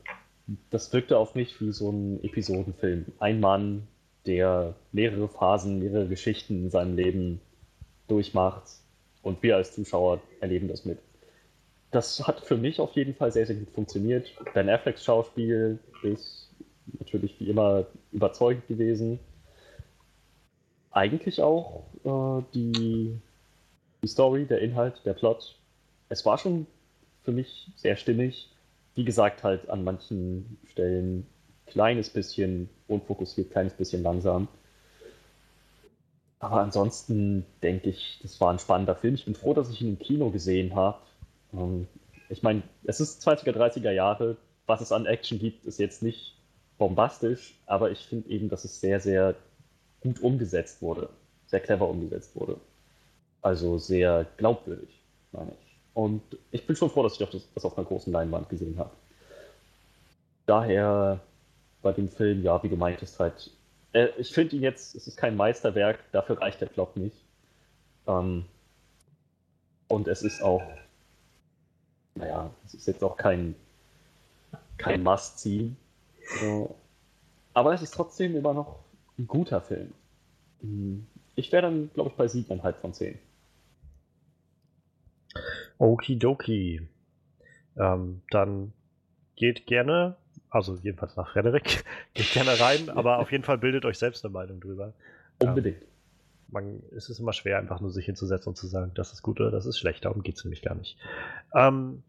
das 0.71 0.93
wirkte 0.93 1.17
auf 1.17 1.37
mich 1.37 1.61
wie 1.61 1.71
so 1.71 1.91
ein 1.91 2.23
Episodenfilm. 2.25 3.07
Ein 3.21 3.39
Mann, 3.39 3.87
der 4.27 4.75
mehrere 4.91 5.29
Phasen, 5.29 5.79
mehrere 5.79 6.09
Geschichten 6.09 6.65
in 6.65 6.71
seinem 6.71 6.97
Leben 6.97 7.41
durchmacht 8.09 8.65
und 9.23 9.43
wir 9.45 9.57
als 9.57 9.75
Zuschauer 9.75 10.21
erleben 10.41 10.67
das 10.67 10.85
mit 10.85 10.99
das 11.95 12.27
hat 12.27 12.41
für 12.41 12.57
mich 12.57 12.81
auf 12.81 12.93
jeden 12.93 13.15
Fall 13.15 13.31
sehr, 13.31 13.47
sehr 13.47 13.57
gut 13.57 13.71
funktioniert. 13.71 14.33
Ben 14.53 14.69
Afflecks 14.69 15.05
Schauspiel 15.05 15.79
ist 16.03 16.51
natürlich 16.99 17.39
wie 17.39 17.49
immer 17.49 17.87
überzeugend 18.11 18.67
gewesen. 18.67 19.21
Eigentlich 20.91 21.41
auch 21.41 21.85
äh, 22.05 22.43
die, 22.53 23.17
die 24.03 24.09
Story, 24.09 24.45
der 24.45 24.61
Inhalt, 24.61 25.01
der 25.05 25.15
Plot. 25.15 25.57
Es 26.09 26.27
war 26.27 26.37
schon 26.39 26.67
für 27.23 27.33
mich 27.33 27.71
sehr 27.77 27.97
stimmig. 27.97 28.51
Wie 28.97 29.05
gesagt, 29.05 29.45
halt 29.45 29.69
an 29.71 29.85
manchen 29.85 30.59
Stellen 30.67 31.27
kleines 31.67 32.11
bisschen 32.11 32.69
unfokussiert, 32.89 33.53
kleines 33.53 33.75
bisschen 33.75 34.03
langsam. 34.03 34.49
Aber 36.41 36.61
ansonsten 36.61 37.47
denke 37.63 37.91
ich, 37.91 38.19
das 38.23 38.41
war 38.41 38.53
ein 38.53 38.59
spannender 38.59 38.95
Film. 38.95 39.15
Ich 39.15 39.25
bin 39.25 39.35
froh, 39.35 39.55
dass 39.55 39.71
ich 39.71 39.81
ihn 39.81 39.89
im 39.89 39.99
Kino 39.99 40.31
gesehen 40.31 40.75
habe. 40.75 40.99
Ich 42.29 42.43
meine, 42.43 42.63
es 42.85 43.01
ist 43.01 43.27
20er, 43.27 43.53
30er 43.53 43.91
Jahre. 43.91 44.37
Was 44.67 44.81
es 44.81 44.93
an 44.93 45.07
Action 45.07 45.39
gibt, 45.39 45.67
ist 45.67 45.79
jetzt 45.79 46.03
nicht 46.03 46.35
bombastisch, 46.79 47.55
aber 47.67 47.91
ich 47.91 48.01
finde 48.07 48.31
eben, 48.31 48.49
dass 48.49 48.65
es 48.65 48.81
sehr, 48.81 48.99
sehr 49.01 49.35
gut 50.01 50.21
umgesetzt 50.21 50.83
wurde. 50.83 51.09
Sehr 51.47 51.61
clever 51.61 51.89
umgesetzt 51.89 52.35
wurde. 52.35 52.57
Also 53.43 53.79
sehr 53.79 54.27
glaubwürdig, 54.37 54.89
meine 55.33 55.53
ich. 55.53 55.79
Und 55.93 56.23
ich 56.51 56.67
bin 56.67 56.75
schon 56.75 56.91
froh, 56.91 57.03
dass 57.03 57.21
ich 57.21 57.29
das, 57.55 57.65
auf 57.65 57.79
einer 57.79 57.87
großen 57.87 58.13
Leinwand 58.13 58.49
gesehen 58.49 58.79
habe. 58.79 58.91
Daher 60.47 61.21
bei 61.83 61.93
dem 61.93 62.09
Film, 62.09 62.43
ja, 62.43 62.63
wie 62.63 62.69
du 62.69 62.77
meintest, 62.77 63.21
halt, 63.21 63.51
äh, 63.93 64.09
ich 64.19 64.33
finde 64.33 64.57
ihn 64.57 64.63
jetzt, 64.63 64.95
es 64.95 65.07
ist 65.07 65.17
kein 65.17 65.37
Meisterwerk, 65.37 66.01
dafür 66.11 66.41
reicht 66.41 66.61
der 66.61 66.67
Plot 66.67 66.97
nicht. 66.97 67.17
Ähm, 68.07 68.47
und 69.89 70.09
es 70.09 70.23
ist 70.23 70.43
auch 70.43 70.63
naja, 72.15 72.51
es 72.65 72.75
ist 72.75 72.87
jetzt 72.87 73.03
auch 73.03 73.17
kein, 73.17 73.55
kein 74.79 75.03
Must-See. 75.03 75.73
So. 76.41 76.75
Aber 77.53 77.75
es 77.75 77.83
ist 77.83 77.95
trotzdem 77.95 78.37
immer 78.37 78.55
noch 78.55 78.81
ein 79.19 79.27
guter 79.27 79.61
Film. 79.61 79.93
Hm. 80.61 81.07
Ich 81.37 81.51
wäre 81.53 81.63
dann, 81.63 81.91
glaube 81.95 82.11
ich, 82.11 82.17
bei 82.17 82.27
7,5 82.27 82.73
von 82.75 82.93
10. 82.93 83.19
Okidoki. 85.79 86.87
Ähm, 87.77 88.23
dann 88.31 88.73
geht 89.35 89.67
gerne, 89.67 90.17
also 90.51 90.77
jedenfalls 90.77 91.17
nach 91.17 91.33
Frederik, 91.33 91.85
geht 92.15 92.33
gerne 92.33 92.59
rein, 92.59 92.89
aber 92.89 93.19
auf 93.19 93.33
jeden 93.33 93.43
Fall 93.43 93.59
bildet 93.59 93.85
euch 93.85 93.99
selbst 93.99 94.25
eine 94.25 94.33
Meinung 94.33 94.61
drüber. 94.61 94.93
Unbedingt. 95.41 95.83
Ähm, 95.83 95.89
man, 96.55 96.83
es 96.97 97.11
ist 97.11 97.19
immer 97.19 97.35
schwer, 97.35 97.59
einfach 97.59 97.81
nur 97.81 97.91
sich 97.91 98.07
hinzusetzen 98.07 98.51
und 98.51 98.57
zu 98.57 98.67
sagen, 98.67 98.93
das 98.95 99.13
ist 99.13 99.23
gut 99.23 99.41
oder 99.41 99.51
das 99.51 99.67
ist 99.67 99.79
schlecht. 99.79 100.05
Darum 100.05 100.23
geht 100.23 100.39
es 100.39 100.45
nämlich 100.45 100.63
gar 100.63 100.75
nicht. 100.75 100.97
Ähm, 101.55 102.03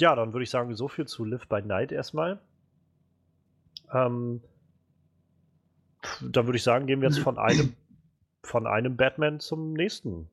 ja, 0.00 0.16
dann 0.16 0.32
würde 0.32 0.42
ich 0.42 0.50
sagen, 0.50 0.74
so 0.74 0.88
viel 0.88 1.06
zu 1.06 1.24
Live 1.24 1.46
by 1.46 1.62
Night 1.62 1.92
erstmal. 1.92 2.40
Ähm, 3.92 4.40
dann 6.20 6.46
würde 6.46 6.56
ich 6.56 6.62
sagen, 6.62 6.86
gehen 6.86 7.00
wir 7.00 7.08
jetzt 7.08 7.20
von 7.20 7.38
einem, 7.38 7.74
von 8.42 8.66
einem 8.66 8.96
Batman 8.96 9.38
zum 9.38 9.74
nächsten. 9.74 10.28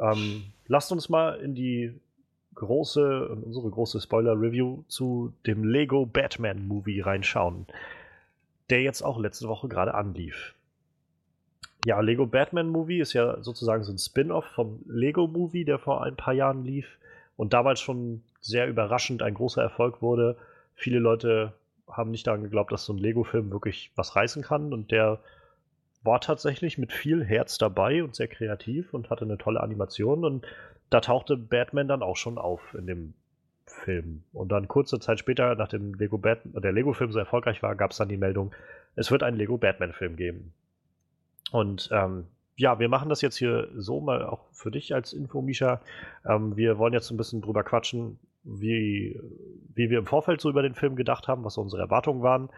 Ähm, 0.00 0.44
lasst 0.66 0.90
uns 0.90 1.08
mal 1.08 1.38
in 1.40 1.54
die 1.54 2.00
große, 2.54 3.30
in 3.32 3.42
unsere 3.42 3.70
große 3.70 4.00
Spoiler-Review 4.00 4.84
zu 4.88 5.32
dem 5.46 5.64
Lego 5.64 6.06
Batman 6.06 6.66
Movie 6.66 7.00
reinschauen, 7.00 7.66
der 8.70 8.82
jetzt 8.82 9.02
auch 9.02 9.18
letzte 9.18 9.48
Woche 9.48 9.68
gerade 9.68 9.94
anlief. 9.94 10.54
Ja, 11.84 12.00
Lego 12.00 12.26
Batman 12.26 12.68
Movie 12.68 13.00
ist 13.00 13.12
ja 13.12 13.42
sozusagen 13.42 13.82
so 13.82 13.92
ein 13.92 13.98
Spin-off 13.98 14.44
vom 14.44 14.80
Lego 14.86 15.26
Movie, 15.26 15.64
der 15.64 15.80
vor 15.80 16.04
ein 16.04 16.14
paar 16.14 16.32
Jahren 16.32 16.64
lief 16.64 16.86
und 17.36 17.52
damals 17.52 17.80
schon 17.80 18.22
sehr 18.40 18.68
überraschend 18.68 19.20
ein 19.20 19.34
großer 19.34 19.62
Erfolg 19.62 20.00
wurde. 20.00 20.36
Viele 20.76 21.00
Leute 21.00 21.54
haben 21.88 22.12
nicht 22.12 22.26
daran 22.26 22.44
geglaubt, 22.44 22.70
dass 22.70 22.84
so 22.84 22.92
ein 22.92 22.98
Lego-Film 22.98 23.50
wirklich 23.50 23.90
was 23.96 24.14
reißen 24.14 24.42
kann 24.42 24.72
und 24.72 24.92
der 24.92 25.18
war 26.04 26.20
tatsächlich 26.20 26.78
mit 26.78 26.92
viel 26.92 27.24
Herz 27.24 27.58
dabei 27.58 28.04
und 28.04 28.14
sehr 28.14 28.28
kreativ 28.28 28.94
und 28.94 29.10
hatte 29.10 29.24
eine 29.24 29.38
tolle 29.38 29.60
Animation 29.60 30.24
und 30.24 30.46
da 30.88 31.00
tauchte 31.00 31.36
Batman 31.36 31.88
dann 31.88 32.02
auch 32.02 32.16
schon 32.16 32.38
auf 32.38 32.74
in 32.74 32.86
dem 32.86 33.14
Film. 33.66 34.22
Und 34.32 34.52
dann 34.52 34.68
kurze 34.68 35.00
Zeit 35.00 35.18
später, 35.18 35.54
nachdem 35.56 35.94
Lego 35.94 36.18
Batman, 36.18 36.62
der 36.62 36.72
Lego-Film 36.72 37.10
so 37.10 37.18
erfolgreich 37.18 37.62
war, 37.62 37.74
gab 37.74 37.90
es 37.90 37.96
dann 37.96 38.08
die 38.08 38.16
Meldung, 38.16 38.54
es 38.94 39.10
wird 39.10 39.22
einen 39.22 39.36
Lego 39.36 39.56
Batman-Film 39.58 40.16
geben. 40.16 40.52
Und 41.52 41.90
ähm, 41.92 42.26
ja, 42.56 42.78
wir 42.78 42.88
machen 42.88 43.10
das 43.10 43.20
jetzt 43.20 43.36
hier 43.36 43.68
so 43.76 44.00
mal 44.00 44.24
auch 44.24 44.46
für 44.52 44.70
dich 44.70 44.94
als 44.94 45.12
Info, 45.12 45.42
Misha. 45.42 45.80
Ähm, 46.26 46.56
wir 46.56 46.78
wollen 46.78 46.94
jetzt 46.94 47.10
ein 47.10 47.16
bisschen 47.18 47.42
drüber 47.42 47.62
quatschen, 47.62 48.18
wie, 48.42 49.20
wie 49.74 49.90
wir 49.90 49.98
im 49.98 50.06
Vorfeld 50.06 50.40
so 50.40 50.48
über 50.48 50.62
den 50.62 50.74
Film 50.74 50.96
gedacht 50.96 51.28
haben, 51.28 51.44
was 51.44 51.58
unsere 51.58 51.82
Erwartungen 51.82 52.22
waren. 52.22 52.48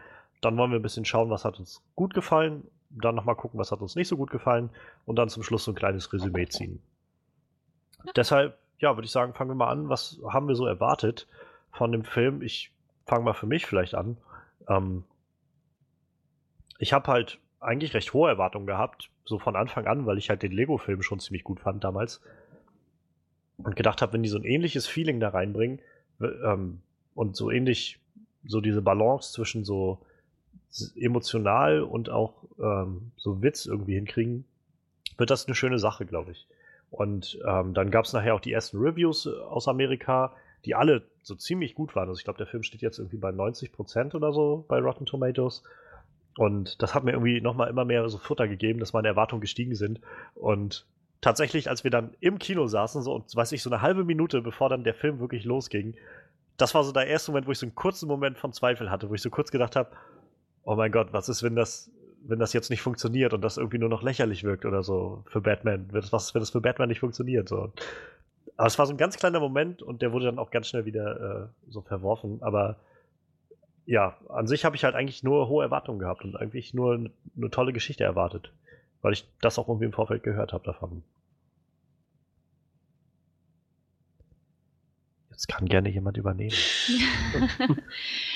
Dann 0.41 0.57
wollen 0.57 0.71
wir 0.71 0.79
ein 0.79 0.83
bisschen 0.83 1.05
schauen, 1.05 1.29
was 1.29 1.43
hat 1.43 1.59
uns 1.59 1.83
gut 1.95 2.13
gefallen. 2.13 2.63
Dann 2.89 3.15
nochmal 3.15 3.35
gucken, 3.35 3.59
was 3.59 3.71
hat 3.71 3.81
uns 3.81 3.95
nicht 3.95 4.07
so 4.07 4.15
gut 4.15 4.31
gefallen. 4.31 4.69
Und 5.05 5.17
dann 5.17 5.27
zum 5.27 5.43
Schluss 5.43 5.65
so 5.65 5.71
ein 5.71 5.75
kleines 5.75 6.11
Resümee 6.13 6.47
ziehen. 6.47 6.81
Deshalb, 8.15 8.57
ja, 8.79 8.95
würde 8.95 9.05
ich 9.05 9.11
sagen, 9.11 9.33
fangen 9.33 9.51
wir 9.51 9.55
mal 9.55 9.71
an. 9.71 9.89
Was 9.89 10.19
haben 10.29 10.47
wir 10.47 10.55
so 10.55 10.65
erwartet 10.65 11.27
von 11.71 11.91
dem 11.91 12.05
Film? 12.05 12.41
Ich 12.41 12.71
fange 13.05 13.25
mal 13.25 13.33
für 13.33 13.47
mich 13.47 13.65
vielleicht 13.65 13.95
an. 13.95 14.17
Ähm, 14.69 15.03
ich 16.79 16.93
habe 16.93 17.11
halt 17.11 17.39
eigentlich 17.59 17.93
recht 17.93 18.13
hohe 18.13 18.29
Erwartungen 18.29 18.67
gehabt, 18.67 19.09
so 19.23 19.39
von 19.39 19.55
Anfang 19.55 19.87
an, 19.87 20.05
weil 20.05 20.17
ich 20.17 20.29
halt 20.29 20.43
den 20.43 20.51
Lego-Film 20.51 21.01
schon 21.01 21.19
ziemlich 21.19 21.43
gut 21.43 21.59
fand 21.59 21.83
damals. 21.83 22.21
Und 23.57 23.75
gedacht 23.75 24.01
habe, 24.01 24.13
wenn 24.13 24.23
die 24.23 24.29
so 24.29 24.37
ein 24.37 24.43
ähnliches 24.43 24.85
Feeling 24.87 25.19
da 25.19 25.29
reinbringen 25.29 25.79
ähm, 26.21 26.81
und 27.13 27.35
so 27.35 27.49
ähnlich 27.49 27.99
so 28.45 28.61
diese 28.61 28.81
Balance 28.81 29.33
zwischen 29.33 29.63
so 29.63 29.99
emotional 30.95 31.81
und 31.81 32.09
auch 32.09 32.43
ähm, 32.59 33.11
so 33.15 33.41
Witz 33.41 33.65
irgendwie 33.65 33.95
hinkriegen, 33.95 34.45
wird 35.17 35.29
das 35.29 35.45
eine 35.45 35.55
schöne 35.55 35.79
Sache, 35.79 36.05
glaube 36.05 36.31
ich. 36.31 36.47
Und 36.91 37.39
ähm, 37.47 37.73
dann 37.73 37.91
gab 37.91 38.05
es 38.05 38.13
nachher 38.13 38.35
auch 38.35 38.39
die 38.39 38.51
ersten 38.51 38.77
Reviews 38.77 39.25
äh, 39.25 39.29
aus 39.29 39.67
Amerika, 39.67 40.33
die 40.65 40.75
alle 40.75 41.03
so 41.21 41.35
ziemlich 41.35 41.75
gut 41.75 41.95
waren. 41.95 42.09
Also 42.09 42.19
ich 42.19 42.23
glaube, 42.23 42.37
der 42.37 42.47
Film 42.47 42.63
steht 42.63 42.81
jetzt 42.81 42.99
irgendwie 42.99 43.17
bei 43.17 43.29
90% 43.29 44.15
oder 44.15 44.33
so 44.33 44.65
bei 44.67 44.79
Rotten 44.79 45.05
Tomatoes. 45.05 45.63
Und 46.37 46.81
das 46.81 46.93
hat 46.93 47.03
mir 47.03 47.11
irgendwie 47.11 47.39
nochmal 47.41 47.69
immer 47.69 47.85
mehr 47.85 48.07
so 48.09 48.17
Futter 48.17 48.47
gegeben, 48.47 48.79
dass 48.79 48.93
meine 48.93 49.07
Erwartungen 49.07 49.41
gestiegen 49.41 49.75
sind. 49.75 50.01
Und 50.33 50.85
tatsächlich, 51.21 51.69
als 51.69 51.83
wir 51.83 51.91
dann 51.91 52.15
im 52.19 52.39
Kino 52.39 52.67
saßen, 52.67 53.01
so 53.01 53.13
und 53.13 53.33
weiß 53.35 53.51
ich, 53.53 53.63
so 53.63 53.69
eine 53.69 53.81
halbe 53.81 54.03
Minute, 54.03 54.41
bevor 54.41 54.69
dann 54.69 54.83
der 54.83 54.93
Film 54.93 55.19
wirklich 55.19 55.45
losging, 55.45 55.95
das 56.57 56.73
war 56.73 56.83
so 56.83 56.91
der 56.91 57.07
erste 57.07 57.31
Moment, 57.31 57.47
wo 57.47 57.51
ich 57.51 57.59
so 57.59 57.65
einen 57.65 57.75
kurzen 57.75 58.07
Moment 58.07 58.37
von 58.37 58.53
Zweifel 58.53 58.89
hatte, 58.89 59.09
wo 59.09 59.13
ich 59.13 59.21
so 59.21 59.29
kurz 59.29 59.51
gedacht 59.51 59.75
habe, 59.75 59.91
oh 60.63 60.75
mein 60.75 60.91
Gott, 60.91 61.09
was 61.11 61.29
ist, 61.29 61.43
wenn 61.43 61.55
das, 61.55 61.89
wenn 62.23 62.39
das 62.39 62.53
jetzt 62.53 62.69
nicht 62.69 62.81
funktioniert 62.81 63.33
und 63.33 63.41
das 63.41 63.57
irgendwie 63.57 63.77
nur 63.77 63.89
noch 63.89 64.03
lächerlich 64.03 64.43
wirkt 64.43 64.65
oder 64.65 64.83
so 64.83 65.23
für 65.27 65.41
Batman? 65.41 65.87
Was, 66.11 66.33
wenn 66.33 66.41
das 66.41 66.49
für 66.49 66.61
Batman 66.61 66.89
nicht 66.89 66.99
funktioniert? 66.99 67.47
So. 67.49 67.71
Aber 68.57 68.67
es 68.67 68.79
war 68.79 68.85
so 68.85 68.93
ein 68.93 68.97
ganz 68.97 69.17
kleiner 69.17 69.39
Moment 69.39 69.81
und 69.81 70.01
der 70.01 70.11
wurde 70.11 70.25
dann 70.25 70.39
auch 70.39 70.51
ganz 70.51 70.67
schnell 70.67 70.85
wieder 70.85 71.49
äh, 71.67 71.71
so 71.71 71.81
verworfen. 71.81 72.39
Aber 72.41 72.77
ja, 73.85 74.17
an 74.29 74.47
sich 74.47 74.65
habe 74.65 74.75
ich 74.75 74.83
halt 74.83 74.95
eigentlich 74.95 75.23
nur 75.23 75.47
hohe 75.47 75.63
Erwartungen 75.63 75.99
gehabt 75.99 76.23
und 76.23 76.35
eigentlich 76.35 76.73
nur 76.73 76.95
eine, 76.95 77.51
tolle 77.51 77.73
Geschichte 77.73 78.03
erwartet, 78.03 78.51
weil 79.01 79.13
ich 79.13 79.27
das 79.41 79.59
auch 79.59 79.67
irgendwie 79.67 79.85
im 79.85 79.93
Vorfeld 79.93 80.23
gehört 80.23 80.53
habe 80.53 80.65
davon. 80.65 81.03
Jetzt 85.35 85.49
kann 85.49 85.67
gerne 85.67 85.89
jemand 85.89 86.15
übernehmen. 86.15 86.55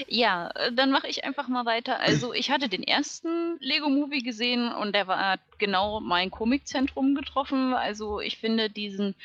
ja, 0.09 0.49
äh, 0.49 0.73
dann 0.73 0.91
mache 0.91 1.07
ich 1.07 1.23
einfach 1.23 1.47
mal 1.47 1.65
weiter. 1.65 1.97
Also 2.01 2.33
ich 2.33 2.51
hatte 2.51 2.67
den 2.67 2.83
ersten 2.83 3.55
Lego-Movie 3.61 4.21
gesehen 4.21 4.69
und 4.69 4.93
der 4.93 5.07
war 5.07 5.39
genau 5.59 6.01
mein 6.01 6.29
Komikzentrum 6.29 7.15
getroffen. 7.15 7.73
Also 7.73 8.19
ich 8.19 8.37
finde 8.37 8.69
diesen, 8.69 9.15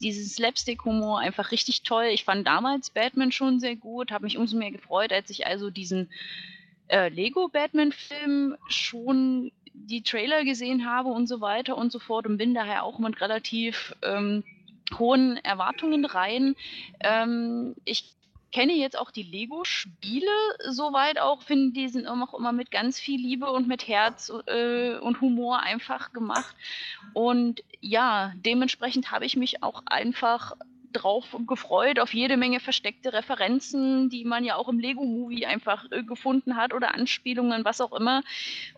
diesen 0.00 0.24
Slapstick-Humor 0.24 1.18
einfach 1.18 1.50
richtig 1.50 1.82
toll. 1.82 2.04
Ich 2.12 2.22
fand 2.22 2.46
damals 2.46 2.90
Batman 2.90 3.32
schon 3.32 3.58
sehr 3.58 3.74
gut, 3.74 4.12
habe 4.12 4.22
mich 4.22 4.38
umso 4.38 4.56
mehr 4.56 4.70
gefreut, 4.70 5.12
als 5.12 5.28
ich 5.28 5.48
also 5.48 5.68
diesen 5.68 6.08
äh, 6.86 7.08
Lego-Batman-Film 7.08 8.56
schon 8.68 9.50
die 9.74 10.02
Trailer 10.02 10.44
gesehen 10.44 10.88
habe 10.88 11.08
und 11.08 11.26
so 11.26 11.40
weiter 11.40 11.76
und 11.76 11.90
so 11.90 11.98
fort 11.98 12.28
und 12.28 12.36
bin 12.36 12.54
daher 12.54 12.84
auch 12.84 13.00
mit 13.00 13.20
relativ 13.20 13.96
ähm, 14.02 14.44
hohen 14.98 15.36
Erwartungen 15.38 16.04
rein. 16.04 16.54
Ähm, 17.00 17.74
ich 17.84 18.16
kenne 18.52 18.72
jetzt 18.72 18.98
auch 18.98 19.10
die 19.10 19.22
Lego-Spiele 19.22 20.30
soweit 20.70 21.18
auch, 21.18 21.42
finde 21.42 21.72
die 21.72 21.88
sind 21.88 22.06
auch 22.06 22.32
immer 22.32 22.52
mit 22.52 22.70
ganz 22.70 22.98
viel 22.98 23.20
Liebe 23.20 23.50
und 23.50 23.68
mit 23.68 23.86
Herz 23.86 24.32
äh, 24.46 24.96
und 24.96 25.20
Humor 25.20 25.60
einfach 25.60 26.12
gemacht. 26.12 26.54
Und 27.12 27.62
ja, 27.80 28.32
dementsprechend 28.36 29.10
habe 29.10 29.26
ich 29.26 29.36
mich 29.36 29.62
auch 29.62 29.82
einfach 29.86 30.54
drauf 30.98 31.36
gefreut, 31.46 31.98
auf 31.98 32.14
jede 32.14 32.36
Menge 32.36 32.60
versteckte 32.60 33.12
Referenzen, 33.12 34.10
die 34.10 34.24
man 34.24 34.44
ja 34.44 34.56
auch 34.56 34.68
im 34.68 34.78
Lego-Movie 34.78 35.46
einfach 35.46 35.84
äh, 35.90 36.02
gefunden 36.02 36.56
hat 36.56 36.72
oder 36.74 36.94
Anspielungen, 36.94 37.64
was 37.64 37.80
auch 37.80 37.92
immer. 37.92 38.22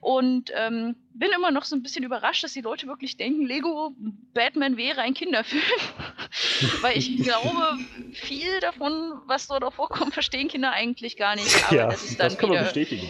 Und 0.00 0.52
ähm, 0.54 0.96
bin 1.14 1.30
immer 1.34 1.50
noch 1.50 1.64
so 1.64 1.74
ein 1.74 1.82
bisschen 1.82 2.04
überrascht, 2.04 2.44
dass 2.44 2.52
die 2.52 2.60
Leute 2.60 2.86
wirklich 2.86 3.16
denken, 3.16 3.46
Lego 3.46 3.94
Batman 4.34 4.76
wäre 4.76 5.00
ein 5.00 5.14
Kinderfilm. 5.14 5.62
Weil 6.80 6.96
ich 6.96 7.22
glaube, 7.22 7.78
viel 8.12 8.60
davon, 8.60 9.20
was 9.26 9.48
dort 9.48 9.64
auch 9.64 9.72
vorkommt, 9.72 10.14
verstehen 10.14 10.48
Kinder 10.48 10.72
eigentlich 10.72 11.16
gar 11.16 11.34
nicht. 11.34 11.64
Aber 11.66 11.76
ja, 11.76 11.86
das, 11.88 12.04
ist 12.04 12.20
dann 12.20 12.28
das 12.28 12.38
kann 12.38 12.50
wieder, 12.50 12.60
man 12.60 12.64
bestätigen. 12.66 13.08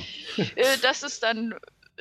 Äh, 0.57 0.79
das 0.83 1.03
ist 1.03 1.23
dann 1.23 1.55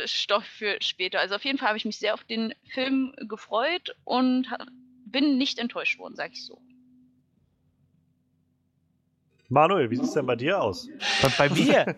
Stoff 0.05 0.45
für 0.45 0.77
später. 0.81 1.19
Also 1.19 1.35
auf 1.35 1.43
jeden 1.43 1.57
Fall 1.57 1.69
habe 1.69 1.77
ich 1.77 1.85
mich 1.85 1.97
sehr 1.97 2.13
auf 2.13 2.23
den 2.23 2.53
Film 2.69 3.13
gefreut 3.27 3.95
und 4.03 4.47
bin 5.05 5.37
nicht 5.37 5.59
enttäuscht 5.59 5.99
worden, 5.99 6.15
sage 6.15 6.33
ich 6.33 6.45
so. 6.45 6.61
Manuel, 9.49 9.89
wie 9.89 9.95
sieht 9.95 10.05
es 10.05 10.13
denn 10.13 10.25
bei 10.25 10.35
dir 10.35 10.61
aus? 10.61 10.89
Bei, 11.21 11.47
bei 11.47 11.49
mir? 11.49 11.95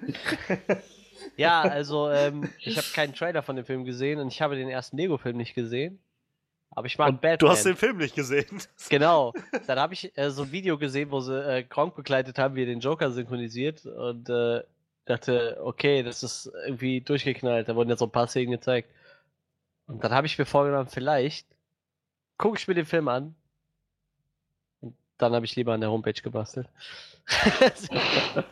ja, 1.38 1.61
also 1.61 2.09
ähm, 2.09 2.49
ich 2.59 2.77
habe 2.77 2.88
keinen 2.93 3.13
Trailer 3.13 3.41
von 3.41 3.55
dem 3.55 3.65
Film 3.65 3.85
gesehen 3.85 4.19
und 4.19 4.27
ich 4.27 4.41
habe 4.41 4.55
den 4.55 4.69
ersten 4.69 4.97
Lego-Film 4.97 5.38
nicht 5.38 5.55
gesehen. 5.55 5.99
Aber 6.71 6.85
ich 6.85 6.97
mag 6.97 7.09
und 7.09 7.21
Batman. 7.21 7.39
Du 7.39 7.49
hast 7.49 7.65
den 7.65 7.76
Film 7.76 7.97
nicht 7.97 8.15
gesehen. 8.15 8.45
Genau. 8.89 9.34
Dann 9.67 9.80
habe 9.80 9.93
ich 9.93 10.15
äh, 10.17 10.30
so 10.30 10.43
ein 10.43 10.51
Video 10.51 10.77
gesehen, 10.77 11.11
wo 11.11 11.19
sie 11.19 11.35
äh, 11.35 11.63
Kronk 11.63 11.95
begleitet 11.95 12.38
haben, 12.38 12.55
wie 12.55 12.63
er 12.63 12.67
den 12.67 12.80
Joker 12.80 13.11
synchronisiert 13.11 13.85
und 13.85 14.30
äh, 14.30 14.63
dachte, 15.05 15.59
okay, 15.63 16.03
das 16.03 16.21
ist 16.21 16.51
irgendwie 16.65 17.01
durchgeknallt. 17.01 17.67
Da 17.67 17.76
wurden 17.76 17.89
jetzt 17.89 17.99
so 17.99 18.05
ein 18.05 18.11
paar 18.11 18.27
Szenen 18.27 18.51
gezeigt. 18.51 18.89
Und 19.88 20.03
dann 20.03 20.11
habe 20.11 20.27
ich 20.27 20.38
mir 20.38 20.45
vorgenommen, 20.45 20.88
vielleicht 20.88 21.47
gucke 22.38 22.57
ich 22.57 22.67
mir 22.67 22.76
den 22.76 22.85
Film 22.85 23.07
an. 23.07 23.35
Und 24.81 24.95
dann 25.17 25.34
habe 25.34 25.45
ich 25.45 25.55
lieber 25.55 25.73
an 25.73 25.81
der 25.81 25.89
Homepage 25.89 26.21
gebastelt. 26.21 26.69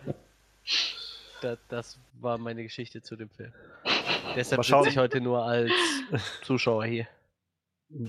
das, 1.42 1.58
das, 1.70 2.00
war 2.20 2.38
meine 2.38 2.64
Geschichte 2.64 3.02
zu 3.02 3.16
dem 3.16 3.30
Film. 3.30 3.52
Deshalb 4.36 4.64
sitze 4.64 4.90
ich 4.90 4.98
heute 4.98 5.22
nur 5.22 5.44
als 5.44 5.72
Zuschauer 6.44 6.86
hier. 6.86 7.08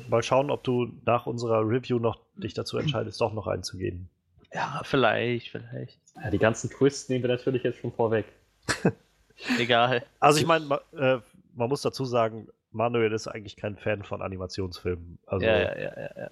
Mal 0.08 0.22
schauen, 0.22 0.50
ob 0.50 0.64
du 0.64 0.92
nach 1.04 1.26
unserer 1.26 1.60
Review 1.60 1.98
noch 1.98 2.18
dich 2.36 2.54
dazu 2.54 2.78
entscheidest, 2.78 3.20
doch 3.20 3.32
noch 3.32 3.46
einzugehen. 3.46 4.08
Ja, 4.52 4.80
vielleicht, 4.84 5.50
vielleicht. 5.50 5.98
Ja, 6.16 6.30
die 6.30 6.38
ganzen 6.38 6.70
Twists 6.70 7.08
nehmen 7.08 7.22
wir 7.22 7.28
natürlich 7.28 7.62
jetzt 7.62 7.78
schon 7.78 7.92
vorweg. 7.92 8.26
Egal. 9.58 10.04
Also 10.18 10.40
ich 10.40 10.46
meine, 10.46 10.80
äh, 10.96 11.18
man 11.54 11.68
muss 11.68 11.82
dazu 11.82 12.04
sagen, 12.04 12.48
Manuel 12.72 13.12
ist 13.12 13.28
eigentlich 13.28 13.56
kein 13.56 13.76
Fan 13.76 14.02
von 14.02 14.22
Animationsfilmen. 14.22 15.18
Also, 15.26 15.46
ja, 15.46 15.58
ja, 15.58 15.78
ja, 15.78 16.00
ja, 16.00 16.10
ja. 16.16 16.30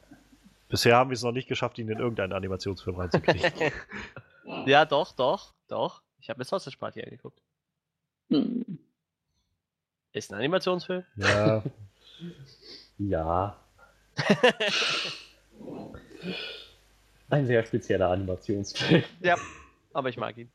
Bisher 0.69 0.97
haben 0.97 1.11
wir 1.11 1.15
es 1.15 1.23
noch 1.23 1.33
nicht 1.33 1.49
geschafft, 1.49 1.79
ihn 1.79 1.89
in 1.89 1.99
irgendeinen 1.99 2.33
Animationsfilm 2.33 2.97
reinzukriegen. 2.97 3.53
ja, 4.67 4.85
doch, 4.85 5.13
doch, 5.13 5.55
doch. 5.69 6.03
Ich 6.19 6.29
habe 6.29 6.39
mir 6.39 6.45
Sausage 6.45 6.77
Party 6.77 7.03
angeguckt. 7.03 7.41
Hm. 8.31 8.79
Ist 10.13 10.33
ein 10.33 10.39
Animationsfilm? 10.39 11.05
Ja. 11.17 11.63
ja. 12.99 13.57
ein 17.29 17.47
sehr 17.47 17.65
spezieller 17.65 18.11
Animationsfilm. 18.11 19.05
Ja, 19.21 19.37
aber 19.93 20.09
ich 20.09 20.17
mag 20.17 20.37
ihn. 20.39 20.51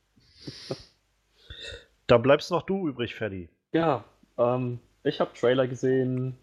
Dann 2.07 2.21
bleibst 2.21 2.51
noch 2.51 2.63
du 2.63 2.87
übrig, 2.87 3.15
Ferdi. 3.15 3.49
Ja, 3.71 4.03
ähm, 4.37 4.79
ich 5.03 5.19
habe 5.19 5.33
Trailer 5.33 5.67
gesehen, 5.67 6.37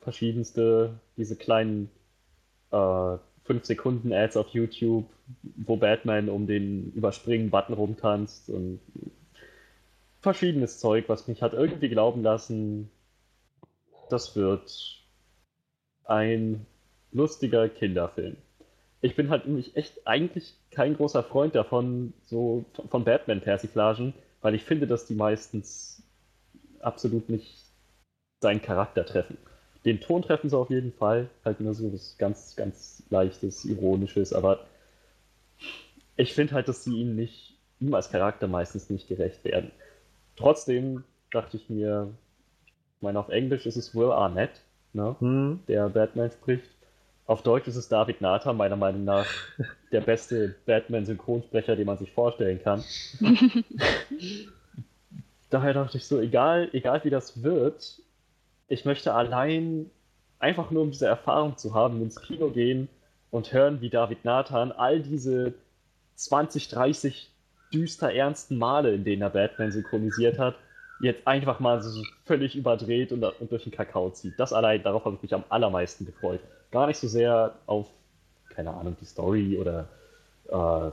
verschiedenste, 0.00 1.00
diese 1.16 1.36
kleinen 1.36 1.90
äh, 2.70 3.18
5 3.50 3.64
Sekunden 3.64 4.12
Ads 4.12 4.36
auf 4.36 4.50
YouTube, 4.50 5.06
wo 5.56 5.74
Batman 5.74 6.28
um 6.28 6.46
den 6.46 6.92
Überspringen-Button 6.92 7.74
rumtanzt 7.74 8.48
und 8.48 8.78
verschiedenes 10.20 10.78
Zeug, 10.78 11.08
was 11.08 11.26
mich 11.26 11.42
hat 11.42 11.52
irgendwie 11.52 11.88
glauben 11.88 12.22
lassen, 12.22 12.92
das 14.08 14.36
wird 14.36 15.02
ein 16.04 16.64
lustiger 17.10 17.68
Kinderfilm. 17.68 18.36
Ich 19.00 19.16
bin 19.16 19.30
halt 19.30 19.46
nämlich 19.46 19.76
echt 19.76 20.06
eigentlich 20.06 20.54
kein 20.70 20.94
großer 20.94 21.24
Freund 21.24 21.56
davon, 21.56 22.12
so 22.26 22.64
von 22.88 23.02
Batman-Persiflagen, 23.02 24.14
weil 24.42 24.54
ich 24.54 24.62
finde, 24.62 24.86
dass 24.86 25.06
die 25.06 25.14
meistens 25.14 26.04
absolut 26.78 27.28
nicht 27.28 27.64
seinen 28.38 28.62
Charakter 28.62 29.04
treffen. 29.04 29.38
Den 29.84 30.00
Ton 30.00 30.22
treffen 30.22 30.50
sie 30.50 30.56
auf 30.56 30.70
jeden 30.70 30.92
Fall. 30.92 31.28
Halt 31.44 31.60
nur 31.60 31.74
so 31.74 31.92
was 31.92 32.16
ganz, 32.18 32.54
ganz 32.56 33.02
leichtes, 33.10 33.64
ironisches, 33.64 34.32
aber 34.32 34.60
ich 36.16 36.34
finde 36.34 36.54
halt, 36.54 36.68
dass 36.68 36.84
sie 36.84 37.00
ihm 37.00 37.16
nicht, 37.16 37.54
ihm 37.80 37.94
als 37.94 38.10
Charakter 38.10 38.46
meistens 38.46 38.90
nicht 38.90 39.08
gerecht 39.08 39.44
werden. 39.44 39.70
Trotzdem 40.36 41.04
dachte 41.30 41.56
ich 41.56 41.70
mir, 41.70 42.12
ich 42.96 43.02
meine, 43.02 43.18
auf 43.18 43.30
Englisch 43.30 43.66
ist 43.66 43.76
es 43.76 43.94
Will 43.94 44.10
Arnett, 44.12 44.50
ne, 44.92 45.16
hm. 45.18 45.60
der 45.68 45.88
Batman 45.88 46.30
spricht. 46.30 46.68
Auf 47.26 47.42
Deutsch 47.42 47.68
ist 47.68 47.76
es 47.76 47.88
David 47.88 48.20
Nathan, 48.20 48.56
meiner 48.56 48.76
Meinung 48.76 49.04
nach 49.04 49.26
der 49.92 50.00
beste 50.00 50.56
Batman-Synchronsprecher, 50.66 51.76
den 51.76 51.86
man 51.86 51.96
sich 51.96 52.10
vorstellen 52.10 52.60
kann. 52.62 52.82
Daher 55.50 55.74
dachte 55.74 55.96
ich 55.96 56.06
so, 56.06 56.20
egal, 56.20 56.68
egal 56.72 57.02
wie 57.04 57.10
das 57.10 57.42
wird, 57.42 58.02
ich 58.70 58.84
möchte 58.84 59.12
allein 59.12 59.90
einfach 60.38 60.70
nur 60.70 60.82
um 60.82 60.92
diese 60.92 61.06
Erfahrung 61.06 61.58
zu 61.58 61.74
haben, 61.74 62.00
ins 62.00 62.22
Kino 62.22 62.48
gehen 62.50 62.88
und 63.30 63.52
hören, 63.52 63.80
wie 63.82 63.90
David 63.90 64.24
Nathan 64.24 64.72
all 64.72 65.00
diese 65.00 65.52
20, 66.14 66.68
30 66.68 67.30
düster 67.72 68.14
ernsten 68.14 68.56
Male, 68.56 68.94
in 68.94 69.04
denen 69.04 69.22
er 69.22 69.30
Batman 69.30 69.72
synchronisiert 69.72 70.38
hat, 70.38 70.54
jetzt 71.00 71.26
einfach 71.26 71.58
mal 71.58 71.82
so 71.82 72.02
völlig 72.24 72.54
überdreht 72.54 73.10
und, 73.10 73.24
und 73.24 73.50
durch 73.50 73.64
den 73.64 73.72
Kakao 73.72 74.10
zieht. 74.10 74.38
Das 74.38 74.52
allein, 74.52 74.82
darauf 74.82 75.04
habe 75.04 75.16
ich 75.16 75.22
mich 75.22 75.34
am 75.34 75.44
allermeisten 75.48 76.06
gefreut. 76.06 76.40
Gar 76.70 76.86
nicht 76.86 76.98
so 76.98 77.08
sehr 77.08 77.54
auf, 77.66 77.88
keine 78.50 78.72
Ahnung, 78.72 78.96
die 79.00 79.04
Story 79.04 79.58
oder 79.58 79.88
äh, 80.48 80.90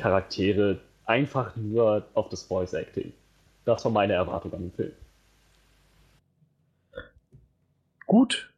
Charaktere, 0.00 0.78
einfach 1.04 1.54
nur 1.56 2.04
auf 2.14 2.30
das 2.30 2.42
Voice 2.44 2.72
Acting. 2.72 3.12
Das 3.66 3.84
war 3.84 3.92
meine 3.92 4.14
Erwartung 4.14 4.54
an 4.54 4.60
den 4.60 4.72
Film. 4.72 4.92
Gut. 8.12 8.52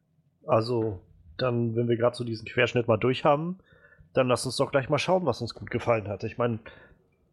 Also, 0.49 1.01
dann, 1.37 1.77
wenn 1.77 1.87
wir 1.87 1.97
gerade 1.97 2.17
so 2.17 2.25
diesen 2.25 2.45
Querschnitt 2.45 2.89
mal 2.89 2.97
durch 2.97 3.25
haben, 3.25 3.61
dann 4.13 4.27
lass 4.27 4.45
uns 4.47 4.57
doch 4.57 4.73
gleich 4.73 4.89
mal 4.89 4.99
schauen, 4.99 5.27
was 5.27 5.41
uns 5.41 5.55
gut 5.55 5.71
gefallen 5.71 6.09
hat. 6.09 6.25
Ich 6.25 6.39
meine, 6.39 6.59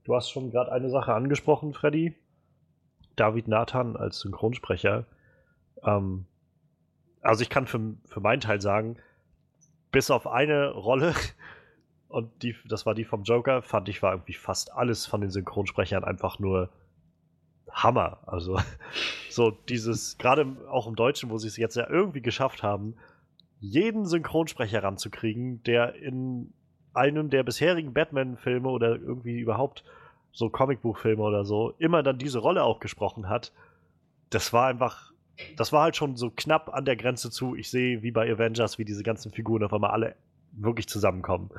du 0.04 0.16
hast 0.16 0.30
schon 0.30 0.52
gerade 0.52 0.72
eine 0.72 0.92
Sache 0.92 1.16
angesprochen, 1.16 1.74
Freddy. 1.74 2.16
David 3.16 3.48
Nathan 3.48 3.98
als 3.98 4.20
Synchronsprecher. 4.20 5.08
Ähm, 5.84 6.28
also 7.22 7.42
ich 7.42 7.50
kann 7.50 7.66
für, 7.66 7.96
für 8.06 8.20
meinen 8.20 8.42
Teil 8.42 8.62
sagen, 8.62 8.98
bis 9.92 10.12
auf 10.12 10.28
eine 10.28 10.70
Rolle, 10.74 11.16
und 12.08 12.44
die, 12.44 12.56
das 12.70 12.86
war 12.86 12.94
die 12.94 13.04
vom 13.06 13.24
Joker, 13.24 13.64
fand 13.64 13.90
ich, 13.90 14.04
war 14.04 14.14
irgendwie 14.14 14.36
fast 14.36 14.74
alles 14.74 15.08
von 15.08 15.22
den 15.22 15.32
Synchronsprechern 15.32 16.04
einfach 16.04 16.38
nur 16.38 16.70
Hammer. 17.74 18.20
Also, 18.26 18.60
so 19.30 19.52
dieses, 19.52 20.18
gerade 20.18 20.46
auch 20.70 20.88
im 20.88 20.96
Deutschen, 20.96 21.30
wo 21.30 21.38
sie 21.38 21.48
es 21.48 21.58
jetzt 21.58 21.76
ja 21.76 21.90
irgendwie 21.90 22.22
geschafft 22.22 22.64
haben, 22.64 22.96
jeden 23.60 24.06
Synchronsprecher 24.06 24.84
ranzukriegen, 24.84 25.64
der 25.64 25.96
in 25.96 26.54
einem 26.94 27.30
der 27.30 27.44
bisherigen 27.44 27.94
Batman-Filme 27.94 28.68
oder 28.68 28.96
irgendwie 28.96 29.40
überhaupt 29.40 29.84
so 30.34 30.50
Comicbuchfilme 30.50 31.22
oder 31.22 31.46
so 31.46 31.74
immer 31.78 32.04
dann 32.04 32.18
diese 32.18 32.40
Rolle 32.40 32.64
auch 32.64 32.80
gesprochen 32.80 33.30
hat. 33.30 33.52
Das 34.30 34.54
war 34.54 34.68
einfach, 34.68 35.12
das 35.58 35.72
war 35.72 35.84
halt 35.84 35.96
schon 35.96 36.16
so 36.16 36.32
knapp 36.32 36.74
an 36.74 36.86
der 36.86 36.96
Grenze 36.96 37.30
zu, 37.30 37.56
ich 37.56 37.70
sehe 37.70 38.02
wie 38.02 38.12
bei 38.12 38.32
Avengers, 38.32 38.78
wie 38.78 38.86
diese 38.86 39.04
ganzen 39.04 39.32
Figuren 39.32 39.64
auf 39.64 39.74
einmal 39.74 39.92
alle 39.92 40.16
wirklich 40.54 40.88
zusammenkommen. 40.88 41.50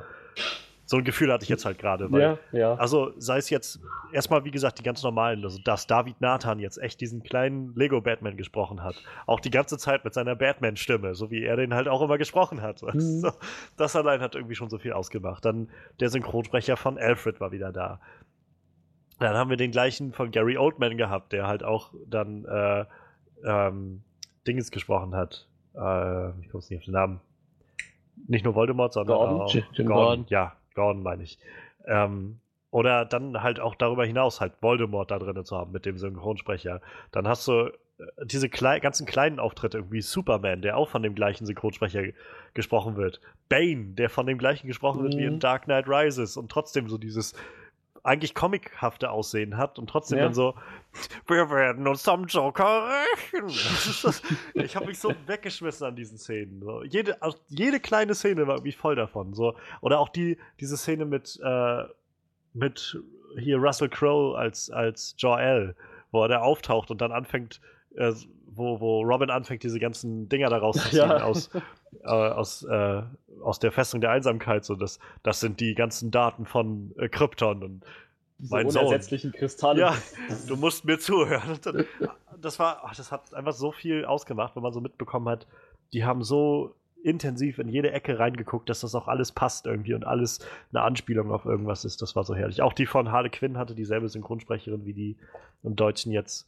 So 0.93 0.99
ein 0.99 1.03
Gefühl 1.05 1.33
hatte 1.33 1.41
ich 1.41 1.49
jetzt 1.49 1.65
halt 1.65 1.79
gerade, 1.79 2.07
Ja, 2.11 2.37
ja. 2.51 2.75
also 2.75 3.13
sei 3.17 3.39
es 3.39 3.49
jetzt 3.49 3.79
erstmal, 4.11 4.45
wie 4.45 4.51
gesagt, 4.51 4.77
die 4.77 4.83
ganz 4.83 5.01
normalen, 5.01 5.43
also 5.43 5.59
dass 5.63 5.87
David 5.87 6.21
Nathan 6.21 6.59
jetzt 6.59 6.77
echt 6.77 7.01
diesen 7.01 7.23
kleinen 7.23 7.73
Lego-Batman 7.75 8.37
gesprochen 8.37 8.83
hat. 8.83 9.01
Auch 9.25 9.39
die 9.39 9.49
ganze 9.49 9.79
Zeit 9.79 10.05
mit 10.05 10.13
seiner 10.13 10.35
Batman-Stimme, 10.35 11.15
so 11.15 11.31
wie 11.31 11.43
er 11.45 11.55
den 11.55 11.73
halt 11.73 11.87
auch 11.87 12.03
immer 12.03 12.19
gesprochen 12.19 12.61
hat. 12.61 12.83
Mhm. 12.83 13.21
So, 13.23 13.31
das 13.75 13.95
allein 13.95 14.21
hat 14.21 14.35
irgendwie 14.35 14.53
schon 14.53 14.69
so 14.69 14.77
viel 14.77 14.93
ausgemacht. 14.93 15.43
Dann 15.43 15.69
der 15.99 16.09
Synchronsprecher 16.09 16.77
von 16.77 16.99
Alfred 16.99 17.41
war 17.41 17.51
wieder 17.51 17.71
da. 17.71 17.99
Dann 19.17 19.35
haben 19.35 19.49
wir 19.49 19.57
den 19.57 19.71
gleichen 19.71 20.13
von 20.13 20.29
Gary 20.29 20.59
Oldman 20.59 20.95
gehabt, 20.95 21.33
der 21.33 21.47
halt 21.47 21.63
auch 21.63 21.91
dann 22.05 22.45
äh, 22.45 22.85
ähm, 23.43 24.03
Dinges 24.45 24.69
gesprochen 24.69 25.15
hat. 25.15 25.47
Äh, 25.73 26.39
ich 26.41 26.49
komme 26.51 26.63
nicht 26.69 26.77
auf 26.77 26.85
den 26.85 26.93
Namen. 26.93 27.19
Nicht 28.27 28.45
nur 28.45 28.53
Voldemort, 28.53 28.93
sondern 28.93 29.17
Gordon? 29.17 29.41
auch 29.41 29.51
Jim 29.51 29.63
Gordon. 29.73 29.87
Gordon. 29.87 30.25
Ja, 30.29 30.53
Gordon 30.75 31.03
meine 31.03 31.23
ich. 31.23 31.37
Ähm, 31.85 32.39
oder 32.71 33.05
dann 33.05 33.43
halt 33.43 33.59
auch 33.59 33.75
darüber 33.75 34.05
hinaus 34.05 34.41
halt 34.41 34.53
Voldemort 34.61 35.11
da 35.11 35.19
drin 35.19 35.45
zu 35.45 35.55
haben 35.55 35.71
mit 35.71 35.85
dem 35.85 35.97
Synchronsprecher. 35.97 36.81
Dann 37.11 37.27
hast 37.27 37.47
du 37.47 37.67
äh, 37.67 37.71
diese 38.25 38.49
klei 38.49 38.79
ganzen 38.79 39.05
kleinen 39.05 39.39
Auftritte, 39.39 39.77
irgendwie 39.77 40.01
Superman, 40.01 40.61
der 40.63 40.75
auch 40.77 40.89
von 40.89 41.03
dem 41.03 41.13
gleichen 41.13 41.45
Synchronsprecher 41.45 42.01
ge- 42.01 42.13
gesprochen 42.55 42.95
wird. 42.95 43.21
Bane, 43.49 43.93
der 43.93 44.09
von 44.09 44.25
dem 44.25 44.39
gleichen 44.39 44.65
gesprochen 44.67 45.03
wird 45.03 45.15
wie 45.15 45.25
in 45.25 45.35
Mhm. 45.35 45.39
Dark 45.39 45.65
Knight 45.65 45.87
Rises 45.87 46.35
und 46.35 46.49
trotzdem 46.51 46.89
so 46.89 46.97
dieses 46.97 47.35
eigentlich 48.03 48.35
comichafte 48.35 49.09
Aussehen 49.09 49.57
hat 49.57 49.79
und 49.79 49.89
trotzdem 49.89 50.17
Ja. 50.17 50.25
dann 50.25 50.33
so, 50.33 50.55
wir 51.27 51.49
werden 51.49 51.87
uns 51.87 52.07
am 52.07 52.25
Joker 52.25 52.89
rächen. 53.33 53.47
Ich 54.55 54.75
habe 54.75 54.87
mich 54.87 54.99
so 54.99 55.13
weggeschmissen 55.25 55.87
an 55.87 55.95
diesen 55.95 56.17
Szenen. 56.17 56.61
So. 56.61 56.83
Jede, 56.83 57.17
jede 57.47 57.79
kleine 57.79 58.13
Szene 58.13 58.45
war 58.45 58.55
irgendwie 58.55 58.73
voll 58.73 58.95
davon. 58.95 59.33
So. 59.33 59.55
Oder 59.81 59.99
auch 59.99 60.09
die, 60.09 60.37
diese 60.59 60.75
Szene 60.77 61.05
mit, 61.05 61.39
äh, 61.43 61.83
mit 62.53 62.97
hier 63.39 63.57
Russell 63.57 63.89
Crowe 63.89 64.37
als, 64.37 64.69
als 64.69 65.15
Jor-El, 65.17 65.75
wo 66.11 66.21
er 66.23 66.27
da 66.27 66.39
auftaucht 66.41 66.91
und 66.91 66.99
dann 67.01 67.11
anfängt, 67.11 67.61
äh, 67.95 68.11
wo, 68.55 68.79
wo 68.79 69.01
Robin 69.01 69.29
anfängt, 69.29 69.63
diese 69.63 69.79
ganzen 69.79 70.29
Dinger 70.29 70.49
da 70.49 70.57
rauszuziehen 70.57 70.97
Ja. 71.09 71.23
aus, 71.23 71.49
äh, 72.03 72.07
aus, 72.07 72.63
äh, 72.63 73.01
aus 73.41 73.59
der 73.59 73.71
Festung 73.71 74.01
der 74.01 74.11
Einsamkeit. 74.11 74.65
So, 74.65 74.75
das, 74.75 74.99
das 75.23 75.39
sind 75.39 75.59
die 75.59 75.75
ganzen 75.75 76.11
Daten 76.11 76.45
von 76.45 76.93
äh, 76.97 77.09
Krypton 77.09 77.63
und 77.63 77.83
Diese 78.39 78.53
mein 78.55 78.69
Sohn. 78.69 78.85
unersetzlichen 78.85 79.31
Kristalle. 79.31 79.79
ja, 79.81 79.95
du 80.47 80.55
musst 80.55 80.85
mir 80.85 80.99
zuhören. 80.99 81.59
Das 82.41 82.59
war, 82.59 82.81
ach, 82.83 82.95
das 82.95 83.11
hat 83.11 83.33
einfach 83.33 83.53
so 83.53 83.71
viel 83.71 84.05
ausgemacht, 84.05 84.55
wenn 84.55 84.63
man 84.63 84.73
so 84.73 84.81
mitbekommen 84.81 85.29
hat, 85.29 85.47
die 85.93 86.03
haben 86.03 86.23
so 86.23 86.75
intensiv 87.03 87.59
in 87.59 87.67
jede 87.67 87.91
Ecke 87.91 88.17
reingeguckt, 88.17 88.69
dass 88.69 88.79
das 88.79 88.95
auch 88.95 89.07
alles 89.09 89.33
passt 89.33 89.65
irgendwie 89.65 89.93
und 89.93 90.05
alles 90.05 90.39
eine 90.71 90.83
Anspielung 90.83 91.31
auf 91.31 91.43
irgendwas 91.45 91.83
ist. 91.83 92.01
Das 92.01 92.15
war 92.15 92.23
so 92.23 92.33
herrlich. 92.33 92.61
Auch 92.61 92.71
die 92.73 92.85
von 92.85 93.11
Harley 93.11 93.29
Quinn 93.29 93.57
hatte 93.57 93.75
dieselbe 93.75 94.07
Synchronsprecherin 94.07 94.85
wie 94.85 94.93
die 94.93 95.17
im 95.63 95.75
Deutschen 95.75 96.11
jetzt. 96.13 96.47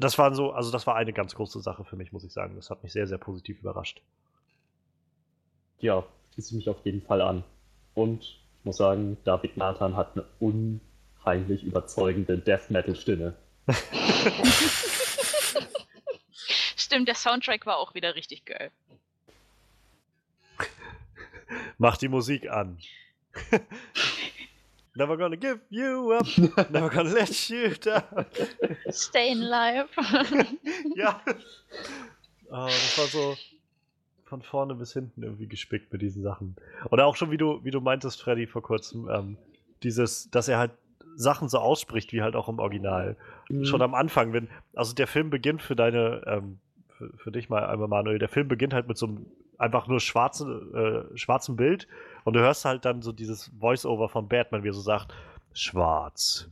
Das 0.00 0.16
war 0.18 0.32
so, 0.34 0.52
also 0.52 0.70
das 0.70 0.86
war 0.86 0.94
eine 0.96 1.12
ganz 1.12 1.34
große 1.34 1.60
Sache 1.60 1.84
für 1.84 1.96
mich, 1.96 2.12
muss 2.12 2.24
ich 2.24 2.32
sagen. 2.32 2.54
Das 2.56 2.70
hat 2.70 2.82
mich 2.82 2.92
sehr, 2.92 3.06
sehr 3.06 3.18
positiv 3.18 3.60
überrascht. 3.60 4.00
ja, 5.80 6.04
schließe 6.34 6.50
ich 6.50 6.56
mich 6.56 6.68
auf 6.68 6.84
jeden 6.84 7.02
Fall 7.02 7.20
an. 7.20 7.44
Und 7.94 8.22
ich 8.22 8.64
muss 8.64 8.76
sagen, 8.76 9.16
David 9.24 9.56
Nathan 9.56 9.96
hat 9.96 10.12
eine 10.14 10.24
unheimlich 10.38 11.64
überzeugende 11.64 12.38
Death 12.38 12.70
Metal 12.70 12.94
Stimme. 12.94 13.34
Stimmt, 16.76 17.08
der 17.08 17.14
Soundtrack 17.16 17.66
war 17.66 17.78
auch 17.78 17.94
wieder 17.94 18.14
richtig 18.14 18.44
geil. 18.44 18.70
Mach 21.76 21.96
die 21.96 22.08
Musik 22.08 22.48
an. 22.50 22.78
Never 24.98 25.16
gonna 25.16 25.36
give 25.36 25.60
you 25.70 26.12
up, 26.12 26.26
never 26.70 26.90
gonna 26.90 27.12
let 27.12 27.48
you 27.48 27.68
down. 27.76 28.26
Staying 28.90 29.38
live. 29.38 29.88
ja. 30.96 31.20
Ah, 32.50 32.66
das 32.66 32.98
war 32.98 33.06
so 33.06 33.36
von 34.24 34.42
vorne 34.42 34.74
bis 34.74 34.92
hinten 34.94 35.22
irgendwie 35.22 35.46
gespickt 35.46 35.92
mit 35.92 36.02
diesen 36.02 36.24
Sachen. 36.24 36.56
Oder 36.90 37.06
auch 37.06 37.14
schon, 37.14 37.30
wie 37.30 37.36
du, 37.36 37.62
wie 37.62 37.70
du 37.70 37.80
meintest, 37.80 38.20
Freddy, 38.20 38.48
vor 38.48 38.62
kurzem, 38.62 39.08
ähm, 39.08 39.36
dieses, 39.84 40.30
dass 40.32 40.48
er 40.48 40.58
halt 40.58 40.72
Sachen 41.14 41.48
so 41.48 41.58
ausspricht, 41.58 42.12
wie 42.12 42.22
halt 42.22 42.34
auch 42.34 42.48
im 42.48 42.58
Original. 42.58 43.16
Schon 43.62 43.82
am 43.82 43.94
Anfang, 43.94 44.32
wenn, 44.32 44.48
also 44.74 44.94
der 44.94 45.06
Film 45.06 45.30
beginnt 45.30 45.62
für 45.62 45.76
deine, 45.76 46.24
ähm, 46.26 46.58
für, 46.88 47.16
für 47.18 47.30
dich 47.30 47.48
mal 47.48 47.64
einmal, 47.64 47.86
Manuel, 47.86 48.18
der 48.18 48.28
Film 48.28 48.48
beginnt 48.48 48.74
halt 48.74 48.88
mit 48.88 48.98
so 48.98 49.06
einem 49.06 49.26
einfach 49.58 49.88
nur 49.88 50.00
schwarzen, 50.00 50.74
äh, 50.74 51.16
schwarzen 51.16 51.56
Bild 51.56 51.88
und 52.24 52.34
du 52.34 52.40
hörst 52.40 52.64
halt 52.64 52.84
dann 52.84 53.02
so 53.02 53.12
dieses 53.12 53.50
Voice-Over 53.58 54.08
von 54.08 54.28
Batman, 54.28 54.62
wie 54.62 54.68
er 54.68 54.74
so 54.74 54.80
sagt, 54.80 55.12
schwarz. 55.52 56.48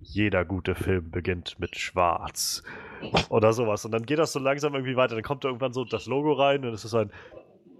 Jeder 0.00 0.44
gute 0.44 0.74
Film 0.74 1.10
beginnt 1.10 1.60
mit 1.60 1.76
schwarz. 1.76 2.62
Oder 3.28 3.52
sowas. 3.52 3.84
Und 3.84 3.92
dann 3.92 4.04
geht 4.04 4.18
das 4.18 4.32
so 4.32 4.40
langsam 4.40 4.74
irgendwie 4.74 4.96
weiter. 4.96 5.14
Dann 5.14 5.22
kommt 5.22 5.44
da 5.44 5.48
irgendwann 5.48 5.72
so 5.72 5.84
das 5.84 6.06
Logo 6.06 6.32
rein 6.32 6.64
und 6.64 6.72
es 6.72 6.84
ist 6.84 6.94
ein 6.94 7.12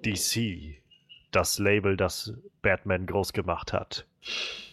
DC. 0.04 0.80
Das 1.32 1.58
Label, 1.58 1.96
das 1.96 2.34
Batman 2.60 3.06
groß 3.06 3.32
gemacht 3.32 3.72
hat. 3.72 4.06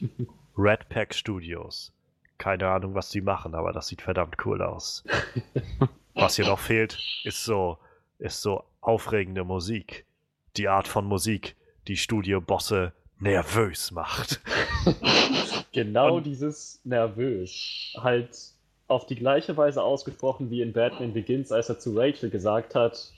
Red 0.58 0.90
Pack 0.90 1.16
Studios. 1.16 1.94
Keine 2.38 2.68
Ahnung, 2.68 2.94
was 2.94 3.10
die 3.10 3.22
machen, 3.22 3.56
aber 3.56 3.74
das 3.74 3.88
sieht 3.88 4.02
verdammt 4.02 4.38
cool 4.46 4.62
aus. 4.62 5.04
Was 6.16 6.36
hier 6.36 6.48
noch 6.48 6.60
fehlt, 6.60 7.00
ist 7.24 7.46
so, 7.46 7.78
ist 8.20 8.42
so 8.42 8.64
aufregende 8.82 9.44
Musik. 9.44 10.06
Die 10.58 10.68
Art 10.68 10.88
von 10.88 11.06
Musik, 11.06 11.56
die 11.88 11.98
Studiobosse 11.98 12.94
nervös 13.20 13.92
macht. 13.92 14.40
Genau 15.72 16.16
Und- 16.16 16.24
dieses 16.26 16.82
nervös. 16.84 17.94
Halt 17.98 18.36
auf 18.88 19.06
die 19.06 19.16
gleiche 19.16 19.56
Weise 19.56 19.84
ausgesprochen 19.84 20.50
wie 20.50 20.62
in 20.64 20.74
Batman 20.74 21.14
Begins, 21.14 21.52
als 21.52 21.70
er 21.70 21.78
zu 21.78 21.96
Rachel 21.96 22.32
gesagt 22.32 22.74
hat, 22.74 23.14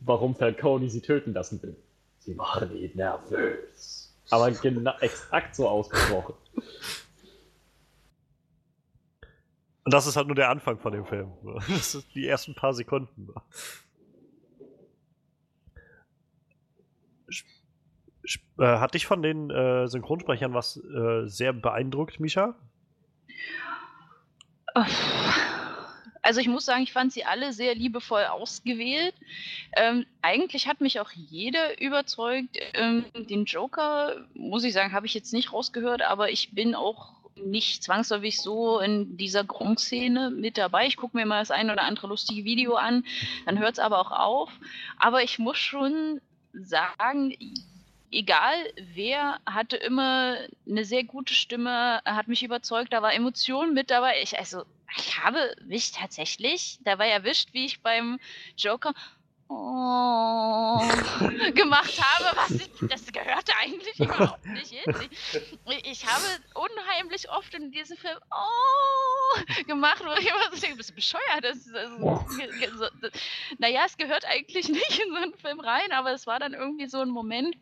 warum 0.00 0.34
Falcone 0.34 0.90
sie 0.90 1.00
töten 1.00 1.32
lassen 1.32 1.62
will. 1.62 1.76
Sie 2.18 2.34
machen 2.34 2.76
ihn 2.76 2.90
nervös. 2.96 4.12
Aber 4.30 4.50
genau 4.50 4.94
exakt 5.00 5.54
so 5.54 5.68
ausgesprochen. 5.68 6.34
Und 9.84 9.94
das 9.94 10.06
ist 10.08 10.16
halt 10.16 10.26
nur 10.26 10.36
der 10.36 10.50
Anfang 10.50 10.78
von 10.78 10.92
dem 10.92 11.06
Film. 11.06 11.32
Das 11.68 11.92
sind 11.92 12.04
die 12.16 12.26
ersten 12.26 12.54
paar 12.54 12.74
Sekunden. 12.74 13.28
Äh, 18.62 18.78
Hat 18.78 18.94
dich 18.94 19.06
von 19.06 19.22
den 19.22 19.50
äh, 19.50 19.88
Synchronsprechern 19.88 20.54
was 20.54 20.76
äh, 20.76 21.26
sehr 21.26 21.52
beeindruckt, 21.52 22.20
Misha? 22.20 22.54
Also 26.22 26.40
ich 26.40 26.46
muss 26.46 26.64
sagen, 26.64 26.84
ich 26.84 26.92
fand 26.92 27.12
sie 27.12 27.24
alle 27.24 27.52
sehr 27.52 27.74
liebevoll 27.74 28.24
ausgewählt. 28.24 29.14
Ähm, 29.76 30.06
eigentlich 30.22 30.68
hat 30.68 30.80
mich 30.80 31.00
auch 31.00 31.10
jeder 31.10 31.80
überzeugt. 31.82 32.56
Ähm, 32.74 33.04
den 33.14 33.44
Joker, 33.44 34.24
muss 34.34 34.62
ich 34.62 34.72
sagen, 34.72 34.92
habe 34.92 35.06
ich 35.06 35.14
jetzt 35.14 35.32
nicht 35.32 35.52
rausgehört, 35.52 36.02
aber 36.02 36.30
ich 36.30 36.54
bin 36.54 36.76
auch 36.76 37.12
nicht 37.34 37.82
zwangsläufig 37.82 38.40
so 38.40 38.78
in 38.78 39.16
dieser 39.16 39.42
Gronk-Szene 39.42 40.30
mit 40.30 40.58
dabei. 40.58 40.86
Ich 40.86 40.96
gucke 40.96 41.16
mir 41.16 41.26
mal 41.26 41.40
das 41.40 41.50
ein 41.50 41.70
oder 41.70 41.82
andere 41.82 42.06
lustige 42.06 42.44
Video 42.44 42.74
an, 42.74 43.04
dann 43.44 43.58
hört 43.58 43.72
es 43.72 43.78
aber 43.80 43.98
auch 43.98 44.12
auf. 44.12 44.50
Aber 44.98 45.24
ich 45.24 45.40
muss 45.40 45.58
schon 45.58 46.20
sagen, 46.52 47.34
egal 48.12 48.54
wer, 48.94 49.40
hatte 49.46 49.76
immer 49.76 50.36
eine 50.68 50.84
sehr 50.84 51.04
gute 51.04 51.34
Stimme, 51.34 52.00
hat 52.04 52.28
mich 52.28 52.42
überzeugt, 52.42 52.92
da 52.92 53.02
war 53.02 53.14
Emotion 53.14 53.74
mit 53.74 53.90
dabei. 53.90 54.20
Ich, 54.22 54.38
also, 54.38 54.64
ich 54.96 55.18
habe 55.18 55.54
mich 55.64 55.92
tatsächlich 55.92 56.78
dabei 56.84 57.08
erwischt, 57.08 57.48
wie 57.52 57.64
ich 57.64 57.80
beim 57.82 58.18
Joker 58.56 58.92
oh, 59.48 60.78
gemacht 61.54 62.00
habe. 62.00 62.36
Was 62.36 62.50
ich, 62.50 62.70
das 62.88 63.06
gehörte 63.12 63.52
eigentlich 63.60 63.98
überhaupt 63.98 64.46
nicht 64.46 64.70
hin. 64.70 64.94
Ich, 65.66 65.86
ich 65.86 66.06
habe 66.06 66.24
unheimlich 66.54 67.30
oft 67.30 67.54
in 67.54 67.70
diesem 67.70 67.96
Film 67.96 68.18
oh, 68.30 69.64
gemacht, 69.66 70.02
wo 70.04 70.12
ich 70.18 70.28
immer 70.28 70.50
so 70.52 70.60
denke, 70.60 70.76
bist 70.76 70.90
du 70.90 70.94
bescheuert? 70.94 71.42
Das, 71.42 71.58
ist 71.58 71.74
also, 71.74 72.26
so, 72.78 73.08
naja, 73.58 73.82
es 73.86 73.96
gehört 73.96 74.24
eigentlich 74.26 74.68
nicht 74.68 75.00
in 75.00 75.10
so 75.10 75.16
einen 75.16 75.34
Film 75.34 75.60
rein, 75.60 75.92
aber 75.92 76.12
es 76.12 76.26
war 76.26 76.38
dann 76.38 76.54
irgendwie 76.54 76.86
so 76.86 77.00
ein 77.00 77.08
Moment. 77.08 77.56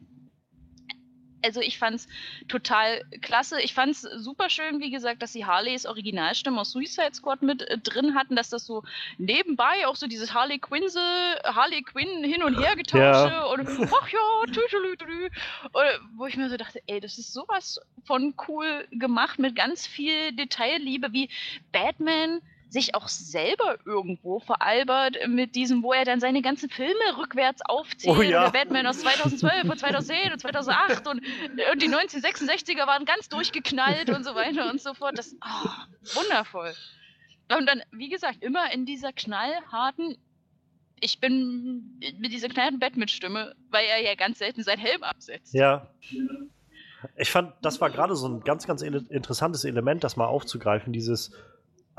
Also 1.42 1.60
ich 1.60 1.78
fand 1.78 1.96
es 1.96 2.08
total 2.48 3.02
klasse. 3.20 3.60
Ich 3.60 3.74
fand 3.74 3.92
es 3.92 4.02
super 4.02 4.50
schön, 4.50 4.80
wie 4.80 4.90
gesagt, 4.90 5.22
dass 5.22 5.32
sie 5.32 5.44
Harleys 5.46 5.86
Originalstimme 5.86 6.60
aus 6.60 6.72
Suicide 6.72 7.14
Squad 7.14 7.42
mit 7.42 7.62
äh, 7.62 7.78
drin 7.78 8.14
hatten, 8.14 8.36
dass 8.36 8.50
das 8.50 8.66
so 8.66 8.82
nebenbei 9.18 9.86
auch 9.86 9.96
so 9.96 10.06
dieses 10.06 10.34
Harley 10.34 10.58
Quinzel, 10.58 11.02
Harley 11.44 11.82
Quinn 11.82 12.24
hin 12.24 12.42
und 12.42 12.54
her 12.54 12.76
getausche 12.76 13.00
Ja. 13.00 13.44
und 13.46 13.68
ach 13.68 14.08
ja, 14.08 14.52
tütelütelü. 14.52 15.28
Oder 15.72 15.98
wo 16.16 16.26
ich 16.26 16.36
mir 16.36 16.48
so 16.50 16.56
dachte, 16.56 16.80
ey, 16.86 17.00
das 17.00 17.18
ist 17.18 17.32
sowas 17.32 17.80
von 18.04 18.34
cool 18.48 18.86
gemacht 18.92 19.38
mit 19.38 19.56
ganz 19.56 19.86
viel 19.86 20.32
Detailliebe, 20.32 21.12
wie 21.12 21.28
Batman 21.72 22.40
sich 22.70 22.94
auch 22.94 23.09
selber 23.09 23.78
irgendwo 23.84 24.38
veralbert 24.38 25.16
mit 25.26 25.56
diesem, 25.56 25.82
wo 25.82 25.92
er 25.92 26.05
dann 26.05 26.20
seine 26.20 26.40
ganzen 26.40 26.70
Filme 26.70 27.18
rückwärts 27.18 27.62
aufzählt. 27.64 28.16
Oh 28.16 28.22
ja. 28.22 28.44
Der 28.44 28.51
Batman 28.51 28.86
aus 28.86 29.01
2012 29.01 29.64
und 29.64 29.78
2010 29.78 30.32
und 30.32 30.40
2008 30.40 31.06
und, 31.09 31.20
und 31.72 31.82
die 31.82 31.88
1966er 31.88 32.86
waren 32.86 33.05
ganz 33.05 33.28
durchgeknallt 33.28 34.10
und 34.10 34.24
so 34.24 34.34
weiter 34.34 34.70
und 34.70 34.80
so 34.80 34.94
fort. 34.94 35.18
Das 35.18 35.34
oh, 35.34 36.14
wundervoll. 36.14 36.72
Und 37.56 37.66
dann, 37.66 37.82
wie 37.90 38.09
gesagt, 38.09 38.42
immer 38.42 38.72
in 38.72 38.86
dieser 38.86 39.12
knallharten, 39.12 40.16
ich 41.01 41.18
bin 41.18 41.98
mit 42.18 42.32
dieser 42.32 42.48
knallharten 42.48 42.78
Batman-Stimme, 42.78 43.56
weil 43.70 43.84
er 43.86 44.01
ja 44.01 44.14
ganz 44.14 44.38
selten 44.38 44.62
seinen 44.62 44.78
Helm 44.78 45.02
absetzt. 45.02 45.55
Ja. 45.55 45.90
Ich 47.16 47.30
fand, 47.30 47.55
das 47.62 47.80
war 47.80 47.90
gerade 47.90 48.14
so 48.14 48.28
ein 48.28 48.40
ganz, 48.42 48.66
ganz 48.66 48.82
interessantes 48.82 49.64
Element, 49.64 50.05
das 50.05 50.16
mal 50.16 50.26
aufzugreifen. 50.26 50.92
Dieses, 50.92 51.32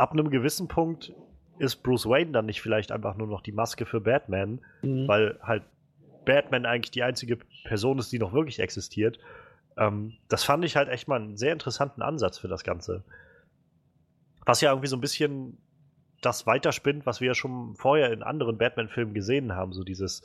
ab 0.01 0.11
einem 0.13 0.29
gewissen 0.31 0.67
Punkt 0.67 1.13
ist 1.59 1.83
Bruce 1.83 2.07
Wayne 2.07 2.31
dann 2.31 2.47
nicht 2.47 2.61
vielleicht 2.61 2.91
einfach 2.91 3.15
nur 3.15 3.27
noch 3.27 3.41
die 3.41 3.51
Maske 3.51 3.85
für 3.85 4.01
Batman, 4.01 4.59
Mhm. 4.81 5.07
weil 5.07 5.39
halt 5.43 5.63
Batman 6.25 6.65
eigentlich 6.65 6.89
die 6.91 7.03
einzige 7.03 7.37
Person 7.65 7.99
ist, 7.99 8.11
die 8.11 8.17
noch 8.19 8.33
wirklich 8.33 8.59
existiert. 8.59 9.19
Ähm, 9.77 10.13
das 10.27 10.43
fand 10.43 10.65
ich 10.65 10.75
halt 10.75 10.89
echt 10.89 11.07
mal 11.07 11.21
einen 11.21 11.37
sehr 11.37 11.53
interessanten 11.53 12.01
Ansatz 12.01 12.39
für 12.39 12.47
das 12.47 12.63
Ganze. 12.63 13.03
Was 14.45 14.61
ja 14.61 14.71
irgendwie 14.71 14.87
so 14.87 14.97
ein 14.97 15.01
bisschen 15.01 15.57
das 16.21 16.45
weiterspinnt, 16.47 17.05
was 17.05 17.21
wir 17.21 17.27
ja 17.27 17.35
schon 17.35 17.75
vorher 17.75 18.11
in 18.11 18.23
anderen 18.23 18.57
Batman-Filmen 18.57 19.13
gesehen 19.13 19.53
haben. 19.55 19.71
So 19.73 19.83
dieses, 19.83 20.23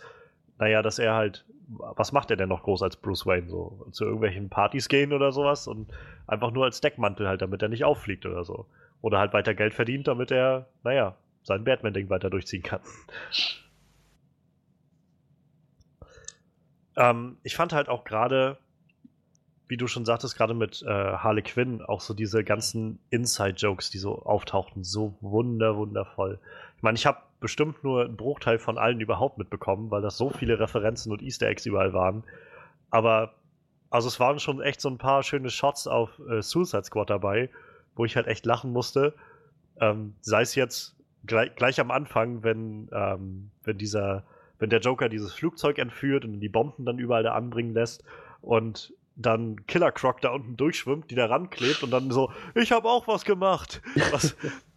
naja, 0.58 0.82
dass 0.82 0.98
er 0.98 1.14
halt, 1.14 1.44
was 1.68 2.12
macht 2.12 2.30
er 2.30 2.36
denn 2.36 2.48
noch 2.48 2.62
groß 2.62 2.82
als 2.82 2.96
Bruce 2.96 3.26
Wayne? 3.26 3.48
So 3.48 3.86
zu 3.92 4.04
irgendwelchen 4.04 4.48
Partys 4.48 4.88
gehen 4.88 5.12
oder 5.12 5.32
sowas 5.32 5.66
und 5.66 5.90
einfach 6.26 6.50
nur 6.50 6.64
als 6.64 6.80
Deckmantel 6.80 7.28
halt, 7.28 7.42
damit 7.42 7.60
er 7.62 7.68
nicht 7.68 7.84
auffliegt 7.84 8.24
oder 8.26 8.44
so. 8.44 8.66
Oder 9.02 9.18
halt 9.18 9.32
weiter 9.32 9.54
Geld 9.54 9.74
verdient, 9.74 10.08
damit 10.08 10.30
er, 10.30 10.66
naja, 10.82 11.16
sein 11.42 11.64
Batman-Ding 11.64 12.10
weiter 12.10 12.30
durchziehen 12.30 12.62
kann. 12.62 12.80
Ähm, 16.96 17.36
ich 17.42 17.54
fand 17.56 17.72
halt 17.72 17.88
auch 17.88 18.04
gerade, 18.04 18.58
wie 19.68 19.76
du 19.76 19.86
schon 19.86 20.04
sagtest, 20.04 20.36
gerade 20.36 20.54
mit 20.54 20.82
äh, 20.82 20.88
Harley 20.88 21.42
Quinn, 21.42 21.82
auch 21.82 22.00
so 22.00 22.14
diese 22.14 22.42
ganzen 22.42 22.98
Inside-Jokes, 23.10 23.90
die 23.90 23.98
so 23.98 24.22
auftauchten, 24.22 24.82
so 24.82 25.14
wunder, 25.20 25.76
wundervoll. 25.76 26.38
Ich 26.76 26.82
meine, 26.82 26.96
ich 26.96 27.06
habe 27.06 27.18
bestimmt 27.40 27.84
nur 27.84 28.04
einen 28.04 28.16
Bruchteil 28.16 28.58
von 28.58 28.78
allen 28.78 29.00
überhaupt 29.00 29.38
mitbekommen, 29.38 29.90
weil 29.90 30.02
das 30.02 30.16
so 30.16 30.30
viele 30.30 30.58
Referenzen 30.58 31.12
und 31.12 31.22
Easter 31.22 31.48
Eggs 31.48 31.66
überall 31.66 31.92
waren. 31.92 32.24
Aber, 32.90 33.34
also 33.90 34.08
es 34.08 34.18
waren 34.18 34.38
schon 34.38 34.62
echt 34.62 34.80
so 34.80 34.88
ein 34.88 34.98
paar 34.98 35.22
schöne 35.22 35.50
Shots 35.50 35.86
auf 35.86 36.18
äh, 36.30 36.40
Suicide 36.40 36.84
Squad 36.84 37.10
dabei, 37.10 37.50
wo 37.96 38.04
ich 38.04 38.16
halt 38.16 38.26
echt 38.26 38.46
lachen 38.46 38.72
musste. 38.72 39.14
Ähm, 39.80 40.14
sei 40.20 40.42
es 40.42 40.54
jetzt 40.54 40.96
gleich, 41.26 41.54
gleich 41.56 41.80
am 41.80 41.90
Anfang, 41.90 42.42
wenn, 42.42 42.88
ähm, 42.92 43.50
wenn 43.64 43.78
dieser, 43.78 44.24
wenn 44.58 44.70
der 44.70 44.80
Joker 44.80 45.08
dieses 45.08 45.32
Flugzeug 45.32 45.78
entführt 45.78 46.24
und 46.24 46.40
die 46.40 46.48
Bomben 46.48 46.84
dann 46.84 46.98
überall 46.98 47.22
da 47.22 47.32
anbringen 47.32 47.74
lässt 47.74 48.04
und 48.40 48.94
dann 49.16 49.64
Killer 49.66 49.92
Croc 49.92 50.20
da 50.20 50.30
unten 50.30 50.56
durchschwimmt, 50.56 51.10
die 51.10 51.14
da 51.14 51.26
ranklebt 51.26 51.82
und 51.82 51.90
dann 51.90 52.10
so, 52.10 52.30
ich 52.54 52.70
habe 52.70 52.88
auch 52.88 53.08
was 53.08 53.24
gemacht. 53.24 53.80
Was, 54.12 54.36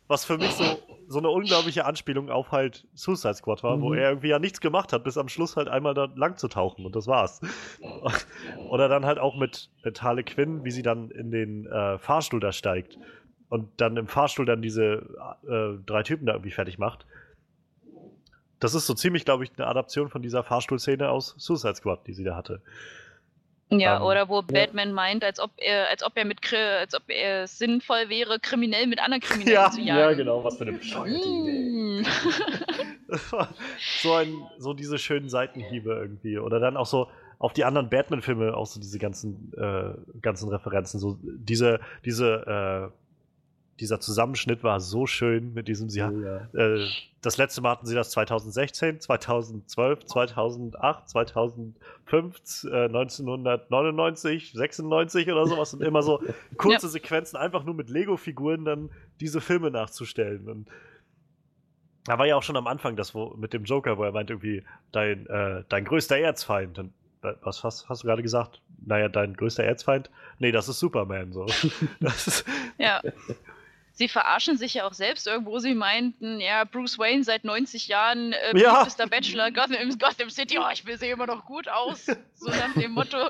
was 0.09 0.25
für 0.25 0.37
mich 0.37 0.55
so, 0.55 0.65
so 1.07 1.19
eine 1.19 1.29
unglaubliche 1.29 1.85
Anspielung 1.85 2.29
auf 2.29 2.51
halt 2.51 2.85
Suicide 2.93 3.35
Squad 3.35 3.63
war, 3.63 3.79
wo 3.79 3.93
Mhm. 3.93 3.99
er 3.99 4.09
irgendwie 4.09 4.27
ja 4.29 4.39
nichts 4.39 4.59
gemacht 4.59 4.91
hat, 4.91 5.03
bis 5.05 5.17
am 5.17 5.29
Schluss 5.29 5.55
halt 5.55 5.69
einmal 5.69 5.93
da 5.93 6.09
lang 6.15 6.35
zu 6.35 6.49
tauchen 6.49 6.85
und 6.85 6.95
das 6.95 7.07
war's. 7.07 7.39
Oder 8.67 8.89
dann 8.89 9.05
halt 9.05 9.19
auch 9.19 9.35
mit, 9.37 9.69
mit 9.83 10.01
Harley 10.01 10.23
Quinn, 10.23 10.63
wie 10.63 10.71
sie 10.71 10.81
dann 10.83 11.11
in 11.11 11.31
den 11.31 11.65
äh, 11.67 11.97
Fahrstuhl 11.99 12.39
da 12.39 12.51
steigt 12.51 12.97
und 13.49 13.69
dann 13.77 13.97
im 13.97 14.07
Fahrstuhl 14.07 14.45
dann 14.45 14.61
diese 14.61 15.07
äh, 15.47 15.83
drei 15.85 16.03
Typen 16.03 16.25
da 16.25 16.33
irgendwie 16.33 16.51
fertig 16.51 16.77
macht. 16.79 17.05
Das 18.59 18.73
ist 18.73 18.87
so 18.87 18.93
ziemlich, 18.93 19.25
glaube 19.25 19.43
ich, 19.43 19.51
eine 19.57 19.67
Adaption 19.67 20.09
von 20.09 20.21
dieser 20.21 20.43
Fahrstuhlszene 20.43 21.09
aus 21.09 21.35
Suicide 21.37 21.75
Squad, 21.75 22.05
die 22.07 22.13
sie 22.13 22.23
da 22.25 22.35
hatte. 22.35 22.61
Ja, 23.71 23.97
Ähm, 23.97 24.03
oder 24.03 24.29
wo 24.29 24.41
Batman 24.41 24.93
meint, 24.93 25.23
als 25.23 25.39
ob 25.39 25.51
er, 25.57 25.89
als 25.89 26.03
ob 26.03 26.13
er 26.17 26.25
mit 26.25 26.39
als 26.53 26.95
ob 26.95 27.03
er 27.07 27.43
es 27.43 27.57
sinnvoll 27.59 28.09
wäre, 28.09 28.39
kriminell 28.39 28.87
mit 28.87 28.99
anderen 28.99 29.21
Kriminellen 29.21 29.53
Ja, 29.53 29.69
zu 29.71 29.81
Ja, 29.81 29.99
jagen. 29.99 30.17
genau, 30.17 30.43
was 30.43 30.57
für 30.57 30.63
eine 30.63 30.73
bescheuerte 30.73 31.17
Idee. 31.19 32.03
Das 33.07 33.31
war 33.31 33.49
so, 34.01 34.13
ein, 34.13 34.33
so 34.57 34.73
diese 34.73 34.97
schönen 34.97 35.29
Seitenhiebe 35.29 35.91
irgendwie. 35.93 36.39
Oder 36.39 36.59
dann 36.59 36.77
auch 36.77 36.85
so 36.87 37.09
auf 37.37 37.53
die 37.53 37.63
anderen 37.63 37.89
Batman-Filme 37.89 38.55
auch 38.55 38.65
so 38.65 38.79
diese 38.79 38.99
ganzen, 38.99 39.53
äh, 39.55 39.93
ganzen 40.21 40.49
Referenzen. 40.49 40.99
So 40.99 41.17
diese, 41.23 41.79
diese, 42.05 42.91
äh, 42.91 42.98
dieser 43.79 43.99
Zusammenschnitt 43.99 44.63
war 44.63 44.79
so 44.79 45.05
schön 45.07 45.53
mit 45.53 45.67
diesem, 45.67 45.89
sie, 45.89 46.01
Oh, 46.01 46.11
ja. 46.11 46.47
äh, 46.53 46.85
das 47.21 47.37
letzte 47.37 47.61
Mal 47.61 47.71
hatten 47.71 47.85
sie 47.85 47.95
das 47.95 48.11
2016, 48.11 48.99
2012, 49.01 50.05
2008, 50.05 51.09
2005, 51.09 52.63
äh, 52.71 52.85
1999, 52.85 54.51
96 54.53 55.31
oder 55.31 55.45
sowas 55.47 55.73
und 55.73 55.81
immer 55.81 56.01
so 56.01 56.21
kurze 56.57 56.87
Sequenzen 56.89 57.37
einfach 57.37 57.63
nur 57.63 57.75
mit 57.75 57.89
Lego-Figuren 57.89 58.65
dann 58.65 58.89
diese 59.19 59.41
Filme 59.41 59.71
nachzustellen. 59.71 60.47
Und 60.47 60.67
da 62.05 62.17
war 62.17 62.25
ja 62.25 62.35
auch 62.35 62.43
schon 62.43 62.57
am 62.57 62.67
Anfang 62.67 62.95
das 62.95 63.13
wo, 63.13 63.35
mit 63.37 63.53
dem 63.53 63.63
Joker, 63.65 63.97
wo 63.97 64.03
er 64.03 64.11
meint 64.11 64.29
irgendwie, 64.29 64.63
dein, 64.91 65.25
äh, 65.27 65.63
dein 65.69 65.85
größter 65.85 66.17
Erzfeind. 66.17 66.79
Und, 66.79 66.93
äh, 67.23 67.33
was 67.41 67.63
hast, 67.63 67.89
hast 67.89 68.03
du 68.03 68.07
gerade 68.07 68.23
gesagt? 68.23 68.61
Naja, 68.85 69.09
dein 69.09 69.33
größter 69.35 69.63
Erzfeind? 69.63 70.09
Nee, 70.39 70.51
das 70.51 70.69
ist 70.69 70.79
Superman 70.79 71.33
so. 71.33 71.45
Das 71.99 72.27
ist, 72.27 72.45
Ja. 72.77 73.01
Sie 73.99 74.07
verarschen 74.07 74.55
sich 74.55 74.75
ja 74.75 74.87
auch 74.87 74.93
selbst 74.93 75.27
irgendwo. 75.27 75.59
Sie 75.59 75.75
meinten, 75.75 76.39
ja, 76.39 76.63
Bruce 76.63 76.97
Wayne 76.97 77.25
seit 77.25 77.43
90 77.43 77.89
Jahren, 77.89 78.31
äh, 78.31 78.57
Ja. 78.57 78.71
beliebtester 78.71 79.07
Bachelor 79.07 79.51
Gotham, 79.51 79.89
Gotham 79.99 80.29
City, 80.29 80.57
oh, 80.57 80.69
ich 80.71 80.85
will 80.85 80.97
sie 80.97 81.09
immer 81.09 81.27
noch 81.27 81.43
gut 81.43 81.67
aus. 81.67 82.05
So 82.05 82.49
nach 82.49 82.73
dem 82.75 82.91
Motto. 82.91 83.29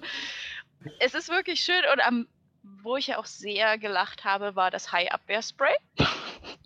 Es 0.99 1.15
ist 1.15 1.27
wirklich 1.29 1.61
schön 1.61 1.81
und 1.91 2.01
am, 2.05 2.27
wo 2.61 2.97
ich 2.97 3.07
ja 3.07 3.17
auch 3.17 3.25
sehr 3.25 3.79
gelacht 3.79 4.25
habe, 4.25 4.55
war 4.55 4.69
das 4.69 4.91
High-Abwehrspray. 4.91 5.75
oh 5.97 6.05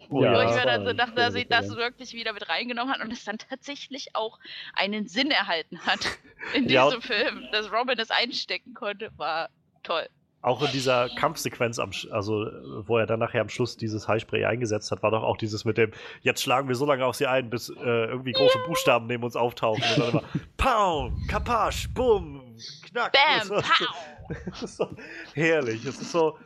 Wo 0.10 0.24
ja. 0.26 0.44
ich 0.44 0.50
mir 0.50 0.66
das 0.66 0.66
dann 0.66 0.86
so 0.86 0.92
dachte, 0.92 1.16
dass 1.16 1.34
sie 1.34 1.46
das 1.46 1.74
wirklich 1.78 2.12
wieder 2.12 2.34
mit 2.34 2.50
reingenommen 2.50 2.94
hat 2.94 3.00
und 3.00 3.10
es 3.14 3.24
dann 3.24 3.38
tatsächlich 3.38 4.16
auch 4.18 4.38
einen 4.74 5.08
Sinn 5.08 5.32
erhalten 5.32 5.80
hat 5.86 6.06
in 6.54 6.68
Ja, 6.68 6.88
diesem 6.88 7.02
Film. 7.02 7.48
Dass 7.54 7.72
Robin 7.72 7.98
das 7.98 8.12
einstecken 8.12 8.74
konnte, 8.74 9.12
war 9.18 9.50
toll. 9.82 10.10
Auch 10.44 10.62
in 10.62 10.72
dieser 10.74 11.08
Kampfsequenz, 11.18 11.80
am, 11.80 11.92
also 12.12 12.46
äh, 12.46 12.52
wo 12.88 12.98
er 12.98 13.06
dann 13.06 13.20
nachher 13.20 13.40
am 13.42 13.48
Schluss 13.50 13.78
dieses 13.78 14.08
Highspray 14.10 14.44
eingesetzt 14.44 14.92
hat, 14.92 15.02
war 15.02 15.10
doch 15.10 15.24
auch 15.24 15.38
dieses 15.38 15.64
mit 15.64 15.78
dem, 15.78 15.92
jetzt 16.22 16.44
schlagen 16.44 16.68
wir 16.68 16.76
so 16.76 16.86
lange 16.86 17.06
auf 17.06 17.16
sie 17.16 17.26
ein, 17.28 17.50
bis 17.50 17.70
äh, 17.70 17.74
irgendwie 17.82 18.34
große 18.34 18.60
Buchstaben 18.68 19.08
neben 19.08 19.24
uns 19.24 19.38
auftauchen. 19.38 19.82
Und 19.96 20.00
dann 20.00 20.10
immer, 20.10 20.24
Pound, 20.58 21.28
Kapasch, 21.30 21.90
Bumm, 21.94 22.56
Knack. 22.90 23.14
Bam, 23.14 23.48
so- 23.48 23.56
pow! 23.56 23.88
Das 24.46 24.64
ist 24.64 24.78
so 24.78 24.88
herrlich. 25.34 25.86
Es 25.86 26.00
ist 26.02 26.12
so 26.12 26.38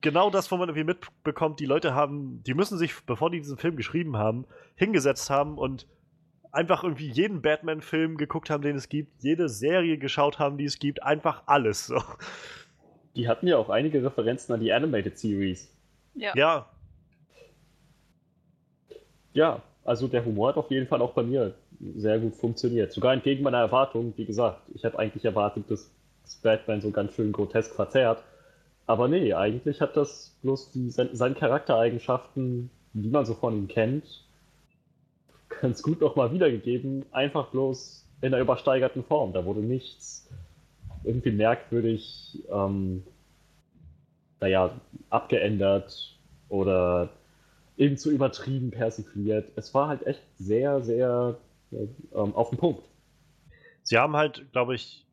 genau 0.00 0.30
das, 0.30 0.50
wo 0.50 0.56
man 0.56 0.68
irgendwie 0.70 0.84
mitbekommt, 0.84 1.60
die 1.60 1.66
Leute 1.66 1.94
haben, 1.94 2.42
die 2.44 2.54
müssen 2.54 2.78
sich, 2.78 2.94
bevor 3.04 3.30
die 3.30 3.38
diesen 3.40 3.58
Film 3.58 3.76
geschrieben 3.76 4.16
haben, 4.16 4.46
hingesetzt 4.74 5.28
haben 5.30 5.58
und 5.58 5.86
einfach 6.50 6.82
irgendwie 6.82 7.10
jeden 7.10 7.42
Batman-Film 7.42 8.16
geguckt 8.16 8.48
haben, 8.50 8.62
den 8.62 8.76
es 8.76 8.88
gibt, 8.88 9.22
jede 9.22 9.48
Serie 9.50 9.98
geschaut 9.98 10.38
haben, 10.38 10.56
die 10.56 10.64
es 10.64 10.78
gibt, 10.78 11.02
einfach 11.02 11.42
alles. 11.46 11.86
So. 11.86 12.02
Die 13.16 13.28
hatten 13.28 13.46
ja 13.46 13.56
auch 13.56 13.68
einige 13.68 14.02
Referenzen 14.02 14.54
an 14.54 14.60
die 14.60 14.72
Animated 14.72 15.18
Series. 15.18 15.74
Ja. 16.14 16.32
Ja, 16.36 16.68
Ja, 19.32 19.62
also 19.84 20.08
der 20.08 20.24
Humor 20.24 20.48
hat 20.48 20.56
auf 20.56 20.70
jeden 20.70 20.88
Fall 20.88 21.00
auch 21.00 21.12
bei 21.12 21.22
mir 21.22 21.54
sehr 21.80 22.18
gut 22.18 22.34
funktioniert. 22.34 22.92
Sogar 22.92 23.12
entgegen 23.12 23.44
meiner 23.44 23.58
Erwartungen. 23.58 24.12
Wie 24.16 24.24
gesagt, 24.24 24.62
ich 24.74 24.84
habe 24.84 24.98
eigentlich 24.98 25.24
erwartet, 25.24 25.70
dass 25.70 25.92
Batman 26.42 26.80
so 26.80 26.90
ganz 26.90 27.14
schön 27.14 27.30
grotesk 27.32 27.74
verzerrt. 27.74 28.24
Aber 28.86 29.06
nee, 29.06 29.32
eigentlich 29.34 29.80
hat 29.80 29.96
das 29.96 30.36
bloß 30.42 30.72
die, 30.72 30.90
sein, 30.90 31.10
seine 31.12 31.36
Charaktereigenschaften, 31.36 32.70
wie 32.94 33.10
man 33.10 33.26
so 33.26 33.34
von 33.34 33.56
ihm 33.56 33.68
kennt, 33.68 34.24
ganz 35.60 35.82
gut 35.82 36.00
nochmal 36.00 36.32
wiedergegeben. 36.32 37.04
Einfach 37.12 37.50
bloß 37.50 38.06
in 38.22 38.34
einer 38.34 38.42
übersteigerten 38.42 39.04
Form. 39.04 39.32
Da 39.32 39.44
wurde 39.44 39.60
nichts 39.60 40.28
irgendwie 41.04 41.32
merkwürdig, 41.32 42.42
ähm, 42.50 43.02
naja, 44.40 44.70
abgeändert 45.10 46.18
oder 46.48 47.10
eben 47.76 47.96
zu 47.96 48.10
übertrieben 48.10 48.70
persifliert. 48.70 49.52
Es 49.56 49.74
war 49.74 49.88
halt 49.88 50.06
echt 50.06 50.22
sehr, 50.38 50.80
sehr 50.82 51.36
ähm, 51.72 52.34
auf 52.34 52.50
den 52.50 52.58
Punkt. 52.58 52.82
sie 53.82 53.98
haben 53.98 54.16
halt, 54.16 54.50
glaube 54.52 54.74
ich, 54.74 55.04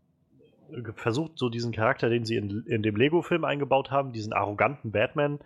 versucht, 0.96 1.34
so 1.36 1.50
diesen 1.50 1.72
Charakter, 1.72 2.10
den 2.10 2.26
sie 2.26 2.38
in, 2.38 2.66
in 2.66 2.82
dem 2.82 2.96
Lego-Film 2.96 3.46
eingebaut 3.46 3.92
haben, 3.92 4.14
diesen 4.14 4.34
arroganten 4.34 4.92
Batman, 4.92 5.40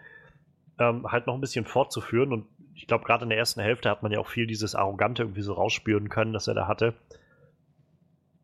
ähm, 0.80 1.12
halt 1.12 1.28
noch 1.28 1.34
ein 1.34 1.42
bisschen 1.42 1.66
fortzuführen. 1.66 2.32
Und 2.32 2.46
ich 2.74 2.88
glaube, 2.88 3.04
gerade 3.04 3.24
in 3.24 3.30
der 3.30 3.38
ersten 3.38 3.60
Hälfte 3.60 3.90
hat 3.90 4.02
man 4.02 4.12
ja 4.12 4.20
auch 4.20 4.28
viel 4.28 4.48
dieses 4.48 4.76
Arrogante 4.76 5.24
irgendwie 5.24 5.42
so 5.42 5.54
rausspüren 5.54 6.10
können, 6.10 6.34
das 6.34 6.48
er 6.48 6.54
da 6.54 6.68
hatte. 6.68 6.94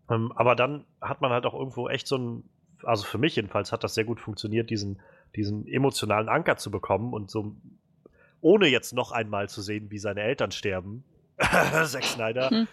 Ähm, 0.10 0.32
aber 0.36 0.56
dann 0.56 0.86
hat 1.02 1.22
man 1.22 1.32
halt 1.32 1.46
auch 1.46 1.54
irgendwo 1.54 1.90
echt 1.90 2.08
so 2.08 2.18
ein, 2.18 2.44
also 2.84 3.06
für 3.06 3.18
mich 3.18 3.36
jedenfalls 3.36 3.72
hat 3.72 3.84
das 3.84 3.96
sehr 3.96 4.04
gut 4.04 4.20
funktioniert, 4.20 4.70
diesen, 4.70 5.00
diesen 5.36 5.68
emotionalen 5.68 6.30
Anker 6.30 6.58
zu 6.58 6.72
bekommen 6.72 7.14
und 7.14 7.32
so 7.32 7.56
ohne 8.42 8.68
jetzt 8.68 8.94
noch 8.94 9.12
einmal 9.12 9.50
zu 9.50 9.62
sehen, 9.62 9.90
wie 9.90 9.98
seine 9.98 10.22
Eltern 10.22 10.52
sterben, 10.52 11.04
Zack 11.40 12.04
Snyder, 12.04 12.50
Hm. 12.52 12.68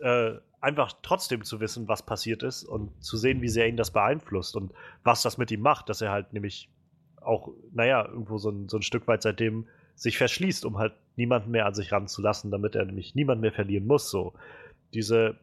äh, 0.00 0.32
einfach 0.60 0.94
trotzdem 1.02 1.44
zu 1.44 1.60
wissen, 1.60 1.86
was 1.86 2.02
passiert 2.02 2.42
ist 2.42 2.64
und 2.64 2.90
zu 3.04 3.16
sehen, 3.16 3.42
wie 3.42 3.48
sehr 3.48 3.68
ihn 3.68 3.76
das 3.76 3.90
beeinflusst 3.90 4.56
und 4.56 4.72
was 5.04 5.22
das 5.22 5.36
mit 5.38 5.50
ihm 5.50 5.60
macht, 5.60 5.88
dass 5.90 6.00
er 6.00 6.10
halt 6.10 6.32
nämlich 6.32 6.70
auch, 7.20 7.50
naja, 7.72 8.06
irgendwo 8.06 8.38
so 8.38 8.50
ein, 8.50 8.68
so 8.68 8.78
ein 8.78 8.82
Stück 8.82 9.06
weit 9.06 9.22
seitdem 9.22 9.66
sich 9.94 10.16
verschließt, 10.18 10.64
um 10.64 10.78
halt 10.78 10.94
niemanden 11.16 11.50
mehr 11.50 11.66
an 11.66 11.74
sich 11.74 11.92
ranzulassen, 11.92 12.50
damit 12.50 12.74
er 12.74 12.84
nämlich 12.84 13.14
niemand 13.14 13.40
mehr 13.40 13.52
verlieren 13.52 13.86
muss. 13.86 14.10
So 14.10 14.32
diese, 14.94 15.36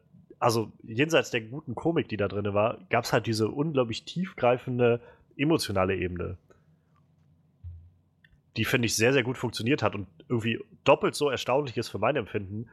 also 0.43 0.73
jenseits 0.83 1.31
der 1.31 1.39
guten 1.41 1.73
Komik, 1.73 2.09
die 2.09 2.17
da 2.17 2.27
drin 2.27 2.53
war, 2.53 2.77
gab 2.89 3.05
es 3.05 3.13
halt 3.13 3.27
diese 3.27 3.47
unglaublich 3.47 4.03
tiefgreifende 4.03 4.99
emotionale 5.37 5.95
Ebene, 5.95 6.37
die 8.57 8.65
finde 8.65 8.87
ich 8.87 8.95
sehr, 8.95 9.13
sehr 9.13 9.23
gut 9.23 9.37
funktioniert 9.37 9.81
hat 9.81 9.95
und 9.95 10.07
irgendwie 10.27 10.59
doppelt 10.83 11.15
so 11.15 11.29
erstaunlich 11.29 11.77
ist 11.77 11.87
für 11.87 11.97
mein 11.97 12.17
Empfinden, 12.17 12.67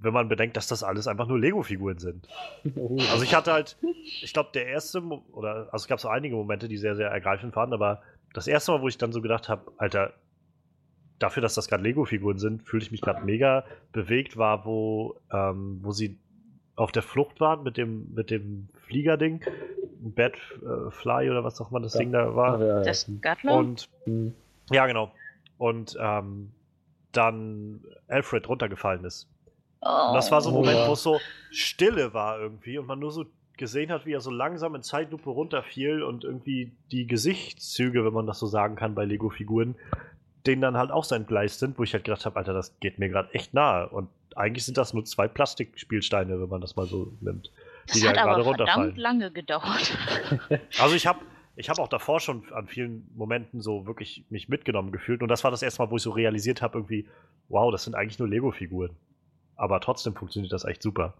wenn 0.00 0.14
man 0.14 0.28
bedenkt, 0.28 0.56
dass 0.56 0.66
das 0.66 0.82
alles 0.82 1.06
einfach 1.06 1.26
nur 1.26 1.38
Lego-Figuren 1.38 1.98
sind. 1.98 2.26
Oh. 2.74 2.98
Also 3.10 3.22
ich 3.22 3.34
hatte 3.34 3.52
halt, 3.52 3.76
ich 4.22 4.32
glaube, 4.32 4.50
der 4.54 4.66
erste, 4.66 5.02
Mo 5.02 5.24
oder 5.32 5.68
also 5.72 5.84
es 5.84 5.88
gab 5.88 6.00
so 6.00 6.08
einige 6.08 6.34
Momente, 6.34 6.68
die 6.68 6.78
sehr, 6.78 6.96
sehr 6.96 7.10
ergreifend 7.10 7.54
waren, 7.54 7.72
aber 7.74 8.00
das 8.32 8.46
erste 8.46 8.72
Mal, 8.72 8.80
wo 8.80 8.88
ich 8.88 8.98
dann 8.98 9.12
so 9.12 9.20
gedacht 9.20 9.48
habe, 9.50 9.70
Alter, 9.76 10.14
dafür, 11.18 11.42
dass 11.42 11.54
das 11.54 11.68
gerade 11.68 11.82
Lego-Figuren 11.82 12.38
sind, 12.38 12.62
fühle 12.62 12.82
ich 12.82 12.90
mich 12.90 13.02
gerade 13.02 13.24
mega 13.24 13.64
bewegt, 13.92 14.36
war, 14.36 14.64
wo, 14.64 15.20
ähm, 15.30 15.78
wo 15.82 15.92
sie 15.92 16.18
auf 16.76 16.92
der 16.92 17.02
Flucht 17.02 17.40
waren 17.40 17.62
mit 17.62 17.76
dem, 17.76 18.12
mit 18.14 18.30
dem 18.30 18.68
Fliegerding, 18.86 19.40
Batfly 20.00 21.30
oder 21.30 21.44
was 21.44 21.60
auch 21.60 21.70
immer 21.70 21.80
das 21.80 21.94
Ja. 21.94 22.00
Ding 22.00 22.12
da 22.12 22.34
war. 22.34 22.60
Ja, 22.60 22.66
ja. 22.78 22.82
Das 22.82 23.06
Gatler? 23.20 23.54
Und 23.54 23.88
Hm. 24.04 24.34
ja, 24.70 24.86
genau. 24.86 25.12
Und 25.58 25.96
ähm, 26.00 26.50
dann 27.12 27.80
Alfred 28.08 28.48
runtergefallen 28.48 29.04
ist. 29.04 29.28
oh. 29.82 30.08
Und 30.08 30.14
das 30.14 30.30
war 30.32 30.40
so 30.40 30.50
ein 30.50 30.54
Oh, 30.56 30.58
Moment, 30.60 30.78
ja. 30.78 30.88
wo 30.88 30.92
es 30.92 31.02
so 31.02 31.20
Stille 31.50 32.12
war 32.12 32.38
irgendwie 32.40 32.78
und 32.78 32.86
man 32.86 32.98
nur 32.98 33.12
so 33.12 33.24
gesehen 33.56 33.92
hat, 33.92 34.04
wie 34.04 34.12
er 34.12 34.20
so 34.20 34.32
langsam 34.32 34.74
in 34.74 34.82
Zeitlupe 34.82 35.30
runterfiel 35.30 36.02
und 36.02 36.24
irgendwie 36.24 36.72
die 36.90 37.06
Gesichtszüge, 37.06 38.04
wenn 38.04 38.12
man 38.12 38.26
das 38.26 38.40
so 38.40 38.46
sagen 38.46 38.74
kann, 38.74 38.96
bei 38.96 39.04
Lego-Figuren, 39.04 39.76
denen 40.44 40.60
dann 40.60 40.76
halt 40.76 40.90
auch 40.90 41.04
so 41.04 41.14
entgleist 41.14 41.60
sind, 41.60 41.78
wo 41.78 41.84
ich 41.84 41.94
halt 41.94 42.02
gedacht 42.04 42.26
habe, 42.26 42.36
Alter, 42.36 42.52
das 42.52 42.78
geht 42.80 42.98
mir 42.98 43.08
gerade 43.08 43.32
echt 43.32 43.54
nahe. 43.54 43.88
Und 43.88 44.08
eigentlich 44.36 44.64
sind 44.64 44.76
das 44.76 44.94
nur 44.94 45.04
zwei 45.04 45.28
Plastikspielsteine, 45.28 46.40
wenn 46.40 46.48
man 46.48 46.60
das 46.60 46.76
mal 46.76 46.86
so 46.86 47.12
nimmt. 47.20 47.50
das 47.86 47.96
die 47.96 48.08
hat 48.08 48.16
da 48.16 48.24
gerade 48.24 48.42
aber 48.42 48.54
verdammt 48.56 48.96
lange 48.96 49.30
gedauert. 49.30 49.96
Also 50.78 50.94
ich 50.94 51.06
habe 51.06 51.20
ich 51.56 51.70
hab 51.70 51.78
auch 51.78 51.88
davor 51.88 52.20
schon 52.20 52.52
an 52.52 52.66
vielen 52.66 53.08
Momenten 53.14 53.60
so 53.60 53.86
wirklich 53.86 54.24
mich 54.28 54.48
mitgenommen 54.48 54.90
gefühlt. 54.90 55.22
Und 55.22 55.28
das 55.28 55.44
war 55.44 55.50
das 55.50 55.62
erste 55.62 55.82
Mal, 55.82 55.90
wo 55.90 55.96
ich 55.96 56.02
so 56.02 56.10
realisiert 56.10 56.62
habe, 56.62 56.78
irgendwie, 56.78 57.08
wow, 57.48 57.70
das 57.70 57.84
sind 57.84 57.94
eigentlich 57.94 58.18
nur 58.18 58.28
Lego-Figuren. 58.28 58.90
Aber 59.56 59.80
trotzdem 59.80 60.14
funktioniert 60.16 60.52
das 60.52 60.64
echt 60.64 60.82
super. 60.82 61.14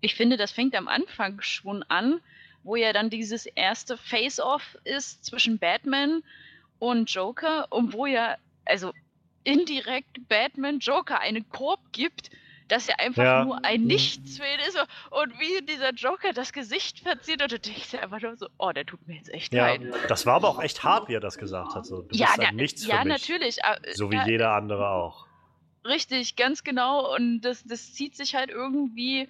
Ich 0.00 0.16
finde, 0.16 0.36
das 0.36 0.50
fängt 0.50 0.74
am 0.74 0.88
Anfang 0.88 1.40
schon 1.40 1.84
an, 1.84 2.20
wo 2.64 2.74
ja 2.74 2.92
dann 2.92 3.10
dieses 3.10 3.46
erste 3.46 3.96
Face-Off 3.96 4.76
ist 4.82 5.24
zwischen 5.24 5.58
Batman 5.58 6.22
und 6.80 7.10
Joker 7.10 7.70
und 7.70 7.92
wo 7.92 8.06
ja, 8.06 8.36
also 8.64 8.92
indirekt 9.44 10.28
Batman 10.28 10.78
Joker 10.80 11.20
einen 11.20 11.48
Korb 11.48 11.80
gibt, 11.92 12.30
dass 12.68 12.88
er 12.88 12.98
einfach 12.98 13.22
Ja. 13.22 13.44
nur 13.44 13.62
ein 13.64 13.82
Nichts 13.84 14.38
für 14.38 14.44
ihn 14.44 14.58
ist 14.66 14.78
und 15.10 15.38
wie 15.38 15.64
dieser 15.66 15.92
Joker 15.92 16.32
das 16.32 16.52
Gesicht 16.52 17.00
verzieht 17.00 17.42
und 17.42 17.52
du 17.52 17.58
denkst 17.58 17.90
dir 17.90 18.02
einfach 18.02 18.20
nur 18.22 18.36
so, 18.36 18.48
oh, 18.58 18.72
der 18.72 18.86
tut 18.86 19.06
mir 19.06 19.16
jetzt 19.16 19.28
echt 19.32 19.52
Ja, 19.52 19.66
leid. 19.68 19.82
das 20.08 20.24
war 20.24 20.36
aber 20.36 20.48
auch 20.48 20.60
echt 20.62 20.82
hart, 20.82 21.08
wie 21.08 21.14
er 21.14 21.20
das 21.20 21.36
gesagt 21.36 21.74
hat. 21.74 21.84
So, 21.84 22.00
du 22.02 22.16
Ja, 22.16 22.28
na- 22.38 22.50
Nichts 22.52 22.86
ja 22.86 22.98
für 23.02 23.04
mich. 23.08 23.28
natürlich. 23.28 23.58
äh, 23.62 23.92
So 23.94 24.10
wie 24.10 24.16
ja, 24.16 24.26
jeder 24.26 24.52
andere 24.52 24.88
auch. 24.88 25.26
Richtig, 25.84 26.36
ganz 26.36 26.64
genau. 26.64 27.14
Und 27.14 27.42
das, 27.42 27.62
das 27.64 27.92
zieht 27.92 28.16
sich 28.16 28.34
halt 28.34 28.48
irgendwie 28.48 29.28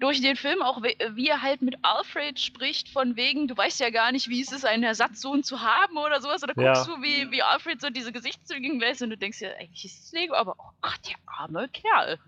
durch 0.00 0.20
den 0.20 0.36
Film, 0.36 0.62
auch 0.62 0.82
wie, 0.82 1.28
er 1.28 1.42
halt 1.42 1.60
mit 1.60 1.76
Alfred 1.82 2.38
spricht, 2.38 2.88
von 2.88 3.16
wegen, 3.16 3.48
du 3.48 3.56
weißt 3.56 3.80
ja 3.80 3.90
gar 3.90 4.12
nicht, 4.12 4.28
wie 4.28 4.40
es 4.40 4.52
ist, 4.52 4.64
einen 4.64 4.84
Ersatzsohn 4.84 5.42
zu 5.42 5.60
haben 5.62 5.96
oder 5.96 6.20
sowas. 6.20 6.42
Oder 6.42 6.54
Ja. 6.56 6.72
guckst 6.72 6.86
du, 6.88 7.02
wie, 7.02 7.30
wie 7.32 7.42
Alfred 7.42 7.80
so 7.80 7.90
diese 7.90 8.12
Gesichtszüge 8.12 8.78
lässt 8.78 9.02
und 9.02 9.10
du 9.10 9.16
denkst 9.16 9.40
ja, 9.40 9.50
eigentlich 9.58 9.84
ist 9.84 10.04
es 10.04 10.12
Lego, 10.12 10.34
aber 10.34 10.54
oh 10.58 10.70
Gott, 10.80 11.00
der 11.08 11.16
arme 11.26 11.68
Kerl. 11.68 12.18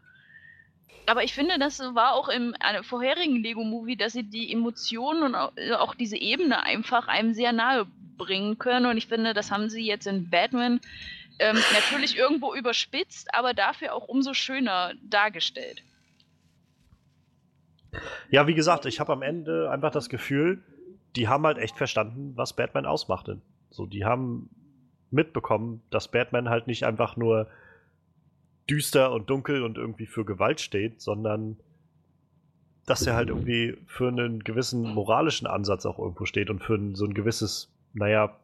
Aber 1.06 1.24
ich 1.24 1.32
finde, 1.32 1.58
das 1.58 1.80
war 1.80 2.14
auch 2.14 2.28
im 2.28 2.54
einem 2.60 2.84
vorherigen 2.84 3.42
Lego-Movie, 3.42 3.96
dass 3.96 4.12
sie 4.12 4.22
die 4.22 4.52
Emotionen 4.52 5.22
und 5.22 5.34
au- 5.34 5.52
auch 5.78 5.94
diese 5.94 6.16
Ebene 6.16 6.62
einfach 6.62 7.08
einem 7.08 7.34
sehr 7.34 7.52
nahe 7.52 7.86
bringen 8.16 8.58
können. 8.58 8.86
Und 8.86 8.96
ich 8.96 9.06
finde, 9.06 9.32
das 9.34 9.50
haben 9.50 9.70
sie 9.70 9.84
jetzt 9.84 10.06
in 10.06 10.28
Batman 10.30 10.80
ähm, 11.38 11.58
natürlich 11.72 12.16
irgendwo 12.16 12.54
überspitzt, 12.54 13.32
aber 13.34 13.54
dafür 13.54 13.94
auch 13.94 14.06
umso 14.08 14.34
schöner 14.34 14.92
dargestellt. 15.02 15.82
Ja, 18.30 18.46
wie 18.46 18.54
gesagt, 18.54 18.86
ich 18.86 19.00
habe 19.00 19.12
am 19.12 19.22
Ende 19.22 19.70
einfach 19.70 19.90
das 19.90 20.08
Gefühl, 20.08 20.62
die 21.16 21.28
haben 21.28 21.44
halt 21.44 21.58
echt 21.58 21.76
verstanden, 21.76 22.32
was 22.36 22.54
Batman 22.54 22.86
ausmachte. 22.86 23.40
So, 23.70 23.86
die 23.86 24.04
haben 24.04 24.50
mitbekommen, 25.10 25.82
dass 25.90 26.08
Batman 26.08 26.48
halt 26.48 26.66
nicht 26.66 26.84
einfach 26.84 27.16
nur 27.16 27.48
düster 28.68 29.12
und 29.12 29.28
dunkel 29.28 29.64
und 29.64 29.76
irgendwie 29.76 30.06
für 30.06 30.24
Gewalt 30.24 30.60
steht, 30.60 31.00
sondern 31.00 31.56
dass 32.86 33.06
er 33.06 33.14
halt 33.14 33.28
irgendwie 33.28 33.76
für 33.86 34.08
einen 34.08 34.42
gewissen 34.42 34.82
moralischen 34.82 35.46
Ansatz 35.46 35.86
auch 35.86 35.98
irgendwo 35.98 36.24
steht 36.24 36.50
und 36.50 36.60
für 36.60 36.74
ein, 36.74 36.94
so 36.94 37.04
ein 37.04 37.14
gewisses, 37.14 37.72
naja, 37.92 38.36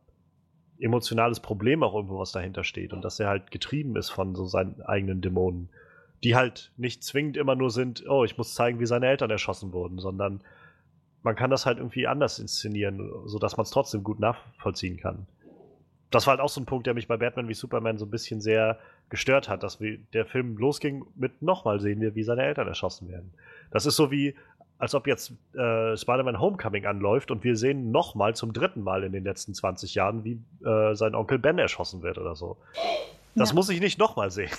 emotionales 0.78 1.40
Problem 1.40 1.82
auch 1.82 1.94
irgendwo, 1.94 2.18
was 2.18 2.32
dahinter 2.32 2.64
steht 2.64 2.92
und 2.92 3.02
dass 3.02 3.18
er 3.18 3.28
halt 3.28 3.50
getrieben 3.50 3.96
ist 3.96 4.10
von 4.10 4.34
so 4.34 4.44
seinen 4.44 4.82
eigenen 4.82 5.20
Dämonen, 5.20 5.70
die 6.24 6.34
halt 6.36 6.72
nicht 6.76 7.02
zwingend 7.04 7.36
immer 7.36 7.54
nur 7.54 7.70
sind, 7.70 8.04
oh, 8.08 8.24
ich 8.24 8.36
muss 8.38 8.54
zeigen, 8.54 8.80
wie 8.80 8.86
seine 8.86 9.06
Eltern 9.06 9.30
erschossen 9.30 9.72
wurden, 9.72 9.98
sondern 9.98 10.40
man 11.22 11.36
kann 11.36 11.50
das 11.50 11.66
halt 11.66 11.78
irgendwie 11.78 12.06
anders 12.06 12.38
inszenieren, 12.38 13.10
sodass 13.26 13.56
man 13.56 13.64
es 13.64 13.70
trotzdem 13.70 14.02
gut 14.04 14.20
nachvollziehen 14.20 14.96
kann. 14.96 15.26
Das 16.10 16.26
war 16.26 16.32
halt 16.32 16.40
auch 16.40 16.48
so 16.48 16.60
ein 16.60 16.66
Punkt, 16.66 16.86
der 16.86 16.94
mich 16.94 17.08
bei 17.08 17.16
Batman 17.16 17.48
wie 17.48 17.54
Superman 17.54 17.98
so 17.98 18.06
ein 18.06 18.10
bisschen 18.10 18.40
sehr 18.40 18.78
gestört 19.10 19.48
hat, 19.48 19.62
dass 19.62 19.78
der 20.12 20.24
Film 20.26 20.56
losging 20.56 21.04
mit 21.16 21.42
nochmal 21.42 21.80
sehen 21.80 22.00
wir, 22.00 22.14
wie 22.14 22.22
seine 22.22 22.42
Eltern 22.44 22.68
erschossen 22.68 23.08
werden. 23.08 23.32
Das 23.72 23.86
ist 23.86 23.96
so 23.96 24.10
wie, 24.12 24.36
als 24.78 24.94
ob 24.94 25.06
jetzt 25.08 25.32
äh, 25.54 25.96
Spider-Man 25.96 26.40
Homecoming 26.40 26.86
anläuft 26.86 27.30
und 27.32 27.42
wir 27.42 27.56
sehen 27.56 27.90
nochmal 27.90 28.36
zum 28.36 28.52
dritten 28.52 28.82
Mal 28.82 29.02
in 29.02 29.12
den 29.12 29.24
letzten 29.24 29.52
20 29.52 29.96
Jahren, 29.96 30.22
wie 30.24 30.40
äh, 30.64 30.94
sein 30.94 31.14
Onkel 31.16 31.38
Ben 31.40 31.58
erschossen 31.58 32.02
wird 32.02 32.18
oder 32.18 32.36
so. 32.36 32.56
Das 33.34 33.50
Ja. 33.50 33.54
muss 33.56 33.68
ich 33.68 33.80
nicht 33.80 33.98
nochmal 33.98 34.30
sehen. 34.30 34.50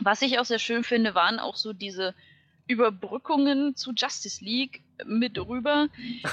Was 0.00 0.22
ich 0.22 0.38
auch 0.38 0.44
sehr 0.44 0.58
schön 0.58 0.84
finde, 0.84 1.14
waren 1.14 1.38
auch 1.38 1.56
so 1.56 1.72
diese 1.72 2.14
Überbrückungen 2.66 3.76
zu 3.76 3.92
Justice 3.92 4.44
League 4.44 4.82
mit 5.04 5.38
rüber. 5.38 5.88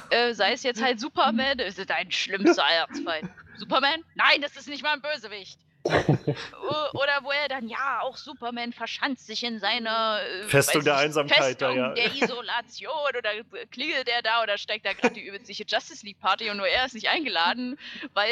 Äh, 0.10 0.34
sei 0.34 0.54
es 0.54 0.64
jetzt 0.64 0.82
halt 0.82 1.00
Superman, 1.00 1.58
das 1.58 1.78
ist 1.78 1.90
dein 1.90 2.12
schlimmster 2.12 2.64
Erzfeind. 2.90 3.30
Superman? 3.58 4.04
Nein, 4.16 4.42
das 4.42 4.56
ist 4.56 4.68
nicht 4.68 4.84
mal 4.84 4.94
ein 4.94 5.02
Bösewicht. 5.02 5.60
Oder 5.86 7.20
wo 7.24 7.32
er 7.32 7.50
dann, 7.50 7.68
ja, 7.68 8.00
auch 8.02 8.16
Superman 8.16 8.72
verschanzt 8.72 9.28
sich 9.28 9.44
in 9.44 9.60
seiner 9.60 10.22
äh, 10.22 10.44
Festung 10.48 10.80
weiß 10.80 10.86
der 10.86 10.94
ich, 10.94 11.00
Einsamkeit 11.00 11.44
Festung 11.44 11.76
ja. 11.76 11.94
der 11.94 12.16
Isolation 12.16 12.92
oder 13.20 13.32
klingelt 13.70 14.08
er 14.08 14.22
da 14.22 14.42
oder 14.44 14.58
steigt 14.58 14.86
da 14.86 14.94
gerade 14.94 15.16
die 15.16 15.28
übliche 15.28 15.66
Justice 15.68 16.06
League 16.06 16.22
Party 16.22 16.50
und 16.50 16.58
nur 16.58 16.68
er 16.68 16.86
ist 16.86 16.94
nicht 16.94 17.10
eingeladen, 17.10 17.78
weil 18.14 18.30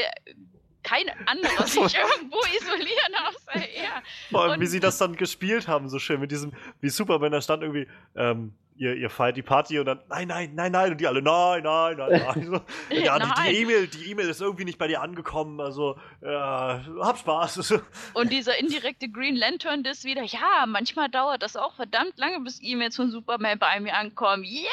kein 0.83 1.05
anderer 1.25 1.67
sich 1.67 1.95
irgendwo 1.95 2.39
isolieren 2.57 3.13
außer 3.27 3.67
er. 3.69 4.01
Vor 4.29 4.43
allem, 4.43 4.59
wie 4.61 4.65
Und- 4.65 4.71
sie 4.71 4.79
das 4.79 4.97
dann 4.97 5.15
gespielt 5.15 5.67
haben, 5.67 5.89
so 5.89 5.99
schön 5.99 6.19
mit 6.19 6.31
diesem, 6.31 6.51
wie 6.79 6.89
Superman 6.89 7.31
da 7.31 7.41
stand 7.41 7.63
irgendwie, 7.63 7.87
ähm, 8.15 8.53
ihr, 8.81 8.95
ihr 8.95 9.09
feiert 9.11 9.37
die 9.37 9.43
Party 9.43 9.77
und 9.79 9.85
dann, 9.85 9.99
nein, 10.09 10.27
nein, 10.27 10.51
nein, 10.55 10.71
nein, 10.71 10.91
und 10.91 10.97
die 10.99 11.05
alle, 11.05 11.21
nein, 11.21 11.61
nein, 11.63 11.97
nein, 11.97 12.23
nein. 12.25 12.45
So, 12.51 12.61
ja, 12.95 13.19
die- 13.19 13.25
Nein. 13.27 13.35
die 13.49 13.57
E-Mail, 13.57 13.87
die 13.87 14.09
E-Mail 14.11 14.27
ist 14.29 14.41
irgendwie 14.41 14.65
nicht 14.65 14.79
bei 14.79 14.87
dir 14.87 15.01
angekommen, 15.01 15.61
also, 15.61 15.97
ja, 16.21 16.81
hab 16.99 17.19
Spaß. 17.19 17.75
Und 18.15 18.31
dieser 18.31 18.57
indirekte 18.59 19.07
Green 19.07 19.35
Lantern 19.35 19.85
ist 19.85 20.03
wieder, 20.03 20.23
ja, 20.23 20.65
manchmal 20.65 21.09
dauert 21.09 21.43
das 21.43 21.55
auch 21.55 21.75
verdammt 21.75 22.17
lange, 22.17 22.39
bis 22.41 22.59
E-Mails 22.61 22.95
von 22.95 23.11
Superman 23.11 23.59
bei 23.59 23.79
mir 23.79 23.95
ankommen. 23.95 24.43
Ja! 24.43 24.67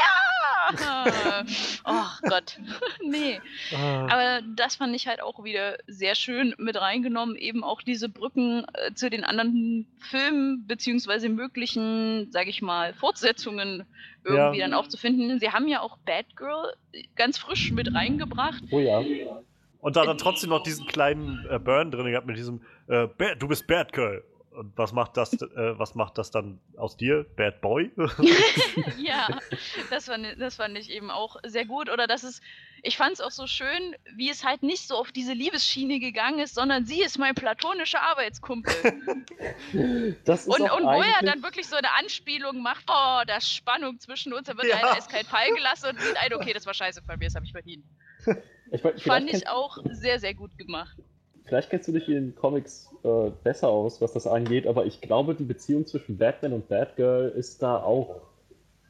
oh 1.85 2.29
Gott. 2.29 2.59
nee. 3.03 3.41
Aber 3.73 4.41
das 4.55 4.77
fand 4.77 4.95
ich 4.95 5.07
halt 5.07 5.23
auch 5.23 5.43
wieder 5.45 5.79
sehr 5.87 6.15
schön 6.15 6.55
mit 6.59 6.77
reingenommen, 6.77 7.37
eben 7.37 7.65
auch 7.65 7.81
diese 7.83 8.09
Brücken 8.09 8.67
äh, 8.75 8.93
zu 8.95 9.09
den 9.09 9.25
anderen 9.25 9.87
Filmen, 9.99 10.67
beziehungsweise 10.67 11.29
möglichen, 11.29 12.29
sag 12.33 12.49
ich 12.49 12.61
mal, 12.63 12.93
Fortsetzungen 12.95 13.87
irgendwie 14.25 14.59
Ja. 14.59 14.65
dann 14.66 14.75
auch 14.75 14.87
zu 14.89 14.97
finden. 14.97 15.39
Sie 15.41 15.51
haben 15.51 15.69
ja 15.69 15.81
auch 15.81 15.99
Batgirl 15.99 16.73
ganz 17.16 17.39
frisch 17.39 17.73
mit 17.73 17.95
reingebracht. 17.95 18.62
Oh 18.70 18.81
ja. 18.81 19.03
Und 19.81 19.97
da 19.97 20.05
dann 20.05 20.19
trotzdem 20.19 20.51
noch 20.51 20.62
diesen 20.62 20.87
kleinen 20.87 21.47
äh, 21.51 21.59
Burn 21.59 21.91
drin 21.91 22.07
gehabt 22.07 22.27
mit 22.27 22.37
diesem, 22.37 22.62
äh, 22.89 23.07
du 23.39 23.49
bist 23.49 23.66
Bad 23.66 23.93
Girl. 23.93 24.25
Und 24.59 24.77
was 24.77 24.93
macht 24.93 25.17
das, 25.17 25.33
äh, 25.41 25.79
was 25.79 25.95
macht 25.95 26.19
das 26.19 26.33
dann 26.33 26.61
aus 26.77 26.97
dir? 26.97 27.25
Bad 27.37 27.61
Boy? 27.61 27.93
ja, 28.99 29.29
das 29.89 30.07
fand, 30.07 30.27
das 30.41 30.57
fand 30.57 30.77
ich 30.77 30.91
eben 30.91 31.13
auch 31.13 31.37
sehr 31.47 31.65
gut. 31.65 31.89
Oder 31.89 32.09
dass 32.09 32.25
es, 32.25 32.41
ich 32.83 32.97
fand 32.97 33.13
es 33.13 33.21
auch 33.21 33.31
so 33.31 33.47
schön, 33.47 33.95
wie 34.17 34.29
es 34.29 34.45
halt 34.45 34.65
nicht 34.65 34.89
so 34.89 34.97
auf 34.97 35.13
diese 35.13 35.33
Liebesschiene 35.33 36.01
gegangen 36.01 36.41
ist, 36.41 36.57
sondern 36.57 36.87
sie 36.87 37.03
ist 37.03 37.19
mein 37.19 37.37
platonischer 37.37 38.03
Arbeitskumpel. 38.03 38.75
Das 40.25 40.41
ist 40.41 40.49
Und, 40.49 40.61
und 40.63 40.85
wo 40.85 41.03
er 41.03 41.23
dann 41.25 41.43
wirklich 41.43 41.69
so 41.69 41.77
eine 41.77 41.93
Anspielung 41.95 42.61
macht, 42.61 42.85
oh, 42.89 43.23
da 43.27 43.37
ist 43.37 43.53
Spannung 43.53 44.01
zwischen 44.01 44.33
uns, 44.33 44.49
da 44.49 44.57
wird 44.57 44.67
Ja. 44.67 44.77
einer 44.77 44.93
eiskalt 44.97 45.27
fallen 45.29 45.55
gelassen 45.55 45.91
und 45.91 46.01
sieht 46.01 46.17
ein, 46.17 46.35
okay, 46.35 46.53
das 46.53 46.67
war 46.67 46.75
scheiße 46.75 47.01
von 47.03 47.17
mir, 47.19 47.27
das 47.27 47.37
habe 47.37 47.47
ich 47.47 47.53
verdient. 47.53 47.85
ich 48.73 48.83
mein, 48.83 48.99
Fand 48.99 49.33
ich 49.33 49.49
auch 49.49 49.79
sehr, 49.93 50.19
sehr 50.19 50.35
gut 50.35 50.57
gemacht. 50.59 50.97
vielleicht 51.45 51.71
kennst 51.71 51.87
du 51.89 51.93
dich 51.93 52.09
in 52.09 52.15
den 52.15 52.35
Comics 52.35 52.88
äh, 53.05 53.31
besser 53.45 53.69
aus, 53.69 54.01
was 54.01 54.12
das 54.12 54.27
angeht, 54.27 54.66
aber 54.66 54.87
ich 54.87 55.01
glaube, 55.01 55.35
die 55.35 55.45
Beziehung 55.45 55.87
zwischen 55.87 56.19
Batman 56.19 56.53
und 56.53 56.69
Batgirl 56.69 57.31
ist 57.31 57.62
da 57.62 57.77
auch 57.83 58.20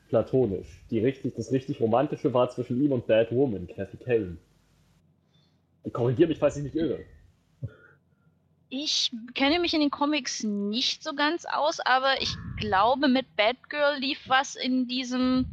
platonisch. 0.08 0.84
Die 0.90 1.00
richtig, 1.00 1.34
das 1.36 1.52
richtig 1.52 1.80
Romantische 1.80 2.32
war 2.32 2.48
zwischen 2.50 2.82
ihm 2.82 2.92
und 2.92 3.06
Batwoman, 3.06 3.66
Kathy 3.66 3.96
Kane. 3.98 4.38
Korrigier 5.92 6.28
mich, 6.28 6.38
falls 6.38 6.56
ich 6.56 6.64
nicht 6.64 6.74
irre. 6.76 7.00
Ich 8.70 9.10
kenne 9.34 9.58
mich 9.60 9.72
in 9.72 9.80
den 9.80 9.90
Comics 9.90 10.42
nicht 10.42 11.02
so 11.02 11.14
ganz 11.14 11.46
aus, 11.46 11.80
aber 11.80 12.20
ich 12.20 12.34
glaube, 12.58 13.08
mit 13.08 13.24
Batgirl 13.36 13.98
lief 13.98 14.18
was 14.26 14.56
in 14.56 14.86
diesem. 14.86 15.46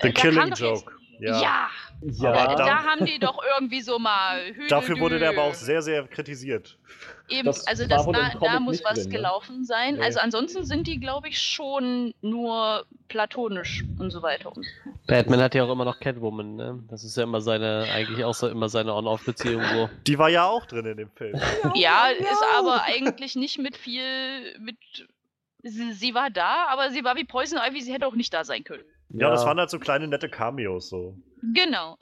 The 0.00 0.08
äh, 0.08 0.12
kam 0.12 0.30
Killing 0.30 0.52
Joke. 0.54 0.92
Ja, 1.18 1.40
Ja. 1.40 1.70
Ja, 2.02 2.32
da, 2.32 2.54
da- 2.54 2.84
haben 2.84 3.04
die 3.04 3.18
doch 3.18 3.42
irgendwie 3.54 3.82
so 3.82 3.98
mal. 3.98 4.40
Dafür 4.68 4.98
wurde 5.00 5.18
der 5.18 5.30
aber 5.30 5.42
auch 5.42 5.54
sehr, 5.54 5.82
sehr 5.82 6.06
kritisiert. 6.06 6.78
Eben, 7.30 7.46
Das 7.46 7.66
also 7.66 7.86
das, 7.86 8.06
da, 8.06 8.30
da 8.40 8.60
muss 8.60 8.82
was 8.84 8.94
drin, 8.94 9.04
ne? 9.04 9.10
gelaufen 9.10 9.64
sein. 9.64 9.94
Nee. 9.94 10.02
Also 10.02 10.18
ansonsten 10.20 10.64
sind 10.64 10.86
die, 10.86 10.98
glaube 10.98 11.28
ich, 11.28 11.40
schon 11.40 12.12
nur 12.20 12.84
platonisch 13.08 13.84
und 13.98 14.10
so 14.10 14.22
weiter. 14.22 14.52
Batman 15.06 15.40
hat 15.40 15.54
ja 15.54 15.64
auch 15.64 15.70
immer 15.70 15.84
noch 15.84 16.00
Catwoman, 16.00 16.56
ne? 16.56 16.82
Das 16.88 17.04
ist 17.04 17.16
ja 17.16 17.22
immer 17.22 17.40
seine, 17.40 17.86
eigentlich 17.92 18.24
auch 18.24 18.34
so 18.34 18.48
immer 18.48 18.68
seine 18.68 18.94
On-Off-Beziehung 18.94 19.62
so. 19.72 19.90
Die 20.06 20.18
war 20.18 20.28
ja 20.28 20.46
auch 20.46 20.66
drin 20.66 20.86
in 20.86 20.96
dem 20.96 21.10
Film. 21.10 21.40
ja, 21.74 22.08
ist 22.08 22.42
aber 22.56 22.82
eigentlich 22.84 23.36
nicht 23.36 23.58
mit 23.58 23.76
viel. 23.76 24.58
mit. 24.58 24.76
Sie, 25.62 25.92
sie 25.92 26.14
war 26.14 26.30
da, 26.30 26.66
aber 26.68 26.90
sie 26.90 27.04
war 27.04 27.16
wie 27.16 27.24
Poison 27.24 27.58
Ivy, 27.58 27.82
sie 27.82 27.92
hätte 27.92 28.06
auch 28.06 28.14
nicht 28.14 28.32
da 28.32 28.44
sein 28.44 28.64
können. 28.64 28.84
Ja, 29.10 29.28
das 29.30 29.44
waren 29.44 29.58
halt 29.58 29.70
so 29.70 29.78
kleine 29.78 30.08
nette 30.08 30.28
Cameos 30.28 30.88
so. 30.88 31.16
Genau. 31.54 31.96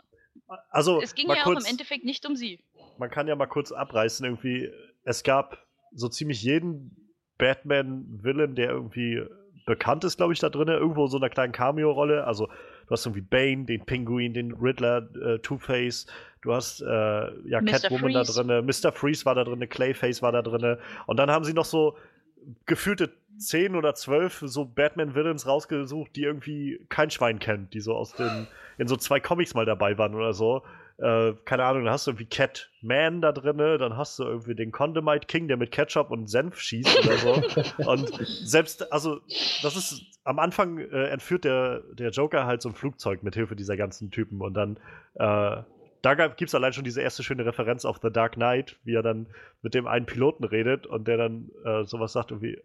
Also, 0.71 1.01
Es 1.03 1.15
ging 1.15 1.29
ja 1.29 1.43
kurz, 1.43 1.59
auch 1.59 1.65
im 1.65 1.71
Endeffekt 1.71 2.05
nicht 2.05 2.25
um 2.27 2.37
sie. 2.37 2.61
man 2.99 3.11
kann 3.11 3.27
ja 3.29 3.35
mal 3.37 3.47
kurz 3.47 3.73
abreißen 3.73 4.25
irgendwie. 4.25 4.71
Es 5.09 5.22
gab 5.22 5.59
so 5.94 6.09
ziemlich 6.09 6.43
jeden 6.43 7.14
Batman-Villain, 7.39 8.55
der 8.55 8.70
irgendwie 8.70 9.22
bekannt 9.64 10.05
ist, 10.05 10.18
glaube 10.18 10.35
ich, 10.35 10.39
da 10.39 10.51
drin, 10.51 10.68
irgendwo 10.68 11.05
in 11.05 11.10
so 11.10 11.16
einer 11.16 11.30
kleinen 11.30 11.52
Cameo-Rolle. 11.52 12.26
Also 12.26 12.47
du 12.47 12.90
hast 12.90 13.06
irgendwie 13.06 13.22
Bane, 13.22 13.64
den 13.64 13.85
Pinguin, 13.85 14.35
den 14.35 14.52
Riddler, 14.52 15.09
äh, 15.16 15.39
Two-Face, 15.39 16.06
du 16.43 16.52
hast 16.52 16.82
äh, 16.82 16.86
ja 16.86 17.60
Mr. 17.60 17.64
Catwoman 17.64 18.12
da 18.12 18.22
drin, 18.22 18.66
Mr. 18.66 18.93
Freeze 18.93 19.24
war 19.24 19.35
da 19.35 19.44
drin, 19.44 19.66
Clayface 19.68 20.20
war 20.20 20.32
da 20.32 20.43
drin. 20.43 20.76
Und 21.06 21.16
dann 21.18 21.30
haben 21.30 21.44
sie 21.44 21.55
noch 21.55 21.64
so 21.64 21.97
gefühlte 22.66 23.10
zehn 23.39 23.76
oder 23.76 23.94
zwölf 23.94 24.43
so 24.44 24.64
Batman-Villains 24.64 25.47
rausgesucht, 25.47 26.16
die 26.16 26.24
irgendwie 26.24 26.85
kein 26.89 27.10
Schwein 27.10 27.39
kennt, 27.39 27.72
die 27.72 27.80
so 27.80 27.94
aus 27.94 28.12
den, 28.14 28.47
in 28.78 28.89
so 28.89 28.97
zwei 28.97 29.20
Comics 29.20 29.55
mal 29.55 29.64
dabei 29.64 29.97
waren 29.97 30.14
oder 30.14 30.32
so. 30.32 30.62
Äh, 30.99 31.35
keine 31.45 31.65
Ahnung, 31.65 31.85
dann 31.85 31.93
hast 31.93 32.09
du 32.09 32.11
irgendwie 32.11 32.27
Catman 32.27 33.20
da 33.20 33.31
drinne, 33.31 33.79
dann 33.79 33.97
hast 33.97 34.19
du 34.19 34.25
irgendwie 34.25 34.57
den 34.57 34.73
Condemite 34.73 35.27
King, 35.29 35.47
der 35.47 35.57
mit 35.57 35.70
Ketchup 35.70 36.11
und 36.11 36.29
Senf 36.29 36.59
schießt 36.59 37.07
oder 37.07 37.16
so. 37.19 37.43
und 37.89 38.27
selbst, 38.27 38.93
also, 38.93 39.20
das 39.62 39.77
ist, 39.77 40.03
am 40.25 40.41
Anfang 40.41 40.79
äh, 40.79 41.07
entführt 41.07 41.45
der, 41.45 41.83
der 41.93 42.11
Joker 42.11 42.47
halt 42.47 42.62
so 42.62 42.69
ein 42.69 42.75
Flugzeug 42.75 43.23
mit 43.23 43.37
Hilfe 43.37 43.55
dieser 43.55 43.77
ganzen 43.77 44.11
Typen 44.11 44.41
und 44.41 44.55
dann, 44.55 44.77
äh, 45.15 45.62
da 46.03 46.15
gibt 46.15 46.49
es 46.49 46.55
allein 46.55 46.73
schon 46.73 46.85
diese 46.85 47.01
erste 47.01 47.23
schöne 47.23 47.47
Referenz 47.47 47.85
auf 47.85 48.01
The 48.03 48.11
Dark 48.11 48.33
Knight, 48.33 48.77
wie 48.83 48.95
er 48.95 49.03
dann 49.03 49.27
mit 49.62 49.75
dem 49.75 49.87
einen 49.87 50.07
Piloten 50.07 50.45
redet 50.45 50.87
und 50.87 51.07
der 51.07 51.16
dann 51.16 51.51
äh, 51.65 51.85
sowas 51.85 52.12
sagt, 52.12 52.33
irgendwie, 52.33 52.61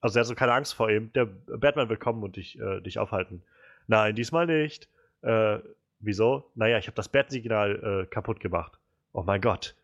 also 0.00 0.18
er 0.18 0.20
hat 0.20 0.28
so 0.28 0.34
keine 0.36 0.52
Angst 0.52 0.74
vor 0.74 0.88
ihm, 0.88 1.12
der 1.14 1.26
Batman 1.26 1.88
will 1.88 1.96
kommen 1.96 2.22
und 2.22 2.36
dich, 2.36 2.60
äh, 2.60 2.80
dich 2.80 3.00
aufhalten. 3.00 3.42
Nein, 3.88 4.14
diesmal 4.14 4.46
nicht. 4.46 4.88
Äh, 5.22 5.58
wieso? 6.02 6.50
Naja, 6.54 6.78
ich 6.78 6.86
habe 6.86 6.96
das 6.96 7.08
Bat-Signal 7.08 8.02
äh, 8.02 8.06
kaputt 8.06 8.40
gemacht. 8.40 8.78
Oh 9.12 9.22
mein 9.22 9.40
Gott. 9.40 9.74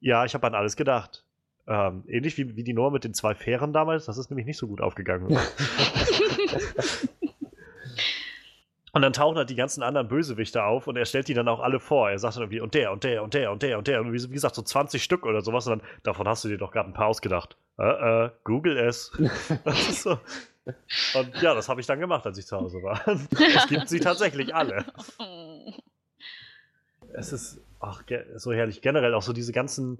Ja, 0.00 0.24
ich 0.24 0.34
habe 0.34 0.46
an 0.46 0.54
alles 0.54 0.76
gedacht. 0.76 1.24
Ähm, 1.66 2.04
ähnlich 2.08 2.36
wie, 2.36 2.56
wie 2.56 2.64
die 2.64 2.74
Noah 2.74 2.90
mit 2.90 3.04
den 3.04 3.14
zwei 3.14 3.34
Fähren 3.34 3.72
damals, 3.72 4.04
das 4.04 4.18
ist 4.18 4.30
nämlich 4.30 4.46
nicht 4.46 4.58
so 4.58 4.66
gut 4.66 4.80
aufgegangen. 4.82 5.38
Und 8.94 9.02
dann 9.02 9.12
tauchen 9.12 9.36
halt 9.36 9.50
die 9.50 9.56
ganzen 9.56 9.82
anderen 9.82 10.06
Bösewichte 10.06 10.62
auf 10.62 10.86
und 10.86 10.96
er 10.96 11.04
stellt 11.04 11.26
die 11.26 11.34
dann 11.34 11.48
auch 11.48 11.58
alle 11.58 11.80
vor. 11.80 12.10
Er 12.10 12.18
sagt 12.20 12.36
dann 12.36 12.44
irgendwie, 12.44 12.60
und 12.60 12.74
der, 12.74 12.92
und 12.92 13.02
der, 13.02 13.24
und 13.24 13.34
der, 13.34 13.50
und 13.50 13.60
der, 13.60 13.76
und 13.76 13.88
der. 13.88 14.00
Und 14.00 14.12
wie, 14.12 14.22
wie 14.22 14.34
gesagt, 14.34 14.54
so 14.54 14.62
20 14.62 15.02
Stück 15.02 15.26
oder 15.26 15.40
sowas. 15.40 15.66
Und 15.66 15.80
dann, 15.80 15.88
davon 16.04 16.28
hast 16.28 16.44
du 16.44 16.48
dir 16.48 16.58
doch 16.58 16.70
gerade 16.70 16.90
ein 16.90 16.92
paar 16.92 17.08
ausgedacht. 17.08 17.56
Äh, 17.76 18.26
äh, 18.26 18.30
Google 18.44 18.76
es. 18.76 19.10
Das 19.64 19.88
ist 19.88 20.02
so. 20.02 20.16
Und 21.14 21.42
ja, 21.42 21.54
das 21.54 21.68
habe 21.68 21.80
ich 21.80 21.86
dann 21.86 22.00
gemacht, 22.00 22.24
als 22.26 22.38
ich 22.38 22.46
zu 22.46 22.56
Hause 22.56 22.82
war. 22.82 23.00
es 23.06 23.68
gibt 23.68 23.88
sie 23.88 24.00
tatsächlich 24.00 24.54
alle. 24.54 24.84
Es 27.12 27.32
ist 27.32 27.60
ach, 27.80 28.02
so 28.36 28.52
herrlich. 28.52 28.80
Generell 28.80 29.14
auch 29.14 29.22
so 29.22 29.32
diese 29.32 29.52
ganzen, 29.52 29.98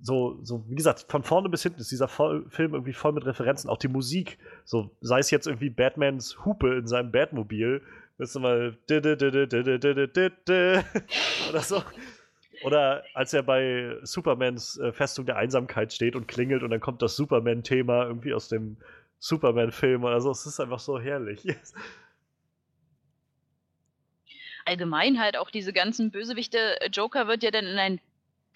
so, 0.00 0.38
so, 0.42 0.64
wie 0.68 0.76
gesagt, 0.76 1.06
von 1.08 1.22
vorne 1.22 1.48
bis 1.48 1.62
hinten 1.62 1.80
ist 1.80 1.90
dieser 1.90 2.08
Film 2.08 2.48
irgendwie 2.74 2.92
voll 2.92 3.12
mit 3.12 3.26
Referenzen. 3.26 3.68
Auch 3.68 3.78
die 3.78 3.88
Musik, 3.88 4.38
so 4.64 4.90
sei 5.00 5.18
es 5.18 5.30
jetzt 5.30 5.46
irgendwie 5.46 5.70
Batmans 5.70 6.44
Hupe 6.44 6.76
in 6.76 6.86
seinem 6.86 7.10
Batmobil, 7.10 7.82
das 8.18 8.30
ist 8.30 8.40
mal, 8.40 8.76
oder 11.50 11.60
so. 11.60 11.82
Oder 12.64 13.04
als 13.14 13.32
er 13.32 13.44
bei 13.44 13.96
Supermans 14.02 14.80
Festung 14.90 15.26
der 15.26 15.36
Einsamkeit 15.36 15.92
steht 15.92 16.16
und 16.16 16.26
klingelt 16.26 16.64
und 16.64 16.70
dann 16.70 16.80
kommt 16.80 17.02
das 17.02 17.14
Superman-Thema 17.14 18.06
irgendwie 18.06 18.34
aus 18.34 18.48
dem 18.48 18.78
Superman-Film 19.18 20.04
oder 20.04 20.20
so. 20.20 20.30
Es 20.30 20.46
ist 20.46 20.60
einfach 20.60 20.78
so 20.78 20.98
herrlich. 20.98 21.42
Allgemein 24.64 25.18
halt 25.20 25.36
auch 25.36 25.50
diese 25.50 25.72
ganzen 25.72 26.10
Bösewichte. 26.10 26.78
Joker 26.92 27.26
wird 27.26 27.42
ja 27.42 27.50
dann 27.50 27.66
in 27.66 27.78
ein 27.78 28.00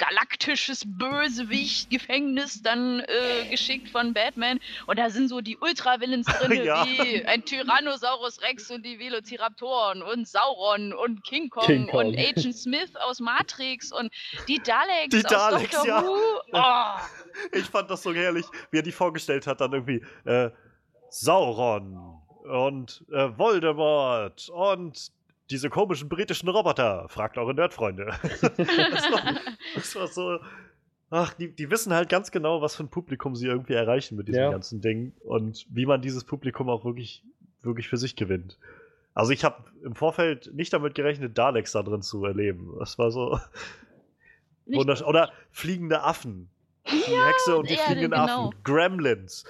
galaktisches 0.02 0.82
Bösewicht-Gefängnis 0.86 2.62
dann 2.62 3.00
äh, 3.00 3.48
geschickt 3.50 3.88
von 3.90 4.12
Batman. 4.12 4.58
Und 4.86 4.98
da 4.98 5.10
sind 5.10 5.28
so 5.28 5.40
die 5.40 5.56
Ultravillains 5.58 6.26
drin, 6.40 6.64
Ja. 6.64 6.84
wie 6.86 7.24
ein 7.24 7.44
Tyrannosaurus 7.44 8.42
Rex 8.42 8.70
und 8.70 8.84
die 8.84 8.98
Velociraptoren 8.98 10.02
und 10.02 10.26
Sauron 10.26 10.92
und 10.92 11.22
King 11.24 11.50
Kong, 11.50 11.66
King 11.66 11.86
Kong. 11.88 12.06
und 12.08 12.18
Agent 12.18 12.56
Smith 12.56 12.90
aus 12.96 13.20
Matrix 13.20 13.92
und 13.92 14.12
die 14.48 14.58
Daleks 14.58 15.10
Die 15.10 15.24
aus 15.24 15.30
Daleks, 15.32 15.70
Doctor 15.70 15.86
ja. 15.86 16.02
Who. 16.02 16.18
Oh. 16.54 17.56
Ich 17.56 17.64
fand 17.64 17.90
das 17.90 18.02
so 18.02 18.12
herrlich, 18.12 18.44
wie 18.70 18.78
er 18.78 18.82
die 18.82 18.92
vorgestellt 18.92 19.46
hat, 19.46 19.60
dann 19.60 19.72
irgendwie 19.72 20.04
äh, 20.24 20.50
Sauron 21.10 22.20
und 22.44 23.04
äh, 23.12 23.28
Voldemort 23.38 24.48
und 24.50 25.12
diese 25.52 25.70
komischen 25.70 26.08
britischen 26.08 26.48
Roboter. 26.48 27.06
Fragt 27.08 27.38
eure 27.38 27.54
Nerdfreunde. 27.54 28.06
das, 28.22 28.62
war, 28.62 29.34
das 29.74 29.96
war 29.96 30.06
so. 30.08 30.38
Ach, 31.10 31.34
die, 31.34 31.54
die 31.54 31.70
wissen 31.70 31.92
halt 31.92 32.08
ganz 32.08 32.30
genau, 32.30 32.62
was 32.62 32.74
für 32.76 32.84
ein 32.84 32.88
Publikum 32.88 33.36
sie 33.36 33.46
irgendwie 33.46 33.74
erreichen 33.74 34.16
mit 34.16 34.28
diesem 34.28 34.42
Ja. 34.42 34.50
ganzen 34.50 34.80
Ding 34.80 35.12
und 35.20 35.66
wie 35.68 35.84
man 35.86 36.00
dieses 36.00 36.24
Publikum 36.24 36.70
auch 36.70 36.84
wirklich, 36.84 37.22
wirklich 37.62 37.88
für 37.88 37.98
sich 37.98 38.16
gewinnt. 38.16 38.58
Also 39.14 39.32
ich 39.32 39.44
habe 39.44 39.62
im 39.84 39.94
Vorfeld 39.94 40.54
nicht 40.54 40.72
damit 40.72 40.94
gerechnet, 40.94 41.36
Daleks 41.36 41.72
da 41.72 41.82
drin 41.82 42.00
zu 42.00 42.24
erleben. 42.24 42.74
Das 42.78 42.98
war 42.98 43.10
so 43.10 43.38
Nicht- 44.64 44.78
wunderschön. 44.78 45.06
Oder 45.06 45.32
fliegende 45.50 46.02
Affen. 46.02 46.48
Die 46.90 46.96
Hexe 46.96 47.56
und 47.58 47.68
die 47.68 47.74
ja, 47.74 47.80
fliegenden 47.82 48.12
genau. 48.12 48.46
Affen. 48.48 48.54
Gremlins. 48.64 49.44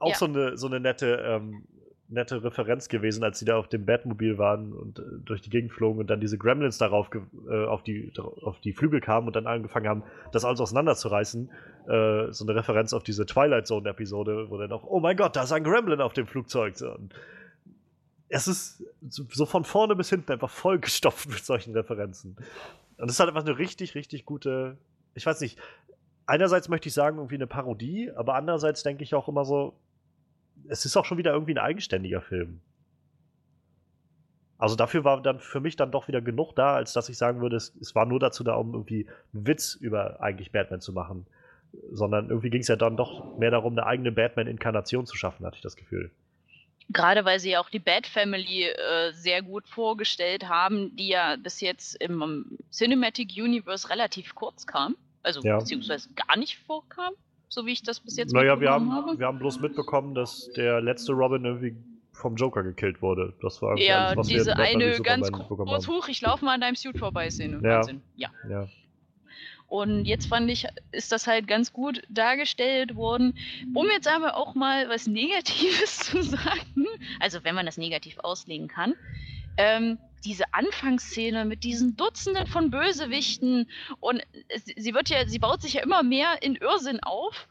Auch 0.00 0.10
Ja. 0.10 0.16
so 0.16 0.24
eine, 0.26 0.58
so 0.58 0.66
eine 0.66 0.80
nette, 0.80 1.22
ähm, 1.24 1.64
nette 2.08 2.42
Referenz 2.42 2.88
gewesen, 2.88 3.24
als 3.24 3.38
sie 3.38 3.44
da 3.44 3.56
auf 3.56 3.68
dem 3.68 3.84
Batmobil 3.84 4.38
waren 4.38 4.72
und 4.72 4.98
äh, 4.98 5.02
durch 5.24 5.40
die 5.40 5.50
Gegend 5.50 5.72
flogen 5.72 5.98
und 5.98 6.08
dann 6.08 6.20
diese 6.20 6.38
Gremlins 6.38 6.78
darauf 6.78 7.10
äh, 7.48 7.64
auf, 7.64 7.82
die, 7.82 8.12
auf 8.18 8.60
die 8.60 8.72
Flügel 8.72 9.00
kamen 9.00 9.26
und 9.26 9.34
dann 9.34 9.46
angefangen 9.46 9.88
haben, 9.88 10.02
das 10.32 10.44
alles 10.44 10.60
auseinanderzureißen. 10.60 11.50
Äh, 11.88 12.32
so 12.32 12.44
eine 12.44 12.54
Referenz 12.54 12.92
auf 12.92 13.02
diese 13.02 13.26
Twilight 13.26 13.66
Zone-Episode, 13.66 14.50
wo 14.50 14.58
dann 14.58 14.72
auch, 14.72 14.84
oh 14.84 15.00
mein 15.00 15.16
Gott, 15.16 15.36
da 15.36 15.42
ist 15.42 15.52
ein 15.52 15.64
Gremlin 15.64 16.00
auf 16.00 16.12
dem 16.12 16.26
Flugzeug. 16.26 16.76
So, 16.76 16.96
es 18.28 18.48
ist 18.48 18.84
so 19.08 19.46
von 19.46 19.64
vorne 19.64 19.96
bis 19.96 20.10
hinten 20.10 20.32
einfach 20.32 20.50
vollgestopft 20.50 21.28
mit 21.30 21.44
solchen 21.44 21.74
Referenzen. 21.74 22.36
Und 22.98 23.08
es 23.08 23.16
ist 23.16 23.20
halt 23.20 23.28
einfach 23.28 23.44
eine 23.44 23.58
richtig, 23.58 23.94
richtig 23.94 24.24
gute, 24.24 24.78
ich 25.14 25.26
weiß 25.26 25.40
nicht, 25.40 25.58
einerseits 26.26 26.68
möchte 26.68 26.88
ich 26.88 26.94
sagen, 26.94 27.18
irgendwie 27.18 27.36
eine 27.36 27.46
Parodie, 27.46 28.10
aber 28.14 28.34
andererseits 28.34 28.82
denke 28.82 29.04
ich 29.04 29.14
auch 29.14 29.28
immer 29.28 29.44
so, 29.44 29.74
es 30.68 30.84
ist 30.84 30.96
auch 30.96 31.04
schon 31.04 31.18
wieder 31.18 31.32
irgendwie 31.32 31.54
ein 31.54 31.58
eigenständiger 31.58 32.20
Film. 32.20 32.60
Also 34.58 34.74
dafür 34.74 35.04
war 35.04 35.20
dann 35.22 35.38
für 35.40 35.60
mich 35.60 35.76
dann 35.76 35.90
doch 35.92 36.08
wieder 36.08 36.22
genug 36.22 36.54
da, 36.54 36.74
als 36.74 36.92
dass 36.94 37.08
ich 37.10 37.18
sagen 37.18 37.40
würde, 37.40 37.56
es, 37.56 37.74
es 37.80 37.94
war 37.94 38.06
nur 38.06 38.18
dazu 38.20 38.42
da, 38.42 38.54
um 38.54 38.72
irgendwie 38.72 39.06
einen 39.34 39.46
Witz 39.46 39.74
über 39.74 40.20
eigentlich 40.22 40.50
Batman 40.52 40.80
zu 40.80 40.92
machen. 40.92 41.26
sondern 41.92 42.30
irgendwie 42.30 42.50
ging 42.50 42.62
es 42.62 42.68
ja 42.68 42.76
dann 42.76 42.96
doch 42.96 43.36
mehr 43.38 43.50
darum, 43.50 43.74
eine 43.74 43.86
eigene 43.86 44.12
Batman-Inkarnation 44.12 45.06
zu 45.06 45.16
schaffen, 45.16 45.44
hatte 45.44 45.56
ich 45.56 45.62
das 45.62 45.76
Gefühl. 45.76 46.10
Gerade 46.90 47.24
weil 47.24 47.40
sie 47.40 47.50
ja 47.50 47.60
auch 47.60 47.68
die 47.68 47.80
Bat 47.80 48.06
Family 48.06 48.64
äh, 48.64 49.12
sehr 49.12 49.42
gut 49.42 49.68
vorgestellt 49.68 50.48
haben, 50.48 50.94
die 50.96 51.08
ja 51.08 51.36
bis 51.36 51.60
jetzt 51.60 51.96
im 51.96 52.58
Cinematic 52.70 53.32
Universe 53.36 53.90
relativ 53.90 54.34
kurz 54.34 54.66
kam. 54.66 54.96
Also 55.22 55.42
Ja. 55.42 55.58
beziehungsweise 55.58 56.08
gar 56.14 56.36
nicht 56.38 56.58
vorkam, 56.58 57.12
so 57.48 57.66
wie 57.66 57.72
ich 57.72 57.82
das 57.82 58.00
bis 58.00 58.16
jetzt 58.16 58.32
Naja, 58.32 58.60
wir 58.60 58.70
haben, 58.70 58.92
habe. 58.92 59.18
wir 59.18 59.26
haben 59.26 59.38
bloß 59.38 59.60
mitbekommen, 59.60 60.14
dass 60.14 60.50
der 60.56 60.80
letzte 60.80 61.12
Robin 61.12 61.44
irgendwie 61.44 61.76
vom 62.12 62.36
Joker 62.36 62.62
gekillt 62.62 63.02
wurde. 63.02 63.34
Das 63.42 63.60
war 63.62 63.76
Ja, 63.78 64.06
alles, 64.06 64.16
was 64.16 64.28
wir 64.28 64.38
diese 64.38 64.50
wie 64.52 64.60
eine 64.62 65.00
ganz 65.00 65.30
haben. 65.30 65.86
huch, 65.86 66.08
ich 66.08 66.20
laufe 66.22 66.44
mal 66.44 66.54
an 66.54 66.60
deinem 66.62 66.76
Suit 66.76 66.98
vorbei, 66.98 67.30
Szene. 67.30 67.60
Ja. 67.62 67.78
Wahnsinn. 67.78 68.02
Ja. 68.16 68.30
Ja. 68.48 68.68
Und 69.68 70.04
jetzt 70.04 70.26
fand 70.28 70.48
ich, 70.48 70.66
ist 70.92 71.10
das 71.10 71.26
halt 71.26 71.48
ganz 71.48 71.72
gut 71.72 72.02
dargestellt 72.08 72.94
worden. 72.94 73.36
Um 73.74 73.86
jetzt 73.90 74.06
aber 74.08 74.36
auch 74.36 74.54
mal 74.54 74.88
was 74.88 75.06
Negatives 75.06 75.98
zu 75.98 76.22
sagen, 76.22 76.86
also 77.20 77.42
wenn 77.42 77.54
man 77.54 77.66
das 77.66 77.76
negativ 77.76 78.18
auslegen 78.20 78.68
kann, 78.68 78.94
ähm, 79.56 79.98
diese 80.26 80.52
Anfangsszene 80.52 81.44
mit 81.44 81.62
diesen 81.62 81.96
Dutzenden 81.96 82.46
von 82.48 82.70
Bösewichten 82.70 83.70
und 84.00 84.22
sie 84.76 84.92
wird 84.92 85.08
ja, 85.08 85.26
sie 85.26 85.38
baut 85.38 85.62
sich 85.62 85.74
ja 85.74 85.82
immer 85.82 86.02
mehr 86.02 86.42
in 86.42 86.56
Irrsinn 86.56 87.00
auf. 87.02 87.48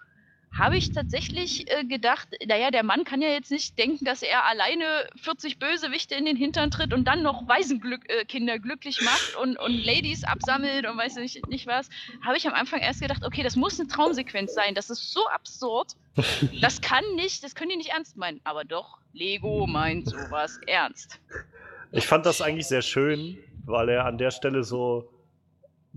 Habe 0.57 0.77
ich 0.77 0.93
tatsächlich 0.93 1.69
äh, 1.69 1.83
gedacht, 1.83 2.29
naja, 2.47 2.71
der 2.71 2.83
Mann 2.83 3.03
kann 3.03 3.21
ja 3.21 3.27
jetzt 3.27 3.51
nicht 3.51 3.77
denken, 3.77 4.05
dass 4.05 4.21
er 4.21 4.45
alleine 4.45 4.85
40 5.21 5.59
Bösewichte 5.59 6.15
in 6.15 6.23
den 6.23 6.37
Hintern 6.37 6.71
tritt 6.71 6.93
und 6.93 7.03
dann 7.05 7.23
noch 7.23 7.45
Waisenkinder 7.45 8.53
äh, 8.53 8.59
glücklich 8.59 9.01
macht 9.01 9.35
und, 9.41 9.59
und 9.59 9.73
Ladies 9.73 10.23
absammelt 10.23 10.87
und 10.87 10.97
weiß 10.97 11.15
nicht, 11.15 11.45
nicht 11.49 11.67
was. 11.67 11.89
Habe 12.23 12.37
ich 12.37 12.47
am 12.47 12.53
Anfang 12.53 12.79
erst 12.79 13.01
gedacht, 13.01 13.25
okay, 13.25 13.43
das 13.43 13.57
muss 13.57 13.77
eine 13.79 13.89
Traumsequenz 13.89 14.53
sein. 14.53 14.75
Das 14.75 14.89
ist 14.89 15.11
so 15.11 15.27
absurd. 15.27 15.93
Das 16.61 16.79
kann 16.79 17.03
nicht, 17.15 17.43
das 17.43 17.53
können 17.53 17.71
die 17.71 17.77
nicht 17.77 17.91
ernst 17.91 18.15
meinen. 18.15 18.39
Aber 18.45 18.63
doch, 18.63 18.97
Lego 19.11 19.67
meint 19.67 20.07
sowas 20.07 20.57
ernst. 20.67 21.19
Ich 21.91 22.07
fand 22.07 22.25
das 22.25 22.41
eigentlich 22.41 22.67
sehr 22.67 22.81
schön, 22.81 23.37
weil 23.65 23.89
er 23.89 24.05
an 24.05 24.17
der 24.17 24.31
Stelle 24.31 24.63
so, 24.63 25.09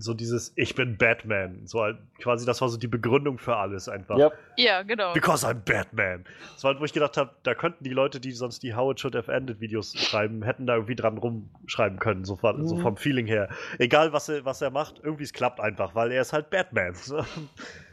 so 0.01 0.13
dieses 0.13 0.53
Ich 0.55 0.75
bin 0.75 0.97
Batman, 0.97 1.67
so 1.67 1.81
halt 1.81 1.97
quasi 2.19 2.45
das 2.45 2.61
war 2.61 2.69
so 2.69 2.77
die 2.77 2.87
Begründung 2.87 3.37
für 3.37 3.57
alles 3.57 3.89
einfach. 3.89 4.17
Ja, 4.17 4.31
Ja, 4.55 4.81
genau. 4.83 5.13
Because 5.13 5.45
I'm 5.45 5.55
Batman. 5.55 6.23
Das 6.53 6.63
war, 6.63 6.71
halt, 6.71 6.79
wo 6.79 6.85
ich 6.85 6.93
gedacht 6.93 7.17
habe, 7.17 7.31
da 7.43 7.53
könnten 7.53 7.83
die 7.83 7.89
Leute, 7.89 8.21
die 8.21 8.31
sonst 8.31 8.63
die 8.63 8.73
How 8.75 8.93
It 8.93 9.01
Should 9.01 9.15
Have 9.15 9.29
Ended 9.31 9.59
Videos 9.59 9.93
schreiben, 9.97 10.41
hätten 10.43 10.65
da 10.67 10.75
irgendwie 10.75 10.95
dran 10.95 11.17
rumschreiben 11.17 11.99
können, 11.99 12.23
so, 12.23 12.37
von, 12.37 12.65
so 12.65 12.75
Mhm. 12.75 12.79
vom 12.81 12.97
Feeling 12.97 13.25
her. 13.27 13.49
Egal, 13.77 14.13
was 14.13 14.29
er, 14.29 14.45
was 14.45 14.61
er 14.61 14.69
macht, 14.71 15.01
irgendwie 15.03 15.23
es 15.23 15.33
klappt 15.33 15.59
einfach, 15.59 15.95
weil 15.95 16.11
er 16.13 16.21
ist 16.21 16.31
halt 16.33 16.49
Batman. 16.49 16.95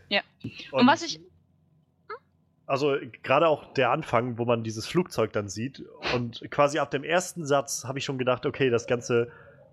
Ja. 0.08 0.20
Und, 0.70 0.82
Und 0.82 0.86
was 0.86 1.02
ich, 1.02 1.18
also 2.66 2.96
gerade 3.22 3.48
auch 3.48 3.72
der 3.74 3.90
Anfang, 3.90 4.38
wo 4.38 4.44
man 4.44 4.64
dieses 4.64 4.86
Flugzeug 4.86 5.32
dann 5.32 5.48
sieht 5.48 5.84
und 6.14 6.42
quasi 6.50 6.78
ab 6.78 6.90
dem 6.90 7.04
ersten 7.04 7.46
Satz 7.46 7.84
habe 7.84 7.98
ich 7.98 8.04
schon 8.04 8.18
gedacht, 8.18 8.44
okay, 8.44 8.70
das 8.70 8.86
Ganze, 8.86 9.28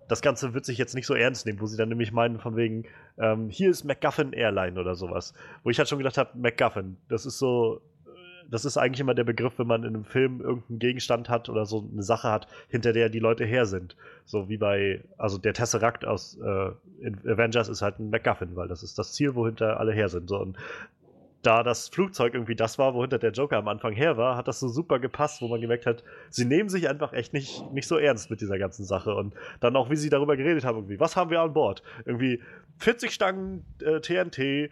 das 0.08 0.22
Ganze 0.22 0.54
wird 0.54 0.64
sich 0.64 0.78
jetzt 0.78 0.94
nicht 0.94 1.06
so 1.06 1.14
ernst 1.14 1.44
nehmen, 1.44 1.60
wo 1.60 1.66
sie 1.66 1.76
dann 1.76 1.88
nämlich 1.88 2.12
meinen 2.12 2.38
von 2.38 2.56
wegen, 2.56 2.84
ähm, 3.18 3.48
hier 3.48 3.70
ist 3.70 3.84
MacGuffin 3.84 4.32
Airline 4.32 4.80
oder 4.80 4.94
sowas. 4.94 5.34
Wo 5.64 5.70
ich 5.70 5.78
halt 5.78 5.88
schon 5.88 5.98
gedacht 5.98 6.18
habe, 6.18 6.38
MacGuffin, 6.38 6.96
das 7.08 7.26
ist 7.26 7.38
so, 7.38 7.80
äh, 8.06 8.10
das 8.48 8.64
ist 8.64 8.76
eigentlich 8.76 9.00
immer 9.00 9.14
der 9.14 9.24
Begriff, 9.24 9.58
wenn 9.58 9.66
man 9.66 9.82
in 9.82 9.94
einem 9.94 10.04
Film 10.04 10.40
irgendeinen 10.40 10.78
Gegenstand 10.78 11.28
hat 11.28 11.48
oder 11.48 11.66
so 11.66 11.88
eine 11.90 12.02
Sache 12.04 12.30
hat, 12.30 12.46
hinter 12.68 12.92
der 12.92 13.08
die 13.08 13.18
Leute 13.18 13.44
her 13.44 13.66
sind. 13.66 13.96
So 14.24 14.48
wie 14.48 14.58
bei, 14.58 15.02
also 15.18 15.38
der 15.38 15.54
Tesseract 15.54 16.04
aus 16.04 16.38
äh, 16.38 16.70
Avengers 17.28 17.68
ist 17.68 17.82
halt 17.82 17.98
ein 17.98 18.10
MacGuffin, 18.10 18.54
weil 18.54 18.68
das 18.68 18.84
ist 18.84 19.00
das 19.00 19.14
Ziel, 19.14 19.34
wohinter 19.34 19.80
alle 19.80 19.92
her 19.92 20.08
sind. 20.08 20.28
So, 20.28 20.38
und 20.38 20.56
da 21.46 21.62
das 21.62 21.88
Flugzeug 21.88 22.34
irgendwie 22.34 22.54
das 22.54 22.78
war, 22.78 22.94
wohinter 22.94 23.18
der 23.18 23.32
Joker 23.32 23.56
am 23.58 23.68
Anfang 23.68 23.92
her 23.92 24.16
war, 24.16 24.36
hat 24.36 24.48
das 24.48 24.60
so 24.60 24.68
super 24.68 24.98
gepasst, 24.98 25.42
wo 25.42 25.48
man 25.48 25.60
gemerkt 25.60 25.86
hat, 25.86 26.02
sie 26.30 26.44
nehmen 26.44 26.68
sich 26.68 26.88
einfach 26.88 27.12
echt 27.12 27.32
nicht, 27.32 27.70
nicht 27.72 27.86
so 27.86 27.98
ernst 27.98 28.30
mit 28.30 28.40
dieser 28.40 28.58
ganzen 28.58 28.84
Sache. 28.84 29.14
Und 29.14 29.34
dann 29.60 29.76
auch, 29.76 29.90
wie 29.90 29.96
sie 29.96 30.10
darüber 30.10 30.36
geredet 30.36 30.64
haben, 30.64 30.78
irgendwie, 30.78 31.00
was 31.00 31.16
haben 31.16 31.30
wir 31.30 31.40
an 31.40 31.52
Bord? 31.52 31.82
Irgendwie 32.04 32.40
40 32.78 33.12
Stangen 33.12 33.64
äh, 33.80 34.00
TNT, 34.00 34.38
äh, 34.38 34.70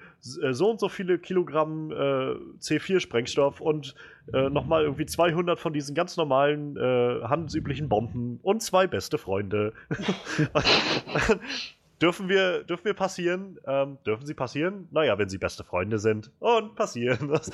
so 0.51 0.71
und 0.71 0.81
so 0.81 0.89
viele 0.89 1.19
Kilogramm 1.19 1.91
äh, 1.91 1.95
C4-Sprengstoff 2.61 3.61
und 3.61 3.95
äh, 4.33 4.49
nochmal 4.51 4.85
irgendwie 4.85 5.07
200 5.07 5.61
von 5.61 5.73
diesen 5.73 5.95
ganz 5.95 6.17
normalen, 6.17 6.77
äh, 6.77 7.23
handelsüblichen 7.23 7.89
Bomben 7.89 8.41
und 8.43 8.63
zwei 8.63 8.87
beste 8.87 9.19
Freunde. 9.19 9.73
Dürfen 12.03 12.29
wir, 12.29 12.65
dürfen 12.65 12.85
wir 12.85 12.95
passieren? 12.95 13.59
Ähm, 13.67 13.97
dürfen 14.05 14.27
sie 14.27 14.35
passieren? 14.35 14.89
Naja, 14.91 15.17
wenn 15.19 15.29
sie 15.29 15.39
beste 15.39 15.63
Freunde 15.65 15.99
sind. 16.01 16.31
Und 16.41 16.75
passieren. 16.75 17.29
Das, 17.29 17.51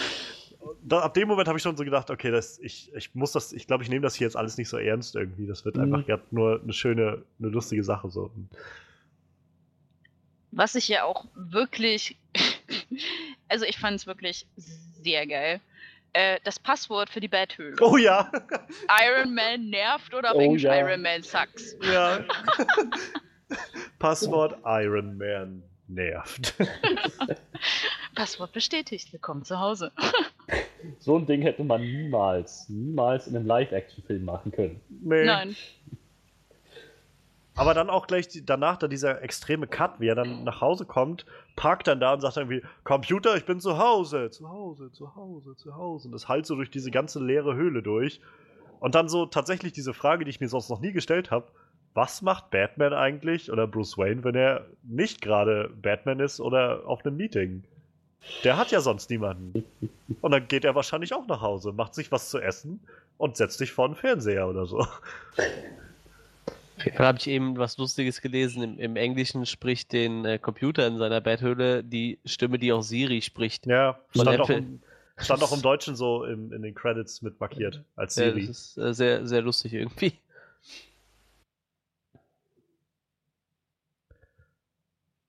da, 0.82 1.00
ab 1.00 1.14
dem 1.14 1.28
Moment 1.28 1.46
habe 1.48 1.58
ich 1.58 1.62
schon 1.62 1.76
so 1.76 1.84
gedacht, 1.84 2.10
okay, 2.10 2.30
das, 2.30 2.58
ich, 2.58 2.90
ich 2.94 3.14
muss 3.14 3.32
das, 3.32 3.52
ich 3.52 3.66
glaube, 3.66 3.84
ich 3.84 3.90
nehme 3.90 4.00
das 4.02 4.14
hier 4.14 4.26
jetzt 4.26 4.36
alles 4.36 4.56
nicht 4.56 4.68
so 4.70 4.78
ernst 4.78 5.14
irgendwie. 5.16 5.46
Das 5.46 5.64
wird 5.64 5.76
Mhm. 5.76 5.82
einfach 5.94 6.08
ja, 6.08 6.18
nur 6.30 6.60
eine 6.62 6.72
schöne, 6.72 7.22
eine 7.38 7.48
lustige 7.48 7.84
Sache 7.84 8.10
so. 8.10 8.30
was 10.50 10.74
ich 10.74 10.88
ja 10.88 11.04
auch 11.04 11.26
wirklich, 11.34 12.16
also 13.48 13.64
ich 13.66 13.78
fand 13.78 13.96
es 13.96 14.06
wirklich 14.06 14.46
sehr 14.56 15.26
geil. 15.26 15.60
Äh, 16.14 16.40
das 16.42 16.58
Passwort 16.58 17.10
für 17.10 17.20
die 17.20 17.28
Betthöhle. 17.28 17.76
Oh 17.82 17.98
ja! 17.98 18.32
Iron 19.06 19.34
Man 19.34 19.68
nervt 19.68 20.14
oder 20.14 20.30
auf 20.30 20.36
Oh 20.38 20.40
Englisch 20.40 20.62
ja. 20.62 20.74
Iron 20.80 21.02
Man 21.02 21.22
sucks. 21.22 21.76
ja. 21.82 22.20
Passwort 23.98 24.58
Iron 24.64 25.16
Man 25.16 25.62
nervt. 25.86 26.54
Passwort 28.14 28.52
bestätigt, 28.52 29.12
willkommen 29.12 29.44
zu 29.44 29.58
Hause. 29.58 29.92
so 30.98 31.16
ein 31.16 31.26
Ding 31.26 31.42
hätte 31.42 31.64
man 31.64 31.80
niemals, 31.80 32.68
niemals 32.68 33.26
in 33.26 33.36
einem 33.36 33.46
Live-Action-Film 33.46 34.24
machen 34.24 34.52
können. 34.52 34.80
nee. 34.88 35.24
Nein. 35.24 35.56
Aber 37.54 37.74
dann 37.74 37.90
auch 37.90 38.06
gleich 38.06 38.28
die, 38.28 38.46
danach 38.46 38.76
da 38.76 38.86
dieser 38.86 39.20
extreme 39.20 39.66
Cut, 39.66 39.98
wie 39.98 40.06
er 40.06 40.14
dann 40.14 40.44
nach 40.44 40.60
Hause 40.60 40.84
kommt, 40.84 41.26
parkt 41.56 41.88
dann 41.88 41.98
da 41.98 42.14
und 42.14 42.20
sagt 42.20 42.36
irgendwie, 42.36 42.62
Computer, 42.84 43.36
ich 43.36 43.46
bin 43.46 43.58
zu 43.58 43.78
Hause, 43.78 44.30
zu 44.30 44.48
Hause, 44.48 44.92
zu 44.92 45.16
Hause, 45.16 45.56
zu 45.56 45.74
Hause. 45.74 46.06
Und 46.06 46.12
das 46.12 46.28
halt 46.28 46.46
so 46.46 46.54
durch 46.54 46.70
diese 46.70 46.92
ganze 46.92 47.18
leere 47.18 47.56
Höhle 47.56 47.82
durch. 47.82 48.20
Und 48.78 48.94
dann 48.94 49.08
so 49.08 49.26
tatsächlich 49.26 49.72
diese 49.72 49.92
Frage, 49.92 50.24
die 50.24 50.30
ich 50.30 50.38
mir 50.38 50.48
sonst 50.48 50.70
noch 50.70 50.78
nie 50.78 50.92
gestellt 50.92 51.32
habe, 51.32 51.48
was 51.94 52.22
macht 52.22 52.50
Batman 52.50 52.92
eigentlich 52.92 53.50
oder 53.50 53.66
Bruce 53.66 53.98
Wayne, 53.98 54.22
wenn 54.24 54.34
er 54.34 54.66
nicht 54.82 55.20
gerade 55.20 55.70
Batman 55.82 56.20
ist 56.20 56.40
oder 56.40 56.82
auf 56.86 57.04
einem 57.04 57.16
Meeting? 57.16 57.64
Der 58.44 58.56
hat 58.56 58.70
ja 58.70 58.80
sonst 58.80 59.10
niemanden. 59.10 59.64
Und 60.20 60.30
dann 60.32 60.48
geht 60.48 60.64
er 60.64 60.74
wahrscheinlich 60.74 61.14
auch 61.14 61.26
nach 61.26 61.40
Hause, 61.40 61.72
macht 61.72 61.94
sich 61.94 62.12
was 62.12 62.30
zu 62.30 62.38
essen 62.38 62.80
und 63.16 63.36
setzt 63.36 63.58
sich 63.58 63.72
vor 63.72 63.88
den 63.88 63.94
Fernseher 63.94 64.48
oder 64.48 64.66
so. 64.66 64.86
Fall 66.78 67.06
habe 67.06 67.18
ich 67.18 67.26
eben 67.28 67.58
was 67.58 67.76
Lustiges 67.76 68.20
gelesen. 68.20 68.62
Im, 68.62 68.78
im 68.78 68.96
Englischen 68.96 69.46
spricht 69.46 69.92
den 69.92 70.24
äh, 70.24 70.38
Computer 70.38 70.86
in 70.86 70.98
seiner 70.98 71.20
Betthöhle 71.20 71.82
die 71.82 72.18
Stimme, 72.24 72.58
die 72.58 72.72
auch 72.72 72.82
Siri 72.82 73.22
spricht. 73.22 73.66
Ja, 73.66 73.98
stand 74.14 74.40
auch, 74.40 74.50
im, 74.50 74.80
stand 75.16 75.42
auch 75.42 75.52
im 75.56 75.62
Deutschen 75.62 75.96
so 75.96 76.24
im, 76.24 76.52
in 76.52 76.62
den 76.62 76.74
Credits 76.74 77.22
mit 77.22 77.40
markiert 77.40 77.82
als 77.96 78.16
Ja, 78.16 78.30
Siri. 78.30 78.46
das 78.46 78.58
ist 78.58 78.78
äh, 78.78 78.94
sehr, 78.94 79.26
sehr 79.26 79.42
lustig 79.42 79.74
irgendwie. 79.74 80.12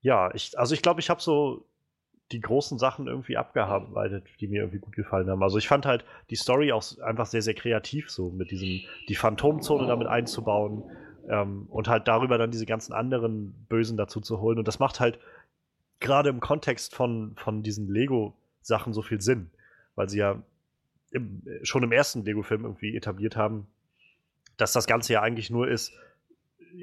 Ja, 0.01 0.33
ich, 0.33 0.57
also 0.57 0.73
ich 0.73 0.81
glaube, 0.81 0.99
ich 0.99 1.09
habe 1.09 1.21
so 1.21 1.65
die 2.31 2.41
großen 2.41 2.77
Sachen 2.77 3.07
irgendwie 3.07 3.37
abgearbeitet, 3.37 4.23
die 4.39 4.47
mir 4.47 4.61
irgendwie 4.61 4.79
gut 4.79 4.95
gefallen 4.95 5.29
haben. 5.29 5.41
Also 5.41 5.57
ich 5.57 5.67
fand 5.67 5.85
halt 5.85 6.05
die 6.29 6.35
Story 6.35 6.71
auch 6.71 6.83
einfach 6.99 7.25
sehr, 7.25 7.41
sehr 7.41 7.55
kreativ 7.55 8.09
so, 8.11 8.29
mit 8.29 8.51
diesem, 8.51 8.81
die 9.07 9.15
Phantomzone 9.15 9.87
damit 9.87 10.07
einzubauen 10.07 10.83
ähm, 11.27 11.65
und 11.69 11.87
halt 11.87 12.07
darüber 12.07 12.37
dann 12.37 12.51
diese 12.51 12.67
ganzen 12.67 12.93
anderen 12.93 13.53
Bösen 13.67 13.97
dazu 13.97 14.21
zu 14.21 14.39
holen. 14.39 14.59
Und 14.59 14.67
das 14.67 14.79
macht 14.79 14.99
halt 14.99 15.19
gerade 15.99 16.29
im 16.29 16.39
Kontext 16.39 16.95
von, 16.95 17.35
von 17.35 17.63
diesen 17.63 17.91
Lego-Sachen 17.91 18.93
so 18.93 19.01
viel 19.01 19.21
Sinn, 19.21 19.49
weil 19.95 20.07
sie 20.07 20.19
ja 20.19 20.41
im, 21.11 21.41
schon 21.63 21.83
im 21.83 21.91
ersten 21.91 22.23
Lego-Film 22.23 22.63
irgendwie 22.63 22.95
etabliert 22.95 23.35
haben, 23.35 23.67
dass 24.57 24.71
das 24.71 24.85
Ganze 24.87 25.13
ja 25.13 25.21
eigentlich 25.21 25.49
nur 25.49 25.67
ist, 25.67 25.93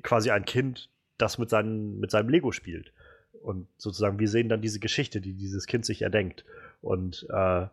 quasi 0.02 0.30
ein 0.30 0.44
Kind, 0.44 0.90
das 1.18 1.38
mit, 1.38 1.50
seinen, 1.50 2.00
mit 2.00 2.10
seinem 2.10 2.28
Lego 2.28 2.52
spielt. 2.52 2.92
Und 3.46 3.68
sozusagen, 3.78 4.18
wir 4.18 4.28
sehen 4.28 4.48
dann 4.48 4.60
diese 4.60 4.80
Geschichte, 4.80 5.20
die 5.20 5.32
dieses 5.32 5.66
Kind 5.66 5.86
sich 5.86 6.02
erdenkt. 6.02 6.44
Und 6.82 7.28
äh, 7.30 7.66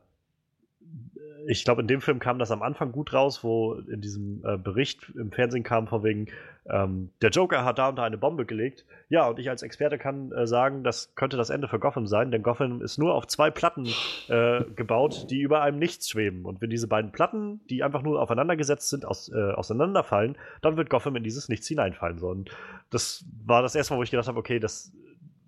ich 1.47 1.65
glaube, 1.65 1.81
in 1.81 1.87
dem 1.87 1.99
Film 1.99 2.19
kam 2.19 2.37
das 2.37 2.51
am 2.51 2.61
Anfang 2.61 2.91
gut 2.91 3.11
raus, 3.11 3.43
wo 3.43 3.73
in 3.73 3.99
diesem 3.99 4.43
äh, 4.45 4.55
Bericht 4.55 5.11
im 5.15 5.31
Fernsehen 5.31 5.63
kam, 5.63 5.87
von 5.87 6.03
wegen, 6.03 6.27
ähm, 6.69 7.09
der 7.23 7.31
Joker 7.31 7.65
hat 7.65 7.79
da 7.79 7.89
und 7.89 7.95
da 7.95 8.03
eine 8.03 8.19
Bombe 8.19 8.45
gelegt. 8.45 8.85
Ja, 9.09 9.27
und 9.27 9.39
ich 9.39 9.49
als 9.49 9.63
Experte 9.63 9.97
kann 9.97 10.31
äh, 10.31 10.45
sagen, 10.45 10.83
das 10.83 11.15
könnte 11.15 11.37
das 11.37 11.49
Ende 11.49 11.67
für 11.67 11.79
Gotham 11.79 12.05
sein, 12.05 12.29
denn 12.29 12.43
Gotham 12.43 12.83
ist 12.83 12.99
nur 12.99 13.15
auf 13.15 13.25
zwei 13.25 13.49
Platten 13.49 13.87
äh, 14.27 14.63
gebaut, 14.75 15.25
die 15.31 15.41
über 15.41 15.63
einem 15.63 15.79
Nichts 15.79 16.07
schweben. 16.07 16.45
Und 16.45 16.61
wenn 16.61 16.69
diese 16.69 16.87
beiden 16.87 17.11
Platten, 17.11 17.61
die 17.71 17.81
einfach 17.81 18.03
nur 18.03 18.21
aufeinander 18.21 18.55
gesetzt 18.55 18.89
sind, 18.89 19.05
aus, 19.05 19.29
äh, 19.29 19.51
auseinanderfallen, 19.53 20.37
dann 20.61 20.77
wird 20.77 20.91
Gotham 20.91 21.15
in 21.15 21.23
dieses 21.23 21.49
Nichts 21.49 21.67
hineinfallen. 21.67 22.19
So. 22.19 22.27
Und 22.27 22.51
das 22.91 23.25
war 23.43 23.63
das 23.63 23.73
erste 23.73 23.93
Mal, 23.93 23.97
wo 23.97 24.03
ich 24.03 24.11
gedacht 24.11 24.27
habe, 24.27 24.39
okay, 24.39 24.59
das 24.59 24.93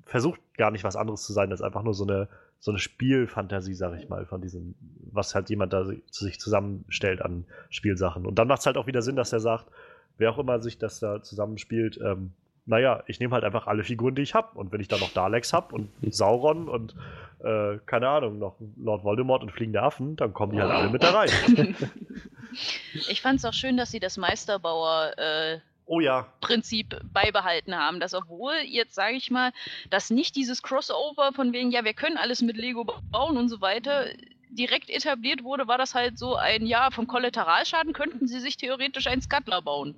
versucht 0.06 0.40
gar 0.56 0.72
nicht 0.72 0.84
was 0.84 0.96
anderes 0.96 1.24
zu 1.24 1.34
sein, 1.34 1.52
als 1.52 1.62
einfach 1.62 1.84
nur 1.84 1.94
so 1.94 2.06
eine, 2.06 2.28
so 2.60 2.72
eine 2.72 2.80
Spielfantasie, 2.80 3.74
sag 3.74 3.98
ich 4.00 4.08
mal, 4.10 4.26
von 4.26 4.42
diesem, 4.42 4.76
was 5.12 5.36
halt 5.36 5.50
jemand 5.50 5.74
da 5.74 5.86
sich 6.10 6.40
zusammenstellt 6.40 7.22
an 7.22 7.46
Spielsachen. 7.70 8.26
Und 8.26 8.36
dann 8.40 8.48
macht 8.48 8.60
es 8.60 8.66
halt 8.66 8.78
auch 8.78 8.88
wieder 8.88 9.02
Sinn, 9.02 9.16
dass 9.16 9.34
er 9.34 9.40
sagt, 9.40 9.66
wer 10.18 10.32
auch 10.32 10.38
immer 10.38 10.60
sich 10.60 10.78
das 10.78 11.00
da 11.00 11.22
zusammenspielt, 11.22 12.00
ähm, 12.04 12.32
naja, 12.68 13.04
ich 13.06 13.20
nehme 13.20 13.34
halt 13.34 13.44
einfach 13.44 13.68
alle 13.68 13.84
Figuren, 13.84 14.16
die 14.16 14.24
ich 14.24 14.34
habe. 14.34 14.58
Und 14.58 14.72
wenn 14.72 14.82
ich 14.82 14.88
dann 14.88 15.00
noch 15.00 15.14
Daleks 15.14 15.54
habe 15.54 15.76
und 15.76 15.90
Sauron 16.10 16.68
und 16.68 16.96
äh, 17.44 17.78
keine 17.86 18.10
Ahnung, 18.10 18.40
noch 18.40 18.56
Lord 18.78 19.04
Voldemort 19.04 19.44
und 19.44 19.52
fliegende 19.52 19.84
Affen, 19.84 20.16
dann 20.16 20.34
kommen 20.34 20.54
die 20.54 20.62
halt 20.62 20.72
alle 20.72 20.90
mit 20.90 21.04
da 21.04 21.12
rein. 21.12 21.30
ich 22.94 23.22
fand 23.22 23.40
es 23.40 23.46
auch 23.46 23.54
schön, 23.54 23.78
dass 23.78 23.92
sie 23.92 24.00
das 24.00 24.18
Meisterbauer 24.18 25.14
äh, 25.18 25.60
oh 25.86 26.00
ja. 26.00 26.28
Prinzip 26.42 27.00
beibehalten 27.14 27.76
haben. 27.76 28.00
Dass 28.00 28.14
obwohl 28.14 28.54
jetzt 28.66 28.96
sage 28.96 29.16
ich 29.16 29.32
mal, 29.32 29.52
dass 29.90 30.10
nicht 30.10 30.36
dieses 30.36 30.62
Crossover 30.62 31.32
von 31.34 31.54
wegen, 31.54 31.72
ja, 31.72 31.84
wir 31.84 31.94
können 31.94 32.18
alles 32.18 32.42
mit 32.42 32.58
Lego 32.58 32.86
bauen 33.12 33.38
und 33.38 33.50
so 33.50 33.62
weiter 33.62 34.08
direkt 34.50 34.90
etabliert 34.90 35.44
wurde, 35.44 35.68
war 35.68 35.78
das 35.78 35.96
halt 35.96 36.18
so 36.18 36.36
ein, 36.36 36.66
ja, 36.66 36.90
vom 36.92 37.08
Kollateralschaden 37.08 37.94
könnten 37.94 38.28
sie 38.28 38.40
sich 38.40 38.58
theoretisch 38.58 39.08
ein 39.08 39.22
Scuttler 39.22 39.62
bauen. 39.62 39.96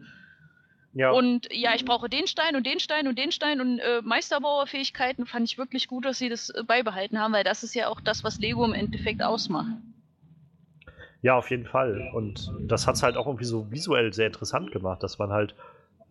Ja. 0.94 1.12
Und 1.12 1.48
ja, 1.52 1.76
ich 1.76 1.86
brauche 1.86 2.10
den 2.10 2.26
Stein 2.26 2.56
und 2.56 2.66
den 2.66 2.80
Stein 2.80 3.08
und 3.08 3.20
den 3.20 3.32
Stein 3.32 3.62
und 3.62 3.78
äh, 3.78 4.02
Meisterbauerfähigkeiten 4.02 5.28
fand 5.28 5.48
ich 5.48 5.60
wirklich 5.60 5.88
gut, 5.88 6.06
dass 6.06 6.18
sie 6.18 6.28
das 6.28 6.50
äh, 6.50 6.64
beibehalten 6.64 7.20
haben, 7.20 7.34
weil 7.34 7.44
das 7.44 7.64
ist 7.64 7.76
ja 7.76 7.88
auch 7.88 8.02
das, 8.02 8.24
was 8.24 8.40
Lego 8.40 8.66
im 8.66 8.74
Endeffekt 8.74 9.22
ausmacht. 9.22 9.68
Ja, 11.22 11.36
auf 11.36 11.52
jeden 11.52 11.66
Fall. 11.66 12.10
Und 12.14 12.52
das 12.62 12.88
hat 12.88 12.96
es 12.96 13.04
halt 13.04 13.16
auch 13.16 13.28
irgendwie 13.28 13.46
so 13.46 13.70
visuell 13.70 14.14
sehr 14.14 14.28
interessant 14.28 14.72
gemacht, 14.72 15.04
dass 15.04 15.20
man 15.20 15.32
halt 15.32 15.56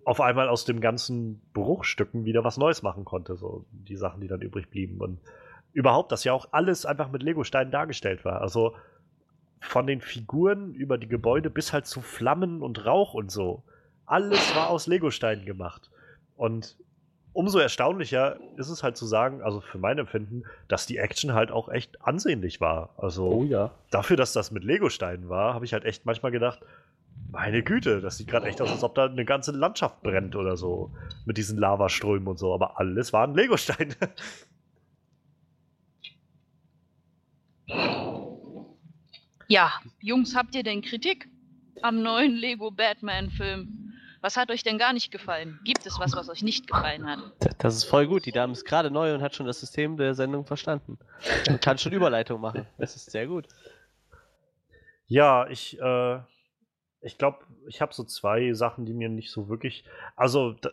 auf 0.07 0.21
einmal 0.21 0.49
aus 0.49 0.65
dem 0.65 0.81
ganzen 0.81 1.43
Bruchstücken 1.53 2.25
wieder 2.25 2.45
was 2.45 2.59
Neues 2.59 2.81
machen 2.81 3.05
konnte, 3.05 3.35
so 3.35 3.65
die 3.73 3.97
Sachen, 3.97 4.21
die 4.21 4.29
dann 4.29 4.41
übrig 4.41 4.71
blieben. 4.71 5.01
Und 5.01 5.19
überhaupt, 5.73 6.13
dass 6.13 6.23
ja 6.23 6.33
auch 6.33 6.47
alles 6.53 6.87
einfach 6.87 7.11
mit 7.11 7.25
Lego-Steinen 7.25 7.73
dargestellt 7.73 8.25
war. 8.25 8.41
Also 8.41 8.77
von 9.61 9.85
den 9.89 10.01
Figuren 10.01 10.75
über 10.75 10.97
die 10.97 11.09
Gebäude 11.09 11.51
bis 11.51 11.73
halt 11.73 11.87
zu 11.87 12.03
Flammen 12.03 12.63
und 12.63 12.87
Rauch 12.87 13.15
und 13.15 13.33
so. 13.33 13.65
Alles 14.05 14.55
war 14.55 14.71
aus 14.71 14.87
Legosteinen 14.87 15.45
gemacht. 15.45 15.91
Und 16.37 16.77
umso 17.33 17.59
erstaunlicher 17.59 18.39
ist 18.57 18.69
es 18.69 18.85
halt 18.85 18.97
zu 18.97 19.07
sagen, 19.07 19.43
also 19.43 19.61
für 19.61 19.79
mein 19.79 19.99
Empfinden, 19.99 20.45
dass 20.69 20.87
die 20.87 20.99
Action 20.99 21.35
halt 21.35 21.51
auch 21.51 21.69
echt 21.69 22.01
ansehnlich 22.07 22.61
war. 22.61 22.91
Also 22.97 23.29
oh, 23.29 23.43
ja. 23.43 23.73
dafür, 23.91 24.17
dass 24.17 24.33
das 24.33 24.53
mit 24.53 24.63
Legosteinen 24.63 25.29
war, 25.29 25.53
habe 25.53 25.65
ich 25.65 25.73
halt 25.73 25.85
echt 25.85 26.07
manchmal 26.07 26.31
gedacht, 26.31 26.61
meine 27.31 27.63
Güte, 27.63 28.01
das 28.01 28.19
sieht 28.19 28.29
gerade 28.29 28.47
echt 28.47 28.61
aus, 28.61 28.71
als 28.71 28.83
ob 28.83 28.95
da 28.95 29.07
eine 29.07 29.25
ganze 29.25 29.53
Landschaft 29.53 30.03
brennt 30.03 30.37
oder 30.37 30.57
so. 30.57 30.93
Mit 31.25 31.37
diesen 31.37 31.59
Lavaströmen 31.59 32.29
und 32.29 32.39
so. 32.39 32.55
Aber 32.55 32.79
alles 32.79 33.13
waren 33.13 33.35
Legosteine. 33.35 33.95
Ja, 39.49 39.73
Jungs, 40.01 40.35
habt 40.35 40.55
ihr 40.57 40.65
denn 40.65 40.83
Kritik 40.83 41.29
am 41.83 42.03
neuen 42.03 42.35
Lego 42.35 42.73
Batman-Film? 42.73 43.93
Was 44.21 44.37
hat 44.37 44.51
euch 44.51 44.65
denn 44.65 44.77
gar 44.77 44.93
nicht 44.93 45.13
gefallen? 45.13 45.61
Gibt 45.65 45.87
es 45.87 46.01
was, 46.01 46.15
was 46.17 46.29
euch 46.29 46.43
nicht 46.43 46.67
gefallen 46.67 47.07
hat? 47.07 47.21
Das 47.59 47.77
ist 47.77 47.85
voll 47.85 48.09
gut. 48.09 48.27
Die 48.27 48.33
Dame 48.33 48.53
ist 48.53 48.65
gerade 48.65 48.91
neu 48.91 49.15
und 49.15 49.23
hat 49.23 49.37
schon 49.37 49.47
das 49.47 49.61
System 49.61 49.97
der 49.97 50.15
Sendung 50.15 50.47
verstanden. 50.47 50.99
Und 51.49 51.63
kann 51.63 51.79
schon 51.79 51.93
Überleitung 51.93 52.41
machen. 52.41 52.67
Das 52.77 52.97
ist 52.97 53.11
sehr 53.11 53.29
gut. 53.29 53.47
Ja, 55.07 55.47
ich, 55.47 55.79
äh, 55.79 56.19
ich 57.01 57.19
glaube, 57.19 57.39
ich 57.67 57.81
habe 57.81 57.95
so 57.95 58.05
zwei 58.05 58.53
Sachen, 58.53 58.87
die 58.87 58.95
mir 58.95 59.09
nicht 59.09 59.31
so 59.31 59.49
wirklich. 59.49 59.85
Also 60.17 60.53
da, 60.53 60.71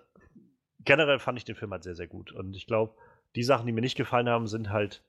generell 0.79 1.19
fand 1.19 1.37
ich 1.37 1.45
den 1.45 1.55
Film 1.55 1.71
halt 1.71 1.83
sehr, 1.83 1.95
sehr 1.95 2.07
gut. 2.07 2.31
Und 2.31 2.55
ich 2.55 2.67
glaube, 2.67 2.95
die 3.35 3.43
Sachen, 3.43 3.65
die 3.65 3.71
mir 3.71 3.81
nicht 3.81 3.97
gefallen 3.97 4.29
haben, 4.29 4.47
sind 4.47 4.69
halt 4.69 5.03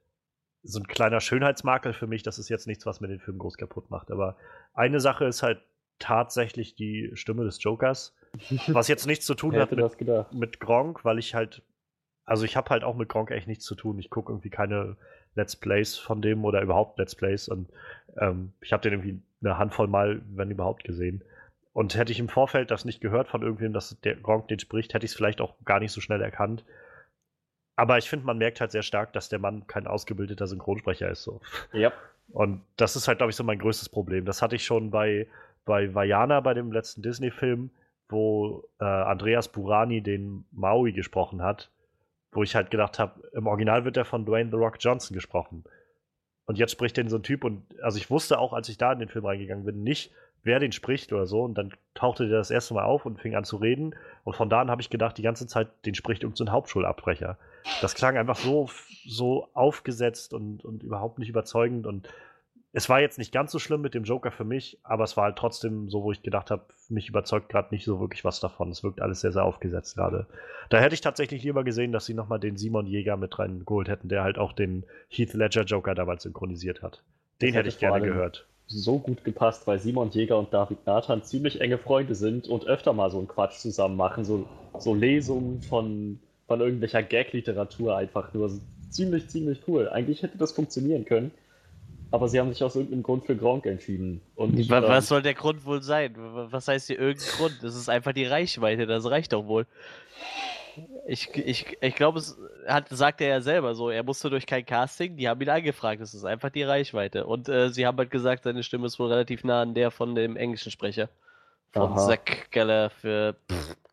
so 0.62 0.80
ein 0.80 0.86
kleiner 0.86 1.20
Schönheitsmakel 1.20 1.92
für 1.92 2.06
mich. 2.06 2.22
Das 2.22 2.38
ist 2.38 2.48
jetzt 2.48 2.66
nichts, 2.66 2.86
was 2.86 3.00
mir 3.00 3.08
den 3.08 3.20
Film 3.20 3.38
groß 3.38 3.56
kaputt 3.56 3.90
macht. 3.90 4.10
Aber 4.10 4.36
eine 4.72 5.00
Sache 5.00 5.26
ist 5.26 5.42
halt 5.42 5.62
tatsächlich 5.98 6.74
die 6.74 7.10
Stimme 7.14 7.44
des 7.44 7.62
Jokers. 7.62 8.16
Was 8.66 8.88
jetzt 8.88 9.06
nichts 9.06 9.26
zu 9.26 9.34
tun 9.36 9.54
hat 9.54 9.70
mit, 9.70 10.32
mit 10.32 10.58
Gronk, 10.58 11.04
weil 11.04 11.20
ich 11.20 11.36
halt, 11.36 11.62
also 12.24 12.44
ich 12.44 12.56
habe 12.56 12.70
halt 12.70 12.82
auch 12.82 12.96
mit 12.96 13.08
Gronk 13.08 13.30
echt 13.30 13.46
nichts 13.46 13.64
zu 13.64 13.76
tun. 13.76 13.98
Ich 14.00 14.10
gucke 14.10 14.32
irgendwie 14.32 14.50
keine 14.50 14.96
Let's 15.36 15.54
Plays 15.54 15.96
von 15.96 16.20
dem 16.20 16.44
oder 16.44 16.60
überhaupt 16.60 16.98
Let's 16.98 17.14
Plays 17.14 17.48
und 17.48 17.70
ähm, 18.18 18.52
ich 18.60 18.72
habe 18.72 18.82
den 18.82 18.92
irgendwie 18.92 19.22
eine 19.44 19.58
Handvoll 19.58 19.86
Mal, 19.88 20.22
wenn 20.34 20.50
überhaupt, 20.50 20.84
gesehen. 20.84 21.22
Und 21.72 21.96
hätte 21.96 22.12
ich 22.12 22.20
im 22.20 22.28
Vorfeld 22.28 22.70
das 22.70 22.84
nicht 22.84 23.00
gehört 23.00 23.28
von 23.28 23.42
irgendwem, 23.42 23.72
dass 23.72 23.98
der 24.00 24.14
Gronk 24.16 24.48
den 24.48 24.60
spricht, 24.60 24.94
hätte 24.94 25.04
ich 25.04 25.12
es 25.12 25.16
vielleicht 25.16 25.40
auch 25.40 25.54
gar 25.64 25.80
nicht 25.80 25.92
so 25.92 26.00
schnell 26.00 26.22
erkannt. 26.22 26.64
Aber 27.76 27.98
ich 27.98 28.08
finde, 28.08 28.26
man 28.26 28.38
merkt 28.38 28.60
halt 28.60 28.70
sehr 28.70 28.84
stark, 28.84 29.12
dass 29.12 29.28
der 29.28 29.40
Mann 29.40 29.66
kein 29.66 29.86
ausgebildeter 29.86 30.46
Synchronsprecher 30.46 31.10
ist. 31.10 31.24
So. 31.24 31.40
Ja. 31.72 31.92
Und 32.28 32.62
das 32.76 32.94
ist 32.96 33.08
halt, 33.08 33.18
glaube 33.18 33.30
ich, 33.30 33.36
so 33.36 33.44
mein 33.44 33.58
größtes 33.58 33.88
Problem. 33.88 34.24
Das 34.24 34.40
hatte 34.40 34.56
ich 34.56 34.64
schon 34.64 34.90
bei, 34.90 35.26
bei 35.64 35.92
Vajana, 35.92 36.40
bei 36.40 36.54
dem 36.54 36.70
letzten 36.70 37.02
Disney-Film, 37.02 37.70
wo 38.08 38.68
äh, 38.80 38.84
Andreas 38.84 39.48
Burani 39.48 40.00
den 40.00 40.44
Maui 40.52 40.92
gesprochen 40.92 41.42
hat, 41.42 41.70
wo 42.30 42.42
ich 42.42 42.54
halt 42.54 42.70
gedacht 42.70 42.98
habe, 42.98 43.28
im 43.32 43.46
Original 43.46 43.84
wird 43.84 43.96
er 43.96 44.04
von 44.04 44.24
Dwayne 44.24 44.50
The 44.50 44.56
Rock 44.56 44.76
Johnson 44.78 45.14
gesprochen. 45.14 45.64
Und 46.46 46.58
jetzt 46.58 46.72
spricht 46.72 46.96
den 46.96 47.08
so 47.08 47.16
ein 47.16 47.22
Typ 47.22 47.44
und 47.44 47.62
also 47.82 47.96
ich 47.98 48.10
wusste 48.10 48.38
auch, 48.38 48.52
als 48.52 48.68
ich 48.68 48.76
da 48.76 48.92
in 48.92 48.98
den 48.98 49.08
Film 49.08 49.24
reingegangen 49.24 49.64
bin, 49.64 49.82
nicht, 49.82 50.12
wer 50.42 50.60
den 50.60 50.72
spricht 50.72 51.12
oder 51.12 51.26
so. 51.26 51.42
Und 51.42 51.56
dann 51.56 51.72
tauchte 51.94 52.28
der 52.28 52.38
das 52.38 52.50
erste 52.50 52.74
Mal 52.74 52.84
auf 52.84 53.06
und 53.06 53.20
fing 53.20 53.34
an 53.34 53.44
zu 53.44 53.56
reden. 53.56 53.94
Und 54.24 54.36
von 54.36 54.50
da 54.50 54.60
an 54.60 54.70
habe 54.70 54.82
ich 54.82 54.90
gedacht, 54.90 55.18
die 55.18 55.22
ganze 55.22 55.46
Zeit, 55.46 55.68
den 55.86 55.94
spricht 55.94 56.22
irgendein 56.22 56.46
so 56.46 56.52
Hauptschulabbrecher. 56.52 57.38
Das 57.80 57.94
klang 57.94 58.16
einfach 58.16 58.36
so, 58.36 58.68
so 59.06 59.48
aufgesetzt 59.54 60.34
und, 60.34 60.64
und 60.64 60.82
überhaupt 60.82 61.18
nicht 61.18 61.30
überzeugend. 61.30 61.86
Und 61.86 62.08
es 62.76 62.88
war 62.88 63.00
jetzt 63.00 63.18
nicht 63.18 63.32
ganz 63.32 63.52
so 63.52 63.60
schlimm 63.60 63.82
mit 63.82 63.94
dem 63.94 64.02
Joker 64.02 64.32
für 64.32 64.42
mich, 64.42 64.80
aber 64.82 65.04
es 65.04 65.16
war 65.16 65.24
halt 65.24 65.36
trotzdem 65.36 65.88
so, 65.88 66.02
wo 66.02 66.10
ich 66.10 66.22
gedacht 66.22 66.50
habe, 66.50 66.64
mich 66.88 67.08
überzeugt 67.08 67.48
gerade 67.48 67.72
nicht 67.72 67.84
so 67.84 68.00
wirklich 68.00 68.24
was 68.24 68.40
davon. 68.40 68.68
Es 68.72 68.82
wirkt 68.82 69.00
alles 69.00 69.20
sehr, 69.20 69.30
sehr 69.30 69.44
aufgesetzt 69.44 69.94
gerade. 69.94 70.26
Da 70.70 70.80
hätte 70.80 70.94
ich 70.94 71.00
tatsächlich 71.00 71.44
lieber 71.44 71.62
gesehen, 71.62 71.92
dass 71.92 72.04
sie 72.04 72.14
nochmal 72.14 72.40
den 72.40 72.56
Simon 72.56 72.88
Jäger 72.88 73.16
mit 73.16 73.38
reingeholt 73.38 73.86
hätten, 73.86 74.08
der 74.08 74.24
halt 74.24 74.38
auch 74.38 74.52
den 74.52 74.84
Heath 75.08 75.34
Ledger 75.34 75.62
Joker 75.62 75.94
damals 75.94 76.24
synchronisiert 76.24 76.82
hat. 76.82 77.04
Den 77.40 77.50
das 77.50 77.58
hätte 77.58 77.68
ich 77.68 77.78
gerne 77.78 78.04
gehört. 78.04 78.44
So 78.66 78.98
gut 78.98 79.22
gepasst, 79.22 79.68
weil 79.68 79.78
Simon 79.78 80.10
Jäger 80.10 80.36
und 80.36 80.52
David 80.52 80.84
Nathan 80.84 81.22
ziemlich 81.22 81.60
enge 81.60 81.78
Freunde 81.78 82.16
sind 82.16 82.48
und 82.48 82.66
öfter 82.66 82.92
mal 82.92 83.08
so 83.08 83.18
einen 83.18 83.28
Quatsch 83.28 83.58
zusammen 83.58 83.96
machen. 83.96 84.24
So, 84.24 84.48
so 84.80 84.94
Lesungen 84.94 85.62
von, 85.62 86.18
von 86.48 86.60
irgendwelcher 86.60 87.04
Gag-Literatur 87.04 87.96
einfach 87.96 88.34
nur. 88.34 88.50
Ziemlich, 88.90 89.28
ziemlich 89.28 89.62
cool. 89.68 89.88
Eigentlich 89.88 90.22
hätte 90.22 90.38
das 90.38 90.52
funktionieren 90.52 91.04
können 91.04 91.30
aber 92.14 92.28
sie 92.28 92.38
haben 92.38 92.52
sich 92.52 92.62
aus 92.62 92.76
irgendeinem 92.76 93.02
Grund 93.02 93.24
für 93.24 93.34
Gronk 93.34 93.66
entschieden. 93.66 94.20
Und 94.36 94.56
was, 94.70 94.84
ähm, 94.84 94.88
was 94.88 95.08
soll 95.08 95.20
der 95.20 95.34
Grund 95.34 95.66
wohl 95.66 95.82
sein? 95.82 96.14
Was 96.16 96.68
heißt 96.68 96.86
hier 96.86 97.00
irgendein 97.00 97.28
Grund? 97.36 97.58
Das 97.60 97.74
ist 97.74 97.88
einfach 97.88 98.12
die 98.12 98.24
Reichweite, 98.24 98.86
das 98.86 99.10
reicht 99.10 99.32
doch 99.32 99.46
wohl. 99.46 99.66
Ich, 101.08 101.28
ich, 101.34 101.76
ich 101.80 101.94
glaube, 101.96 102.20
es 102.20 102.38
hat, 102.68 102.88
sagt 102.90 103.20
er 103.20 103.26
ja 103.26 103.40
selber 103.40 103.74
so, 103.74 103.90
er 103.90 104.04
musste 104.04 104.30
durch 104.30 104.46
kein 104.46 104.64
Casting, 104.64 105.16
die 105.16 105.28
haben 105.28 105.40
ihn 105.40 105.48
angefragt, 105.48 106.00
das 106.00 106.14
ist 106.14 106.24
einfach 106.24 106.50
die 106.50 106.62
Reichweite. 106.62 107.26
Und 107.26 107.48
äh, 107.48 107.70
sie 107.70 107.84
haben 107.84 107.98
halt 107.98 108.12
gesagt, 108.12 108.44
seine 108.44 108.62
Stimme 108.62 108.86
ist 108.86 109.00
wohl 109.00 109.10
relativ 109.10 109.42
nah 109.42 109.62
an 109.62 109.74
der 109.74 109.90
von 109.90 110.14
dem 110.14 110.36
englischen 110.36 110.70
Sprecher. 110.70 111.08
Von 111.72 111.94
Aha. 111.94 111.96
Zach 111.96 112.50
Geller 112.52 112.90
für 112.90 113.34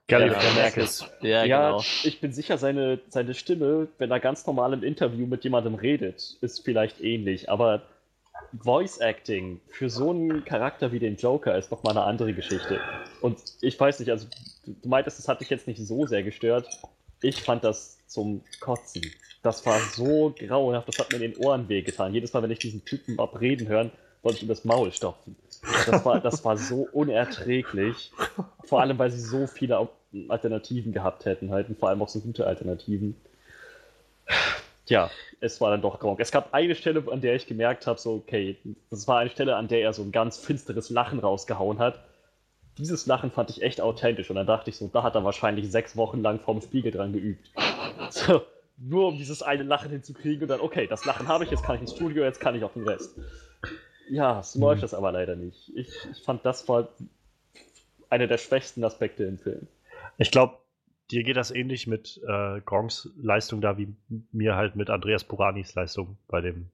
Galifianakis. 0.07 1.09
Ja, 1.21 1.43
ja, 1.43 1.69
genau. 1.69 1.83
Ich 2.03 2.21
bin 2.21 2.33
sicher, 2.33 2.59
seine, 2.59 2.99
seine 3.09 3.33
Stimme, 3.33 3.87
wenn 3.97 4.11
er 4.11 4.19
ganz 4.19 4.45
normal 4.45 4.73
im 4.73 4.83
Interview 4.83 5.25
mit 5.25 5.43
jemandem 5.43 5.73
redet, 5.73 6.37
ist 6.41 6.63
vielleicht 6.63 7.01
ähnlich, 7.01 7.49
aber 7.49 7.81
Voice 8.53 8.99
Acting 8.99 9.59
für 9.67 9.89
so 9.89 10.11
einen 10.11 10.43
Charakter 10.45 10.91
wie 10.91 10.99
den 10.99 11.15
Joker 11.15 11.57
ist 11.57 11.71
nochmal 11.71 11.97
eine 11.97 12.05
andere 12.05 12.33
Geschichte. 12.33 12.79
Und 13.21 13.39
ich 13.61 13.79
weiß 13.79 13.99
nicht, 13.99 14.09
also 14.09 14.27
du 14.65 14.89
meintest, 14.89 15.19
das 15.19 15.27
hat 15.27 15.41
dich 15.41 15.49
jetzt 15.49 15.67
nicht 15.67 15.79
so 15.79 16.05
sehr 16.05 16.23
gestört. 16.23 16.67
Ich 17.21 17.41
fand 17.41 17.63
das 17.63 17.97
zum 18.07 18.41
Kotzen. 18.59 19.03
Das 19.43 19.65
war 19.65 19.79
so 19.79 20.33
grauenhaft, 20.37 20.87
das 20.87 20.99
hat 20.99 21.11
mir 21.11 21.23
in 21.23 21.31
den 21.31 21.37
Ohren 21.37 21.67
wehgetan. 21.69 22.13
Jedes 22.13 22.33
Mal, 22.33 22.43
wenn 22.43 22.51
ich 22.51 22.59
diesen 22.59 22.85
Typen 22.85 23.19
abreden 23.19 23.67
hören, 23.67 23.91
wollte 24.21 24.37
ich 24.37 24.43
ihm 24.43 24.49
das 24.49 24.65
Maul 24.65 24.91
stopfen. 24.91 25.35
Das 25.85 26.05
war, 26.05 26.19
das 26.19 26.45
war 26.45 26.57
so 26.57 26.87
unerträglich. 26.91 28.11
Vor 28.65 28.81
allem, 28.81 28.99
weil 28.99 29.11
sie 29.11 29.19
so 29.19 29.47
viele 29.47 29.87
Alternativen 30.27 30.91
gehabt 30.91 31.25
hätten, 31.25 31.51
halt, 31.51 31.69
und 31.69 31.79
vor 31.79 31.89
allem 31.89 32.01
auch 32.01 32.09
so 32.09 32.19
gute 32.19 32.45
Alternativen 32.45 33.15
ja, 34.87 35.09
es 35.39 35.61
war 35.61 35.71
dann 35.71 35.81
doch 35.81 35.99
Gronk. 35.99 36.19
Es 36.19 36.31
gab 36.31 36.53
eine 36.53 36.75
Stelle, 36.75 37.03
an 37.11 37.21
der 37.21 37.35
ich 37.35 37.47
gemerkt 37.47 37.87
habe, 37.87 37.99
so, 37.99 38.15
okay, 38.15 38.57
das 38.89 39.07
war 39.07 39.19
eine 39.19 39.29
Stelle, 39.29 39.55
an 39.55 39.67
der 39.67 39.81
er 39.81 39.93
so 39.93 40.01
ein 40.01 40.11
ganz 40.11 40.37
finsteres 40.37 40.89
Lachen 40.89 41.19
rausgehauen 41.19 41.79
hat. 41.79 41.99
Dieses 42.77 43.05
Lachen 43.05 43.31
fand 43.31 43.49
ich 43.49 43.61
echt 43.61 43.81
authentisch 43.81 44.29
und 44.29 44.37
dann 44.37 44.47
dachte 44.47 44.69
ich 44.69 44.77
so, 44.77 44.87
da 44.87 45.03
hat 45.03 45.15
er 45.15 45.23
wahrscheinlich 45.23 45.69
sechs 45.69 45.95
Wochen 45.97 46.21
lang 46.21 46.39
vorm 46.39 46.61
Spiegel 46.61 46.91
dran 46.91 47.13
geübt. 47.13 47.49
So, 48.09 48.41
nur 48.77 49.07
um 49.07 49.17
dieses 49.17 49.41
eine 49.41 49.63
Lachen 49.63 49.89
hinzukriegen 49.89 50.41
und 50.41 50.47
dann, 50.49 50.59
okay, 50.59 50.85
das 50.87 51.05
Lachen 51.05 51.27
habe 51.29 51.45
ich, 51.45 51.51
jetzt 51.51 51.63
kann 51.63 51.75
ich 51.75 51.81
ins 51.81 51.95
Studio, 51.95 52.23
jetzt 52.23 52.41
kann 52.41 52.55
ich 52.55 52.63
auch 52.63 52.73
den 52.73 52.85
Rest. 52.87 53.15
Ja, 54.09 54.43
so 54.43 54.59
mhm. 54.59 54.65
läuft 54.65 54.83
das 54.83 54.93
aber 54.93 55.11
leider 55.13 55.35
nicht. 55.35 55.71
Ich, 55.75 55.89
ich 56.11 56.21
fand, 56.23 56.45
das 56.45 56.67
war 56.67 56.89
einer 58.09 58.27
der 58.27 58.37
schwächsten 58.37 58.83
Aspekte 58.83 59.23
im 59.23 59.37
Film. 59.37 59.67
Ich 60.17 60.31
glaube, 60.31 60.57
dir 61.11 61.23
geht 61.23 61.37
das 61.37 61.51
ähnlich 61.51 61.87
mit 61.87 62.21
äh, 62.27 62.61
Gronks 62.61 63.09
Leistung 63.21 63.61
da, 63.61 63.77
wie 63.77 63.93
mir 64.31 64.55
halt 64.55 64.75
mit 64.75 64.89
Andreas 64.89 65.23
Puranis 65.23 65.75
Leistung 65.75 66.17
bei 66.27 66.41
dem 66.41 66.69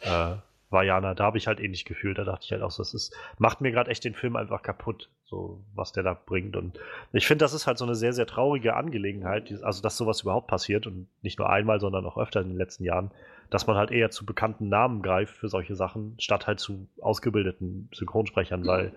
äh, 0.00 0.36
Vajana. 0.70 1.14
Da 1.14 1.24
habe 1.24 1.38
ich 1.38 1.46
halt 1.46 1.60
ähnlich 1.60 1.84
gefühlt. 1.84 2.18
Da 2.18 2.24
dachte 2.24 2.44
ich 2.44 2.52
halt 2.52 2.62
auch, 2.62 2.74
das 2.74 2.94
ist, 2.94 3.14
macht 3.38 3.60
mir 3.60 3.72
gerade 3.72 3.90
echt 3.90 4.04
den 4.04 4.14
Film 4.14 4.36
einfach 4.36 4.62
kaputt, 4.62 5.10
so 5.24 5.62
was 5.74 5.92
der 5.92 6.02
da 6.02 6.14
bringt. 6.14 6.56
Und 6.56 6.78
ich 7.12 7.26
finde, 7.26 7.44
das 7.44 7.52
ist 7.52 7.66
halt 7.66 7.78
so 7.78 7.84
eine 7.84 7.94
sehr, 7.94 8.12
sehr 8.12 8.26
traurige 8.26 8.74
Angelegenheit, 8.74 9.52
also 9.62 9.82
dass 9.82 9.96
sowas 9.96 10.22
überhaupt 10.22 10.46
passiert 10.46 10.86
und 10.86 11.06
nicht 11.22 11.38
nur 11.38 11.50
einmal, 11.50 11.78
sondern 11.78 12.06
auch 12.06 12.18
öfter 12.18 12.40
in 12.40 12.48
den 12.48 12.58
letzten 12.58 12.84
Jahren, 12.84 13.10
dass 13.50 13.66
man 13.66 13.76
halt 13.76 13.90
eher 13.90 14.10
zu 14.10 14.24
bekannten 14.24 14.68
Namen 14.68 15.02
greift 15.02 15.36
für 15.36 15.48
solche 15.48 15.76
Sachen, 15.76 16.16
statt 16.18 16.46
halt 16.46 16.58
zu 16.58 16.88
ausgebildeten 17.00 17.90
Synchronsprechern, 17.92 18.66
weil, 18.66 18.92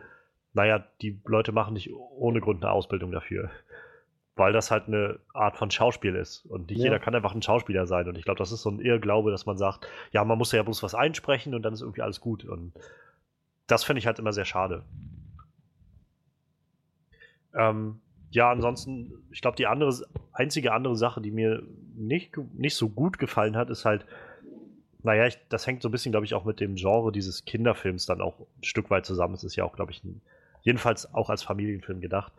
naja, 0.54 0.84
die 1.02 1.20
Leute 1.26 1.52
machen 1.52 1.74
nicht 1.74 1.94
ohne 1.94 2.40
Grund 2.40 2.64
eine 2.64 2.72
Ausbildung 2.72 3.12
dafür 3.12 3.52
weil 4.38 4.54
das 4.54 4.70
halt 4.72 4.88
eine 4.88 5.20
Art 5.34 5.58
von 5.58 5.72
Schauspiel 5.72 6.16
ist. 6.16 6.46
Und 6.46 6.70
nicht 6.70 6.80
ja. 6.80 6.86
jeder 6.86 7.00
kann 7.00 7.16
einfach 7.16 7.34
ein 7.34 7.42
Schauspieler 7.42 7.88
sein. 7.88 8.08
Und 8.08 8.18
ich 8.18 8.24
glaube, 8.24 8.38
das 8.38 8.52
ist 8.52 8.62
so 8.62 8.70
ein 8.70 8.80
Irrglaube, 8.80 9.32
dass 9.32 9.46
man 9.46 9.58
sagt, 9.58 9.88
ja, 10.12 10.24
man 10.24 10.38
muss 10.38 10.52
ja 10.52 10.62
bloß 10.64 10.84
was 10.84 10.96
einsprechen 10.96 11.56
und 11.56 11.64
dann 11.64 11.74
ist 11.74 11.82
irgendwie 11.82 12.04
alles 12.04 12.22
gut. 12.22 12.46
Und 12.46 12.74
das 13.66 13.84
finde 13.84 14.00
ich 14.00 14.08
halt 14.08 14.20
immer 14.20 14.34
sehr 14.34 14.46
schade. 14.46 14.84
Ähm, 17.56 18.00
ja, 18.30 18.52
ansonsten, 18.52 19.12
ich 19.32 19.42
glaube, 19.42 19.58
die 19.58 19.66
andere, 19.66 19.92
einzige 20.32 20.72
andere 20.72 20.96
Sache, 20.96 21.20
die 21.20 21.32
mir 21.32 21.64
nicht, 21.96 22.38
nicht 22.54 22.76
so 22.76 22.90
gut 22.90 23.18
gefallen 23.18 23.58
hat, 23.58 23.72
ist 23.72 23.86
halt, 23.86 24.06
naja, 25.02 25.26
ich, 25.26 25.40
das 25.50 25.66
hängt 25.66 25.82
so 25.82 25.90
ein 25.90 25.92
bisschen, 25.92 26.12
glaube 26.12 26.26
ich, 26.26 26.36
auch 26.36 26.46
mit 26.46 26.60
dem 26.60 26.76
Genre 26.76 27.12
dieses 27.12 27.46
Kinderfilms 27.46 28.06
dann 28.06 28.22
auch 28.22 28.40
ein 28.40 28.64
Stück 28.64 28.92
weit 28.92 29.06
zusammen. 29.06 29.34
Es 29.34 29.44
ist 29.44 29.56
ja 29.56 29.64
auch, 29.64 29.76
glaube 29.76 29.92
ich, 29.92 30.04
ein, 30.04 30.22
jedenfalls 30.62 31.12
auch 31.16 31.32
als 31.32 31.42
Familienfilm 31.42 32.02
gedacht 32.02 32.34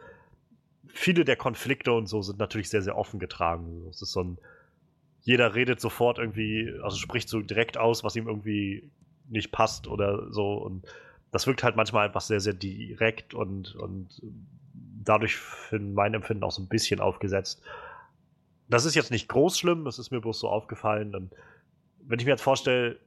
viele 0.92 1.24
der 1.24 1.36
Konflikte 1.36 1.92
und 1.92 2.06
so 2.06 2.22
sind 2.22 2.38
natürlich 2.38 2.70
sehr, 2.70 2.82
sehr 2.82 2.96
offen 2.96 3.18
getragen. 3.18 3.86
Es 3.90 4.02
ist 4.02 4.12
so 4.12 4.22
ein, 4.22 4.38
jeder 5.22 5.54
redet 5.54 5.80
sofort 5.80 6.18
irgendwie, 6.18 6.72
also 6.82 6.96
spricht 6.96 7.28
so 7.28 7.40
direkt 7.40 7.78
aus, 7.78 8.04
was 8.04 8.16
ihm 8.16 8.28
irgendwie 8.28 8.90
nicht 9.28 9.52
passt 9.52 9.86
oder 9.86 10.32
so. 10.32 10.54
Und 10.54 10.86
das 11.30 11.46
wirkt 11.46 11.62
halt 11.62 11.76
manchmal 11.76 12.06
einfach 12.06 12.20
sehr, 12.20 12.40
sehr 12.40 12.54
direkt 12.54 13.34
und, 13.34 13.74
und 13.76 14.22
dadurch 15.04 15.36
für 15.36 15.78
mein 15.78 16.14
Empfinden 16.14 16.44
auch 16.44 16.52
so 16.52 16.62
ein 16.62 16.68
bisschen 16.68 17.00
aufgesetzt. 17.00 17.62
Das 18.68 18.84
ist 18.84 18.94
jetzt 18.94 19.10
nicht 19.10 19.28
groß 19.28 19.58
schlimm, 19.58 19.84
das 19.84 19.98
ist 19.98 20.10
mir 20.10 20.20
bloß 20.20 20.40
so 20.40 20.48
aufgefallen. 20.48 21.14
Und 21.14 21.32
wenn 22.00 22.18
ich 22.18 22.24
mir 22.24 22.32
jetzt 22.32 22.42
vorstelle, 22.42 22.98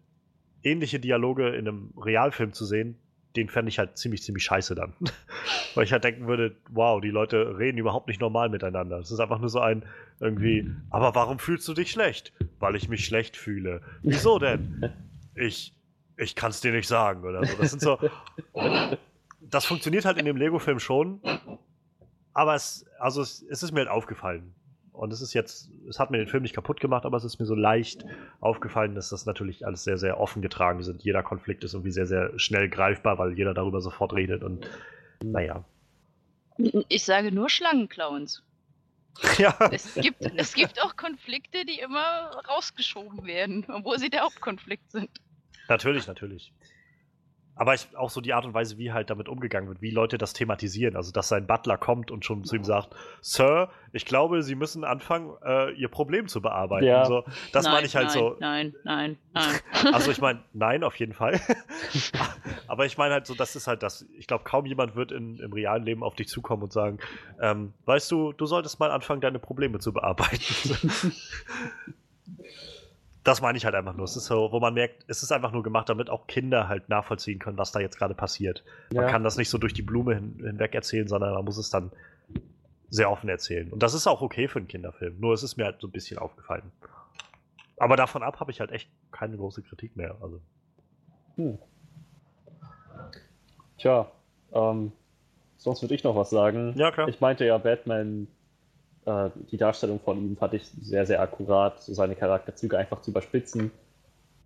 ähnliche 0.64 1.00
Dialoge 1.00 1.50
in 1.50 1.68
einem 1.68 1.94
Realfilm 1.98 2.54
zu 2.54 2.66
sehen, 2.66 2.98
den 3.36 3.50
fände 3.50 3.70
ich 3.70 3.80
halt 3.80 3.98
ziemlich, 3.98 4.24
ziemlich 4.24 4.44
scheiße 4.44 4.76
dann. 4.76 4.94
Weil 5.76 5.86
ich 5.86 5.92
halt 5.92 6.04
denken 6.04 6.28
würde, 6.28 6.56
wow, 6.70 7.00
die 7.02 7.10
Leute 7.10 7.58
reden 7.58 7.78
überhaupt 7.78 8.08
nicht 8.08 8.20
normal 8.20 8.50
miteinander. 8.50 9.00
Es 9.00 9.12
ist 9.12 9.20
einfach 9.20 9.40
nur 9.40 9.50
so 9.50 9.60
ein 9.60 9.84
irgendwie, 10.20 10.70
aber 10.90 11.16
warum 11.16 11.40
fühlst 11.40 11.68
du 11.68 11.74
dich 11.74 11.92
schlecht? 11.92 12.34
Weil 12.60 12.76
ich 12.76 12.90
mich 12.90 13.06
schlecht 13.06 13.38
fühle. 13.38 13.82
Wieso 14.04 14.40
denn? 14.40 14.92
Ich, 15.34 15.74
ich 16.18 16.36
kann 16.36 16.52
es 16.52 16.60
dir 16.60 16.74
nicht 16.74 16.90
sagen 16.90 17.24
oder 17.24 17.46
so. 17.46 17.56
Das 17.58 17.70
sind 17.72 17.82
so. 17.82 17.98
Das 19.40 19.64
funktioniert 19.64 20.04
halt 20.04 20.18
in 20.18 20.26
dem 20.26 20.36
Lego-Film 20.36 20.82
schon. 20.82 21.22
Aber 22.34 22.54
es, 22.54 22.86
also 23.00 23.22
es, 23.22 23.42
es 23.50 23.64
ist 23.64 23.72
mir 23.72 23.80
halt 23.80 23.90
aufgefallen. 23.90 24.54
Und 25.02 25.12
es 25.12 25.20
ist 25.20 25.34
jetzt, 25.34 25.72
es 25.90 25.98
hat 25.98 26.12
mir 26.12 26.20
den 26.20 26.28
Film 26.28 26.44
nicht 26.44 26.54
kaputt 26.54 26.80
gemacht, 26.80 27.08
aber 27.08 27.18
es 27.18 27.24
ist 27.24 27.40
mir 27.40 27.48
so 27.48 27.56
leicht 27.56 28.06
aufgefallen, 28.40 28.94
dass 28.94 29.10
das 29.10 29.26
natürlich 29.26 29.66
alles 29.66 29.84
sehr, 29.84 29.98
sehr 29.98 30.20
offen 30.20 30.44
getragen 30.44 30.80
ist. 30.80 30.92
Jeder 31.04 31.24
Konflikt 31.24 31.64
ist 31.64 31.74
irgendwie 31.74 31.90
sehr, 31.90 32.06
sehr 32.06 32.38
schnell 32.38 32.70
greifbar, 32.70 33.18
weil 33.18 33.36
jeder 33.36 33.56
darüber 33.56 33.82
sofort 33.82 34.14
redet 34.14 34.44
und 34.44 34.70
naja. 35.24 35.66
Ich 36.88 37.04
sage 37.04 37.32
nur 37.32 37.50
Schlangenclowns. 37.50 38.44
Ja. 39.40 39.58
Es 39.72 39.96
gibt, 39.96 40.22
es 40.38 40.54
gibt 40.54 40.80
auch 40.84 40.96
Konflikte, 40.96 41.66
die 41.66 41.80
immer 41.80 42.40
rausgeschoben 42.48 43.26
werden, 43.26 43.66
obwohl 43.70 43.98
sie 43.98 44.12
der 44.12 44.22
Hauptkonflikt 44.22 44.92
sind. 44.92 45.10
Natürlich, 45.68 46.06
natürlich. 46.06 46.54
Aber 47.56 47.74
ich, 47.74 47.96
auch 47.96 48.10
so 48.10 48.22
die 48.22 48.34
Art 48.34 48.46
und 48.46 48.54
Weise, 48.54 48.78
wie 48.78 48.92
halt 48.92 49.10
damit 49.10 49.30
umgegangen 49.30 49.70
wird, 49.70 49.82
wie 49.82 49.92
Leute 49.92 50.18
das 50.18 50.34
thematisieren. 50.34 50.96
Also, 50.96 51.12
dass 51.12 51.28
sein 51.28 51.46
Butler 51.48 51.78
kommt 51.78 52.10
und 52.10 52.26
schon 52.26 52.44
zu 52.44 52.56
ihm 52.56 52.64
sagt: 52.64 52.96
Sir, 53.22 53.70
ich 53.92 54.06
glaube, 54.06 54.42
Sie 54.42 54.56
müssen 54.56 54.84
anfangen, 54.84 55.36
äh, 55.44 55.72
Ihr 55.74 55.90
Problem 55.90 56.28
zu 56.28 56.42
bearbeiten. 56.42 56.86
Ja. 56.86 57.06
So, 57.06 57.24
das 57.52 57.66
meine 57.66 57.86
ich 57.86 57.96
halt 57.96 58.08
nein, 58.08 58.14
so. 58.14 58.38
Nein, 58.40 58.76
nein, 58.84 59.18
nein. 59.34 59.56
Also, 59.94 60.12
ich 60.12 60.22
meine, 60.22 60.40
nein, 60.54 60.84
auf 60.84 60.96
jeden 60.96 61.14
Fall. 61.14 61.40
Aber 62.68 62.86
ich 62.86 62.98
meine 62.98 63.14
halt 63.14 63.28
so, 63.28 63.36
das 63.36 63.56
ist 63.56 63.68
halt 63.68 63.84
das. 63.84 64.06
Ich 64.18 64.28
glaube, 64.28 64.44
kaum 64.44 64.66
jemand 64.66 64.96
wird 64.96 65.12
in, 65.12 65.38
im 65.38 65.52
realen 65.54 65.84
Leben 65.84 66.04
auf 66.04 66.16
dich 66.16 66.30
zukommen 66.30 66.64
und 66.64 66.74
sagen: 66.74 67.00
ähm, 67.40 67.74
Weißt 67.86 68.10
du, 68.12 68.32
du 68.34 68.46
solltest 68.46 68.80
mal 68.80 68.92
anfangen, 68.92 69.22
deine 69.22 69.40
Probleme 69.40 69.80
zu 69.80 69.94
bearbeiten. 69.94 70.90
das 73.24 73.42
meine 73.42 73.58
ich 73.58 73.66
halt 73.66 73.76
einfach 73.76 73.96
nur. 73.96 74.06
Es 74.06 74.16
ist 74.16 74.26
so, 74.26 74.52
wo 74.52 74.60
man 74.60 74.74
merkt, 74.74 75.06
es 75.08 75.22
ist 75.22 75.32
einfach 75.32 75.52
nur 75.52 75.64
gemacht, 75.64 75.90
damit 75.90 76.10
auch 76.10 76.28
Kinder 76.28 76.68
halt 76.68 76.90
nachvollziehen 76.90 77.40
können, 77.40 77.58
was 77.58 77.72
da 77.72 77.80
jetzt 77.80 77.98
gerade 77.98 78.16
passiert. 78.16 78.64
Ja. 78.92 79.02
Man 79.02 79.12
kann 79.12 79.24
das 79.24 79.38
nicht 79.38 79.50
so 79.50 79.58
durch 79.58 79.74
die 79.74 79.84
Blume 79.84 80.16
hin, 80.16 80.36
hinweg 80.40 80.74
erzählen, 80.74 81.08
sondern 81.08 81.34
man 81.34 81.46
muss 81.46 81.58
es 81.58 81.70
dann 81.70 81.92
sehr 82.90 83.12
offen 83.12 83.30
erzählen. 83.30 83.72
Und 83.72 83.84
das 83.84 83.94
ist 83.94 84.08
auch 84.08 84.22
okay 84.22 84.48
für 84.48 84.60
einen 84.60 84.68
Kinderfilm. 84.68 85.20
Nur 85.20 85.34
es 85.34 85.44
ist 85.44 85.56
mir 85.56 85.66
halt 85.66 85.80
so 85.80 85.88
ein 85.88 85.92
bisschen 85.92 86.18
aufgefallen. 86.18 86.72
Aber 87.78 87.96
davon 87.96 88.24
ab 88.24 88.40
habe 88.40 88.52
ich 88.52 88.60
halt 88.60 88.72
echt 88.72 88.90
keine 89.12 89.38
große 89.38 89.62
Kritik 89.62 89.96
mehr. 89.96 90.18
Also. 90.22 90.42
Hm. 91.36 91.58
Tja, 93.78 94.12
ähm, 94.52 94.92
sonst 95.58 95.82
würde 95.82 95.96
ich 95.96 96.04
noch 96.04 96.16
was 96.16 96.30
sagen. 96.30 96.74
Ja, 96.76 96.92
klar. 96.92 97.08
Ich 97.08 97.22
meinte 97.22 97.46
ja, 97.46 97.58
Batman 97.58 98.28
äh, 99.06 99.30
die 99.52 99.58
Darstellung 99.58 100.00
von 100.00 100.18
ihm 100.18 100.38
fand 100.38 100.54
ich 100.54 100.70
sehr, 100.82 101.06
sehr 101.06 101.22
akkurat, 101.22 101.82
so 101.82 101.94
seine 101.94 102.16
Charakterzüge 102.16 102.78
einfach 102.78 103.02
zu 103.02 103.12
überspitzen. 103.12 103.72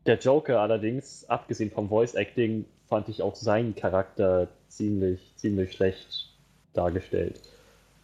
Der 0.06 0.18
Joker 0.18 0.62
allerdings, 0.62 1.28
abgesehen 1.30 1.72
vom 1.72 1.90
Voice 1.90 2.14
Acting, 2.14 2.66
fand 2.88 3.10
ich 3.10 3.22
auch 3.22 3.36
seinen 3.36 3.76
Charakter 3.76 4.48
ziemlich, 4.68 5.34
ziemlich 5.36 5.74
schlecht 5.74 6.30
dargestellt. 6.74 7.42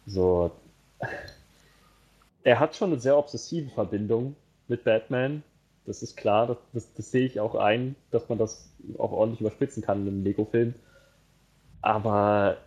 So, 0.06 0.50
er 2.44 2.60
hat 2.60 2.74
schon 2.74 2.90
eine 2.92 3.00
sehr 3.00 3.16
obsessive 3.16 3.70
Verbindung 3.70 4.34
mit 4.68 4.84
Batman. 4.84 5.42
Das 5.86 6.02
ist 6.02 6.16
klar, 6.16 6.46
das, 6.46 6.56
das, 6.72 6.94
das 6.94 7.10
sehe 7.10 7.26
ich 7.26 7.40
auch 7.40 7.54
ein, 7.54 7.96
dass 8.10 8.28
man 8.28 8.38
das 8.38 8.68
auch 8.98 9.12
ordentlich 9.12 9.40
überspitzen 9.40 9.82
kann 9.82 10.02
in 10.02 10.08
einem 10.08 10.24
Lego-Film. 10.24 10.74
Aber 11.82 12.58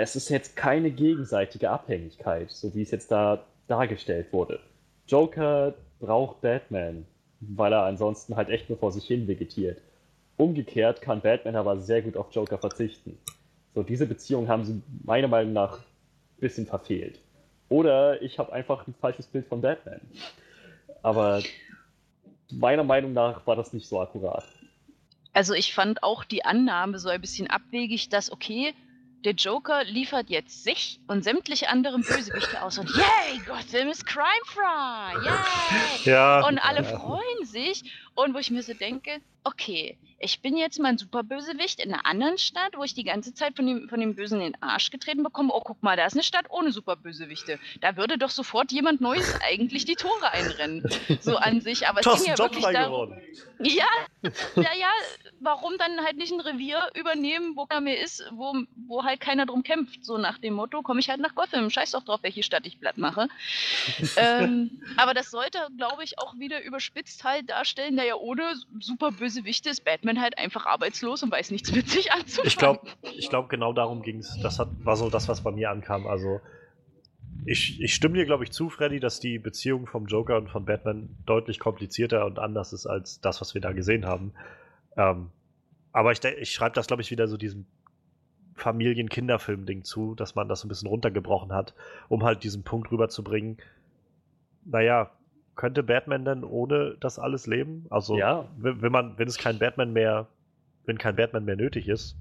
es 0.00 0.16
ist 0.16 0.28
jetzt 0.28 0.56
keine 0.56 0.90
gegenseitige 0.90 1.70
Abhängigkeit, 1.70 2.50
so 2.50 2.74
wie 2.74 2.82
es 2.82 2.90
jetzt 2.90 3.10
da 3.10 3.44
dargestellt 3.68 4.32
wurde. 4.32 4.60
Joker 5.06 5.74
braucht 6.00 6.40
Batman, 6.40 7.06
weil 7.40 7.72
er 7.72 7.84
ansonsten 7.84 8.36
halt 8.36 8.48
echt 8.48 8.68
nur 8.68 8.78
vor 8.78 8.92
sich 8.92 9.04
hin 9.04 9.28
vegetiert. 9.28 9.80
Umgekehrt 10.36 11.02
kann 11.02 11.20
Batman 11.20 11.56
aber 11.56 11.78
sehr 11.80 12.02
gut 12.02 12.16
auf 12.16 12.32
Joker 12.32 12.58
verzichten. 12.58 13.18
So, 13.74 13.82
diese 13.82 14.06
Beziehung 14.06 14.48
haben 14.48 14.64
sie 14.64 14.82
meiner 15.04 15.28
Meinung 15.28 15.52
nach 15.52 15.78
ein 15.78 16.40
bisschen 16.40 16.66
verfehlt. 16.66 17.20
Oder 17.68 18.20
ich 18.22 18.38
habe 18.38 18.52
einfach 18.52 18.86
ein 18.86 18.94
falsches 19.00 19.26
Bild 19.26 19.46
von 19.46 19.60
Batman. 19.60 20.00
Aber 21.02 21.42
meiner 22.50 22.84
Meinung 22.84 23.12
nach 23.12 23.46
war 23.46 23.54
das 23.54 23.72
nicht 23.72 23.86
so 23.86 24.00
akkurat. 24.00 24.44
Also 25.32 25.54
ich 25.54 25.72
fand 25.72 26.02
auch 26.02 26.24
die 26.24 26.44
Annahme 26.44 26.98
so 26.98 27.08
ein 27.08 27.20
bisschen 27.20 27.48
abwegig, 27.48 28.08
dass 28.08 28.32
okay, 28.32 28.74
der 29.24 29.32
Joker 29.32 29.84
liefert 29.84 30.30
jetzt 30.30 30.64
sich 30.64 31.00
und 31.06 31.24
sämtliche 31.24 31.68
anderen 31.68 32.02
Bösewichte 32.02 32.62
aus 32.62 32.78
und 32.78 32.88
yay, 32.90 33.38
Gotham 33.46 33.88
ist 33.88 34.06
crime-free, 34.06 35.24
yay! 35.24 36.12
Ja, 36.12 36.46
und 36.46 36.58
alle 36.58 36.82
ja. 36.82 36.98
freuen 36.98 37.44
sich 37.44 37.84
und 38.14 38.34
wo 38.34 38.38
ich 38.38 38.50
mir 38.50 38.62
so 38.62 38.74
denke, 38.74 39.20
okay, 39.44 39.98
ich 40.22 40.42
bin 40.42 40.56
jetzt 40.56 40.78
mal 40.78 40.90
ein 40.90 40.98
Superbösewicht 40.98 41.80
in 41.80 41.92
einer 41.92 42.04
anderen 42.04 42.36
Stadt, 42.36 42.76
wo 42.76 42.84
ich 42.84 42.92
die 42.92 43.04
ganze 43.04 43.32
Zeit 43.32 43.56
von 43.56 43.66
dem, 43.66 43.88
von 43.88 44.00
dem 44.00 44.14
Bösen 44.14 44.38
in 44.40 44.52
den 44.52 44.62
Arsch 44.62 44.90
getreten 44.90 45.22
bekomme. 45.22 45.50
Oh, 45.54 45.62
guck 45.64 45.82
mal, 45.82 45.96
da 45.96 46.04
ist 46.04 46.12
eine 46.12 46.22
Stadt 46.22 46.44
ohne 46.50 46.72
Superbösewichte. 46.72 47.58
Da 47.80 47.96
würde 47.96 48.18
doch 48.18 48.28
sofort 48.28 48.70
jemand 48.70 49.00
Neues 49.00 49.34
eigentlich 49.40 49.86
die 49.86 49.94
Tore 49.94 50.30
einrennen. 50.30 50.84
So 51.20 51.36
an 51.36 51.62
sich. 51.62 51.88
Aber 51.88 52.00
es 52.00 52.06
ging 52.06 52.30
ja 52.30 52.38
wirklich 52.38 52.66
darum. 52.66 53.14
Ja, 53.60 53.86
ja, 54.56 54.74
ja, 54.78 54.90
warum 55.40 55.76
dann 55.78 56.04
halt 56.04 56.18
nicht 56.18 56.32
ein 56.32 56.40
Revier 56.40 56.82
übernehmen, 56.94 57.56
wo 57.56 57.66
er 57.70 57.80
mir 57.80 57.98
ist, 57.98 58.22
wo, 58.32 58.54
wo 58.86 59.04
halt 59.04 59.09
keiner 59.16 59.46
drum 59.46 59.62
kämpft. 59.62 60.04
So 60.04 60.18
nach 60.18 60.38
dem 60.38 60.54
Motto, 60.54 60.82
komme 60.82 61.00
ich 61.00 61.08
halt 61.08 61.20
nach 61.20 61.34
Gotham. 61.34 61.70
Scheiß 61.70 61.92
doch 61.92 62.04
drauf, 62.04 62.20
welche 62.22 62.42
Stadt 62.42 62.66
ich 62.66 62.80
platt 62.80 62.98
mache. 62.98 63.28
ähm, 64.16 64.82
aber 64.96 65.14
das 65.14 65.30
sollte, 65.30 65.58
glaube 65.76 66.04
ich, 66.04 66.18
auch 66.18 66.36
wieder 66.38 66.62
überspitzt 66.62 67.24
halt 67.24 67.50
darstellen, 67.50 67.94
naja, 67.94 68.16
ohne 68.16 68.42
Superbösewichte 68.80 69.70
ist 69.70 69.84
Batman 69.84 70.10
Batman 70.10 70.22
halt 70.22 70.38
einfach 70.38 70.66
arbeitslos 70.66 71.22
und 71.22 71.30
weiß 71.30 71.50
nichts 71.50 71.72
mit 71.74 71.88
sich 71.88 72.12
anzufangen. 72.12 72.48
Ich 72.48 72.56
glaube, 72.56 72.80
ich 73.02 73.28
glaub, 73.28 73.48
genau 73.48 73.72
darum 73.72 74.02
ging 74.02 74.18
es. 74.18 74.38
Das 74.42 74.58
hat, 74.58 74.68
war 74.84 74.96
so 74.96 75.10
das, 75.10 75.28
was 75.28 75.42
bei 75.42 75.50
mir 75.50 75.70
ankam. 75.70 76.06
Also, 76.06 76.40
ich, 77.46 77.80
ich 77.80 77.94
stimme 77.94 78.14
dir, 78.14 78.24
glaube 78.24 78.44
ich, 78.44 78.50
zu, 78.50 78.68
Freddy, 78.68 79.00
dass 79.00 79.20
die 79.20 79.38
Beziehung 79.38 79.86
vom 79.86 80.06
Joker 80.06 80.36
und 80.36 80.48
von 80.48 80.64
Batman 80.64 81.16
deutlich 81.26 81.58
komplizierter 81.58 82.26
und 82.26 82.38
anders 82.38 82.72
ist 82.72 82.86
als 82.86 83.20
das, 83.20 83.40
was 83.40 83.54
wir 83.54 83.60
da 83.60 83.72
gesehen 83.72 84.06
haben. 84.06 84.32
Ähm, 84.96 85.30
aber 85.92 86.12
ich, 86.12 86.22
ich 86.24 86.52
schreibe 86.52 86.74
das, 86.74 86.86
glaube 86.86 87.02
ich, 87.02 87.10
wieder 87.10 87.28
so 87.28 87.36
diesem 87.36 87.66
Familien-Kinderfilm-Ding 88.54 89.84
zu, 89.84 90.14
dass 90.14 90.34
man 90.34 90.48
das 90.48 90.64
ein 90.64 90.68
bisschen 90.68 90.88
runtergebrochen 90.88 91.52
hat, 91.52 91.74
um 92.08 92.24
halt 92.24 92.44
diesen 92.44 92.62
Punkt 92.62 92.90
rüberzubringen. 92.90 93.58
Naja, 94.64 95.10
könnte 95.56 95.82
Batman 95.82 96.24
denn 96.24 96.44
ohne 96.44 96.96
das 97.00 97.18
alles 97.18 97.46
leben? 97.46 97.86
Also, 97.90 98.16
Ja. 98.16 98.46
wenn, 98.58 98.92
man, 98.92 99.18
wenn 99.18 99.28
es 99.28 99.38
kein 99.38 99.58
Batman 99.58 99.92
mehr, 99.92 100.26
wenn 100.86 100.98
kein 100.98 101.16
Batman 101.16 101.44
mehr 101.44 101.56
nötig 101.56 101.88
ist. 101.88 102.16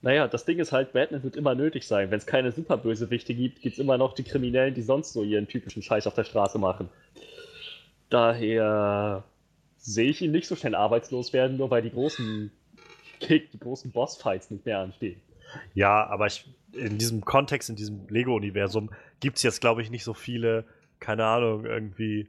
Naja, 0.00 0.26
das 0.26 0.44
Ding 0.44 0.58
ist 0.58 0.72
halt, 0.72 0.92
Batman 0.92 1.22
wird 1.22 1.36
immer 1.36 1.54
nötig 1.54 1.86
sein. 1.86 2.10
Wenn 2.10 2.18
es 2.18 2.26
keine 2.26 2.50
Superbösewichte 2.50 3.34
gibt, 3.34 3.60
gibt 3.62 3.74
es 3.74 3.78
immer 3.78 3.98
noch 3.98 4.14
die 4.14 4.24
Kriminellen, 4.24 4.74
die 4.74 4.82
sonst 4.82 5.12
so 5.12 5.22
ihren 5.22 5.46
typischen 5.46 5.82
Scheiß 5.82 6.08
auf 6.08 6.14
der 6.14 6.24
Straße 6.24 6.58
machen. 6.58 6.88
Daher 8.10 9.22
sehe 9.76 10.10
ich 10.10 10.20
ihn 10.20 10.32
nicht 10.32 10.48
so 10.48 10.56
schnell 10.56 10.74
arbeitslos 10.74 11.32
werden, 11.32 11.56
nur 11.56 11.70
weil 11.70 11.82
die 11.82 11.92
großen 11.92 12.50
Kick, 13.22 13.50
die 13.50 13.58
großen 13.58 13.90
Bossfights 13.92 14.50
nicht 14.50 14.66
mehr 14.66 14.80
anstehen. 14.80 15.20
Ja, 15.74 16.06
aber 16.06 16.26
ich, 16.26 16.46
in 16.72 16.98
diesem 16.98 17.24
Kontext, 17.24 17.70
in 17.70 17.76
diesem 17.76 18.08
Lego-Universum, 18.08 18.90
gibt 19.20 19.36
es 19.36 19.42
jetzt, 19.42 19.60
glaube 19.60 19.82
ich, 19.82 19.90
nicht 19.90 20.04
so 20.04 20.14
viele, 20.14 20.64
keine 21.00 21.24
Ahnung, 21.26 21.64
irgendwie 21.64 22.28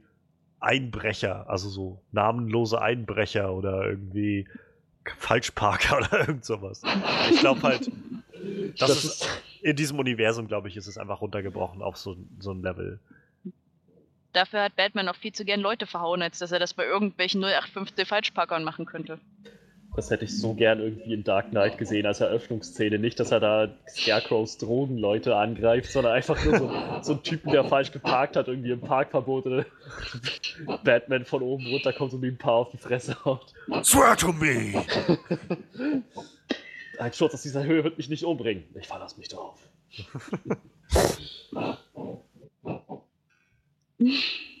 Einbrecher, 0.60 1.48
also 1.48 1.68
so 1.68 2.00
namenlose 2.12 2.80
Einbrecher 2.80 3.52
oder 3.52 3.86
irgendwie 3.86 4.46
Falschparker 5.18 5.98
oder 5.98 6.20
irgend 6.20 6.44
sowas. 6.44 6.82
Ich 7.30 7.40
glaube 7.40 7.62
halt, 7.62 7.90
das, 8.78 8.90
Das 8.90 9.04
ist, 9.04 9.42
in 9.62 9.76
diesem 9.76 9.98
Universum, 9.98 10.48
glaube 10.48 10.68
ich, 10.68 10.76
ist 10.76 10.86
es 10.86 10.98
einfach 10.98 11.20
runtergebrochen 11.20 11.82
auf 11.82 11.96
so, 11.96 12.16
so 12.38 12.52
ein 12.52 12.62
Level. 12.62 13.00
Dafür 14.32 14.64
hat 14.64 14.76
Batman 14.76 15.08
auch 15.08 15.16
viel 15.16 15.32
zu 15.32 15.44
gern 15.44 15.60
Leute 15.60 15.86
verhauen, 15.86 16.20
als 16.20 16.38
dass 16.38 16.50
er 16.50 16.58
das 16.58 16.74
bei 16.74 16.84
irgendwelchen 16.84 17.40
0815 17.42 18.04
Falschparkern 18.04 18.64
machen 18.64 18.84
könnte. 18.84 19.20
Das 19.96 20.10
hätte 20.10 20.24
ich 20.24 20.36
so 20.36 20.54
gern 20.54 20.80
irgendwie 20.80 21.14
in 21.14 21.22
Dark 21.22 21.50
Knight 21.50 21.78
gesehen 21.78 22.04
als 22.06 22.20
Eröffnungsszene. 22.20 22.98
Nicht, 22.98 23.20
dass 23.20 23.30
er 23.30 23.38
da 23.38 23.68
Scarecrows 23.88 24.58
Drogenleute 24.58 25.36
angreift, 25.36 25.92
sondern 25.92 26.14
einfach 26.14 26.42
nur 26.44 26.58
so, 26.58 26.72
so 27.02 27.12
einen 27.12 27.22
Typen, 27.22 27.52
der 27.52 27.64
falsch 27.64 27.92
geparkt 27.92 28.34
hat, 28.36 28.48
irgendwie 28.48 28.72
im 28.72 28.80
Parkverbot 28.80 29.46
oder 29.46 29.64
Batman 30.84 31.24
von 31.24 31.42
oben 31.42 31.66
runterkommt 31.68 32.12
und 32.12 32.24
ihm 32.24 32.34
ein 32.34 32.38
paar 32.38 32.54
auf 32.54 32.70
die 32.70 32.78
Fresse 32.78 33.16
haut. 33.24 33.54
Swear 33.84 34.16
to 34.16 34.32
me! 34.32 34.84
Ein 36.98 37.12
Sturz 37.12 37.34
aus 37.34 37.42
dieser 37.42 37.62
Höhe 37.64 37.84
wird 37.84 37.96
mich 37.96 38.08
nicht 38.08 38.24
umbringen. 38.24 38.64
Ich 38.80 38.88
verlasse 38.88 39.16
mich 39.18 39.28
darauf. 39.28 39.58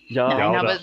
ja, 0.08 0.50
oder- 0.50 0.60
aber 0.60 0.78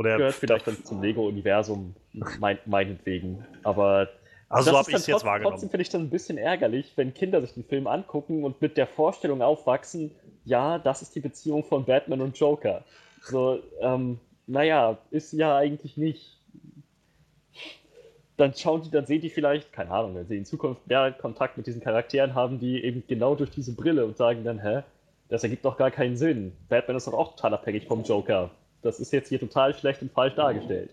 Oder 0.00 0.16
gehört 0.16 0.34
vielleicht 0.34 0.66
dann 0.66 0.82
zum 0.82 1.02
Lego-Universum, 1.02 1.94
mein, 2.38 2.58
meinetwegen. 2.64 3.44
Aber 3.62 4.08
also 4.48 4.70
so 4.70 4.76
das 4.76 4.86
habe 4.86 4.90
ich 4.92 4.96
es 4.96 5.06
jetzt 5.06 5.24
wahrgenommen. 5.26 5.52
Trotzdem 5.52 5.68
finde 5.68 5.82
ich 5.82 5.90
dann 5.90 6.00
ein 6.00 6.08
bisschen 6.08 6.38
ärgerlich, 6.38 6.92
wenn 6.96 7.12
Kinder 7.12 7.42
sich 7.42 7.52
den 7.52 7.64
Film 7.64 7.86
angucken 7.86 8.42
und 8.42 8.62
mit 8.62 8.78
der 8.78 8.86
Vorstellung 8.86 9.42
aufwachsen, 9.42 10.10
ja, 10.46 10.78
das 10.78 11.02
ist 11.02 11.14
die 11.14 11.20
Beziehung 11.20 11.64
von 11.64 11.84
Batman 11.84 12.22
und 12.22 12.38
Joker. 12.38 12.82
So, 13.20 13.60
ähm, 13.82 14.18
naja, 14.46 14.96
ist 15.10 15.34
ja 15.34 15.54
eigentlich 15.54 15.98
nicht. 15.98 16.38
Dann 18.38 18.54
schauen 18.54 18.80
die, 18.80 18.90
dann 18.90 19.04
sehen 19.04 19.20
die 19.20 19.28
vielleicht, 19.28 19.70
keine 19.70 19.90
Ahnung, 19.90 20.14
wenn 20.14 20.26
sie 20.26 20.38
in 20.38 20.46
Zukunft 20.46 20.86
mehr 20.86 21.12
Kontakt 21.12 21.58
mit 21.58 21.66
diesen 21.66 21.82
Charakteren 21.82 22.34
haben, 22.34 22.58
die 22.58 22.82
eben 22.82 23.04
genau 23.06 23.34
durch 23.34 23.50
diese 23.50 23.74
Brille 23.74 24.06
und 24.06 24.16
sagen 24.16 24.44
dann, 24.44 24.62
hä, 24.62 24.80
das 25.28 25.42
ergibt 25.42 25.66
doch 25.66 25.76
gar 25.76 25.90
keinen 25.90 26.16
Sinn. 26.16 26.56
Batman 26.70 26.96
ist 26.96 27.06
doch 27.06 27.12
auch 27.12 27.36
total 27.36 27.52
abhängig 27.52 27.86
vom 27.86 28.02
Joker. 28.02 28.50
Das 28.82 29.00
ist 29.00 29.12
jetzt 29.12 29.28
hier 29.28 29.40
total 29.40 29.74
schlecht 29.78 30.02
und 30.02 30.12
falsch 30.12 30.34
dargestellt. 30.34 30.90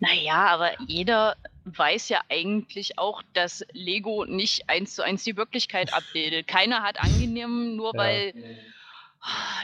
Naja, 0.00 0.46
aber 0.48 0.70
jeder 0.86 1.36
weiß 1.64 2.08
ja 2.08 2.20
eigentlich 2.28 2.98
auch, 2.98 3.22
dass 3.34 3.64
Lego 3.72 4.24
nicht 4.24 4.68
eins 4.68 4.96
zu 4.96 5.02
eins 5.04 5.22
die 5.22 5.36
Wirklichkeit 5.36 5.94
abbildet. 5.94 6.48
Keiner 6.48 6.82
hat 6.82 7.00
angenommen, 7.00 7.76
nur 7.76 7.92
Ja. 7.94 8.00
weil 8.00 8.34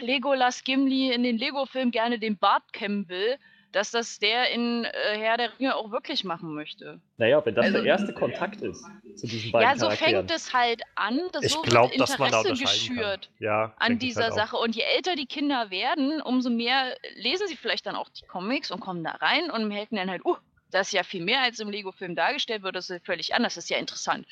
Legolas 0.00 0.62
Gimli 0.62 1.12
in 1.12 1.24
den 1.24 1.38
Lego-Film 1.38 1.90
gerne 1.90 2.20
den 2.20 2.38
Bart 2.38 2.72
kämmen 2.72 3.08
will, 3.08 3.36
dass 3.73 3.90
das 3.90 4.19
der 4.19 4.51
in 4.51 4.85
äh, 4.85 4.90
Herr 5.19 5.36
der 5.36 5.59
Ringe 5.59 5.77
auch 5.77 5.90
wirklich 5.90 6.24
machen 6.24 6.55
möchte. 6.55 7.01
Naja, 7.19 7.45
wenn 7.45 7.55
das 7.55 7.66
Also- 7.66 7.78
der 7.78 7.86
erste 7.86 8.12
Kontakt 8.15 8.61
ist 8.62 8.85
zu 9.16 9.27
diesen 9.27 9.53
beiden 9.53 9.69
Ja, 9.69 9.77
so 9.77 9.86
Charakteren. 9.86 10.15
fängt 10.27 10.31
es 10.31 10.53
halt 10.55 10.82
an. 10.95 11.20
Das 11.32 11.45
Ich 11.45 11.53
so 11.53 11.62
glaube, 11.62 11.90
wird 11.90 12.01
dass 12.01 12.19
man 12.19 12.31
da 12.31 12.40
Interesse 12.40 12.62
geschürt. 12.65 13.31
Ja, 13.39 13.74
an 13.78 13.99
dieser 13.99 14.24
halt. 14.24 14.35
Sache. 14.35 14.57
Und 14.57 14.74
je 14.77 14.82
älter 14.82 15.16
die 15.16 15.27
Kinder 15.27 15.70
werden, 15.70 16.23
umso 16.23 16.51
mehr 16.51 16.97
lesen 17.16 17.47
sie 17.47 17.57
vielleicht 17.57 17.86
dann 17.86 17.97
auch 17.97 18.09
die 18.09 18.27
Comics 18.27 18.70
und 18.70 18.81
kommen 18.81 19.05
da 19.05 19.12
rein 19.12 19.51
und 19.51 19.69
merken 19.69 19.97
dann 19.97 20.11
halt, 20.11 20.24
uh, 20.24 20.36
das 20.70 20.89
ist 20.89 20.93
ja 20.93 21.03
viel 21.03 21.24
mehr 21.24 21.40
als 21.43 21.61
im 21.61 21.70
Lego-Film 21.70 22.15
dargestellt 22.15 22.62
wird, 22.62 22.77
das 22.77 22.90
ist 22.90 23.05
völlig 23.05 23.35
anders, 23.35 23.55
das 23.55 23.65
ist 23.65 23.70
ja 23.70 23.78
interessant. 23.78 24.27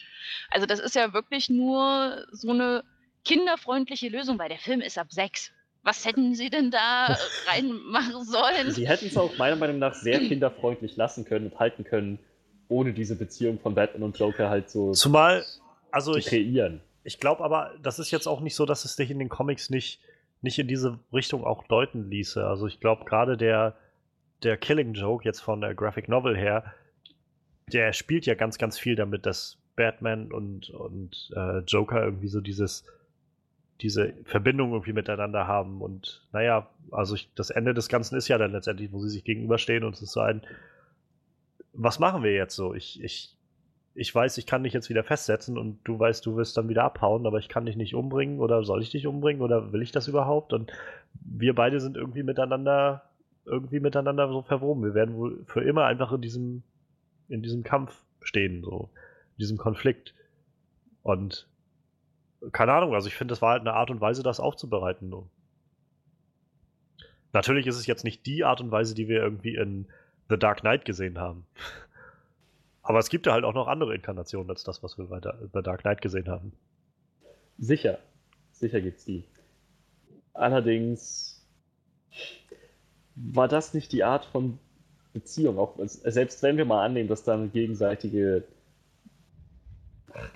Also 0.51 0.67
das 0.67 0.81
ist 0.81 0.95
ja 0.95 1.13
wirklich 1.13 1.49
nur 1.49 2.27
so 2.31 2.51
eine 2.51 2.85
kinderfreundliche 3.25 4.09
Lösung, 4.09 4.39
weil 4.39 4.49
der 4.49 4.59
Film 4.59 4.81
ist 4.81 4.99
ab 4.99 5.09
sechs. 5.11 5.53
Was 5.87 6.05
hätten 6.05 6.35
sie 6.35 6.51
denn 6.51 6.73
da 6.73 7.17
reinmachen 7.47 8.25
sollen? 8.25 8.73
Sie 8.73 8.89
hätten 8.89 9.07
es 9.07 9.17
auch 9.17 9.39
meiner 9.39 9.55
Meinung 9.55 9.79
nach 9.79 9.95
sehr 9.95 10.19
kinderfreundlich 10.19 10.97
lassen 10.97 11.25
können 11.25 11.47
und 11.47 11.61
halten 11.61 11.85
können, 11.85 12.19
ohne 12.67 12.93
diese 12.93 13.15
Beziehung 13.15 13.61
von 13.61 13.77
Batman 13.77 14.03
und 14.03 14.19
Joker 14.19 14.51
halt 14.51 14.69
so 14.69 14.91
Zumal, 14.91 15.45
also 15.93 16.15
zu 16.15 16.19
ich, 16.19 16.27
kreieren. 16.27 16.81
ich 17.05 17.21
glaube 17.21 17.45
aber, 17.45 17.71
das 17.81 18.01
ist 18.01 18.11
jetzt 18.11 18.27
auch 18.27 18.41
nicht 18.41 18.57
so, 18.57 18.67
dass 18.67 18.85
es 18.85 18.97
dich 18.97 19.13
in 19.13 19.21
den 19.21 19.29
Comics 19.29 19.71
nicht, 19.71 20.01
nicht 20.43 20.59
in 20.59 20.67
diese 20.67 20.99
Richtung 21.13 21.45
auch 21.45 21.63
deuten 21.69 22.11
ließe. 22.11 22.45
Also 22.45 22.67
ich 22.67 22.81
glaube 22.81 23.05
gerade 23.05 23.37
der, 23.37 23.77
der 24.43 24.57
Killing 24.57 24.95
Joke 24.95 25.25
jetzt 25.25 25.39
von 25.39 25.61
der 25.61 25.77
Graphic 25.77 26.09
Novel 26.09 26.37
her, 26.37 26.75
der 27.73 27.93
spielt 27.93 28.27
ja 28.27 28.35
ganz, 28.35 28.59
ganz 28.59 28.77
viel 28.77 28.97
damit, 28.97 29.25
dass 29.25 29.59
Batman 29.77 30.33
und, 30.33 30.69
und 30.71 31.31
äh, 31.37 31.59
Joker 31.59 32.03
irgendwie 32.03 32.29
so 32.29 32.41
dieses, 32.41 32.85
diese 33.81 34.15
Verbindung 34.25 34.73
irgendwie 34.73 34.93
miteinander 34.93 35.47
haben. 35.47 35.83
Und 35.83 36.27
naja, 36.33 36.69
also 36.91 37.15
ich, 37.15 37.31
das 37.35 37.51
Ende 37.51 37.75
des 37.75 37.89
Ganzen 37.89 38.17
ist 38.17 38.29
ja 38.29 38.39
dann 38.39 38.53
letztendlich, 38.53 38.93
wo 38.93 39.01
sie 39.01 39.11
sich 39.11 39.25
gegenüberstehen 39.25 39.85
und 39.85 39.95
es 39.95 40.03
ist 40.03 40.13
so 40.13 40.21
ein, 40.21 40.43
was 41.73 41.99
machen 41.99 42.23
wir 42.23 42.33
jetzt 42.33 42.57
so? 42.57 42.75
Ich, 42.75 43.03
ich, 43.03 43.37
ich 43.95 44.15
weiß, 44.15 44.39
ich 44.39 44.47
kann 44.47 44.65
dich 44.65 44.73
jetzt 44.73 44.89
wieder 44.89 45.05
festsetzen 45.05 45.59
und 45.59 45.79
du 45.85 45.99
weißt, 45.99 46.25
du 46.25 46.37
wirst 46.37 46.57
dann 46.57 46.69
wieder 46.69 46.85
abhauen, 46.85 47.27
aber 47.27 47.39
ich 47.39 47.49
kann 47.49 47.67
dich 47.67 47.77
nicht 47.77 47.95
umbringen 47.95 48.41
oder 48.41 48.63
soll 48.65 48.83
ich 48.83 48.91
dich 48.91 49.07
umbringen 49.07 49.43
oder 49.43 49.73
will 49.73 49.83
ich 49.83 49.93
das 49.93 50.09
überhaupt? 50.09 50.53
Und 50.53 50.73
wir 51.15 51.55
beide 51.55 51.81
sind 51.81 51.97
irgendwie 51.97 52.23
miteinander, 52.23 53.03
irgendwie 53.45 53.81
miteinander 53.81 54.29
so 54.29 54.43
verwoben. 54.43 54.85
Wir 54.85 54.95
werden 54.95 55.17
wohl 55.17 55.45
für 55.47 55.63
immer 55.63 55.85
einfach 55.85 56.13
in 56.13 56.21
diesem, 56.21 56.63
in 57.29 57.43
diesem 57.43 57.63
Kampf 57.63 58.03
stehen, 58.23 58.63
so, 58.63 58.91
in 59.37 59.41
diesem 59.41 59.59
Konflikt. 59.59 60.15
Und 61.03 61.47
keine 62.53 62.73
Ahnung, 62.73 62.95
also 62.95 63.09
ich 63.09 63.15
finde, 63.15 63.33
das 63.33 63.43
war 63.43 63.53
halt 63.53 63.61
eine 63.61 63.75
Art 63.75 63.91
und 63.91 64.01
Weise, 64.01 64.23
das 64.23 64.41
aufzubereiten. 64.41 65.13
Natürlich 67.33 67.67
ist 67.67 67.77
es 67.77 67.87
jetzt 67.87 68.05
nicht 68.05 68.27
die 68.27 68.45
Art 68.45 68.61
und 68.61 68.71
Weise, 68.71 68.95
die 68.95 69.09
wir 69.09 69.23
irgendwie 69.23 69.57
in 69.57 69.87
The 70.29 70.39
Dark 70.39 70.61
Knight 70.61 70.85
gesehen 70.85 71.19
haben. 71.19 71.47
Aber 72.83 72.99
es 72.99 73.11
gibt 73.11 73.27
ja 73.27 73.33
halt 73.33 73.45
auch 73.45 73.55
noch 73.55 73.67
andere 73.67 73.95
Inkarnationen 73.95 74.49
als 74.49 74.63
das, 74.63 74.83
was 74.83 74.97
wir 74.97 75.07
bei 75.07 75.21
The 75.21 75.63
Dark 75.63 75.83
Knight 75.83 76.01
gesehen 76.01 76.29
haben. 76.29 76.53
Sicher. 77.59 77.99
Sicher 78.53 78.81
gibt's 78.81 79.05
die. 79.05 79.25
Allerdings 80.33 81.45
war 83.17 83.49
das 83.49 83.75
nicht 83.75 83.93
die 83.93 84.05
Art 84.05 84.25
von 84.27 84.59
Beziehung. 85.13 85.59
Auch 85.59 85.75
selbst 85.85 86.43
wenn 86.43 86.57
wir 86.57 86.65
mal 86.65 86.85
annehmen, 86.85 87.09
dass 87.09 87.25
da 87.25 87.35
eine 87.35 87.49
gegenseitige, 87.49 88.45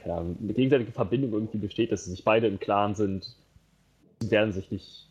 keine 0.03 0.15
Ahnung, 0.15 0.39
eine 0.41 0.53
gegenseitige 0.53 0.93
Verbindung 0.93 1.33
irgendwie 1.33 1.59
besteht, 1.59 1.93
dass 1.93 2.05
sie 2.05 2.11
sich 2.11 2.25
beide 2.25 2.47
im 2.47 2.61
Klaren 2.61 2.95
sind, 2.95 3.37
sie 4.21 4.31
werden 4.31 4.53
sich 4.53 4.71
nicht 4.71 5.09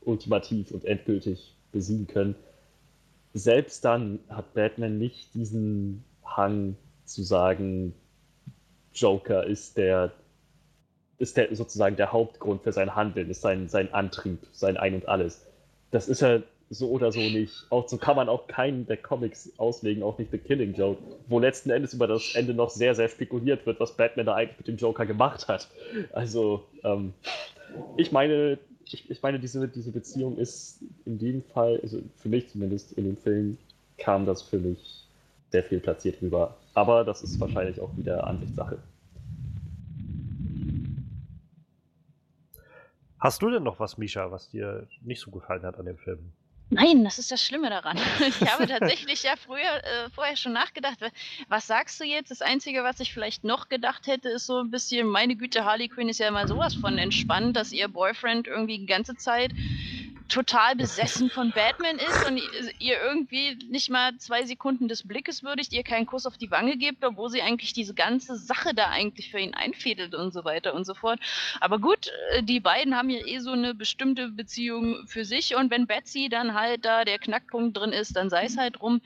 ultimativ 0.00 0.70
und 0.70 0.84
endgültig 0.84 1.54
besiegen 1.72 2.06
können. 2.06 2.34
Selbst 3.32 3.84
dann 3.84 4.18
hat 4.28 4.54
Batman 4.54 4.98
nicht 4.98 5.34
diesen 5.34 6.04
Hang 6.24 6.76
zu 7.04 7.22
sagen, 7.22 7.94
Joker 8.92 9.44
ist 9.44 9.76
der 9.76 10.12
ist 11.18 11.36
der 11.36 11.54
sozusagen 11.54 11.96
der 11.96 12.12
Hauptgrund 12.12 12.62
für 12.62 12.72
sein 12.72 12.96
Handeln, 12.96 13.28
ist 13.28 13.42
sein, 13.42 13.68
sein 13.68 13.92
Antrieb, 13.92 14.38
sein 14.52 14.78
Ein 14.78 14.94
und 14.94 15.06
Alles. 15.08 15.46
Das 15.90 16.08
ist 16.08 16.22
er 16.22 16.42
so 16.70 16.88
oder 16.88 17.10
so 17.10 17.18
nicht. 17.18 17.66
Auch 17.70 17.88
so 17.88 17.98
kann 17.98 18.14
man 18.14 18.28
auch 18.28 18.46
keinen 18.46 18.86
der 18.86 18.96
Comics 18.96 19.52
auslegen, 19.58 20.04
auch 20.04 20.18
nicht 20.18 20.30
The 20.30 20.38
Killing 20.38 20.72
Joke, 20.74 21.02
wo 21.26 21.40
letzten 21.40 21.70
Endes 21.70 21.92
über 21.94 22.06
das 22.06 22.34
Ende 22.36 22.54
noch 22.54 22.70
sehr, 22.70 22.94
sehr 22.94 23.08
spekuliert 23.08 23.66
wird, 23.66 23.80
was 23.80 23.96
Batman 23.96 24.26
da 24.26 24.36
eigentlich 24.36 24.58
mit 24.58 24.68
dem 24.68 24.76
Joker 24.76 25.04
gemacht 25.04 25.48
hat. 25.48 25.68
Also, 26.12 26.64
ähm, 26.84 27.12
ich 27.96 28.12
meine, 28.12 28.58
ich, 28.84 29.10
ich 29.10 29.20
meine, 29.20 29.40
diese, 29.40 29.66
diese 29.68 29.90
Beziehung 29.90 30.38
ist 30.38 30.80
in 31.06 31.18
dem 31.18 31.42
Fall, 31.42 31.80
also 31.82 32.00
für 32.16 32.28
mich 32.28 32.48
zumindest 32.48 32.92
in 32.92 33.04
dem 33.04 33.16
Film, 33.16 33.58
kam 33.98 34.24
das 34.24 34.40
für 34.40 34.58
mich 34.58 35.06
sehr 35.50 35.64
viel 35.64 35.80
platziert 35.80 36.22
rüber. 36.22 36.56
Aber 36.74 37.04
das 37.04 37.22
ist 37.22 37.40
wahrscheinlich 37.40 37.80
auch 37.80 37.96
wieder 37.96 38.26
Ansichtssache. 38.26 38.78
Hast 43.18 43.42
du 43.42 43.50
denn 43.50 43.64
noch 43.64 43.80
was, 43.80 43.98
Misha, 43.98 44.30
was 44.30 44.48
dir 44.48 44.86
nicht 45.02 45.20
so 45.20 45.30
gefallen 45.30 45.62
hat 45.62 45.76
an 45.78 45.84
dem 45.84 45.98
Film? 45.98 46.32
Nein, 46.72 47.02
das 47.02 47.18
ist 47.18 47.32
das 47.32 47.44
Schlimme 47.44 47.68
daran. 47.68 47.98
Ich 48.20 48.40
habe 48.48 48.66
tatsächlich 48.66 49.24
ja 49.24 49.34
früher, 49.36 49.58
äh, 49.58 50.10
vorher 50.14 50.36
schon 50.36 50.52
nachgedacht, 50.52 50.98
was 51.48 51.66
sagst 51.66 51.98
du 51.98 52.04
jetzt? 52.04 52.30
Das 52.30 52.42
Einzige, 52.42 52.84
was 52.84 53.00
ich 53.00 53.12
vielleicht 53.12 53.42
noch 53.42 53.68
gedacht 53.68 54.06
hätte, 54.06 54.28
ist 54.28 54.46
so 54.46 54.60
ein 54.60 54.70
bisschen, 54.70 55.08
meine 55.08 55.34
Güte, 55.34 55.64
Harley 55.64 55.88
Quinn 55.88 56.08
ist 56.08 56.20
ja 56.20 56.28
immer 56.28 56.46
sowas 56.46 56.74
von 56.74 56.96
entspannt, 56.96 57.56
dass 57.56 57.72
ihr 57.72 57.88
Boyfriend 57.88 58.46
irgendwie 58.46 58.78
die 58.78 58.86
ganze 58.86 59.16
Zeit 59.16 59.52
total 60.30 60.76
besessen 60.76 61.28
von 61.28 61.50
Batman 61.50 61.96
ist 61.96 62.26
und 62.26 62.40
ihr 62.78 62.96
irgendwie 63.02 63.58
nicht 63.68 63.90
mal 63.90 64.16
zwei 64.16 64.44
Sekunden 64.44 64.88
des 64.88 65.06
Blickes 65.06 65.42
würdigt, 65.42 65.72
ihr 65.72 65.82
keinen 65.82 66.06
Kuss 66.06 66.26
auf 66.26 66.38
die 66.38 66.50
Wange 66.50 66.76
gebt, 66.76 67.04
obwohl 67.04 67.28
sie 67.28 67.42
eigentlich 67.42 67.72
diese 67.72 67.94
ganze 67.94 68.36
Sache 68.36 68.74
da 68.74 68.86
eigentlich 68.88 69.30
für 69.30 69.38
ihn 69.38 69.54
einfädelt 69.54 70.14
und 70.14 70.32
so 70.32 70.44
weiter 70.44 70.74
und 70.74 70.84
so 70.86 70.94
fort. 70.94 71.20
Aber 71.60 71.78
gut, 71.78 72.10
äh, 72.32 72.42
die 72.42 72.60
beiden 72.60 72.96
haben 72.96 73.10
ja 73.10 73.26
eh 73.26 73.40
so 73.40 73.52
eine 73.52 73.74
bestimmte 73.74 74.28
Beziehung 74.28 75.06
für 75.06 75.24
sich 75.24 75.56
und 75.56 75.70
wenn 75.70 75.86
Betsy 75.86 76.28
dann 76.28 76.54
halt 76.54 76.84
da 76.84 77.04
der 77.04 77.18
Knackpunkt 77.18 77.76
drin 77.76 77.92
ist, 77.92 78.16
dann 78.16 78.30
sei 78.30 78.44
es 78.44 78.56
halt 78.56 78.80
drum. 78.80 79.00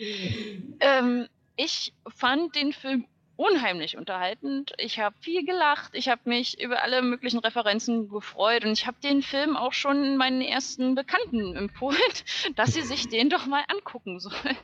Ähm, 0.80 1.26
ich 1.56 1.92
fand 2.08 2.54
den 2.54 2.72
Film 2.72 3.06
unheimlich 3.36 3.96
unterhaltend. 3.96 4.72
Ich 4.78 5.00
habe 5.00 5.14
viel 5.20 5.44
gelacht. 5.44 5.90
Ich 5.94 6.08
habe 6.08 6.20
mich 6.24 6.60
über 6.60 6.82
alle 6.82 7.02
möglichen 7.02 7.38
Referenzen 7.38 8.08
gefreut 8.08 8.64
und 8.64 8.72
ich 8.72 8.86
habe 8.86 8.96
den 9.02 9.22
Film 9.22 9.56
auch 9.56 9.72
schon 9.72 10.16
meinen 10.16 10.40
ersten 10.40 10.94
Bekannten 10.94 11.54
empfohlen, 11.56 11.98
dass 12.56 12.74
sie 12.74 12.82
sich 12.82 13.08
den 13.10 13.30
doch 13.30 13.46
mal 13.46 13.64
angucken 13.68 14.20
sollen. 14.20 14.56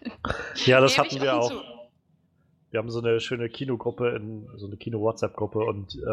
Ja, 0.66 0.80
das 0.80 0.98
hatten 0.98 1.20
wir 1.20 1.36
auch. 1.36 1.48
Zu. 1.48 1.60
Wir 2.70 2.78
haben 2.78 2.90
so 2.90 3.00
eine 3.00 3.18
schöne 3.18 3.48
Kinogruppe, 3.48 4.10
in, 4.10 4.46
so 4.56 4.66
eine 4.66 4.76
Kino-WhatsApp-Gruppe 4.76 5.58
und 5.58 5.96
äh, 5.96 6.06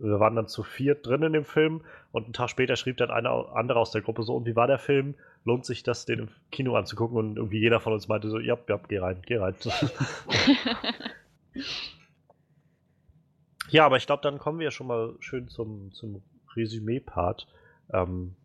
wir 0.00 0.20
waren 0.20 0.36
dann 0.36 0.46
zu 0.46 0.62
viert 0.62 1.06
drin 1.06 1.22
in 1.22 1.32
dem 1.32 1.44
Film 1.44 1.82
und 2.12 2.24
einen 2.24 2.32
Tag 2.32 2.50
später 2.50 2.76
schrieb 2.76 2.96
dann 2.98 3.10
einer 3.10 3.54
andere 3.54 3.80
aus 3.80 3.90
der 3.90 4.00
Gruppe 4.00 4.22
so, 4.22 4.36
und 4.36 4.46
wie 4.46 4.54
war 4.54 4.68
der 4.68 4.78
Film? 4.78 5.14
Lohnt 5.44 5.66
sich 5.66 5.82
das, 5.82 6.06
den 6.06 6.20
im 6.20 6.28
Kino 6.52 6.76
anzugucken? 6.76 7.16
Und 7.16 7.36
irgendwie 7.36 7.58
jeder 7.58 7.80
von 7.80 7.92
uns 7.92 8.06
meinte 8.06 8.28
so, 8.28 8.38
ja, 8.38 8.56
ja, 8.68 8.80
geh 8.88 8.98
rein, 8.98 9.22
geh 9.26 9.38
rein. 9.38 9.56
Ja, 13.70 13.86
aber 13.86 13.96
ich 13.96 14.06
glaube, 14.06 14.22
dann 14.22 14.38
kommen 14.38 14.58
wir 14.58 14.70
schon 14.70 14.86
mal 14.86 15.14
schön 15.20 15.48
zum, 15.48 15.92
zum 15.92 16.22
Resümee-Part. 16.56 17.46
Ähm, 17.92 18.36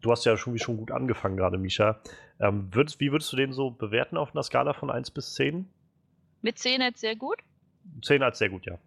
du 0.00 0.10
hast 0.10 0.24
ja 0.24 0.36
schon, 0.36 0.54
wie 0.54 0.58
schon 0.58 0.76
gut 0.76 0.90
angefangen 0.90 1.36
gerade, 1.36 1.58
Misha. 1.58 2.00
Ähm, 2.38 2.68
würdest, 2.72 3.00
wie 3.00 3.12
würdest 3.12 3.32
du 3.32 3.36
den 3.36 3.52
so 3.52 3.70
bewerten 3.70 4.16
auf 4.16 4.34
einer 4.34 4.42
Skala 4.42 4.72
von 4.72 4.90
1 4.90 5.10
bis 5.10 5.34
10? 5.34 5.68
Mit 6.42 6.58
10 6.58 6.82
als 6.82 7.00
sehr 7.00 7.16
gut? 7.16 7.38
10 8.02 8.22
als 8.22 8.38
sehr 8.38 8.50
gut, 8.50 8.66
ja. 8.66 8.78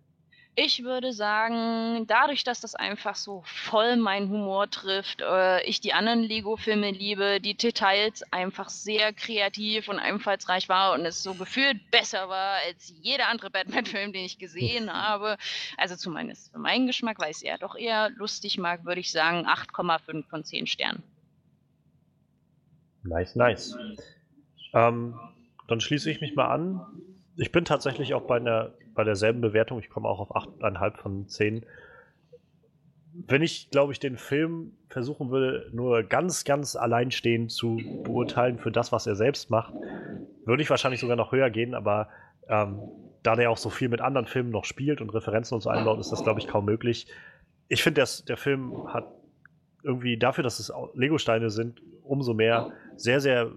Ich 0.61 0.83
würde 0.83 1.13
sagen, 1.13 2.05
dadurch, 2.07 2.43
dass 2.43 2.59
das 2.59 2.75
einfach 2.75 3.15
so 3.15 3.43
voll 3.45 3.95
meinen 3.95 4.29
Humor 4.29 4.69
trifft, 4.69 5.21
äh, 5.21 5.63
ich 5.63 5.79
die 5.79 5.93
anderen 5.93 6.21
Lego-Filme 6.21 6.91
liebe, 6.91 7.39
die 7.39 7.55
Details 7.55 8.23
einfach 8.33 8.67
sehr 8.67 9.13
kreativ 9.13 9.87
und 9.87 9.99
einfallsreich 9.99 10.67
war 10.67 10.95
und 10.95 11.05
es 11.05 11.23
so 11.23 11.33
gefühlt 11.33 11.89
besser 11.91 12.27
war 12.27 12.55
als 12.67 12.93
jeder 13.01 13.29
andere 13.29 13.49
Batman-Film, 13.49 14.11
den 14.11 14.25
ich 14.25 14.37
gesehen 14.37 14.91
habe. 14.93 15.37
Also 15.77 15.95
zumindest 15.95 16.51
für 16.51 16.59
meinen 16.59 16.87
Geschmack, 16.87 17.19
weil 17.19 17.31
ich 17.31 17.37
es 17.37 17.43
ja 17.43 17.57
doch 17.57 17.77
eher 17.77 18.09
lustig 18.09 18.57
mag, 18.57 18.83
würde 18.83 18.99
ich 18.99 19.13
sagen 19.13 19.47
8,5 19.47 20.27
von 20.27 20.43
10 20.43 20.67
Sternen. 20.67 21.03
Nice, 23.03 23.37
nice. 23.37 23.77
Ähm, 24.73 25.17
dann 25.69 25.79
schließe 25.79 26.11
ich 26.11 26.19
mich 26.19 26.35
mal 26.35 26.49
an. 26.49 26.85
Ich 27.37 27.53
bin 27.53 27.63
tatsächlich 27.63 28.13
auch 28.13 28.27
bei 28.27 28.35
einer 28.35 28.73
bei 28.99 29.05
derselben 29.05 29.39
Bewertung. 29.39 29.79
Ich 29.79 29.89
komme 29.89 30.09
auch 30.09 30.19
auf 30.19 30.35
8,5 30.35 30.97
von 30.97 31.27
10. 31.29 31.65
Wenn 33.13 33.41
ich, 33.41 33.69
glaube 33.71 33.93
ich, 33.93 33.99
den 34.01 34.17
Film 34.17 34.73
versuchen 34.89 35.31
würde, 35.31 35.69
nur 35.71 36.03
ganz, 36.03 36.43
ganz 36.43 36.75
alleinstehend 36.75 37.49
zu 37.49 37.79
beurteilen 38.03 38.59
für 38.59 38.71
das, 38.71 38.91
was 38.91 39.07
er 39.07 39.15
selbst 39.15 39.49
macht, 39.49 39.73
würde 40.43 40.61
ich 40.61 40.69
wahrscheinlich 40.69 40.99
sogar 40.99 41.15
noch 41.15 41.31
höher 41.31 41.49
gehen, 41.49 41.75
aber 41.75 42.09
ähm, 42.49 42.81
da 43.23 43.37
der 43.37 43.51
auch 43.51 43.57
so 43.57 43.69
viel 43.69 43.87
mit 43.87 44.01
anderen 44.01 44.27
Filmen 44.27 44.49
noch 44.49 44.65
spielt 44.65 44.99
und 44.99 45.11
Referenzen 45.11 45.55
und 45.55 45.61
so 45.61 45.69
einbaut, 45.69 45.97
ist 46.01 46.11
das, 46.11 46.21
glaube 46.21 46.41
ich, 46.41 46.47
kaum 46.47 46.65
möglich. 46.65 47.07
Ich 47.69 47.81
finde, 47.81 48.03
der 48.27 48.35
Film 48.35 48.93
hat 48.93 49.07
irgendwie 49.81 50.17
dafür, 50.17 50.43
dass 50.43 50.59
es 50.59 50.73
Lego-Steine 50.93 51.51
sind, 51.51 51.81
umso 52.03 52.33
mehr 52.33 52.73
sehr, 52.97 53.21
sehr 53.21 53.49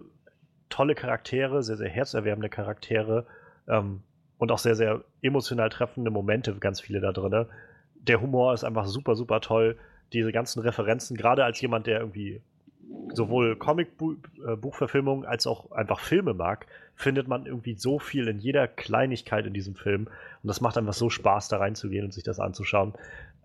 tolle 0.68 0.94
Charaktere, 0.94 1.64
sehr, 1.64 1.78
sehr 1.78 1.88
herzerwärmende 1.88 2.48
Charaktere. 2.48 3.26
Ähm, 3.66 4.04
und 4.42 4.50
auch 4.50 4.58
sehr, 4.58 4.74
sehr 4.74 5.04
emotional 5.22 5.68
treffende 5.68 6.10
Momente, 6.10 6.52
ganz 6.56 6.80
viele 6.80 6.98
da 6.98 7.12
drin. 7.12 7.46
Der 7.94 8.20
Humor 8.20 8.52
ist 8.52 8.64
einfach 8.64 8.86
super, 8.86 9.14
super 9.14 9.40
toll. 9.40 9.78
Diese 10.12 10.32
ganzen 10.32 10.58
Referenzen, 10.62 11.16
gerade 11.16 11.44
als 11.44 11.60
jemand, 11.60 11.86
der 11.86 12.00
irgendwie 12.00 12.40
sowohl 13.14 13.54
Comicbuchverfilmungen 13.54 15.24
als 15.24 15.46
auch 15.46 15.70
einfach 15.70 16.00
Filme 16.00 16.34
mag, 16.34 16.66
findet 16.96 17.28
man 17.28 17.46
irgendwie 17.46 17.74
so 17.74 18.00
viel 18.00 18.26
in 18.26 18.40
jeder 18.40 18.66
Kleinigkeit 18.66 19.46
in 19.46 19.54
diesem 19.54 19.76
Film. 19.76 20.08
Und 20.08 20.48
das 20.48 20.60
macht 20.60 20.76
einfach 20.76 20.92
so 20.92 21.08
Spaß, 21.08 21.46
da 21.46 21.58
reinzugehen 21.58 22.06
und 22.06 22.12
sich 22.12 22.24
das 22.24 22.40
anzuschauen. 22.40 22.94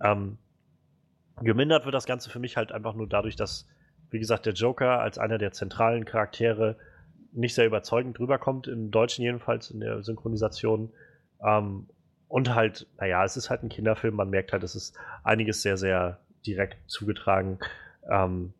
Ähm, 0.02 0.40
gemindert 1.42 1.86
wird 1.86 1.94
das 1.94 2.08
Ganze 2.08 2.32
für 2.32 2.40
mich 2.40 2.58
halt 2.58 2.72
einfach 2.72 2.96
nur 2.96 3.08
dadurch, 3.08 3.36
dass, 3.36 3.68
wie 4.10 4.18
gesagt, 4.18 4.48
der 4.48 4.54
Joker 4.54 5.00
als 5.00 5.20
einer 5.20 5.38
der 5.38 5.52
zentralen 5.52 6.06
Charaktere 6.06 6.76
nicht 7.38 7.56
sehr 7.56 7.66
überzeugend 7.66 8.20
rüberkommt, 8.20 8.68
im 8.68 8.92
Deutschen 8.92 9.24
jedenfalls, 9.24 9.72
in 9.72 9.80
der 9.80 10.04
Synchronisation. 10.04 10.92
Ähm, 11.46 11.88
und 12.28 12.54
halt, 12.54 12.88
naja, 12.98 13.24
es 13.24 13.38
ist 13.38 13.50
halt 13.50 13.64
ein 13.64 13.70
Kinderfilm, 13.70 14.16
man 14.16 14.30
merkt 14.30 14.52
halt, 14.52 14.64
es 14.64 14.76
ist 14.76 14.98
einiges 15.24 15.62
sehr, 15.62 15.78
sehr 15.78 16.20
direkt 16.46 16.78
zugetragen. 16.90 17.60
Ähm, 18.10 18.54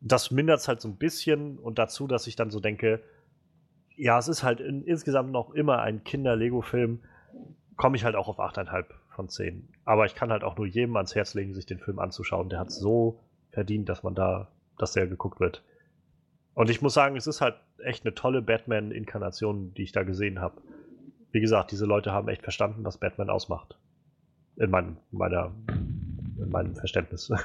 das 0.00 0.30
mindert 0.30 0.60
es 0.60 0.68
halt 0.68 0.80
so 0.80 0.88
ein 0.88 0.96
bisschen 0.96 1.58
und 1.58 1.78
dazu, 1.78 2.06
dass 2.06 2.26
ich 2.26 2.36
dann 2.36 2.50
so 2.50 2.60
denke, 2.60 3.02
ja, 3.96 4.18
es 4.18 4.28
ist 4.28 4.42
halt 4.42 4.60
in, 4.60 4.82
insgesamt 4.82 5.30
noch 5.30 5.52
immer 5.52 5.80
ein 5.80 6.02
Kinder-Lego-Film, 6.02 7.00
komme 7.76 7.96
ich 7.96 8.04
halt 8.04 8.16
auch 8.16 8.28
auf 8.28 8.38
8,5 8.40 8.86
von 9.10 9.28
10. 9.28 9.68
Aber 9.84 10.06
ich 10.06 10.14
kann 10.14 10.30
halt 10.30 10.44
auch 10.44 10.56
nur 10.56 10.66
jedem 10.66 10.96
ans 10.96 11.14
Herz 11.14 11.34
legen, 11.34 11.54
sich 11.54 11.66
den 11.66 11.78
Film 11.78 11.98
anzuschauen. 11.98 12.48
Der 12.48 12.58
hat 12.58 12.70
so 12.70 13.20
verdient, 13.50 13.88
dass 13.88 14.02
man 14.02 14.14
da, 14.14 14.48
dass 14.78 14.92
der 14.92 15.06
geguckt 15.06 15.40
wird. 15.40 15.62
Und 16.54 16.70
ich 16.70 16.82
muss 16.82 16.94
sagen, 16.94 17.16
es 17.16 17.26
ist 17.26 17.40
halt 17.40 17.54
echt 17.78 18.04
eine 18.04 18.14
tolle 18.14 18.42
Batman-Inkarnation, 18.42 19.72
die 19.74 19.82
ich 19.82 19.92
da 19.92 20.02
gesehen 20.02 20.40
habe. 20.40 20.60
Wie 21.30 21.40
gesagt, 21.40 21.70
diese 21.72 21.86
Leute 21.86 22.12
haben 22.12 22.28
echt 22.28 22.42
verstanden, 22.42 22.84
was 22.84 22.98
Batman 22.98 23.30
ausmacht. 23.30 23.78
In 24.56 24.70
meinem, 24.70 24.98
meiner, 25.10 25.50
in 26.38 26.50
meinem 26.50 26.74
Verständnis. 26.74 27.32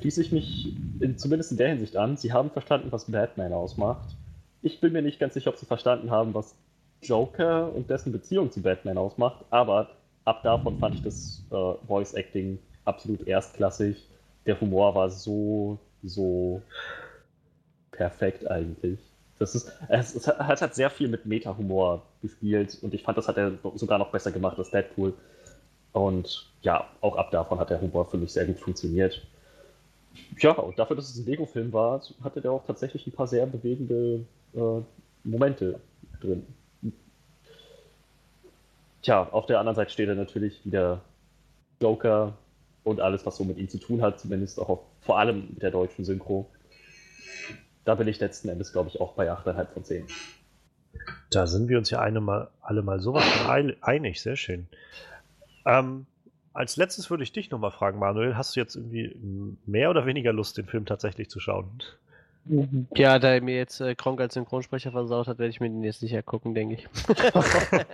Schließe 0.00 0.22
ich 0.22 0.32
mich 0.32 0.76
in, 0.98 1.16
zumindest 1.16 1.52
in 1.52 1.58
der 1.58 1.68
Hinsicht 1.68 1.96
an. 1.96 2.16
Sie 2.16 2.32
haben 2.32 2.50
verstanden, 2.50 2.90
was 2.90 3.10
Batman 3.10 3.52
ausmacht. 3.52 4.16
Ich 4.60 4.80
bin 4.80 4.92
mir 4.92 5.02
nicht 5.02 5.20
ganz 5.20 5.34
sicher, 5.34 5.50
ob 5.50 5.56
sie 5.56 5.66
verstanden 5.66 6.10
haben, 6.10 6.34
was 6.34 6.56
Joker 7.00 7.72
und 7.72 7.90
dessen 7.90 8.12
Beziehung 8.12 8.50
zu 8.50 8.62
Batman 8.62 8.98
ausmacht, 8.98 9.44
aber 9.50 9.90
ab 10.24 10.42
davon 10.42 10.78
fand 10.78 10.96
ich 10.96 11.02
das 11.02 11.44
äh, 11.50 11.86
Voice 11.86 12.14
Acting 12.14 12.58
absolut 12.84 13.26
erstklassig. 13.26 14.08
Der 14.46 14.60
Humor 14.60 14.94
war 14.94 15.10
so, 15.10 15.78
so 16.02 16.62
perfekt 17.96 18.50
eigentlich. 18.50 18.98
Das 19.38 19.54
ist, 19.54 19.72
es, 19.88 20.14
es 20.14 20.28
hat 20.28 20.60
halt 20.60 20.74
sehr 20.74 20.90
viel 20.90 21.08
mit 21.08 21.26
Meta-Humor 21.26 22.02
gespielt 22.22 22.78
und 22.82 22.94
ich 22.94 23.02
fand, 23.02 23.18
das 23.18 23.26
hat 23.28 23.36
er 23.36 23.52
sogar 23.74 23.98
noch 23.98 24.10
besser 24.10 24.30
gemacht 24.30 24.58
als 24.58 24.70
Deadpool. 24.70 25.12
Und 25.92 26.50
ja, 26.62 26.88
auch 27.00 27.16
ab 27.16 27.30
davon 27.30 27.58
hat 27.58 27.70
der 27.70 27.80
Humor 27.80 28.06
für 28.06 28.16
mich 28.16 28.32
sehr 28.32 28.46
gut 28.46 28.58
funktioniert. 28.58 29.26
Ja, 30.38 30.52
und 30.52 30.78
dafür, 30.78 30.96
dass 30.96 31.10
es 31.10 31.18
ein 31.18 31.26
Lego-Film 31.26 31.72
war, 31.72 32.00
hatte 32.22 32.40
der 32.40 32.52
auch 32.52 32.64
tatsächlich 32.64 33.06
ein 33.06 33.12
paar 33.12 33.26
sehr 33.26 33.46
bewegende 33.46 34.24
äh, 34.54 34.80
Momente 35.24 35.80
drin. 36.20 36.46
Tja, 39.02 39.28
auf 39.30 39.46
der 39.46 39.58
anderen 39.58 39.76
Seite 39.76 39.90
steht 39.90 40.08
er 40.08 40.14
natürlich 40.14 40.64
wieder 40.64 41.00
Joker 41.80 42.32
und 42.84 43.00
alles, 43.00 43.26
was 43.26 43.36
so 43.36 43.44
mit 43.44 43.58
ihm 43.58 43.68
zu 43.68 43.78
tun 43.78 44.00
hat, 44.00 44.20
zumindest 44.20 44.58
auch 44.60 44.68
auf, 44.68 44.80
vor 45.00 45.18
allem 45.18 45.48
mit 45.50 45.62
der 45.62 45.70
deutschen 45.70 46.04
Synchro 46.04 46.48
da 47.84 47.94
bin 47.94 48.08
ich 48.08 48.20
letzten 48.20 48.48
Endes, 48.48 48.72
glaube 48.72 48.88
ich, 48.88 49.00
auch 49.00 49.14
bei 49.14 49.30
8,5 49.30 49.66
von 49.72 49.84
10. 49.84 50.06
Da 51.30 51.46
sind 51.46 51.68
wir 51.68 51.78
uns 51.78 51.90
ja 51.90 52.00
eine 52.00 52.20
mal, 52.20 52.48
alle 52.60 52.82
mal 52.82 53.00
sowas 53.00 53.24
einig, 53.82 54.22
sehr 54.22 54.36
schön. 54.36 54.68
Ähm, 55.66 56.06
als 56.52 56.76
letztes 56.76 57.10
würde 57.10 57.24
ich 57.24 57.32
dich 57.32 57.50
nochmal 57.50 57.72
fragen, 57.72 57.98
Manuel, 57.98 58.36
hast 58.36 58.54
du 58.54 58.60
jetzt 58.60 58.76
irgendwie 58.76 59.16
mehr 59.66 59.90
oder 59.90 60.06
weniger 60.06 60.32
Lust, 60.32 60.56
den 60.56 60.66
Film 60.66 60.86
tatsächlich 60.86 61.28
zu 61.28 61.40
schauen? 61.40 61.82
Ja, 62.94 63.18
da 63.18 63.32
er 63.32 63.40
mir 63.40 63.56
jetzt 63.56 63.80
äh, 63.80 63.94
Kronk 63.94 64.20
als 64.20 64.34
Synchronsprecher 64.34 64.92
versaut 64.92 65.26
hat, 65.26 65.38
werde 65.38 65.50
ich 65.50 65.60
mir 65.60 65.70
den 65.70 65.82
jetzt 65.82 66.00
sicher 66.00 66.22
gucken, 66.22 66.54
denke 66.54 66.74
ich. 66.74 66.86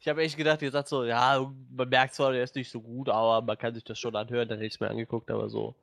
ich 0.00 0.08
habe 0.08 0.22
echt 0.22 0.36
gedacht, 0.36 0.62
ihr 0.62 0.70
sagt 0.72 0.88
so, 0.88 1.04
ja, 1.04 1.50
man 1.70 1.88
merkt 1.88 2.14
zwar, 2.14 2.32
der 2.32 2.42
ist 2.42 2.56
nicht 2.56 2.70
so 2.70 2.80
gut, 2.80 3.08
aber 3.08 3.40
man 3.40 3.56
kann 3.56 3.72
sich 3.72 3.84
das 3.84 3.98
schon 3.98 4.16
anhören, 4.16 4.48
dann 4.48 4.58
hätte 4.58 4.66
ich 4.66 4.74
es 4.74 4.80
mir 4.80 4.90
angeguckt, 4.90 5.30
aber 5.30 5.48
so 5.48 5.76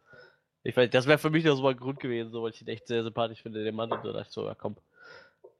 ich 0.68 0.76
weiß, 0.78 0.90
das 0.90 1.08
wäre 1.08 1.18
für 1.18 1.30
mich 1.30 1.46
noch 1.46 1.56
so 1.56 1.68
ein 1.68 1.78
Grund 1.78 2.00
gewesen, 2.00 2.32
so, 2.32 2.44
weil 2.44 2.52
ich 2.52 2.62
ihn 2.62 2.68
echt 2.68 2.88
sehr 2.88 3.04
sympathisch 3.04 3.42
finde, 3.42 3.64
den 3.64 3.76
Mann. 3.76 3.92
Und 3.92 4.04
da 4.04 4.12
dachte 4.12 4.28
ich 4.28 4.34
so, 4.34 4.46
ja 4.46 4.54
komm, 4.56 4.76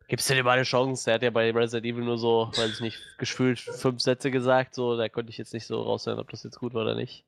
gibst 0.08 0.30
du 0.30 0.36
dem 0.36 0.46
mal 0.46 0.52
eine 0.52 0.64
Chance? 0.64 1.06
Der 1.06 1.14
hat 1.16 1.22
ja 1.24 1.30
bei 1.30 1.52
Resident 1.52 1.86
Evil 1.86 2.04
nur 2.04 2.18
so, 2.18 2.52
weiß 2.56 2.74
ich 2.76 2.80
nicht, 2.82 3.00
gefühlt 3.18 3.60
fünf 3.60 4.02
Sätze 4.02 4.32
gesagt, 4.32 4.76
so, 4.76 4.98
da 4.98 5.10
konnte 5.10 5.30
ich 5.30 5.38
jetzt 5.38 5.54
nicht 5.54 5.66
so 5.66 5.82
raushören, 5.82 6.20
ob 6.20 6.30
das 6.30 6.44
jetzt 6.44 6.60
gut 6.60 6.74
war 6.74 6.84
oder 6.84 6.96
nicht. 6.96 7.24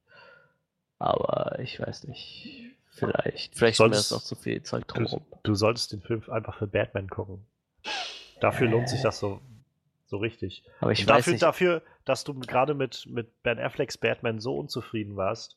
Aber 0.97 1.57
ich 1.59 1.79
weiß 1.79 2.05
nicht. 2.05 2.73
Vielleicht. 2.91 3.55
Vielleicht 3.55 3.77
Solltest- 3.77 4.05
ist 4.05 4.11
mir 4.11 4.15
das 4.17 4.23
auch 4.23 4.27
zu 4.27 4.35
viel 4.35 4.61
Zeug 4.63 4.87
drumherum. 4.87 5.25
Du 5.43 5.55
solltest 5.55 5.93
den 5.93 6.01
Film 6.01 6.21
einfach 6.29 6.57
für 6.57 6.67
Batman 6.67 7.07
gucken. 7.09 7.45
Dafür 8.41 8.67
lohnt 8.67 8.89
sich 8.89 9.01
das 9.01 9.19
so, 9.19 9.39
so 10.07 10.17
richtig. 10.17 10.63
Aber 10.81 10.91
ich 10.91 11.01
Und 11.01 11.07
weiß 11.07 11.17
dafür, 11.25 11.31
nicht. 11.33 11.43
dafür, 11.43 11.81
dass 12.03 12.25
du 12.25 12.33
gerade 12.33 12.73
mit, 12.73 13.05
mit 13.05 13.41
Ben 13.43 13.57
Afflecks 13.59 13.97
Batman 13.97 14.39
so 14.41 14.57
unzufrieden 14.57 15.15
warst, 15.15 15.55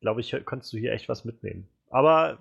glaube 0.00 0.20
ich, 0.20 0.30
könntest 0.44 0.72
du 0.72 0.78
hier 0.78 0.92
echt 0.92 1.08
was 1.08 1.24
mitnehmen. 1.24 1.68
Aber 1.90 2.38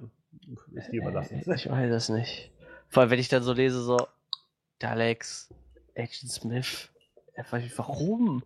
ist 0.74 0.92
dir 0.92 1.02
überlassen. 1.02 1.40
Ich 1.40 1.48
weiß 1.48 1.92
es 1.92 2.10
nicht. 2.10 2.52
Vor 2.90 3.02
allem, 3.02 3.10
wenn 3.10 3.20
ich 3.20 3.30
dann 3.30 3.44
so 3.44 3.54
lese, 3.54 3.82
so, 3.82 4.08
Daleks, 4.80 5.50
Agent 5.96 6.32
Smith. 6.32 6.90
Ja, 7.36 7.44
Warum? 7.78 8.44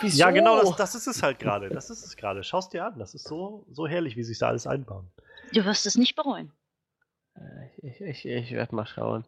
Wieso? 0.00 0.18
Ja, 0.18 0.30
genau, 0.30 0.60
das, 0.60 0.76
das 0.76 0.94
ist 0.94 1.06
es 1.06 1.22
halt 1.22 1.38
gerade. 1.38 1.68
Das 1.68 1.90
ist 1.90 2.04
es 2.04 2.16
gerade. 2.16 2.44
Schau 2.44 2.58
es 2.58 2.68
dir 2.68 2.84
an. 2.86 2.98
Das 2.98 3.14
ist 3.14 3.26
so, 3.26 3.64
so 3.70 3.86
herrlich, 3.88 4.16
wie 4.16 4.22
sich 4.22 4.38
da 4.38 4.48
alles 4.48 4.66
einbauen. 4.66 5.08
Du 5.52 5.64
wirst 5.64 5.86
es 5.86 5.96
nicht 5.96 6.14
bereuen. 6.14 6.52
Äh, 7.34 7.40
Ich, 7.82 8.00
ich, 8.00 8.26
ich 8.26 8.52
werde 8.52 8.74
mal 8.74 8.86
schauen. 8.86 9.24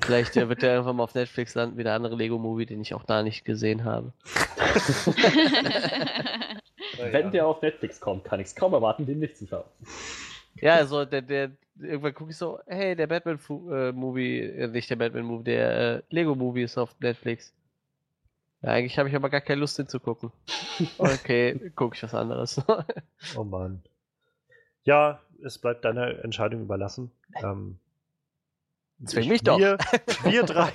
Vielleicht 0.00 0.36
äh, 0.36 0.48
wird 0.48 0.62
der 0.62 0.72
irgendwann 0.74 0.96
mal 0.96 1.04
auf 1.04 1.14
Netflix 1.14 1.54
landen, 1.54 1.76
wie 1.76 1.84
der 1.84 1.94
andere 1.94 2.16
Lego-Movie, 2.16 2.66
den 2.66 2.80
ich 2.80 2.94
auch 2.94 3.04
da 3.04 3.22
nicht 3.22 3.44
gesehen 3.44 3.84
habe. 3.84 4.12
Wenn 6.98 7.30
der 7.30 7.46
auf 7.46 7.62
Netflix 7.62 8.00
kommt, 8.00 8.24
kann 8.24 8.40
ich 8.40 8.48
es 8.48 8.54
kaum 8.54 8.72
erwarten, 8.72 9.06
den 9.06 9.18
nicht 9.18 9.36
zu 9.36 9.46
schauen. 9.46 9.64
Ja, 10.56 10.74
also 10.74 11.04
der, 11.04 11.22
der, 11.22 11.50
irgendwann 11.78 12.14
gucke 12.14 12.30
ich 12.30 12.36
so, 12.36 12.60
hey, 12.66 12.94
der 12.94 13.06
Batman-Movie, 13.06 14.40
äh, 14.40 14.68
nicht 14.68 14.90
der 14.90 14.96
Batman-Movie, 14.96 15.44
der 15.44 15.96
äh, 15.96 16.02
Lego-Movie 16.10 16.62
ist 16.62 16.76
auf 16.78 16.94
Netflix. 17.00 17.54
Ja, 18.60 18.70
eigentlich 18.70 18.98
habe 18.98 19.08
ich 19.08 19.16
aber 19.16 19.30
gar 19.30 19.40
keine 19.40 19.60
Lust 19.60 19.76
hinzugucken. 19.76 20.30
Okay, 20.98 21.70
gucke 21.76 21.96
ich 21.96 22.02
was 22.02 22.14
anderes. 22.14 22.60
Oh 23.36 23.44
Mann. 23.44 23.82
Ja, 24.84 25.20
es 25.44 25.58
bleibt 25.58 25.84
deiner 25.84 26.24
Entscheidung 26.24 26.62
überlassen. 26.62 27.10
Ähm, 27.42 27.78
Zwing 29.04 29.24
ich- 29.24 29.28
mich 29.28 29.42
doch. 29.42 29.58
Wir, 29.58 29.78
wir, 30.24 30.42
drei, 30.44 30.72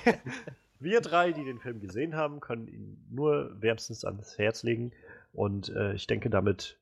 wir 0.80 1.00
drei, 1.00 1.32
die 1.32 1.44
den 1.44 1.58
Film 1.58 1.80
gesehen 1.80 2.14
haben, 2.14 2.40
können 2.40 2.68
ihn 2.68 3.06
nur 3.10 3.60
wärmstens 3.60 4.04
ans 4.04 4.38
Herz 4.38 4.62
legen. 4.62 4.92
Und 5.38 5.68
äh, 5.70 5.94
ich 5.94 6.06
denke, 6.06 6.30
damit 6.30 6.78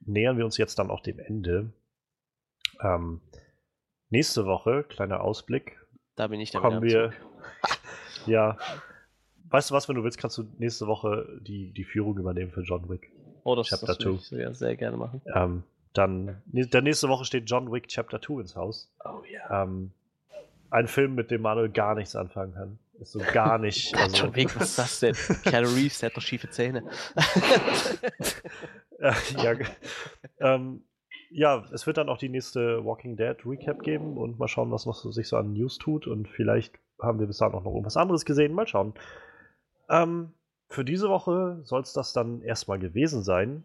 nähern 0.00 0.36
wir 0.36 0.44
uns 0.44 0.56
jetzt 0.56 0.78
dann 0.78 0.90
auch 0.90 1.00
dem 1.00 1.18
Ende. 1.18 1.72
Ähm, 2.80 3.20
nächste 4.10 4.44
Woche, 4.44 4.82
kleiner 4.82 5.20
Ausblick, 5.20 5.78
da 6.16 6.26
bin 6.28 6.40
ich 6.40 6.50
dann 6.50 6.62
kommen 6.62 6.82
wir. 6.82 7.12
Ja. 8.26 8.56
Weißt 9.48 9.70
du 9.70 9.74
was, 9.74 9.88
wenn 9.88 9.96
du 9.96 10.04
willst, 10.04 10.16
kannst 10.16 10.38
du 10.38 10.44
nächste 10.58 10.86
Woche 10.86 11.40
die, 11.40 11.72
die 11.72 11.82
Führung 11.82 12.16
übernehmen 12.16 12.52
für 12.52 12.60
John 12.60 12.88
Wick. 12.88 13.10
Oh, 13.42 13.56
das, 13.56 13.66
Chapter 13.66 13.86
das 13.86 13.98
würde 13.98 14.18
ich 14.18 14.24
sogar 14.26 14.54
sehr 14.54 14.76
gerne 14.76 14.96
machen. 14.96 15.20
Ähm, 15.34 15.64
dann, 15.92 16.40
der 16.46 16.82
nächste 16.82 17.08
Woche 17.08 17.24
steht 17.24 17.50
John 17.50 17.72
Wick 17.72 17.88
Chapter 17.88 18.22
2 18.22 18.42
ins 18.42 18.54
Haus. 18.54 18.94
Oh 19.04 19.24
ja. 19.28 19.64
Ähm, 19.64 19.90
ein 20.70 20.86
Film, 20.86 21.16
mit 21.16 21.32
dem 21.32 21.42
Manuel 21.42 21.68
gar 21.68 21.96
nichts 21.96 22.14
anfangen 22.14 22.54
kann. 22.54 22.78
Ist 23.02 23.12
so 23.12 23.18
gar 23.32 23.58
nicht. 23.58 23.96
Also, 23.96 24.16
John 24.16 24.36
Wick, 24.36 24.54
was 24.54 24.70
ist 24.70 24.78
das 24.78 25.00
denn? 25.00 25.14
Keanu 25.44 25.68
Reeves, 25.68 25.98
der 25.98 26.10
hat 26.10 26.16
doch 26.16 26.22
schiefe 26.22 26.48
Zähne. 26.50 26.84
Äh, 28.98 29.14
ja, 29.42 29.56
ähm, 30.38 30.84
ja, 31.28 31.64
es 31.72 31.88
wird 31.88 31.96
dann 31.96 32.08
auch 32.08 32.18
die 32.18 32.28
nächste 32.28 32.84
Walking 32.84 33.16
Dead 33.16 33.36
Recap 33.44 33.82
geben 33.82 34.16
und 34.16 34.38
mal 34.38 34.46
schauen, 34.46 34.70
was 34.70 34.86
noch 34.86 34.94
so, 34.94 35.10
sich 35.10 35.26
so 35.26 35.36
an 35.36 35.54
News 35.54 35.78
tut. 35.78 36.06
Und 36.06 36.28
vielleicht 36.28 36.74
haben 37.00 37.18
wir 37.18 37.26
bis 37.26 37.38
dahin 37.38 37.56
auch 37.56 37.64
noch 37.64 37.72
irgendwas 37.72 37.96
anderes 37.96 38.24
gesehen. 38.24 38.54
Mal 38.54 38.68
schauen. 38.68 38.94
Ähm, 39.90 40.32
für 40.68 40.84
diese 40.84 41.08
Woche 41.08 41.58
soll 41.64 41.80
es 41.80 41.92
das 41.92 42.12
dann 42.12 42.42
erstmal 42.42 42.78
gewesen 42.78 43.24
sein. 43.24 43.64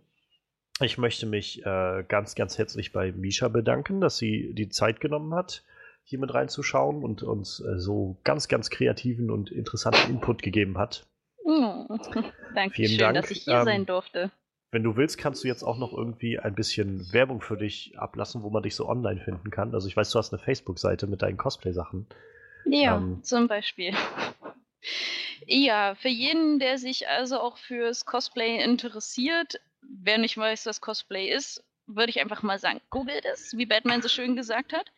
Ich 0.81 0.97
möchte 0.97 1.27
mich 1.27 1.63
äh, 1.63 2.03
ganz, 2.07 2.33
ganz 2.33 2.57
herzlich 2.57 2.91
bei 2.91 3.11
Misha 3.11 3.47
bedanken, 3.47 4.01
dass 4.01 4.17
sie 4.17 4.53
die 4.55 4.69
Zeit 4.69 4.99
genommen 4.99 5.35
hat, 5.35 5.63
hier 6.07 6.19
mit 6.19 6.33
reinzuschauen 6.33 7.03
und 7.03 7.21
uns 7.21 7.59
äh, 7.59 7.77
so 7.77 8.17
ganz, 8.23 8.47
ganz 8.47 8.69
kreativen 8.69 9.29
und 9.29 9.51
interessanten 9.51 10.09
Input 10.09 10.41
gegeben 10.41 10.77
hat. 10.77 11.05
Oh, 11.49 11.87
danke 12.53 12.75
Vielen 12.75 12.89
schön, 12.89 12.99
Dank. 12.99 13.15
dass 13.15 13.31
ich 13.31 13.43
hier 13.43 13.53
Ähm, 13.53 13.63
sein 13.63 13.85
durfte. 13.85 14.31
Wenn 14.71 14.83
du 14.83 14.97
willst, 14.97 15.17
kannst 15.17 15.45
du 15.45 15.47
jetzt 15.47 15.63
auch 15.63 15.77
noch 15.77 15.93
irgendwie 15.93 16.37
ein 16.37 16.55
bisschen 16.55 17.13
Werbung 17.13 17.39
für 17.39 17.55
dich 17.55 17.97
ablassen, 17.97 18.43
wo 18.43 18.49
man 18.49 18.63
dich 18.63 18.75
so 18.75 18.85
online 18.85 19.21
finden 19.21 19.49
kann. 19.49 19.73
Also 19.73 19.87
ich 19.87 19.95
weiß, 19.95 20.11
du 20.11 20.19
hast 20.19 20.33
eine 20.33 20.41
Facebook-Seite 20.43 21.07
mit 21.07 21.21
deinen 21.21 21.37
Cosplay-Sachen. 21.37 22.05
Ja, 22.65 22.97
ähm, 22.97 23.23
zum 23.23 23.47
Beispiel. 23.47 23.93
Ja, 25.45 25.95
für 25.95 26.09
jeden, 26.09 26.59
der 26.59 26.77
sich 26.77 27.07
also 27.07 27.39
auch 27.39 27.57
fürs 27.57 28.05
Cosplay 28.05 28.61
interessiert, 28.61 29.59
wer 29.81 30.17
nicht 30.17 30.37
weiß, 30.37 30.65
was 30.65 30.81
Cosplay 30.81 31.29
ist, 31.29 31.63
würde 31.87 32.09
ich 32.09 32.19
einfach 32.19 32.43
mal 32.43 32.59
sagen, 32.59 32.81
googelt 32.89 33.25
es, 33.25 33.57
wie 33.57 33.65
Batman 33.65 34.01
so 34.01 34.09
schön 34.09 34.35
gesagt 34.35 34.73
hat. 34.73 34.91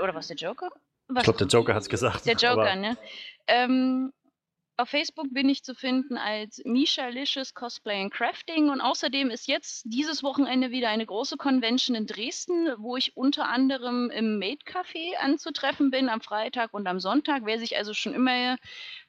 Oder 0.00 0.14
was 0.14 0.28
der 0.28 0.36
Joker? 0.36 0.70
Was? 1.08 1.22
Ich 1.22 1.24
glaube, 1.24 1.38
der 1.38 1.48
Joker 1.48 1.74
hat 1.74 1.82
es 1.82 1.88
gesagt. 1.88 2.26
Der 2.26 2.34
Joker, 2.34 2.76
ne? 2.76 2.96
Ähm, 3.46 4.12
auf 4.76 4.88
Facebook 4.88 5.32
bin 5.32 5.48
ich 5.48 5.62
zu 5.62 5.74
finden 5.74 6.16
als 6.16 6.60
Misha 6.64 7.06
Licious 7.06 7.54
Cosplay 7.54 8.02
and 8.02 8.12
Crafting 8.12 8.70
und 8.70 8.80
außerdem 8.80 9.30
ist 9.30 9.46
jetzt 9.46 9.84
dieses 9.86 10.24
Wochenende 10.24 10.72
wieder 10.72 10.88
eine 10.88 11.06
große 11.06 11.36
Convention 11.36 11.94
in 11.94 12.06
Dresden, 12.06 12.74
wo 12.78 12.96
ich 12.96 13.16
unter 13.16 13.48
anderem 13.48 14.10
im 14.10 14.38
Maid 14.40 14.64
Café 14.64 15.14
anzutreffen 15.20 15.92
bin 15.92 16.08
am 16.08 16.20
Freitag 16.20 16.74
und 16.74 16.88
am 16.88 16.98
Sonntag. 16.98 17.42
Wer 17.44 17.60
sich 17.60 17.76
also 17.76 17.94
schon 17.94 18.14
immer 18.14 18.56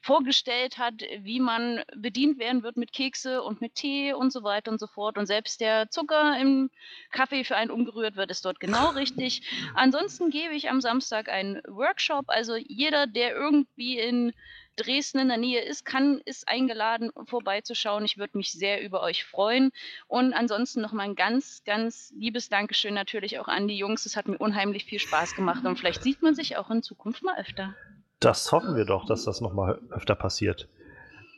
vorgestellt 0.00 0.78
hat, 0.78 1.02
wie 1.22 1.40
man 1.40 1.82
bedient 1.96 2.38
werden 2.38 2.62
wird 2.62 2.76
mit 2.76 2.92
Kekse 2.92 3.42
und 3.42 3.60
mit 3.60 3.74
Tee 3.74 4.12
und 4.12 4.32
so 4.32 4.44
weiter 4.44 4.70
und 4.70 4.78
so 4.78 4.86
fort 4.86 5.18
und 5.18 5.26
selbst 5.26 5.60
der 5.60 5.90
Zucker 5.90 6.38
im 6.38 6.70
Kaffee 7.10 7.42
für 7.42 7.56
einen 7.56 7.72
umgerührt 7.72 8.14
wird, 8.14 8.30
ist 8.30 8.44
dort 8.44 8.60
genau 8.60 8.90
richtig. 8.90 9.42
Ansonsten 9.74 10.30
gebe 10.30 10.54
ich 10.54 10.70
am 10.70 10.80
Samstag 10.80 11.28
einen 11.28 11.60
Workshop. 11.66 12.26
Also 12.28 12.54
jeder, 12.54 13.08
der 13.08 13.34
irgendwie 13.34 13.98
in 13.98 14.32
Dresden 14.76 15.18
in 15.18 15.28
der 15.28 15.36
Nähe 15.36 15.60
ist, 15.62 15.84
kann, 15.84 16.20
ist 16.24 16.48
eingeladen, 16.48 17.10
vorbeizuschauen. 17.24 18.04
Ich 18.04 18.18
würde 18.18 18.36
mich 18.36 18.52
sehr 18.52 18.82
über 18.82 19.02
euch 19.02 19.24
freuen. 19.24 19.72
Und 20.06 20.32
ansonsten 20.32 20.80
nochmal 20.80 21.06
ein 21.06 21.14
ganz, 21.14 21.62
ganz 21.64 22.12
liebes 22.16 22.48
Dankeschön 22.48 22.94
natürlich 22.94 23.38
auch 23.38 23.48
an 23.48 23.68
die 23.68 23.76
Jungs. 23.76 24.06
Es 24.06 24.16
hat 24.16 24.28
mir 24.28 24.38
unheimlich 24.38 24.84
viel 24.84 24.98
Spaß 24.98 25.34
gemacht 25.34 25.64
und 25.64 25.78
vielleicht 25.78 26.02
sieht 26.02 26.22
man 26.22 26.34
sich 26.34 26.56
auch 26.56 26.70
in 26.70 26.82
Zukunft 26.82 27.22
mal 27.22 27.38
öfter. 27.38 27.74
Das 28.20 28.52
hoffen 28.52 28.76
wir 28.76 28.84
doch, 28.84 29.06
dass 29.06 29.24
das 29.24 29.40
nochmal 29.40 29.80
öfter 29.90 30.14
passiert. 30.14 30.68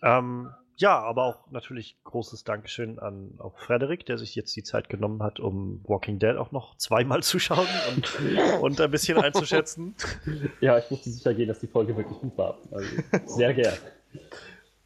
Ähm, 0.03 0.51
ja, 0.79 0.99
aber 0.99 1.25
auch 1.25 1.51
natürlich 1.51 1.99
großes 2.05 2.45
Dankeschön 2.45 2.99
an 2.99 3.35
auch 3.39 3.59
Frederik, 3.59 4.07
der 4.07 4.17
sich 4.17 4.35
jetzt 4.35 4.55
die 4.55 4.63
Zeit 4.63 4.89
genommen 4.89 5.23
hat, 5.23 5.41
um 5.41 5.83
Walking 5.85 6.19
Dead 6.19 6.37
auch 6.37 6.53
noch 6.53 6.77
zweimal 6.77 7.23
zu 7.23 7.39
schauen 7.39 7.67
und, 7.95 8.63
und 8.63 8.81
ein 8.81 8.91
bisschen 8.91 9.19
einzuschätzen. 9.19 9.95
Ja, 10.61 10.79
ich 10.79 10.91
musste 10.91 11.11
sicher 11.11 11.35
gehen, 11.35 11.49
dass 11.49 11.61
die 11.61 11.67
Folge 11.67 11.97
wirklich 11.97 12.19
gut 12.19 12.37
war. 12.37 12.59
Also, 12.71 12.89
sehr 13.27 13.55
gern. 13.55 13.77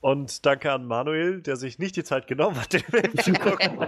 Und 0.00 0.44
danke 0.44 0.72
an 0.72 0.84
Manuel, 0.84 1.40
der 1.42 1.56
sich 1.56 1.78
nicht 1.78 1.94
die 1.96 2.04
Zeit 2.04 2.26
genommen 2.26 2.60
hat, 2.60 2.72
den 2.72 2.80
Film 2.80 3.16
zu 3.18 3.32
gucken, 3.34 3.78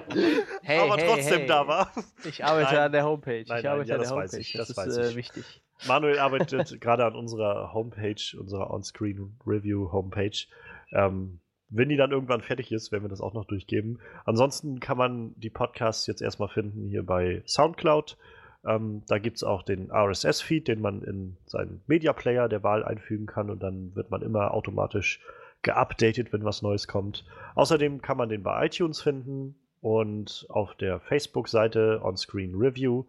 Hey, 0.62 0.78
aber 0.78 0.96
hey, 0.96 1.06
trotzdem 1.08 1.38
hey. 1.40 1.46
da 1.46 1.66
war. 1.66 1.90
Ich 2.24 2.44
arbeite 2.44 2.74
Nein. 2.74 2.84
an 2.84 2.92
der 2.92 3.04
Homepage. 3.04 3.44
Nein, 3.48 3.58
ich 3.58 3.64
nein, 3.64 3.66
arbeite 3.66 3.88
ja, 3.88 3.94
an 3.96 4.00
das 4.00 4.08
der 4.10 4.16
weiß 4.18 4.32
Homepage. 4.32 4.40
ich, 4.40 4.52
das 4.52 4.70
ist 4.70 4.76
weiß 4.76 4.96
äh, 4.96 5.08
ich. 5.08 5.16
wichtig. 5.16 5.62
Manuel 5.86 6.18
arbeitet 6.20 6.80
gerade 6.80 7.04
an 7.04 7.16
unserer 7.16 7.72
Homepage, 7.72 8.38
unserer 8.38 8.70
On-Screen 8.70 9.36
Review 9.46 9.90
Homepage. 9.90 10.46
Ähm, 10.92 11.40
wenn 11.76 11.88
die 11.88 11.96
dann 11.96 12.12
irgendwann 12.12 12.40
fertig 12.40 12.70
ist, 12.72 12.92
werden 12.92 13.04
wir 13.04 13.08
das 13.08 13.20
auch 13.20 13.34
noch 13.34 13.44
durchgeben. 13.44 13.98
Ansonsten 14.24 14.80
kann 14.80 14.96
man 14.96 15.34
die 15.36 15.50
Podcasts 15.50 16.06
jetzt 16.06 16.22
erstmal 16.22 16.48
finden 16.48 16.88
hier 16.88 17.04
bei 17.04 17.42
Soundcloud. 17.46 18.16
Ähm, 18.64 19.02
da 19.08 19.18
gibt 19.18 19.36
es 19.38 19.44
auch 19.44 19.62
den 19.62 19.90
RSS-Feed, 19.90 20.68
den 20.68 20.80
man 20.80 21.02
in 21.02 21.36
seinen 21.46 21.82
Media 21.86 22.12
Player 22.12 22.48
der 22.48 22.62
Wahl 22.62 22.84
einfügen 22.84 23.26
kann 23.26 23.50
und 23.50 23.62
dann 23.62 23.94
wird 23.94 24.10
man 24.10 24.22
immer 24.22 24.54
automatisch 24.54 25.20
geupdatet, 25.62 26.32
wenn 26.32 26.44
was 26.44 26.62
Neues 26.62 26.86
kommt. 26.86 27.24
Außerdem 27.54 28.00
kann 28.02 28.16
man 28.16 28.28
den 28.28 28.42
bei 28.42 28.66
iTunes 28.66 29.02
finden 29.02 29.56
und 29.80 30.46
auf 30.48 30.74
der 30.76 31.00
Facebook-Seite 31.00 32.00
On-Screen 32.02 32.54
Review 32.54 33.04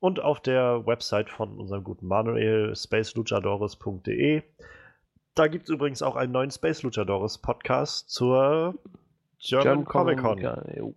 und 0.00 0.20
auf 0.20 0.40
der 0.40 0.86
Website 0.86 1.28
von 1.28 1.58
unserem 1.58 1.84
guten 1.84 2.06
Manuel, 2.06 2.74
spaceluchadores.de. 2.74 4.42
Da 5.38 5.46
gibt 5.46 5.68
es 5.68 5.70
übrigens 5.70 6.02
auch 6.02 6.16
einen 6.16 6.32
neuen 6.32 6.50
Space 6.50 6.82
Luchadores 6.82 7.38
Podcast 7.38 8.10
zur 8.10 8.74
German 9.38 9.84
Comic 9.84 10.18
Con. 10.18 10.94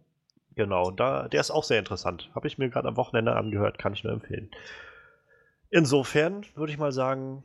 Genau, 0.55 0.89
da, 0.89 1.27
der 1.27 1.39
ist 1.39 1.51
auch 1.51 1.63
sehr 1.63 1.77
interessant. 1.77 2.31
Habe 2.33 2.47
ich 2.47 2.57
mir 2.57 2.69
gerade 2.69 2.87
am 2.87 2.97
Wochenende 2.97 3.35
angehört, 3.35 3.77
kann 3.77 3.93
ich 3.93 4.03
nur 4.03 4.13
empfehlen. 4.13 4.49
Insofern 5.69 6.43
würde 6.55 6.71
ich 6.71 6.79
mal 6.79 6.91
sagen, 6.91 7.43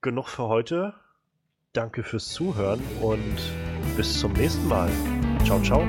genug 0.00 0.26
für 0.26 0.48
heute. 0.48 0.94
Danke 1.72 2.02
fürs 2.02 2.32
Zuhören 2.32 2.82
und 3.00 3.36
bis 3.96 4.18
zum 4.18 4.32
nächsten 4.32 4.66
Mal. 4.66 4.90
Ciao, 5.44 5.62
ciao. 5.62 5.86